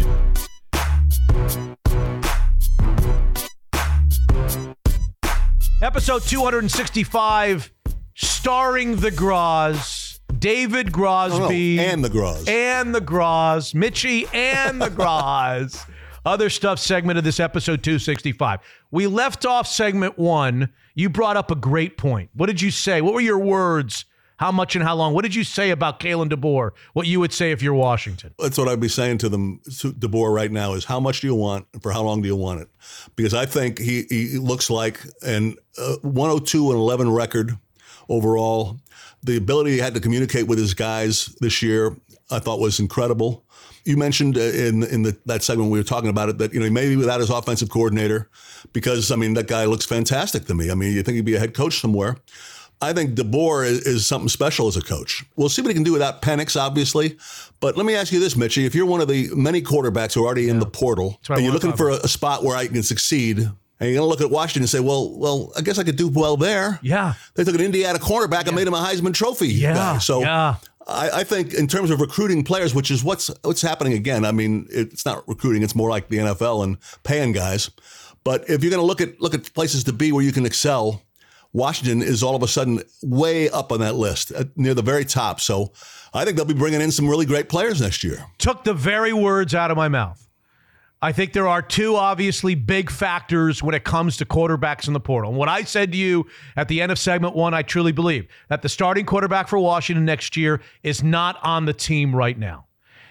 Episode 5.81 6.23
265, 6.23 7.71
starring 8.13 8.95
the 8.95 9.11
Groz, 9.11 10.19
David 10.39 10.91
Grosby. 10.91 11.77
Oh, 11.77 11.81
and 11.81 12.03
the 12.03 12.09
Groz. 12.09 12.47
And 12.47 12.95
the 12.95 13.01
Groz. 13.01 13.73
Mitchie 13.73 14.33
and 14.33 14.81
the 14.81 14.89
Groz. 14.89 15.85
Other 16.25 16.49
stuff 16.49 16.79
segment 16.79 17.17
of 17.17 17.23
this 17.25 17.41
episode 17.41 17.83
265. 17.83 18.61
We 18.91 19.05
left 19.07 19.45
off 19.45 19.67
segment 19.67 20.17
one. 20.17 20.69
You 20.95 21.09
brought 21.09 21.35
up 21.35 21.51
a 21.51 21.55
great 21.55 21.97
point. 21.97 22.29
What 22.33 22.45
did 22.47 22.61
you 22.61 22.71
say? 22.71 23.01
What 23.01 23.13
were 23.13 23.21
your 23.21 23.37
words? 23.37 24.05
How 24.37 24.51
much 24.51 24.75
and 24.75 24.83
how 24.83 24.95
long? 24.95 25.13
What 25.13 25.23
did 25.23 25.33
you 25.33 25.43
say 25.43 25.69
about 25.69 25.99
Kalen 25.99 26.29
DeBoer? 26.29 26.71
What 26.93 27.07
you 27.07 27.19
would 27.21 27.31
say 27.31 27.51
if 27.51 27.61
you're 27.61 27.73
Washington? 27.73 28.33
That's 28.37 28.57
what 28.57 28.67
I'd 28.67 28.81
be 28.81 28.89
saying 28.89 29.19
to 29.19 29.29
them, 29.29 29.61
to 29.79 29.93
DeBoer 29.93 30.33
right 30.33 30.51
now 30.51 30.73
is 30.73 30.83
how 30.83 30.99
much 30.99 31.21
do 31.21 31.27
you 31.27 31.35
want 31.35 31.67
and 31.73 31.81
for 31.81 31.91
how 31.91 32.03
long 32.03 32.21
do 32.21 32.27
you 32.27 32.35
want 32.35 32.61
it? 32.61 32.67
Because 33.15 33.33
I 33.33 33.45
think 33.45 33.79
he, 33.79 34.03
he 34.09 34.37
looks 34.37 34.69
like 34.69 34.99
an 35.21 35.55
uh, 35.77 35.95
102 36.01 36.71
and 36.71 36.79
11 36.79 37.11
record 37.11 37.57
overall. 38.09 38.77
The 39.23 39.37
ability 39.37 39.71
he 39.71 39.77
had 39.79 39.93
to 39.93 40.01
communicate 40.01 40.47
with 40.47 40.59
his 40.59 40.73
guys 40.73 41.27
this 41.39 41.61
year, 41.61 41.95
I 42.29 42.39
thought 42.39 42.59
was 42.59 42.79
incredible. 42.79 43.45
You 43.85 43.97
mentioned 43.97 44.37
uh, 44.37 44.41
in 44.41 44.83
in 44.83 45.03
the, 45.03 45.17
that 45.27 45.43
segment 45.43 45.71
we 45.71 45.79
were 45.79 45.83
talking 45.83 46.09
about 46.09 46.27
it 46.29 46.39
that 46.39 46.53
you 46.53 46.59
know 46.59 46.69
maybe 46.69 46.95
without 46.95 47.19
his 47.19 47.29
offensive 47.29 47.69
coordinator, 47.69 48.29
because 48.73 49.11
I 49.11 49.15
mean 49.15 49.35
that 49.35 49.47
guy 49.47 49.65
looks 49.65 49.85
fantastic 49.85 50.45
to 50.45 50.55
me. 50.55 50.71
I 50.71 50.75
mean 50.75 50.93
you 50.93 51.03
think 51.03 51.15
he'd 51.15 51.25
be 51.25 51.35
a 51.35 51.39
head 51.39 51.53
coach 51.53 51.79
somewhere. 51.79 52.17
I 52.85 52.93
think 52.93 53.15
DeBoer 53.15 53.65
is, 53.65 53.79
is 53.85 54.05
something 54.07 54.29
special 54.29 54.67
as 54.67 54.77
a 54.77 54.81
coach. 54.81 55.23
We'll 55.35 55.49
see 55.49 55.61
what 55.61 55.69
he 55.69 55.73
can 55.73 55.83
do 55.83 55.93
without 55.93 56.21
Penix, 56.21 56.59
obviously. 56.59 57.17
But 57.59 57.77
let 57.77 57.85
me 57.85 57.95
ask 57.95 58.11
you 58.11 58.19
this, 58.19 58.35
Mitchie: 58.35 58.65
If 58.65 58.75
you're 58.75 58.85
one 58.85 59.01
of 59.01 59.07
the 59.07 59.29
many 59.35 59.61
quarterbacks 59.61 60.13
who 60.13 60.23
are 60.23 60.25
already 60.25 60.49
in 60.49 60.59
the 60.59 60.65
portal 60.65 61.19
and 61.29 61.43
you're 61.43 61.53
looking 61.53 61.73
for 61.73 61.89
a, 61.89 61.95
a 61.95 62.07
spot 62.07 62.43
where 62.43 62.55
I 62.55 62.67
can 62.67 62.83
succeed, 62.83 63.39
and 63.39 63.53
you're 63.79 63.93
going 63.93 64.05
to 64.05 64.09
look 64.09 64.21
at 64.21 64.29
Washington 64.29 64.63
and 64.63 64.69
say, 64.69 64.79
"Well, 64.79 65.17
well, 65.17 65.51
I 65.57 65.61
guess 65.61 65.77
I 65.77 65.83
could 65.83 65.95
do 65.95 66.07
well 66.07 66.37
there." 66.37 66.79
Yeah. 66.81 67.13
They 67.33 67.43
took 67.43 67.55
an 67.55 67.61
Indiana 67.61 67.99
cornerback 67.99 68.47
and 68.47 68.55
made 68.55 68.67
him 68.67 68.73
a 68.73 68.77
Heisman 68.77 69.13
Trophy 69.13 69.47
Yeah, 69.49 69.73
guy. 69.73 69.97
So 69.97 70.21
yeah. 70.21 70.55
I, 70.87 71.09
I 71.21 71.23
think 71.23 71.53
in 71.53 71.67
terms 71.67 71.89
of 71.89 71.99
recruiting 71.99 72.43
players, 72.43 72.75
which 72.75 72.91
is 72.91 73.03
what's 73.03 73.31
what's 73.43 73.61
happening 73.61 73.93
again. 73.93 74.23
I 74.25 74.31
mean, 74.31 74.67
it's 74.69 75.05
not 75.05 75.27
recruiting; 75.27 75.63
it's 75.63 75.75
more 75.75 75.89
like 75.89 76.09
the 76.09 76.17
NFL 76.17 76.63
and 76.63 76.77
paying 77.03 77.31
guys. 77.31 77.71
But 78.23 78.49
if 78.49 78.63
you're 78.63 78.71
going 78.71 78.81
to 78.81 78.85
look 78.85 79.01
at 79.01 79.19
look 79.21 79.33
at 79.33 79.53
places 79.53 79.83
to 79.85 79.93
be 79.93 80.11
where 80.11 80.23
you 80.23 80.31
can 80.31 80.45
excel, 80.45 81.01
Washington 81.55 82.01
is 82.01 82.21
all 82.21 82.35
of 82.35 82.43
a 82.43 82.49
sudden 82.49 82.81
way 83.01 83.49
up 83.49 83.71
on 83.71 83.79
that 83.79 83.95
list, 83.95 84.33
uh, 84.35 84.43
near 84.57 84.73
the 84.73 84.81
very 84.81 85.05
top. 85.05 85.39
So 85.39 85.71
I 86.13 86.25
think 86.25 86.35
they'll 86.35 86.45
be 86.45 86.53
bringing 86.53 86.81
in 86.81 86.91
some 86.91 87.07
really 87.07 87.25
great 87.25 87.47
players 87.47 87.79
next 87.79 88.03
year. 88.03 88.25
took 88.37 88.65
the 88.65 88.73
very 88.73 89.13
words 89.13 89.55
out 89.55 89.71
of 89.71 89.77
my 89.77 89.87
mouth. 89.87 90.27
I 91.01 91.13
think 91.13 91.31
there 91.31 91.47
are 91.47 91.61
two 91.61 91.95
obviously 91.95 92.55
big 92.55 92.89
factors 92.89 93.63
when 93.63 93.73
it 93.73 93.85
comes 93.85 94.17
to 94.17 94.25
quarterbacks 94.25 94.87
in 94.87 94.93
the 94.93 94.99
portal. 94.99 95.29
And 95.29 95.39
what 95.39 95.47
I 95.47 95.63
said 95.63 95.93
to 95.93 95.97
you 95.97 96.27
at 96.57 96.67
the 96.67 96.81
end 96.81 96.91
of 96.91 96.99
segment 96.99 97.37
one, 97.37 97.53
I 97.53 97.61
truly 97.61 97.93
believe 97.93 98.27
that 98.49 98.61
the 98.61 98.69
starting 98.69 99.05
quarterback 99.05 99.47
for 99.47 99.57
Washington 99.57 100.03
next 100.03 100.35
year 100.35 100.59
is 100.83 101.03
not 101.03 101.37
on 101.41 101.63
the 101.63 101.73
team 101.73 102.13
right 102.13 102.37
now. 102.37 102.65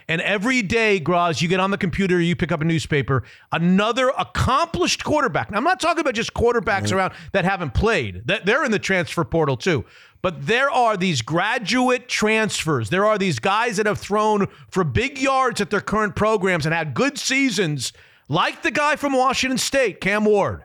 And 0.08 0.20
every 0.20 0.62
day, 0.62 1.00
Groz, 1.00 1.40
you 1.40 1.48
get 1.48 1.60
on 1.60 1.70
the 1.70 1.78
computer, 1.78 2.20
you 2.20 2.36
pick 2.36 2.52
up 2.52 2.60
a 2.60 2.64
newspaper, 2.64 3.24
another 3.52 4.10
accomplished 4.18 5.02
quarterback. 5.04 5.50
Now, 5.50 5.58
I'm 5.58 5.64
not 5.64 5.80
talking 5.80 6.00
about 6.00 6.14
just 6.14 6.34
quarterbacks 6.34 6.92
around 6.92 7.14
that 7.32 7.44
haven't 7.44 7.74
played. 7.74 8.26
That 8.26 8.44
they're 8.44 8.64
in 8.64 8.70
the 8.70 8.78
transfer 8.78 9.24
portal 9.24 9.56
too. 9.56 9.84
But 10.20 10.46
there 10.46 10.70
are 10.70 10.96
these 10.96 11.20
graduate 11.20 12.08
transfers. 12.08 12.90
There 12.90 13.04
are 13.04 13.18
these 13.18 13.38
guys 13.38 13.76
that 13.76 13.86
have 13.86 13.98
thrown 13.98 14.46
for 14.70 14.82
big 14.82 15.18
yards 15.18 15.60
at 15.60 15.70
their 15.70 15.82
current 15.82 16.16
programs 16.16 16.64
and 16.64 16.74
had 16.74 16.94
good 16.94 17.18
seasons, 17.18 17.92
like 18.28 18.62
the 18.62 18.70
guy 18.70 18.96
from 18.96 19.12
Washington 19.12 19.58
State, 19.58 20.00
Cam 20.00 20.24
Ward. 20.24 20.64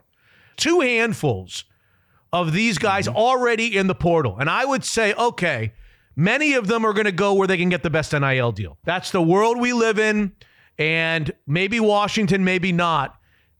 Two 0.56 0.80
handfuls 0.80 1.64
of 2.32 2.52
these 2.52 2.78
guys 2.78 3.06
mm-hmm. 3.06 3.16
already 3.16 3.76
in 3.76 3.86
the 3.86 3.94
portal. 3.94 4.38
And 4.38 4.48
I 4.48 4.64
would 4.64 4.84
say, 4.84 5.12
okay, 5.14 5.72
many 6.16 6.54
of 6.54 6.66
them 6.66 6.84
are 6.84 6.92
going 6.92 7.06
to 7.06 7.12
go 7.12 7.34
where 7.34 7.46
they 7.46 7.56
can 7.56 7.68
get 7.68 7.82
the 7.82 7.90
best 7.90 8.12
NIL 8.12 8.52
deal. 8.52 8.78
That's 8.84 9.10
the 9.10 9.22
world 9.22 9.58
we 9.58 9.72
live 9.72 9.98
in. 9.98 10.32
And 10.78 11.32
maybe 11.46 11.78
Washington, 11.80 12.44
maybe 12.44 12.72
not, 12.72 13.18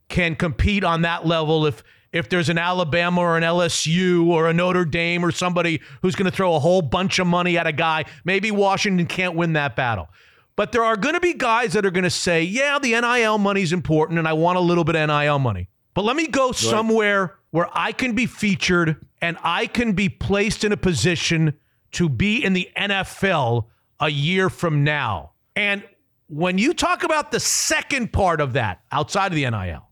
can 0.08 0.34
compete 0.34 0.84
on 0.84 1.02
that 1.02 1.26
level 1.26 1.66
if 1.66 1.82
if 2.12 2.28
there's 2.28 2.48
an 2.48 2.58
Alabama 2.58 3.20
or 3.20 3.36
an 3.36 3.44
LSU 3.44 4.26
or 4.26 4.48
a 4.48 4.52
Notre 4.52 4.84
Dame 4.84 5.24
or 5.24 5.30
somebody 5.30 5.80
who's 6.02 6.16
going 6.16 6.28
to 6.28 6.36
throw 6.36 6.56
a 6.56 6.58
whole 6.58 6.82
bunch 6.82 7.20
of 7.20 7.26
money 7.28 7.56
at 7.56 7.68
a 7.68 7.72
guy, 7.72 8.04
maybe 8.24 8.50
Washington 8.50 9.06
can't 9.06 9.36
win 9.36 9.52
that 9.52 9.76
battle. 9.76 10.08
But 10.56 10.72
there 10.72 10.82
are 10.82 10.96
going 10.96 11.14
to 11.14 11.20
be 11.20 11.34
guys 11.34 11.74
that 11.74 11.86
are 11.86 11.90
going 11.90 12.04
to 12.04 12.10
say, 12.10 12.42
yeah, 12.42 12.78
the 12.80 13.00
NIL 13.00 13.38
money's 13.38 13.72
important 13.72 14.18
and 14.18 14.26
I 14.26 14.32
want 14.32 14.58
a 14.58 14.60
little 14.60 14.82
bit 14.82 14.96
of 14.96 15.08
NIL 15.08 15.38
money. 15.38 15.68
But 15.94 16.04
let 16.04 16.16
me 16.16 16.26
go 16.26 16.52
somewhere 16.52 17.36
where 17.50 17.68
I 17.72 17.92
can 17.92 18.14
be 18.14 18.26
featured 18.26 18.96
and 19.22 19.36
I 19.42 19.66
can 19.66 19.92
be 19.92 20.08
placed 20.08 20.64
in 20.64 20.72
a 20.72 20.76
position 20.76 21.54
to 21.92 22.08
be 22.08 22.44
in 22.44 22.52
the 22.52 22.68
NFL 22.76 23.66
a 24.00 24.08
year 24.08 24.48
from 24.48 24.84
now. 24.84 25.32
And 25.56 25.82
when 26.28 26.58
you 26.58 26.74
talk 26.74 27.02
about 27.02 27.32
the 27.32 27.40
second 27.40 28.12
part 28.12 28.40
of 28.40 28.52
that 28.54 28.82
outside 28.92 29.32
of 29.32 29.36
the 29.36 29.48
NIL, 29.50 29.88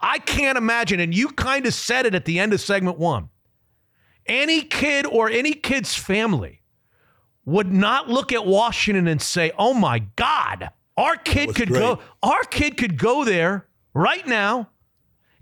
I 0.00 0.18
can't 0.18 0.58
imagine, 0.58 1.00
and 1.00 1.14
you 1.14 1.28
kind 1.28 1.64
of 1.66 1.74
said 1.74 2.06
it 2.06 2.14
at 2.14 2.24
the 2.24 2.38
end 2.38 2.52
of 2.52 2.60
segment 2.60 2.98
one. 2.98 3.28
Any 4.26 4.62
kid 4.62 5.06
or 5.06 5.30
any 5.30 5.52
kid's 5.52 5.94
family 5.94 6.62
would 7.44 7.72
not 7.72 8.08
look 8.08 8.32
at 8.32 8.46
Washington 8.46 9.08
and 9.08 9.20
say, 9.20 9.52
"Oh 9.58 9.74
my 9.74 10.00
God, 10.16 10.70
our 10.96 11.16
kid 11.16 11.54
could 11.54 11.68
great. 11.68 11.80
go. 11.80 11.98
Our 12.22 12.42
kid 12.44 12.76
could 12.76 12.98
go 12.98 13.24
there 13.24 13.66
right 13.94 14.26
now, 14.26 14.70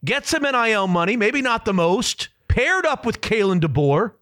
get 0.05 0.27
some 0.27 0.43
NIL 0.43 0.87
money, 0.87 1.17
maybe 1.17 1.43
not 1.43 1.65
the 1.65 1.75
most, 1.75 2.29
paired 2.49 2.87
up 2.87 3.05
with 3.05 3.21
Kalen 3.21 3.61
DeBoer. 3.61 4.12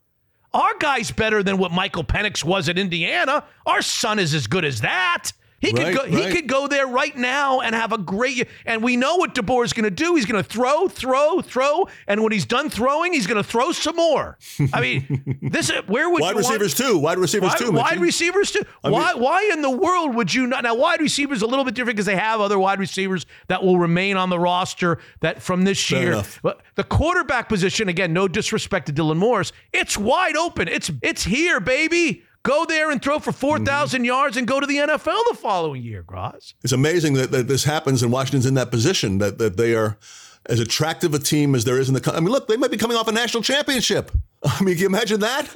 Our 0.54 0.76
guy's 0.78 1.10
better 1.10 1.42
than 1.42 1.58
what 1.58 1.72
Michael 1.72 2.04
Penix 2.04 2.42
was 2.42 2.68
at 2.68 2.78
Indiana. 2.78 3.44
Our 3.66 3.82
son 3.82 4.18
is 4.18 4.34
as 4.34 4.46
good 4.46 4.64
as 4.64 4.80
that." 4.80 5.32
He 5.60 5.72
could 5.72 5.82
Right, 5.82 5.94
go. 5.94 6.04
He 6.04 6.30
could 6.32 6.46
go 6.46 6.68
there 6.68 6.86
right 6.86 7.16
now 7.16 7.60
and 7.60 7.74
have 7.74 7.92
a 7.92 7.98
great. 7.98 8.46
And 8.64 8.80
we 8.82 8.96
know 8.96 9.16
what 9.16 9.34
DeBoer 9.34 9.64
is 9.64 9.72
going 9.72 9.84
to 9.84 9.90
do. 9.90 10.14
He's 10.14 10.24
going 10.24 10.42
to 10.42 10.48
throw, 10.48 10.86
throw, 10.86 11.40
throw, 11.40 11.88
and 12.06 12.22
when 12.22 12.30
he's 12.30 12.46
done 12.46 12.70
throwing, 12.70 13.12
he's 13.12 13.26
going 13.26 13.42
to 13.42 13.48
throw 13.48 13.72
some 13.72 13.96
more. 13.96 14.38
I 14.72 14.80
mean, 14.80 15.38
this 15.50 15.70
where 15.86 16.08
would 16.08 16.22
Wide 16.22 16.30
you 16.36 16.42
want- 16.42 16.60
receivers 16.60 16.74
too. 16.74 16.98
Wide 16.98 17.18
receivers 17.18 17.50
Wide, 17.50 17.58
too. 17.58 17.72
wide 17.72 18.00
receivers 18.00 18.52
too. 18.52 18.62
I 18.84 18.88
mean- 18.90 19.00
why? 19.00 19.14
why 19.14 19.50
in 19.52 19.62
the 19.62 19.70
world 19.70 20.14
would 20.14 20.32
you 20.32 20.46
not? 20.46 20.62
Now, 20.62 20.76
wide 20.76 21.00
receivers 21.00 21.42
a 21.42 21.46
little 21.46 21.64
bit 21.64 21.74
different 21.74 21.96
because 21.96 22.06
they 22.06 22.16
have 22.16 22.40
other 22.40 22.58
wide 22.58 22.78
receivers 22.78 23.26
that 23.48 23.62
will 23.64 23.78
remain 23.78 24.16
on 24.16 24.30
the 24.30 24.38
roster 24.38 24.98
that 25.20 25.42
from 25.42 25.64
this 25.64 25.84
Fair 25.84 26.00
year. 26.02 26.12
enough. 26.12 26.38
But 26.42 26.60
the 26.76 26.84
quarterback 26.84 27.48
position, 27.48 27.88
again, 27.88 28.12
no 28.12 28.28
disrespect 28.28 28.86
to 28.86 28.92
Dylan 28.92 29.16
Morris, 29.16 29.52
it's 29.72 29.98
wide 29.98 30.36
open. 30.36 30.68
It's 30.68 30.90
it's 31.02 31.24
here, 31.24 31.58
baby. 31.58 32.22
Go 32.44 32.64
there 32.64 32.90
and 32.90 33.02
throw 33.02 33.18
for 33.18 33.30
Mm-hmm. 33.30 33.40
4,000 33.40 34.04
yards 34.04 34.36
and 34.36 34.46
go 34.46 34.60
to 34.60 34.66
the 34.66 34.76
NFL 34.76 35.20
the 35.30 35.36
following 35.40 35.82
year, 35.82 36.02
Groz. 36.02 36.54
It's 36.62 36.72
amazing 36.72 37.14
that, 37.14 37.30
that 37.30 37.48
this 37.48 37.64
happens 37.64 38.02
and 38.02 38.10
Washington's 38.12 38.46
in 38.46 38.54
that 38.54 38.70
position 38.70 39.18
that 39.18 39.38
that 39.38 39.56
they 39.56 39.74
are 39.74 39.98
as 40.46 40.60
attractive 40.60 41.12
a 41.14 41.18
team 41.18 41.54
as 41.54 41.64
there 41.64 41.78
is 41.78 41.88
in 41.88 41.94
the. 41.94 42.00
co- 42.00 42.12
I 42.12 42.20
mean, 42.20 42.30
look, 42.30 42.48
they 42.48 42.56
might 42.56 42.70
be 42.70 42.76
coming 42.78 42.96
off 42.96 43.08
a 43.08 43.12
national 43.12 43.42
championship. 43.42 44.10
I 44.44 44.62
mean, 44.62 44.74
can 44.74 44.82
you 44.82 44.86
imagine 44.86 45.20
that? 45.20 45.48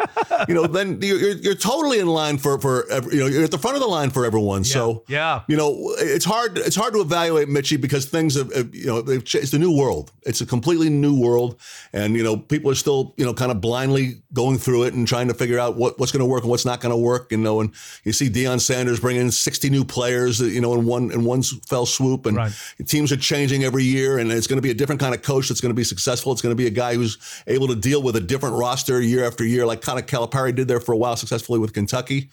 you 0.48 0.54
know, 0.54 0.66
then 0.66 1.00
you're, 1.00 1.36
you're, 1.36 1.54
totally 1.54 2.00
in 2.00 2.09
line 2.09 2.36
for 2.36 2.59
for 2.59 2.84
you 3.12 3.20
know 3.20 3.26
you're 3.26 3.44
at 3.44 3.52
the 3.52 3.59
front 3.59 3.76
of 3.76 3.82
the 3.82 3.86
line 3.88 4.10
for 4.10 4.24
everyone. 4.24 4.64
So 4.64 5.04
yeah. 5.06 5.42
you 5.46 5.56
know 5.56 5.94
it's 5.98 6.24
hard 6.24 6.59
it's 6.59 6.74
hard 6.74 6.92
to 6.94 7.00
evaluate 7.00 7.46
Mitchie 7.48 7.80
because 7.80 8.06
things 8.06 8.34
have 8.34 8.52
have, 8.52 8.74
you 8.74 8.86
know 8.86 9.04
it's 9.06 9.52
a 9.52 9.59
new 9.59 9.76
world. 9.76 10.10
It's 10.22 10.40
a 10.40 10.46
completely 10.46 10.90
new 10.90 11.20
world, 11.20 11.60
and 11.92 12.16
you 12.16 12.24
know 12.24 12.36
people 12.36 12.72
are 12.72 12.74
still 12.74 13.14
you 13.16 13.24
know 13.24 13.32
kind 13.32 13.52
of 13.52 13.60
blindly 13.60 14.22
going 14.32 14.59
through 14.59 14.84
it 14.84 14.94
and 14.94 15.06
trying 15.06 15.28
to 15.28 15.34
figure 15.34 15.60
out 15.60 15.76
what, 15.76 16.00
what's 16.00 16.10
going 16.10 16.20
to 16.20 16.26
work 16.26 16.42
and 16.42 16.50
what's 16.50 16.64
not 16.64 16.80
going 16.80 16.90
to 16.90 16.96
work. 16.96 17.30
You 17.30 17.38
know, 17.38 17.60
and 17.60 17.72
you 18.02 18.12
see 18.12 18.28
Deion 18.28 18.60
Sanders 18.60 18.98
bringing 18.98 19.30
60 19.30 19.70
new 19.70 19.84
players, 19.84 20.40
you 20.40 20.60
know, 20.60 20.74
in 20.74 20.84
one 20.84 21.12
in 21.12 21.24
one 21.24 21.42
fell 21.42 21.86
swoop, 21.86 22.26
and 22.26 22.36
Right. 22.36 22.52
teams 22.86 23.12
are 23.12 23.16
changing 23.16 23.62
every 23.62 23.84
year, 23.84 24.18
and 24.18 24.32
it's 24.32 24.48
going 24.48 24.56
to 24.56 24.62
be 24.62 24.70
a 24.70 24.74
different 24.74 25.00
kind 25.00 25.14
of 25.14 25.22
coach 25.22 25.48
that's 25.48 25.60
going 25.60 25.70
to 25.70 25.74
be 25.74 25.84
successful. 25.84 26.32
It's 26.32 26.42
going 26.42 26.50
to 26.50 26.56
be 26.56 26.66
a 26.66 26.70
guy 26.70 26.94
who's 26.94 27.18
able 27.46 27.68
to 27.68 27.76
deal 27.76 28.02
with 28.02 28.16
a 28.16 28.20
different 28.20 28.56
roster 28.56 28.72
year 29.01 29.24
after 29.24 29.44
year, 29.44 29.66
like 29.66 29.81
kind 29.81 29.99
of 29.99 30.07
Calipari 30.07 30.55
did 30.55 30.69
there 30.69 30.81
for 30.81 30.93
a 30.93 30.97
while 30.97 31.16
successfully 31.16 31.59
with 31.59 31.73
Kentucky. 31.73 32.31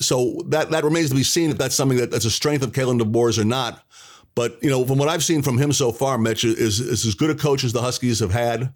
So 0.00 0.42
that 0.48 0.70
that 0.70 0.84
remains 0.84 1.10
to 1.10 1.14
be 1.14 1.22
seen 1.22 1.50
if 1.50 1.58
that's 1.58 1.74
something 1.74 1.98
that, 1.98 2.10
that's 2.10 2.24
a 2.24 2.30
strength 2.30 2.62
of 2.62 2.72
Kalen 2.72 3.00
DeBoer's 3.00 3.38
or 3.38 3.44
not. 3.44 3.82
But 4.34 4.62
you 4.62 4.70
know, 4.70 4.84
from 4.84 4.98
what 4.98 5.08
I've 5.08 5.24
seen 5.24 5.42
from 5.42 5.58
him 5.58 5.72
so 5.72 5.90
far, 5.92 6.18
Mitch 6.18 6.44
is 6.44 6.80
is 6.80 7.04
as 7.04 7.14
good 7.14 7.30
a 7.30 7.34
coach 7.34 7.64
as 7.64 7.72
the 7.72 7.82
Huskies 7.82 8.20
have 8.20 8.32
had, 8.32 8.72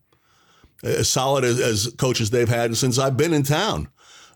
as 0.82 1.08
solid 1.08 1.44
as, 1.44 1.60
as 1.60 1.94
coaches 1.98 2.30
they've 2.30 2.48
had 2.48 2.76
since 2.76 2.98
I've 2.98 3.16
been 3.16 3.32
in 3.32 3.42
town. 3.42 3.88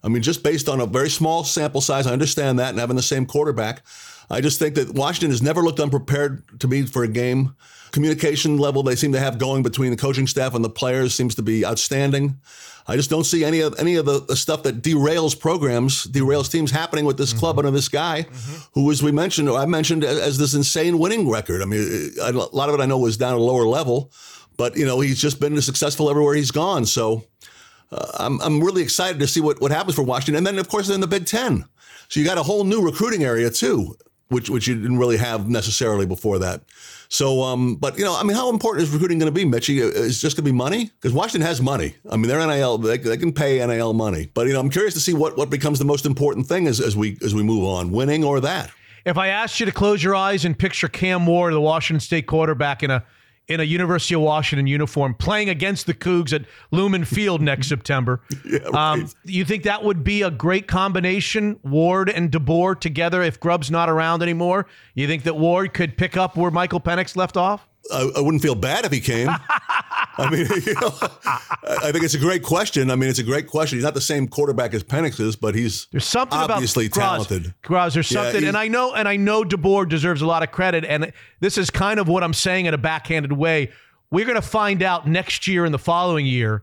I 0.04 0.08
mean, 0.08 0.22
just 0.22 0.44
based 0.44 0.68
on 0.68 0.80
a 0.80 0.86
very 0.86 1.10
small 1.10 1.42
sample 1.42 1.80
size, 1.80 2.06
I 2.06 2.12
understand 2.12 2.60
that, 2.60 2.70
and 2.70 2.78
having 2.78 2.94
the 2.94 3.02
same 3.02 3.26
quarterback, 3.26 3.82
I 4.30 4.40
just 4.40 4.58
think 4.58 4.74
that 4.74 4.94
Washington 4.94 5.30
has 5.30 5.42
never 5.42 5.62
looked 5.62 5.80
unprepared 5.80 6.60
to 6.60 6.68
me 6.68 6.82
for 6.86 7.04
a 7.04 7.08
game. 7.08 7.54
Communication 7.92 8.58
level 8.58 8.82
they 8.82 8.96
seem 8.96 9.12
to 9.12 9.20
have 9.20 9.38
going 9.38 9.62
between 9.62 9.90
the 9.90 9.96
coaching 9.96 10.26
staff 10.26 10.54
and 10.54 10.64
the 10.64 10.70
players 10.70 11.14
seems 11.14 11.34
to 11.36 11.42
be 11.42 11.64
outstanding. 11.64 12.38
I 12.88 12.96
just 12.96 13.10
don't 13.10 13.24
see 13.24 13.44
any 13.44 13.60
of 13.60 13.74
any 13.78 13.96
of 13.96 14.06
the, 14.06 14.20
the 14.20 14.36
stuff 14.36 14.62
that 14.62 14.82
derails 14.82 15.38
programs, 15.38 16.06
derails 16.06 16.50
teams 16.50 16.70
happening 16.70 17.04
with 17.04 17.18
this 17.18 17.32
club 17.32 17.58
under 17.58 17.70
this 17.70 17.88
guy, 17.88 18.26
who, 18.74 18.90
as 18.92 19.02
we 19.02 19.10
mentioned, 19.10 19.48
or 19.48 19.58
I 19.58 19.66
mentioned, 19.66 20.04
as, 20.04 20.18
as 20.18 20.38
this 20.38 20.54
insane 20.54 20.98
winning 20.98 21.28
record. 21.28 21.62
I 21.62 21.64
mean, 21.64 22.12
a 22.20 22.32
lot 22.32 22.68
of 22.68 22.76
it 22.76 22.80
I 22.80 22.86
know 22.86 22.98
was 22.98 23.16
down 23.16 23.34
at 23.34 23.38
a 23.38 23.42
lower 23.42 23.66
level, 23.66 24.12
but 24.56 24.76
you 24.76 24.86
know 24.86 25.00
he's 25.00 25.20
just 25.20 25.40
been 25.40 25.60
successful 25.60 26.08
everywhere 26.10 26.34
he's 26.34 26.52
gone. 26.52 26.86
So 26.86 27.24
uh, 27.90 28.12
I'm 28.20 28.40
I'm 28.40 28.62
really 28.62 28.82
excited 28.82 29.18
to 29.20 29.26
see 29.26 29.40
what 29.40 29.60
what 29.60 29.72
happens 29.72 29.96
for 29.96 30.02
Washington, 30.02 30.36
and 30.36 30.46
then 30.46 30.58
of 30.58 30.68
course 30.68 30.88
in 30.88 31.00
the 31.00 31.06
Big 31.06 31.26
Ten. 31.26 31.64
So 32.08 32.20
you 32.20 32.26
got 32.26 32.38
a 32.38 32.42
whole 32.42 32.62
new 32.62 32.82
recruiting 32.82 33.24
area 33.24 33.50
too, 33.50 33.96
which 34.28 34.50
which 34.50 34.66
you 34.66 34.74
didn't 34.74 34.98
really 34.98 35.16
have 35.16 35.48
necessarily 35.48 36.06
before 36.06 36.38
that. 36.40 36.62
So, 37.08 37.42
um, 37.42 37.76
but 37.76 37.98
you 37.98 38.04
know, 38.04 38.16
I 38.16 38.24
mean, 38.24 38.36
how 38.36 38.50
important 38.50 38.82
is 38.82 38.92
recruiting 38.92 39.18
going 39.18 39.32
to 39.32 39.34
be, 39.34 39.44
Mitchie? 39.44 39.78
Is 39.78 40.18
it 40.18 40.20
just 40.20 40.36
going 40.36 40.44
to 40.44 40.50
be 40.50 40.52
money? 40.52 40.86
Because 40.86 41.12
Washington 41.12 41.46
has 41.46 41.62
money. 41.62 41.94
I 42.10 42.16
mean, 42.16 42.26
they're 42.28 42.44
NIL. 42.44 42.78
They, 42.78 42.98
they 42.98 43.16
can 43.16 43.32
pay 43.32 43.64
NIL 43.64 43.92
money. 43.92 44.30
But 44.34 44.46
you 44.46 44.52
know, 44.52 44.60
I'm 44.60 44.70
curious 44.70 44.94
to 44.94 45.00
see 45.00 45.14
what 45.14 45.36
what 45.36 45.50
becomes 45.50 45.78
the 45.78 45.84
most 45.84 46.06
important 46.06 46.46
thing 46.46 46.66
as, 46.66 46.80
as 46.80 46.96
we 46.96 47.18
as 47.22 47.34
we 47.34 47.42
move 47.42 47.64
on, 47.64 47.92
winning 47.92 48.24
or 48.24 48.40
that. 48.40 48.70
If 49.04 49.16
I 49.16 49.28
asked 49.28 49.60
you 49.60 49.66
to 49.66 49.72
close 49.72 50.02
your 50.02 50.16
eyes 50.16 50.44
and 50.44 50.58
picture 50.58 50.88
Cam 50.88 51.26
Ward, 51.26 51.54
the 51.54 51.60
Washington 51.60 52.00
State 52.00 52.26
quarterback, 52.26 52.82
in 52.82 52.90
a 52.90 53.04
in 53.48 53.60
a 53.60 53.64
University 53.64 54.14
of 54.14 54.20
Washington 54.20 54.66
uniform, 54.66 55.14
playing 55.14 55.48
against 55.48 55.86
the 55.86 55.94
Cougs 55.94 56.32
at 56.32 56.44
Lumen 56.70 57.04
Field 57.04 57.40
next 57.40 57.68
September, 57.68 58.20
um, 58.74 59.08
you 59.24 59.44
think 59.44 59.62
that 59.64 59.84
would 59.84 60.02
be 60.02 60.22
a 60.22 60.30
great 60.30 60.66
combination, 60.66 61.58
Ward 61.62 62.10
and 62.10 62.30
DeBoer 62.30 62.78
together? 62.80 63.22
If 63.22 63.38
Grubb's 63.38 63.70
not 63.70 63.88
around 63.88 64.22
anymore, 64.22 64.66
you 64.94 65.06
think 65.06 65.22
that 65.24 65.36
Ward 65.36 65.74
could 65.74 65.96
pick 65.96 66.16
up 66.16 66.36
where 66.36 66.50
Michael 66.50 66.80
Penix 66.80 67.16
left 67.16 67.36
off? 67.36 67.68
I, 67.92 68.10
I 68.16 68.20
wouldn't 68.20 68.42
feel 68.42 68.54
bad 68.54 68.84
if 68.84 68.92
he 68.92 69.00
came. 69.00 69.28
I 69.28 70.30
mean, 70.30 70.46
you 70.66 70.74
know, 70.74 70.92
I 71.82 71.92
think 71.92 72.04
it's 72.04 72.14
a 72.14 72.18
great 72.18 72.42
question. 72.42 72.90
I 72.90 72.96
mean, 72.96 73.08
it's 73.08 73.18
a 73.18 73.22
great 73.24 73.46
question. 73.46 73.76
He's 73.78 73.84
not 73.84 73.94
the 73.94 74.00
same 74.00 74.28
quarterback 74.28 74.74
as 74.74 74.82
Penix 74.82 75.20
is, 75.20 75.36
but 75.36 75.54
he's 75.54 75.86
There's 75.92 76.04
something 76.06 76.38
obviously 76.38 76.86
about 76.86 76.94
Groz. 76.94 77.26
talented. 77.26 77.54
Groz, 77.62 77.94
there's 77.94 78.10
Yeah, 78.10 78.22
something, 78.22 78.44
and 78.44 78.56
I 78.56 78.68
know, 78.68 78.94
and 78.94 79.06
I 79.08 79.16
know 79.16 79.44
DeBoer 79.44 79.88
deserves 79.88 80.22
a 80.22 80.26
lot 80.26 80.42
of 80.42 80.50
credit, 80.50 80.84
and 80.84 81.12
this 81.40 81.58
is 81.58 81.70
kind 81.70 82.00
of 82.00 82.08
what 82.08 82.22
I'm 82.22 82.34
saying 82.34 82.66
in 82.66 82.74
a 82.74 82.78
backhanded 82.78 83.32
way. 83.32 83.70
We're 84.10 84.24
going 84.26 84.40
to 84.40 84.42
find 84.46 84.82
out 84.82 85.06
next 85.08 85.46
year 85.46 85.64
and 85.64 85.74
the 85.74 85.78
following 85.78 86.26
year 86.26 86.62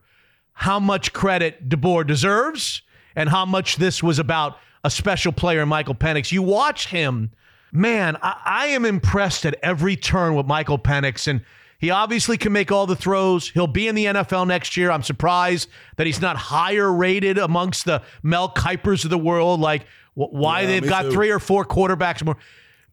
how 0.54 0.80
much 0.80 1.14
credit 1.14 1.68
DeBoer 1.70 2.08
deserves 2.08 2.82
and 3.16 3.30
how 3.30 3.46
much 3.46 3.78
this 3.78 4.02
was 4.02 4.20
about 4.20 4.58
a 4.84 4.90
special 4.90 5.32
player, 5.32 5.66
Michael 5.66 5.96
Penix. 5.96 6.32
You 6.32 6.42
watch 6.42 6.88
him, 6.88 7.32
man. 7.74 8.18
I, 8.22 8.40
I 8.46 8.68
am 8.68 8.86
impressed 8.86 9.46
at 9.46 9.56
every 9.62 9.96
turn 9.98 10.36
with 10.36 10.46
Michael 10.46 10.80
Penix, 10.80 11.28
and 11.28 11.42
he 11.80 11.90
obviously 11.90 12.38
can 12.38 12.54
make 12.54 12.72
all 12.72 12.88
the 12.88 12.96
throws. 12.96 13.50
He'll 13.50 13.68
be 13.68 13.90
in 13.90 13.96
the 13.96 14.06
NFL 14.06 14.48
next 14.48 14.78
year. 14.78 14.90
I'm 14.92 15.04
surprised 15.04 15.68
that 15.98 16.08
he's 16.08 16.22
not 16.22 16.38
higher 16.38 16.90
rated 16.94 17.38
amongst 17.38 17.84
the 17.84 18.02
Mel 18.22 18.50
Kipers 18.54 19.04
of 19.04 19.10
the 19.10 19.18
world. 19.18 19.60
Like 19.60 19.86
wh- 20.14 20.32
why 20.32 20.62
Yeah, 20.62 20.68
they've 20.68 20.88
got 20.88 21.02
too. 21.04 21.12
three 21.12 21.30
or 21.30 21.40
four 21.40 21.66
quarterbacks 21.66 22.24
more. 22.24 22.38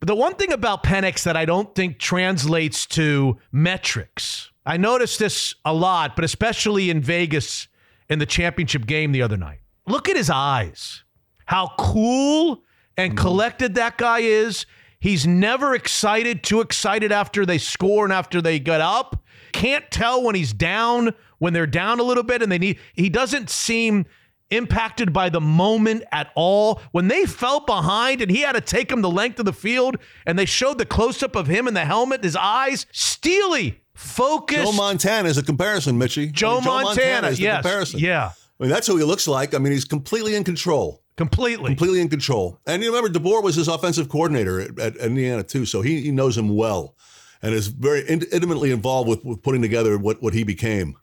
But 0.00 0.06
the 0.08 0.16
one 0.16 0.34
thing 0.34 0.50
about 0.50 0.82
Penix 0.82 1.22
that 1.24 1.36
I 1.36 1.44
don't 1.44 1.72
think 1.74 1.98
translates 1.98 2.86
to 2.86 3.38
metrics, 3.52 4.50
I 4.66 4.76
noticed 4.78 5.18
this 5.18 5.54
a 5.64 5.74
lot, 5.74 6.16
but 6.16 6.24
especially 6.24 6.90
in 6.90 7.00
Vegas 7.02 7.68
in 8.08 8.18
the 8.18 8.26
championship 8.26 8.86
game 8.86 9.12
the 9.12 9.22
other 9.22 9.36
night. 9.36 9.60
Look 9.86 10.08
at 10.08 10.16
his 10.16 10.30
eyes. 10.30 11.04
How 11.46 11.72
cool 11.78 12.62
and 13.00 13.16
collected 13.16 13.74
that 13.74 13.98
guy 13.98 14.20
is. 14.20 14.66
He's 14.98 15.26
never 15.26 15.74
excited, 15.74 16.42
too 16.42 16.60
excited 16.60 17.10
after 17.10 17.46
they 17.46 17.56
score 17.58 18.04
and 18.04 18.12
after 18.12 18.42
they 18.42 18.58
get 18.58 18.80
up. 18.82 19.24
Can't 19.52 19.90
tell 19.90 20.22
when 20.22 20.34
he's 20.34 20.52
down, 20.52 21.14
when 21.38 21.54
they're 21.54 21.66
down 21.66 22.00
a 22.00 22.02
little 22.02 22.22
bit 22.22 22.42
and 22.42 22.52
they 22.52 22.58
need 22.58 22.78
he 22.92 23.08
doesn't 23.08 23.48
seem 23.48 24.04
impacted 24.50 25.12
by 25.12 25.30
the 25.30 25.40
moment 25.40 26.04
at 26.12 26.30
all. 26.34 26.82
When 26.92 27.08
they 27.08 27.24
fell 27.24 27.60
behind 27.60 28.20
and 28.20 28.30
he 28.30 28.42
had 28.42 28.52
to 28.52 28.60
take 28.60 28.92
him 28.92 29.00
the 29.00 29.10
length 29.10 29.38
of 29.38 29.46
the 29.46 29.52
field 29.52 29.96
and 30.26 30.38
they 30.38 30.44
showed 30.44 30.76
the 30.76 30.84
close 30.84 31.22
up 31.22 31.34
of 31.34 31.46
him 31.46 31.66
in 31.66 31.74
the 31.74 31.84
helmet, 31.84 32.22
his 32.22 32.36
eyes, 32.36 32.86
steely, 32.92 33.80
focused. 33.94 34.64
Joe 34.64 34.72
Montana 34.72 35.28
is 35.28 35.38
a 35.38 35.42
comparison, 35.42 35.98
Mitchie. 35.98 36.30
Joe 36.30 36.58
I 36.58 36.60
mean, 36.60 36.64
Montana, 36.64 37.28
is 37.28 37.38
the 37.38 37.44
yes, 37.44 37.62
comparison. 37.62 38.00
yeah. 38.00 38.32
I 38.58 38.62
mean, 38.62 38.70
that's 38.70 38.86
who 38.86 38.98
he 38.98 39.04
looks 39.04 39.26
like. 39.26 39.54
I 39.54 39.58
mean, 39.58 39.72
he's 39.72 39.86
completely 39.86 40.34
in 40.34 40.44
control. 40.44 40.99
Completely. 41.20 41.66
Completely 41.66 42.00
in 42.00 42.08
control. 42.08 42.58
And 42.66 42.82
you 42.82 42.88
remember, 42.94 43.18
DeBoer 43.18 43.42
was 43.42 43.54
his 43.54 43.68
offensive 43.68 44.08
coordinator 44.08 44.58
at, 44.58 44.78
at 44.78 44.96
Indiana, 44.96 45.42
too. 45.42 45.66
So 45.66 45.82
he, 45.82 46.00
he 46.00 46.10
knows 46.10 46.34
him 46.34 46.56
well 46.56 46.96
and 47.42 47.52
is 47.52 47.66
very 47.66 48.08
in, 48.08 48.22
intimately 48.32 48.70
involved 48.70 49.06
with, 49.06 49.22
with 49.22 49.42
putting 49.42 49.60
together 49.60 49.98
what, 49.98 50.22
what 50.22 50.32
he 50.32 50.44
became. 50.44 50.96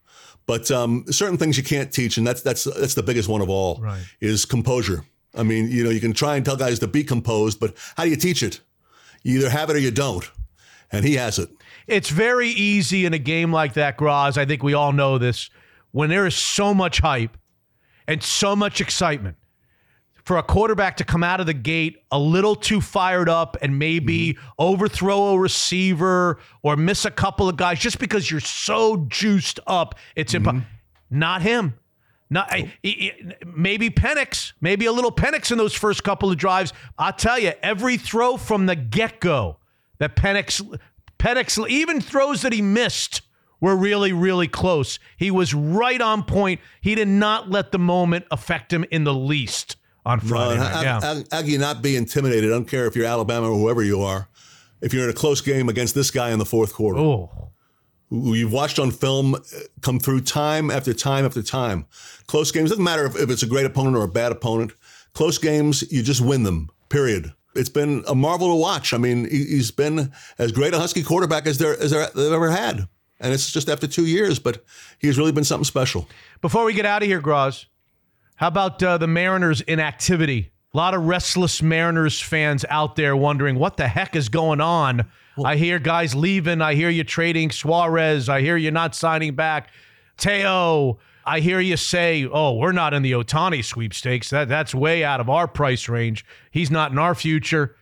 But 0.47 0.71
um, 0.71 1.05
certain 1.11 1.37
things 1.37 1.55
you 1.55 1.63
can't 1.63 1.91
teach, 1.91 2.17
and 2.17 2.25
that's 2.25 2.41
that's 2.41 2.63
that's 2.63 2.95
the 2.95 3.03
biggest 3.03 3.29
one 3.29 3.41
of 3.41 3.49
all. 3.49 3.79
Right. 3.79 4.01
Is 4.19 4.43
composure. 4.43 5.05
I 5.35 5.43
mean, 5.43 5.69
you 5.69 5.83
know, 5.83 5.91
you 5.91 5.99
can 5.99 6.13
try 6.13 6.35
and 6.35 6.43
tell 6.43 6.55
guys 6.55 6.79
to 6.79 6.87
be 6.87 7.03
composed, 7.03 7.59
but 7.59 7.75
how 7.95 8.05
do 8.05 8.09
you 8.09 8.15
teach 8.15 8.41
it? 8.41 8.61
You 9.21 9.37
either 9.37 9.51
have 9.51 9.69
it 9.69 9.75
or 9.75 9.79
you 9.79 9.91
don't, 9.91 10.27
and 10.91 11.05
he 11.05 11.15
has 11.17 11.37
it. 11.37 11.49
It's 11.85 12.09
very 12.09 12.49
easy 12.49 13.05
in 13.05 13.13
a 13.13 13.19
game 13.19 13.51
like 13.51 13.73
that, 13.73 13.97
Groz. 13.97 14.35
I 14.35 14.45
think 14.45 14.63
we 14.63 14.73
all 14.73 14.93
know 14.93 15.19
this. 15.19 15.51
When 15.91 16.09
there 16.09 16.25
is 16.25 16.35
so 16.35 16.73
much 16.73 16.99
hype 17.01 17.37
and 18.07 18.23
so 18.23 18.55
much 18.55 18.81
excitement, 18.81 19.37
for 20.27 20.37
a 20.37 20.43
quarterback 20.43 20.97
to 20.97 21.05
come 21.05 21.23
out 21.23 21.39
of 21.39 21.45
the 21.45 21.53
gate 21.53 22.03
a 22.11 22.19
little 22.19 22.53
too 22.53 22.81
fired 22.81 23.29
up 23.29 23.55
and 23.61 23.79
maybe 23.79 24.33
mm-hmm. 24.33 24.47
overthrow 24.59 25.29
a 25.29 25.39
receiver 25.39 26.37
or 26.63 26.75
miss 26.75 27.05
a 27.05 27.11
couple 27.11 27.47
of 27.47 27.55
guys 27.55 27.79
just 27.79 27.97
because 27.97 28.29
you're 28.29 28.41
so 28.41 29.05
juiced 29.07 29.61
up, 29.67 29.95
it's 30.17 30.33
impo- 30.33 30.47
mm-hmm. 30.47 30.59
not 31.09 31.41
him. 31.41 31.75
Not 32.29 32.51
I- 32.51 32.73
I- 32.83 33.13
I- 33.31 33.35
maybe 33.45 33.89
Penix, 33.89 34.51
maybe 34.59 34.85
a 34.85 34.91
little 34.91 35.13
Penix 35.13 35.49
in 35.49 35.57
those 35.57 35.73
first 35.73 36.03
couple 36.03 36.29
of 36.29 36.37
drives. 36.37 36.73
I'll 36.99 37.13
tell 37.13 37.39
you, 37.39 37.53
every 37.63 37.95
throw 37.95 38.35
from 38.35 38.65
the 38.65 38.75
get 38.75 39.21
go 39.21 39.55
that 39.99 40.17
Penix, 40.17 40.61
Penix, 41.17 41.69
even 41.69 42.01
throws 42.01 42.41
that 42.41 42.51
he 42.51 42.61
missed 42.61 43.21
were 43.61 43.77
really, 43.77 44.11
really 44.11 44.49
close. 44.49 44.99
He 45.15 45.31
was 45.31 45.53
right 45.53 46.01
on 46.01 46.25
point. 46.25 46.59
He 46.81 46.95
did 46.95 47.07
not 47.07 47.49
let 47.49 47.71
the 47.71 47.79
moment 47.79 48.25
affect 48.29 48.73
him 48.73 48.83
in 48.91 49.05
the 49.05 49.13
least 49.13 49.77
on 50.07 50.19
Friday. 50.21 50.59
No, 50.59 50.65
and 50.65 50.83
Yeah. 51.29 51.37
Aggie 51.37 51.57
not 51.57 51.81
be 51.81 51.95
intimidated. 51.95 52.45
I 52.49 52.53
don't 52.53 52.67
care 52.67 52.85
if 52.87 52.95
you're 52.95 53.05
Alabama 53.05 53.51
or 53.51 53.57
whoever 53.57 53.83
you 53.83 54.01
are. 54.01 54.27
If 54.81 54.93
you're 54.93 55.03
in 55.05 55.09
a 55.09 55.13
close 55.13 55.41
game 55.41 55.69
against 55.69 55.95
this 55.95 56.11
guy 56.11 56.29
in 56.31 56.39
the 56.39 56.45
fourth 56.45 56.73
quarter, 56.73 56.99
Oh, 56.99 57.49
who 58.09 58.33
you've 58.35 58.53
watched 58.53 58.79
on 58.79 58.91
film 58.91 59.35
uh, 59.35 59.39
come 59.81 59.99
through 59.99 60.21
time 60.21 60.71
after 60.71 60.93
time 60.93 61.25
after 61.25 61.41
time. 61.43 61.85
Close 62.27 62.51
games 62.51 62.69
doesn't 62.69 62.83
matter 62.83 63.05
if, 63.05 63.15
if 63.17 63.29
it's 63.29 63.43
a 63.43 63.47
great 63.47 63.65
opponent 63.65 63.97
or 63.97 64.03
a 64.03 64.07
bad 64.07 64.31
opponent. 64.31 64.71
Close 65.13 65.37
games, 65.37 65.83
you 65.91 66.03
just 66.03 66.21
win 66.21 66.43
them. 66.43 66.69
Period. 66.89 67.33
It's 67.55 67.69
been 67.69 68.03
a 68.07 68.13
marvel 68.15 68.49
to 68.49 68.55
watch. 68.55 68.93
I 68.93 68.97
mean, 68.97 69.25
he, 69.29 69.43
he's 69.45 69.71
been 69.71 70.11
as 70.37 70.51
great 70.51 70.73
a 70.73 70.77
Husky 70.79 71.01
quarterback 71.03 71.47
as 71.47 71.57
there 71.57 71.73
as 71.81 71.89
there, 71.91 72.07
they've 72.15 72.31
ever 72.31 72.51
had, 72.51 72.87
and 73.19 73.33
it's 73.33 73.51
just 73.51 73.67
after 73.67 73.87
two 73.87 74.05
years. 74.05 74.37
But 74.39 74.63
he's 74.99 75.17
really 75.17 75.31
been 75.31 75.43
something 75.43 75.65
special. 75.65 76.07
Before 76.39 76.63
we 76.65 76.73
get 76.73 76.85
out 76.85 77.01
of 77.01 77.07
here, 77.07 77.19
Groz, 77.19 77.65
how 78.37 78.47
about 78.47 78.81
uh, 78.81 78.97
the 78.97 79.07
Mariners' 79.07 79.61
inactivity? 79.61 80.51
A 80.73 80.77
lot 80.77 80.93
of 80.93 81.03
restless 81.03 81.61
Mariners 81.61 82.21
fans 82.21 82.63
out 82.69 82.95
there 82.95 83.15
wondering 83.15 83.57
what 83.57 83.77
the 83.77 83.87
heck 83.87 84.15
is 84.15 84.29
going 84.29 84.61
on. 84.61 85.05
I 85.43 85.55
hear 85.55 85.79
guys 85.79 86.15
leaving. 86.15 86.61
I 86.61 86.75
hear 86.75 86.89
you 86.89 87.03
trading 87.03 87.51
Suarez. 87.51 88.29
I 88.29 88.41
hear 88.41 88.57
you're 88.57 88.71
not 88.71 88.95
signing 88.95 89.35
back. 89.35 89.69
Teo, 90.17 90.99
I 91.25 91.39
hear 91.39 91.59
you 91.59 91.77
say, 91.77 92.27
"Oh, 92.31 92.53
we're 92.53 92.71
not 92.71 92.93
in 92.93 93.01
the 93.01 93.11
Ohtani 93.11 93.63
sweepstakes. 93.63 94.29
That 94.29 94.47
that's 94.49 94.73
way 94.73 95.03
out 95.03 95.19
of 95.19 95.29
our 95.29 95.47
price 95.47 95.89
range. 95.89 96.25
He's 96.51 96.71
not 96.71 96.91
in 96.91 96.97
our 96.97 97.15
future." 97.15 97.75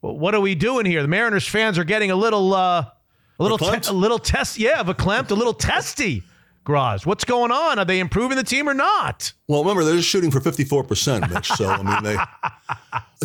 What 0.00 0.34
are 0.34 0.40
we 0.40 0.54
doing 0.54 0.86
here? 0.86 1.02
The 1.02 1.08
Mariners 1.08 1.46
fans 1.46 1.78
are 1.78 1.84
getting 1.84 2.10
a 2.10 2.16
little, 2.16 2.54
uh, 2.54 2.80
a 2.80 2.92
little, 3.38 3.58
te- 3.58 3.88
a 3.88 3.92
little 3.92 4.18
test. 4.18 4.58
Yeah, 4.58 4.82
verklempt, 4.82 5.30
a 5.30 5.34
little 5.34 5.52
testy. 5.52 6.22
Groz, 6.70 7.04
what's 7.04 7.24
going 7.24 7.50
on? 7.50 7.80
Are 7.80 7.84
they 7.84 7.98
improving 7.98 8.36
the 8.36 8.44
team 8.44 8.68
or 8.68 8.74
not? 8.74 9.32
Well, 9.48 9.60
remember 9.60 9.82
they're 9.82 9.96
just 9.96 10.08
shooting 10.08 10.30
for 10.30 10.38
fifty 10.38 10.62
four 10.62 10.84
percent, 10.84 11.28
Mitch. 11.28 11.48
So 11.48 11.68
I 11.68 11.82
mean, 11.82 12.04
they 12.04 12.16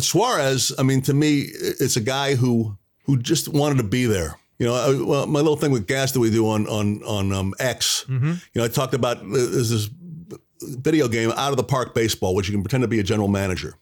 Suarez. 0.00 0.72
I 0.76 0.82
mean, 0.82 1.00
to 1.02 1.14
me, 1.14 1.42
it's 1.52 1.94
a 1.94 2.00
guy 2.00 2.34
who 2.34 2.76
who 3.04 3.16
just 3.16 3.46
wanted 3.46 3.76
to 3.76 3.84
be 3.84 4.06
there. 4.06 4.36
You 4.58 4.66
know, 4.66 4.74
I, 4.74 5.00
well, 5.00 5.26
my 5.28 5.38
little 5.38 5.56
thing 5.56 5.70
with 5.70 5.86
gas 5.86 6.10
that 6.10 6.18
we 6.18 6.28
do 6.28 6.48
on 6.48 6.66
on 6.66 7.04
on 7.04 7.32
um, 7.32 7.54
X. 7.60 8.04
Mm-hmm. 8.08 8.26
You 8.26 8.36
know, 8.56 8.64
I 8.64 8.68
talked 8.68 8.94
about 8.94 9.18
uh, 9.18 9.26
there's 9.28 9.70
this 9.70 9.88
video 10.60 11.06
game 11.06 11.30
out 11.36 11.52
of 11.52 11.56
the 11.56 11.62
park 11.62 11.94
baseball, 11.94 12.34
which 12.34 12.48
you 12.48 12.52
can 12.52 12.64
pretend 12.64 12.82
to 12.82 12.88
be 12.88 12.98
a 12.98 13.04
general 13.04 13.28
manager. 13.28 13.74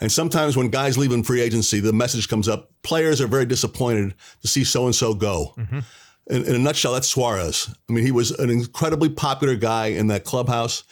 And 0.00 0.10
sometimes 0.10 0.56
when 0.56 0.70
guys 0.70 0.98
leave 0.98 1.12
in 1.12 1.22
free 1.22 1.40
agency, 1.40 1.78
the 1.78 1.92
message 1.92 2.28
comes 2.28 2.48
up: 2.48 2.72
players 2.82 3.20
are 3.20 3.28
very 3.28 3.46
disappointed 3.46 4.14
to 4.42 4.48
see 4.48 4.64
so 4.64 4.86
and 4.86 4.94
so 4.94 5.14
go. 5.14 5.54
In, 6.28 6.44
in 6.44 6.54
a 6.54 6.58
nutshell, 6.58 6.92
that's 6.92 7.08
Suarez. 7.08 7.74
I 7.88 7.92
mean, 7.92 8.04
he 8.04 8.12
was 8.12 8.30
an 8.32 8.50
incredibly 8.50 9.08
popular 9.08 9.56
guy 9.56 9.86
in 9.86 10.06
that 10.08 10.24
clubhouse. 10.24 10.84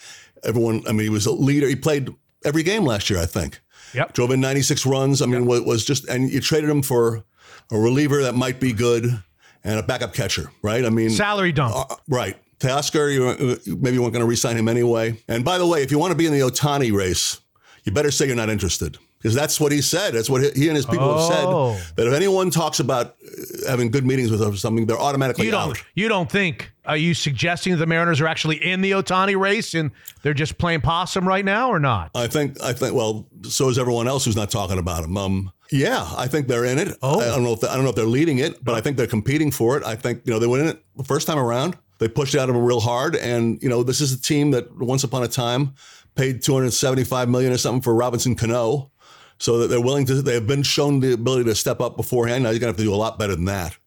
Everyone, 0.43 0.83
I 0.87 0.91
mean, 0.91 1.01
he 1.01 1.09
was 1.09 1.25
a 1.25 1.31
leader. 1.31 1.67
He 1.67 1.75
played 1.75 2.09
every 2.45 2.63
game 2.63 2.83
last 2.83 3.09
year, 3.09 3.19
I 3.19 3.25
think. 3.25 3.59
Yep. 3.93 4.13
Drove 4.13 4.31
in 4.31 4.41
96 4.41 4.85
runs. 4.85 5.21
I 5.21 5.25
mean, 5.25 5.45
was, 5.45 5.61
was 5.61 5.85
just, 5.85 6.07
and 6.07 6.29
you 6.29 6.41
traded 6.41 6.69
him 6.69 6.81
for 6.81 7.23
a 7.71 7.77
reliever 7.77 8.23
that 8.23 8.35
might 8.35 8.59
be 8.59 8.73
good 8.73 9.23
and 9.63 9.79
a 9.79 9.83
backup 9.83 10.13
catcher, 10.13 10.51
right? 10.61 10.85
I 10.85 10.89
mean, 10.89 11.09
Salary 11.09 11.51
dump. 11.51 11.75
uh, 11.75 11.95
right. 12.07 12.37
Teoscar, 12.59 13.13
you 13.13 13.75
maybe 13.75 13.95
you 13.95 14.01
weren't 14.01 14.13
going 14.13 14.23
to 14.23 14.27
re-sign 14.27 14.55
him 14.57 14.67
anyway. 14.67 15.19
And 15.27 15.43
by 15.43 15.57
the 15.57 15.67
way, 15.67 15.83
if 15.83 15.91
you 15.91 15.99
want 15.99 16.11
to 16.11 16.17
be 16.17 16.25
in 16.25 16.33
the 16.33 16.39
Ohtani 16.39 16.93
race, 16.93 17.39
you 17.83 17.91
better 17.91 18.11
say 18.11 18.25
you're 18.27 18.35
not 18.35 18.49
interested 18.49 18.97
because 19.23 19.33
that's 19.33 19.57
what 19.59 19.71
he 19.71 19.81
said. 19.81 20.13
That's 20.13 20.29
what 20.29 20.53
he 20.55 20.67
and 20.67 20.75
his 20.75 20.85
people 20.85 21.07
Oh. 21.09 21.71
have 21.71 21.79
said. 21.81 21.95
That 21.95 22.07
if 22.07 22.13
anyone 22.13 22.51
talks 22.51 22.79
about 22.81 23.15
uh, 23.25 23.69
having 23.69 23.89
good 23.89 24.05
meetings 24.05 24.29
with 24.29 24.41
us 24.41 24.53
or 24.53 24.57
something, 24.57 24.85
they're 24.85 24.99
automatically 24.99 25.45
you 25.45 25.51
don't. 25.51 25.69
out. 25.69 25.83
You 25.95 26.09
don't 26.09 26.29
think? 26.29 26.71
Are 26.85 26.97
you 26.97 27.13
suggesting 27.13 27.71
that 27.71 27.79
the 27.79 27.85
Mariners 27.85 28.19
are 28.19 28.27
actually 28.27 28.57
in 28.57 28.81
the 28.81 28.91
Ohtani 28.91 29.39
race 29.39 29.73
and 29.73 29.91
they're 30.21 30.33
just 30.33 30.57
playing 30.57 30.81
possum 30.81 31.25
right 31.25 31.45
now, 31.45 31.69
or 31.69 31.79
not? 31.79 32.11
I 32.13 32.27
think. 32.27 32.61
I 32.61 32.73
think. 32.73 32.93
Well, 32.93 33.25
so 33.43 33.69
is 33.69 33.79
everyone 33.79 34.07
else 34.09 34.25
who's 34.25 34.35
not 34.35 34.51
talking 34.51 34.77
about 34.77 35.05
him. 35.05 35.15
Um, 35.17 35.51
yeah, 35.71 36.05
I 36.17 36.27
think 36.27 36.47
they're 36.47 36.65
in 36.65 36.77
it. 36.77 36.97
Oh. 37.01 37.21
I 37.21 37.25
don't 37.27 37.43
know 37.43 37.53
if 37.53 37.61
they, 37.61 37.67
I 37.69 37.75
don't 37.75 37.85
know 37.85 37.89
if 37.91 37.95
they're 37.95 38.05
leading 38.05 38.39
it, 38.39 38.63
but 38.63 38.75
I 38.75 38.81
think 38.81 38.97
they're 38.97 39.07
competing 39.07 39.49
for 39.49 39.77
it. 39.77 39.83
I 39.85 39.95
think 39.95 40.21
you 40.25 40.33
know 40.33 40.39
they 40.39 40.47
went 40.47 40.63
in 40.63 40.69
it 40.69 40.83
the 40.97 41.03
first 41.05 41.25
time 41.25 41.39
around. 41.39 41.77
They 41.99 42.09
pushed 42.09 42.35
it 42.35 42.39
out 42.39 42.49
of 42.49 42.55
them 42.55 42.63
real 42.65 42.81
hard, 42.81 43.15
and 43.15 43.63
you 43.63 43.69
know 43.69 43.81
this 43.83 44.01
is 44.01 44.11
a 44.11 44.21
team 44.21 44.51
that 44.51 44.75
once 44.77 45.05
upon 45.05 45.23
a 45.23 45.27
time 45.29 45.73
paid 46.15 46.43
275 46.43 47.27
million 47.29 47.51
or 47.51 47.57
something 47.57 47.81
for 47.81 47.95
Robinson 47.95 48.35
Cano, 48.35 48.91
so 49.37 49.59
that 49.59 49.67
they're 49.67 49.81
willing 49.81 50.05
to. 50.07 50.21
They 50.21 50.33
have 50.35 50.47
been 50.47 50.63
shown 50.63 50.99
the 50.99 51.13
ability 51.13 51.45
to 51.45 51.55
step 51.55 51.81
up 51.81 51.97
beforehand. 51.97 52.43
Now 52.43 52.49
you're 52.49 52.59
gonna 52.59 52.69
have 52.69 52.77
to 52.77 52.83
do 52.83 52.93
a 52.93 52.95
lot 52.95 53.19
better 53.19 53.35
than 53.35 53.45
that. 53.45 53.77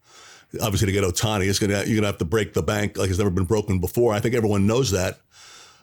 Obviously, 0.61 0.87
to 0.87 0.93
get 0.93 1.05
Ohtani, 1.05 1.49
it's 1.49 1.59
gonna 1.59 1.85
you're 1.85 1.97
gonna 1.97 2.07
have 2.07 2.19
to 2.19 2.25
break 2.25 2.55
the 2.55 2.63
bank 2.63 2.97
like 2.97 3.11
it's 3.11 3.19
never 3.19 3.31
been 3.31 3.45
broken 3.45 3.79
before. 3.79 4.13
I 4.13 4.21
think 4.21 4.35
everyone 4.35 4.67
knows 4.67 4.91
that. 4.93 5.19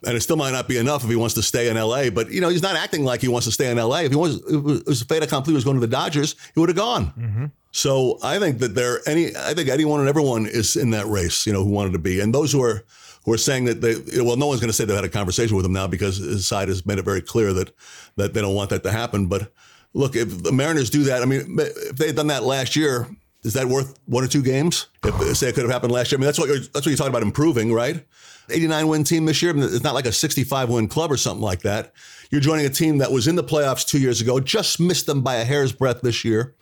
And 0.06 0.18
it 0.18 0.22
still 0.22 0.36
might 0.36 0.52
not 0.52 0.68
be 0.68 0.78
enough 0.78 1.04
if 1.04 1.10
he 1.10 1.16
wants 1.16 1.34
to 1.36 1.42
stay 1.42 1.70
in 1.70 1.78
LA, 1.78 2.10
but 2.10 2.30
you 2.30 2.42
know, 2.42 2.50
he's 2.50 2.62
not 2.62 2.76
acting 2.76 3.06
like 3.06 3.22
he 3.22 3.30
wants 3.30 3.46
to 3.48 3.54
stay 3.54 3.72
in 3.72 3.78
LA. 3.78 4.00
If 4.00 4.12
he 4.12 4.18
was, 4.18 4.36
if 4.48 4.82
it 4.82 4.86
was 4.86 5.02
a 5.02 5.06
fait 5.06 5.24
accompli, 5.24 5.52
he 5.52 5.56
was 5.56 5.64
going 5.64 5.78
to 5.78 5.82
the 5.82 5.88
Dodgers, 5.88 6.36
he 6.54 6.60
would 6.60 6.68
have 6.68 6.76
gone. 6.76 7.14
Mm-hmm. 7.18 7.46
So 7.72 8.20
I 8.22 8.38
think 8.38 8.60
that 8.60 8.76
there 8.76 9.00
any, 9.08 9.36
I 9.36 9.54
think 9.54 9.70
anyone 9.70 10.02
and 10.02 10.10
everyone 10.10 10.46
is 10.46 10.76
in 10.76 10.90
that 10.92 11.08
race, 11.08 11.48
you 11.48 11.54
know, 11.54 11.64
who 11.64 11.72
wanted 11.72 11.94
to 11.94 12.00
be. 12.00 12.20
And 12.20 12.36
those 12.36 12.52
who 12.52 12.62
are, 12.62 12.84
who 13.26 13.34
are 13.34 13.38
saying 13.38 13.66
that 13.66 13.82
they, 13.82 13.96
well, 14.22 14.36
no 14.36 14.48
one's 14.48 14.60
going 14.60 14.70
to 14.70 14.74
say 14.74 14.86
they've 14.86 14.96
had 14.96 15.06
a 15.06 15.10
conversation 15.10 15.56
with 15.56 15.66
him 15.66 15.74
now 15.74 15.88
because 15.88 16.18
his 16.18 16.46
side 16.48 16.68
has 16.68 16.86
made 16.86 17.00
it 17.00 17.06
very 17.06 17.22
clear 17.22 17.54
that, 17.54 17.74
that 18.18 18.34
they 18.34 18.42
don't 18.42 18.56
want 18.56 18.70
that 18.72 18.84
to 18.84 18.92
happen. 18.92 19.28
But 19.28 19.52
look, 19.94 20.16
if 20.16 20.44
the 20.44 20.52
Mariners 20.52 20.90
do 20.90 21.04
that, 21.04 21.22
I 21.22 21.26
mean, 21.26 21.58
if 21.60 21.96
they 21.96 22.08
had 22.08 22.16
done 22.16 22.28
that 22.28 22.44
last 22.44 22.76
year, 22.76 23.08
is 23.44 23.54
that 23.54 23.68
worth 23.68 24.00
one 24.06 24.24
or 24.24 24.28
two 24.28 24.42
games? 24.42 24.88
If 25.04 25.38
say 25.38 25.50
it 25.50 25.56
could 25.56 25.64
have 25.64 25.72
happened 25.72 25.92
last 25.92 26.12
year, 26.12 26.18
I 26.18 26.20
mean, 26.20 26.28
that's 26.28 26.40
what 26.40 26.48
you're, 26.48 26.60
that's 26.60 26.76
what 26.76 26.88
you're 26.88 26.96
talking 26.96 27.12
about 27.12 27.24
improving, 27.24 27.74
right? 27.74 28.06
89 28.50 28.88
win 28.88 29.04
team 29.04 29.26
this 29.26 29.42
year. 29.42 29.54
It's 29.56 29.84
not 29.84 29.94
like 29.94 30.06
a 30.06 30.12
65 30.12 30.70
win 30.70 30.88
club 30.88 31.12
or 31.12 31.18
something 31.18 31.44
like 31.44 31.62
that. 31.62 31.94
You're 32.30 32.42
joining 32.42 32.66
a 32.66 32.70
team 32.70 32.98
that 32.98 33.12
was 33.12 33.28
in 33.28 33.36
the 33.36 33.44
playoffs 33.44 33.86
two 33.86 34.00
years 34.00 34.22
ago, 34.22 34.40
just 34.40 34.80
missed 34.80 35.06
them 35.06 35.22
by 35.22 35.36
a 35.36 35.46
hair's 35.46 35.72
breadth 35.72 36.02
this 36.02 36.26
year, 36.26 36.56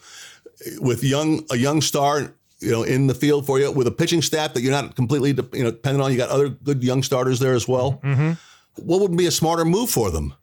with 0.80 1.04
young 1.04 1.46
a 1.52 1.58
young 1.58 1.82
star, 1.82 2.36
you 2.62 2.72
know, 2.72 2.84
in 2.84 3.08
the 3.08 3.16
field 3.16 3.46
for 3.46 3.60
you, 3.60 3.72
with 3.72 3.88
a 3.88 3.92
pitching 3.92 4.22
staff 4.22 4.54
that 4.54 4.62
you're 4.62 4.72
not 4.72 4.96
completely, 4.96 5.30
you 5.32 5.64
know, 5.64 5.72
dependent 5.72 6.04
on. 6.04 6.12
You 6.12 6.18
got 6.18 6.30
other 6.30 6.50
good 6.50 6.84
young 6.84 7.04
starters 7.04 7.40
there 7.40 7.54
as 7.54 7.68
well. 7.68 7.94
Mm-hmm. 8.04 8.22
Mm-hmm. 8.22 8.86
What 8.88 9.02
would 9.02 9.18
be 9.18 9.26
a 9.26 9.32
smarter 9.32 9.66
move 9.66 9.90
for 9.90 10.12
them? 10.12 10.34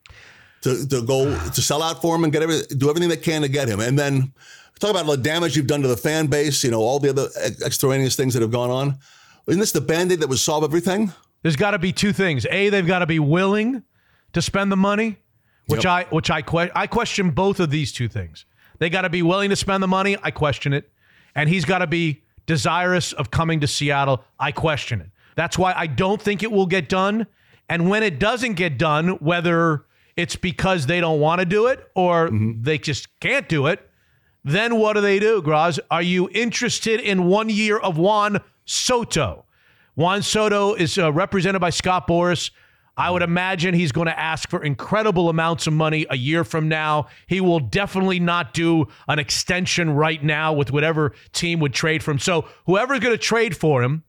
To, 0.63 0.87
to 0.89 1.03
go 1.03 1.25
to 1.51 1.63
sell 1.63 1.85
out 1.85 2.03
for 2.03 2.17
him 2.17 2.25
and 2.25 2.33
get 2.33 2.43
every, 2.43 2.63
do 2.77 2.91
everything 2.91 3.09
they 3.09 3.17
can 3.17 3.43
to 3.43 3.49
get 3.49 3.69
him, 3.69 3.79
and 3.79 3.97
then 3.97 4.33
talk 4.81 4.91
about 4.91 5.07
the 5.07 5.17
damage 5.17 5.57
you've 5.57 5.69
done 5.69 5.83
to 5.83 5.89
the 5.89 5.97
fan 5.97 6.27
base. 6.27 6.65
You 6.65 6.73
know 6.73 6.81
all 6.81 6.99
the 6.99 7.11
other 7.11 7.29
extraneous 7.65 8.17
things 8.17 8.35
that 8.35 8.43
have 8.43 8.51
gone 8.51 8.69
on. 8.69 8.99
Isn't 9.47 9.61
this 9.61 9.71
the 9.71 9.81
band-aid 9.81 10.19
that 10.19 10.29
would 10.29 10.41
solve 10.41 10.65
everything? 10.65 11.13
There's 11.43 11.55
got 11.55 11.71
to 11.71 11.79
be 11.79 11.93
two 11.93 12.13
things. 12.13 12.45
A, 12.51 12.71
they've 12.71 12.87
got 12.87 12.99
to 12.99 13.07
be 13.07 13.21
willing 13.21 13.85
to 14.33 14.43
spend 14.43 14.73
the 14.73 14.77
money, 14.77 15.19
which 15.67 15.87
I 15.87 16.07
which 16.11 16.29
I 16.29 16.43
que- 16.43 16.73
I 16.75 16.89
question 16.89 17.31
both 17.31 17.61
of 17.61 17.71
these 17.71 17.93
two 17.93 18.09
things. 18.09 18.45
They 18.81 18.91
got 18.91 19.03
to 19.03 19.11
be 19.11 19.23
willing 19.23 19.51
to 19.51 19.57
spend 19.57 19.81
the 19.81 19.89
money. 19.89 20.17
I 20.25 20.33
question 20.33 20.73
it, 20.73 20.91
and 21.39 21.49
he's 21.49 21.65
got 21.65 21.79
to 21.79 21.87
be 21.87 22.25
desirous 22.47 23.13
of 23.13 23.31
coming 23.31 23.61
to 23.61 23.69
Seattle. 23.69 24.25
I 24.41 24.51
question 24.51 25.01
it. 25.01 25.11
That's 25.37 25.57
why 25.57 25.73
I 25.73 25.87
don't 25.87 26.21
think 26.21 26.43
it 26.43 26.51
will 26.51 26.67
get 26.67 26.89
done. 26.89 27.29
And 27.69 27.89
when 27.89 28.03
it 28.03 28.19
doesn't 28.19 28.55
get 28.55 28.77
done, 28.77 29.11
whether 29.21 29.85
it's 30.17 30.35
because 30.35 30.87
they 30.87 31.01
don't 31.01 31.21
want 31.21 31.39
to 31.39 31.45
do 31.45 31.69
it 31.69 31.89
or 31.95 32.29
they 32.33 32.77
just 32.77 33.21
can't 33.21 33.49
do 33.49 33.69
it, 33.69 33.89
then 34.43 34.81
what 34.81 34.95
do 34.95 35.01
they 35.01 35.21
do, 35.21 35.41
Groz? 35.41 35.79
Are 35.93 36.03
you 36.03 36.29
interested 36.35 36.99
in 36.99 37.27
one 37.27 37.49
year 37.51 37.79
of 37.79 37.99
Juan 37.99 38.41
Soto? 38.65 39.45
Juan 39.95 40.23
Soto 40.23 40.75
is 40.75 40.99
uh, 40.99 41.13
represented 41.13 41.61
by 41.61 41.71
Scott 41.71 42.09
Boras. 42.09 42.51
I 42.99 43.11
would 43.11 43.23
imagine 43.23 43.75
he's 43.75 43.93
going 43.93 44.09
to 44.09 44.19
ask 44.19 44.51
for 44.51 44.63
incredible 44.63 45.29
amounts 45.29 45.69
of 45.69 45.73
money 45.73 46.05
a 46.11 46.17
year 46.17 46.43
from 46.43 46.69
now. 46.69 47.07
He 47.29 47.41
will 47.41 47.61
definitely 47.61 48.19
not 48.19 48.53
do 48.53 48.89
an 49.07 49.21
extension 49.21 49.91
right 49.91 50.23
now 50.23 50.53
with 50.53 50.73
whatever 50.73 51.13
team 51.33 51.61
would 51.61 51.73
trade 51.73 52.03
for 52.03 52.11
him. 52.11 52.19
So 52.19 52.49
whoever's 52.67 52.99
going 52.99 53.15
to 53.15 53.19
trade 53.19 53.57
for 53.57 53.85
him 53.85 54.03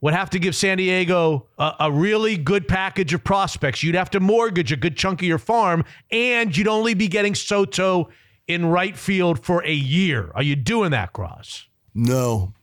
would 0.00 0.14
have 0.14 0.30
to 0.30 0.38
give 0.38 0.56
San 0.56 0.78
Diego 0.78 1.48
a, 1.58 1.72
a 1.80 1.92
really 1.92 2.38
good 2.38 2.66
package 2.66 3.12
of 3.12 3.22
prospects. 3.22 3.82
You'd 3.82 3.94
have 3.94 4.10
to 4.10 4.20
mortgage 4.20 4.72
a 4.72 4.76
good 4.76 4.96
chunk 4.96 5.20
of 5.20 5.28
your 5.28 5.38
farm, 5.38 5.84
and 6.10 6.56
you'd 6.56 6.66
only 6.66 6.94
be 6.94 7.08
getting 7.08 7.34
Soto 7.34 8.08
in 8.48 8.66
right 8.66 8.96
field 8.96 9.44
for 9.44 9.62
a 9.64 9.72
year. 9.72 10.32
Are 10.34 10.42
you 10.42 10.56
doing 10.56 10.92
that, 10.92 11.12
Groz? 11.12 11.66
No, 11.94 12.54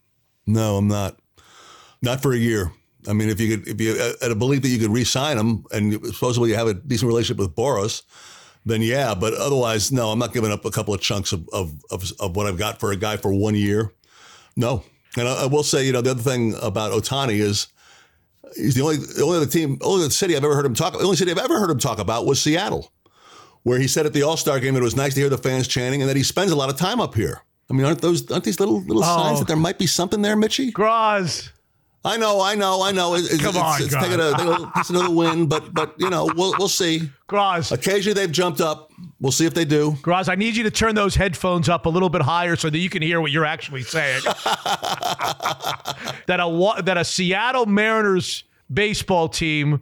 no, 0.48 0.78
I'm 0.78 0.88
not. 0.88 1.18
Not 2.02 2.22
for 2.22 2.34
a 2.34 2.38
year. 2.38 2.74
I 3.08 3.14
mean, 3.14 3.30
if 3.30 3.40
you 3.40 3.58
could, 3.58 3.68
if 3.68 3.82
you 3.82 3.94
uh, 3.94 4.14
had 4.22 4.32
a 4.32 4.36
belief 4.36 4.62
that 4.62 4.70
you 4.70 4.80
could 4.80 4.92
re-sign 4.92 5.38
him, 5.38 5.66
and 5.72 6.06
supposedly 6.08 6.50
you 6.50 6.56
have 6.56 6.68
a 6.68 6.74
decent 6.74 7.08
relationship 7.08 7.38
with 7.38 7.56
Boras, 7.56 8.04
then 8.66 8.82
yeah. 8.82 9.16
But 9.16 9.34
otherwise, 9.34 9.92
no, 9.92 10.10
I'm 10.10 10.20
not 10.20 10.34
giving 10.34 10.52
up 10.52 10.66
a 10.66 10.72
couple 10.72 10.94
of 10.94 11.02
chunks 11.02 11.32
of 11.34 11.48
of 11.50 11.74
of, 11.92 12.12
of 12.20 12.36
what 12.36 12.48
I've 12.48 12.58
got 12.58 12.80
for 12.80 12.92
a 12.92 12.96
guy 12.96 13.18
for 13.18 13.34
one 13.34 13.56
year. 13.56 13.92
No, 14.56 14.84
and 15.18 15.28
I, 15.28 15.44
I 15.44 15.46
will 15.46 15.64
say, 15.64 15.86
you 15.86 15.94
know, 15.94 16.02
the 16.02 16.12
other 16.12 16.22
thing 16.22 16.56
about 16.62 16.92
Ohtani 16.92 17.40
is 17.40 17.68
he's 18.56 18.76
the 18.76 18.82
only 18.82 18.98
the 18.98 19.24
only 19.24 19.38
other 19.38 19.46
team, 19.46 19.78
only 19.82 20.06
the 20.06 20.12
city 20.12 20.36
I've 20.36 20.44
ever 20.44 20.56
heard 20.56 20.66
him 20.66 20.74
talk. 20.74 20.94
The 20.94 21.00
only 21.00 21.18
city 21.18 21.32
I've 21.32 21.38
ever 21.38 21.60
heard 21.60 21.70
him 21.70 21.80
talk 21.80 22.00
about 22.00 22.26
was 22.26 22.42
Seattle, 22.42 22.92
where 23.64 23.80
he 23.80 23.88
said 23.88 24.06
at 24.06 24.14
the 24.14 24.24
All 24.24 24.38
Star 24.38 24.60
game 24.60 24.74
that 24.74 24.82
it 24.82 24.84
was 24.84 24.96
nice 24.96 25.14
to 25.16 25.20
hear 25.20 25.30
the 25.30 25.38
fans 25.38 25.68
chanting, 25.68 26.02
and 26.02 26.10
that 26.10 26.18
he 26.18 26.24
spends 26.24 26.52
a 26.52 26.56
lot 26.56 26.70
of 26.70 26.78
time 26.78 27.00
up 27.00 27.16
here. 27.16 27.42
I 27.70 27.74
mean, 27.74 27.86
aren't 27.86 28.02
those 28.02 28.30
aren't 28.32 28.44
these 28.44 28.60
little 28.60 28.82
little 28.82 29.04
signs 29.04 29.38
oh. 29.38 29.40
that 29.40 29.48
there 29.48 29.58
might 29.58 29.80
be 29.80 29.88
something 29.88 30.22
there, 30.22 30.36
Mitchie? 30.36 30.74
Groz. 30.74 31.50
I 32.04 32.18
know, 32.18 32.42
I 32.42 32.56
know, 32.56 32.82
I 32.82 32.92
know. 32.92 33.14
It, 33.14 33.26
it's, 33.26 33.38
Come 33.38 33.50
it's, 33.50 33.58
on, 33.58 33.82
it's 33.82 33.94
God. 33.94 34.02
taking 34.02 34.20
a, 34.20 34.32
taking 34.32 34.66
a, 34.66 34.72
it's 34.78 34.90
another 34.90 35.12
win, 35.12 35.48
but 35.48 35.72
but 35.74 35.94
you 36.00 36.10
know, 36.10 36.26
we'll 36.36 36.54
we'll 36.58 36.68
see. 36.68 37.10
Groz. 37.28 37.72
Occasionally 37.72 38.14
they've 38.14 38.32
jumped 38.32 38.60
up. 38.60 38.92
We'll 39.20 39.32
see 39.32 39.46
if 39.46 39.54
they 39.54 39.66
do. 39.66 39.96
Groz, 40.02 40.28
I 40.28 40.36
need 40.36 40.56
you 40.56 40.64
to 40.64 40.72
turn 40.72 40.96
those 40.96 41.14
headphones 41.16 41.70
up 41.70 41.86
a 41.86 41.90
little 41.90 42.10
bit 42.10 42.24
higher 42.24 42.56
so 42.56 42.72
that 42.72 42.80
you 42.80 42.90
can 42.90 43.04
hear 43.04 43.22
what 43.22 43.32
you're 43.32 43.46
actually 43.46 43.84
saying. 43.84 44.22
that 44.26 46.40
a 46.40 46.82
that 46.82 46.98
a 46.98 47.06
Seattle 47.06 47.68
Mariners 47.68 48.46
baseball 48.74 49.30
team 49.30 49.82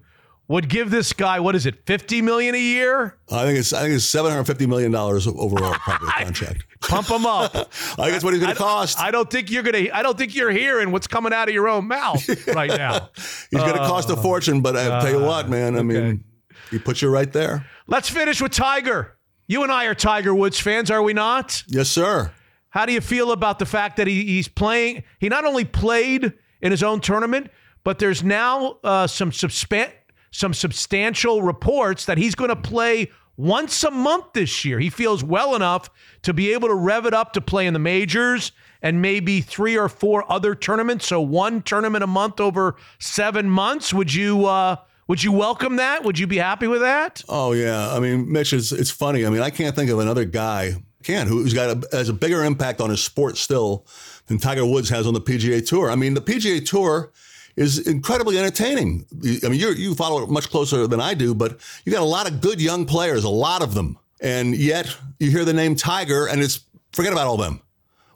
would 0.50 0.68
give 0.68 0.90
this 0.90 1.14
guy 1.14 1.40
what 1.40 1.56
is 1.56 1.66
it, 1.66 1.86
50 1.86 2.22
million 2.22 2.56
a 2.56 2.60
year? 2.60 3.18
I 3.32 3.46
think 3.46 3.58
it's 3.60 3.72
I 3.72 3.84
think 3.84 3.94
it's 3.94 4.04
seven 4.04 4.32
hundred 4.32 4.46
fifty 4.46 4.66
million 4.66 4.92
dollars 4.92 5.28
overall 5.28 5.76
probably 5.76 6.10
contract. 6.18 6.66
Pump 6.82 7.08
him 7.08 7.26
up. 7.26 7.56
I 7.56 7.62
think 7.62 8.12
that's 8.12 8.24
what 8.24 8.34
he's 8.34 8.42
going 8.42 8.54
to 8.54 8.60
cost. 8.60 9.00
I 9.00 9.12
don't 9.12 9.30
think 9.30 9.52
you're 9.52 9.64
gonna. 9.64 9.88
I 9.94 10.02
don't 10.02 10.18
think 10.18 10.36
you're 10.36 10.52
hearing 10.52 10.92
what's 10.92 11.08
coming 11.08 11.32
out 11.32 11.48
of 11.48 11.54
your 11.54 11.70
own 11.70 11.88
mouth 11.88 12.28
right 12.48 12.70
now. 12.70 13.10
He's 13.16 13.62
going 13.62 13.74
to 13.74 13.80
cost 13.80 14.10
a 14.10 14.18
fortune, 14.18 14.62
but 14.62 14.76
I 14.76 15.02
tell 15.02 15.20
you 15.20 15.26
what, 15.26 15.50
man. 15.50 15.78
I 15.78 15.84
mean, 15.84 16.24
he 16.72 16.80
puts 16.80 17.02
you 17.02 17.10
right 17.10 17.32
there. 17.32 17.66
Let's 17.88 18.10
finish 18.10 18.42
with 18.42 18.52
Tiger. 18.52 19.18
You 19.48 19.64
and 19.64 19.72
I 19.72 19.86
are 19.86 19.96
Tiger 19.96 20.34
Woods 20.36 20.60
fans, 20.60 20.92
are 20.92 21.02
we 21.02 21.14
not? 21.14 21.64
Yes, 21.68 21.90
sir. 21.90 22.32
How 22.70 22.86
do 22.86 22.94
you 22.94 23.02
feel 23.02 23.32
about 23.32 23.58
the 23.58 23.66
fact 23.66 23.98
that 23.98 24.06
he, 24.06 24.24
he's 24.26 24.48
playing? 24.48 25.04
He 25.20 25.28
not 25.28 25.44
only 25.46 25.66
played 25.66 26.34
in 26.62 26.70
his 26.72 26.84
own 26.84 27.02
tournament, 27.02 27.50
but 27.84 27.98
there's 27.98 28.24
now 28.24 28.78
uh, 28.84 29.08
some 29.08 29.32
subspan- 29.32 29.92
some 30.32 30.54
substantial 30.54 31.42
reports 31.42 32.06
that 32.06 32.18
he's 32.18 32.36
going 32.36 32.50
to 32.50 32.56
play 32.56 33.10
once 33.38 33.84
a 33.84 33.92
month 33.92 34.34
this 34.34 34.66
year. 34.66 34.80
He 34.80 34.90
feels 34.90 35.24
well 35.24 35.56
enough 35.56 35.90
to 36.24 36.34
be 36.34 36.54
able 36.54 36.68
to 36.68 36.76
rev 36.76 37.06
it 37.06 37.14
up 37.14 37.34
to 37.34 37.42
play 37.42 37.68
in 37.68 37.74
the 37.74 37.80
majors 37.80 38.52
and 38.82 39.02
maybe 39.02 39.42
three 39.42 39.78
or 39.78 39.90
four 39.90 40.30
other 40.32 40.56
tournaments. 40.56 41.08
So 41.08 41.22
one 41.22 41.62
tournament 41.62 42.04
a 42.04 42.08
month 42.08 42.40
over 42.40 42.76
seven 43.00 43.50
months. 43.50 43.94
Would 43.94 44.14
you 44.14 44.46
uh, 44.46 44.78
would 45.08 45.24
you 45.24 45.32
welcome 45.32 45.78
that? 45.78 46.04
Would 46.04 46.20
you 46.20 46.28
be 46.28 46.38
happy 46.38 46.68
with 46.68 46.82
that? 46.82 47.24
Oh 47.30 47.54
yeah, 47.54 47.94
I 47.94 48.00
mean, 48.00 48.32
Mitch, 48.32 48.54
it's 48.54 48.72
it's 48.72 48.92
funny. 48.92 49.26
I 49.26 49.30
mean, 49.30 49.42
I 49.42 49.50
can't 49.50 49.76
think 49.76 49.90
of 49.90 50.00
another 50.00 50.26
guy 50.26 50.76
can 51.04 51.28
who's 51.28 51.54
got 51.54 51.70
a, 51.70 51.98
has 51.98 52.10
a 52.10 52.14
bigger 52.14 52.44
impact 52.44 52.82
on 52.82 52.90
his 52.90 53.02
sport 53.02 53.38
still 53.38 53.86
than 54.28 54.38
Tiger 54.38 54.66
Woods 54.66 54.90
has 54.90 55.08
on 55.08 55.14
the 55.14 55.22
PGA 55.22 55.66
Tour. 55.66 55.90
I 55.90 55.96
mean, 55.96 56.14
the 56.14 56.22
PGA 56.22 56.66
Tour 56.66 57.12
is 57.60 57.86
incredibly 57.88 58.40
entertaining. 58.40 59.06
I 59.44 59.50
mean, 59.50 59.60
you 59.60 59.72
you 59.72 59.94
follow 59.94 60.24
it 60.24 60.30
much 60.30 60.50
closer 60.50 60.88
than 60.88 61.02
I 61.02 61.14
do, 61.14 61.36
but 61.36 61.60
you 61.84 61.92
got 61.92 62.02
a 62.02 62.06
lot 62.06 62.28
of 62.28 62.40
good 62.40 62.62
young 62.62 62.86
players, 62.86 63.26
a 63.26 63.30
lot 63.30 63.62
of 63.62 63.74
them, 63.74 64.00
and 64.22 64.56
yet 64.56 64.96
you 65.20 65.30
hear 65.30 65.44
the 65.44 65.54
name 65.54 65.76
Tiger, 65.76 66.26
and 66.26 66.42
it's 66.42 66.62
forget 66.94 67.12
about 67.12 67.28
all 67.28 67.36
them. 67.36 67.62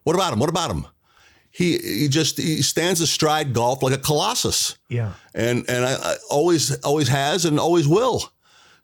What 0.03 0.15
about 0.15 0.32
him? 0.32 0.40
What 0.40 0.49
about 0.49 0.72
him? 0.72 0.88
He 1.52 1.78
he 1.78 2.07
just 2.07 2.38
he 2.38 2.61
stands 2.61 3.02
astride 3.02 3.53
golf 3.53 3.84
like 3.84 3.94
a 3.94 3.98
colossus. 3.98 4.78
Yeah, 4.88 5.14
and 5.36 5.70
and 5.70 5.86
I, 5.86 5.94
I 5.94 6.15
always 6.30 6.74
always 6.80 7.10
has 7.10 7.44
and 7.44 7.60
always 7.60 7.86
will. 7.86 8.24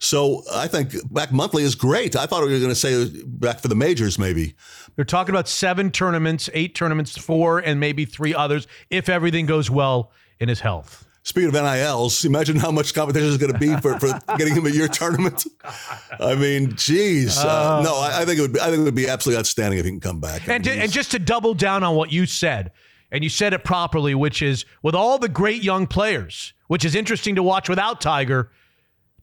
So 0.02 0.44
I 0.54 0.68
think 0.68 0.94
back 1.12 1.32
monthly 1.32 1.64
is 1.64 1.76
great. 1.76 2.16
I 2.16 2.26
thought 2.26 2.44
we 2.44 2.52
were 2.52 2.60
going 2.60 2.70
to 2.70 2.76
say 2.76 3.10
back 3.26 3.60
for 3.60 3.68
the 3.68 3.76
majors, 3.76 4.18
maybe. 4.18 4.56
They're 4.96 5.04
talking 5.04 5.36
about 5.36 5.50
seven 5.50 5.92
tournaments, 5.92 6.50
eight 6.54 6.74
tournaments, 6.74 7.18
four, 7.18 7.60
and 7.60 7.82
maybe 7.82 8.06
three 8.06 8.34
others 8.34 8.66
if 8.90 9.10
everything 9.10 9.46
goes 9.46 9.70
well 9.70 10.12
in 10.40 10.50
his 10.50 10.60
health. 10.60 11.06
Speaking 11.24 11.50
of 11.50 11.54
NILs, 11.54 12.26
imagine 12.26 12.56
how 12.56 12.72
much 12.72 12.94
competition 12.94 13.28
is 13.28 13.38
going 13.38 13.52
to 13.52 13.60
be 13.60 13.76
for, 13.78 14.00
for 14.00 14.20
getting 14.38 14.56
him 14.56 14.66
a 14.66 14.70
year 14.70 14.88
tournament. 14.88 15.46
I 16.20 16.34
mean, 16.34 16.76
geez, 16.76 17.38
uh, 17.38 17.82
no, 17.84 17.96
I, 17.98 18.22
I, 18.22 18.26
think 18.26 18.40
it 18.40 18.42
would. 18.42 18.54
Be, 18.54 18.60
I 18.60 18.66
think 18.66 18.80
it 18.80 18.84
would 18.84 18.96
be 18.96 19.08
absolutely 19.08 19.40
outstanding 19.40 19.80
if 19.80 19.86
he 19.86 19.92
can 19.92 20.00
come 20.00 20.20
back. 20.22 20.48
And, 20.48 20.64
to, 20.64 20.72
and 20.72 20.92
just 20.92 21.12
to 21.12 21.20
double 21.20 21.54
down 21.54 21.84
on 21.84 21.96
what 21.96 22.12
you 22.12 22.26
said, 22.26 22.72
and 23.12 23.24
you 23.24 23.30
said 23.30 23.54
it 23.54 23.64
properly, 23.64 24.16
which 24.16 24.42
is 24.42 24.66
with 24.82 24.96
all 24.96 25.20
the 25.20 25.30
great 25.30 25.62
young 25.62 25.88
players, 25.88 26.54
which 26.68 26.86
is 26.86 26.96
interesting 26.96 27.36
to 27.36 27.44
watch 27.44 27.68
without 27.68 28.02
Tiger. 28.02 28.52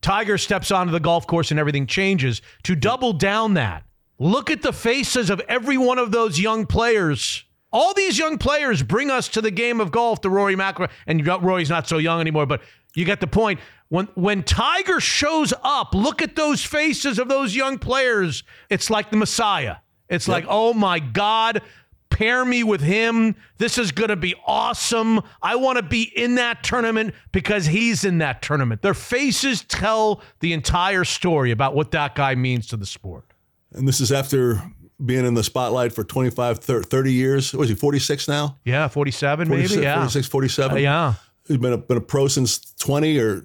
Tiger 0.03 0.37
steps 0.39 0.71
onto 0.71 0.93
the 0.93 1.01
golf 1.01 1.27
course 1.27 1.51
and 1.51 1.59
everything 1.59 1.87
changes. 1.87 2.43
To 2.65 2.77
double 2.77 3.15
down 3.15 3.55
that, 3.55 3.85
look 4.19 4.51
at 4.51 4.63
the 4.63 4.73
faces 4.73 5.31
of 5.31 5.41
every 5.49 5.79
one 5.79 5.99
of 5.99 6.13
those 6.13 6.39
young 6.39 6.67
players 6.67 7.46
all 7.77 7.93
these 7.93 8.17
young 8.17 8.39
players 8.39 8.83
bring 8.83 9.11
us 9.11 9.29
to 9.29 9.43
the 9.43 9.51
game 9.51 9.83
of 9.83 9.91
golf, 9.91 10.23
the 10.23 10.31
Rory 10.31 10.57
McIlroy, 10.57 10.89
and 11.07 11.27
Rory's 11.27 11.69
not 11.69 11.87
so 11.87 11.99
young 11.99 12.23
anymore, 12.23 12.47
but 12.47 12.63
you 12.95 13.05
get 13.05 13.21
the 13.21 13.27
point. 13.27 13.61
When 13.91 14.07
when 14.15 14.43
Tiger 14.45 14.99
shows 14.99 15.53
up, 15.63 15.95
look 15.95 16.23
at 16.23 16.37
those 16.37 16.65
faces 16.65 17.19
of 17.19 17.29
those 17.29 17.55
young 17.55 17.79
players. 17.79 18.45
It's 18.71 18.89
like 18.89 19.11
the 19.11 19.19
Messiah. 19.19 19.77
It's 20.09 20.27
yep. 20.27 20.35
like, 20.35 20.47
oh 20.49 20.73
my 20.73 21.01
God, 21.01 21.61
pair 22.09 22.47
me 22.47 22.65
with 22.65 22.81
him. 22.81 23.37
This 23.59 23.77
is 23.77 23.93
going 23.93 24.09
to 24.09 24.17
be 24.17 24.35
awesome. 24.47 25.21
I 25.43 25.57
want 25.57 25.77
to 25.77 25.83
be 25.83 26.05
in 26.17 26.37
that 26.37 26.65
tournament 26.65 27.15
because 27.31 27.67
he's 27.67 28.07
in 28.07 28.19
that 28.19 28.41
tournament. 28.41 28.81
Their 28.81 28.95
faces 28.95 29.63
tell 29.65 30.23
the 30.41 30.55
entire 30.55 31.05
story 31.05 31.51
about 31.51 31.75
what 31.75 31.91
that 31.91 32.15
guy 32.15 32.37
means 32.37 32.69
to 32.69 32.79
the 32.79 32.87
sport. 32.87 33.25
And 33.73 33.87
this 33.87 34.01
is 34.01 34.11
after 34.11 34.63
being 35.05 35.27
in 35.27 35.35
the 35.35 35.45
spotlight 35.45 35.93
for 35.93 36.05
25, 36.05 36.59
30 36.59 37.13
years. 37.13 37.53
Was 37.53 37.69
he 37.69 37.75
46 37.75 38.29
now? 38.29 38.59
Yeah, 38.65 38.89
47 38.89 39.49
maybe. 39.49 39.75
Yeah. 39.75 39.97
46, 39.97 40.27
47. 40.29 40.77
Uh, 40.77 40.81
yeah. 40.81 41.15
He's 41.47 41.59
been 41.59 41.73
a, 41.73 41.79
been 41.79 41.99
a 41.99 42.01
pro 42.01 42.29
since 42.29 42.73
20 42.75 43.19
or 43.19 43.43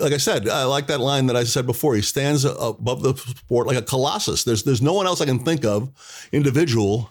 like 0.00 0.12
I 0.12 0.16
said, 0.16 0.48
I 0.48 0.64
like 0.64 0.88
that 0.88 1.00
line 1.00 1.26
that 1.26 1.36
I 1.36 1.44
said 1.44 1.66
before. 1.66 1.94
He 1.94 2.02
stands 2.02 2.44
above 2.44 3.02
the 3.02 3.14
sport 3.14 3.66
like 3.66 3.76
a 3.76 3.82
colossus. 3.82 4.42
There's 4.44 4.64
there's 4.64 4.82
no 4.82 4.92
one 4.92 5.06
else 5.06 5.20
I 5.20 5.26
can 5.26 5.38
think 5.38 5.64
of, 5.64 5.90
individual, 6.32 7.10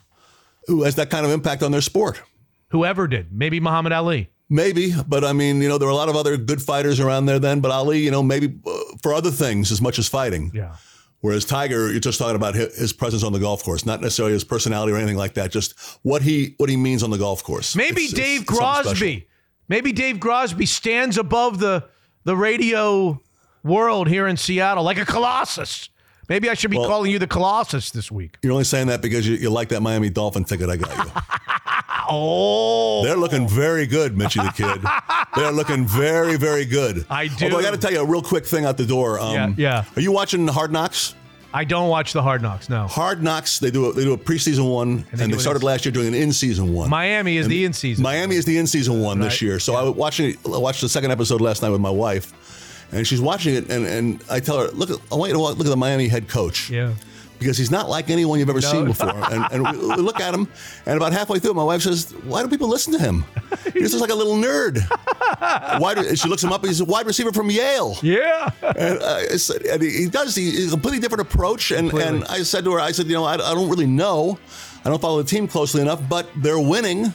who 0.67 0.83
has 0.83 0.95
that 0.95 1.09
kind 1.09 1.25
of 1.25 1.31
impact 1.31 1.63
on 1.63 1.71
their 1.71 1.81
sport. 1.81 2.21
Whoever 2.69 3.07
did, 3.07 3.31
maybe 3.31 3.59
Muhammad 3.61 3.93
Ali. 3.93 4.29
Maybe, 4.49 4.93
but 5.07 5.23
I 5.23 5.33
mean, 5.33 5.61
you 5.61 5.69
know, 5.69 5.77
there 5.77 5.87
were 5.87 5.93
a 5.93 5.95
lot 5.95 6.09
of 6.09 6.15
other 6.15 6.37
good 6.37 6.61
fighters 6.61 6.99
around 6.99 7.25
there 7.25 7.39
then. 7.39 7.59
But 7.61 7.71
Ali, 7.71 7.99
you 7.99 8.11
know, 8.11 8.23
maybe 8.23 8.53
uh, 8.65 8.79
for 9.01 9.13
other 9.13 9.31
things 9.31 9.71
as 9.71 9.81
much 9.81 9.99
as 9.99 10.07
fighting. 10.07 10.51
Yeah. 10.53 10.75
Whereas 11.21 11.45
Tiger, 11.45 11.91
you're 11.91 11.99
just 11.99 12.19
talking 12.19 12.35
about 12.35 12.53
his 12.53 12.93
presence 12.93 13.23
on 13.23 13.33
the 13.33 13.39
golf 13.39 13.63
course, 13.63 13.85
not 13.85 14.01
necessarily 14.01 14.33
his 14.33 14.43
personality 14.43 14.93
or 14.93 14.97
anything 14.97 15.17
like 15.17 15.33
that. 15.33 15.51
Just 15.51 15.73
what 16.03 16.21
he 16.21 16.53
what 16.57 16.69
he 16.69 16.77
means 16.77 17.01
on 17.01 17.09
the 17.09 17.17
golf 17.17 17.43
course. 17.43 17.75
Maybe 17.75 18.03
it's, 18.03 18.13
Dave 18.13 18.41
it's 18.41 18.49
Crosby. 18.49 19.27
Maybe 19.67 19.91
Dave 19.91 20.17
Grosby 20.17 20.67
stands 20.67 21.17
above 21.17 21.59
the 21.59 21.85
the 22.23 22.37
radio 22.37 23.21
world 23.63 24.07
here 24.07 24.27
in 24.27 24.37
Seattle 24.37 24.83
like 24.83 24.99
a 24.99 25.05
colossus. 25.05 25.89
Maybe 26.29 26.49
I 26.49 26.53
should 26.55 26.71
be 26.71 26.77
well, 26.77 26.87
calling 26.87 27.11
you 27.11 27.19
the 27.19 27.27
Colossus 27.27 27.91
this 27.91 28.11
week. 28.11 28.37
You're 28.41 28.51
only 28.51 28.65
saying 28.65 28.87
that 28.87 29.01
because 29.01 29.27
you, 29.27 29.35
you 29.35 29.49
like 29.49 29.69
that 29.69 29.81
Miami 29.81 30.09
Dolphin 30.09 30.43
ticket 30.43 30.69
I 30.69 30.75
got 30.75 31.05
you. 31.05 31.11
oh. 32.09 33.03
They're 33.03 33.15
looking 33.15 33.47
very 33.47 33.87
good, 33.87 34.15
Mitchie 34.15 34.43
the 34.43 34.51
Kid. 34.51 34.81
They're 35.35 35.51
looking 35.51 35.85
very, 35.85 36.35
very 36.35 36.65
good. 36.65 37.05
I 37.09 37.27
do. 37.27 37.45
Although 37.45 37.59
I 37.59 37.61
got 37.61 37.71
to 37.71 37.77
tell 37.77 37.91
you 37.91 38.01
a 38.01 38.05
real 38.05 38.21
quick 38.21 38.45
thing 38.45 38.65
out 38.65 38.77
the 38.77 38.85
door. 38.85 39.19
Um, 39.19 39.33
yeah, 39.33 39.53
yeah. 39.57 39.85
Are 39.95 40.01
you 40.01 40.11
watching 40.11 40.47
Hard 40.47 40.71
Knocks? 40.71 41.15
I 41.53 41.63
don't 41.63 41.87
watch 41.87 42.11
the 42.11 42.21
Hard 42.21 42.41
Knocks. 42.41 42.69
No. 42.69 42.87
Hard 42.87 43.23
Knocks. 43.23 43.59
They 43.59 43.71
do 43.71 43.85
a, 43.85 43.93
they 43.93 44.03
do 44.03 44.13
a 44.13 44.17
preseason 44.17 44.71
one, 44.71 45.05
and 45.11 45.19
they, 45.19 45.23
and 45.23 45.33
they 45.33 45.37
started 45.37 45.63
last 45.63 45.85
year 45.85 45.91
doing 45.93 46.07
an 46.07 46.13
in 46.13 46.33
season 46.33 46.73
one. 46.73 46.89
Miami 46.89 47.37
is 47.37 47.45
and 47.45 47.51
the 47.53 47.65
in 47.65 47.73
season. 47.73 48.03
Miami 48.03 48.35
is 48.35 48.43
the 48.45 48.57
in 48.57 48.67
season 48.67 49.01
one 49.01 49.19
right. 49.19 49.25
this 49.25 49.41
year. 49.41 49.59
So 49.59 49.73
yeah. 49.73 49.87
I 49.87 49.89
watching 49.89 50.37
I 50.45 50.57
watched 50.57 50.81
the 50.81 50.89
second 50.89 51.11
episode 51.11 51.39
last 51.39 51.61
night 51.61 51.69
with 51.69 51.81
my 51.81 51.89
wife 51.89 52.33
and 52.91 53.05
she's 53.05 53.21
watching 53.21 53.55
it, 53.55 53.69
and, 53.69 53.85
and 53.85 54.23
I 54.29 54.39
tell 54.39 54.59
her, 54.59 54.67
look, 54.69 54.89
I 55.11 55.15
want 55.15 55.29
you 55.29 55.35
to 55.35 55.41
look 55.41 55.59
at 55.59 55.65
the 55.65 55.75
Miami 55.75 56.07
head 56.07 56.27
coach. 56.27 56.69
Yeah. 56.69 56.93
Because 57.39 57.55
he's 57.55 57.69
not 57.69 57.87
like 57.87 58.09
anyone 58.09 58.39
you've 58.39 58.49
ever 58.49 58.61
no. 58.61 58.71
seen 58.71 58.85
before. 58.93 59.11
and, 59.11 59.45
and 59.51 59.79
we, 59.79 59.87
we, 59.89 59.95
look 59.97 60.19
at 60.19 60.33
him, 60.33 60.47
and 60.87 60.97
about 60.97 61.13
halfway 61.13 61.37
through, 61.37 61.53
my 61.53 61.63
wife 61.63 61.83
says, 61.83 62.11
"Why 62.23 62.41
do 62.41 62.49
people 62.49 62.67
listen 62.67 62.93
to 62.93 62.99
him? 62.99 63.25
He's 63.73 63.91
just 63.91 64.01
like 64.01 64.09
a 64.09 64.15
little 64.15 64.33
nerd." 64.33 64.79
wide, 65.79 66.17
she 66.17 66.27
looks 66.27 66.43
him 66.43 66.51
up. 66.51 66.65
He's 66.65 66.81
a 66.81 66.85
wide 66.85 67.05
receiver 67.05 67.31
from 67.31 67.51
Yale. 67.51 67.95
Yeah. 68.01 68.49
And, 68.63 68.99
uh, 68.99 69.21
and 69.71 69.83
he 69.83 70.07
does. 70.09 70.35
He's 70.35 70.69
a 70.69 70.71
completely 70.71 70.99
different 70.99 71.21
approach. 71.21 71.69
And 71.69 71.93
and 71.93 72.23
I 72.25 72.41
said 72.41 72.63
to 72.63 72.71
her, 72.71 72.79
I 72.79 72.91
said, 72.91 73.05
you 73.05 73.13
know, 73.13 73.25
I, 73.25 73.33
I 73.33 73.53
don't 73.53 73.69
really 73.69 73.85
know. 73.85 74.39
I 74.83 74.89
don't 74.89 75.01
follow 75.01 75.21
the 75.21 75.29
team 75.29 75.47
closely 75.47 75.83
enough, 75.83 76.01
but 76.09 76.27
they're 76.37 76.59
winning 76.59 77.13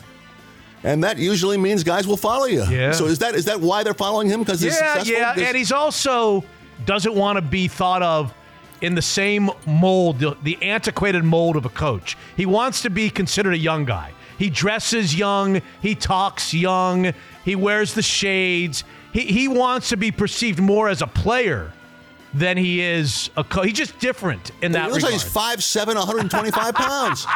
and 0.85 1.05
that 1.05 1.19
usually 1.19 1.57
means 1.57 1.85
guys 1.85 2.07
will 2.07 2.17
follow 2.17 2.47
you. 2.47 2.65
Yeah. 2.65 2.93
So 2.93 3.07
is 3.07 3.19
that 3.21 3.35
is 3.35 3.45
that 3.47 3.61
why 3.61 3.83
they're 3.83 3.95
following 3.95 4.29
him? 4.29 4.41
Because 4.41 4.63
yeah, 4.63 5.03
yeah, 5.05 5.35
and 5.37 5.57
he's 5.57 5.73
also 5.73 6.45
doesn't 6.85 7.15
want 7.15 7.37
to 7.37 7.43
be 7.43 7.69
thought 7.69 8.03
of 8.03 8.35
in 8.81 8.95
the 8.97 9.03
same 9.03 9.51
mold, 9.65 10.19
the, 10.19 10.37
the 10.43 10.61
antiquated 10.63 11.23
mold 11.23 11.57
of 11.57 11.65
a 11.65 11.69
coach. 11.69 12.17
He 12.37 12.47
wants 12.47 12.83
to 12.83 12.91
be 12.91 13.11
considered 13.11 13.55
a 13.55 13.59
young 13.59 13.85
guy. 13.85 14.13
He 14.39 14.51
dresses 14.51 15.15
young. 15.15 15.63
He 15.81 15.95
talks 15.95 16.53
young. 16.53 17.13
He 17.45 17.55
wears 17.55 17.95
the 17.95 18.03
shades. 18.03 18.83
He, 19.13 19.21
he 19.21 19.47
wants 19.47 19.91
to 19.91 19.97
be 19.97 20.11
perceived 20.11 20.61
more 20.61 20.89
as 20.89 21.01
a 21.01 21.07
player 21.07 21.73
than 22.35 22.57
he 22.57 22.81
is 22.81 23.31
a 23.37 23.45
coach. 23.45 23.67
He's 23.67 23.79
just 23.79 23.99
different 23.99 24.51
in 24.63 24.73
that. 24.73 24.87
He 24.87 24.93
looks 24.93 25.05
regard. 25.05 25.15
like 25.15 25.59
he's 25.59 25.77
5'7", 25.77 25.95
125 25.95 26.75
pounds. 26.75 27.27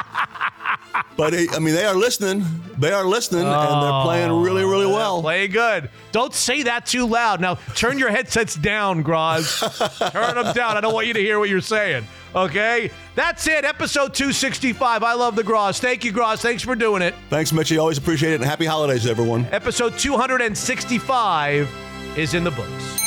but 1.17 1.35
I 1.35 1.59
mean, 1.59 1.75
they 1.75 1.85
are 1.85 1.95
listening. 1.95 2.45
They 2.79 2.93
are 2.93 3.05
listening, 3.05 3.45
oh, 3.47 3.53
and 3.53 3.83
they're 3.83 3.93
oh, 3.93 4.03
playing 4.05 4.33
really, 4.33 4.65
really 4.65 4.87
well. 4.87 5.23
Play 5.23 5.49
good. 5.49 5.91
Don't 6.13 6.35
say 6.35 6.63
that 6.65 6.87
too 6.87 7.07
loud. 7.07 7.41
Now 7.41 7.57
turn 7.75 7.99
your 7.99 8.11
headsets 8.11 8.55
down, 8.55 9.03
Groz. 9.03 9.61
turn 10.13 10.35
them 10.35 10.55
down. 10.55 10.77
I 10.77 10.81
don't 10.81 10.95
want 10.95 11.07
you 11.07 11.15
to 11.15 11.21
hear 11.21 11.39
what 11.39 11.49
you're 11.49 11.61
saying. 11.61 12.07
Okay, 12.35 12.91
that's 13.15 13.47
it. 13.47 13.65
Episode 13.65 14.13
265. 14.13 15.03
I 15.03 15.15
love 15.15 15.37
the 15.37 15.43
Groz. 15.43 15.79
Thank 15.81 16.05
you, 16.05 16.13
Groz. 16.13 16.43
Thanks 16.43 16.63
for 16.63 16.75
doing 16.75 17.01
it. 17.01 17.15
Thanks, 17.31 17.51
Mitchie. 17.51 17.79
Always 17.79 17.97
appreciate 17.97 18.33
it. 18.33 18.37
And 18.37 18.45
happy 18.45 18.67
holidays, 18.67 19.07
everyone. 19.07 19.47
Episode 19.53 19.97
265 19.99 21.69
is 22.17 22.35
in 22.35 22.45
the 22.45 22.51
books. 22.51 23.07